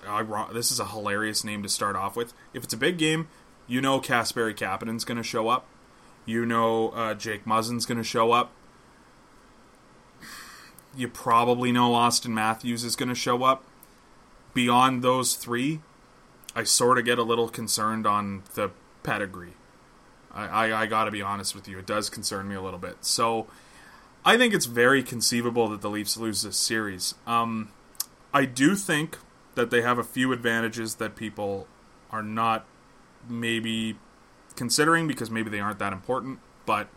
this 0.53 0.71
is 0.71 0.81
a 0.81 0.87
hilarious 0.87 1.45
name 1.45 1.63
to 1.63 1.69
start 1.69 1.97
off 1.97 2.17
with. 2.17 2.35
If 2.53 2.65
it's 2.65 2.75
a 2.75 2.79
big 2.79 2.99
game, 2.99 3.29
you 3.67 3.81
know 3.81 4.01
Kasperi 4.01 4.55
Kapanen's 4.55 5.05
going 5.05 5.17
to 5.17 5.23
show 5.23 5.49
up. 5.49 5.67
You 6.25 6.45
know 6.45 6.91
uh, 6.91 7.15
Jake 7.15 7.45
Muzzin's 7.45 7.87
going 7.87 7.99
to 7.99 8.05
show 8.05 8.33
up. 8.33 8.53
You 10.97 11.09
probably 11.09 11.73
know 11.73 11.93
Auston 11.93 12.31
Matthews 12.31 12.85
is 12.85 12.97
going 12.97 13.09
to 13.09 13.15
show 13.15 13.43
up. 13.45 13.65
Beyond 14.55 15.03
those 15.03 15.35
three, 15.35 15.81
I 16.55 16.65
sort 16.65 16.99
of 16.99 17.05
get 17.05 17.19
a 17.19 17.23
little 17.23 17.49
concerned 17.49 18.07
on 18.07 18.43
the 18.55 18.71
pedigree. 19.03 19.53
I, 20.33 20.47
I, 20.47 20.83
I 20.83 20.87
got 20.87 21.05
to 21.05 21.11
be 21.11 21.21
honest 21.21 21.55
with 21.55 21.69
you, 21.69 21.79
it 21.79 21.87
does 21.87 22.09
concern 22.09 22.49
me 22.49 22.55
a 22.55 22.63
little 22.63 22.79
bit. 22.79 22.97
So 23.03 23.47
I 24.27 24.37
think 24.37 24.53
it's 24.53 24.67
very 24.67 25.05
conceivable 25.05 25.69
that 25.69 25.83
the 25.83 25.89
Leafs 25.89 26.17
lose 26.17 26.43
this 26.43 26.57
series. 26.57 27.15
Um, 27.29 27.71
I 28.35 28.45
do 28.45 28.75
think 28.75 29.19
that 29.55 29.71
they 29.71 29.83
have 29.83 29.99
a 29.99 30.03
few 30.03 30.33
advantages 30.33 30.97
that 30.97 31.15
people 31.15 31.69
are 32.11 32.25
not 32.25 32.67
maybe 33.29 33.97
considering 34.57 35.07
because 35.07 35.31
maybe 35.31 35.49
they 35.49 35.61
aren't 35.61 35.79
that 35.79 35.93
important, 35.93 36.41
but 36.67 36.89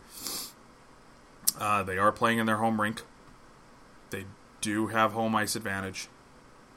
uh, 1.60 1.84
they 1.84 1.98
are 1.98 2.10
playing 2.10 2.38
in 2.38 2.46
their 2.46 2.56
home 2.56 2.80
rink. 2.80 3.02
They 4.10 4.24
do 4.60 4.88
have 4.88 5.12
home 5.12 5.36
ice 5.36 5.54
advantage, 5.54 6.08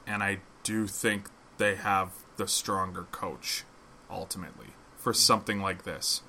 and 0.06 0.22
I 0.22 0.38
do 0.62 0.86
think 0.86 1.30
they 1.58 1.74
have 1.74 2.12
the 2.36 2.46
stronger 2.46 3.06
coach 3.10 3.64
ultimately 4.08 4.68
for 4.96 5.12
something 5.12 5.60
like 5.60 5.82
this. 5.82 6.22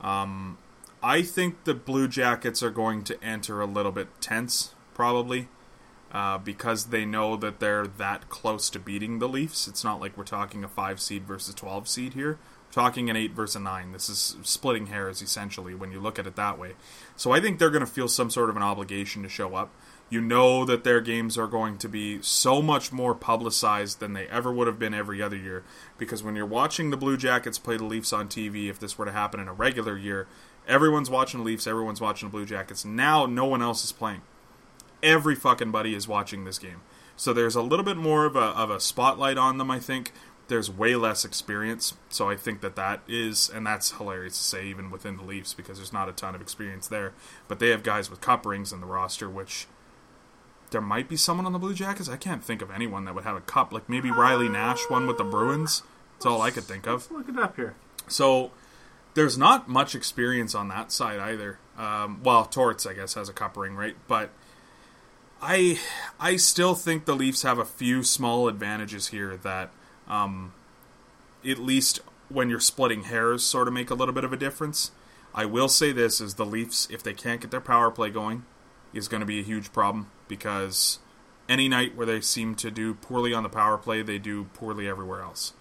Um, 0.00 0.58
I 1.04 1.20
think 1.20 1.64
the 1.64 1.74
Blue 1.74 2.08
Jackets 2.08 2.62
are 2.62 2.70
going 2.70 3.04
to 3.04 3.22
enter 3.22 3.60
a 3.60 3.66
little 3.66 3.92
bit 3.92 4.08
tense, 4.22 4.74
probably, 4.94 5.48
uh, 6.10 6.38
because 6.38 6.86
they 6.86 7.04
know 7.04 7.36
that 7.36 7.60
they're 7.60 7.86
that 7.86 8.30
close 8.30 8.70
to 8.70 8.78
beating 8.78 9.18
the 9.18 9.28
Leafs. 9.28 9.68
It's 9.68 9.84
not 9.84 10.00
like 10.00 10.16
we're 10.16 10.24
talking 10.24 10.64
a 10.64 10.68
five 10.68 11.02
seed 11.02 11.26
versus 11.26 11.54
twelve 11.54 11.88
seed 11.88 12.14
here. 12.14 12.38
Talking 12.72 13.10
an 13.10 13.16
eight 13.16 13.32
versus 13.32 13.56
a 13.56 13.60
nine. 13.60 13.92
This 13.92 14.08
is 14.08 14.36
splitting 14.42 14.86
hairs 14.86 15.20
essentially 15.20 15.74
when 15.74 15.92
you 15.92 16.00
look 16.00 16.18
at 16.18 16.26
it 16.26 16.36
that 16.36 16.58
way. 16.58 16.72
So 17.16 17.32
I 17.32 17.38
think 17.38 17.58
they're 17.58 17.68
going 17.68 17.84
to 17.84 17.86
feel 17.86 18.08
some 18.08 18.30
sort 18.30 18.48
of 18.48 18.56
an 18.56 18.62
obligation 18.62 19.22
to 19.24 19.28
show 19.28 19.54
up. 19.54 19.70
You 20.08 20.22
know 20.22 20.64
that 20.64 20.84
their 20.84 21.00
games 21.00 21.36
are 21.36 21.46
going 21.46 21.76
to 21.78 21.88
be 21.88 22.22
so 22.22 22.62
much 22.62 22.92
more 22.92 23.14
publicized 23.14 24.00
than 24.00 24.14
they 24.14 24.26
ever 24.28 24.52
would 24.52 24.66
have 24.66 24.78
been 24.78 24.94
every 24.94 25.20
other 25.20 25.36
year. 25.36 25.64
Because 25.98 26.22
when 26.22 26.34
you're 26.34 26.46
watching 26.46 26.90
the 26.90 26.96
Blue 26.96 27.16
Jackets 27.16 27.58
play 27.58 27.76
the 27.76 27.84
Leafs 27.84 28.12
on 28.12 28.28
TV, 28.28 28.70
if 28.70 28.78
this 28.78 28.96
were 28.96 29.04
to 29.04 29.12
happen 29.12 29.38
in 29.38 29.48
a 29.48 29.52
regular 29.52 29.96
year, 29.96 30.26
everyone's 30.68 31.10
watching 31.10 31.40
the 31.40 31.46
Leafs, 31.46 31.66
everyone's 31.66 32.00
watching 32.00 32.28
the 32.28 32.32
Blue 32.32 32.46
Jackets. 32.46 32.84
Now 32.84 33.26
no 33.26 33.44
one 33.44 33.62
else 33.62 33.84
is 33.84 33.92
playing. 33.92 34.22
Every 35.02 35.34
fucking 35.34 35.70
buddy 35.70 35.94
is 35.94 36.08
watching 36.08 36.44
this 36.44 36.58
game. 36.58 36.80
So 37.16 37.32
there's 37.32 37.56
a 37.56 37.62
little 37.62 37.84
bit 37.84 37.96
more 37.96 38.24
of 38.24 38.36
a, 38.36 38.40
of 38.40 38.70
a 38.70 38.80
spotlight 38.80 39.38
on 39.38 39.58
them, 39.58 39.70
I 39.70 39.78
think. 39.78 40.12
There's 40.48 40.70
way 40.70 40.96
less 40.96 41.24
experience. 41.24 41.94
So 42.08 42.28
I 42.28 42.36
think 42.36 42.60
that 42.60 42.76
that 42.76 43.00
is, 43.08 43.48
and 43.48 43.66
that's 43.66 43.92
hilarious 43.92 44.36
to 44.36 44.42
say 44.42 44.66
even 44.66 44.90
within 44.90 45.16
the 45.16 45.22
Leafs 45.22 45.54
because 45.54 45.78
there's 45.78 45.92
not 45.92 46.08
a 46.08 46.12
ton 46.12 46.34
of 46.34 46.40
experience 46.40 46.88
there. 46.88 47.12
But 47.48 47.60
they 47.60 47.68
have 47.68 47.82
guys 47.82 48.10
with 48.10 48.20
cup 48.20 48.44
rings 48.44 48.72
in 48.72 48.80
the 48.80 48.86
roster, 48.86 49.30
which 49.30 49.66
there 50.70 50.80
might 50.80 51.08
be 51.08 51.16
someone 51.16 51.46
on 51.46 51.52
the 51.52 51.58
Blue 51.58 51.72
Jackets. 51.72 52.08
I 52.08 52.16
can't 52.16 52.44
think 52.44 52.60
of 52.60 52.70
anyone 52.70 53.04
that 53.04 53.14
would 53.14 53.24
have 53.24 53.36
a 53.36 53.40
cup. 53.40 53.72
Like 53.72 53.88
maybe 53.88 54.10
Riley 54.10 54.48
Nash 54.48 54.80
won 54.90 55.06
with 55.06 55.18
the 55.18 55.24
Bruins. 55.24 55.82
That's 56.14 56.26
all 56.26 56.42
I 56.42 56.50
could 56.50 56.64
think 56.64 56.86
of. 56.86 57.10
Let's 57.10 57.10
look 57.10 57.28
it 57.28 57.38
up 57.38 57.56
here. 57.56 57.74
So 58.08 58.50
there's 59.14 59.38
not 59.38 59.68
much 59.68 59.94
experience 59.94 60.54
on 60.54 60.68
that 60.68 60.92
side 60.92 61.18
either. 61.18 61.58
Um, 61.78 62.20
well, 62.22 62.44
Torts, 62.44 62.86
I 62.86 62.92
guess, 62.94 63.14
has 63.14 63.28
a 63.28 63.32
cup 63.32 63.56
ring, 63.56 63.74
right? 63.74 63.96
But 64.06 64.30
I 65.40 65.78
I 66.20 66.36
still 66.36 66.74
think 66.74 67.04
the 67.04 67.14
Leafs 67.14 67.42
have 67.42 67.58
a 67.58 67.64
few 67.64 68.02
small 68.02 68.48
advantages 68.48 69.08
here 69.08 69.36
that, 69.38 69.70
um, 70.08 70.52
at 71.48 71.58
least 71.58 72.00
when 72.28 72.50
you're 72.50 72.60
splitting 72.60 73.04
hairs, 73.04 73.42
sort 73.42 73.68
of 73.68 73.74
make 73.74 73.90
a 73.90 73.94
little 73.94 74.14
bit 74.14 74.24
of 74.24 74.32
a 74.32 74.36
difference. 74.36 74.90
I 75.34 75.44
will 75.46 75.68
say 75.68 75.92
this: 75.92 76.20
is 76.20 76.34
the 76.34 76.46
Leafs, 76.46 76.88
if 76.90 77.02
they 77.02 77.14
can't 77.14 77.40
get 77.40 77.50
their 77.50 77.60
power 77.60 77.90
play 77.90 78.10
going, 78.10 78.44
is 78.92 79.08
going 79.08 79.20
to 79.20 79.26
be 79.26 79.40
a 79.40 79.44
huge 79.44 79.72
problem 79.72 80.10
because 80.28 80.98
any 81.48 81.68
night 81.68 81.96
where 81.96 82.06
they 82.06 82.20
seem 82.20 82.54
to 82.56 82.70
do 82.70 82.94
poorly 82.94 83.34
on 83.34 83.42
the 83.42 83.48
power 83.48 83.76
play, 83.76 84.02
they 84.02 84.18
do 84.18 84.44
poorly 84.54 84.88
everywhere 84.88 85.22
else. 85.22 85.52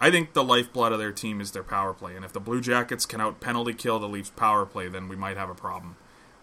I 0.00 0.10
think 0.10 0.32
the 0.32 0.44
lifeblood 0.44 0.92
of 0.92 0.98
their 0.98 1.12
team 1.12 1.40
is 1.40 1.50
their 1.50 1.64
power 1.64 1.92
play, 1.92 2.14
and 2.14 2.24
if 2.24 2.32
the 2.32 2.40
Blue 2.40 2.60
Jackets 2.60 3.04
can 3.04 3.20
out 3.20 3.40
penalty 3.40 3.74
kill 3.74 3.98
the 3.98 4.08
Leafs' 4.08 4.30
power 4.30 4.64
play, 4.64 4.88
then 4.88 5.08
we 5.08 5.16
might 5.16 5.36
have 5.36 5.50
a 5.50 5.54
problem. 5.54 5.96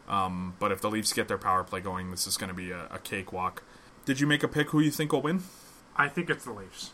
Um, 0.07 0.55
but 0.59 0.71
if 0.71 0.81
the 0.81 0.89
Leafs 0.89 1.13
get 1.13 1.27
their 1.27 1.37
power 1.37 1.63
play 1.63 1.79
going, 1.79 2.11
this 2.11 2.27
is 2.27 2.37
going 2.37 2.49
to 2.49 2.53
be 2.53 2.71
a, 2.71 2.87
a 2.91 2.99
cakewalk. 2.99 3.63
Did 4.05 4.19
you 4.19 4.27
make 4.27 4.43
a 4.43 4.47
pick 4.47 4.69
who 4.69 4.79
you 4.79 4.91
think 4.91 5.13
will 5.13 5.21
win? 5.21 5.43
I 5.95 6.09
think 6.09 6.29
it's 6.29 6.45
the 6.45 6.51
Leafs. 6.51 6.91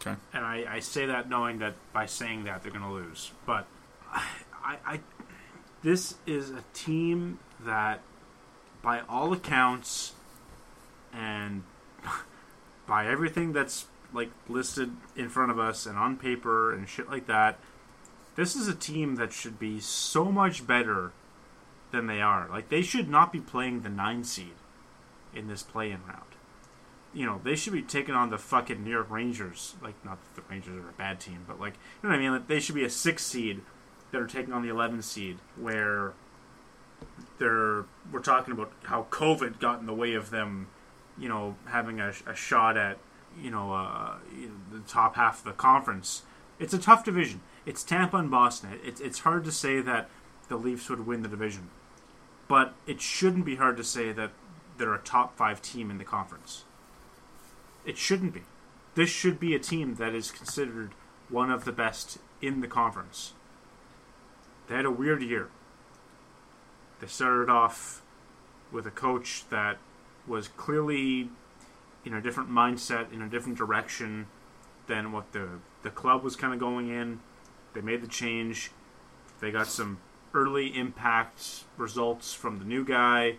Okay. 0.00 0.16
and 0.32 0.44
I, 0.44 0.64
I 0.68 0.80
say 0.80 1.06
that 1.06 1.28
knowing 1.28 1.58
that 1.60 1.74
by 1.92 2.06
saying 2.06 2.44
that 2.44 2.62
they're 2.62 2.72
going 2.72 2.84
to 2.84 2.90
lose. 2.90 3.30
But 3.46 3.66
I, 4.12 4.76
I, 4.84 5.00
this 5.82 6.16
is 6.26 6.50
a 6.50 6.64
team 6.72 7.38
that, 7.60 8.00
by 8.82 9.00
all 9.08 9.32
accounts, 9.32 10.12
and 11.12 11.62
by 12.86 13.06
everything 13.06 13.52
that's 13.52 13.86
like 14.14 14.30
listed 14.48 14.92
in 15.16 15.28
front 15.28 15.50
of 15.50 15.58
us 15.58 15.86
and 15.86 15.98
on 15.98 16.16
paper 16.16 16.72
and 16.72 16.88
shit 16.88 17.10
like 17.10 17.26
that, 17.26 17.58
this 18.36 18.56
is 18.56 18.68
a 18.68 18.74
team 18.74 19.16
that 19.16 19.32
should 19.32 19.58
be 19.58 19.80
so 19.80 20.26
much 20.26 20.66
better 20.66 21.12
than 21.90 22.06
they 22.06 22.20
are. 22.20 22.48
Like 22.48 22.68
they 22.68 22.82
should 22.82 23.08
not 23.08 23.32
be 23.32 23.40
playing 23.40 23.82
the 23.82 23.88
nine 23.90 24.24
seed 24.24 24.54
in 25.34 25.48
this 25.48 25.62
play-in 25.62 26.00
round 26.06 26.34
you 27.14 27.24
know, 27.24 27.40
they 27.42 27.54
should 27.54 27.72
be 27.72 27.82
taking 27.82 28.14
on 28.14 28.30
the 28.30 28.38
fucking 28.38 28.82
New 28.82 28.90
York 28.90 29.08
Rangers. 29.08 29.76
Like, 29.80 30.04
not 30.04 30.18
that 30.20 30.34
the 30.34 30.42
Rangers 30.50 30.76
are 30.76 30.88
a 30.88 30.92
bad 30.92 31.20
team, 31.20 31.44
but 31.46 31.60
like, 31.60 31.74
you 31.74 32.08
know 32.08 32.10
what 32.10 32.18
I 32.18 32.22
mean? 32.22 32.32
Like, 32.32 32.48
they 32.48 32.60
should 32.60 32.74
be 32.74 32.84
a 32.84 32.90
six 32.90 33.24
seed 33.24 33.62
that 34.10 34.20
are 34.20 34.26
taking 34.26 34.52
on 34.52 34.62
the 34.62 34.68
11 34.68 35.00
seed, 35.02 35.38
where 35.56 36.12
they're 37.38 37.84
we're 38.10 38.20
talking 38.20 38.52
about 38.52 38.72
how 38.84 39.06
COVID 39.10 39.60
got 39.60 39.80
in 39.80 39.86
the 39.86 39.94
way 39.94 40.14
of 40.14 40.30
them, 40.30 40.68
you 41.16 41.28
know, 41.28 41.54
having 41.66 42.00
a, 42.00 42.12
a 42.26 42.34
shot 42.34 42.76
at 42.76 42.98
you 43.40 43.50
know, 43.50 43.72
uh, 43.72 44.16
the 44.72 44.80
top 44.80 45.16
half 45.16 45.38
of 45.38 45.44
the 45.44 45.52
conference. 45.52 46.22
It's 46.58 46.74
a 46.74 46.78
tough 46.78 47.04
division. 47.04 47.40
It's 47.66 47.82
Tampa 47.82 48.16
and 48.16 48.30
Boston. 48.30 48.78
It's 48.84 49.00
it's 49.00 49.20
hard 49.20 49.44
to 49.44 49.52
say 49.52 49.80
that 49.80 50.08
the 50.48 50.56
Leafs 50.56 50.88
would 50.90 51.06
win 51.06 51.22
the 51.22 51.28
division, 51.28 51.70
but 52.48 52.74
it 52.86 53.00
shouldn't 53.00 53.44
be 53.44 53.56
hard 53.56 53.76
to 53.76 53.84
say 53.84 54.12
that 54.12 54.30
they're 54.76 54.94
a 54.94 54.98
top 54.98 55.36
five 55.36 55.62
team 55.62 55.90
in 55.90 55.98
the 55.98 56.04
conference. 56.04 56.64
It 57.84 57.98
shouldn't 57.98 58.34
be. 58.34 58.42
This 58.94 59.10
should 59.10 59.40
be 59.40 59.54
a 59.54 59.58
team 59.58 59.96
that 59.96 60.14
is 60.14 60.30
considered 60.30 60.92
one 61.28 61.50
of 61.50 61.64
the 61.64 61.72
best 61.72 62.18
in 62.40 62.60
the 62.60 62.68
conference. 62.68 63.32
They 64.68 64.76
had 64.76 64.84
a 64.84 64.90
weird 64.90 65.22
year. 65.22 65.48
They 67.00 67.06
started 67.06 67.50
off 67.50 68.02
with 68.72 68.86
a 68.86 68.90
coach 68.90 69.44
that 69.50 69.78
was 70.26 70.48
clearly 70.48 71.30
in 72.04 72.14
a 72.14 72.20
different 72.20 72.50
mindset, 72.50 73.12
in 73.12 73.22
a 73.22 73.28
different 73.28 73.58
direction 73.58 74.26
than 74.86 75.12
what 75.12 75.32
the 75.32 75.48
the 75.82 75.90
club 75.90 76.22
was 76.22 76.36
kind 76.36 76.52
of 76.52 76.60
going 76.60 76.88
in. 76.88 77.20
They 77.74 77.80
made 77.80 78.02
the 78.02 78.08
change. 78.08 78.70
They 79.40 79.50
got 79.50 79.66
some 79.66 79.98
early 80.32 80.76
impact 80.76 81.64
results 81.76 82.34
from 82.34 82.58
the 82.58 82.64
new 82.64 82.84
guy 82.84 83.38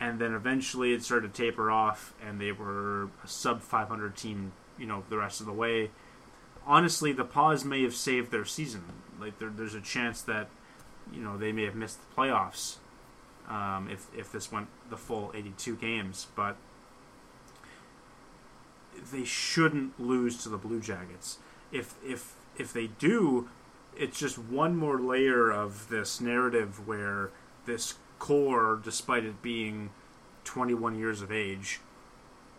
and 0.00 0.18
then 0.18 0.32
eventually 0.32 0.94
it 0.94 1.04
started 1.04 1.34
to 1.34 1.42
taper 1.42 1.70
off, 1.70 2.14
and 2.26 2.40
they 2.40 2.52
were 2.52 3.10
a 3.22 3.28
sub 3.28 3.60
500 3.60 4.16
team, 4.16 4.52
you 4.78 4.86
know, 4.86 5.04
the 5.10 5.18
rest 5.18 5.40
of 5.40 5.46
the 5.46 5.52
way. 5.52 5.90
Honestly, 6.66 7.12
the 7.12 7.24
pause 7.24 7.64
may 7.66 7.82
have 7.82 7.94
saved 7.94 8.30
their 8.32 8.46
season. 8.46 8.82
Like 9.20 9.38
there, 9.38 9.50
there's 9.54 9.74
a 9.74 9.80
chance 9.80 10.22
that, 10.22 10.48
you 11.12 11.20
know, 11.20 11.36
they 11.36 11.52
may 11.52 11.64
have 11.64 11.74
missed 11.74 11.98
the 12.00 12.16
playoffs 12.16 12.76
um, 13.48 13.90
if 13.90 14.06
if 14.16 14.32
this 14.32 14.50
went 14.50 14.68
the 14.88 14.96
full 14.96 15.32
82 15.34 15.76
games, 15.76 16.26
but 16.34 16.56
they 19.12 19.24
shouldn't 19.24 19.98
lose 20.00 20.42
to 20.42 20.48
the 20.48 20.58
Blue 20.58 20.80
Jackets. 20.80 21.38
If 21.72 21.94
if 22.04 22.34
if 22.56 22.72
they 22.72 22.88
do, 22.88 23.48
it's 23.96 24.18
just 24.18 24.38
one 24.38 24.76
more 24.76 24.98
layer 25.00 25.50
of 25.50 25.88
this 25.88 26.20
narrative 26.20 26.86
where 26.86 27.30
this 27.66 27.94
core, 28.18 28.80
despite 28.82 29.24
it 29.24 29.40
being 29.42 29.90
21 30.44 30.98
years 30.98 31.22
of 31.22 31.30
age, 31.32 31.80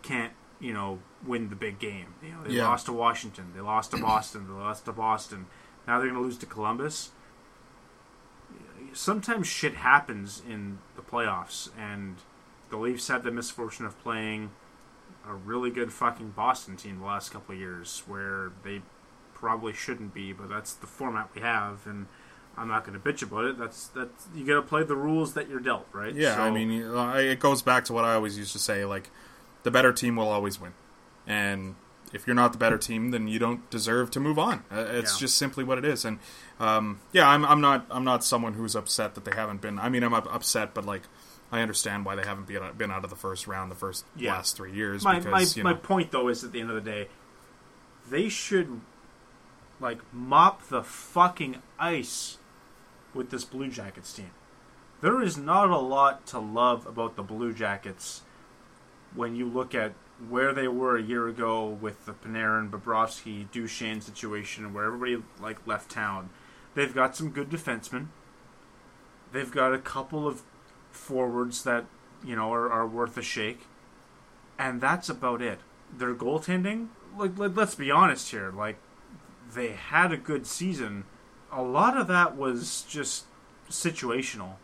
can't 0.02 0.32
you 0.60 0.72
know 0.72 0.98
win 1.26 1.48
the 1.50 1.56
big 1.56 1.78
game. 1.78 2.14
You 2.22 2.32
know, 2.32 2.42
they 2.44 2.54
Yeah. 2.54 2.68
lost 2.68 2.86
to 2.86 2.92
Washington, 2.92 3.52
they 3.54 3.60
lost 3.60 3.90
to 3.92 3.96
Boston, 3.98 4.46
they 4.48 4.54
lost 4.54 4.84
to 4.86 4.92
Boston. 4.92 5.46
Now 5.86 5.98
they're 5.98 6.08
going 6.08 6.20
to 6.20 6.24
lose 6.26 6.38
to 6.38 6.46
Columbus. 6.46 7.10
Sometimes 8.92 9.46
shit 9.46 9.74
happens 9.76 10.42
in 10.46 10.78
the 10.96 11.02
playoffs, 11.02 11.70
and 11.78 12.16
the 12.70 12.76
Leafs 12.76 13.08
had 13.08 13.22
the 13.24 13.30
misfortune 13.30 13.86
of 13.86 13.98
playing 14.02 14.50
a 15.28 15.34
really 15.34 15.70
good 15.70 15.92
fucking 15.92 16.30
Boston 16.30 16.76
team 16.76 16.98
the 17.00 17.06
last 17.06 17.30
couple 17.32 17.54
of 17.54 17.60
years, 17.60 18.02
where 18.06 18.52
they 18.64 18.82
probably 19.34 19.72
shouldn't 19.72 20.14
be, 20.14 20.32
but 20.32 20.48
that's 20.48 20.72
the 20.74 20.86
format 20.86 21.28
we 21.34 21.40
have, 21.40 21.86
and 21.86 22.06
I'm 22.56 22.68
not 22.68 22.84
going 22.86 23.00
to 23.00 23.12
bitch 23.12 23.22
about 23.22 23.44
it. 23.44 23.58
That's 23.58 23.88
that's 23.88 24.26
you 24.34 24.44
got 24.44 24.54
to 24.54 24.62
play 24.62 24.82
the 24.84 24.96
rules 24.96 25.34
that 25.34 25.48
you're 25.48 25.60
dealt, 25.60 25.86
right? 25.92 26.14
Yeah, 26.14 26.42
I 26.42 26.50
mean, 26.50 26.70
it 26.72 27.40
goes 27.40 27.62
back 27.62 27.84
to 27.86 27.92
what 27.92 28.04
I 28.04 28.14
always 28.14 28.36
used 28.38 28.52
to 28.52 28.58
say: 28.58 28.84
like, 28.84 29.10
the 29.62 29.70
better 29.70 29.92
team 29.92 30.16
will 30.16 30.28
always 30.28 30.60
win, 30.60 30.72
and 31.26 31.74
if 32.12 32.26
you're 32.26 32.36
not 32.36 32.52
the 32.52 32.58
better 32.58 32.76
team, 32.76 33.10
then 33.10 33.26
you 33.26 33.38
don't 33.38 33.68
deserve 33.70 34.10
to 34.10 34.20
move 34.20 34.38
on. 34.38 34.64
Uh, 34.70 34.84
It's 34.90 35.14
Yeah. 35.14 35.20
just 35.20 35.38
simply 35.38 35.64
what 35.64 35.78
it 35.78 35.84
is. 35.86 36.04
And 36.04 36.18
um, 36.60 37.00
yeah, 37.12 37.26
I'm, 37.28 37.42
I'm 37.44 37.60
not 37.62 37.86
I'm 37.90 38.04
not 38.04 38.22
someone 38.22 38.52
who's 38.52 38.76
upset 38.76 39.14
that 39.14 39.24
they 39.24 39.34
haven't 39.34 39.62
been. 39.62 39.78
I 39.78 39.88
mean, 39.88 40.02
I'm 40.04 40.12
upset, 40.12 40.74
but 40.74 40.84
like, 40.84 41.02
I 41.52 41.60
understand 41.60 42.04
why 42.06 42.16
they 42.16 42.22
haven't 42.24 42.46
been 42.46 42.62
been 42.78 42.90
out 42.90 43.04
of 43.04 43.10
the 43.10 43.16
first 43.16 43.46
round 43.46 43.70
the 43.70 43.76
first 43.76 44.06
Yeah. 44.16 44.32
last 44.32 44.56
three 44.56 44.72
years. 44.72 45.04
my 45.04 45.18
because 45.18 45.54
my, 45.56 45.60
you 45.60 45.62
my 45.64 45.74
point 45.74 46.10
though 46.10 46.28
is 46.28 46.42
at 46.42 46.50
the 46.52 46.60
end 46.60 46.70
of 46.70 46.74
the 46.76 46.90
day, 46.90 47.08
they 48.08 48.28
should 48.30 48.80
like 49.78 50.00
mop 50.12 50.68
the 50.68 50.82
fucking 50.82 51.60
ice 51.78 52.38
with 53.14 53.30
this 53.30 53.44
Blue 53.44 53.68
Jackets 53.68 54.12
team. 54.12 54.30
There 55.02 55.20
is 55.20 55.36
not 55.36 55.68
a 55.68 55.78
lot 55.78 56.26
to 56.28 56.38
love 56.38 56.86
about 56.86 57.16
the 57.16 57.22
Blue 57.22 57.52
Jackets 57.52 58.22
when 59.14 59.36
you 59.36 59.46
look 59.46 59.74
at 59.74 59.92
where 60.28 60.54
they 60.54 60.68
were 60.68 60.96
a 60.96 61.02
year 61.02 61.26
ago 61.28 61.66
with 61.68 62.06
the 62.06 62.12
Panarin, 62.12 62.70
Bobrovsky, 62.70 63.50
Duchene 63.50 64.00
situation, 64.00 64.72
where 64.72 64.84
everybody 64.84 65.22
like 65.40 65.66
left 65.66 65.90
town. 65.90 66.30
They've 66.74 66.94
got 66.94 67.14
some 67.16 67.30
good 67.30 67.50
defensemen. 67.50 68.06
They've 69.32 69.50
got 69.50 69.74
a 69.74 69.78
couple 69.78 70.26
of 70.26 70.42
forwards 70.92 71.64
that 71.64 71.84
you 72.24 72.36
know 72.36 72.52
are, 72.52 72.70
are 72.70 72.86
worth 72.86 73.16
a 73.16 73.22
shake 73.22 73.66
and 74.62 74.80
that's 74.80 75.08
about 75.08 75.42
it. 75.42 75.58
Their 75.96 76.14
goaltending, 76.14 76.88
like, 77.18 77.36
let, 77.36 77.54
let's 77.54 77.74
be 77.74 77.90
honest 77.90 78.30
here, 78.30 78.52
like 78.52 78.76
they 79.54 79.72
had 79.72 80.12
a 80.12 80.16
good 80.16 80.46
season. 80.46 81.04
A 81.50 81.62
lot 81.62 81.96
of 81.96 82.06
that 82.06 82.36
was 82.36 82.84
just 82.88 83.24
situational. 83.68 84.54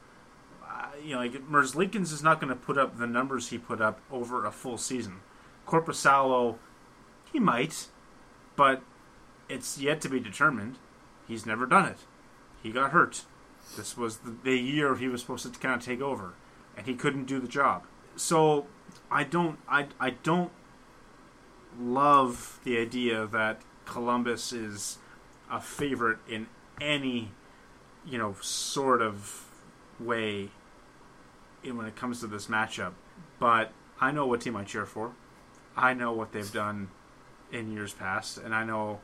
Uh, 0.64 0.86
you 1.04 1.14
know, 1.14 1.20
like 1.20 1.32
Merzlikins 1.50 2.12
is 2.12 2.22
not 2.22 2.40
going 2.40 2.48
to 2.48 2.56
put 2.56 2.78
up 2.78 2.96
the 2.96 3.06
numbers 3.06 3.48
he 3.48 3.58
put 3.58 3.80
up 3.80 4.00
over 4.10 4.46
a 4.46 4.52
full 4.52 4.78
season. 4.78 5.20
Korpisalo, 5.66 6.56
he 7.32 7.38
might, 7.38 7.88
but 8.56 8.82
it's 9.48 9.78
yet 9.78 10.00
to 10.02 10.08
be 10.08 10.20
determined. 10.20 10.76
He's 11.26 11.44
never 11.44 11.66
done 11.66 11.86
it. 11.86 11.98
He 12.62 12.70
got 12.70 12.92
hurt. 12.92 13.24
This 13.76 13.96
was 13.96 14.18
the, 14.18 14.34
the 14.42 14.56
year 14.56 14.96
he 14.96 15.08
was 15.08 15.20
supposed 15.20 15.52
to 15.52 15.58
kind 15.58 15.74
of 15.74 15.84
take 15.84 16.00
over, 16.00 16.34
and 16.76 16.86
he 16.86 16.94
couldn't 16.94 17.26
do 17.26 17.38
the 17.38 17.48
job. 17.48 17.84
So 18.16 18.66
I 19.10 19.24
don't 19.24 19.58
I, 19.68 19.86
I 20.00 20.10
don't 20.10 20.50
love 21.78 22.60
the 22.64 22.78
idea 22.78 23.26
that 23.26 23.60
Columbus 23.84 24.52
is 24.52 24.98
a 25.50 25.60
favorite 25.60 26.18
in 26.28 26.46
any 26.80 27.30
you 28.04 28.18
know 28.18 28.36
sort 28.40 29.02
of 29.02 29.44
way 30.00 30.50
in 31.62 31.76
when 31.76 31.86
it 31.86 31.96
comes 31.96 32.20
to 32.20 32.26
this 32.26 32.46
matchup. 32.46 32.92
But 33.38 33.72
I 34.00 34.10
know 34.10 34.26
what 34.26 34.40
team 34.40 34.56
I 34.56 34.64
cheer 34.64 34.86
for. 34.86 35.12
I 35.76 35.94
know 35.94 36.12
what 36.12 36.32
they've 36.32 36.52
done 36.52 36.88
in 37.52 37.72
years 37.72 37.92
past, 37.92 38.38
and 38.38 38.54
I 38.54 38.64
know 38.64 39.00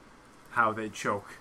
how 0.50 0.72
they 0.72 0.88
choke 0.88 1.38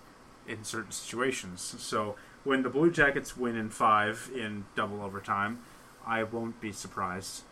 in 0.47 0.63
certain 0.63 0.91
situations. 0.91 1.75
So 1.79 2.15
when 2.43 2.63
the 2.63 2.69
Blue 2.69 2.91
Jackets 2.91 3.37
win 3.37 3.55
in 3.55 3.69
five 3.69 4.29
in 4.35 4.65
double 4.75 5.01
overtime, 5.01 5.59
I 6.05 6.23
won't 6.23 6.59
be 6.59 6.71
surprised. 6.71 7.43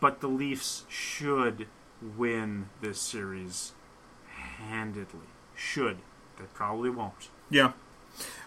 But 0.00 0.20
the 0.20 0.28
Leafs 0.28 0.84
should 0.88 1.66
win 2.16 2.68
this 2.80 3.00
series 3.00 3.72
handedly. 4.28 5.26
Should. 5.54 5.98
They 6.38 6.44
probably 6.54 6.90
won't. 6.90 7.28
Yeah, 7.50 7.72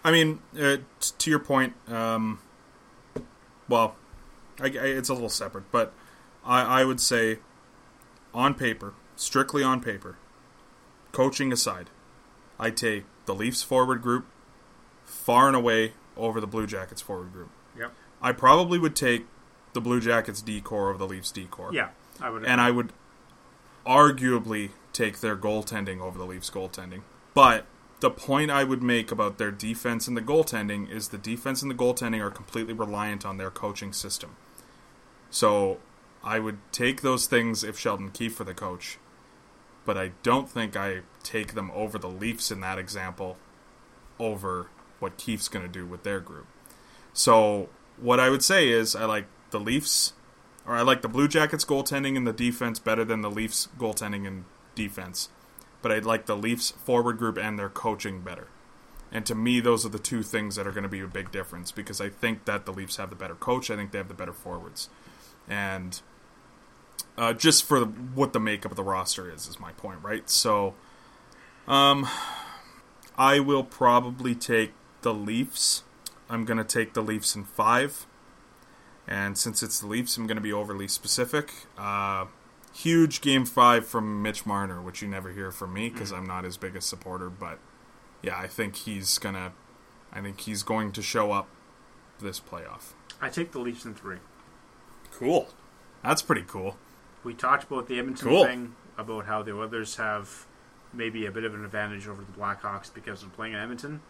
I 0.04 0.10
mean, 0.10 0.40
uh, 0.54 0.78
t- 1.00 1.12
to 1.18 1.30
your 1.30 1.38
point, 1.38 1.74
um, 1.88 2.40
well, 3.68 3.96
I, 4.60 4.66
I, 4.66 4.68
it's 4.68 5.08
a 5.08 5.14
little 5.14 5.28
separate, 5.28 5.70
but 5.70 5.92
I, 6.44 6.80
I 6.80 6.84
would 6.84 7.00
say, 7.00 7.38
on 8.34 8.54
paper, 8.54 8.94
strictly 9.14 9.62
on 9.62 9.80
paper, 9.80 10.16
coaching 11.12 11.52
aside, 11.52 11.90
I 12.58 12.70
take 12.70 13.04
the 13.26 13.34
Leafs 13.34 13.62
forward 13.62 14.02
group 14.02 14.26
far 15.06 15.46
and 15.46 15.56
away 15.56 15.94
over 16.16 16.40
the 16.40 16.46
Blue 16.46 16.66
Jackets 16.66 17.00
forward 17.00 17.32
group. 17.32 17.48
Yep. 17.78 17.92
I 18.20 18.32
probably 18.32 18.78
would 18.78 18.94
take 18.94 19.26
the 19.72 19.80
Blue 19.80 20.00
Jackets 20.00 20.42
D 20.42 20.60
corps 20.60 20.90
over 20.90 20.98
the 20.98 21.06
Leafs 21.06 21.30
D 21.30 21.44
corps. 21.44 21.72
Yeah, 21.72 21.88
I 22.20 22.28
would. 22.30 22.44
and 22.44 22.60
I 22.60 22.70
would 22.70 22.92
arguably 23.86 24.70
take 24.92 25.20
their 25.20 25.36
goaltending 25.36 26.00
over 26.00 26.18
the 26.18 26.24
Leafs' 26.24 26.50
goaltending. 26.50 27.02
But 27.34 27.66
the 28.00 28.10
point 28.10 28.50
I 28.50 28.64
would 28.64 28.82
make 28.82 29.10
about 29.12 29.38
their 29.38 29.50
defense 29.50 30.08
and 30.08 30.16
the 30.16 30.22
goaltending 30.22 30.90
is 30.90 31.08
the 31.08 31.18
defense 31.18 31.62
and 31.62 31.70
the 31.70 31.74
goaltending 31.74 32.20
are 32.20 32.30
completely 32.30 32.74
reliant 32.74 33.24
on 33.24 33.36
their 33.36 33.50
coaching 33.50 33.92
system. 33.92 34.36
So 35.30 35.78
I 36.24 36.38
would 36.38 36.58
take 36.72 37.02
those 37.02 37.26
things 37.26 37.62
if 37.62 37.78
Sheldon 37.78 38.10
Keefe 38.10 38.38
were 38.38 38.44
the 38.44 38.54
coach, 38.54 38.98
but 39.84 39.96
I 39.96 40.12
don't 40.22 40.48
think 40.48 40.76
I 40.76 41.02
take 41.22 41.54
them 41.54 41.70
over 41.74 41.98
the 41.98 42.08
Leafs 42.08 42.50
in 42.50 42.60
that 42.60 42.78
example 42.78 43.36
over 44.18 44.68
what 44.98 45.16
Keefe's 45.16 45.48
going 45.48 45.64
to 45.64 45.72
do 45.72 45.86
with 45.86 46.02
their 46.02 46.20
group. 46.20 46.46
So 47.12 47.68
what 47.98 48.20
I 48.20 48.30
would 48.30 48.42
say 48.42 48.68
is 48.68 48.94
I 48.94 49.04
like 49.04 49.26
the 49.50 49.60
Leafs 49.60 50.12
or 50.66 50.74
I 50.74 50.82
like 50.82 51.02
the 51.02 51.08
Blue 51.08 51.28
Jackets 51.28 51.64
goaltending 51.64 52.16
and 52.16 52.26
the 52.26 52.32
defense 52.32 52.78
better 52.78 53.04
than 53.04 53.22
the 53.22 53.30
Leafs 53.30 53.68
goaltending 53.78 54.26
and 54.26 54.44
defense. 54.74 55.28
But 55.82 55.92
I 55.92 55.98
like 55.98 56.26
the 56.26 56.36
Leafs 56.36 56.72
forward 56.72 57.18
group 57.18 57.38
and 57.38 57.58
their 57.58 57.68
coaching 57.68 58.20
better. 58.20 58.48
And 59.12 59.24
to 59.26 59.34
me, 59.34 59.60
those 59.60 59.86
are 59.86 59.88
the 59.88 60.00
two 60.00 60.22
things 60.22 60.56
that 60.56 60.66
are 60.66 60.72
going 60.72 60.82
to 60.82 60.88
be 60.88 61.00
a 61.00 61.06
big 61.06 61.30
difference 61.30 61.70
because 61.70 62.00
I 62.00 62.08
think 62.08 62.44
that 62.44 62.66
the 62.66 62.72
Leafs 62.72 62.96
have 62.96 63.10
the 63.10 63.16
better 63.16 63.36
coach. 63.36 63.70
I 63.70 63.76
think 63.76 63.92
they 63.92 63.98
have 63.98 64.08
the 64.08 64.14
better 64.14 64.32
forwards. 64.32 64.88
And 65.48 66.00
uh, 67.16 67.32
just 67.32 67.64
for 67.64 67.84
what 67.84 68.32
the 68.32 68.40
makeup 68.40 68.72
of 68.72 68.76
the 68.76 68.82
roster 68.82 69.32
is, 69.32 69.46
is 69.46 69.60
my 69.60 69.72
point, 69.72 70.00
right? 70.02 70.28
So, 70.28 70.74
um, 71.68 72.08
I 73.16 73.40
will 73.40 73.64
probably 73.64 74.34
take 74.34 74.72
the 75.02 75.14
Leafs. 75.14 75.82
I'm 76.28 76.44
going 76.44 76.58
to 76.58 76.64
take 76.64 76.94
the 76.94 77.02
Leafs 77.02 77.34
in 77.36 77.44
five. 77.44 78.06
And 79.06 79.38
since 79.38 79.62
it's 79.62 79.80
the 79.80 79.86
Leafs, 79.86 80.16
I'm 80.16 80.26
going 80.26 80.36
to 80.36 80.42
be 80.42 80.52
overly 80.52 80.88
specific. 80.88 81.52
Uh, 81.78 82.26
huge 82.74 83.20
game 83.20 83.44
five 83.44 83.86
from 83.86 84.20
Mitch 84.22 84.44
Marner, 84.44 84.82
which 84.82 85.00
you 85.00 85.08
never 85.08 85.30
hear 85.30 85.52
from 85.52 85.72
me 85.72 85.88
because 85.88 86.12
I'm 86.12 86.26
not 86.26 86.44
his 86.44 86.56
biggest 86.56 86.88
supporter. 86.88 87.30
But 87.30 87.58
yeah, 88.22 88.36
I 88.36 88.48
think 88.48 88.76
he's 88.76 89.18
gonna. 89.18 89.52
I 90.12 90.20
think 90.22 90.40
he's 90.40 90.62
going 90.64 90.90
to 90.92 91.02
show 91.02 91.30
up 91.32 91.48
this 92.20 92.40
playoff. 92.40 92.94
I 93.20 93.28
take 93.28 93.52
the 93.52 93.58
Leafs 93.60 93.84
in 93.84 93.94
three. 93.94 94.18
Cool. 95.12 95.48
That's 96.02 96.22
pretty 96.22 96.42
cool. 96.46 96.76
We 97.22 97.34
talked 97.34 97.64
about 97.70 97.86
the 97.88 97.98
Edmonton 97.98 98.28
Cool. 98.28 98.44
thing 98.44 98.74
about 98.98 99.26
how 99.26 99.42
the 99.42 99.52
Oilers 99.52 99.96
have 99.96 100.46
maybe 100.92 101.26
a 101.26 101.30
bit 101.30 101.44
of 101.44 101.54
an 101.54 101.64
advantage 101.64 102.06
over 102.08 102.22
the 102.22 102.32
Blackhawks 102.32 102.92
because 102.92 103.22
of 103.22 103.32
playing 103.34 103.54
in 103.54 103.60
Edmonton. 103.60 104.00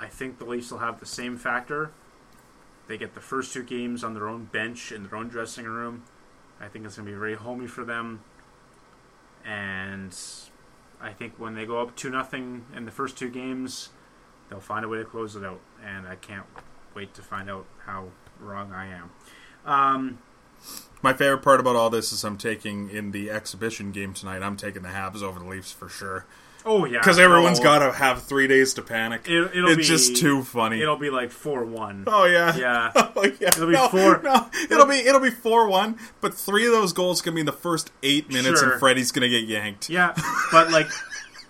I 0.00 0.06
think 0.06 0.38
the 0.38 0.46
Leafs 0.46 0.70
will 0.70 0.78
have 0.78 0.98
the 0.98 1.06
same 1.06 1.36
factor. 1.36 1.92
They 2.88 2.96
get 2.96 3.14
the 3.14 3.20
first 3.20 3.52
two 3.52 3.62
games 3.62 4.02
on 4.02 4.14
their 4.14 4.28
own 4.28 4.46
bench 4.46 4.90
in 4.90 5.04
their 5.04 5.16
own 5.16 5.28
dressing 5.28 5.66
room. 5.66 6.04
I 6.60 6.68
think 6.68 6.86
it's 6.86 6.96
going 6.96 7.06
to 7.06 7.12
be 7.12 7.18
very 7.18 7.34
homey 7.34 7.66
for 7.66 7.84
them. 7.84 8.24
And 9.44 10.16
I 11.00 11.12
think 11.12 11.34
when 11.38 11.54
they 11.54 11.66
go 11.66 11.80
up 11.80 11.94
2 11.96 12.10
nothing 12.10 12.64
in 12.74 12.86
the 12.86 12.90
first 12.90 13.16
two 13.16 13.28
games, 13.28 13.90
they'll 14.48 14.60
find 14.60 14.84
a 14.84 14.88
way 14.88 14.98
to 14.98 15.04
close 15.04 15.36
it 15.36 15.44
out. 15.44 15.60
And 15.84 16.08
I 16.08 16.16
can't 16.16 16.46
wait 16.94 17.14
to 17.14 17.22
find 17.22 17.50
out 17.50 17.66
how 17.84 18.08
wrong 18.40 18.72
I 18.72 18.86
am. 18.86 19.10
Um, 19.64 20.18
My 21.02 21.12
favorite 21.12 21.42
part 21.42 21.60
about 21.60 21.76
all 21.76 21.90
this 21.90 22.12
is 22.12 22.24
I'm 22.24 22.36
taking 22.38 22.90
in 22.90 23.12
the 23.12 23.30
exhibition 23.30 23.92
game 23.92 24.14
tonight. 24.14 24.42
I'm 24.42 24.56
taking 24.56 24.82
the 24.82 24.88
Habs 24.88 25.22
over 25.22 25.38
the 25.38 25.46
Leafs 25.46 25.72
for 25.72 25.88
sure 25.88 26.26
oh, 26.64 26.84
yeah. 26.84 26.98
because 26.98 27.18
everyone's 27.18 27.60
got 27.60 27.80
to 27.80 27.92
have 27.92 28.22
three 28.22 28.46
days 28.46 28.74
to 28.74 28.82
panic. 28.82 29.22
It, 29.28 29.54
it'll 29.54 29.68
it's 29.70 29.76
be, 29.78 29.82
just 29.82 30.16
too 30.16 30.42
funny. 30.42 30.80
It'll 30.80 30.96
be 30.96 31.10
like 31.10 31.30
four 31.30 31.64
one. 31.64 32.04
Oh 32.06 32.24
yeah, 32.24 32.56
Yeah. 32.56 32.92
oh, 33.16 33.24
yeah. 33.40 33.48
It'll 33.48 33.66
be 33.66 33.72
no, 33.72 33.88
four- 33.88 34.20
No, 34.22 34.48
it'll 34.70 34.86
be 34.86 34.96
it'll 34.96 35.20
be 35.20 35.30
four 35.30 35.68
one. 35.68 35.98
But 36.20 36.34
three 36.34 36.66
of 36.66 36.72
those 36.72 36.92
goals 36.92 37.22
gonna 37.22 37.34
be 37.36 37.40
in 37.40 37.46
the 37.46 37.52
first 37.52 37.90
eight 38.02 38.28
minutes, 38.28 38.60
Sure. 38.60 38.72
and 38.72 38.80
Freddie's 38.80 39.12
gonna 39.12 39.28
get 39.28 39.44
yanked. 39.44 39.88
Yeah, 39.90 40.14
but 40.52 40.70
like, 40.70 40.88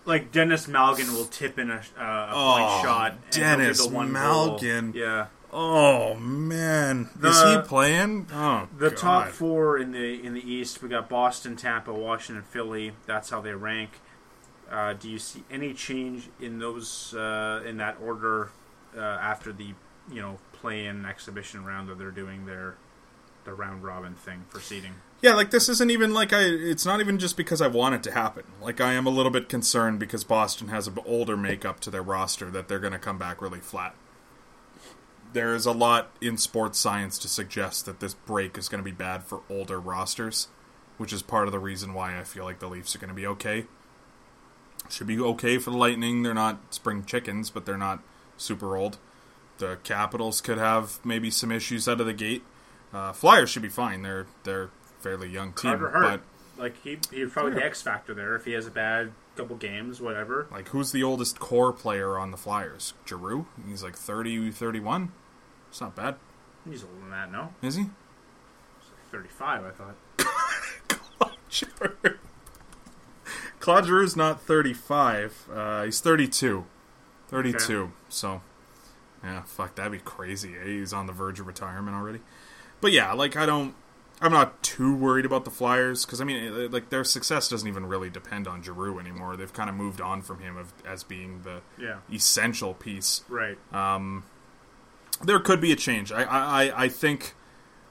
like 0.05 0.33
Denis 0.33 0.67
Malgin 0.67 1.13
will 1.15 1.25
tip 1.27 1.59
in 1.59 1.71
a, 1.71 1.83
uh, 1.99 2.03
a 2.03 2.31
Oh, 2.33 2.57
point 2.59 2.83
shot. 2.83 3.31
Dennis 3.31 3.87
the 3.87 3.91
Malgin. 3.93 4.93
Goal. 4.93 5.01
Yeah, 5.03 5.27
Oh 5.53 6.15
man, 6.15 7.09
is 7.23 7.43
he 7.43 7.59
playing? 7.63 8.29
Oh, 8.33 8.69
the 8.79 8.91
God. 8.91 8.97
top 8.97 9.29
four 9.29 9.79
in 9.79 9.91
the 9.93 10.25
in 10.25 10.35
the 10.35 10.49
East, 10.49 10.81
we 10.83 10.89
got 10.89 11.09
Boston, 11.09 11.57
Tampa, 11.57 11.93
Washington, 11.93 12.45
Philly. 12.45 12.93
That's 13.07 13.31
how 13.31 13.41
they 13.41 13.53
rank. 13.55 13.91
Uh, 14.71 14.93
do 14.93 15.09
you 15.09 15.19
see 15.19 15.43
any 15.51 15.75
change 15.75 16.29
in 16.41 16.59
those 16.59 17.13
uh, 17.15 17.63
in 17.67 17.79
that 17.79 17.97
order 18.03 18.51
uh, 18.97 19.01
after 19.01 19.53
the 19.53 19.75
you 20.11 20.21
know 20.21 20.39
play-in 20.53 21.05
exhibition 21.05 21.65
round 21.65 21.89
that 21.89 21.99
they're 21.99 22.11
doing 22.11 22.47
their 22.47 22.77
the 23.45 23.53
round 23.53 23.83
robin 23.83 24.15
thing 24.15 24.45
for 24.49 24.61
seeding? 24.61 24.95
Yeah, 25.23 25.35
like 25.35 25.51
this 25.51 25.69
isn't 25.69 25.91
even 25.91 26.15
like 26.15 26.33
I. 26.33 26.41
It's 26.41 26.87
not 26.87 27.01
even 27.01 27.19
just 27.19 27.37
because 27.37 27.61
I 27.61 27.67
want 27.67 27.95
it 27.95 28.03
to 28.05 28.13
happen. 28.13 28.45
Like 28.61 28.81
I 28.81 28.95
am 28.95 29.07
a 29.07 29.11
little 29.11 29.33
bit 29.33 29.49
concerned 29.49 29.99
because 29.99 30.25
Boston 30.25 30.69
has 30.69 30.87
an 30.87 30.99
older 31.05 31.37
makeup 31.37 31.81
to 31.81 31.91
their 31.91 32.03
roster 32.03 32.51
that 32.51 32.69
they're 32.69 32.79
going 32.79 32.95
to 32.95 32.99
come 32.99 33.19
back 33.19 33.43
really 33.43 33.61
flat. 33.61 33.95
There 35.33 35.55
is 35.55 35.67
a 35.67 35.73
lot 35.73 36.11
in 36.21 36.39
sports 36.39 36.79
science 36.79 37.19
to 37.19 37.29
suggest 37.29 37.87
that 37.87 38.01
this 38.01 38.15
break 38.15 38.57
is 38.57 38.69
going 38.69 38.83
to 38.83 38.91
be 38.91 38.97
bad 38.97 39.23
for 39.23 39.43
older 39.51 39.79
rosters, 39.79 40.49
which 40.97 41.13
is 41.13 41.23
part 41.23 41.47
of 41.47 41.53
the 41.53 41.59
reason 41.59 41.93
why 41.93 42.19
I 42.19 42.25
feel 42.25 42.45
like 42.45 42.59
the 42.59 42.69
Leafs 42.69 42.97
are 42.97 42.99
going 42.99 43.11
to 43.11 43.15
be 43.15 43.27
okay. 43.27 43.67
Should 44.91 45.07
be 45.07 45.19
okay 45.21 45.59
for 45.59 45.71
the 45.71 45.77
Lightning. 45.77 46.23
They're 46.23 46.35
not 46.35 46.75
spring 46.75 47.05
chickens, 47.05 47.49
but 47.51 47.65
they're 47.65 47.79
not 47.79 48.03
super 48.37 48.77
old. 48.77 48.99
The 49.59 49.79
Capitals 49.85 50.41
could 50.41 50.59
have 50.59 50.99
maybe 51.05 51.31
some 51.31 51.53
issues 51.53 51.87
out 51.89 52.01
of 52.01 52.07
the 52.07 52.13
gate. 52.13 52.43
Uh, 52.93 53.13
Flyers 53.13 53.51
should 53.51 53.63
be 53.63 53.69
fine. 53.69 54.03
They're 54.03 54.27
they're 54.45 54.71
fairly 54.99 55.29
young 55.29 55.53
team, 55.53 55.79
but 55.81 56.21
like 56.59 56.77
he 56.83 56.99
he's 57.11 57.31
probably 57.31 57.53
the 57.55 57.65
X 57.65 57.81
factor 57.83 58.15
there 58.15 58.35
if 58.35 58.45
he 58.45 58.53
has 58.53 58.67
a 58.67 58.71
bad 58.71 59.13
couple 59.37 59.57
games, 59.57 60.01
whatever. 60.01 60.49
like 60.51 60.69
who's 60.69 60.91
the 60.93 61.03
oldest 61.03 61.39
core 61.39 61.73
player 61.73 62.19
on 62.19 62.31
the 62.33 62.37
Flyers? 62.37 62.95
Giroux. 63.07 63.47
He's 63.69 63.83
like 63.85 63.97
30, 63.97 64.51
31. 64.51 65.13
It's 65.71 65.81
not 65.81 65.95
bad, 65.95 66.17
He's 66.69 66.83
older 66.83 66.97
than 67.01 67.11
that, 67.11 67.31
no? 67.31 67.55
is 67.63 67.77
he? 67.77 67.83
He's 67.83 68.91
like 68.91 69.23
35, 69.23 69.65
I 69.65 69.71
thought. 69.71 71.33
Giroux. 71.49 72.19
Claude 73.61 73.85
Giroux's 73.85 74.17
not 74.17 74.41
thirty 74.43 74.73
five. 74.75 75.47
Uh, 75.53 75.85
he's 75.85 76.01
thirty 76.01 76.27
two. 76.27 76.65
Thirty 77.29 77.53
two. 77.53 77.93
So 78.09 78.41
yeah, 79.23 79.43
fuck, 79.43 79.75
that'd 79.77 79.93
be 79.93 79.99
crazy. 79.99 80.55
eh? 80.61 80.65
He's 80.67 80.93
on 80.93 81.07
the 81.07 81.13
verge 81.13 81.39
of 81.41 81.47
retirement 81.47 81.97
already. 81.97 82.21
But 82.81 82.93
yeah, 82.93 83.13
like 83.13 83.37
I 83.37 83.47
don't. 83.47 83.75
I'm 84.23 84.33
not 84.33 84.63
too 84.63 84.95
worried 84.95 85.25
about 85.25 85.45
the 85.47 85.51
Flyers 85.51 86.05
because 86.05 86.21
I 86.21 86.25
mean, 86.25 86.71
like 86.71 86.91
their 86.91 87.05
success 87.05 87.49
doesn't 87.49 87.67
even 87.69 87.87
really 87.87 88.11
depend 88.11 88.47
on 88.49 88.63
Giroux 88.63 88.99
anymore. 88.99 89.37
They've 89.37 89.53
kind 89.53 89.71
of 89.71 89.77
moved 89.77 90.01
on 90.01 90.21
from 90.21 90.41
him 90.41 90.57
of, 90.59 90.73
as 90.87 91.05
being 91.05 91.41
the 91.43 91.61
Yeah. 91.79 91.99
essential 92.13 92.75
piece. 92.75 93.23
Right. 93.31 93.57
Um, 93.73 94.25
There 95.23 95.39
could 95.41 95.61
be 95.61 95.73
a 95.73 95.77
change. 95.77 96.13
I, 96.13 96.25
I- 96.25 96.85
I 96.85 96.89
think, 96.89 97.35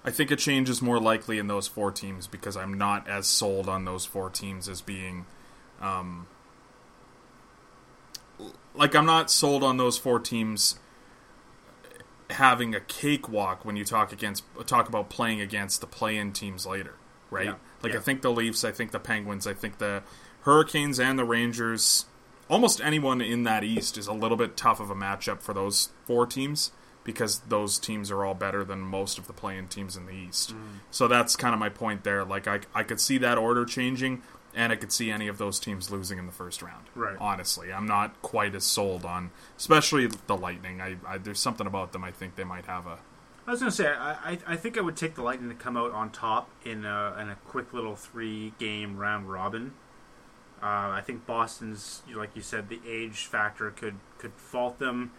I 0.04 0.12
think 0.12 0.30
a 0.32 0.36
change 0.36 0.70
is 0.70 0.82
more 0.84 1.00
likely 1.00 1.40
in 1.40 1.48
those 1.48 1.68
four 1.68 1.92
teams 1.92 2.28
because 2.28 2.56
I'm 2.58 2.76
not 2.78 3.08
as 3.08 3.26
sold 3.28 3.68
on 3.70 3.86
those 3.86 4.06
four 4.06 4.30
teams 4.30 4.68
as 4.70 4.82
being, 4.82 5.26
um, 5.80 6.28
like 8.74 8.96
I'm 8.96 9.06
not 9.06 9.30
sold 9.30 9.64
on 9.64 9.78
those 9.78 9.98
four 9.98 10.20
teams 10.20 10.80
having 12.30 12.76
a 12.76 12.80
cakewalk 12.80 13.66
when 13.66 13.76
you 13.76 13.84
talk 13.84 14.12
against 14.12 14.44
talk 14.66 14.88
about 14.88 15.10
playing 15.10 15.42
against 15.42 15.82
the 15.82 15.88
play-in 15.88 16.32
teams 16.32 16.66
later, 16.66 16.96
right? 17.32 17.48
Yeah. 17.48 17.56
Like 17.82 17.94
Yeah. 17.94 18.00
I 18.00 18.02
think 18.02 18.22
the 18.22 18.32
Leafs, 18.32 18.64
I 18.64 18.72
think 18.72 18.92
the 18.92 19.00
Penguins, 19.00 19.48
I 19.48 19.54
think 19.54 19.80
the 19.80 20.04
Hurricanes 20.42 21.00
and 21.00 21.18
the 21.18 21.26
Rangers, 21.26 22.06
almost 22.50 22.82
anyone 22.82 23.22
in 23.22 23.44
that 23.44 23.64
East 23.64 23.98
is 23.98 24.08
a 24.08 24.14
little 24.14 24.38
bit 24.38 24.56
tough 24.56 24.80
of 24.80 24.90
a 24.90 24.96
matchup 24.96 25.42
for 25.42 25.54
those 25.54 25.90
four 26.06 26.26
teams 26.26 26.72
because 27.04 27.40
those 27.40 27.80
teams 27.80 28.12
are 28.12 28.24
all 28.24 28.36
better 28.36 28.64
than 28.64 28.80
most 28.80 29.18
of 29.18 29.26
the 29.26 29.34
playing 29.34 29.68
teams 29.68 29.98
in 29.98 30.06
the 30.06 30.14
East. 30.14 30.54
Mm. 30.54 30.80
So 30.92 31.08
that's 31.08 31.36
kind 31.36 31.54
of 31.54 31.60
my 31.60 31.70
point 31.70 32.04
there. 32.04 32.24
Like 32.24 32.48
I, 32.48 32.60
I 32.76 32.84
could 32.84 33.00
see 33.00 33.18
that 33.20 33.38
order 33.38 33.66
changing, 33.66 34.22
and 34.56 34.72
I 34.72 34.76
could 34.76 34.92
see 34.92 35.12
any 35.12 35.28
of 35.28 35.38
those 35.38 35.60
teams 35.60 35.92
losing 35.92 36.18
in 36.18 36.26
the 36.26 36.32
first 36.32 36.62
round. 36.62 36.86
Right. 36.96 37.16
Honestly, 37.20 37.72
I'm 37.72 37.88
not 37.88 38.22
quite 38.22 38.56
as 38.56 38.64
sold 38.64 39.06
on, 39.06 39.32
especially 39.58 40.08
the 40.28 40.36
Lightning. 40.36 40.82
I, 40.82 40.98
I 41.08 41.18
there's 41.18 41.40
something 41.40 41.68
about 41.68 41.92
them. 41.92 42.04
I 42.04 42.12
think 42.12 42.36
they 42.36 42.44
might 42.44 42.66
have 42.66 42.88
a. 42.88 43.00
I 43.48 43.52
was 43.52 43.60
gonna 43.60 43.72
say 43.72 43.88
I, 43.88 44.38
I 44.46 44.56
think 44.56 44.78
I 44.78 44.82
would 44.82 44.96
take 44.96 45.16
the 45.16 45.24
Lightning 45.24 45.50
to 45.50 45.56
come 45.56 45.76
out 45.78 45.92
on 45.92 46.12
top 46.12 46.50
in 46.64 46.86
a, 46.86 47.18
in 47.20 47.30
a 47.30 47.38
quick 47.48 47.74
little 47.74 47.96
three 47.96 48.54
game 48.60 48.98
round 48.98 49.32
robin. 49.32 49.74
Uh, 50.62 50.92
I 50.92 51.02
think 51.06 51.26
Boston's 51.26 52.02
like 52.14 52.36
you 52.36 52.42
said 52.42 52.70
the 52.70 52.82
age 52.88 53.26
factor 53.26 53.72
could 53.72 53.96
could 54.18 54.34
fault 54.34 54.80
them. 54.80 55.12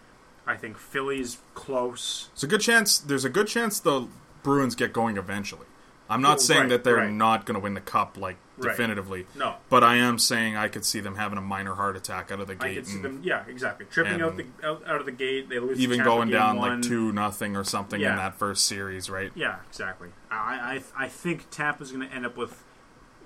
I 0.45 0.55
think 0.55 0.77
Philly's 0.77 1.37
close. 1.53 2.29
It's 2.33 2.43
a 2.43 2.47
good 2.47 2.61
chance. 2.61 2.99
There's 2.99 3.25
a 3.25 3.29
good 3.29 3.47
chance 3.47 3.79
the 3.79 4.07
Bruins 4.43 4.75
get 4.75 4.91
going 4.91 5.17
eventually. 5.17 5.67
I'm 6.11 6.21
not 6.21 6.41
saying 6.41 6.61
right, 6.61 6.69
that 6.69 6.83
they're 6.83 6.95
right. 6.97 7.11
not 7.11 7.45
going 7.45 7.55
to 7.55 7.59
win 7.61 7.73
the 7.73 7.81
cup 7.81 8.17
like 8.17 8.37
Right. 8.57 8.77
definitively. 8.77 9.25
No. 9.33 9.55
But 9.69 9.83
I 9.83 9.95
am 9.95 10.19
saying 10.19 10.55
I 10.55 10.67
could 10.67 10.85
see 10.85 10.99
them 10.99 11.15
having 11.15 11.39
a 11.39 11.41
minor 11.41 11.73
heart 11.73 11.95
attack 11.97 12.31
out 12.31 12.39
of 12.41 12.45
the 12.45 12.53
I 12.53 12.67
gate. 12.67 12.75
could 12.75 12.87
see 12.87 12.95
and 12.97 13.03
them. 13.05 13.21
Yeah, 13.23 13.43
exactly. 13.47 13.87
Tripping 13.89 14.21
out 14.21 14.37
the 14.37 14.45
out, 14.63 14.83
out 14.85 14.97
of 14.99 15.07
the 15.07 15.11
gate. 15.11 15.49
They 15.49 15.57
lose. 15.57 15.79
even 15.79 16.03
going 16.03 16.29
down 16.29 16.57
one. 16.57 16.81
like 16.81 16.87
two 16.87 17.11
nothing 17.11 17.55
or 17.55 17.63
something 17.63 17.99
Yeah. 17.99 18.11
in 18.11 18.17
that 18.17 18.35
first 18.37 18.67
series, 18.67 19.09
right? 19.09 19.31
Yeah, 19.33 19.55
exactly. 19.67 20.09
I 20.29 20.81
I, 20.95 21.05
I 21.05 21.07
think 21.07 21.49
Tampa's 21.49 21.91
going 21.91 22.07
to 22.07 22.13
end 22.13 22.23
up 22.27 22.37
with 22.37 22.63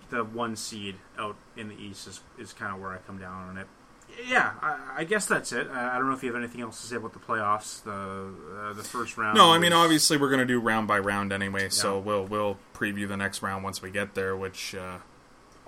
the 0.10 0.24
one 0.24 0.56
seed 0.56 0.96
out 1.20 1.36
in 1.58 1.68
the 1.68 1.76
East. 1.76 2.08
Is, 2.08 2.22
is 2.40 2.54
kind 2.54 2.74
of 2.74 2.80
where 2.80 2.92
I 2.94 3.00
come 3.00 3.18
down 3.18 3.50
on 3.50 3.58
it. 3.58 3.68
Yeah, 4.26 4.54
I, 4.62 4.80
I 4.98 5.04
guess 5.04 5.26
that's 5.26 5.52
it. 5.52 5.68
I, 5.72 5.96
I 5.96 5.98
don't 5.98 6.08
know 6.10 6.16
if 6.16 6.24
you 6.24 6.32
have 6.34 6.42
anything 6.42 6.62
else 6.62 6.80
to 6.82 6.88
say 6.88 6.96
about 6.96 7.14
the 7.14 7.20
playoffs, 7.20 7.84
the 7.84 7.92
uh, 8.70 8.74
the 8.74 8.84
first 8.84 9.18
round. 9.18 9.38
No, 9.38 9.52
I 9.52 9.58
mean 9.58 9.74
obviously 9.74 10.18
we're 10.18 10.30
gonna 10.30 10.46
do 10.46 10.60
round 10.60 10.88
by 10.88 11.00
round 11.00 11.34
anyway, 11.34 11.70
so 11.70 11.98
Yeah. 11.98 12.04
we'll 12.04 12.26
we'll 12.26 12.58
preview 12.74 13.08
the 13.08 13.18
next 13.18 13.42
round 13.42 13.64
once 13.64 13.82
we 13.82 13.92
get 13.92 14.14
there. 14.16 14.36
Which, 14.36 14.74
uh, 14.76 14.98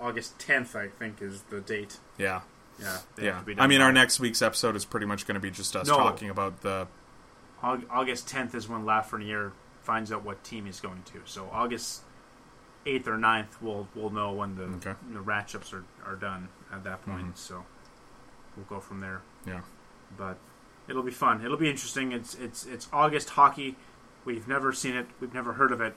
August 0.00 0.38
tenth, 0.38 0.74
I 0.76 0.88
think, 0.88 1.20
is 1.20 1.42
the 1.50 1.60
date. 1.60 1.98
yeah, 2.16 2.40
Yeah, 2.80 2.98
yeah. 3.20 3.42
to 3.42 3.60
I 3.62 3.66
mean, 3.66 3.80
our 3.80 3.92
next 3.92 4.20
week's 4.20 4.42
episode 4.42 4.76
is 4.76 4.84
pretty 4.84 5.06
much 5.06 5.26
going 5.26 5.34
to 5.34 5.40
be 5.40 5.50
just 5.50 5.74
us 5.76 5.88
No. 5.88 5.96
talking 5.96 6.30
about 6.30 6.60
the. 6.62 6.86
August 7.62 8.28
10th 8.28 8.54
is 8.54 8.68
when 8.68 8.84
Lafreniere 8.84 9.50
finds 9.82 10.12
out 10.12 10.24
what 10.24 10.44
team 10.44 10.66
he's 10.66 10.78
going 10.78 11.02
to. 11.06 11.20
So 11.24 11.48
August 11.52 12.02
8th 12.86 13.08
or 13.08 13.18
9th, 13.18 13.60
we'll 13.60 13.88
we'll 13.96 14.10
know 14.10 14.32
when 14.32 14.54
the 14.54 14.62
Okay. 14.64 14.94
the 15.12 15.18
ratchups 15.18 15.72
are, 15.72 15.84
are 16.06 16.14
done 16.14 16.48
at 16.72 16.84
that 16.84 17.04
point. 17.04 17.36
So 17.36 17.64
we'll 18.58 18.78
go 18.78 18.80
from 18.80 19.00
there. 19.00 19.22
Yeah. 19.46 19.60
But 20.16 20.38
it'll 20.88 21.02
be 21.02 21.12
fun. 21.12 21.44
It'll 21.44 21.56
be 21.56 21.70
interesting. 21.70 22.12
It's 22.12 22.34
it's 22.34 22.66
it's 22.66 22.88
August 22.92 23.30
hockey. 23.30 23.76
We've 24.24 24.48
never 24.48 24.72
seen 24.72 24.96
it. 24.96 25.06
We've 25.20 25.32
never 25.32 25.54
heard 25.54 25.72
of 25.72 25.80
it. 25.80 25.94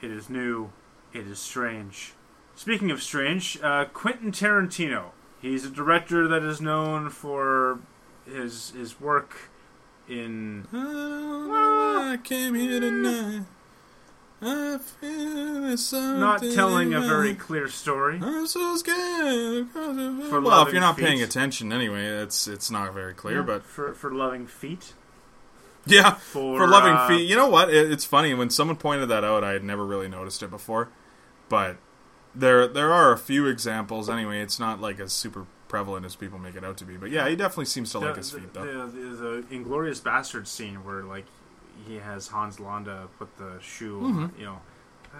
It 0.00 0.10
is 0.10 0.30
new. 0.30 0.70
It 1.12 1.26
is 1.26 1.38
strange. 1.38 2.14
Speaking 2.54 2.90
of 2.90 3.02
strange, 3.02 3.58
uh, 3.62 3.84
Quentin 3.86 4.32
Tarantino. 4.32 5.10
He's 5.40 5.64
a 5.64 5.70
director 5.70 6.26
that 6.26 6.42
is 6.42 6.60
known 6.60 7.10
for 7.10 7.80
his 8.26 8.70
his 8.70 9.00
work 9.00 9.50
in 10.08 10.66
I 10.72 12.18
came 12.24 12.54
here 12.54 12.80
tonight. 12.80 13.44
I 14.40 14.78
feel 14.78 15.76
something 15.76 16.20
not 16.20 16.40
telling 16.40 16.94
a 16.94 17.00
very 17.00 17.34
clear 17.34 17.68
story. 17.68 18.20
I'm 18.22 18.46
so 18.46 18.76
scared. 18.76 19.68
For 19.70 20.40
well, 20.40 20.66
if 20.66 20.72
you're 20.72 20.80
not 20.80 20.96
feet. 20.96 21.04
paying 21.06 21.22
attention 21.22 21.72
anyway, 21.72 22.06
it's 22.06 22.46
it's 22.46 22.70
not 22.70 22.92
very 22.94 23.14
clear. 23.14 23.42
But 23.42 23.64
for 23.64 23.94
for 23.94 24.12
loving 24.12 24.46
feet. 24.46 24.92
yeah, 25.86 26.12
For, 26.14 26.58
for 26.58 26.68
loving 26.68 26.92
uh, 26.92 27.08
feet. 27.08 27.28
You 27.28 27.34
know 27.36 27.48
what? 27.48 27.72
It, 27.72 27.90
it's 27.90 28.04
funny 28.04 28.32
when 28.34 28.50
someone 28.50 28.76
pointed 28.76 29.08
that 29.08 29.24
out. 29.24 29.42
I 29.42 29.52
had 29.52 29.64
never 29.64 29.84
really 29.84 30.08
noticed 30.08 30.42
it 30.42 30.50
before, 30.50 30.88
but 31.48 31.76
there 32.34 32.68
there 32.68 32.92
are 32.92 33.12
a 33.12 33.18
few 33.18 33.46
examples. 33.46 34.08
Anyway, 34.08 34.40
it's 34.40 34.60
not 34.60 34.80
like 34.80 35.00
as 35.00 35.12
super 35.12 35.46
prevalent 35.66 36.06
as 36.06 36.14
people 36.16 36.38
make 36.38 36.54
it 36.54 36.64
out 36.64 36.76
to 36.78 36.84
be. 36.84 36.96
But 36.96 37.10
yeah, 37.10 37.28
he 37.28 37.34
definitely 37.36 37.66
seems 37.66 37.90
to 37.92 37.98
The, 37.98 38.06
like 38.06 38.16
his 38.16 38.30
feet 38.30 38.54
though. 38.54 38.64
the, 38.64 38.86
the, 38.86 39.16
the 39.48 39.54
Inglorious 39.54 40.00
Bastard 40.00 40.46
scene 40.46 40.84
where 40.84 41.02
like 41.02 41.26
he 41.86 41.96
has 41.96 42.28
Hans 42.28 42.58
Landa 42.60 43.08
put 43.18 43.36
the 43.36 43.58
shoe, 43.60 44.00
on, 44.00 44.32
you 44.38 44.44
know, 44.44 44.60
uh, 45.14 45.18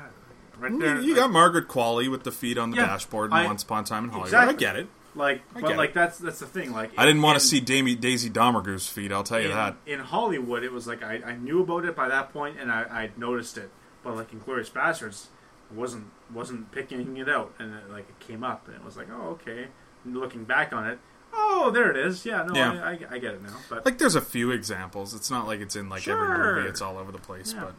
right 0.59 0.79
there. 0.79 0.97
Mm-hmm. 0.97 1.05
you, 1.05 1.15
got 1.15 1.31
Margaret 1.31 1.69
Qualley 1.69 2.11
with 2.11 2.25
the 2.25 2.33
feet 2.33 2.59
on 2.59 2.71
the 2.71 2.77
Yeah, 2.79 2.87
dashboard 2.87 3.33
I- 3.33 3.43
in 3.43 3.47
Once 3.47 3.63
Upon 3.63 3.85
a 3.85 3.87
Time 3.87 4.05
in 4.05 4.11
Hollywood. 4.11 4.29
Exactly. 4.29 4.55
I 4.55 4.59
get 4.59 4.77
it. 4.77 4.89
like, 5.15 5.43
I 5.55 5.61
but 5.61 5.77
like 5.77 5.91
it. 5.91 5.95
that's 5.95 6.19
that's 6.19 6.39
the 6.41 6.47
thing. 6.47 6.73
Like 6.73 6.91
I 6.97 7.05
didn't 7.07 7.23
want 7.23 7.39
to 7.41 7.45
see 7.45 7.61
Damie, 7.61 7.95
Daisy 7.95 8.31
Domergue's 8.31 8.89
feet. 8.89 9.11
I'll 9.13 9.25
tell 9.25 9.41
you 9.41 9.51
in, 9.51 9.55
that. 9.57 9.77
in 9.87 10.01
Hollywood, 10.01 10.63
it 10.63 10.73
was 10.73 10.87
like 10.87 11.03
I, 11.03 11.21
I 11.25 11.37
knew 11.37 11.63
about 11.63 11.85
it 11.85 11.97
by 11.97 12.09
that 12.09 12.33
point, 12.33 12.59
and 12.61 12.71
I 12.71 12.83
I 12.83 13.11
noticed 13.17 13.57
it. 13.59 13.71
But 14.05 14.17
like 14.17 14.33
in 14.33 14.39
Glorious 14.39 14.69
Bastards, 14.69 15.29
I 15.73 15.75
wasn't 15.79 16.07
wasn't 16.33 16.71
picking 16.73 17.17
it 17.17 17.29
out, 17.29 17.55
and 17.59 17.75
it, 17.75 17.91
like 17.91 18.09
it 18.09 18.21
came 18.21 18.45
up, 18.45 18.67
and 18.69 18.77
it 18.77 18.85
was 18.85 18.97
like, 18.97 19.09
oh 19.11 19.31
okay. 19.41 19.69
And 20.05 20.17
looking 20.17 20.45
back 20.45 20.73
on 20.73 20.87
it, 20.87 20.99
oh 21.33 21.71
there 21.73 21.91
it 21.91 21.97
is. 21.97 22.25
Yeah, 22.27 22.43
no, 22.45 22.55
Yeah. 22.55 22.73
I, 22.83 22.91
I, 22.91 22.99
I 23.13 23.19
get 23.19 23.35
it 23.35 23.43
now. 23.43 23.55
But 23.69 23.85
Like, 23.85 23.99
there's 23.99 24.15
a 24.15 24.21
few 24.21 24.51
examples. 24.51 25.15
It's 25.15 25.31
not 25.31 25.47
like 25.47 25.61
it's 25.61 25.77
in 25.77 25.89
like 25.89 26.07
every 26.09 26.27
Sure. 26.27 26.57
movie. 26.57 26.69
It's 26.69 26.81
all 26.81 26.99
over 26.99 27.13
the 27.13 27.19
place. 27.19 27.53
Yeah. 27.55 27.65
But 27.65 27.75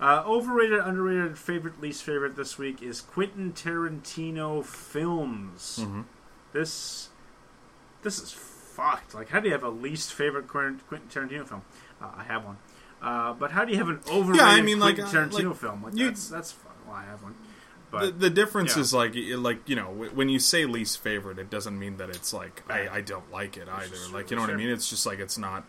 Uh, 0.00 0.24
overrated, 0.26 0.80
underrated, 0.80 1.38
favorite, 1.38 1.80
least 1.80 2.02
favorite 2.02 2.34
this 2.36 2.58
week 2.58 2.82
is 2.82 3.00
Quentin 3.00 3.52
Tarantino 3.52 4.64
films. 4.64 5.78
Mhm. 5.80 6.04
This, 6.52 7.08
this 8.02 8.18
is 8.18 8.32
fucked. 8.32 9.14
Like, 9.14 9.28
how 9.28 9.40
do 9.40 9.46
you 9.48 9.52
have 9.52 9.62
a 9.62 9.68
least 9.70 10.12
favorite 10.12 10.48
Quentin 10.48 10.80
Quentin 10.88 11.08
Tarantino 11.08 11.46
film? 11.46 11.62
Uh, 12.00 12.08
I 12.16 12.24
have 12.24 12.44
one. 12.44 12.56
Uh, 13.00 13.32
but 13.34 13.52
how 13.52 13.64
do 13.64 13.72
you 13.72 13.78
have 13.78 13.88
an 13.88 14.00
overrated 14.10 14.36
Yeah, 14.46 14.48
I 14.52 14.60
mean, 14.60 14.80
like, 14.80 14.96
Quentin 14.96 15.16
uh, 15.24 15.28
Tarantino 15.28 15.48
like, 15.50 15.56
film? 15.56 15.82
Like, 15.84 15.96
you- 15.96 16.06
that's 16.08 16.28
that's 16.28 16.52
fun. 16.52 16.72
Well, 16.86 16.96
I 16.96 17.04
have 17.04 17.22
one. 17.22 17.34
The, 17.92 17.98
But 17.98 18.20
the 18.20 18.30
difference 18.30 18.74
yeah. 18.74 18.82
is 18.82 18.92
like 18.92 19.14
like 19.16 19.68
you 19.68 19.76
know 19.76 19.86
when 20.14 20.28
you 20.28 20.38
say 20.40 20.64
least 20.64 20.98
favorite, 20.98 21.38
it 21.38 21.50
doesn't 21.50 21.78
mean 21.78 21.98
that 21.98 22.08
it's 22.10 22.32
like 22.32 22.62
I, 22.68 22.88
I 22.88 23.00
don't 23.00 23.30
like 23.30 23.56
it 23.56 23.68
either. 23.68 23.88
just 23.88 24.12
Like 24.12 24.30
you 24.30 24.36
know 24.36 24.42
what 24.42 24.50
I 24.50 24.56
mean? 24.56 24.68
It's 24.70 24.88
just 24.90 25.06
like 25.06 25.18
it's 25.20 25.38
not. 25.38 25.64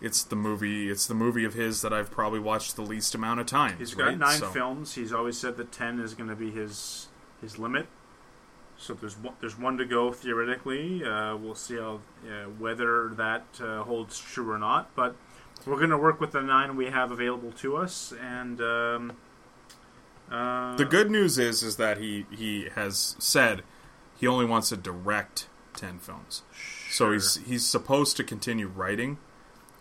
It's 0.00 0.22
the 0.22 0.36
movie. 0.36 0.88
It's 0.90 1.06
the 1.06 1.14
movie 1.14 1.44
of 1.44 1.54
his 1.54 1.82
that 1.82 1.92
I've 1.92 2.10
probably 2.10 2.38
watched 2.38 2.76
the 2.76 2.82
least 2.82 3.14
amount 3.14 3.40
of 3.40 3.46
times. 3.46 3.78
he's 3.78 3.94
got 3.94 4.16
nine 4.16 4.38
So- 4.38 4.48
films. 4.50 4.94
He's 4.94 5.12
always 5.12 5.38
said 5.38 5.56
that 5.56 5.72
ten 5.72 6.00
is 6.00 6.14
going 6.14 6.30
to 6.30 6.36
be 6.36 6.50
his 6.50 7.08
his 7.40 7.58
limit. 7.58 7.86
So 8.80 8.94
there's 8.94 9.18
one, 9.18 9.34
there's 9.40 9.58
one 9.58 9.76
to 9.78 9.84
go 9.84 10.12
theoretically. 10.12 11.04
Uh, 11.04 11.36
we'll 11.36 11.56
see 11.56 11.76
how 11.76 11.98
uh, 12.24 12.44
whether 12.60 13.08
that 13.16 13.44
uh, 13.60 13.82
holds 13.82 14.20
true 14.20 14.48
or 14.52 14.58
not. 14.58 14.94
But 14.94 15.16
we're 15.66 15.78
going 15.78 15.90
to 15.90 15.98
work 15.98 16.20
with 16.20 16.30
the 16.30 16.42
nine 16.42 16.76
we 16.76 16.86
have 16.86 17.10
available 17.10 17.50
to 17.52 17.76
us. 17.76 18.12
And 18.22 18.60
um, 18.60 19.12
uh, 20.30 20.76
The 20.76 20.84
good 20.84 21.10
news 21.10 21.38
is 21.38 21.62
is 21.62 21.76
that 21.76 21.98
he 21.98 22.26
he 22.30 22.68
has 22.74 23.16
said 23.18 23.62
he 24.18 24.26
only 24.26 24.44
wants 24.44 24.68
to 24.70 24.76
direct 24.76 25.48
ten 25.74 25.98
films. 25.98 26.42
So 26.90 27.12
he's 27.12 27.36
he's 27.46 27.64
supposed 27.66 28.16
to 28.16 28.24
continue 28.24 28.66
writing, 28.66 29.18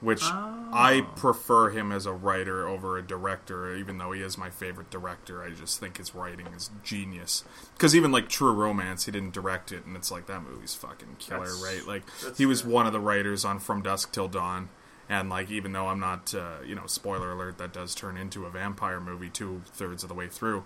which 0.01 0.21
I 0.23 1.01
Oh. 1.03 1.13
prefer 1.19 1.69
him 1.69 1.91
as 1.91 2.05
a 2.05 2.11
writer 2.13 2.67
over 2.67 2.97
a 2.97 3.01
director. 3.01 3.73
Even 3.75 3.97
though 3.97 4.11
he 4.11 4.21
is 4.21 4.37
my 4.37 4.49
favorite 4.49 4.89
director, 4.89 5.41
I 5.43 5.49
just 5.51 5.79
think 5.79 5.97
his 5.97 6.13
writing 6.13 6.47
is 6.47 6.69
genius. 6.83 7.43
Because 7.73 7.95
even 7.95 8.11
like 8.11 8.29
True 8.29 8.51
Romance, 8.53 9.05
he 9.05 9.11
didn't 9.11 9.33
direct 9.33 9.71
it, 9.71 9.85
and 9.85 9.95
it's 9.95 10.11
like 10.11 10.27
that 10.27 10.43
movie's 10.43 10.75
fucking 10.75 11.15
killer, 11.19 11.45
That's- 11.47 11.63
right? 11.63 11.87
Like 11.87 12.03
he 12.37 12.45
was 12.45 12.61
fair. 12.61 12.71
one 12.71 12.85
of 12.87 12.93
the 12.93 12.99
writers 12.99 13.43
on 13.45 13.59
From 13.59 13.81
Dusk 13.81 14.11
Till 14.11 14.27
Dawn. 14.27 14.69
And 15.09 15.29
like, 15.29 15.49
even 15.49 15.71
though 15.71 15.87
I'm 15.87 15.99
not, 15.99 16.33
uh, 16.33 16.57
you 16.65 16.75
know, 16.75 16.85
spoiler 16.85 17.31
alert, 17.31 17.57
that 17.59 17.71
does 17.73 17.95
turn 17.95 18.17
into 18.17 18.45
a 18.45 18.49
vampire 18.49 18.99
movie 18.99 19.29
two 19.29 19.61
thirds 19.67 20.03
of 20.03 20.09
the 20.09 20.15
way 20.15 20.27
through. 20.27 20.63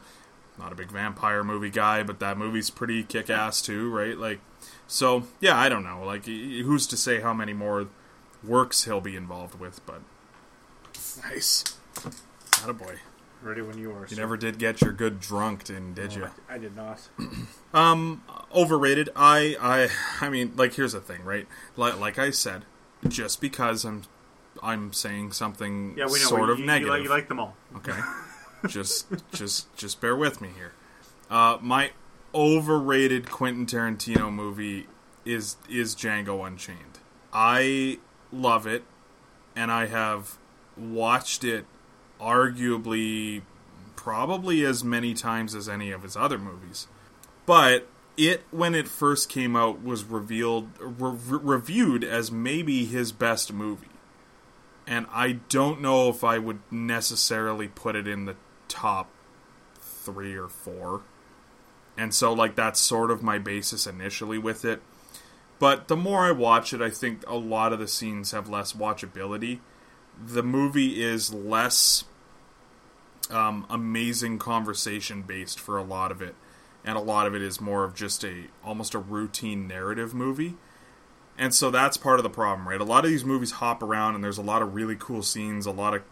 Not 0.60 0.72
a 0.72 0.76
big 0.76 0.92
vampire 0.92 1.44
movie 1.44 1.70
guy, 1.70 2.04
but 2.04 2.20
that 2.20 2.38
movie's 2.38 2.70
pretty 2.70 3.04
kick 3.04 3.30
ass 3.30 3.62
too, 3.62 3.90
right? 3.90 4.18
Like, 4.18 4.40
so 4.88 5.24
yeah, 5.40 5.58
I 5.58 5.70
don't 5.70 5.84
know. 5.84 6.04
Like, 6.04 6.26
who's 6.26 6.88
to 6.88 6.98
say 6.98 7.22
how 7.22 7.34
many 7.34 7.54
more 7.54 7.88
works 8.44 8.84
he'll 8.86 9.00
be 9.02 9.16
involved 9.16 9.60
with? 9.60 9.80
But 9.86 10.02
nice, 11.24 11.64
not 12.60 12.70
a 12.70 12.74
boy. 12.74 12.96
ready 13.42 13.62
when 13.62 13.78
you 13.78 13.92
are. 13.92 14.02
You 14.02 14.16
sir. 14.16 14.22
never 14.22 14.38
did 14.38 14.58
get 14.60 14.82
your 14.82 14.92
good 14.92 15.20
drunked 15.20 15.70
in, 15.70 15.94
did 15.94 16.12
No, 16.12 16.18
you? 16.18 16.30
I, 16.50 16.56
I 16.56 16.58
did 16.58 16.76
not. 16.76 17.08
Um, 17.74 18.22
overrated. 18.54 19.08
I, 19.16 19.56
I, 19.62 19.88
I 20.26 20.30
mean, 20.30 20.52
like, 20.58 20.74
here's 20.74 20.92
the 20.92 21.00
thing, 21.00 21.24
right? 21.24 21.48
Like, 21.78 21.98
like 22.02 22.20
I 22.20 22.30
said, 22.32 22.66
just 23.08 23.40
because 23.40 23.86
I'm, 23.86 24.02
I'm 24.64 24.94
saying 24.94 25.32
something 25.32 25.96
Yeah, 25.98 26.06
we 26.06 26.12
know. 26.12 26.18
sort 26.18 26.48
you, 26.48 26.54
of 26.54 26.60
you, 26.60 26.66
negative. 26.66 26.88
You 26.88 26.92
like, 27.00 27.04
you 27.04 27.10
like 27.10 27.28
them 27.28 27.40
all. 27.40 27.56
Okay. 27.78 27.98
just 28.68 29.08
just 29.32 29.76
just 29.76 30.02
bear 30.02 30.16
with 30.16 30.42
me 30.42 30.50
here. 30.56 30.74
Uh, 31.30 31.58
my 31.62 31.92
overrated 32.34 33.30
Quentin 33.30 33.66
Tarantino 33.66 34.32
movie 34.32 34.88
is 35.26 35.58
is 35.70 35.96
Django 35.96 36.46
Unchained. 36.46 37.00
I 37.34 38.00
love 38.32 38.68
it 38.68 38.84
and 39.56 39.72
I 39.72 39.88
have 39.88 40.38
watched 40.78 41.44
it 41.44 41.66
arguably 42.20 43.42
probably 43.96 44.66
as 44.66 44.84
many 44.84 45.14
times 45.14 45.54
as 45.54 45.68
any 45.68 45.92
of 45.92 46.04
his 46.04 46.16
other 46.16 46.38
movies. 46.38 46.88
But 47.46 47.88
it 48.18 48.44
when 48.52 48.76
it 48.76 48.88
first 48.88 49.30
came 49.30 49.56
out 49.56 49.84
was 49.84 50.04
revealed 50.04 50.70
re- 50.80 51.18
reviewed 51.42 52.04
as 52.04 52.32
maybe 52.32 52.86
his 52.86 53.12
best 53.12 53.54
movie 53.54 53.88
and 54.92 55.08
I 55.10 55.40
don't 55.48 55.80
know 55.80 56.10
if 56.10 56.22
I 56.22 56.38
would 56.38 56.60
necessarily 56.70 57.70
put 57.70 57.96
it 57.96 58.10
in 58.10 58.26
the 58.26 58.36
top 58.68 59.10
three 59.80 60.36
or 60.36 60.50
four. 60.50 61.04
And 61.98 62.14
so, 62.14 62.34
like, 62.34 62.56
that's 62.56 62.78
sort 62.78 63.10
of 63.10 63.24
my 63.24 63.40
basis 63.40 63.88
initially 63.88 64.38
with 64.38 64.66
it. 64.66 64.82
But 65.60 65.88
the 65.88 65.96
more 65.96 66.26
I 66.26 66.32
watch 66.32 66.74
it, 66.74 66.82
I 66.82 66.90
think 66.90 67.24
a 67.26 67.38
lot 67.38 67.72
of 67.72 67.80
the 67.80 67.88
scenes 67.88 68.32
have 68.32 68.50
less 68.50 68.74
watchability. 68.74 69.60
The 70.22 70.44
movie 70.44 71.02
is 71.02 71.34
less 71.34 72.04
um, 73.30 73.66
amazing 73.70 74.40
conversation 74.40 75.22
based 75.22 75.58
for 75.58 75.78
a 75.78 75.84
lot 75.84 76.12
of 76.12 76.22
it, 76.22 76.36
and 76.84 76.98
a 76.98 77.02
lot 77.02 77.28
of 77.28 77.34
it 77.34 77.42
is 77.42 77.62
more 77.62 77.86
of 77.86 77.96
just 77.96 78.26
a 78.26 78.48
almost 78.62 78.94
a 78.94 79.00
routine 79.00 79.70
narrative 79.70 80.14
movie. 80.14 80.56
And 81.42 81.56
so 81.56 81.72
that's 81.72 81.98
part 81.98 82.20
of 82.20 82.24
the 82.24 82.30
problem, 82.30 82.70
right? 82.70 82.80
A 82.80 82.84
lot 82.84 83.04
of 83.04 83.10
these 83.10 83.26
movies 83.26 83.50
hop 83.54 83.82
around 83.82 84.14
and 84.14 84.24
there's 84.24 84.38
a 84.38 84.44
lot 84.44 84.62
of 84.62 84.76
really 84.76 84.96
cool 84.96 85.24
scenes, 85.24 85.66
a 85.66 85.72
lot 85.72 85.96
of 85.96 86.04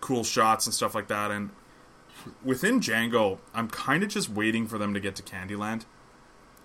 cool 0.00 0.24
shots 0.24 0.66
and 0.66 0.74
stuff 0.74 0.92
like 0.92 1.06
that. 1.06 1.30
And 1.30 1.50
within 2.44 2.80
Django, 2.80 3.38
I'm 3.54 3.68
kind 3.68 4.02
of 4.02 4.08
just 4.08 4.28
waiting 4.28 4.66
for 4.66 4.76
them 4.76 4.92
to 4.92 4.98
get 4.98 5.14
to 5.16 5.22
Candyland. 5.22 5.84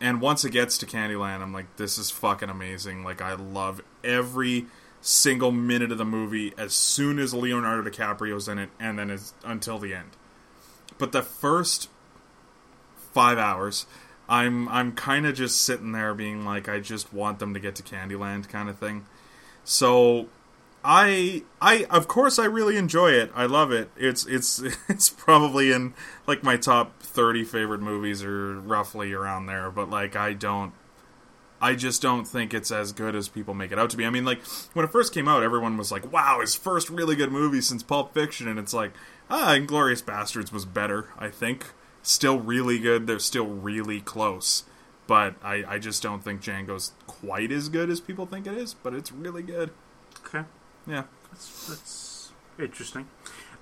And 0.02 0.20
once 0.20 0.44
it 0.44 0.50
gets 0.50 0.80
to 0.80 0.88
Candyland, 0.88 1.42
I'm 1.44 1.54
like, 1.54 1.76
this 1.78 2.00
is 2.00 2.10
fucking 2.10 2.50
amazing. 2.50 3.04
Like, 3.04 3.22
I 3.22 3.36
love 3.36 3.82
every 4.04 4.66
single 5.00 5.52
minute 5.52 5.92
of 5.92 6.00
the 6.00 6.06
movie 6.06 6.56
as 6.58 6.74
soon 6.74 7.20
as 7.20 7.36
Leonardo 7.36 7.88
DiCaprio's 7.88 8.48
in 8.48 8.58
it, 8.58 8.72
and 8.80 8.98
then 8.98 9.12
as, 9.12 9.36
until 9.44 9.78
the 9.78 9.94
end. 9.94 10.10
But 10.98 11.12
the 11.12 11.22
first 11.22 11.88
five 13.14 13.38
hours, 13.38 13.86
I'm 14.32 14.70
I'm 14.70 14.94
kind 14.94 15.28
of 15.28 15.36
just 15.36 15.60
sitting 15.60 15.92
there 15.92 16.14
being 16.14 16.46
like, 16.46 16.70
I 16.70 16.80
just 16.80 17.14
want 17.14 17.40
them 17.40 17.54
to 17.54 17.60
get 17.60 17.76
to 17.76 17.84
Candyland, 17.84 18.48
kind 18.48 18.70
of 18.70 18.80
thing. 18.80 19.06
So 19.66 20.30
I 20.86 21.44
I 21.62 21.86
of 21.90 22.08
course 22.08 22.40
I 22.40 22.46
really 22.46 22.78
enjoy 22.78 23.12
it. 23.12 23.30
I 23.36 23.46
love 23.46 23.74
it. 23.74 23.92
It's 23.98 24.26
it's 24.26 24.64
it's 24.88 25.10
probably 25.10 25.74
in 25.74 25.94
like 26.28 26.44
my 26.44 26.56
top 26.56 27.02
30 27.02 27.44
favorite 27.44 27.82
movies 27.82 28.24
or 28.24 28.58
roughly 28.62 29.12
around 29.12 29.48
there, 29.48 29.70
but 29.70 29.90
like 29.90 30.16
I 30.16 30.32
don't 30.32 30.72
I 31.60 31.76
just 31.76 32.02
don't 32.02 32.24
think 32.26 32.54
it's 32.54 32.72
as 32.72 32.94
good 32.94 33.18
as 33.18 33.28
people 33.28 33.54
make 33.54 33.74
it 33.74 33.78
out 33.78 33.90
to 33.90 33.98
be. 33.98 34.06
I 34.06 34.10
mean, 34.10 34.24
like 34.24 34.42
when 34.72 34.86
it 34.86 34.94
first 34.94 35.14
came 35.14 35.28
out, 35.28 35.44
everyone 35.44 35.76
was 35.76 35.92
like, 35.92 36.10
"Wow, 36.10 36.40
his 36.40 36.56
first 36.56 36.90
really 36.90 37.18
good 37.18 37.34
movie 37.34 37.60
since 37.60 37.84
Pulp 37.84 38.14
Fiction," 38.14 38.48
and 38.48 38.58
it's 38.58 38.74
like, 38.74 38.94
ah, 39.30 39.54
Inglorious 39.54 40.02
Bastards 40.02 40.54
was 40.54 40.64
better. 40.66 41.10
I 41.20 41.28
think 41.30 41.66
still 42.04 42.40
really 42.40 42.80
good. 42.80 43.08
They're 43.08 43.20
still 43.20 43.48
really 43.48 44.02
close, 44.02 44.64
but 45.08 45.36
I 45.44 45.64
I 45.68 45.80
just 45.80 46.02
don't 46.02 46.24
think 46.24 46.42
Django's 46.42 46.94
quite 47.08 47.52
as 47.52 47.70
good 47.70 47.90
as 47.90 48.00
people 48.00 48.26
think 48.26 48.48
it 48.48 48.58
is. 48.58 48.74
But 48.74 48.94
it's 48.94 49.12
really 49.12 49.44
good. 49.44 49.72
Okay. 50.26 50.46
Yeah. 50.88 51.04
That's, 51.32 51.68
that's 51.68 52.32
interesting. 52.60 53.08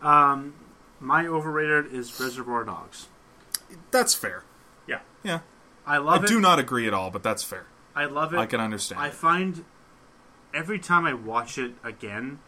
Um, 0.01 0.53
my 0.99 1.27
overrated 1.27 1.93
is 1.93 2.19
Reservoir 2.19 2.63
Dogs. 2.63 3.07
That's 3.91 4.15
fair. 4.15 4.43
Yeah. 4.87 4.99
Yeah. 5.23 5.39
I 5.85 5.97
love 5.97 6.21
I 6.21 6.23
it. 6.23 6.27
do 6.27 6.39
not 6.39 6.59
agree 6.59 6.87
at 6.87 6.93
all, 6.93 7.09
but 7.11 7.23
that's 7.23 7.43
fair. 7.43 7.65
I 7.95 8.05
love 8.05 8.33
it. 8.33 8.37
I 8.37 8.45
can 8.45 8.59
understand. 8.59 9.01
I 9.01 9.09
find 9.09 9.65
every 10.53 10.79
time 10.79 11.05
I 11.05 11.13
watch 11.13 11.57
it 11.57 11.73
again, 11.83 12.39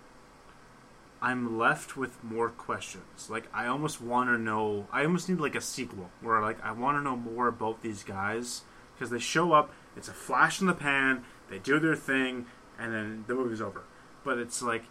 I'm 1.22 1.57
left 1.57 1.95
with 1.95 2.23
more 2.23 2.49
questions. 2.49 3.30
Like 3.30 3.48
I 3.53 3.68
almost 3.68 4.02
want 4.02 4.30
to 4.30 4.38
know. 4.38 4.88
I 4.91 5.03
almost 5.03 5.30
need 5.30 5.39
like 5.39 5.56
a 5.56 5.61
sequel 5.61 6.10
where 6.22 6.41
like 6.41 6.64
I 6.65 6.72
want 6.72 6.98
to 6.98 7.02
know 7.02 7.15
more 7.15 7.48
about 7.48 7.84
these 7.84 8.03
guys 8.03 8.61
because 8.95 9.10
they 9.11 9.19
show 9.19 9.53
up. 9.53 9.72
It's 9.95 10.07
a 10.07 10.14
flash 10.14 10.61
in 10.61 10.68
the 10.68 10.73
pan. 10.73 11.23
They 11.49 11.60
do 11.60 11.80
their 11.80 11.95
thing, 11.95 12.45
and 12.80 12.93
then 12.93 13.26
the 13.27 13.35
movie's 13.35 13.61
over. 13.61 13.84
But 14.23 14.38
it's 14.38 14.61
like. 14.61 14.84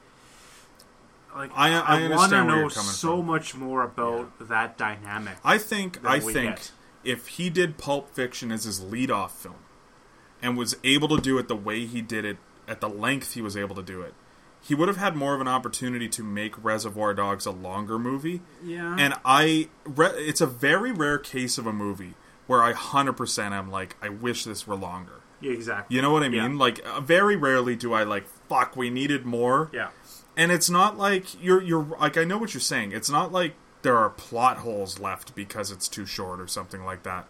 Like 1.35 1.51
I- 1.55 1.79
I 1.79 2.09
want 2.09 2.31
to 2.33 2.45
know 2.45 2.69
so 2.69 3.17
from. 3.19 3.27
much 3.27 3.55
more 3.55 3.83
about 3.85 4.49
that 4.49 4.77
dynamic. 4.77 5.37
I 5.45 5.59
think 5.59 6.05
I 6.05 6.19
think 6.19 6.57
get. 6.57 6.73
if 7.05 7.29
he 7.29 7.51
did 7.51 7.79
Pulp 7.79 8.11
Fiction 8.13 8.51
as 8.51 8.65
his 8.65 8.83
lead-off 8.83 9.41
film 9.41 9.55
and 10.43 10.57
was 10.59 10.77
able 10.83 11.07
to 11.09 11.21
do 11.21 11.39
it 11.39 11.47
the 11.47 11.55
way 11.55 11.87
he 11.87 12.03
did 12.03 12.25
it 12.25 12.39
at 12.67 12.81
the 12.81 12.89
length 12.89 13.35
he 13.35 13.43
was 13.43 13.57
able 13.57 13.77
to 13.77 13.83
do 13.83 14.03
it, 14.03 14.13
he 14.63 14.75
would 14.75 14.89
have 14.89 14.97
had 14.99 15.17
more 15.17 15.35
of 15.35 15.41
an 15.41 15.49
opportunity 15.49 16.09
to 16.11 16.23
make 16.23 16.63
Reservoir 16.63 17.15
Dogs 17.15 17.47
a 17.47 17.51
longer 17.51 17.99
movie. 17.99 18.43
yeah, 18.63 18.97
And 18.99 19.15
I 19.25 19.69
re, 19.85 20.09
it's 20.17 20.41
a 20.41 20.47
very 20.47 20.93
rare 20.93 21.19
case 21.19 21.57
of 21.59 21.67
a 21.67 21.73
movie 21.73 22.15
where 22.47 22.63
I 22.63 22.73
100% 22.73 23.53
am 23.53 23.71
like 23.71 23.97
I 24.03 24.09
wish 24.09 24.45
this 24.45 24.67
were 24.67 24.77
longer. 24.77 25.21
yeah, 25.41 25.53
exactly. 25.53 25.97
You 25.97 26.03
know 26.03 26.13
what 26.13 26.23
I 26.23 26.27
Yeah. 26.27 26.47
mean? 26.49 26.59
Like 26.59 26.81
uh, 26.87 27.01
very 27.01 27.37
rarely 27.37 27.75
do 27.77 27.93
I 27.95 28.03
like 28.03 28.27
fuck 28.49 28.77
we 28.77 28.91
needed 28.91 29.25
more. 29.25 29.71
yeah, 29.73 29.89
And 30.37 30.51
it's 30.53 30.69
not 30.69 30.99
like 30.99 31.43
you're 31.43 31.63
you're 31.63 31.85
like 32.01 32.17
I 32.19 32.25
know 32.25 32.37
what 32.39 32.53
you're 32.55 32.61
saying. 32.61 32.93
It's 32.93 33.09
not 33.11 33.33
like 33.33 33.55
there 33.83 33.97
are 33.97 34.11
plot 34.11 34.59
holes 34.59 34.99
left 34.99 35.35
because 35.35 35.71
it's 35.71 35.89
too 35.89 36.05
short 36.05 36.39
or 36.41 36.47
something 36.47 36.85
like 36.85 37.03
that. 37.05 37.27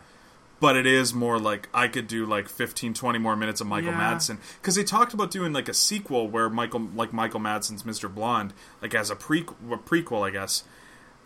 But 0.60 0.76
it 0.76 0.86
is 0.86 1.14
more 1.14 1.38
like 1.38 1.68
I 1.72 1.88
could 1.88 2.06
do 2.06 2.26
like 2.26 2.48
15 2.48 2.92
20 2.94 3.18
more 3.18 3.34
minutes 3.34 3.60
of 3.62 3.66
Michael 3.66 3.92
Yeah. 3.92 4.12
Madsen 4.14 4.38
cuz 4.62 4.74
they 4.74 4.84
talked 4.84 5.14
about 5.14 5.30
doing 5.30 5.52
like 5.54 5.68
a 5.68 5.74
sequel 5.74 6.28
where 6.28 6.50
Michael 6.50 6.88
like 6.94 7.12
Michael 7.14 7.40
Madsen's 7.40 7.82
Mr. 7.84 8.12
Blonde 8.12 8.52
like 8.82 8.94
as 8.94 9.10
a 9.10 9.16
pre 9.16 9.40
a 9.40 9.76
prequel 9.78 10.26
I 10.26 10.30
guess. 10.30 10.64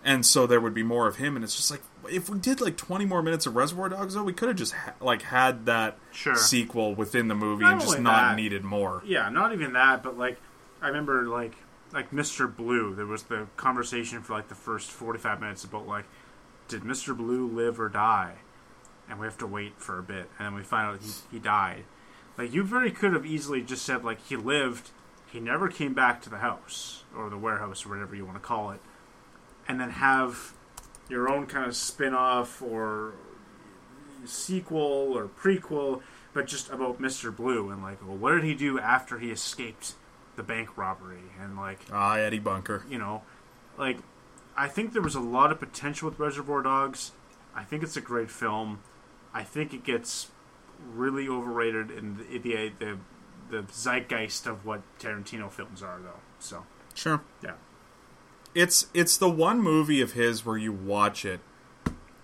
And 0.05 0.25
so 0.25 0.47
there 0.47 0.61
would 0.61 0.75
be 0.75 0.83
more 0.83 1.09
of 1.09 1.17
him 1.17 1.35
and 1.35 1.45
it's 1.45 1.57
just 1.57 1.71
like 1.71 1.83
if 2.09 2.29
we 2.29 2.39
did 2.39 2.61
like 2.61 2.77
20 2.77 3.07
more 3.07 3.23
minutes 3.23 3.47
of 3.47 3.57
Reservoir 3.57 3.89
Dogs 3.89 4.15
though 4.15 4.23
we 4.23 4.33
could 4.35 4.49
have 4.49 4.57
just 4.59 4.75
ha- 4.75 4.93
like 5.01 5.23
had 5.23 5.67
that 5.67 5.99
Sure. 6.13 6.37
sequel 6.37 6.95
within 6.95 7.27
the 7.29 7.35
movie 7.35 7.63
Not 7.65 7.73
and 7.73 7.81
just 7.81 7.99
not 7.99 8.21
that- 8.31 8.37
needed 8.37 8.63
more. 8.65 9.03
Yeah, 9.05 9.29
not 9.31 9.53
even 9.53 9.73
that, 9.73 10.03
but 10.05 10.17
like 10.17 10.39
I 10.81 10.87
remember 10.89 11.25
like 11.25 11.57
like 11.93 12.11
Mr. 12.13 12.55
Blue, 12.55 12.95
there 12.95 13.07
was 13.07 13.25
the 13.25 13.47
conversation 13.57 14.21
for 14.23 14.33
like 14.35 14.49
the 14.49 14.55
first 14.55 14.91
45 14.91 15.41
minutes 15.41 15.65
about 15.65 15.87
like 15.89 16.05
did 16.69 16.83
Mr. 16.83 17.17
Blue 17.17 17.49
live 17.49 17.81
or 17.81 17.89
die? 17.89 18.35
And 19.09 19.19
we 19.21 19.27
have 19.27 19.39
to 19.39 19.47
wait 19.47 19.75
for 19.79 19.99
a 19.99 20.03
bit 20.03 20.31
and 20.39 20.47
then 20.47 20.55
we 20.55 20.63
find 20.63 20.89
out 20.89 21.03
he, 21.03 21.11
he 21.33 21.39
died. 21.39 21.85
Like 22.39 22.53
you 22.53 22.65
very 22.65 22.91
could 22.91 23.13
have 23.13 23.27
easily 23.27 23.63
just 23.63 23.85
said 23.85 24.03
like 24.05 24.25
he 24.27 24.37
lived, 24.37 24.91
he 25.31 25.41
never 25.41 25.69
came 25.69 25.95
back 25.95 26.23
to 26.23 26.31
the 26.31 26.39
house 26.39 27.05
or 27.17 27.29
the 27.29 27.37
warehouse 27.39 27.85
or 27.85 27.91
whatever 27.91 28.15
you 28.17 28.25
want 28.25 28.37
to 28.37 28.41
call 28.47 28.71
it. 28.71 28.81
And 29.69 29.79
then 29.81 29.91
have 29.91 30.55
your 31.09 31.29
own 31.29 31.47
kind 31.47 31.67
of 31.67 31.77
spin-off 31.77 32.63
or 32.63 33.13
sequel 34.25 35.13
or 35.17 35.27
prequel, 35.29 36.03
but 36.33 36.47
just 36.47 36.71
about 36.71 37.01
Mr. 37.01 37.35
Blue 37.35 37.71
and 37.71 37.83
like, 37.83 38.05
well, 38.07 38.17
what 38.17 38.33
did 38.33 38.45
he 38.45 38.55
do 38.55 38.79
after 38.79 39.19
he 39.19 39.31
escaped 39.31 39.95
the 40.37 40.43
bank 40.43 40.77
robbery? 40.77 41.23
And 41.41 41.57
like, 41.57 41.81
Ah, 41.93 42.17
Eddie 42.17 42.39
Bunker. 42.39 42.85
you 42.89 42.99
know, 42.99 43.23
like, 43.79 43.99
I 44.57 44.69
think 44.69 44.93
there 44.93 45.03
was 45.03 45.15
a 45.15 45.21
lot 45.21 45.51
of 45.53 45.59
potential 45.61 46.09
with 46.09 46.19
Reservoir 46.19 46.63
Dogs. 46.63 47.13
I 47.55 47.65
think 47.65 47.83
it's 47.83 47.97
a 47.97 48.01
great 48.01 48.31
film. 48.31 48.81
I 49.35 49.43
think 49.43 49.75
it 49.75 49.85
gets 49.85 50.29
really 50.95 51.29
overrated 51.29 51.91
in 51.91 52.17
the 52.17 52.39
the 52.39 52.73
the, 52.79 52.99
the 53.51 53.73
zeitgeist 53.73 54.47
of 54.47 54.65
what 54.65 54.83
Tarantino 54.99 55.51
films 55.51 55.83
are, 55.83 55.99
though. 56.01 56.21
So 56.39 56.65
Sure. 56.95 57.21
yeah, 57.43 57.53
it's 58.55 58.87
it's 58.95 59.17
the 59.17 59.29
one 59.31 59.61
movie 59.61 60.01
of 60.01 60.13
his 60.13 60.45
where 60.47 60.57
you 60.57 60.73
watch 60.73 61.25
it 61.25 61.41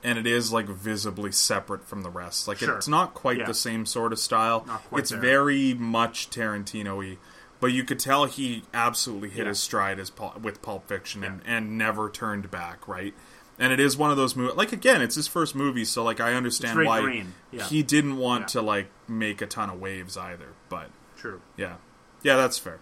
and 0.03 0.19
it 0.19 0.27
is 0.27 0.51
like 0.53 0.67
visibly 0.67 1.31
separate 1.33 1.85
from 1.85 2.03
the 2.03 2.11
rest. 2.11 2.49
Like 2.49 2.59
Sure. 2.59 2.77
it's 2.77 2.89
not 2.89 3.13
quite 3.13 3.39
Yeah. 3.39 3.47
the 3.47 3.55
same 3.55 3.85
sort 3.85 4.13
of 4.13 4.19
style. 4.19 4.65
It's 4.93 5.11
there. 5.11 5.21
very 5.21 5.75
much 5.75 6.31
Tarantino-y, 6.31 7.19
but 7.61 7.73
you 7.73 7.85
could 7.85 7.99
tell 7.99 8.25
he 8.25 8.63
absolutely 8.73 9.29
hit 9.29 9.43
Yeah. 9.45 9.49
his 9.49 9.61
stride 9.61 9.99
as 9.99 10.11
with 10.41 10.63
Pulp 10.63 10.89
Fiction 10.89 11.23
and, 11.23 11.43
Yeah. 11.45 11.57
and 11.57 11.77
never 11.77 12.09
turned 12.09 12.51
back. 12.51 12.89
Right. 12.89 13.15
And 13.61 13.73
it 13.75 13.79
is 13.79 13.97
one 13.97 14.11
of 14.11 14.17
those 14.17 14.35
movies. 14.35 14.57
Like 14.57 14.73
again, 14.73 15.03
it's 15.03 15.15
his 15.15 15.29
first 15.29 15.55
movie, 15.55 15.85
so 15.85 16.03
like 16.03 16.19
I 16.19 16.33
understand 16.35 16.85
why. 16.85 17.25
Yeah. 17.53 17.65
he 17.65 17.83
didn't 17.83 18.17
want 18.17 18.43
Yeah. 18.43 18.47
to 18.47 18.63
like 18.63 18.89
make 19.07 19.41
a 19.43 19.47
ton 19.47 19.69
of 19.71 19.79
waves 19.79 20.17
either. 20.17 20.49
But 20.71 20.91
true. 21.17 21.43
yeah. 21.57 21.75
Yeah, 22.23 22.37
that's 22.37 22.59
fair. 22.59 22.79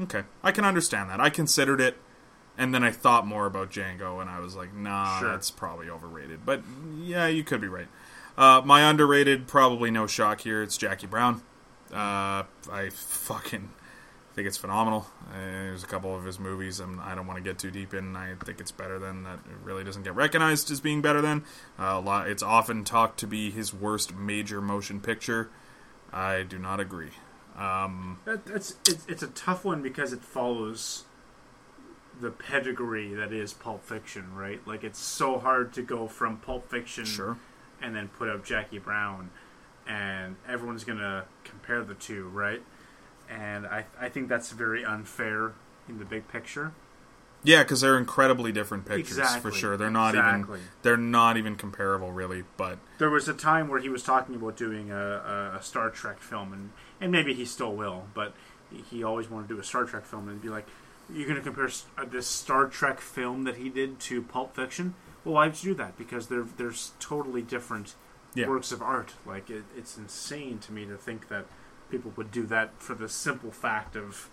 Okay. 0.00 0.22
I 0.42 0.52
can 0.52 0.64
understand 0.64 1.10
that. 1.10 1.20
I 1.20 1.28
considered 1.28 1.80
it 1.80 1.98
and 2.56 2.72
then 2.74 2.82
I 2.84 2.90
thought 2.92 3.26
more 3.26 3.46
about 3.46 3.70
Django 3.70 4.20
and 4.20 4.30
I 4.30 4.38
was 4.40 4.54
like, 4.56 4.72
nah, 4.74 5.18
Sure. 5.18 5.30
that's 5.30 5.50
probably 5.50 5.88
overrated. 5.90 6.46
But 6.46 6.62
yeah, 7.00 7.26
you 7.26 7.42
could 7.44 7.60
be 7.60 7.68
right. 7.68 7.88
Uh, 8.38 8.62
my 8.64 8.82
underrated, 8.88 9.46
probably 9.48 9.90
no 9.90 10.06
shock 10.06 10.40
here, 10.42 10.62
it's 10.62 10.76
Jackie 10.76 11.06
Brown. 11.06 11.42
Uh, 11.92 12.44
I 12.72 12.90
fucking 12.92 13.70
think 14.34 14.48
it's 14.48 14.56
phenomenal. 14.56 15.06
Uh, 15.30 15.34
there's 15.38 15.84
a 15.84 15.86
couple 15.86 16.14
of 16.16 16.24
his 16.24 16.38
movies 16.38 16.80
I'm, 16.80 16.98
I 17.00 17.14
don't 17.14 17.26
want 17.26 17.36
to 17.38 17.42
get 17.42 17.58
too 17.58 17.70
deep 17.70 17.92
in. 17.94 18.16
I 18.16 18.34
think 18.44 18.60
it's 18.60 18.70
better 18.72 18.98
than 18.98 19.24
that. 19.24 19.40
It 19.40 19.56
really 19.62 19.84
doesn't 19.84 20.02
get 20.02 20.14
recognized 20.14 20.70
as 20.70 20.80
being 20.80 21.02
better 21.02 21.20
than. 21.20 21.44
Uh, 21.78 21.94
a 21.96 22.00
lot, 22.00 22.28
it's 22.28 22.42
often 22.42 22.84
talked 22.84 23.18
to 23.20 23.26
be 23.26 23.50
his 23.50 23.74
worst 23.74 24.14
major 24.14 24.60
motion 24.60 25.00
picture. 25.00 25.50
I 26.12 26.42
do 26.42 26.58
not 26.58 26.80
agree. 26.80 27.10
Um, 27.56 28.18
That, 28.24 28.46
that's 28.46 28.76
it's, 28.88 29.04
it's 29.06 29.22
a 29.22 29.26
tough 29.28 29.64
one 29.64 29.82
because 29.82 30.12
it 30.14 30.22
follows 30.22 31.04
the 32.20 32.30
pedigree 32.30 33.14
that 33.14 33.32
is 33.32 33.52
Pulp 33.52 33.84
Fiction, 33.84 34.34
right? 34.34 34.66
Like 34.66 34.84
it's 34.84 34.98
so 34.98 35.38
hard 35.38 35.72
to 35.74 35.82
go 35.82 36.08
from 36.08 36.38
Pulp 36.38 36.70
Fiction 36.70 37.04
Sure. 37.04 37.36
and 37.80 37.94
then 37.94 38.08
put 38.08 38.28
up 38.28 38.44
Jackie 38.44 38.78
Brown, 38.78 39.30
and 39.86 40.36
everyone's 40.48 40.84
gonna 40.84 41.24
compare 41.44 41.82
the 41.82 41.94
two, 41.94 42.28
right? 42.28 42.62
And 43.32 43.66
I 43.66 43.86
I 44.00 44.08
think 44.08 44.28
that's 44.28 44.50
very 44.50 44.84
unfair 44.84 45.52
in 45.88 45.98
the 45.98 46.04
big 46.04 46.28
picture. 46.28 46.72
Yeah, 47.44 47.64
because 47.64 47.80
they're 47.80 47.98
incredibly 47.98 48.52
different 48.52 48.84
pictures 48.84 49.18
Exactly. 49.18 49.50
for 49.50 49.56
sure. 49.56 49.76
They're 49.76 49.90
not 49.90 50.14
Exactly. 50.14 50.58
even 50.58 50.68
they're 50.82 50.96
not 50.96 51.36
even 51.36 51.56
comparable 51.56 52.12
really. 52.12 52.44
But 52.56 52.78
There 52.98 53.10
was 53.10 53.28
a 53.28 53.34
time 53.34 53.68
where 53.68 53.80
he 53.80 53.88
was 53.88 54.02
talking 54.02 54.34
about 54.36 54.56
doing 54.56 54.90
a, 54.92 55.56
a, 55.58 55.62
Star 55.62 55.90
Trek 55.90 56.20
film, 56.20 56.52
and, 56.52 56.70
and 57.00 57.10
maybe 57.10 57.34
he 57.34 57.44
still 57.44 57.74
will, 57.74 58.04
but 58.14 58.34
he 58.90 59.02
always 59.02 59.28
wanted 59.28 59.48
to 59.48 59.54
do 59.54 59.60
a 59.60 59.64
Star 59.64 59.84
Trek 59.84 60.04
film 60.04 60.28
and 60.28 60.40
be 60.40 60.48
like, 60.48 60.66
"You're 61.12 61.26
going 61.26 61.36
to 61.38 61.42
compare 61.42 61.68
uh, 61.98 62.04
this 62.04 62.26
Star 62.28 62.66
Trek 62.66 63.00
film 63.00 63.42
that 63.44 63.56
he 63.56 63.68
did 63.70 63.98
to 64.00 64.22
Pulp 64.22 64.54
Fiction?" 64.54 64.94
Well, 65.24 65.34
why 65.34 65.46
would 65.46 65.62
you 65.64 65.72
do 65.72 65.76
that? 65.78 65.96
Because 65.98 66.28
they're 66.28 66.46
there's 66.56 66.92
totally 67.00 67.42
different 67.42 67.94
Yeah. 68.34 68.46
works 68.48 68.70
of 68.70 68.82
art. 68.82 69.14
Like 69.26 69.50
it, 69.50 69.64
it's 69.76 69.98
insane 69.98 70.58
to 70.60 70.72
me 70.72 70.84
to 70.86 70.96
think 70.96 71.26
that 71.28 71.46
people 71.92 72.12
would 72.16 72.32
do 72.32 72.44
that 72.46 72.72
for 72.78 72.94
the 72.94 73.08
simple 73.08 73.52
fact 73.52 73.94
of 73.94 74.28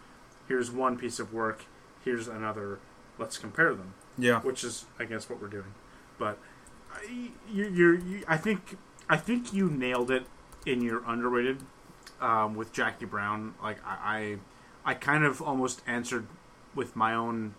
here's 0.47 0.71
one 0.71 0.97
piece 0.97 1.19
of 1.19 1.31
work, 1.31 1.65
here's 2.03 2.27
another, 2.27 2.79
let's 3.19 3.37
compare 3.37 3.75
them 3.75 3.93
yeah, 4.19 4.41
which 4.41 4.63
is 4.63 4.85
I 4.99 5.05
guess 5.05 5.29
what 5.29 5.41
we're 5.41 5.47
doing. 5.47 5.73
But 6.17 6.37
I, 6.93 7.31
you, 7.51 7.67
you're, 7.67 7.95
you, 7.95 8.23
I 8.27 8.37
think, 8.37 8.77
I 9.09 9.17
think 9.17 9.53
you 9.53 9.69
nailed 9.69 10.11
it 10.11 10.25
in 10.65 10.81
your 10.81 11.03
underrated 11.07 11.59
um, 12.19 12.55
with 12.55 12.73
Jackie 12.73 13.05
Brown. 13.05 13.55
Like 13.63 13.77
I, 13.85 14.37
I, 14.85 14.91
I 14.91 14.93
kind 14.93 15.23
of 15.23 15.41
almost 15.41 15.81
answered 15.87 16.27
with 16.75 16.95
my 16.95 17.13
own 17.13 17.55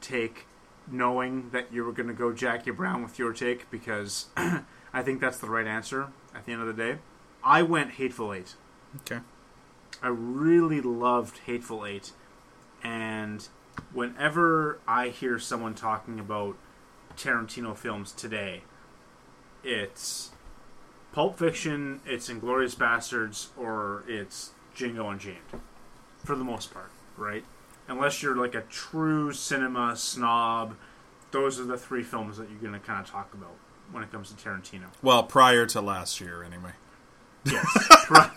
take, 0.00 0.46
knowing 0.90 1.50
that 1.50 1.72
you 1.72 1.84
were 1.84 1.92
going 1.92 2.08
to 2.08 2.14
go 2.14 2.32
Jackie 2.32 2.72
Brown 2.72 3.02
with 3.02 3.18
your 3.18 3.32
take 3.32 3.70
because 3.70 4.26
I 4.36 5.02
think 5.02 5.20
that's 5.20 5.38
the 5.38 5.48
right 5.48 5.66
answer 5.66 6.08
at 6.34 6.44
the 6.44 6.52
end 6.52 6.60
of 6.60 6.66
the 6.66 6.74
day. 6.74 6.98
I 7.42 7.62
went 7.62 7.92
Hateful 7.92 8.32
Eight. 8.32 8.54
Okay. 9.00 9.20
I 10.02 10.08
really 10.08 10.80
loved 10.80 11.38
Hateful 11.46 11.86
Eight, 11.86 12.12
and 12.82 13.48
whenever 13.92 14.78
I 14.86 15.08
hear 15.08 15.38
someone 15.38 15.74
talking 15.74 16.20
about 16.20 16.56
Tarantino 17.16 17.76
films 17.76 18.12
today, 18.12 18.62
it's 19.62 20.32
Pulp 21.12 21.38
Fiction, 21.38 22.00
it's 22.04 22.28
Inglorious 22.28 22.74
Bastards, 22.74 23.50
or 23.56 24.04
it's 24.06 24.50
Django 24.76 25.10
Unchained, 25.10 25.38
for 26.18 26.36
the 26.36 26.44
most 26.44 26.72
part, 26.74 26.90
right? 27.16 27.44
Unless 27.88 28.22
you're 28.22 28.36
like 28.36 28.54
a 28.54 28.62
true 28.62 29.32
cinema 29.32 29.96
snob, 29.96 30.76
those 31.30 31.58
are 31.58 31.64
the 31.64 31.78
three 31.78 32.02
films 32.02 32.36
that 32.36 32.50
you're 32.50 32.60
going 32.60 32.78
to 32.78 32.86
kind 32.86 33.00
of 33.00 33.10
talk 33.10 33.32
about 33.32 33.54
when 33.90 34.02
it 34.02 34.10
comes 34.10 34.32
to 34.32 34.34
Tarantino. 34.34 34.86
Well, 35.02 35.22
prior 35.22 35.66
to 35.66 35.80
last 35.80 36.20
year, 36.20 36.42
anyway. 36.42 36.72
Yes, 37.44 37.66
right. 38.10 38.30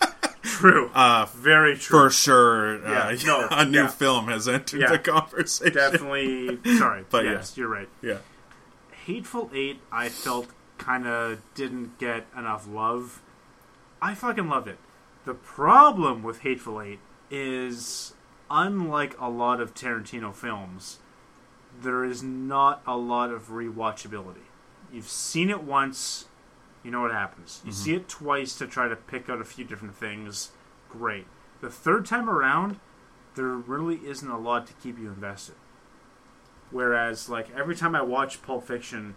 True, 0.58 0.90
Uh, 0.94 1.26
very 1.34 1.76
true. 1.76 1.98
for 2.06 2.10
sure, 2.10 2.84
uh, 2.86 3.10
Yeah, 3.10 3.16
no, 3.26 3.48
a 3.50 3.64
new 3.64 3.82
yeah. 3.82 3.86
film 3.88 4.28
has 4.28 4.48
entered 4.48 4.80
Yeah. 4.80 4.90
the 4.90 4.98
conversation. 4.98 5.74
Definitely, 5.74 6.58
sorry, 6.78 7.04
But 7.10 7.24
yes, 7.24 7.56
you're 7.56 7.68
right. 7.68 7.88
Yeah. 8.02 8.18
Hateful 9.06 9.50
Eight, 9.54 9.80
I 9.90 10.08
felt 10.08 10.48
kind 10.76 11.06
of 11.06 11.40
didn't 11.54 11.98
get 11.98 12.26
enough 12.36 12.68
love. 12.68 13.20
I 14.00 14.14
fucking 14.14 14.48
loved 14.48 14.68
it. 14.68 14.78
The 15.24 15.34
problem 15.34 16.22
with 16.22 16.40
Hateful 16.40 16.80
Eight 16.80 17.00
is, 17.30 18.14
unlike 18.50 19.16
a 19.18 19.28
lot 19.28 19.60
of 19.60 19.74
Tarantino 19.74 20.32
films, 20.34 20.98
there 21.80 22.04
is 22.04 22.22
not 22.22 22.82
a 22.86 22.96
lot 22.96 23.30
of 23.30 23.48
rewatchability. 23.48 24.46
You've 24.92 25.08
seen 25.08 25.50
it 25.50 25.62
once, 25.62 26.26
you 26.82 26.90
know 26.90 27.00
what 27.00 27.12
happens. 27.12 27.60
You 27.64 27.70
mm-hmm. 27.70 27.80
see 27.82 27.94
it 27.94 28.08
twice 28.08 28.56
to 28.58 28.66
try 28.66 28.88
to 28.88 28.96
pick 28.96 29.28
out 29.28 29.40
a 29.40 29.44
few 29.44 29.64
different 29.64 29.94
things, 29.94 30.52
great. 30.88 31.26
The 31.60 31.70
third 31.70 32.06
time 32.06 32.30
around, 32.30 32.78
there 33.34 33.46
really 33.46 33.96
isn't 34.06 34.28
a 34.28 34.38
lot 34.38 34.66
to 34.68 34.72
keep 34.74 34.98
you 34.98 35.08
invested. 35.08 35.56
Whereas, 36.70 37.28
like 37.28 37.48
every 37.56 37.74
time 37.74 37.94
I 37.94 38.02
watch 38.02 38.42
Pulp 38.42 38.66
Fiction 38.66 39.16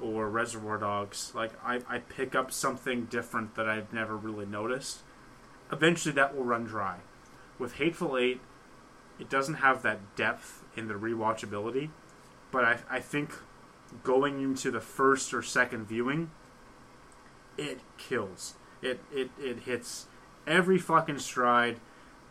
or 0.00 0.28
Reservoir 0.28 0.78
Dogs, 0.78 1.32
like 1.34 1.52
I, 1.64 1.80
I 1.88 1.98
pick 1.98 2.34
up 2.34 2.52
something 2.52 3.06
different 3.06 3.54
that 3.54 3.68
I've 3.68 3.92
never 3.92 4.16
really 4.16 4.46
noticed. 4.46 5.00
Eventually, 5.70 6.14
that 6.14 6.36
will 6.36 6.44
run 6.44 6.64
dry. 6.64 6.98
With 7.58 7.74
Hateful 7.74 8.16
Eight, 8.16 8.40
it 9.18 9.28
doesn't 9.28 9.54
have 9.54 9.82
that 9.82 10.16
depth 10.16 10.64
in 10.76 10.88
the 10.88 10.94
rewatchability, 10.94 11.90
but 12.50 12.64
I, 12.64 12.78
I 12.90 13.00
think 13.00 13.32
going 14.02 14.40
into 14.40 14.70
the 14.70 14.80
first 14.80 15.34
or 15.34 15.42
second 15.42 15.86
viewing, 15.86 16.30
it 17.58 17.80
kills. 17.98 18.54
It 18.80 19.00
it 19.12 19.30
it 19.38 19.60
hits 19.60 20.06
every 20.46 20.78
fucking 20.78 21.18
stride. 21.18 21.80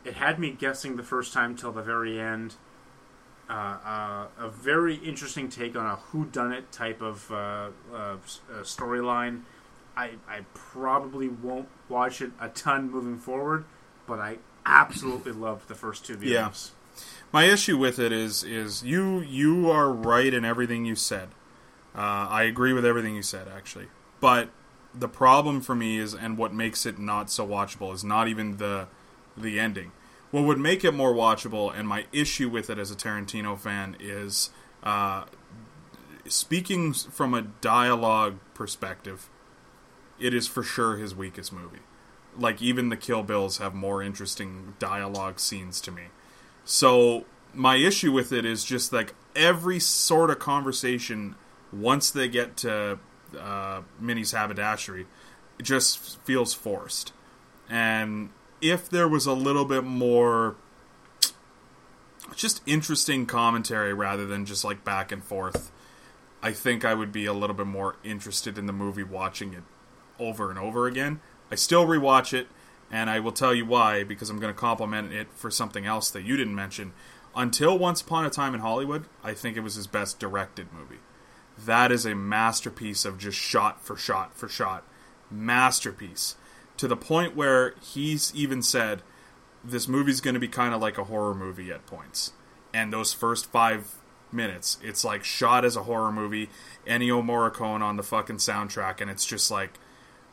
It 0.04 0.16
had 0.16 0.40
me 0.40 0.52
guessing 0.52 0.96
the 0.96 1.04
first 1.04 1.34
time 1.34 1.56
till 1.56 1.72
the 1.72 1.84
very 1.84 2.20
end 2.20 2.56
uh, 3.50 3.54
uh, 3.54 4.28
a 4.40 4.50
very 4.50 4.96
interesting 4.96 5.50
take 5.50 5.76
on 5.76 5.86
a 5.86 5.96
who 5.96 6.26
done 6.26 6.52
it 6.52 6.72
type 6.72 7.02
of 7.02 7.32
uh, 7.32 7.36
uh, 7.36 7.96
uh, 7.96 8.18
storyline. 8.62 9.42
I, 9.96 10.12
I 10.28 10.42
probably 10.54 11.30
won't 11.30 11.70
watch 11.90 12.22
it 12.22 12.32
a 12.40 12.50
ton 12.50 12.92
moving 12.92 13.18
forward, 13.18 13.66
but 14.06 14.20
I 14.20 14.38
absolutely 14.66 15.32
loved 15.34 15.70
the 15.70 15.76
first 15.76 16.06
two 16.06 16.18
Yeah. 16.22 16.52
My 17.32 17.46
issue 17.46 17.78
with 17.78 18.00
it 18.00 18.12
is 18.12 18.44
is 18.44 18.84
you 18.84 19.22
you 19.22 19.70
are 19.70 19.92
right 19.92 20.34
in 20.34 20.44
everything 20.44 20.86
you 20.86 20.96
said. 20.96 21.30
Uh, 21.96 22.28
I 22.30 22.44
agree 22.44 22.74
with 22.74 22.86
everything 22.86 23.16
you 23.16 23.22
said 23.22 23.48
actually, 23.48 23.88
but 24.20 24.50
the 24.94 25.08
problem 25.08 25.62
for 25.62 25.76
me 25.76 25.98
is 25.98 26.14
and 26.14 26.38
what 26.38 26.54
makes 26.54 26.86
it 26.86 27.00
not 27.00 27.30
so 27.30 27.46
watchable 27.48 27.94
is 27.94 28.04
not 28.04 28.28
even 28.28 28.58
the 28.58 28.88
the 29.36 29.60
ending. 29.60 29.92
What 30.32 30.44
would 30.44 30.58
make 30.58 30.84
it 30.84 30.94
more 30.94 31.14
watchable 31.14 31.78
and 31.78 31.88
my 31.88 32.06
issue 32.12 32.50
with 32.50 32.70
it 32.70 32.78
as 32.78 32.92
a 32.92 32.96
Tarantino 32.96 33.58
fan 33.58 33.96
is 34.00 34.50
uh, 34.84 35.26
speaking 36.28 36.94
from 36.94 37.34
a 37.34 37.44
dialogue 37.44 38.40
perspective. 38.54 39.30
It 40.20 40.34
is 40.34 40.48
for 40.48 40.64
sure 40.64 40.98
his 40.98 41.16
weakest 41.16 41.54
movie. 41.54 41.80
Like 42.36 42.62
even 42.62 42.90
the 42.90 42.98
Kill 42.98 43.24
Bills 43.24 43.60
have 43.60 43.74
more 43.74 44.02
interesting 44.02 44.74
dialogue 44.80 45.40
scenes 45.40 45.80
to 45.82 45.92
me. 45.92 46.04
So 46.66 47.26
my 47.54 47.78
issue 47.78 48.12
with 48.12 48.32
it 48.32 48.46
is 48.46 48.64
just 48.64 48.92
like 48.92 49.16
every 49.36 49.80
sort 49.80 50.30
of 50.30 50.40
conversation 50.40 51.36
once 51.72 52.12
they 52.12 52.28
get 52.28 52.58
to 52.58 53.00
uh, 53.38 53.82
Minnie's 54.00 54.32
haberdashery, 54.32 55.08
it 55.60 55.64
just 55.64 56.24
feels 56.26 56.54
forced. 56.54 57.14
And 57.70 58.30
if 58.62 58.90
there 58.90 59.08
was 59.08 59.26
a 59.26 59.34
little 59.34 59.66
bit 59.66 59.84
more 59.84 60.56
just 62.36 62.62
interesting 62.66 63.26
commentary 63.26 63.94
rather 63.94 64.26
than 64.26 64.46
just 64.46 64.64
like 64.64 64.84
back 64.84 65.12
and 65.12 65.24
forth, 65.24 65.72
I 66.42 66.52
think 66.52 66.86
I 66.86 66.94
would 66.94 67.12
be 67.12 67.26
a 67.26 67.34
little 67.34 67.56
bit 67.56 67.68
more 67.68 67.96
interested 68.04 68.58
in 68.58 68.68
the 68.68 68.74
movie 68.74 69.04
watching 69.04 69.54
it 69.54 69.64
over 70.20 70.50
and 70.50 70.60
over 70.60 70.88
again. 70.88 71.20
I 71.52 71.56
still 71.56 71.86
rewatch 71.86 72.34
it, 72.34 72.48
and 72.92 73.10
I 73.10 73.20
will 73.20 73.32
tell 73.32 73.54
you 73.54 73.66
why 73.66 74.04
because 74.04 74.30
I'm 74.30 74.40
going 74.40 74.54
to 74.54 74.60
compliment 74.60 75.14
it 75.14 75.28
for 75.34 75.50
something 75.50 75.86
else 75.86 76.10
that 76.12 76.24
you 76.24 76.38
didn't 76.38 76.56
mention. 76.56 76.94
Until 77.36 77.78
Once 77.78 78.02
Upon 78.02 78.26
a 78.26 78.30
Time 78.30 78.54
in 78.54 78.62
Hollywood, 78.62 79.06
I 79.24 79.34
think 79.34 79.58
it 79.58 79.62
was 79.62 79.76
his 79.76 79.88
best 79.88 80.20
directed 80.20 80.68
movie. 80.74 81.00
That 81.66 81.92
is 81.92 82.06
a 82.06 82.16
masterpiece 82.16 83.06
of 83.06 83.18
just 83.18 83.38
shot 83.38 83.84
for 83.84 83.96
shot 83.96 84.36
for 84.36 84.48
shot. 84.48 84.84
Masterpiece. 85.32 86.36
To 86.78 86.88
the 86.88 86.98
point 86.98 87.36
where 87.36 87.74
he's 87.82 88.34
even 88.36 88.62
said 88.62 89.02
this 89.64 89.88
movie's 89.88 90.22
going 90.22 90.36
to 90.36 90.40
be 90.40 90.48
kind 90.48 90.74
of 90.74 90.82
like 90.82 90.98
a 90.98 91.06
horror 91.06 91.34
movie 91.34 91.72
at 91.72 91.86
points. 91.86 92.34
And 92.74 92.94
those 92.94 93.14
first 93.14 93.48
five 93.48 93.96
minutes, 94.32 94.78
it's 94.84 95.04
like 95.04 95.24
shot 95.24 95.66
as 95.66 95.76
a 95.76 95.84
horror 95.84 96.12
movie. 96.12 96.50
Ennio 96.86 97.24
Morricone 97.24 97.82
on 97.82 97.98
the 97.98 98.04
fucking 98.04 98.38
soundtrack, 98.38 99.02
and 99.02 99.10
it's 99.10 99.26
just 99.26 99.50
like 99.52 99.80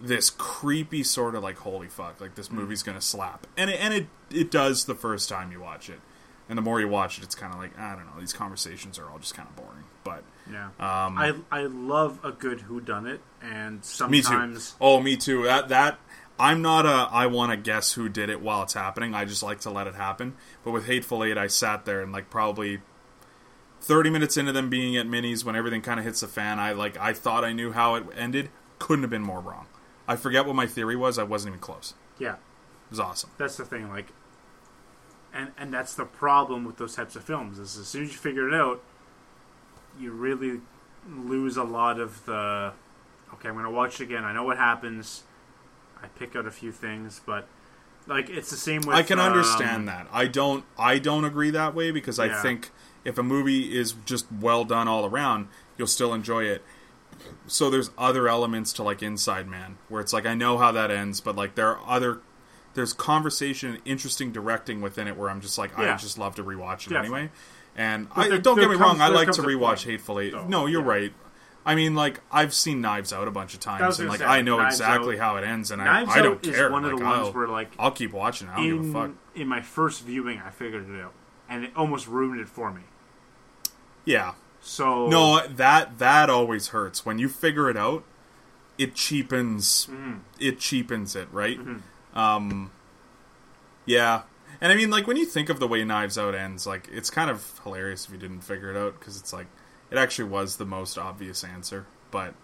this 0.01 0.31
creepy 0.31 1.03
sort 1.03 1.35
of 1.35 1.43
like 1.43 1.59
holy 1.59 1.89
fuck, 1.89 2.21
like 2.21 2.35
this 2.35 2.49
hmm. 2.49 2.57
movie's 2.57 2.83
gonna 2.83 3.01
slap, 3.01 3.47
and 3.57 3.71
it, 3.71 3.81
and 3.81 3.95
it 3.95 4.07
it 4.31 4.51
does 4.51 4.85
the 4.85 4.95
first 4.95 5.29
time 5.29 5.53
you 5.53 5.61
watch 5.61 5.89
it, 5.89 6.01
and 6.49 6.59
the 6.59 6.63
more 6.63 6.81
you 6.81 6.89
watch 6.89 7.19
it, 7.19 7.25
it's 7.25 7.35
kind 7.35 7.53
of 7.53 7.59
like 7.59 7.77
I 7.79 7.95
don't 7.95 8.07
know, 8.07 8.21
these 8.21 8.33
conversations 8.33 8.99
are 8.99 9.09
all 9.09 9.19
just 9.19 9.35
kind 9.35 9.49
of 9.49 9.57
boring, 9.57 9.85
but 10.03 10.25
Yeah, 10.51 10.67
um, 10.79 11.19
I 11.19 11.35
I 11.51 11.63
love 11.63 12.19
a 12.23 12.31
good 12.33 12.63
who 12.63 12.81
done 12.81 13.07
it, 13.07 13.21
and 13.43 13.77
me 13.77 13.81
too. 13.81 14.23
sometimes 14.23 14.75
Oh, 14.81 15.01
me 15.01 15.17
too. 15.17 15.45
That 15.45 15.69
that 15.71 15.99
I'm 16.39 16.61
not 16.63 16.85
a 16.87 17.09
I 17.11 17.27
want 17.27 17.53
to 17.53 17.57
guess 17.57 17.93
who 17.93 18.09
did 18.09 18.29
it 18.29 18.41
while 18.41 18.63
it's 18.63 18.75
happening. 18.75 19.15
I 19.15 19.25
just 19.25 19.43
like 19.43 19.61
to 19.61 19.71
let 19.71 19.87
it 19.87 19.95
happen. 19.95 20.35
But 20.65 20.73
with 20.73 20.87
Hateful 20.87 21.25
Eight, 21.25 21.39
I 21.39 21.47
sat 21.47 21.85
there 21.85 22.01
and 22.01 22.13
like 22.13 22.31
probably. 22.31 22.81
30 23.81 24.09
minutes 24.09 24.39
into 24.39 24.51
them 24.51 24.71
being 24.71 24.97
at 24.97 25.07
Minnie's 25.07 25.45
when 25.45 25.55
everything 25.55 25.83
kind 25.83 26.01
of 26.01 26.07
hits 26.07 26.21
the 26.21 26.27
fan 26.27 26.59
i 26.59 26.73
like 26.73 26.97
i 26.97 27.13
thought 27.13 27.45
i 27.45 27.53
knew 27.53 27.71
how 27.71 27.97
it 27.97 28.05
ended 28.17 28.49
couldn't 28.79 29.03
have 29.03 29.11
been 29.11 29.21
more 29.21 29.41
wrong 29.41 29.67
i 30.09 30.17
forget 30.17 30.47
what 30.47 30.57
my 30.57 30.67
theory 30.67 30.97
was 30.97 31.19
i 31.19 31.23
wasn't 31.23 31.51
even 31.51 31.61
close 31.61 31.93
yeah, 32.19 32.33
it 32.33 32.39
was 32.89 32.99
awesome 32.99 33.29
that's 33.37 33.57
the 33.59 33.65
thing. 33.67 33.91
Like, 33.91 34.07
and 35.35 35.51
and 35.59 35.73
that's 35.73 35.95
the 35.95 36.05
problem 36.05 36.65
with 36.65 36.77
those 36.77 36.95
types 36.95 37.17
of 37.17 37.25
films 37.25 37.59
is 37.59 37.77
as 37.77 37.87
soon 37.89 38.05
as 38.05 38.13
you 38.13 38.17
figure 38.19 38.49
it 38.49 38.55
out, 38.55 38.83
you 39.99 40.13
really 40.13 40.61
lose 41.09 41.57
a 41.57 41.65
lot 41.65 41.99
of 42.01 42.25
the. 42.27 42.73
Okay, 43.35 43.49
I'm 43.49 43.55
gonna 43.55 43.71
watch 43.71 44.01
it 44.01 44.05
again. 44.05 44.25
I 44.25 44.33
know 44.33 44.45
what 44.45 44.57
happens. 44.57 45.25
I 46.03 46.07
pick 46.19 46.37
out 46.37 46.47
a 46.47 46.51
few 46.51 46.73
things, 46.73 47.21
but 47.25 47.47
like 48.07 48.29
it's 48.31 48.51
the 48.51 48.57
same 48.57 48.83
with. 48.83 48.95
I 48.97 49.03
can 49.03 49.19
um, 49.19 49.27
understand 49.33 49.89
that. 49.89 50.07
I 50.13 50.27
don't. 50.27 50.65
I 50.79 50.99
don't 50.99 51.25
agree 51.25 51.51
that 51.51 51.75
way 51.75 51.91
because 51.91 52.19
I 52.19 52.27
Yeah. 52.27 52.43
think 52.43 52.71
if 53.05 53.19
a 53.19 53.23
movie 53.23 53.77
is 53.77 53.95
just 54.05 54.27
well 54.31 54.65
done 54.65 54.89
all 54.89 55.05
around, 55.07 55.49
you'll 55.77 55.87
still 55.87 56.15
enjoy 56.15 56.45
it. 56.45 56.63
So 57.47 57.71
there's 57.71 57.91
other 57.97 58.29
elements 58.29 58.73
to 58.75 58.83
like 58.83 59.03
Inside 59.03 59.47
Man 59.49 59.79
where 59.89 60.01
it's 60.01 60.13
like 60.13 60.27
I 60.27 60.35
know 60.35 60.59
how 60.59 60.73
that 60.73 60.91
ends, 60.91 61.21
but 61.21 61.37
like 61.37 61.55
there 61.55 61.69
are 61.77 61.81
other. 61.87 62.21
There's 62.75 62.93
conversation, 62.93 63.75
and 63.75 63.81
interesting 63.85 64.33
directing 64.33 64.81
within 64.81 65.07
it 65.07 65.17
where 65.17 65.31
I'm 65.31 65.41
just 65.41 65.57
like 65.59 65.79
I 65.79 65.97
just 65.97 66.19
love 66.19 66.35
to 66.35 66.43
rewatch 66.43 66.87
it 66.89 66.91
Definitely. 66.91 67.21
anyway. 67.21 67.31
And 67.77 68.09
I, 68.15 68.29
there- 68.29 68.39
don't 68.39 68.57
there 68.57 68.65
get 68.67 68.71
me 68.73 68.79
comes- 68.79 68.99
wrong, 68.99 69.01
I 69.01 69.09
like 69.09 69.31
to 69.33 69.43
rewatch 69.43 69.85
Hateful 69.85 70.21
Eight. 70.21 70.31
though. 70.33 70.47
No, 70.47 70.67
you're 70.67 70.83
Yeah. 70.83 70.89
right. 70.89 71.13
I 71.67 71.75
mean, 71.75 71.95
like 71.95 72.21
I've 72.31 72.53
seen 72.53 72.81
Knives 72.83 73.11
Out 73.13 73.27
a 73.27 73.31
bunch 73.31 73.55
of 73.55 73.61
times, 73.61 73.99
and 73.99 74.09
like 74.09 74.19
say, 74.19 74.27
I 74.27 74.43
know 74.43 74.59
Knives 74.59 74.75
exactly 74.77 75.19
Out- 75.19 75.23
how 75.23 75.37
it 75.39 75.45
ends, 75.45 75.71
and 75.71 75.81
I, 75.81 75.85
Knives 75.87 76.11
I 76.13 76.21
don't 76.23 76.37
Out 76.37 76.47
is 76.47 76.55
care. 76.57 76.71
one 76.71 76.85
of 76.85 76.91
the 76.91 76.97
ones 77.05 77.29
I'll, 77.29 77.33
where 77.33 77.49
like 77.49 77.73
I'll 77.79 77.91
keep 77.91 78.13
watching. 78.13 78.49
I 78.51 78.57
don't 78.57 78.85
give 78.85 78.91
a 78.91 78.93
fuck. 78.93 79.11
in 79.35 79.43
in 79.43 79.49
my 79.49 79.63
first 79.63 80.03
viewing, 80.05 80.41
I 80.45 80.51
figured 80.51 80.89
it 80.91 81.01
out, 81.01 81.15
and 81.49 81.65
it 81.65 81.73
almost 81.75 82.07
ruined 82.07 82.41
it 82.41 82.49
for 82.51 82.71
me. 82.71 82.83
Yeah, 84.05 84.35
So 84.61 85.09
No, 85.09 85.47
that 85.47 85.99
that 85.99 86.29
always 86.29 86.69
hurts 86.69 87.07
when 87.07 87.19
you 87.19 87.29
figure 87.31 87.71
it 87.71 87.77
out. 87.79 88.05
It 88.77 88.95
cheapens. 88.95 89.87
Mm-hmm. 89.91 90.19
It 90.39 90.59
cheapens 90.59 91.17
it, 91.17 91.29
right? 91.33 91.59
Um, 92.15 92.71
yeah, 93.87 94.23
and 94.65 94.73
I 94.73 94.75
mean, 94.75 94.89
like 94.91 95.07
when 95.07 95.17
you 95.19 95.27
think 95.27 95.51
of 95.51 95.61
the 95.61 95.69
way 95.69 95.85
Knives 95.85 96.17
Out 96.19 96.35
ends, 96.35 96.67
like 96.67 96.89
it's 96.91 97.11
kind 97.11 97.29
of 97.31 97.61
hilarious 97.63 98.07
if 98.07 98.13
you 98.13 98.19
didn't 98.19 98.41
figure 98.41 98.71
it 98.71 98.77
out 98.77 98.99
because 98.99 99.21
it's 99.21 99.33
like 99.33 99.47
it 99.91 99.99
actually 99.99 100.31
was 100.31 100.57
the 100.57 100.65
most 100.65 100.97
obvious 100.99 101.45
answer, 101.45 101.85
but 102.11 102.35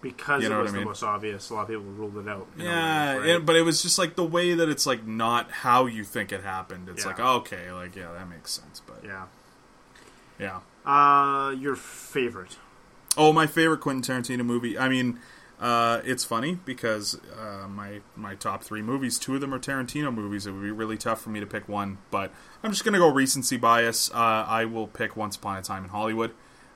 because 0.00 0.42
You 0.42 0.50
know 0.50 0.60
it 0.60 0.62
was 0.62 0.70
I 0.70 0.72
the 0.72 0.78
mean? 0.78 0.86
most 0.88 1.02
obvious, 1.02 1.50
a 1.50 1.54
lot 1.54 1.62
of 1.62 1.68
people 1.68 1.82
ruled 1.84 2.16
it 2.18 2.28
out. 2.28 2.46
yeah, 2.56 3.14
way, 3.14 3.18
right? 3.20 3.28
it- 3.30 3.46
but 3.46 3.56
it 3.56 3.62
was 3.62 3.82
just 3.82 3.98
like 3.98 4.14
the 4.16 4.24
way 4.24 4.54
that 4.54 4.68
it's 4.68 4.86
like 4.86 5.04
not 5.06 5.50
how 5.50 5.86
you 5.86 6.04
think 6.04 6.30
it 6.32 6.42
happened. 6.44 6.88
It's 6.88 7.02
Yeah. 7.04 7.10
like 7.10 7.20
okay, 7.20 7.72
like 7.72 7.96
yeah, 7.96 8.12
that 8.12 8.28
makes 8.30 8.52
sense, 8.52 8.80
but 8.86 9.02
yeah. 9.04 9.24
yeah. 10.38 10.60
Uh, 10.86 11.50
your 11.52 11.74
favorite? 11.76 12.56
Oh, 13.16 13.32
my 13.32 13.46
favorite 13.46 13.80
Quentin 13.80 14.02
Tarantino 14.22 14.44
movie. 14.44 14.78
I 14.78 14.88
mean, 14.88 15.18
uh, 15.60 16.00
it's 16.04 16.24
funny 16.24 16.58
because 16.64 17.18
uh, 17.38 17.68
my 17.68 18.00
my 18.16 18.34
top 18.34 18.64
three 18.64 18.82
movies, 18.82 19.18
two 19.18 19.34
of 19.34 19.40
them 19.40 19.54
are 19.54 19.58
Tarantino 19.58 20.12
movies. 20.12 20.46
It 20.46 20.52
would 20.52 20.62
be 20.62 20.70
really 20.70 20.98
tough 20.98 21.20
for 21.20 21.30
me 21.30 21.40
to 21.40 21.46
pick 21.46 21.68
one, 21.68 21.98
but 22.10 22.32
I'm 22.62 22.70
just 22.70 22.84
gonna 22.84 22.98
go 22.98 23.08
recency 23.08 23.56
bias. 23.56 24.10
Uh, 24.10 24.44
I 24.48 24.64
will 24.64 24.88
pick 24.88 25.16
Once 25.16 25.36
Upon 25.36 25.56
a 25.56 25.62
Time 25.62 25.84
in 25.84 25.90
Hollywood, 25.90 26.32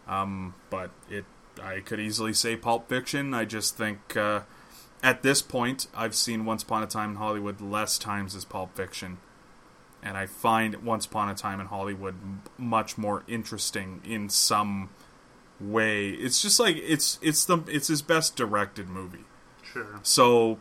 um, 0.06 0.54
but 0.70 0.90
it 1.10 1.24
I 1.62 1.80
could 1.80 1.98
easily 1.98 2.32
say 2.32 2.56
Pulp 2.56 2.88
Fiction. 2.88 3.34
I 3.34 3.44
just 3.44 3.76
think 3.76 4.16
uh, 4.16 4.42
at 5.02 5.22
this 5.22 5.42
point 5.42 5.88
I've 5.94 6.14
seen 6.14 6.44
Once 6.44 6.62
Upon 6.62 6.82
a 6.84 6.86
Time 6.86 7.10
in 7.10 7.16
Hollywood 7.16 7.60
less 7.60 7.98
times 7.98 8.36
as 8.36 8.44
Pulp 8.44 8.76
Fiction. 8.76 9.18
And 10.00 10.16
I 10.16 10.26
find 10.26 10.76
Once 10.84 11.06
Upon 11.06 11.28
a 11.28 11.34
Time 11.34 11.58
in 11.58 11.66
Hollywood 11.66 12.14
much 12.56 12.96
more 12.96 13.24
interesting 13.26 14.00
in 14.04 14.28
some 14.28 14.90
way. 15.60 16.10
It's 16.10 16.40
just 16.40 16.60
like 16.60 16.76
it's 16.76 17.18
it's 17.22 17.44
the 17.44 17.58
it's 17.68 17.88
his 17.88 18.02
best 18.02 18.36
directed 18.36 18.88
movie. 18.88 19.24
Sure. 19.62 20.00
So 20.02 20.58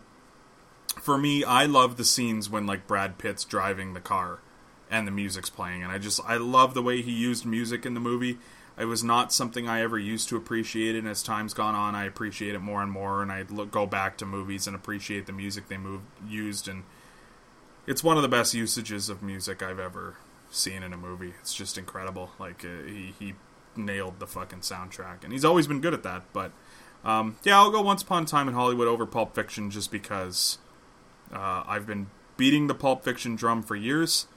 for 1.00 1.17
me, 1.17 1.43
I 1.43 1.66
love 1.66 1.98
the 1.98 2.06
scenes 2.06 2.50
when 2.50 2.66
like 2.66 2.88
Brad 2.88 3.17
Pitt's 3.17 3.43
driving 3.43 3.93
the 3.93 4.00
car 4.00 4.40
and 4.90 5.06
the 5.08 5.11
music's 5.11 5.50
playing, 5.50 5.84
and 5.84 5.92
I 5.92 5.98
just 5.98 6.19
I 6.26 6.38
love 6.38 6.74
the 6.74 6.82
way 6.82 7.01
he 7.01 7.11
used 7.11 7.45
music 7.45 7.85
in 7.85 7.93
the 7.93 8.00
movie. 8.00 8.38
It 8.80 8.85
was 8.85 9.03
not 9.03 9.34
something 9.34 9.67
I 9.67 9.82
ever 9.82 9.98
used 9.98 10.30
to 10.30 10.38
appreciate, 10.38 10.95
and 10.95 11.08
as 11.08 11.24
time's 11.24 11.56
gone 11.56 11.74
on, 11.74 11.95
I 11.95 12.06
appreciate 12.06 12.53
it 12.53 12.59
more 12.59 12.84
and 12.84 12.92
more. 12.92 13.24
And 13.24 13.32
I 13.32 13.43
look 13.50 13.72
go 13.72 13.85
back 13.85 14.17
to 14.17 14.26
movies 14.26 14.67
and 14.67 14.76
appreciate 14.76 15.26
the 15.26 15.34
music 15.34 15.67
they 15.67 15.77
moved 15.77 16.06
used, 16.27 16.67
and 16.67 16.84
it's 17.88 18.03
one 18.03 18.17
of 18.17 18.24
the 18.24 18.30
best 18.30 18.53
usages 18.53 19.09
of 19.09 19.24
music 19.24 19.64
I've 19.64 19.80
ever 19.80 20.17
seen 20.51 20.84
in 20.84 20.93
a 20.93 20.98
movie. 20.98 21.34
It's 21.42 21.53
just 21.53 21.77
incredible. 21.77 22.32
Like 22.40 22.64
uh, 22.64 22.85
he 22.85 23.14
he 23.17 23.34
nailed 23.77 24.19
the 24.19 24.27
fucking 24.27 24.59
soundtrack, 24.59 25.23
and 25.23 25.31
he's 25.33 25.45
always 25.45 25.67
been 25.67 25.81
good 25.81 25.93
at 25.93 26.03
that. 26.03 26.23
But 26.33 26.51
um, 27.06 27.38
yeah, 27.43 27.57
I'll 27.57 27.72
go 27.72 27.81
Once 27.81 28.01
Upon 28.01 28.23
a 28.23 28.25
Time 28.25 28.47
in 28.47 28.53
Hollywood 28.53 28.88
over 28.88 29.06
Pulp 29.06 29.33
Fiction 29.35 29.69
just 29.72 29.91
because 29.91 30.57
uh, 31.33 31.64
I've 31.67 31.85
been 31.88 32.07
beating 32.38 32.67
the 32.67 32.75
Pulp 32.75 33.03
Fiction 33.03 33.35
drum 33.35 33.64
for 33.64 33.75
years, 33.75 34.27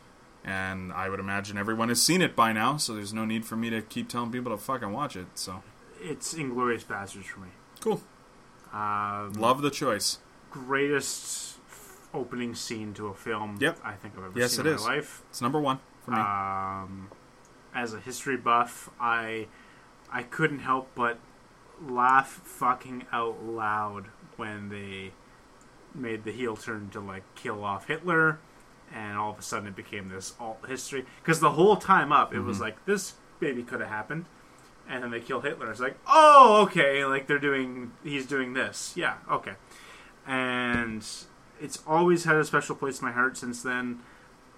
and 0.45 0.93
I 0.93 1.09
would 1.09 1.21
imagine 1.21 1.59
everyone 1.59 1.89
has 1.89 2.01
seen 2.03 2.23
it 2.23 2.35
by 2.37 2.53
now. 2.53 2.77
So 2.77 2.95
there's 2.95 3.13
no 3.15 3.25
need 3.25 3.45
for 3.45 3.57
me 3.57 3.71
to 3.71 3.83
keep 3.83 4.09
telling 4.09 4.31
people 4.33 4.53
to 4.53 4.59
fucking 4.59 4.93
watch 4.93 5.17
it. 5.17 5.27
So 5.35 5.63
It's 6.01 6.35
Inglorious 6.35 6.85
Bastards 6.85 7.27
for 7.27 7.41
me. 7.41 7.49
cool, 7.81 8.03
Um, 8.73 9.33
love 9.35 9.63
the 9.63 9.71
choice. 9.71 10.19
greatest 10.51 11.59
opening 12.13 12.55
scene 12.55 12.93
to 12.95 13.07
a 13.09 13.15
film. 13.15 13.57
Yep. 13.61 13.79
I 13.85 13.93
think 13.93 14.15
I've 14.19 14.25
ever 14.25 14.39
Yes, 14.39 14.53
seen 14.57 14.67
in 14.67 14.75
is. 14.75 14.83
my 14.85 14.97
life. 14.97 15.23
It's 15.31 15.41
number 15.41 15.61
one 15.61 15.79
for 16.05 16.11
me. 16.13 16.19
Um, 16.19 17.09
as 17.75 17.95
a 17.95 18.01
history 18.01 18.37
buff, 18.37 18.91
I 19.01 19.47
I 20.13 20.23
couldn't 20.25 20.61
help 20.61 20.89
but 20.95 21.19
laugh 21.87 22.29
fucking 22.45 23.07
out 23.13 23.43
loud 23.45 24.07
when 24.37 24.69
they 24.69 25.13
made 25.95 26.25
the 26.25 26.33
heel 26.33 26.57
turn 26.57 26.91
to 26.91 27.01
like 27.01 27.23
kill 27.35 27.65
off 27.65 27.87
Hitler, 27.87 28.39
and 28.93 29.17
all 29.19 29.31
of 29.33 29.39
a 29.39 29.43
sudden 29.43 29.69
it 29.69 29.77
became 29.77 30.09
this 30.09 30.35
alt 30.41 30.59
history. 30.69 31.05
Because 31.23 31.41
the 31.41 31.53
whole 31.53 31.77
time 31.77 32.13
up, 32.13 32.35
it 32.35 32.41
was 32.41 32.57
Mm-hmm. 32.57 32.65
like 32.65 32.85
this 32.87 33.15
maybe 33.41 33.63
could 33.63 33.81
have 33.81 33.89
happened, 33.89 34.27
and 34.89 35.03
then 35.03 35.11
they 35.11 35.21
kill 35.21 35.41
Hitler. 35.41 35.71
It's 35.71 35.81
like, 35.81 35.97
oh, 36.07 36.63
okay, 36.67 37.05
like 37.05 37.27
they're 37.27 37.39
doing, 37.39 37.93
he's 38.05 38.27
doing 38.27 38.53
this, 38.55 38.93
yeah, 38.97 39.15
okay, 39.31 39.55
and 40.27 41.07
it's 41.61 41.79
always 41.87 42.25
had 42.25 42.37
a 42.37 42.45
special 42.45 42.75
place 42.77 43.01
in 43.01 43.07
my 43.07 43.13
heart 43.13 43.37
since 43.37 43.63
then. 43.63 44.01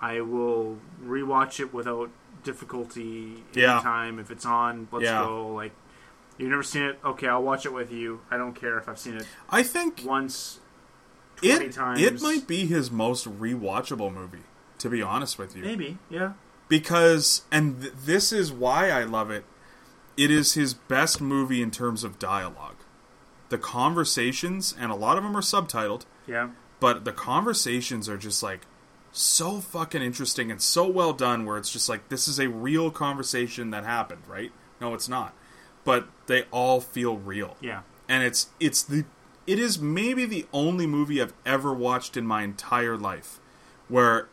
I 0.01 0.21
will 0.21 0.79
rewatch 1.05 1.61
it 1.61 1.73
without 1.73 2.11
difficulty 2.45 3.45
Yeah. 3.55 3.75
anytime 3.75 4.19
if 4.19 4.31
it's 4.31 4.45
on. 4.47 4.89
Let's 4.93 5.05
Yeah. 5.05 5.23
go. 5.25 5.49
Like 5.49 5.73
you've 6.39 6.51
never 6.51 6.63
seen 6.63 6.83
it, 6.83 6.99
okay, 7.05 7.29
I'll 7.29 7.43
watch 7.43 7.67
it 7.67 7.73
with 7.73 7.93
you. 7.93 8.21
I 8.31 8.37
don't 8.37 8.55
care 8.55 8.79
if 8.79 8.89
I've 8.89 8.99
seen 8.99 9.17
it 9.17 9.27
I 9.51 9.63
think 9.63 10.03
once, 10.05 10.61
twenty 11.37 11.67
it 11.67 11.73
times. 11.73 12.01
it 12.01 12.21
might 12.23 12.47
be 12.47 12.67
his 12.67 12.91
most 12.91 13.27
rewatchable 13.41 14.13
movie. 14.13 14.45
To 14.79 14.91
be 14.91 15.01
honest 15.01 15.39
with 15.39 15.55
you, 15.57 15.63
maybe, 15.63 15.99
yeah, 16.11 16.33
because 16.69 17.43
and 17.53 17.81
th- 17.83 17.95
this 18.05 18.33
is 18.33 18.51
why 18.51 18.91
I 18.91 19.05
love 19.05 19.31
it. 19.31 19.45
It 20.17 20.31
is 20.31 20.55
his 20.55 20.75
best 20.75 21.21
movie 21.21 21.63
in 21.63 21.71
terms 21.71 22.03
of 22.03 22.19
dialogue. 22.19 22.77
The 23.51 23.59
conversations 23.59 24.75
and 24.77 24.91
a 24.91 24.97
lot 24.97 25.17
of 25.19 25.23
them 25.23 25.37
are 25.37 25.41
subtitled, 25.41 26.03
yeah, 26.27 26.49
but 26.81 27.05
the 27.05 27.13
conversations 27.13 28.09
are 28.09 28.17
just 28.17 28.43
like 28.43 28.63
so 29.13 29.61
fucking 29.61 30.03
interesting 30.03 30.51
and 30.51 30.61
so 30.61 30.89
well 30.89 31.13
done 31.13 31.45
where 31.45 31.59
it's 31.59 31.71
just 31.71 31.89
like 31.89 32.09
this 32.09 32.27
is 32.27 32.41
a 32.41 32.49
real 32.49 32.91
conversation 32.91 33.71
that 33.71 33.85
happened, 33.85 34.23
right? 34.27 34.53
No, 34.81 34.95
it's 34.95 35.09
not. 35.09 35.35
But 35.85 36.09
they 36.27 36.45
all 36.51 36.81
feel 36.81 37.17
real 37.17 37.57
yeah. 37.61 37.83
and 38.09 38.23
it's 38.23 38.51
it's 38.61 38.83
the 38.83 39.05
it 39.47 39.59
is 39.59 39.81
maybe 39.81 40.25
the 40.25 40.47
only 40.53 40.87
movie 40.87 41.21
I've 41.21 41.35
ever 41.45 41.75
watched 41.75 42.17
in 42.17 42.27
my 42.27 42.43
entire 42.43 42.97
life 42.97 43.41
where 43.89 44.29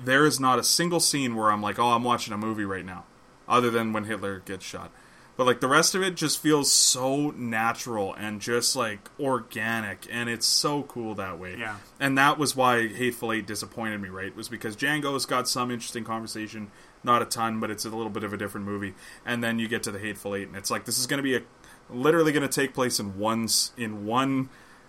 there 0.00 0.24
is 0.24 0.40
not 0.40 0.58
a 0.58 0.62
single 0.62 1.00
scene 1.00 1.34
where 1.34 1.50
I'm 1.50 1.62
like, 1.62 1.78
oh, 1.78 1.90
I'm 1.90 2.04
watching 2.04 2.32
a 2.32 2.38
movie 2.38 2.64
right 2.64 2.84
now, 2.84 3.04
other 3.48 3.70
than 3.70 3.92
when 3.92 4.04
Hitler 4.04 4.40
gets 4.40 4.64
shot. 4.64 4.90
But 5.38 5.46
like 5.46 5.60
the 5.60 5.68
rest 5.68 5.94
of 5.94 6.02
it 6.02 6.16
just 6.16 6.42
feels 6.42 6.70
so 6.70 7.30
natural 7.30 8.12
and 8.12 8.40
just 8.40 8.74
like 8.74 9.08
organic, 9.20 10.06
and 10.10 10.28
it's 10.28 10.46
so 10.46 10.82
cool 10.82 11.14
that 11.14 11.38
way. 11.38 11.56
Yeah. 11.56 11.76
And 12.00 12.18
that 12.18 12.38
was 12.38 12.54
why 12.56 12.88
Hateful 12.88 13.32
Eight 13.32 13.46
disappointed 13.46 14.02
me. 14.02 14.08
Right, 14.08 14.34
was 14.36 14.48
because 14.48 14.76
Django's 14.76 15.26
got 15.26 15.48
some 15.48 15.70
interesting 15.70 16.02
conversation, 16.02 16.72
not 17.04 17.22
a 17.22 17.24
ton, 17.24 17.60
but 17.60 17.70
it's 17.70 17.84
a 17.84 17.88
little 17.90 18.10
bit 18.10 18.24
of 18.24 18.32
a 18.32 18.36
different 18.36 18.66
movie. 18.66 18.94
And 19.24 19.42
then 19.42 19.60
you 19.60 19.68
get 19.68 19.84
to 19.84 19.92
the 19.92 20.00
Hateful 20.00 20.34
Eight, 20.34 20.48
and 20.48 20.56
it's 20.56 20.72
like 20.72 20.84
this 20.86 20.98
is 20.98 21.06
going 21.06 21.18
to 21.18 21.22
be 21.22 21.36
a 21.36 21.42
literally 21.88 22.32
going 22.32 22.46
to 22.46 22.52
take 22.52 22.74
place 22.74 22.98
in 22.98 23.16
one 23.16 23.46
in 23.76 24.04
one 24.04 24.48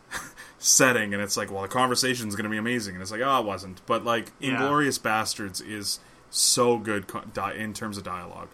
setting, 0.58 1.14
and 1.14 1.22
it's 1.22 1.38
like, 1.38 1.52
well, 1.52 1.62
the 1.62 1.68
conversation 1.68 2.28
is 2.28 2.36
going 2.36 2.46
to 2.46 2.50
be 2.50 2.58
amazing, 2.58 2.96
and 2.96 3.02
it's 3.04 3.12
like, 3.12 3.22
oh, 3.22 3.40
it 3.40 3.46
wasn't. 3.46 3.82
But 3.86 4.04
like, 4.04 4.32
Yeah. 4.40 4.54
Inglorious 4.54 4.98
Bastards 4.98 5.62
is 5.62 6.00
so 6.32 6.78
good 6.80 7.08
co- 7.08 7.22
di- 7.34 7.54
in 7.54 7.74
terms 7.76 7.98
of 8.00 8.04
dialogue. 8.04 8.50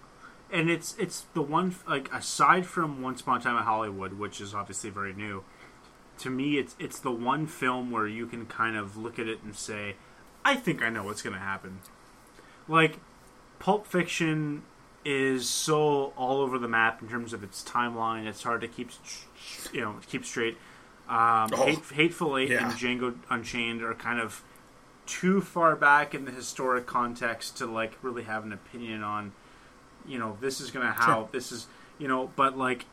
And 0.55 0.69
it's 0.69 0.95
it's 0.97 1.25
the 1.33 1.41
one 1.41 1.75
like 1.87 2.11
aside 2.13 2.65
from 2.65 3.01
Once 3.01 3.21
Upon 3.21 3.39
a 3.39 3.43
Time 3.43 3.57
in 3.57 3.63
Hollywood, 3.63 4.13
which 4.13 4.39
is 4.41 4.55
obviously 4.55 4.89
very 4.89 5.13
new. 5.13 5.43
To 6.19 6.29
me, 6.29 6.57
it's 6.57 6.75
it's 6.79 6.99
the 6.99 7.11
one 7.11 7.45
film 7.45 7.91
where 7.91 8.07
you 8.07 8.25
can 8.25 8.45
kind 8.45 8.77
of 8.77 8.95
look 8.97 9.19
at 9.19 9.27
it 9.27 9.43
and 9.43 9.55
say, 9.55 9.95
"I 10.45 10.55
think 10.55 10.81
I 10.81 10.89
know 10.89 11.03
what's 11.03 11.21
going 11.21 11.33
to 11.35 11.39
happen." 11.41 11.79
Like 12.67 12.99
Pulp 13.59 13.85
Fiction 13.85 14.63
is 15.03 15.47
so 15.47 16.13
all 16.17 16.39
over 16.41 16.57
the 16.57 16.67
map 16.67 17.01
in 17.01 17.09
terms 17.09 17.33
of 17.33 17.43
its 17.43 17.63
timeline. 17.63 18.25
It's 18.25 18.41
hard 18.43 18.61
to 18.61 18.67
keep 18.67 18.89
you 19.73 19.81
know 19.81 19.95
keep 20.07 20.25
straight. 20.25 20.57
Um, 21.07 21.51
Oh, 21.53 21.65
Hate, 21.65 21.79
Hateful 21.93 22.37
Eight 22.37 22.49
yeah. 22.49 22.67
and 22.69 22.73
Django 22.79 23.15
Unchained 23.29 23.83
are 23.83 23.93
kind 23.93 24.19
of 24.19 24.41
too 25.05 25.39
far 25.41 25.75
back 25.75 26.15
in 26.15 26.25
the 26.25 26.31
historic 26.31 26.87
context 26.87 27.57
to 27.57 27.65
like 27.67 27.97
really 28.01 28.23
have 28.23 28.43
an 28.43 28.51
opinion 28.53 29.03
on 29.03 29.33
you 30.07 30.17
know 30.19 30.37
this 30.41 30.59
is 30.61 30.71
gonna 30.71 30.91
how 30.91 31.05
Sure. 31.21 31.29
this 31.31 31.51
is 31.51 31.67
you 31.99 32.07
know 32.07 32.31
but 32.35 32.57
like 32.57 32.85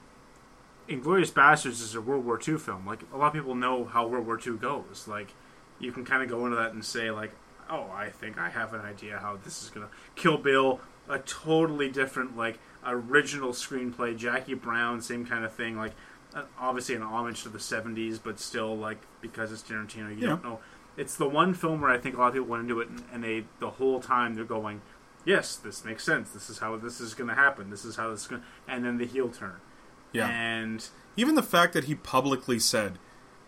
inglorious 0.88 1.30
bastards 1.30 1.80
is 1.80 1.94
a 1.94 2.00
world 2.00 2.24
war 2.24 2.40
ii 2.46 2.56
film 2.58 2.86
like 2.86 3.00
a 3.12 3.16
lot 3.16 3.28
of 3.28 3.32
people 3.32 3.54
know 3.54 3.84
how 3.84 4.06
world 4.06 4.26
war 4.26 4.38
ii 4.46 4.56
goes 4.56 5.06
like 5.08 5.32
you 5.78 5.92
can 5.92 6.04
kind 6.04 6.22
of 6.22 6.28
go 6.28 6.44
into 6.44 6.56
that 6.56 6.72
and 6.72 6.84
say 6.84 7.10
like 7.10 7.32
oh 7.70 7.88
i 7.94 8.08
think 8.10 8.36
i 8.38 8.48
have 8.50 8.74
an 8.74 8.80
idea 8.80 9.18
how 9.18 9.36
this 9.44 9.62
is 9.62 9.70
gonna 9.70 9.88
kill 10.16 10.36
bill 10.38 10.80
a 11.08 11.18
totally 11.20 11.88
different 11.88 12.36
like 12.36 12.58
original 12.84 13.50
screenplay 13.52 14.16
jackie 14.16 14.54
brown 14.54 15.00
same 15.00 15.24
kind 15.24 15.44
of 15.44 15.52
thing 15.52 15.76
like 15.76 15.92
uh, 16.34 16.42
obviously 16.58 16.94
an 16.94 17.02
homage 17.02 17.42
to 17.42 17.48
the 17.48 17.58
70s 17.58 18.18
but 18.22 18.40
still 18.40 18.76
like 18.76 18.98
because 19.20 19.52
it's 19.52 19.62
tarantino 19.62 20.10
you 20.10 20.16
Yeah. 20.22 20.28
don't 20.30 20.44
know 20.44 20.58
it's 20.96 21.16
the 21.16 21.28
one 21.28 21.54
film 21.54 21.80
where 21.80 21.90
i 21.90 21.98
think 21.98 22.16
a 22.16 22.18
lot 22.18 22.28
of 22.28 22.32
people 22.34 22.48
went 22.48 22.62
into 22.64 22.80
it 22.80 22.88
and, 22.88 23.04
and 23.12 23.22
they 23.24 23.44
the 23.60 23.70
whole 23.70 24.00
time 24.00 24.34
they're 24.34 24.44
going 24.44 24.80
yes, 25.24 25.56
this 25.56 25.84
makes 25.84 26.04
sense. 26.04 26.30
This 26.30 26.50
is 26.50 26.58
how 26.58 26.76
this 26.76 27.00
is 27.00 27.14
going 27.14 27.28
to 27.28 27.34
happen. 27.34 27.70
This 27.70 27.84
is 27.84 27.96
how 27.96 28.10
this 28.10 28.22
is 28.22 28.26
going, 28.28 28.42
and 28.68 28.84
then 28.84 28.98
the 28.98 29.06
heel 29.06 29.28
turn. 29.28 29.56
Yeah. 30.12 30.28
And 30.28 30.86
Even 31.16 31.34
the 31.34 31.42
fact 31.42 31.72
that 31.72 31.84
he 31.84 31.94
publicly 31.94 32.58
said 32.58 32.98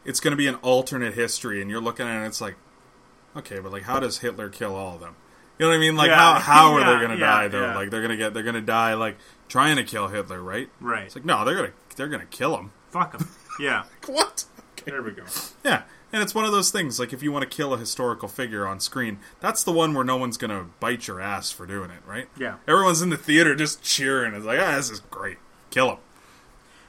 it's 0.05 0.20
going 0.20 0.33
to 0.33 0.36
be 0.36 0.47
an 0.47 0.57
alternate 0.57 1.15
history, 1.15 1.61
and 1.61 1.70
you're 1.70 1.81
looking 1.81 2.07
at 2.07 2.12
it, 2.15 2.17
and 2.19 2.27
it's 2.27 2.41
like, 2.41 2.57
okay, 3.36 3.59
but 3.59 3.73
like, 3.73 3.83
how 3.85 4.01
does 4.01 4.19
Hitler 4.19 4.49
kill 4.49 4.75
all 4.75 4.94
of 4.94 5.01
them? 5.01 5.17
You 5.59 5.67
know 5.67 5.70
what 5.70 5.77
I 5.77 5.81
mean? 5.81 5.94
Like 5.97 6.09
Yeah. 6.09 6.17
how 6.17 6.41
how 6.41 6.73
are 6.73 6.81
Yeah, 6.83 6.94
they 6.94 7.01
gonna 7.01 7.15
yeah, 7.15 7.20
die 7.20 7.49
though? 7.49 7.73
Like 7.77 7.91
they're 7.91 8.03
gonna 8.03 8.17
get 8.17 8.35
they're 8.35 8.43
gonna 8.43 8.61
die 8.61 8.94
like 8.94 9.17
trying 9.49 9.77
to 9.77 9.85
kill 9.85 10.09
Hitler, 10.09 10.43
right? 10.43 10.69
Right. 10.81 11.05
It's 11.05 11.15
like 11.15 11.25
no, 11.25 11.44
they're 11.44 11.55
gonna 11.55 11.73
they're 11.94 12.09
gonna 12.09 12.27
kill 12.27 12.57
him. 12.57 12.73
Fuck 12.91 13.15
him. 13.20 13.28
Yeah. 13.61 13.85
What? 14.07 14.47
There 14.85 15.01
we 15.01 15.12
go. 15.12 15.23
Yeah, 15.65 15.83
and 16.12 16.23
it's 16.23 16.34
one 16.34 16.44
of 16.44 16.52
those 16.52 16.70
things. 16.70 16.99
Like 16.99 17.12
if 17.12 17.23
you 17.23 17.33
want 17.33 17.49
to 17.49 17.57
kill 17.57 17.74
a 17.74 17.78
historical 17.78 18.28
figure 18.28 18.66
on 18.66 18.81
screen, 18.81 19.18
that's 19.41 19.62
the 19.62 19.73
one 19.73 19.94
where 19.94 20.05
no 20.05 20.16
one's 20.16 20.36
gonna 20.36 20.66
bite 20.81 21.08
your 21.08 21.20
ass 21.20 21.50
for 21.50 21.66
doing 21.66 21.91
it, 21.91 22.00
right? 22.07 22.28
Yeah. 22.39 22.57
Everyone's 22.68 23.02
in 23.02 23.10
the 23.10 23.16
theater 23.16 23.55
just 23.55 23.83
cheering. 23.83 24.34
It's 24.34 24.44
like, 24.44 24.60
ah, 24.60 24.76
this 24.76 24.91
is 24.91 25.00
great. 25.00 25.39
Kill 25.70 25.91
him. 25.92 25.99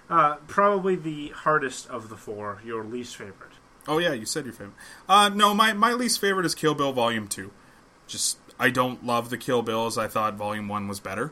Uh, 0.09 0.35
probably 0.47 0.95
the 0.95 1.29
hardest 1.29 1.87
of 1.89 2.09
the 2.09 2.15
four. 2.15 2.61
Your 2.63 2.83
least 2.83 3.15
favorite. 3.15 3.53
Oh 3.87 3.97
yeah, 3.97 4.13
you 4.13 4.25
said 4.25 4.45
your 4.45 4.53
favorite. 4.53 4.75
Uh, 5.07 5.29
no, 5.29 5.53
my 5.53 5.73
my 5.73 5.93
least 5.93 6.19
favorite 6.19 6.45
is 6.45 6.55
Kill 6.55 6.75
Bill 6.75 6.93
Volume 6.93 7.27
Two. 7.27 7.51
Just 8.07 8.37
I 8.59 8.69
don't 8.69 9.05
love 9.05 9.29
the 9.29 9.37
Kill 9.37 9.61
Bills. 9.61 9.97
I 9.97 10.07
thought 10.07 10.35
Volume 10.35 10.67
One 10.67 10.87
was 10.87 10.99
better. 10.99 11.31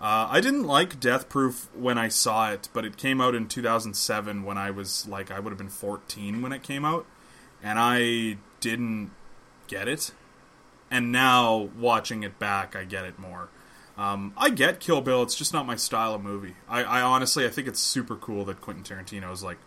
Uh, 0.00 0.28
I 0.30 0.40
didn't 0.40 0.64
like 0.64 0.98
Death 0.98 1.28
Proof 1.28 1.68
when 1.74 1.98
I 1.98 2.08
saw 2.08 2.50
it, 2.50 2.70
but 2.72 2.86
it 2.86 2.96
came 2.96 3.20
out 3.20 3.34
in 3.34 3.48
2007 3.48 4.44
when 4.44 4.56
I 4.56 4.70
was 4.70 5.06
like 5.06 5.30
I 5.30 5.38
would 5.38 5.50
have 5.50 5.58
been 5.58 5.68
14 5.68 6.40
when 6.40 6.52
it 6.52 6.62
came 6.62 6.86
out, 6.86 7.04
and 7.62 7.78
I 7.78 8.38
didn't 8.60 9.10
get 9.68 9.88
it. 9.88 10.12
And 10.90 11.12
now 11.12 11.68
watching 11.78 12.22
it 12.22 12.38
back, 12.38 12.74
I 12.74 12.84
get 12.84 13.04
it 13.04 13.18
more. 13.18 13.50
Um, 13.98 14.32
I 14.38 14.48
get 14.48 14.80
Kill 14.80 15.02
Bill; 15.02 15.22
it's 15.22 15.34
just 15.34 15.52
not 15.52 15.66
my 15.66 15.76
style 15.76 16.14
of 16.14 16.22
movie. 16.22 16.54
I, 16.66 16.82
I 16.82 17.02
honestly, 17.02 17.44
I 17.44 17.50
think 17.50 17.68
it's 17.68 17.80
super 17.80 18.16
cool 18.16 18.46
that 18.46 18.62
Quentin 18.62 18.82
Tarantino 18.82 19.30
is 19.30 19.42
like 19.42 19.58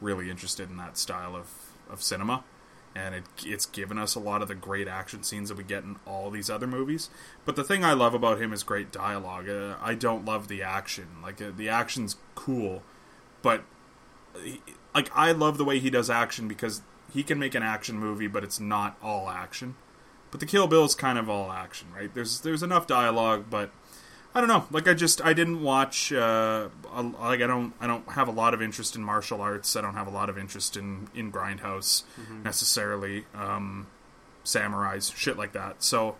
really 0.00 0.30
interested 0.30 0.70
in 0.70 0.78
that 0.78 0.96
style 0.96 1.36
of, 1.36 1.48
of 1.90 2.02
cinema, 2.02 2.44
and 2.94 3.14
it, 3.14 3.24
it's 3.44 3.66
given 3.66 3.98
us 3.98 4.14
a 4.14 4.20
lot 4.20 4.42
of 4.42 4.48
the 4.48 4.54
great 4.54 4.88
action 4.88 5.22
scenes 5.22 5.48
that 5.48 5.58
we 5.58 5.64
get 5.64 5.82
in 5.84 5.96
all 6.06 6.30
these 6.30 6.50
other 6.50 6.66
movies. 6.66 7.10
But 7.44 7.56
the 7.56 7.64
thing 7.64 7.84
I 7.84 7.92
love 7.92 8.14
about 8.14 8.40
him 8.40 8.52
is 8.52 8.62
great 8.62 8.92
dialogue. 8.92 9.48
Uh, 9.48 9.76
I 9.80 9.94
don't 9.94 10.24
love 10.24 10.48
the 10.48 10.62
action; 10.62 11.06
like 11.22 11.40
uh, 11.40 11.50
the 11.56 11.68
action's 11.68 12.16
cool, 12.34 12.82
but 13.42 13.64
he- 14.42 14.60
like 14.94 15.10
I 15.14 15.32
love 15.32 15.58
the 15.58 15.64
way 15.64 15.78
he 15.78 15.90
does 15.90 16.10
action 16.10 16.48
because 16.48 16.82
he 17.12 17.22
can 17.22 17.38
make 17.38 17.54
an 17.54 17.62
action 17.62 17.98
movie, 17.98 18.26
but 18.26 18.44
it's 18.44 18.60
not 18.60 18.96
all 19.02 19.28
action. 19.28 19.74
But 20.30 20.40
the 20.40 20.46
Kill 20.46 20.66
Bill 20.66 20.84
is 20.84 20.94
kind 20.94 21.18
of 21.18 21.28
all 21.28 21.52
action, 21.52 21.88
right? 21.94 22.12
There's 22.12 22.40
there's 22.40 22.62
enough 22.62 22.86
dialogue, 22.86 23.46
but 23.50 23.70
I 24.34 24.40
don't 24.40 24.48
know. 24.48 24.64
Like 24.70 24.88
I 24.88 24.94
just 24.94 25.20
I 25.24 25.32
didn't 25.34 25.62
watch. 25.62 26.12
Uh, 26.12 26.68
like 26.94 27.42
I 27.42 27.46
don't 27.46 27.74
I 27.80 27.86
don't 27.86 28.08
have 28.12 28.28
a 28.28 28.32
lot 28.32 28.54
of 28.54 28.62
interest 28.62 28.96
in 28.96 29.02
martial 29.02 29.40
arts. 29.42 29.76
I 29.76 29.80
don't 29.82 29.94
have 29.94 30.06
a 30.06 30.10
lot 30.10 30.30
of 30.30 30.38
interest 30.38 30.76
in 30.76 31.08
in 31.14 31.30
grindhouse 31.30 32.04
necessarily. 32.42 33.26
Um, 33.34 33.88
samurais, 34.44 35.14
shit 35.14 35.36
like 35.36 35.52
that. 35.52 35.82
So 35.82 36.16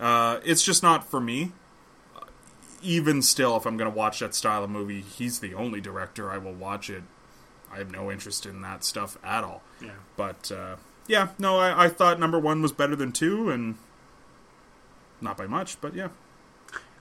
uh, 0.00 0.40
it's 0.44 0.64
just 0.64 0.82
not 0.82 1.08
for 1.08 1.20
me. 1.20 1.52
Even 2.82 3.22
still, 3.22 3.56
if 3.56 3.64
I'm 3.64 3.76
going 3.76 3.90
to 3.90 3.96
watch 3.96 4.18
that 4.18 4.34
style 4.34 4.64
of 4.64 4.70
movie, 4.70 5.00
he's 5.02 5.38
the 5.38 5.54
only 5.54 5.80
director 5.80 6.30
I 6.30 6.38
will 6.38 6.52
watch 6.52 6.90
it. 6.90 7.04
I 7.72 7.78
have 7.78 7.92
no 7.92 8.10
interest 8.10 8.44
in 8.44 8.60
that 8.62 8.82
stuff 8.82 9.16
at 9.22 9.44
all. 9.44 9.62
Yeah. 9.80 9.90
But 10.16 10.50
uh, 10.50 10.76
yeah, 11.06 11.28
no, 11.38 11.58
I, 11.58 11.84
I 11.84 11.88
thought 11.88 12.18
number 12.18 12.40
one 12.40 12.60
was 12.60 12.72
better 12.72 12.96
than 12.96 13.12
two, 13.12 13.50
and 13.50 13.76
not 15.20 15.36
by 15.36 15.46
much, 15.46 15.80
but 15.80 15.94
yeah. 15.94 16.08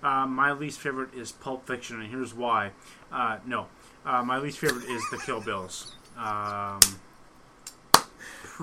Uh, 0.04 0.26
my 0.26 0.52
least 0.52 0.80
favorite 0.80 1.14
is 1.14 1.32
Pulp 1.32 1.68
Fiction, 1.68 2.02
and 2.02 2.10
here's 2.10 2.34
why. 2.34 2.72
Uh, 3.12 3.38
no, 3.46 3.68
uh, 4.06 4.24
my 4.24 4.40
least 4.40 4.60
favorite 4.60 4.86
is 4.86 5.04
The 5.12 5.18
Kill 5.18 5.42
Bills. 5.42 5.96
Um, 6.18 6.80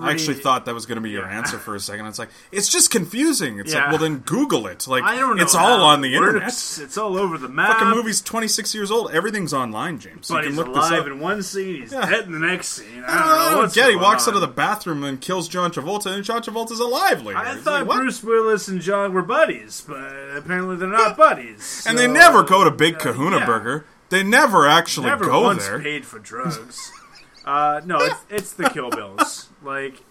I 0.01 0.11
actually 0.13 0.35
thought 0.37 0.65
that 0.67 0.75
was 0.75 0.87
going 0.87 0.97
to 0.97 1.01
be 1.03 1.11
your 1.11 1.25
Yeah. 1.27 1.37
answer 1.39 1.59
for 1.59 1.75
a 1.75 1.81
second. 1.81 2.07
It's 2.07 2.19
like 2.19 2.29
it's 2.53 2.69
just 2.71 2.91
confusing. 2.91 3.59
It's 3.59 3.73
like, 3.75 3.85
Yeah. 3.85 3.89
well, 3.91 3.99
then 3.99 4.19
Google 4.19 4.67
it. 4.67 4.87
Like 4.87 5.05
I 5.05 5.17
don't 5.17 5.37
know. 5.37 5.43
it's 5.43 5.55
all 5.55 5.79
how 5.79 5.85
on 5.85 5.99
it 6.05 6.09
the 6.09 6.15
internet. 6.17 6.49
It's 6.49 6.97
all 6.99 7.17
over 7.17 7.39
the 7.39 7.49
map. 7.49 7.79
Fucking 7.79 7.89
movie's 7.91 8.21
26 8.21 8.75
years 8.75 8.91
old. 8.91 9.11
Everything's 9.13 9.53
online, 9.55 9.99
James. 9.99 10.29
But 10.29 10.37
you 10.37 10.41
can 10.43 10.49
he's 10.51 10.57
look 10.59 10.69
this 10.69 10.77
alive 10.89 11.01
up. 11.01 11.07
in 11.07 11.21
one 11.21 11.43
scene. 11.43 11.83
He's 11.83 11.93
Yeah. 11.93 12.09
dead 12.09 12.25
in 12.27 12.33
the 12.33 12.39
next 12.39 12.69
scene. 12.69 13.05
I 13.07 13.15
don't, 13.19 13.53
know 13.55 13.59
what's 13.63 13.75
get. 13.75 13.87
He 13.89 13.93
going 13.95 14.03
walks 14.05 14.27
on. 14.27 14.35
out 14.35 14.37
of 14.37 14.41
the 14.43 14.47
bathroom 14.49 15.05
and 15.05 15.21
kills 15.21 15.49
John 15.49 15.71
Travolta, 15.71 16.13
and 16.15 16.25
John 16.25 16.43
Travolta's 16.43 16.81
alive 16.81 17.23
later. 17.23 17.39
I 17.39 17.53
It's 17.55 17.63
thought 17.63 17.81
like, 17.81 17.89
what? 17.89 17.97
Bruce 17.99 18.23
Willis 18.23 18.69
and 18.69 18.81
John 18.81 19.13
were 19.13 19.23
buddies, 19.23 19.83
but 19.87 19.97
apparently 20.37 20.77
they're 20.77 20.89
not 20.89 21.17
buddies. 21.17 21.85
and 21.89 21.99
they 21.99 22.07
So, 22.07 22.13
never 22.13 22.43
go 22.43 22.65
to 22.65 22.71
Big 22.71 22.97
uh, 22.97 22.99
Kahuna 22.99 23.39
yeah. 23.39 23.47
Burger. 23.47 23.85
They 24.11 24.23
never 24.23 24.67
actually 24.67 25.07
Never 25.09 25.27
go 25.27 25.43
once 25.43 25.67
there. 25.67 25.81
paid 25.81 26.07
for 26.07 26.19
drugs. 26.19 26.91
uh, 27.45 27.81
no, 27.85 27.99
it's, 27.99 28.21
it's 28.31 28.53
the 28.55 28.71
Kill 28.71 28.89
Bills. 28.91 29.48
Like, 29.63 30.03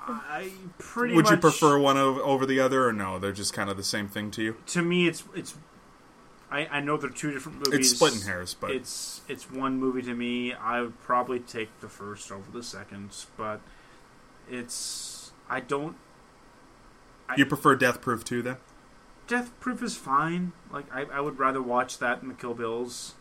I 0.00 0.52
pretty 0.78 1.14
Would 1.14 1.28
you 1.28 1.36
prefer 1.36 1.78
one 1.78 1.96
over, 1.96 2.20
over 2.20 2.46
the 2.46 2.60
other, 2.60 2.86
or 2.86 2.92
no? 2.92 3.18
They're 3.18 3.32
just 3.32 3.52
kind 3.52 3.68
of 3.68 3.76
the 3.76 3.84
same 3.84 4.08
thing 4.08 4.30
to 4.32 4.42
you. 4.42 4.56
To 4.68 4.82
me, 4.82 5.08
it's 5.08 5.24
it's. 5.34 5.56
I, 6.50 6.66
I 6.66 6.80
know 6.80 6.96
they're 6.96 7.10
two 7.10 7.30
different 7.30 7.58
movies. 7.58 7.78
It's 7.80 7.90
splitting 7.90 8.22
hairs, 8.22 8.54
but 8.54 8.70
It's 8.70 9.20
it's 9.28 9.50
one 9.50 9.78
movie 9.78 10.02
to 10.02 10.14
me. 10.14 10.54
I 10.54 10.80
would 10.80 11.00
probably 11.02 11.40
take 11.40 11.80
the 11.80 11.88
first 11.88 12.32
over 12.32 12.50
the 12.50 12.62
second, 12.62 13.10
but 13.36 13.60
it's 14.50 15.32
I 15.50 15.60
don't. 15.60 15.96
you 17.36 17.44
prefer 17.44 17.76
Death 17.76 18.00
Proof 18.00 18.24
too, 18.24 18.40
then? 18.42 18.56
Death 19.26 19.52
Proof 19.60 19.82
is 19.82 19.94
fine. 19.94 20.52
Like 20.72 20.86
I, 20.94 21.02
I 21.12 21.20
would 21.20 21.38
rather 21.38 21.60
watch 21.60 21.98
that 21.98 22.20
than 22.20 22.28
the 22.30 22.34
Kill 22.34 22.54
Bills. 22.54 23.14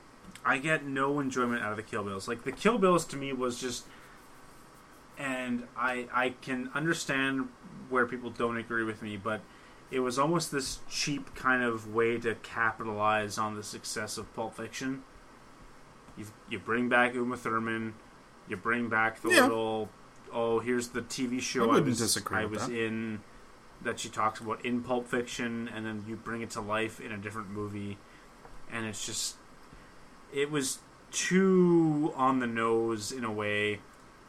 I 0.46 0.58
get 0.58 0.86
no 0.86 1.20
enjoyment 1.20 1.62
out 1.62 1.72
of 1.72 1.78
the 1.78 1.84
Kill 1.84 2.04
Bills. 2.04 2.28
Like 2.28 2.46
the 2.46 2.54
Kill 2.54 2.78
Bills 2.78 3.04
to 3.08 3.18
me 3.18 3.34
was 3.34 3.60
just, 3.60 3.86
and 5.18 5.68
I 5.78 6.08
I 6.14 6.30
can 6.42 6.70
understand 6.74 7.50
where 7.90 8.06
people 8.06 8.30
don't 8.30 8.58
agree 8.58 8.84
with 8.84 9.02
me, 9.02 9.18
but 9.18 9.42
it 9.90 10.02
was 10.02 10.20
almost 10.20 10.52
this 10.52 10.80
cheap 10.90 11.34
kind 11.36 11.64
of 11.64 11.94
way 11.94 12.18
to 12.20 12.36
capitalize 12.36 13.38
on 13.38 13.56
the 13.56 13.64
success 13.64 14.18
of 14.18 14.34
Pulp 14.36 14.56
Fiction. 14.56 15.04
You 16.18 16.26
you 16.50 16.60
bring 16.60 16.90
back 16.90 17.14
Uma 17.14 17.38
Thurman, 17.38 17.94
you 18.48 18.58
bring 18.58 18.90
back 18.90 19.22
the 19.22 19.30
Yeah. 19.30 19.44
little 19.44 19.90
oh 20.34 20.60
here's 20.60 20.90
the 20.90 21.02
TV 21.02 21.40
show 21.42 21.72
I 21.72 21.78
I, 21.78 21.80
was 21.80 22.18
I 22.32 22.46
was 22.46 22.68
that. 22.68 22.72
in 22.76 23.22
that 23.82 24.00
she 24.00 24.10
talks 24.10 24.40
about 24.40 24.66
in 24.66 24.82
Pulp 24.84 25.08
Fiction, 25.08 25.70
and 25.74 25.86
then 25.86 26.04
you 26.08 26.16
bring 26.16 26.42
it 26.42 26.50
to 26.52 26.62
life 26.62 27.00
in 27.00 27.12
a 27.12 27.18
different 27.18 27.50
movie, 27.52 27.98
and 28.72 28.86
it's 28.86 29.06
just 29.06 29.36
it 30.34 30.52
was 30.52 30.80
too 31.12 32.12
on 32.16 32.40
the 32.40 32.48
nose 32.48 33.12
in 33.12 33.24
a 33.24 33.32
way. 33.32 33.80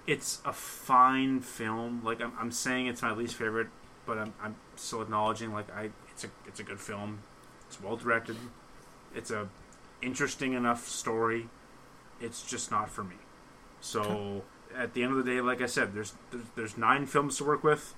It's 0.08 0.40
a 0.46 0.54
fine 0.54 1.40
film. 1.40 2.02
Like 2.02 2.22
I'm, 2.22 2.32
I'm 2.40 2.50
saying, 2.50 2.86
it's 2.86 3.02
my 3.02 3.12
least 3.12 3.34
favorite, 3.34 3.68
but 4.06 4.16
I'm, 4.16 4.32
I'm 4.42 4.56
still 4.74 5.02
acknowledging 5.02 5.52
like 5.52 5.70
I 5.70 5.90
it's 6.10 6.24
a 6.24 6.28
it's 6.46 6.58
a 6.58 6.62
good 6.62 6.80
film. 6.80 7.20
It's 7.66 7.78
well 7.80 7.96
directed. 7.96 8.36
It's 9.14 9.30
a 9.30 9.48
interesting 10.00 10.54
enough 10.54 10.88
story. 10.88 11.48
It's 12.22 12.42
just 12.42 12.70
not 12.70 12.88
for 12.88 13.04
me. 13.04 13.16
So 13.82 14.42
at 14.74 14.94
the 14.94 15.02
end 15.02 15.12
of 15.12 15.24
the 15.24 15.30
day, 15.30 15.42
like 15.42 15.60
I 15.60 15.66
said, 15.66 15.92
there's 15.92 16.14
there's, 16.30 16.44
there's 16.56 16.78
nine 16.78 17.04
films 17.04 17.36
to 17.36 17.44
work 17.44 17.62
with. 17.62 17.94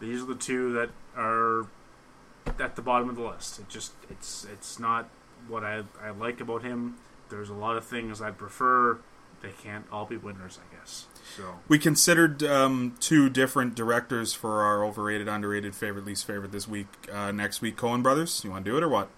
These 0.00 0.22
are 0.22 0.26
the 0.26 0.34
two 0.34 0.72
that 0.72 0.90
are 1.16 1.68
at 2.58 2.74
the 2.74 2.82
bottom 2.82 3.08
of 3.08 3.14
the 3.14 3.22
list. 3.22 3.60
It 3.60 3.68
just 3.68 3.92
it's 4.10 4.44
it's 4.52 4.80
not 4.80 5.08
what 5.46 5.62
I 5.62 5.84
I 6.02 6.10
like 6.10 6.40
about 6.40 6.64
him. 6.64 6.96
There's 7.28 7.48
a 7.48 7.54
lot 7.54 7.76
of 7.76 7.84
things 7.84 8.20
I 8.20 8.32
prefer. 8.32 8.98
They 9.44 9.52
can't 9.62 9.86
all 9.92 10.06
be 10.06 10.16
winners, 10.16 10.58
I 10.58 10.74
guess. 10.76 11.06
So 11.36 11.56
We 11.68 11.78
considered 11.78 12.42
um, 12.42 12.96
two 13.00 13.28
different 13.28 13.74
directors 13.74 14.32
for 14.34 14.62
our 14.62 14.84
overrated, 14.84 15.28
underrated, 15.28 15.74
favorite, 15.74 16.04
least 16.04 16.26
favorite 16.26 16.52
this 16.52 16.66
week. 16.68 16.86
Uh, 17.12 17.32
next 17.32 17.60
week, 17.60 17.76
Coen 17.76 18.02
Brothers. 18.02 18.42
You 18.44 18.50
want 18.50 18.64
to 18.64 18.70
do 18.70 18.76
it 18.76 18.82
or 18.82 18.88
what? 18.88 19.08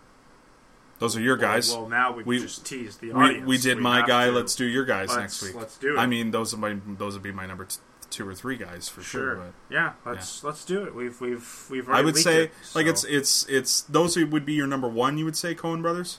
Those 0.99 1.17
are 1.17 1.21
your 1.21 1.37
guys. 1.37 1.71
Well, 1.71 1.83
well 1.83 1.91
now 1.91 2.13
we, 2.13 2.23
We- 2.23 2.39
just 2.41 2.65
teased 2.65 3.01
the 3.01 3.09
we, 3.13 3.13
audience. 3.25 3.47
we 3.47 3.59
did 3.59 3.79
my 3.79 4.07
guy. 4.07 4.27
to. 4.27 4.33
Let's 4.33 4.55
do 4.55 4.65
your 4.65 4.85
guys 4.85 5.09
Let's- 5.11 5.21
next 5.21 5.43
week. 5.43 5.55
let's 5.55 5.77
do 5.77 5.97
it. 5.97 5.99
I 5.99 6.07
mean, 6.07 6.31
those 6.31 6.55
are 6.55 6.57
my 6.57 6.77
those 6.87 7.13
would 7.15 7.23
be 7.23 7.33
my 7.33 7.45
number 7.47 7.67
t- 7.67 7.77
two 8.09 8.27
or 8.27 8.35
three 8.35 8.57
guys 8.57 8.89
for 8.89 9.03
sure. 9.03 9.35
Sure. 9.35 9.37
but- 9.37 9.53
Yeah, 9.69 9.93
let's 10.07 10.43
let's 10.43 10.65
do 10.65 10.85
it. 10.85 10.95
We've 10.95 11.21
we've 11.21 11.67
we've. 11.71 11.89
I 11.91 12.01
would 12.01 12.17
say 12.17 12.45
it, 12.45 12.53
like 12.75 12.87
it's 12.87 13.05
it's 13.05 13.45
it's 13.49 13.83
those 13.83 14.17
would 14.17 14.47
be 14.47 14.55
your 14.55 14.67
number 14.67 14.89
one. 14.89 15.19
You 15.19 15.27
would 15.27 15.37
say 15.37 15.55
Coen 15.55 15.83
Brothers. 15.83 16.19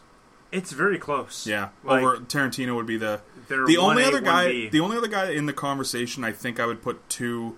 It's 0.51 0.71
very 0.71 0.97
close. 0.97 1.45
Yeah, 1.45 1.69
Like, 1.83 2.01
over 2.03 2.17
Tarantino 2.17 2.75
would 2.75 2.85
be 2.85 2.97
the 2.97 3.21
the 3.49 3.77
only 3.77 4.03
other 4.03 4.21
guy. 4.21 4.45
1B. 4.47 4.71
The 4.71 4.79
only 4.79 4.97
other 4.97 5.07
guy 5.07 5.31
in 5.31 5.45
the 5.45 5.53
conversation 5.53 6.23
I 6.23 6.31
think 6.31 6.59
I 6.59 6.65
would 6.65 6.81
put 6.81 7.07
two 7.09 7.57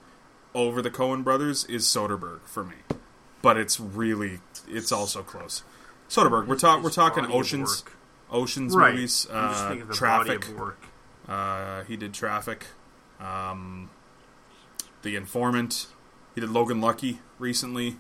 over 0.56 0.82
the 0.82 0.90
Coen 0.90 1.24
Brothers 1.24 1.66
is 1.66 1.86
Soderbergh 1.86 2.42
for 2.46 2.64
me, 2.64 2.76
but 3.42 3.58
it's 3.58 3.80
really 3.80 4.40
it's 4.68 4.92
also 4.92 5.22
close. 5.22 5.64
Soderbergh, 6.10 6.48
we're 6.48 6.58
talking 6.58 6.84
we're 6.84 6.90
talking 6.90 7.26
Oceans. 7.28 7.84
Oceans 8.32 8.76
right. 8.76 8.94
movies, 8.94 9.28
uh, 9.32 9.68
thinking 9.68 9.82
of 9.84 9.88
the 9.88 9.94
Traffic. 9.94 10.48
work. 10.58 10.80
Uh, 11.28 11.84
he 11.84 11.96
did 11.98 12.14
Traffic, 12.14 12.66
um, 13.20 13.90
The 15.02 15.16
Informant. 15.16 15.88
He 16.36 16.42
did 16.42 16.50
Logan 16.50 16.80
Lucky 16.82 17.20
recently. 17.40 17.98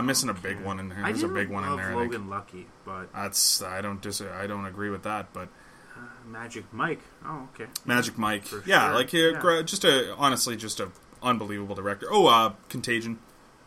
I'm 0.00 0.06
missing 0.06 0.30
a 0.30 0.34
big 0.34 0.60
one 0.62 0.80
in 0.80 0.88
there. 0.88 0.98
I 1.04 1.12
There's 1.12 1.22
a 1.22 1.28
big 1.28 1.50
one 1.50 1.62
in 1.64 1.70
love 1.70 1.78
there. 1.78 1.90
I 1.90 2.00
think. 2.00 2.12
Logan 2.14 2.30
Lucky, 2.30 2.66
but 2.86 3.12
That's 3.12 3.60
I 3.62 3.80
don't 3.82 4.00
dis- 4.00 4.22
I 4.22 4.46
don't 4.46 4.64
agree 4.64 4.88
with 4.88 5.02
that, 5.02 5.32
but 5.34 5.48
uh, 5.96 6.00
Magic 6.26 6.64
Mike. 6.72 7.00
Oh, 7.24 7.48
okay. 7.54 7.70
Magic 7.84 8.16
Mike, 8.16 8.44
For 8.46 8.62
yeah, 8.66 8.86
sure. 8.86 8.94
like 8.94 9.12
Yeah. 9.12 9.32
gra- 9.38 9.62
just 9.62 9.84
a 9.84 10.14
honestly 10.16 10.56
just 10.56 10.80
a 10.80 10.88
unbelievable 11.22 11.74
director. 11.74 12.06
Oh, 12.10 12.26
uh, 12.28 12.54
Contagion, 12.70 13.18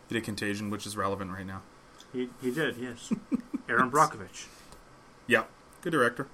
he 0.09 0.15
did 0.15 0.23
Contagion, 0.23 0.71
which 0.71 0.87
is 0.87 0.97
relevant 0.97 1.31
right 1.31 1.45
now. 1.45 1.61
He, 2.11 2.29
he 2.41 2.49
did, 2.51 2.77
yes. 2.77 3.11
Erin 3.69 3.91
Brockovich. 3.91 4.47
Yeah, 5.27 5.43
good 5.81 5.91
director. 5.91 6.27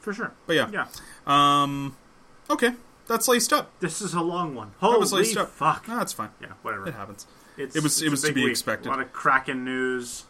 For 0.00 0.12
sure. 0.12 0.32
But 0.46 0.56
yeah. 0.56 0.70
Yeah. 0.70 0.86
Um, 1.26 1.96
okay, 2.50 2.72
that's 3.06 3.28
laced 3.28 3.52
up. 3.54 3.70
This 3.80 4.00
is 4.02 4.12
a 4.14 4.20
long 4.20 4.54
one. 4.54 4.72
That 4.80 4.86
Holy 4.86 4.98
was 4.98 5.12
laced 5.12 5.36
up. 5.38 5.48
fuck. 5.50 5.88
No, 5.88 5.96
that's 5.96 6.12
fine. 6.12 6.30
Yeah, 6.40 6.48
whatever. 6.62 6.86
It 6.88 6.94
happens. 6.94 7.26
It's, 7.58 7.76
It 7.76 7.82
was- 7.82 8.02
it 8.02 8.10
was 8.10 8.22
to 8.22 8.32
be 8.32 8.42
week. 8.44 8.50
expected. 8.50 8.88
A 8.88 8.90
lot 8.90 9.00
of 9.00 9.12
Kraken 9.12 9.64
news, 9.64 10.24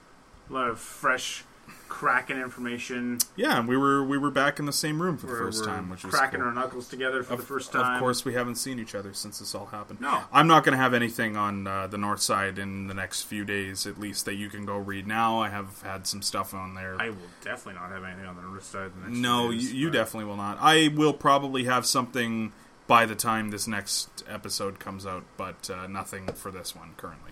a 0.48 0.52
lot 0.52 0.68
of 0.68 0.78
fresh 0.80 1.44
Kraken 1.88 2.38
information. 2.40 3.18
Yeah, 3.34 3.64
we 3.64 3.74
were 3.76 4.04
we 4.04 4.18
were 4.18 4.30
back 4.30 4.58
in 4.58 4.66
the 4.66 4.72
same 4.74 5.00
room 5.00 5.16
for 5.16 5.26
the 5.26 5.32
We're, 5.32 5.48
1st 5.48 5.60
we're 5.60 5.66
time, 5.66 5.90
which 5.90 6.04
was 6.04 6.14
cracking 6.14 6.40
cool. 6.40 6.48
our 6.48 6.54
knuckles 6.54 6.86
together 6.88 7.22
for 7.22 7.32
Of, 7.34 7.40
the 7.40 7.46
first 7.46 7.72
time. 7.72 7.94
of 7.94 7.98
course, 8.00 8.24
we 8.26 8.34
haven't 8.34 8.56
seen 8.56 8.78
each 8.78 8.94
other 8.94 9.14
since 9.14 9.38
this 9.38 9.54
all 9.54 9.66
happened. 9.66 10.00
No. 10.00 10.20
I'm 10.30 10.46
not 10.46 10.64
going 10.64 10.72
to 10.76 10.78
have 10.82 10.92
anything 10.92 11.36
on 11.38 11.66
uh, 11.66 11.86
the 11.86 11.96
north 11.98 12.20
side 12.20 12.58
in 12.58 12.88
the 12.88 12.94
next 12.94 13.22
few 13.22 13.44
days, 13.44 13.86
at 13.86 13.98
least 13.98 14.26
that 14.26 14.34
you 14.34 14.48
can 14.50 14.66
go 14.66 14.76
read 14.76 15.06
now. 15.06 15.40
I 15.40 15.48
have 15.48 15.80
had 15.82 16.06
some 16.06 16.20
stuff 16.20 16.52
on 16.52 16.74
there. 16.74 16.94
I 17.00 17.08
will 17.10 17.16
definitely 17.42 17.80
not 17.80 17.90
have 17.90 18.04
anything 18.04 18.26
on 18.26 18.36
the 18.36 18.42
north 18.42 18.64
side. 18.64 18.90
The 18.94 19.08
next 19.08 19.18
no, 19.18 19.48
few 19.48 19.52
you, 19.52 19.60
days, 19.60 19.72
you 19.74 19.86
but- 19.88 19.92
definitely 19.94 20.24
will 20.26 20.36
not. 20.36 20.58
I 20.60 20.88
will 20.94 21.14
probably 21.14 21.64
have 21.64 21.86
something 21.86 22.52
by 22.88 23.06
the 23.06 23.14
time 23.14 23.50
this 23.50 23.68
next 23.68 24.24
episode 24.28 24.80
comes 24.80 25.06
out, 25.06 25.22
but 25.36 25.70
uh, 25.70 25.86
nothing 25.86 26.26
for 26.28 26.50
this 26.50 26.74
one 26.74 26.94
currently. 26.96 27.30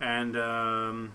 And 0.00 0.36
um, 0.36 1.12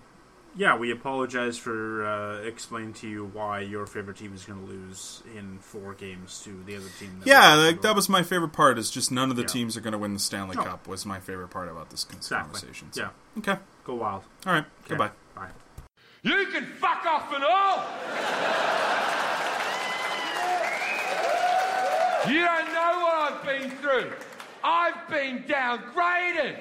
yeah, 0.56 0.76
we 0.76 0.90
apologize 0.90 1.56
for 1.58 2.04
uh, 2.06 2.38
explaining 2.42 2.94
to 2.94 3.08
you 3.08 3.26
why 3.26 3.60
your 3.60 3.86
favorite 3.86 4.16
team 4.16 4.34
is 4.34 4.44
going 4.44 4.60
to 4.60 4.66
lose 4.66 5.22
in 5.36 5.58
four 5.60 5.94
games 5.94 6.40
to 6.44 6.62
the 6.64 6.76
other 6.76 6.88
team. 6.98 7.16
That 7.20 7.26
Yeah, 7.28 7.56
we- 7.56 7.62
like, 7.66 7.82
that 7.82 7.94
was 7.94 8.08
my 8.08 8.22
favorite 8.22 8.52
part. 8.54 8.78
Is 8.78 8.90
just 8.90 9.12
none 9.12 9.30
of 9.30 9.36
the 9.36 9.42
Yeah. 9.42 9.48
teams 9.48 9.76
are 9.76 9.80
going 9.80 9.92
to 9.92 9.98
win 9.98 10.14
the 10.14 10.20
Stanley 10.20 10.56
No. 10.56 10.64
Cup. 10.64 10.88
Was 10.88 11.04
my 11.06 11.20
favorite 11.20 11.48
part 11.48 11.68
about 11.68 11.90
this 11.90 12.04
con- 12.04 12.16
exactly. 12.16 12.52
conversation. 12.60 12.92
So- 12.92 13.02
Yeah, 13.02 13.08
Okay. 13.38 13.58
go 13.84 13.94
wild. 13.94 14.24
All 14.46 14.52
right. 14.54 14.64
Okay. 14.64 14.88
Goodbye. 14.88 15.10
Bye. 15.34 15.48
You 16.22 16.46
can 16.46 16.64
fuck 16.64 17.04
off 17.04 17.30
and 17.34 17.44
all. 17.44 17.84
You 22.26 22.40
don't 22.40 22.72
know 22.72 23.00
what 23.02 23.33
I've 23.46 23.60
been 23.60 23.70
through. 23.72 24.10
I've 24.62 25.08
been 25.10 25.44
downgraded. 25.44 26.56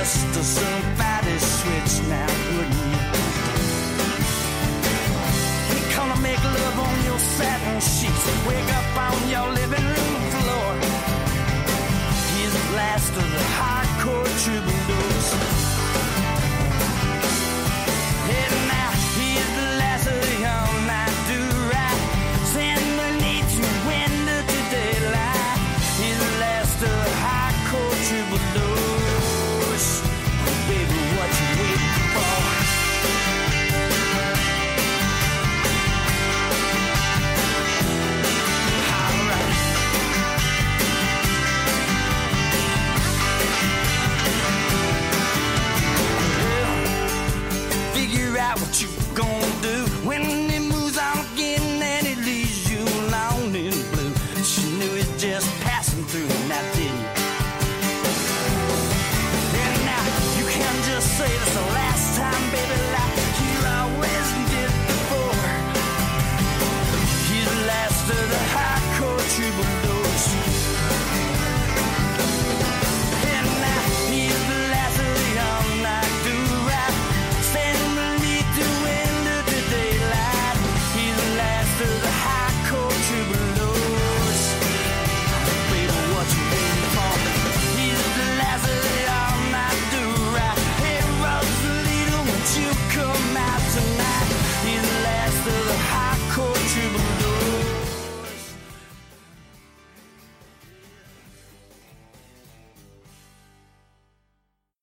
Just 0.00 0.58
fight 0.96 1.24
his 1.24 1.42
switch 1.42 2.08
now, 2.08 2.26
wouldn't 2.56 2.74
you? 2.74 3.00
He 5.72 5.94
gonna 5.94 6.20
make 6.22 6.42
love 6.42 6.78
on 6.78 7.04
your 7.04 7.18
satin 7.18 7.80
sheets. 7.80 8.24
Wake 8.48 8.72
up 8.80 8.96
on 8.96 9.28
your 9.28 9.48
living 9.52 9.84
room 9.84 10.20
floor. 10.32 10.72
He's 12.32 12.52
the 12.52 12.76
last 12.76 13.10
of 13.10 13.26
the 13.34 13.44
hardcore 13.58 14.44
troubadours. 14.44 14.79
What 48.60 48.82
you 48.82 48.99